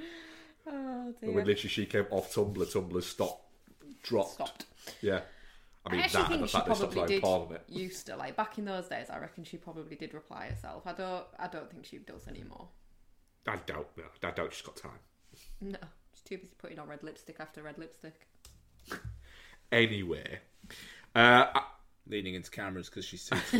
Oh 0.67 1.13
When 1.21 1.45
literally 1.45 1.55
she 1.55 1.85
came 1.85 2.05
off 2.11 2.33
Tumblr, 2.33 2.55
Tumblr 2.55 3.03
stopped, 3.03 3.43
dropped. 4.03 4.33
Stopped. 4.33 4.65
Yeah. 5.01 5.21
I 5.85 5.91
mean, 5.91 6.01
I 6.01 6.03
actually 6.03 6.23
that 6.23 6.31
and 6.33 6.43
the 6.43 6.47
she 6.47 6.57
fact 6.57 6.67
they 6.67 6.75
stopped 6.75 6.93
probably 7.21 7.57
did 7.57 7.79
used 7.81 8.05
to 8.07 8.15
like 8.17 8.35
back 8.35 8.57
in 8.57 8.65
those 8.65 8.87
days. 8.87 9.09
I 9.09 9.19
reckon 9.19 9.45
she 9.45 9.57
probably 9.57 9.95
did 9.95 10.13
reply 10.13 10.47
herself. 10.47 10.85
I 10.85 10.93
don't. 10.93 11.25
I 11.39 11.47
don't 11.47 11.71
think 11.71 11.85
she 11.85 11.97
does 11.99 12.27
anymore. 12.27 12.67
I 13.47 13.55
doubt, 13.65 13.89
no, 13.95 14.03
I 14.23 14.31
doubt 14.31 14.53
she's 14.53 14.61
got 14.65 14.75
time. 14.75 14.99
No, 15.61 15.77
she's 16.13 16.21
too 16.23 16.37
busy 16.37 16.53
putting 16.57 16.79
on 16.79 16.89
red 16.89 17.03
lipstick 17.03 17.37
after 17.39 17.63
red 17.63 17.77
lipstick. 17.77 18.27
Anyway, 19.69 20.39
uh, 21.13 21.45
I, 21.53 21.61
Leaning 22.09 22.35
into 22.35 22.49
cameras 22.49 22.89
because 22.89 23.05
she's 23.05 23.25
too 23.25 23.35
tall. 23.51 23.59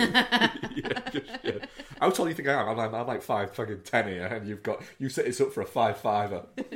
yeah, 0.76 1.00
just, 1.12 1.26
yeah. 1.44 1.52
How 2.00 2.10
tall 2.10 2.26
do 2.26 2.30
you 2.30 2.36
think 2.36 2.48
I 2.48 2.54
am? 2.62 2.70
I'm, 2.70 2.78
like- 2.78 2.94
I'm 2.94 3.08
like 3.08 3.22
five 3.22 3.54
fucking 3.54 3.82
ten 3.84 4.08
here, 4.08 4.26
and 4.26 4.48
you've 4.48 4.64
got 4.64 4.82
you 5.00 5.10
set 5.10 5.26
this 5.26 5.42
up 5.42 5.52
for 5.54 5.62
a 5.62 5.66
five 5.66 5.98
fiver, 5.98 6.44
But 6.56 6.70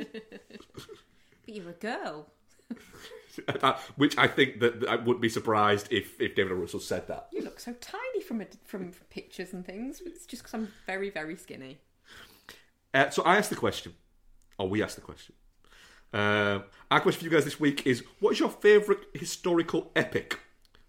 you're 1.46 1.70
a 1.70 1.72
girl. 1.72 2.28
which 3.96 4.16
I 4.18 4.26
think 4.26 4.60
that, 4.60 4.80
that 4.80 4.88
I 4.88 4.96
wouldn't 4.96 5.20
be 5.22 5.28
surprised 5.28 5.88
if 5.90 6.20
if 6.20 6.34
David 6.34 6.52
O. 6.52 6.56
Russell 6.56 6.80
said 6.80 7.08
that. 7.08 7.28
You 7.32 7.42
look 7.42 7.58
so 7.60 7.72
tiny 7.80 8.20
from 8.20 8.42
a, 8.42 8.46
from 8.64 8.92
pictures 9.10 9.52
and 9.52 9.64
things. 9.64 10.02
It's 10.04 10.26
just 10.26 10.42
because 10.42 10.54
I'm 10.54 10.68
very 10.86 11.10
very 11.10 11.36
skinny. 11.36 11.78
Uh, 12.94 13.08
so 13.10 13.22
I 13.22 13.36
asked 13.38 13.50
the 13.50 13.56
question, 13.56 13.94
or 14.58 14.68
we 14.68 14.82
asked 14.82 14.96
the 14.96 15.02
question. 15.02 15.34
Um, 16.12 16.64
our 16.90 17.00
question 17.00 17.20
for 17.20 17.24
you 17.24 17.30
guys 17.30 17.44
this 17.46 17.58
week 17.58 17.86
is: 17.86 18.04
What 18.20 18.32
is 18.32 18.40
your 18.40 18.50
favourite 18.50 19.00
historical 19.14 19.90
epic? 19.96 20.38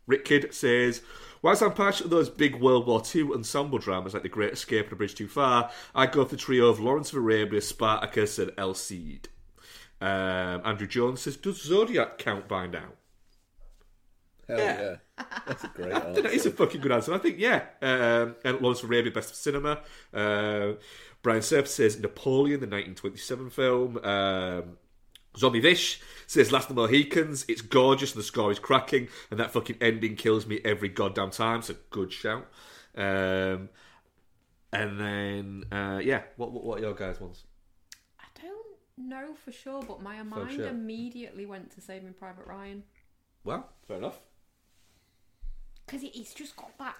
Rick 0.07 0.25
Kidd 0.25 0.53
says, 0.53 1.01
"Whilst 1.41 1.61
I'm 1.61 1.73
passionate 1.73 2.05
of 2.05 2.11
those 2.11 2.29
big 2.29 2.55
World 2.55 2.87
War 2.87 3.01
II 3.13 3.31
ensemble 3.33 3.79
dramas 3.79 4.13
like 4.13 4.23
The 4.23 4.29
Great 4.29 4.53
Escape 4.53 4.85
and 4.85 4.93
A 4.93 4.95
Bridge 4.95 5.15
Too 5.15 5.27
Far, 5.27 5.71
I 5.95 6.05
go 6.07 6.25
for 6.25 6.31
the 6.31 6.41
trio 6.41 6.67
of 6.67 6.79
Lawrence 6.79 7.11
of 7.11 7.17
Arabia, 7.17 7.61
Spartacus, 7.61 8.39
and 8.39 8.51
El 8.57 8.73
Cid." 8.73 9.29
Um, 10.01 10.61
Andrew 10.65 10.87
Jones 10.87 11.21
says, 11.21 11.37
"Does 11.37 11.61
Zodiac 11.61 12.17
count 12.17 12.47
by 12.47 12.67
now?" 12.67 12.93
Hell 14.47 14.59
yeah. 14.59 14.95
That's 15.47 15.63
a 15.63 15.67
great 15.75 15.93
I 15.93 15.99
think 16.13 16.23
that 16.23 16.33
is 16.33 16.45
a 16.45 16.51
fucking 16.51 16.81
good 16.81 16.91
answer. 16.91 17.13
I 17.13 17.17
think, 17.17 17.39
yeah. 17.39 17.63
Um, 17.81 18.35
and 18.43 18.59
Lawrence 18.59 18.83
of 18.83 18.89
Arabia, 18.89 19.11
Best 19.11 19.31
of 19.31 19.35
Cinema. 19.37 19.81
Uh, 20.13 20.73
Brian 21.21 21.41
Surf 21.41 21.67
says 21.67 21.99
Napoleon, 21.99 22.59
the 22.59 22.67
1927 22.67 23.49
film. 23.49 23.97
Um, 24.03 24.77
Zombie 25.37 25.61
Vish 25.61 26.01
says 26.33 26.51
Last 26.51 26.69
of 26.69 26.75
the 26.75 26.81
Mohicans. 26.81 27.45
It's 27.47 27.61
gorgeous 27.61 28.13
and 28.13 28.19
the 28.19 28.25
score 28.25 28.51
is 28.51 28.59
cracking, 28.59 29.07
and 29.31 29.39
that 29.39 29.51
fucking 29.51 29.77
ending 29.79 30.15
kills 30.15 30.45
me 30.45 30.59
every 30.65 30.89
goddamn 30.89 31.31
time. 31.31 31.59
It's 31.59 31.69
a 31.69 31.75
good 31.89 32.11
shout. 32.11 32.47
Um, 32.95 33.69
and 34.71 34.99
then, 34.99 35.63
uh, 35.71 35.99
yeah, 36.03 36.23
what, 36.37 36.51
what 36.51 36.63
what 36.63 36.79
are 36.79 36.81
your 36.81 36.93
guys' 36.95 37.19
ones? 37.21 37.43
I 38.19 38.25
don't 38.41 39.07
know 39.09 39.33
for 39.35 39.51
sure, 39.51 39.83
but 39.83 40.01
my 40.01 40.21
mind 40.23 40.53
sure. 40.55 40.67
immediately 40.67 41.45
went 41.45 41.71
to 41.75 41.81
Saving 41.81 42.13
Private 42.13 42.47
Ryan 42.47 42.83
Well, 43.43 43.69
fair 43.87 43.97
enough. 43.97 44.19
because 45.85 46.03
it's 46.03 46.33
just 46.33 46.55
got 46.55 46.77
that 46.79 46.95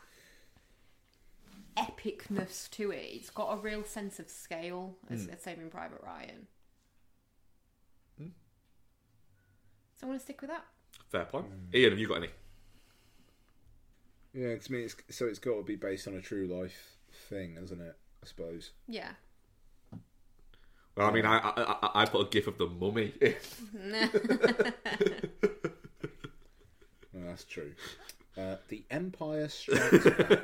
epicness 1.78 2.70
to 2.72 2.92
it. 2.92 3.10
It's 3.12 3.30
got 3.32 3.54
a 3.54 3.58
real 3.58 3.84
sense 3.84 4.20
of 4.20 4.30
scale 4.30 4.98
as, 5.10 5.28
as 5.28 5.42
Saving 5.42 5.70
Private 5.70 6.02
Ryan. 6.04 6.48
So 10.04 10.08
I 10.08 10.10
want 10.10 10.20
to 10.20 10.24
stick 10.26 10.42
with 10.42 10.50
that. 10.50 10.66
Fair 11.12 11.24
point. 11.24 11.46
Ian, 11.74 11.92
have 11.92 12.00
you 12.00 12.10
got 12.10 12.16
any? 12.18 12.28
Yeah, 14.34 14.54
'cause 14.56 14.68
I 14.70 14.74
mean, 14.74 14.84
it's, 14.84 14.96
so 15.18 15.28
it's 15.28 15.40
got 15.40 15.56
to 15.56 15.64
be 15.64 15.78
based 15.78 16.10
on 16.10 16.16
a 16.16 16.22
true 16.22 16.46
life 16.46 16.98
thing, 17.30 17.56
isn't 17.64 17.80
it? 17.80 17.96
I 18.22 18.26
suppose. 18.26 18.72
Yeah. 18.86 19.12
Well, 20.98 21.08
I 21.08 21.12
mean, 21.12 21.26
I 21.26 21.38
I, 21.38 21.52
I, 21.62 22.02
I 22.02 22.06
put 22.06 22.28
a 22.28 22.30
gif 22.30 22.48
of 22.48 22.58
the 22.58 22.68
mummy. 22.68 23.14
Well, 27.14 27.26
that's 27.28 27.44
true. 27.46 27.74
Uh, 28.36 28.56
the 28.70 28.84
Empire 28.90 29.48
Strikes 29.48 29.92
Back. 30.04 30.32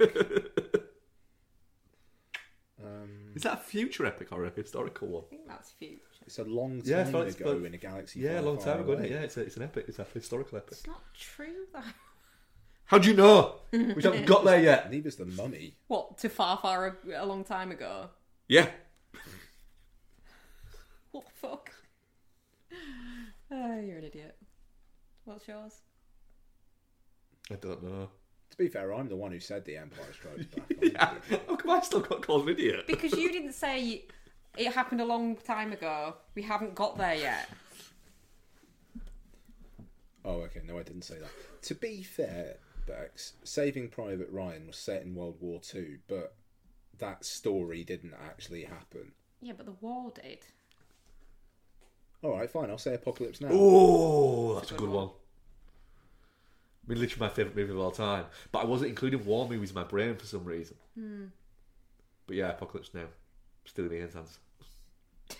um, 2.83 3.31
Is 3.35 3.41
that 3.41 3.53
a 3.53 3.57
future 3.57 4.05
epic 4.05 4.27
or 4.31 4.45
a 4.45 4.51
historical 4.51 5.07
one? 5.07 5.23
I 5.25 5.29
think 5.29 5.47
that's 5.47 5.71
future. 5.71 6.01
It's 6.29 6.37
a 6.37 6.43
long 6.43 6.81
time 6.83 7.11
so 7.11 7.21
it's 7.21 7.35
ago 7.35 7.51
about- 7.53 7.65
in 7.65 7.73
a 7.73 7.77
galaxy. 7.77 8.19
Yeah, 8.19 8.31
a 8.31 8.33
far, 8.35 8.41
long 8.43 8.57
time 8.59 8.79
ago. 8.81 8.93
Isn't 8.93 9.05
it? 9.05 9.11
Yeah, 9.11 9.21
it's, 9.21 9.37
a, 9.37 9.41
it's 9.41 9.57
an 9.57 9.63
epic. 9.63 9.85
It's 9.87 9.97
a 9.97 10.05
historical 10.13 10.57
epic. 10.59 10.73
It's 10.73 10.85
not 10.87 11.01
true 11.15 11.65
though. 11.73 11.79
How 12.85 12.97
do 12.99 13.09
you 13.09 13.15
know? 13.15 13.55
We 13.71 14.01
haven't 14.03 14.25
got 14.27 14.45
there 14.45 14.61
yet. 14.61 14.91
Neither's 14.91 15.15
the 15.15 15.25
mummy. 15.25 15.75
What 15.87 16.19
to 16.19 16.29
far, 16.29 16.57
far 16.57 16.97
a, 17.11 17.23
a 17.23 17.25
long 17.25 17.43
time 17.43 17.71
ago? 17.71 18.09
Yeah. 18.47 18.67
What 21.11 21.25
the 21.25 21.31
fuck? 21.47 21.71
Oh, 23.51 23.79
you're 23.81 23.97
an 23.97 24.03
idiot. 24.03 24.35
What's 25.25 25.47
yours? 25.47 25.73
I 27.51 27.55
don't 27.55 27.81
know. 27.83 28.09
To 28.51 28.57
be 28.57 28.67
fair, 28.67 28.93
I'm 28.93 29.07
the 29.07 29.15
one 29.15 29.31
who 29.31 29.39
said 29.39 29.65
the 29.65 29.77
Empire 29.77 30.05
Strikes 30.13 30.45
Back. 30.45 30.71
Yeah. 30.81 31.13
How 31.47 31.55
come 31.55 31.71
I 31.71 31.81
still 31.81 31.99
got 32.01 32.21
called 32.25 32.43
an 32.43 32.49
idiot? 32.49 32.85
Because 32.87 33.13
you 33.13 33.31
didn't 33.31 33.53
say 33.53 34.05
it 34.57 34.73
happened 34.73 35.01
a 35.01 35.05
long 35.05 35.35
time 35.35 35.71
ago. 35.71 36.15
We 36.35 36.41
haven't 36.41 36.75
got 36.75 36.97
there 36.97 37.15
yet. 37.15 37.49
Oh, 40.25 40.41
okay. 40.41 40.61
No, 40.65 40.77
I 40.77 40.83
didn't 40.83 41.03
say 41.03 41.17
that. 41.19 41.29
To 41.63 41.75
be 41.75 42.03
fair, 42.03 42.57
Bex, 42.87 43.33
Saving 43.43 43.87
Private 43.89 44.29
Ryan 44.31 44.67
was 44.67 44.77
set 44.77 45.03
in 45.03 45.15
World 45.15 45.37
War 45.39 45.59
Two, 45.61 45.99
but 46.07 46.33
that 46.97 47.25
story 47.25 47.83
didn't 47.83 48.13
actually 48.25 48.63
happen. 48.63 49.13
Yeah, 49.41 49.53
but 49.55 49.65
the 49.65 49.75
war 49.79 50.11
did. 50.13 50.39
All 52.21 52.37
right, 52.37 52.49
fine. 52.49 52.69
I'll 52.69 52.77
say 52.77 52.95
Apocalypse 52.95 53.39
Now. 53.39 53.49
Oh, 53.51 54.55
that's 54.55 54.71
a 54.71 54.75
good 54.75 54.89
one. 54.89 55.07
I 55.07 56.91
mean, 56.91 56.99
literally 56.99 57.27
my 57.27 57.33
favourite 57.33 57.55
movie 57.55 57.71
of 57.71 57.79
all 57.79 57.91
time. 57.91 58.25
But 58.51 58.59
I 58.59 58.65
wasn't 58.65 58.89
including 58.89 59.23
war 59.25 59.47
movies 59.47 59.69
in 59.69 59.75
my 59.75 59.83
brain 59.83 60.15
for 60.17 60.25
some 60.25 60.43
reason. 60.43 60.75
Hmm. 60.95 61.25
But 62.27 62.35
yeah, 62.35 62.49
Apocalypse 62.49 62.89
Now. 62.93 63.05
Still 63.69 63.85
in 63.85 63.93
Ian's 63.93 64.13
hands. 64.15 64.39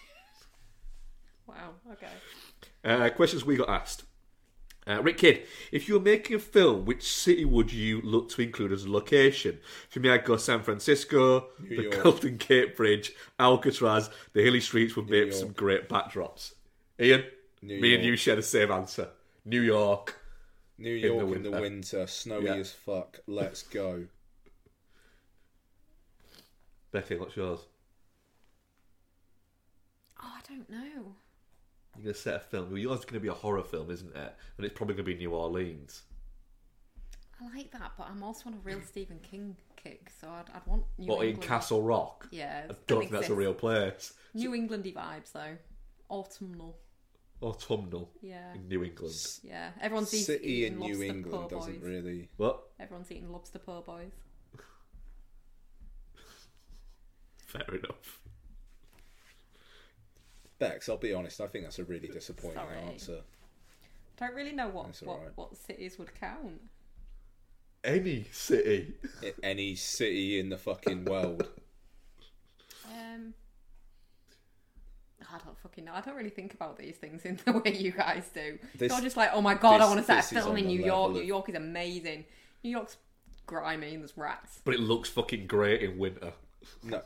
Wow. 1.47 1.71
Okay. 1.93 2.07
Uh, 2.85 3.09
questions 3.09 3.43
we 3.43 3.55
got 3.57 3.69
asked. 3.69 4.03
Uh, 4.87 5.01
Rick 5.01 5.17
Kidd, 5.17 5.47
if 5.71 5.87
you 5.87 5.95
were 5.95 5.99
making 5.99 6.35
a 6.35 6.39
film, 6.39 6.85
which 6.85 7.11
city 7.11 7.43
would 7.43 7.73
you 7.73 8.01
look 8.01 8.29
to 8.29 8.43
include 8.43 8.71
as 8.71 8.83
a 8.83 8.91
location? 8.91 9.57
For 9.89 9.99
me, 9.99 10.11
I'd 10.11 10.25
go 10.25 10.37
San 10.37 10.61
Francisco, 10.61 11.47
New 11.59 11.75
the 11.75 11.83
York. 11.83 12.03
Golden 12.03 12.37
Gate 12.37 12.75
Bridge, 12.77 13.13
Alcatraz. 13.39 14.11
The 14.33 14.43
hilly 14.43 14.59
streets 14.61 14.95
would 14.95 15.09
make 15.09 15.29
York. 15.29 15.33
some 15.33 15.51
great 15.53 15.89
backdrops. 15.89 16.53
Ian, 16.99 17.23
New 17.63 17.81
me 17.81 17.95
and 17.95 18.03
you 18.03 18.15
share 18.15 18.35
the 18.35 18.43
same 18.43 18.71
answer. 18.71 19.09
New 19.43 19.61
York. 19.61 20.19
New 20.77 20.93
York 20.93 21.35
in 21.35 21.41
the 21.43 21.49
winter. 21.49 21.61
winter, 21.61 22.07
snowy 22.07 22.45
Yeah. 22.45 22.53
as 22.57 22.71
fuck. 22.71 23.19
Let's 23.25 23.63
go. 23.63 24.05
Becky, 26.91 27.15
what's 27.17 27.35
yours? 27.35 27.59
Oh, 30.21 30.33
I 30.37 30.41
don't 30.69 30.79
know. 30.95 31.15
You're 31.95 32.03
going 32.03 32.13
to 32.13 32.19
set 32.19 32.35
a 32.35 32.39
film. 32.39 32.69
Well, 32.69 32.77
yours 32.77 32.99
is 32.99 33.05
going 33.05 33.15
to 33.15 33.19
be 33.19 33.27
a 33.27 33.33
horror 33.33 33.63
film, 33.63 33.89
isn't 33.91 34.15
it? 34.15 34.35
And 34.57 34.65
it's 34.65 34.75
probably 34.75 34.95
going 34.95 35.05
to 35.05 35.11
be 35.11 35.17
New 35.17 35.31
Orleans. 35.31 36.03
I 37.41 37.55
like 37.57 37.71
that, 37.71 37.91
but 37.97 38.07
I'm 38.09 38.21
also 38.23 38.49
on 38.49 38.55
a 38.55 38.59
real 38.63 38.81
Stephen 38.85 39.19
King 39.19 39.55
kick, 39.77 40.11
so 40.19 40.27
I'd, 40.27 40.49
I'd 40.53 40.65
want 40.67 40.83
New 40.97 41.07
What, 41.07 41.25
in 41.25 41.37
Castle 41.37 41.81
Rock? 41.81 42.27
Yeah, 42.31 42.63
I 42.69 42.73
don't 42.87 42.99
think 42.99 43.11
that's 43.11 43.29
a 43.29 43.33
real 43.33 43.53
place. 43.53 44.13
New 44.33 44.51
Englandy 44.51 44.93
vibes 44.93 45.31
though. 45.31 45.57
Autumnal. 46.11 46.75
Autumnal 47.41 48.09
Yeah. 48.21 48.53
in 48.55 48.67
New 48.67 48.83
England. 48.83 49.15
Yeah. 49.41 49.69
Everyone's 49.81 50.09
City 50.09 50.45
eating 50.45 50.73
in 50.73 50.79
New 50.79 50.87
lobster 50.87 51.03
England 51.05 51.49
po' 51.49 51.57
doesn't 51.57 51.79
boys. 51.81 51.89
really. 51.89 52.29
What? 52.35 52.61
Everyone's 52.77 53.09
eating 53.09 53.31
lobster 53.31 53.59
po' 53.59 53.81
boys. 53.81 54.11
Fair 57.47 57.75
enough. 57.75 58.18
Bex, 60.59 60.89
I'll 60.89 60.97
be 60.97 61.13
honest. 61.13 61.39
I 61.41 61.47
think 61.47 61.63
that's 61.63 61.79
a 61.79 61.85
really 61.85 62.07
disappointing 62.09 62.57
Sorry. 62.59 62.77
answer. 62.91 63.21
Don't 64.17 64.33
really 64.35 64.51
know 64.51 64.67
what 64.67 64.87
That's 64.87 65.01
what, 65.01 65.17
alright. 65.17 65.31
what 65.35 65.55
cities 65.57 65.97
would 65.97 66.13
count. 66.19 66.59
Any 67.83 68.25
city. 68.33 68.95
I- 69.23 69.33
Any 69.41 69.75
city 69.75 70.39
in 70.39 70.49
the 70.49 70.57
fucking 70.57 71.05
world. 71.05 71.47
Um, 72.91 73.35
I 75.21 75.37
don't 75.45 75.57
fucking 75.59 75.85
know. 75.85 75.91
I 75.93 76.01
don't 76.01 76.15
really 76.15 76.31
think 76.31 76.55
about 76.55 76.77
these 76.79 76.95
things 76.95 77.23
in 77.23 77.37
the 77.45 77.51
way 77.51 77.77
you 77.77 77.91
guys 77.91 78.27
do. 78.33 78.57
This- 78.75 78.91
You're 78.91 79.01
just 79.01 79.15
like, 79.15 79.29
oh 79.31 79.41
my 79.41 79.53
god, 79.53 79.75
I 79.75 79.77
this- 79.79 79.87
want 79.87 79.99
to 79.99 80.05
set 80.05 80.15
this 80.17 80.31
a 80.31 80.35
is 80.37 80.43
film 80.43 80.53
on 80.53 80.59
in 80.59 80.65
the 80.67 80.73
New 80.73 80.81
level 80.81 80.97
York. 80.97 81.09
of- 81.11 81.15
New 81.17 81.27
York 81.27 81.49
is 81.49 81.55
amazing. 81.55 82.25
New 82.63 82.71
York's 82.71 82.97
grimy 83.45 83.93
and 83.93 84.01
there's 84.01 84.17
rats. 84.17 84.59
But 84.65 84.73
it 84.73 84.79
looks 84.79 85.07
fucking 85.09 85.45
great 85.47 85.81
in 85.83 85.97
winter. 85.99 86.33
No. 86.83 87.01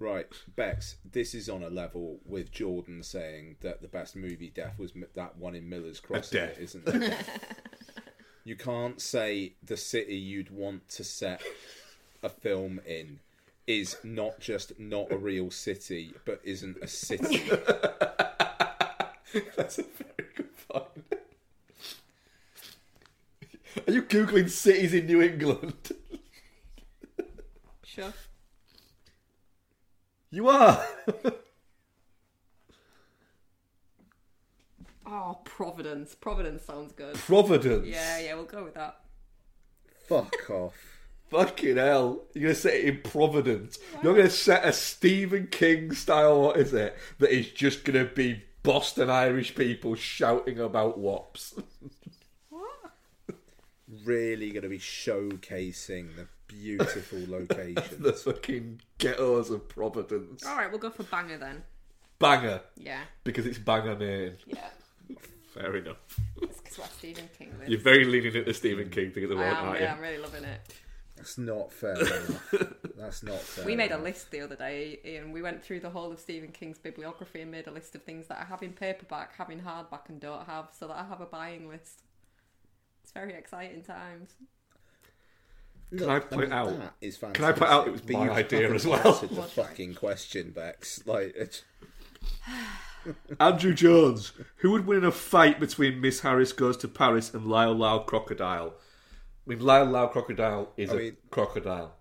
Right, 0.00 0.26
Bex, 0.54 0.96
this 1.04 1.34
is 1.34 1.48
on 1.48 1.64
a 1.64 1.68
level 1.68 2.20
with 2.24 2.52
Jordan 2.52 3.02
saying 3.02 3.56
that 3.62 3.82
the 3.82 3.88
best 3.88 4.14
movie 4.14 4.52
death 4.54 4.78
was 4.78 4.92
that 5.16 5.36
one 5.36 5.56
in 5.56 5.68
Miller's 5.68 5.98
Crossing, 5.98 6.38
death. 6.38 6.56
isn't 6.58 6.86
it? 6.86 7.14
you 8.44 8.54
can't 8.54 9.00
say 9.00 9.54
the 9.62 9.76
city 9.76 10.14
you'd 10.16 10.50
want 10.50 10.88
to 10.90 11.02
set 11.02 11.42
a 12.22 12.28
film 12.28 12.80
in 12.86 13.18
is 13.66 13.96
not 14.04 14.38
just 14.38 14.78
not 14.78 15.10
a 15.10 15.16
real 15.16 15.50
city, 15.50 16.14
but 16.24 16.40
isn't 16.44 16.76
a 16.80 16.86
city. 16.86 17.42
That's 19.56 19.78
a 19.80 19.82
very 19.82 20.30
good 20.36 20.56
point. 20.68 20.84
Are 23.86 23.92
you 23.92 24.02
googling 24.02 24.48
cities 24.48 24.94
in 24.94 25.06
New 25.06 25.20
England? 25.22 25.74
Sure. 27.84 28.12
You 30.30 30.48
are. 30.48 30.84
Oh, 35.10 35.38
Providence. 35.44 36.14
Providence 36.14 36.64
sounds 36.64 36.92
good. 36.92 37.14
Providence. 37.14 37.86
Yeah, 37.86 38.20
yeah, 38.20 38.34
we'll 38.34 38.44
go 38.44 38.64
with 38.64 38.74
that. 38.74 39.00
Fuck 40.06 40.34
off. 40.50 40.74
Fucking 41.30 41.76
hell. 41.76 42.24
You're 42.34 42.42
going 42.42 42.54
to 42.54 42.60
set 42.60 42.74
it 42.74 42.84
in 42.84 43.00
Providence. 43.02 43.78
You're 44.02 44.14
going 44.14 44.26
to 44.26 44.32
set 44.32 44.64
a 44.64 44.72
Stephen 44.72 45.46
King 45.46 45.92
style, 45.94 46.42
what 46.42 46.58
is 46.58 46.74
it? 46.74 46.96
That 47.18 47.30
is 47.30 47.50
just 47.50 47.84
going 47.84 48.06
to 48.06 48.12
be 48.12 48.42
Boston 48.62 49.08
Irish 49.08 49.54
people 49.54 49.94
shouting 49.94 50.58
about 50.58 50.98
wops. 50.98 51.54
Really 54.04 54.50
going 54.50 54.64
to 54.64 54.68
be 54.68 54.78
showcasing 54.78 56.14
the 56.14 56.26
beautiful 56.48 57.20
location. 57.28 58.02
the 58.02 58.12
fucking 58.12 58.80
ghettos 58.98 59.50
of 59.50 59.68
Providence. 59.68 60.44
All 60.44 60.56
right, 60.56 60.70
we'll 60.70 60.80
go 60.80 60.90
for 60.90 61.04
Bangor 61.04 61.38
then. 61.38 61.62
Bangor. 62.18 62.60
Yeah, 62.76 63.00
Because 63.24 63.46
it's 63.46 63.58
Bangor 63.58 63.96
Maine. 63.96 64.32
yeah. 64.46 64.68
Fair 65.54 65.76
enough. 65.76 65.96
It's 66.42 66.60
because 66.60 66.78
what 66.78 66.92
Stephen 66.92 67.28
King 67.38 67.52
lives. 67.58 67.70
You're 67.70 67.80
very 67.80 68.04
leaning 68.04 68.34
into 68.34 68.52
Stephen 68.54 68.90
King 68.90 69.10
thing 69.12 69.24
at 69.24 69.30
the 69.30 69.36
I 69.36 69.38
moment, 69.38 69.58
am, 69.58 69.64
aren't 69.68 69.80
yeah, 69.80 69.86
you? 69.90 69.96
I'm 69.96 70.02
really 70.02 70.18
loving 70.18 70.44
it. 70.44 70.60
That's 71.16 71.38
not 71.38 71.72
fair. 71.72 71.96
That's 72.96 73.22
not 73.24 73.38
fair. 73.40 73.64
We 73.64 73.74
made 73.74 73.90
a 73.90 73.98
list 73.98 74.30
the 74.30 74.40
other 74.40 74.54
day, 74.54 75.00
Ian. 75.04 75.32
We 75.32 75.42
went 75.42 75.64
through 75.64 75.80
the 75.80 75.90
whole 75.90 76.12
of 76.12 76.20
Stephen 76.20 76.52
King's 76.52 76.78
bibliography 76.78 77.40
and 77.40 77.50
made 77.50 77.66
a 77.66 77.72
list 77.72 77.94
of 77.96 78.02
things 78.04 78.28
that 78.28 78.38
I 78.40 78.44
have 78.44 78.62
in 78.62 78.72
paperback, 78.72 79.34
have 79.36 79.50
in 79.50 79.60
hardback, 79.60 80.08
and 80.08 80.20
don't 80.20 80.46
have, 80.46 80.68
so 80.78 80.86
that 80.86 80.96
I 80.96 81.04
have 81.04 81.20
a 81.20 81.26
buying 81.26 81.68
list. 81.68 82.02
It's 83.02 83.12
very 83.12 83.34
exciting 83.34 83.82
times. 83.82 84.30
Can 85.96 86.08
I 86.10 86.18
point 86.20 86.52
out? 86.52 86.78
That 86.78 86.94
is 87.00 87.16
Can. 87.16 87.44
I 87.44 87.52
point 87.52 87.70
out 87.70 87.86
it 87.88 87.92
was 87.92 88.00
but 88.02 88.12
my 88.12 88.24
you 88.26 88.30
idea 88.30 88.72
as 88.72 88.86
well? 88.86 89.06
answered 89.08 89.30
The 89.30 89.42
fucking 89.42 89.94
question, 89.94 90.50
Bex. 90.50 91.06
Like, 91.06 91.34
it's, 91.36 91.62
Andrew 93.40 93.74
Jones. 93.74 94.32
Who 94.56 94.70
would 94.72 94.86
win 94.86 94.98
in 94.98 95.04
a 95.04 95.12
fight 95.12 95.58
between 95.60 96.00
Miss 96.00 96.20
Harris 96.20 96.52
Goes 96.52 96.76
to 96.78 96.88
Paris 96.88 97.32
and 97.32 97.46
Lyle 97.46 97.74
Lyle 97.74 98.00
Crocodile? 98.00 98.74
I 98.76 99.50
mean, 99.50 99.60
Lyle 99.60 99.86
Lyle 99.86 100.08
Crocodile 100.08 100.72
is 100.76 100.90
I 100.90 100.94
a 100.94 100.96
mean- 100.96 101.16
crocodile. 101.30 101.94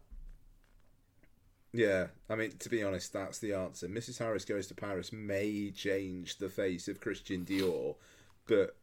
yeah, 1.73 2.07
I 2.29 2.35
mean, 2.35 2.51
to 2.59 2.69
be 2.69 2.83
honest, 2.83 3.13
that's 3.13 3.39
the 3.39 3.53
answer. 3.53 3.87
Mrs. 3.87 4.17
Harris 4.19 4.45
Goes 4.45 4.67
to 4.67 4.73
Paris 4.75 5.13
may 5.13 5.71
change 5.71 6.37
the 6.37 6.49
face 6.49 6.87
of 6.87 6.99
Christian 6.99 7.45
Dior, 7.45 7.95
but 8.47 8.75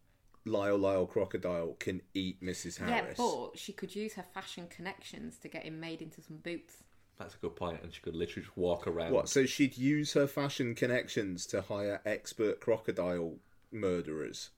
Lyle 0.45 0.77
Lyle 0.77 1.07
Crocodile 1.07 1.75
can 1.79 2.01
eat 2.13 2.41
Mrs. 2.41 2.77
Harris. 2.77 2.91
Yeah, 2.91 3.01
Harris. 3.01 3.17
but 3.17 3.51
she 3.55 3.73
could 3.73 3.95
use 3.95 4.13
her 4.13 4.25
fashion 4.33 4.67
connections 4.69 5.37
to 5.39 5.47
get 5.47 5.63
him 5.63 5.79
made 5.79 6.01
into 6.01 6.21
some 6.21 6.37
boots. 6.37 6.83
That's 7.17 7.33
a 7.33 7.37
good 7.37 7.55
point, 7.55 7.81
and 7.81 7.93
she 7.93 8.01
could 8.01 8.15
literally 8.15 8.45
just 8.45 8.57
walk 8.57 8.87
around. 8.87 9.13
What? 9.13 9.29
So 9.29 9.45
she'd 9.45 9.77
use 9.77 10.13
her 10.13 10.27
fashion 10.27 10.75
connections 10.75 11.45
to 11.47 11.61
hire 11.61 12.01
expert 12.05 12.59
crocodile 12.59 13.35
murderers. 13.71 14.49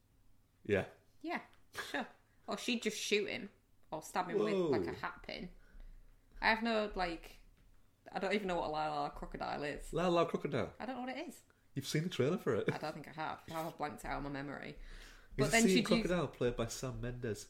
Yeah. 0.66 0.86
Yeah, 1.22 1.40
sure. 1.92 2.08
Or 2.48 2.58
she'd 2.58 2.82
just 2.82 2.98
shoot 2.98 3.30
him 3.30 3.50
or 3.92 4.02
stab 4.02 4.30
him 4.30 4.40
with 4.40 4.54
like 4.54 4.88
a 4.88 5.00
hat 5.00 5.22
pin. 5.26 5.50
I 6.42 6.50
have 6.50 6.64
no 6.64 6.90
like. 6.96 7.38
I 8.14 8.20
don't 8.20 8.34
even 8.34 8.48
know 8.48 8.56
what 8.56 8.70
a 8.70 8.72
Lyle 8.72 8.92
Lyle 8.92 9.10
crocodile 9.10 9.64
is. 9.64 9.82
Lyle 9.92 10.12
Lyle 10.12 10.26
Crocodile. 10.26 10.70
I 10.80 10.86
don't 10.86 10.96
know 10.96 11.02
what 11.02 11.16
it 11.16 11.28
is. 11.28 11.36
You've 11.76 11.88
seen 11.88 12.04
the 12.04 12.10
trailer 12.10 12.38
for 12.38 12.56
it. 12.56 12.70
I 12.74 12.78
don't 12.78 12.94
think 12.94 13.08
I 13.08 13.22
have. 13.22 13.40
I 13.54 13.62
have 13.62 13.78
blanked 13.78 14.04
out 14.06 14.18
of 14.18 14.24
my 14.24 14.30
memory. 14.30 14.78
But 15.38 15.46
But 15.46 15.52
then 15.52 15.62
then 15.64 15.70
she'd 15.70 15.78
use. 15.78 15.88
Crocodile 15.88 16.28
played 16.28 16.56
by 16.56 16.68
Sam 16.68 17.00
Mendes. 17.02 17.48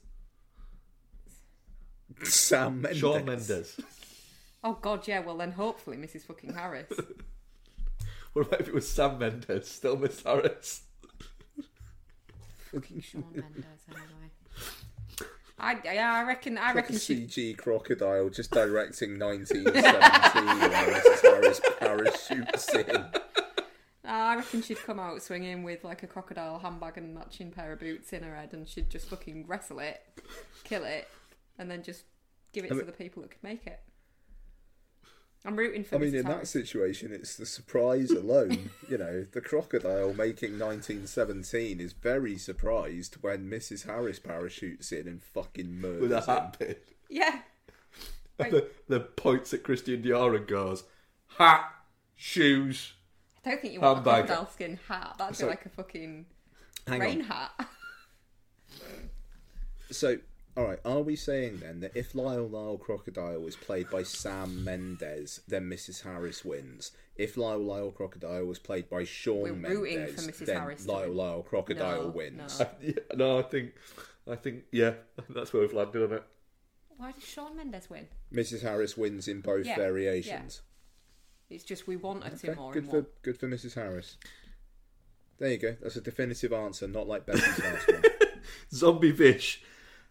Sam 2.23 2.81
Mendes. 2.81 2.99
Shawn 2.99 3.25
Mendes. 3.25 3.79
Oh 4.63 4.73
god, 4.81 5.07
yeah. 5.07 5.19
Well 5.19 5.37
then, 5.37 5.51
hopefully, 5.53 5.97
Mrs. 5.97 6.23
Fucking 6.23 6.53
Harris. 6.53 6.91
what 8.33 8.47
about 8.47 8.61
if 8.61 8.67
it 8.67 8.73
was 8.73 8.87
Sam 8.89 9.17
Mendes, 9.19 9.67
still 9.69 9.97
Miss 9.97 10.21
Harris? 10.23 10.81
Fucking 12.71 13.01
Shawn 13.01 13.23
Mendes, 13.33 13.65
anyway. 13.89 14.31
I 15.59 15.77
yeah, 15.85 16.13
I 16.13 16.23
reckon. 16.23 16.57
I 16.57 16.73
Like 16.73 16.89
a 16.89 16.93
reckon 16.93 16.97
she. 16.99 17.15
CG 17.25 17.57
crocodile 17.57 18.29
just 18.29 18.51
directing 18.51 19.17
1917 19.19 20.43
Mrs. 20.43 21.21
Harris 21.21 21.61
parachutes 21.79 22.73
in. 22.75 23.05
Uh, 24.07 24.11
I 24.11 24.35
reckon 24.37 24.61
she'd 24.61 24.81
come 24.83 24.99
out 24.99 25.21
swinging 25.21 25.63
with 25.63 25.83
like 25.83 26.01
a 26.03 26.07
crocodile 26.07 26.59
handbag 26.59 26.97
and 26.97 27.13
matching 27.13 27.51
pair 27.51 27.73
of 27.73 27.79
boots 27.79 28.13
in 28.13 28.23
her 28.23 28.35
head, 28.35 28.53
and 28.53 28.67
she'd 28.67 28.89
just 28.89 29.09
fucking 29.09 29.45
wrestle 29.47 29.79
it, 29.79 30.01
kill 30.63 30.85
it, 30.85 31.07
and 31.59 31.69
then 31.69 31.83
just 31.83 32.03
give 32.53 32.63
it 32.63 32.67
I 32.67 32.69
to 32.69 32.75
mean- 32.75 32.85
the 32.85 32.91
people 32.93 33.21
that 33.23 33.31
could 33.31 33.43
make 33.43 33.67
it. 33.67 33.79
I'm 35.45 35.55
rooting 35.55 35.83
for. 35.85 35.95
I 35.95 35.99
mean, 35.99 36.11
Mrs. 36.13 36.19
in 36.19 36.25
that 36.25 36.47
situation, 36.47 37.11
it's 37.13 37.35
the 37.37 37.45
surprise 37.45 38.11
alone. 38.11 38.69
you 38.89 38.97
know, 38.97 39.25
the 39.31 39.39
crocodile 39.39 40.13
making 40.13 40.57
1917 40.59 41.79
is 41.79 41.93
very 41.93 42.37
surprised 42.37 43.15
when 43.21 43.49
Mrs. 43.49 43.85
Harris 43.85 44.19
parachutes 44.19 44.91
in 44.91 45.07
and 45.07 45.21
fucking 45.23 45.79
murders 45.79 46.01
With 46.01 46.11
a 46.11 46.21
hat 46.21 46.57
pin. 46.59 46.75
Yeah, 47.09 47.39
And 48.39 48.51
the, 48.51 48.67
the 48.89 48.99
points 48.99 49.53
at 49.53 49.63
Christian 49.63 50.01
Dior 50.01 50.35
and 50.35 50.47
goes, 50.47 50.83
hat, 51.37 51.71
shoes. 52.15 52.93
I 53.47 53.51
don't 53.51 53.61
think 53.61 53.73
you 53.73 53.79
want 53.81 53.95
Handbag. 54.05 54.23
a 54.25 54.27
crocodile 54.27 54.51
skin 54.51 54.79
hat. 54.87 55.15
That'd 55.17 55.35
So- 55.37 55.45
be 55.45 55.49
like 55.51 55.65
a 55.65 55.69
fucking 55.69 56.25
Hang 56.87 56.99
rain 56.99 57.21
on. 57.21 57.27
hat. 57.27 57.69
So, 59.89 60.17
all 60.57 60.65
right, 60.65 60.79
are 60.83 61.01
we 61.01 61.15
saying 61.15 61.59
then 61.59 61.79
that 61.79 61.95
if 61.95 62.13
Lyle 62.13 62.45
Lyle 62.47 62.77
Crocodile 62.77 63.39
was 63.39 63.55
played 63.55 63.89
by 63.89 64.03
Sam 64.03 64.65
Mendes, 64.65 65.39
then 65.47 65.69
Mrs. 65.69 66.03
Harris 66.03 66.43
wins? 66.43 66.91
If 67.15 67.37
Lyle 67.37 67.57
Lyle 67.63 67.91
Crocodile 67.91 68.43
was 68.45 68.59
played 68.59 68.89
by 68.89 69.05
Shawn 69.05 69.43
We're 69.43 69.53
Mendes, 69.53 69.77
rooting 69.79 70.07
for 70.07 70.21
Mrs. 70.23 70.45
then 70.45 70.57
Harris 70.59 70.83
to 70.85 70.91
Lyle 70.91 71.07
win. 71.07 71.17
Lyle 71.17 71.41
Crocodile 71.43 72.03
No, 72.03 72.09
wins. 72.09 72.59
no. 72.59 72.67
Yeah, 72.81 72.93
no, 73.15 73.39
I 73.39 73.43
think, 73.43 73.75
I 74.29 74.35
think, 74.35 74.63
yeah, 74.73 74.95
that's 75.29 75.53
where 75.53 75.61
we've 75.61 75.73
landed 75.73 76.03
on 76.03 76.17
it. 76.17 76.23
Why 76.97 77.13
did 77.13 77.23
Shawn 77.23 77.55
Mendes 77.55 77.89
win? 77.89 78.07
Mrs. 78.33 78.63
Harris 78.63 78.97
wins 78.97 79.29
in 79.29 79.39
both 79.39 79.65
Yeah, 79.65 79.77
variations. 79.77 80.63
It's 81.49 81.63
just 81.63 81.87
we 81.87 81.95
want 81.95 82.23
her 82.23 82.29
to 82.31 82.47
Okay, 82.49 82.59
more 82.59 82.73
good 82.73 82.83
in 82.83 82.89
for 82.89 82.97
one. 83.01 83.07
good 83.21 83.37
for 83.37 83.47
Mrs. 83.47 83.75
Harris. 83.75 84.17
There 85.39 85.51
you 85.51 85.57
go. 85.57 85.75
That's 85.81 85.95
a 85.95 86.01
definitive 86.01 86.51
answer, 86.51 86.87
not 86.87 87.07
like 87.07 87.25
Becky's 87.25 87.59
last 87.59 87.87
one. 87.91 88.03
Zombie 88.73 89.11
Vish, 89.11 89.61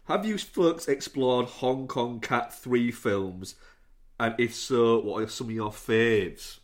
have 0.04 0.24
you 0.24 0.38
folks 0.38 0.88
explored 0.88 1.46
Hong 1.46 1.88
Kong 1.88 2.20
Cat 2.20 2.54
3 2.54 2.90
films? 2.92 3.56
And 4.18 4.34
if 4.38 4.54
so, 4.54 5.00
what 5.00 5.22
are 5.22 5.28
some 5.28 5.48
of 5.48 5.52
your 5.54 5.70
faves? 5.70 6.58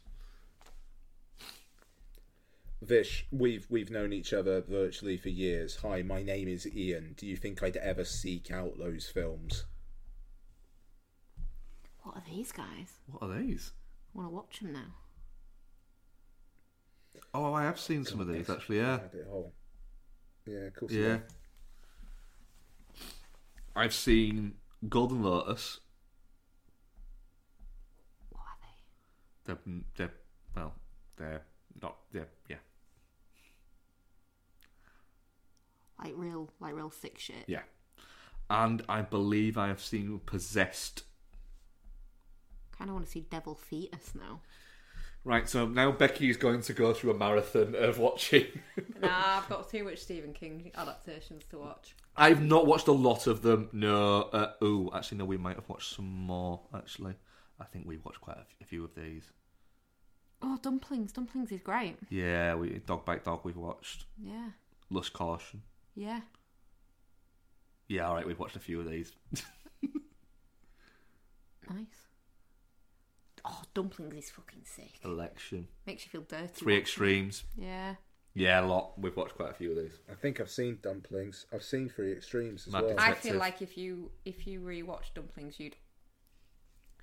Vish, 2.80 3.26
we've 3.30 3.66
we've 3.70 3.90
known 3.90 4.12
each 4.12 4.32
other 4.32 4.60
virtually 4.62 5.16
for 5.16 5.28
years. 5.28 5.76
Hi, 5.82 6.02
my 6.02 6.22
name 6.22 6.48
is 6.48 6.66
Ian. 6.74 7.14
Do 7.16 7.26
you 7.26 7.36
think 7.36 7.62
I'd 7.62 7.76
ever 7.76 8.04
seek 8.04 8.50
out 8.50 8.78
those 8.78 9.06
films? 9.06 9.66
What 12.02 12.16
are 12.16 12.22
these 12.28 12.50
guys? 12.50 12.94
What 13.06 13.22
are 13.30 13.38
these? 13.38 13.70
I 14.14 14.18
want 14.18 14.28
to 14.28 14.34
watch 14.34 14.60
them 14.60 14.72
now. 14.72 14.94
Oh, 17.34 17.54
I 17.54 17.64
have 17.64 17.80
seen 17.80 18.04
some 18.04 18.20
of 18.20 18.28
these 18.28 18.50
actually, 18.50 18.78
yeah. 18.78 18.96
Rabbit 18.96 19.26
hole. 19.28 19.52
Yeah, 20.46 20.66
of 20.66 20.74
course. 20.74 20.92
Yeah. 20.92 21.18
I've 23.74 23.94
seen 23.94 24.54
Golden 24.88 25.22
Lotus. 25.22 25.80
What 28.30 28.40
are 28.42 28.58
they? 28.60 29.54
They're, 29.64 29.82
they're 29.96 30.14
well, 30.54 30.74
they're 31.16 31.42
not, 31.80 31.96
they're, 32.12 32.28
yeah. 32.50 32.56
Like 36.02 36.12
real, 36.16 36.50
like 36.60 36.74
real 36.74 36.90
sick 36.90 37.18
shit. 37.18 37.44
Yeah. 37.46 37.62
And 38.50 38.82
I 38.88 39.00
believe 39.00 39.56
I 39.56 39.68
have 39.68 39.80
seen 39.80 40.20
Possessed. 40.26 41.04
Kind 42.82 42.90
of 42.90 42.94
want 42.96 43.06
to 43.06 43.12
see 43.12 43.20
Devil 43.30 43.54
Fetus 43.54 44.12
now. 44.16 44.40
Right, 45.22 45.48
so 45.48 45.68
now 45.68 45.92
Becky 45.92 46.28
is 46.28 46.36
going 46.36 46.62
to 46.62 46.72
go 46.72 46.92
through 46.92 47.12
a 47.12 47.16
marathon 47.16 47.76
of 47.76 48.00
watching. 48.00 48.46
nah, 49.00 49.38
I've 49.38 49.48
got 49.48 49.70
too 49.70 49.84
much 49.84 49.98
Stephen 49.98 50.32
King 50.32 50.72
adaptations 50.74 51.44
to 51.50 51.58
watch. 51.58 51.94
I've 52.16 52.42
not 52.42 52.66
watched 52.66 52.88
a 52.88 52.92
lot 52.92 53.28
of 53.28 53.42
them. 53.42 53.68
No. 53.72 54.22
Uh, 54.22 54.54
ooh, 54.64 54.90
actually, 54.92 55.18
no, 55.18 55.26
we 55.26 55.36
might 55.36 55.54
have 55.54 55.68
watched 55.68 55.94
some 55.94 56.08
more, 56.08 56.62
actually. 56.74 57.14
I 57.60 57.64
think 57.66 57.86
we 57.86 57.98
watched 57.98 58.20
quite 58.20 58.38
a 58.38 58.40
f- 58.40 58.56
a 58.60 58.64
few 58.64 58.82
of 58.82 58.96
these. 58.96 59.30
Oh, 60.42 60.58
Dumplings. 60.60 61.12
Dumplings 61.12 61.52
is 61.52 61.60
great. 61.60 61.94
Yeah, 62.10 62.56
we 62.56 62.80
Dog 62.84 63.04
Bite 63.04 63.22
Dog 63.24 63.42
we've 63.44 63.56
watched. 63.56 64.06
Yeah, 64.20 64.48
Lust 64.90 65.12
Caution. 65.12 65.62
yeah. 65.94 66.22
Yeah, 67.86 68.08
alright, 68.08 68.26
we've 68.26 68.40
watched 68.40 68.56
a 68.56 68.58
few 68.58 68.80
of 68.80 68.90
these. 68.90 69.12
Nice. 71.70 72.01
Oh, 73.44 73.62
Dumplings 73.74 74.14
is 74.14 74.30
fucking 74.30 74.62
sick. 74.64 75.00
Election. 75.04 75.66
Makes 75.86 76.04
you 76.04 76.10
feel 76.10 76.20
dirty. 76.22 76.46
Three 76.54 76.74
watching. 76.74 76.82
Extremes. 76.82 77.44
Yeah. 77.56 77.94
Yeah, 78.34 78.64
a 78.64 78.66
lot. 78.66 78.98
We've 78.98 79.16
watched 79.16 79.34
quite 79.34 79.50
a 79.50 79.54
few 79.54 79.72
of 79.72 79.76
these. 79.76 79.98
I 80.10 80.14
think 80.14 80.40
I've 80.40 80.48
seen 80.50 80.78
Dumplings. 80.82 81.44
I've 81.52 81.62
seen 81.62 81.88
Three 81.88 82.12
Extremes 82.12 82.66
as 82.66 82.72
Mad 82.72 82.82
well. 82.84 82.90
Detective. 82.94 83.16
I 83.18 83.30
feel 83.32 83.38
like 83.38 83.60
if 83.62 83.76
you 83.76 84.10
if 84.24 84.46
you 84.46 84.60
rewatch 84.60 85.12
Dumplings, 85.14 85.58
you'd 85.60 85.76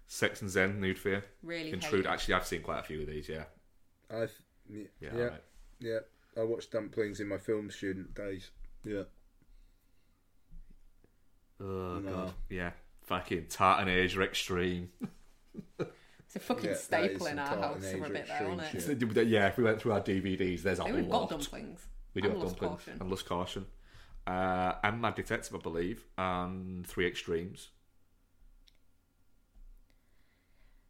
Sex 0.07 0.41
and 0.41 0.49
Zen, 0.49 0.79
Nude 0.81 0.97
Fear. 0.97 1.23
really 1.43 1.71
Intrude. 1.71 2.05
hate 2.05 2.09
it. 2.09 2.13
Actually, 2.13 2.33
I've 2.35 2.47
seen 2.47 2.61
quite 2.63 2.79
a 2.79 2.83
few 2.83 3.01
of 3.01 3.07
these, 3.07 3.29
yeah. 3.29 3.43
I've 4.09 4.31
yeah, 4.67 4.83
Yeah, 4.99 5.09
yeah, 5.13 5.21
alright. 5.23 5.43
yeah. 5.79 5.99
I 6.37 6.43
watched 6.43 6.71
Dumplings 6.71 7.19
in 7.19 7.27
my 7.27 7.37
film 7.37 7.69
student 7.69 8.15
days. 8.15 8.49
Yeah. 8.83 9.03
Oh, 11.61 11.99
No. 11.99 12.11
God. 12.11 12.33
Yeah. 12.49 12.71
Fucking 13.03 13.47
Tartan 13.49 13.89
Asia 13.89 14.21
Extreme. 14.21 14.89
It's 16.29 16.35
a 16.35 16.39
fucking 16.41 16.69
Yeah, 16.69 16.75
staple 16.75 17.25
in 17.25 17.37
some 17.37 17.39
our 17.39 17.47
Tartan 17.47 17.61
house 17.81 17.91
for 17.91 18.05
a 18.05 18.09
bit 18.09 18.27
there, 18.27 18.51
isn't 18.51 19.17
it? 19.17 19.27
yeah, 19.29 19.47
if 19.47 19.57
we 19.57 19.63
went 19.63 19.81
through 19.81 19.93
our 19.93 20.01
DVDs, 20.01 20.61
there's 20.61 20.77
a 20.77 20.83
Hey, 20.83 20.91
lot. 20.91 21.01
we've 21.01 21.09
got 21.09 21.29
dumplings. 21.31 21.87
We 22.13 22.21
do 22.21 22.27
and 22.27 22.37
have 22.37 22.43
Lust 22.43 22.59
dumplings 22.59 22.83
Caution. 22.85 23.01
and 23.01 23.09
Lust 23.09 23.25
Caution, 23.25 23.65
uh, 24.27 24.73
and 24.83 25.01
Mad 25.01 25.15
Detective, 25.15 25.55
I 25.55 25.57
believe, 25.57 26.05
and 26.19 26.85
Three 26.85 27.07
Extremes. 27.07 27.69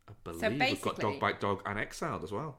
I 0.10 0.12
believe 0.26 0.60
we've 0.60 0.82
got 0.82 1.00
Dog 1.00 1.22
Bite 1.22 1.40
Dog 1.40 1.62
and 1.66 1.80
Exiled 1.80 2.26
as 2.26 2.34
well. 2.34 2.58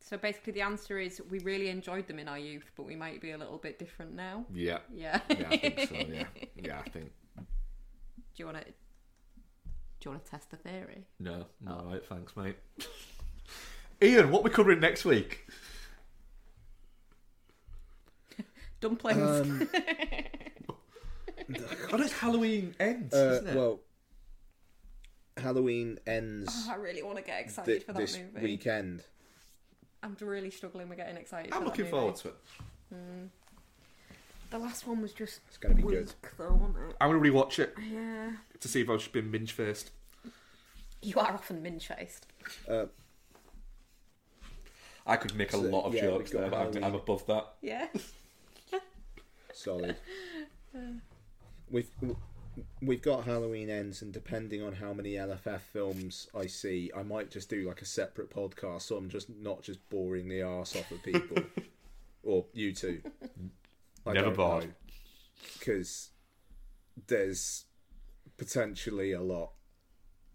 So 0.00 0.18
basically, 0.18 0.52
the 0.52 0.60
answer 0.62 0.98
is 0.98 1.22
we 1.30 1.38
really 1.38 1.70
enjoyed 1.70 2.08
them 2.08 2.18
in 2.18 2.28
our 2.28 2.38
youth, 2.38 2.70
but 2.76 2.82
we 2.82 2.94
might 2.94 3.22
be 3.22 3.30
a 3.30 3.38
little 3.38 3.56
bit 3.56 3.78
different 3.78 4.12
now. 4.14 4.44
Yeah, 4.52 4.80
Yeah. 4.94 5.20
yeah, 5.30 5.48
I 5.50 5.56
think 5.56 5.88
so. 5.88 5.94
Yeah, 5.94 6.24
yeah, 6.56 6.78
I 6.84 6.88
think 6.90 7.10
Do 7.38 7.44
you 8.36 8.44
want 8.44 8.58
to? 8.58 8.64
Do 10.00 10.08
you 10.08 10.10
want 10.12 10.24
to 10.24 10.30
test 10.30 10.50
the 10.50 10.56
theory? 10.56 11.04
no, 11.18 11.46
no, 11.60 11.72
Oh. 11.72 11.78
all 11.78 11.84
right, 11.92 12.04
thanks, 12.04 12.36
mate. 12.36 12.56
Ian, 14.02 14.30
what 14.30 14.44
we 14.44 14.50
covering 14.50 14.78
next 14.80 15.04
week? 15.04 15.46
Dumplings. 18.80 19.20
Um, 19.40 19.68
Oh, 21.50 21.96
no, 21.96 22.04
it's 22.04 22.12
Halloween 22.12 22.74
ends, 22.78 23.14
Uh, 23.14 23.38
isn't 23.40 23.46
it? 23.48 23.56
well, 23.56 23.80
Halloween 25.38 25.98
ends 26.06 26.52
Oh, 26.68 26.72
I 26.72 26.74
really 26.76 27.02
want 27.02 27.16
to 27.16 27.22
get 27.24 27.40
excited 27.40 27.78
thi- 27.80 27.84
for 27.86 27.92
that 27.94 27.98
this 28.00 28.18
movie. 28.18 28.42
weekend. 28.46 29.02
I'm 30.02 30.14
really 30.20 30.50
struggling 30.50 30.88
with 30.90 30.98
getting 30.98 31.16
excited. 31.16 31.52
I'm 31.54 31.60
for 31.60 31.64
that 31.64 31.70
looking 31.70 31.84
movie. 31.86 31.90
forward 31.90 32.16
to 32.16 32.28
it. 32.28 32.34
The 34.50 34.58
last 34.58 34.86
one 34.86 35.02
was 35.02 35.12
just 35.12 35.40
It's 35.48 35.58
going 35.58 35.76
to 35.76 35.82
be 35.82 35.86
weak, 35.86 35.98
good. 35.98 36.12
though, 36.38 36.52
wasn't 36.54 36.76
it? 36.90 36.96
I'm 37.00 37.10
going 37.10 37.22
to 37.22 37.30
rewatch 37.30 37.58
it 37.58 37.74
Yeah. 37.90 38.32
to 38.60 38.68
see 38.68 38.80
if 38.80 38.88
I've 38.88 38.98
just 38.98 39.12
been 39.12 39.30
minge 39.30 39.52
faced. 39.52 39.90
You 41.02 41.16
are 41.18 41.32
often 41.32 41.62
minge 41.62 41.86
faced. 41.86 42.26
Uh, 42.68 42.86
I 45.06 45.16
could 45.16 45.34
make 45.36 45.50
a 45.50 45.52
So, 45.52 45.60
lot 45.62 45.84
of 45.84 45.94
yeah, 45.94 46.02
jokes 46.02 46.32
we've 46.32 46.40
there, 46.40 46.50
but 46.50 46.76
I'm, 46.76 46.84
I'm 46.84 46.94
above 46.94 47.26
that. 47.26 47.54
Yeah. 47.62 47.86
solid. 49.52 49.96
We've 51.70 51.88
we've 52.82 53.02
got 53.02 53.24
Halloween 53.24 53.70
ends, 53.70 54.02
and 54.02 54.12
depending 54.12 54.62
on 54.62 54.72
how 54.74 54.92
many 54.92 55.12
LFF 55.12 55.60
films 55.72 56.28
I 56.34 56.46
see, 56.46 56.90
I 56.96 57.02
might 57.02 57.30
just 57.30 57.48
do 57.48 57.66
like 57.68 57.80
a 57.82 57.86
separate 57.86 58.30
podcast, 58.30 58.82
so 58.82 58.96
I'm 58.96 59.08
just 59.08 59.28
not 59.30 59.62
just 59.62 59.86
boring 59.90 60.28
the 60.28 60.42
arse 60.42 60.74
off 60.76 60.90
of 60.90 61.02
people 61.02 61.42
or 62.22 62.44
you 62.54 62.72
two. 62.72 63.00
I 64.08 64.12
Never 64.14 64.30
bored. 64.30 64.74
because 65.58 66.10
there's 67.06 67.64
potentially 68.36 69.12
a 69.12 69.20
lot. 69.20 69.52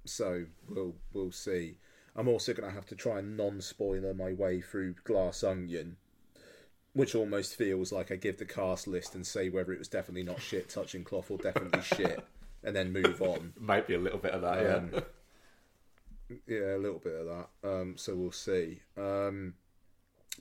So 0.06 0.46
we'll 0.70 0.96
we'll 1.14 1.32
see. 1.32 1.78
I'm 2.16 2.28
also 2.28 2.54
going 2.54 2.70
to 2.70 2.76
have 2.76 2.86
to 2.88 2.96
try 2.96 3.20
and 3.20 3.36
non-spoiler 3.36 4.14
my 4.14 4.34
way 4.34 4.62
through 4.62 4.96
Glass 5.04 5.44
Onion, 5.44 5.98
which 6.94 7.16
almost 7.16 7.56
feels 7.56 7.92
like 7.92 8.12
I 8.12 8.18
give 8.18 8.38
the 8.38 8.46
cast 8.46 8.88
list 8.88 9.16
and 9.16 9.26
say 9.26 9.50
whether 9.50 9.74
it 9.74 9.80
was 9.80 9.88
definitely 9.88 10.22
not 10.24 10.40
shit 10.40 10.70
touching 10.70 11.04
cloth 11.04 11.32
or 11.32 11.38
definitely 11.40 11.82
shit, 11.98 12.24
and 12.64 12.76
then 12.76 12.92
move 12.94 13.22
on. 13.22 13.54
Might 13.60 13.88
be 13.88 13.96
a 13.96 14.00
little 14.00 14.20
bit 14.20 14.32
of 14.34 14.42
that, 14.42 14.62
yeah. 14.62 14.76
Um, 14.76 15.04
yeah, 16.48 16.76
a 16.76 16.78
little 16.78 17.00
bit 17.00 17.16
of 17.16 17.26
that. 17.28 17.48
Um, 17.68 17.98
so 17.98 18.16
we'll 18.16 18.32
see. 18.32 18.82
Um, 18.98 19.56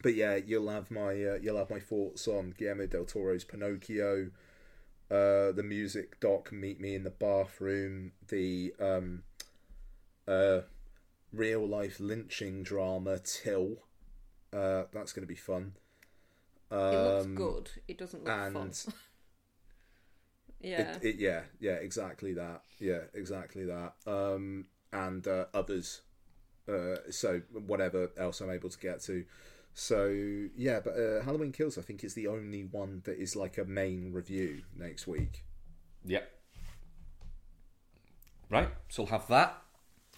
but 0.02 0.14
yeah, 0.14 0.36
you'll 0.36 0.68
have 0.68 0.90
my 0.90 1.10
uh, 1.24 1.38
you'll 1.40 1.58
have 1.58 1.70
my 1.70 1.80
thoughts 1.80 2.26
on 2.28 2.54
Guillermo 2.56 2.86
del 2.86 3.04
Toro's 3.04 3.44
Pinocchio, 3.44 4.30
uh, 5.10 5.52
the 5.52 5.62
music 5.64 6.18
doc 6.20 6.52
Meet 6.52 6.80
Me 6.80 6.94
in 6.94 7.04
the 7.04 7.10
Bathroom, 7.10 8.12
the 8.28 8.74
um, 8.80 9.22
uh, 10.26 10.60
real 11.32 11.66
life 11.66 12.00
lynching 12.00 12.62
drama 12.62 13.18
Till. 13.18 13.76
Uh, 14.52 14.84
that's 14.92 15.12
going 15.12 15.22
to 15.22 15.28
be 15.28 15.34
fun. 15.34 15.74
It 16.90 16.96
looks 16.96 17.24
Um, 17.26 17.34
good. 17.34 17.70
It 17.88 17.98
doesn't 17.98 18.24
look 18.24 18.52
fun. 18.52 18.72
yeah. 20.60 20.96
It, 20.96 21.04
it, 21.04 21.16
yeah, 21.16 21.42
yeah, 21.60 21.74
exactly 21.74 22.34
that. 22.34 22.62
Yeah, 22.78 23.02
exactly 23.14 23.64
that. 23.66 23.94
Um, 24.06 24.66
and 24.92 25.26
uh, 25.26 25.46
others. 25.54 26.02
Uh, 26.68 26.96
so 27.10 27.42
whatever 27.52 28.10
else 28.16 28.40
I'm 28.40 28.50
able 28.50 28.70
to 28.70 28.78
get 28.78 29.00
to. 29.02 29.24
So 29.74 30.06
yeah, 30.56 30.80
but 30.80 30.94
uh, 30.94 31.22
Halloween 31.22 31.52
Kills, 31.52 31.78
I 31.78 31.82
think, 31.82 32.04
is 32.04 32.14
the 32.14 32.26
only 32.26 32.64
one 32.64 33.02
that 33.04 33.18
is 33.18 33.34
like 33.36 33.56
a 33.58 33.64
main 33.64 34.12
review 34.12 34.62
next 34.76 35.06
week. 35.06 35.44
Yep. 36.04 36.28
Right, 38.50 38.68
so 38.90 39.02
we'll 39.04 39.12
have 39.12 39.28
that, 39.28 39.62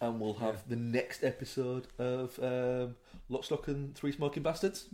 and 0.00 0.20
we'll 0.20 0.34
have 0.34 0.68
the 0.68 0.74
next 0.76 1.22
episode 1.22 1.86
of 1.98 2.36
um, 2.42 2.96
Lock, 3.28 3.44
Stock, 3.44 3.68
and 3.68 3.94
Three 3.94 4.10
Smoking 4.10 4.42
Bastards. 4.42 4.88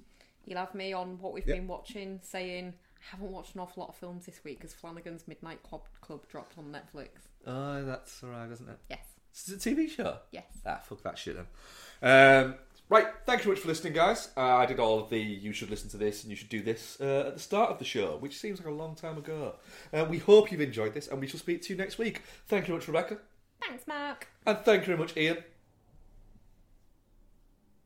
You'll 0.44 0.58
have 0.58 0.74
me 0.74 0.92
on 0.92 1.18
what 1.20 1.32
we've 1.32 1.46
Yep. 1.46 1.56
been 1.56 1.66
watching, 1.66 2.20
saying, 2.22 2.74
haven't 3.10 3.30
watched 3.32 3.54
an 3.54 3.62
awful 3.62 3.82
lot 3.82 3.88
of 3.90 3.96
films 3.96 4.26
this 4.26 4.44
week 4.44 4.58
because 4.58 4.74
Flanagan's 4.74 5.26
Midnight 5.26 5.62
Club, 5.62 5.82
Club 6.02 6.28
dropped 6.28 6.58
on 6.58 6.64
Netflix. 6.66 7.08
Oh, 7.46 7.82
that's 7.84 8.22
alright, 8.22 8.50
isn't 8.50 8.68
it? 8.68 8.78
Yes. 8.90 9.00
It's 9.32 9.48
a 9.48 9.56
TV 9.70 9.88
show. 9.88 10.18
Yes. 10.32 10.44
Ah, 10.66 10.80
fuck 10.84 11.02
that 11.04 11.16
shit 11.16 11.36
then. 11.36 11.46
Um, 12.46 12.54
right, 12.90 13.06
thank 13.24 13.40
you 13.40 13.44
very 13.44 13.54
much 13.54 13.62
for 13.62 13.68
listening, 13.68 13.94
guys. 13.94 14.28
Uh, 14.36 14.40
I 14.56 14.66
did 14.66 14.78
all 14.78 14.98
of 15.00 15.08
the 15.08 15.18
you 15.18 15.52
should 15.52 15.70
listen 15.70 15.88
to 15.90 15.96
this 15.96 16.22
and 16.22 16.30
you 16.30 16.36
should 16.36 16.48
do 16.50 16.60
this 16.62 16.98
uh, 17.00 17.24
at 17.28 17.34
the 17.34 17.40
start 17.40 17.70
of 17.70 17.78
the 17.78 17.84
show, 17.84 18.16
which 18.18 18.36
seems 18.38 18.58
like 18.58 18.68
a 18.68 18.72
long 18.72 18.94
time 18.94 19.16
ago. 19.16 19.54
Uh, 19.92 20.04
we 20.08 20.18
hope 20.18 20.52
you've 20.52 20.60
enjoyed 20.60 20.92
this, 20.94 21.08
and 21.08 21.20
we 21.20 21.26
shall 21.26 21.40
speak 21.40 21.62
to 21.62 21.72
you 21.72 21.78
next 21.78 21.96
week. 21.98 22.22
Thank 22.48 22.64
you 22.68 22.74
very 22.74 22.78
much, 22.80 22.88
Rebecca, 22.88 23.18
Thanks, 23.66 23.86
Mark. 23.86 24.28
and 24.46 24.58
thank 24.58 24.82
you 24.82 24.86
very 24.86 24.98
much, 24.98 25.16
Ian. 25.16 25.38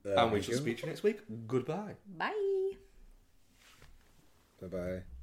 There 0.05 0.19
and 0.19 0.33
we 0.33 0.39
we 0.39 0.43
shall 0.43 0.55
go. 0.55 0.61
speak 0.61 0.77
to 0.79 0.83
you 0.83 0.89
next 0.89 1.03
week. 1.03 1.21
Goodbye. 1.47 1.95
Bye. 2.19 2.73
Bye 4.61 4.69
bye. 4.69 5.05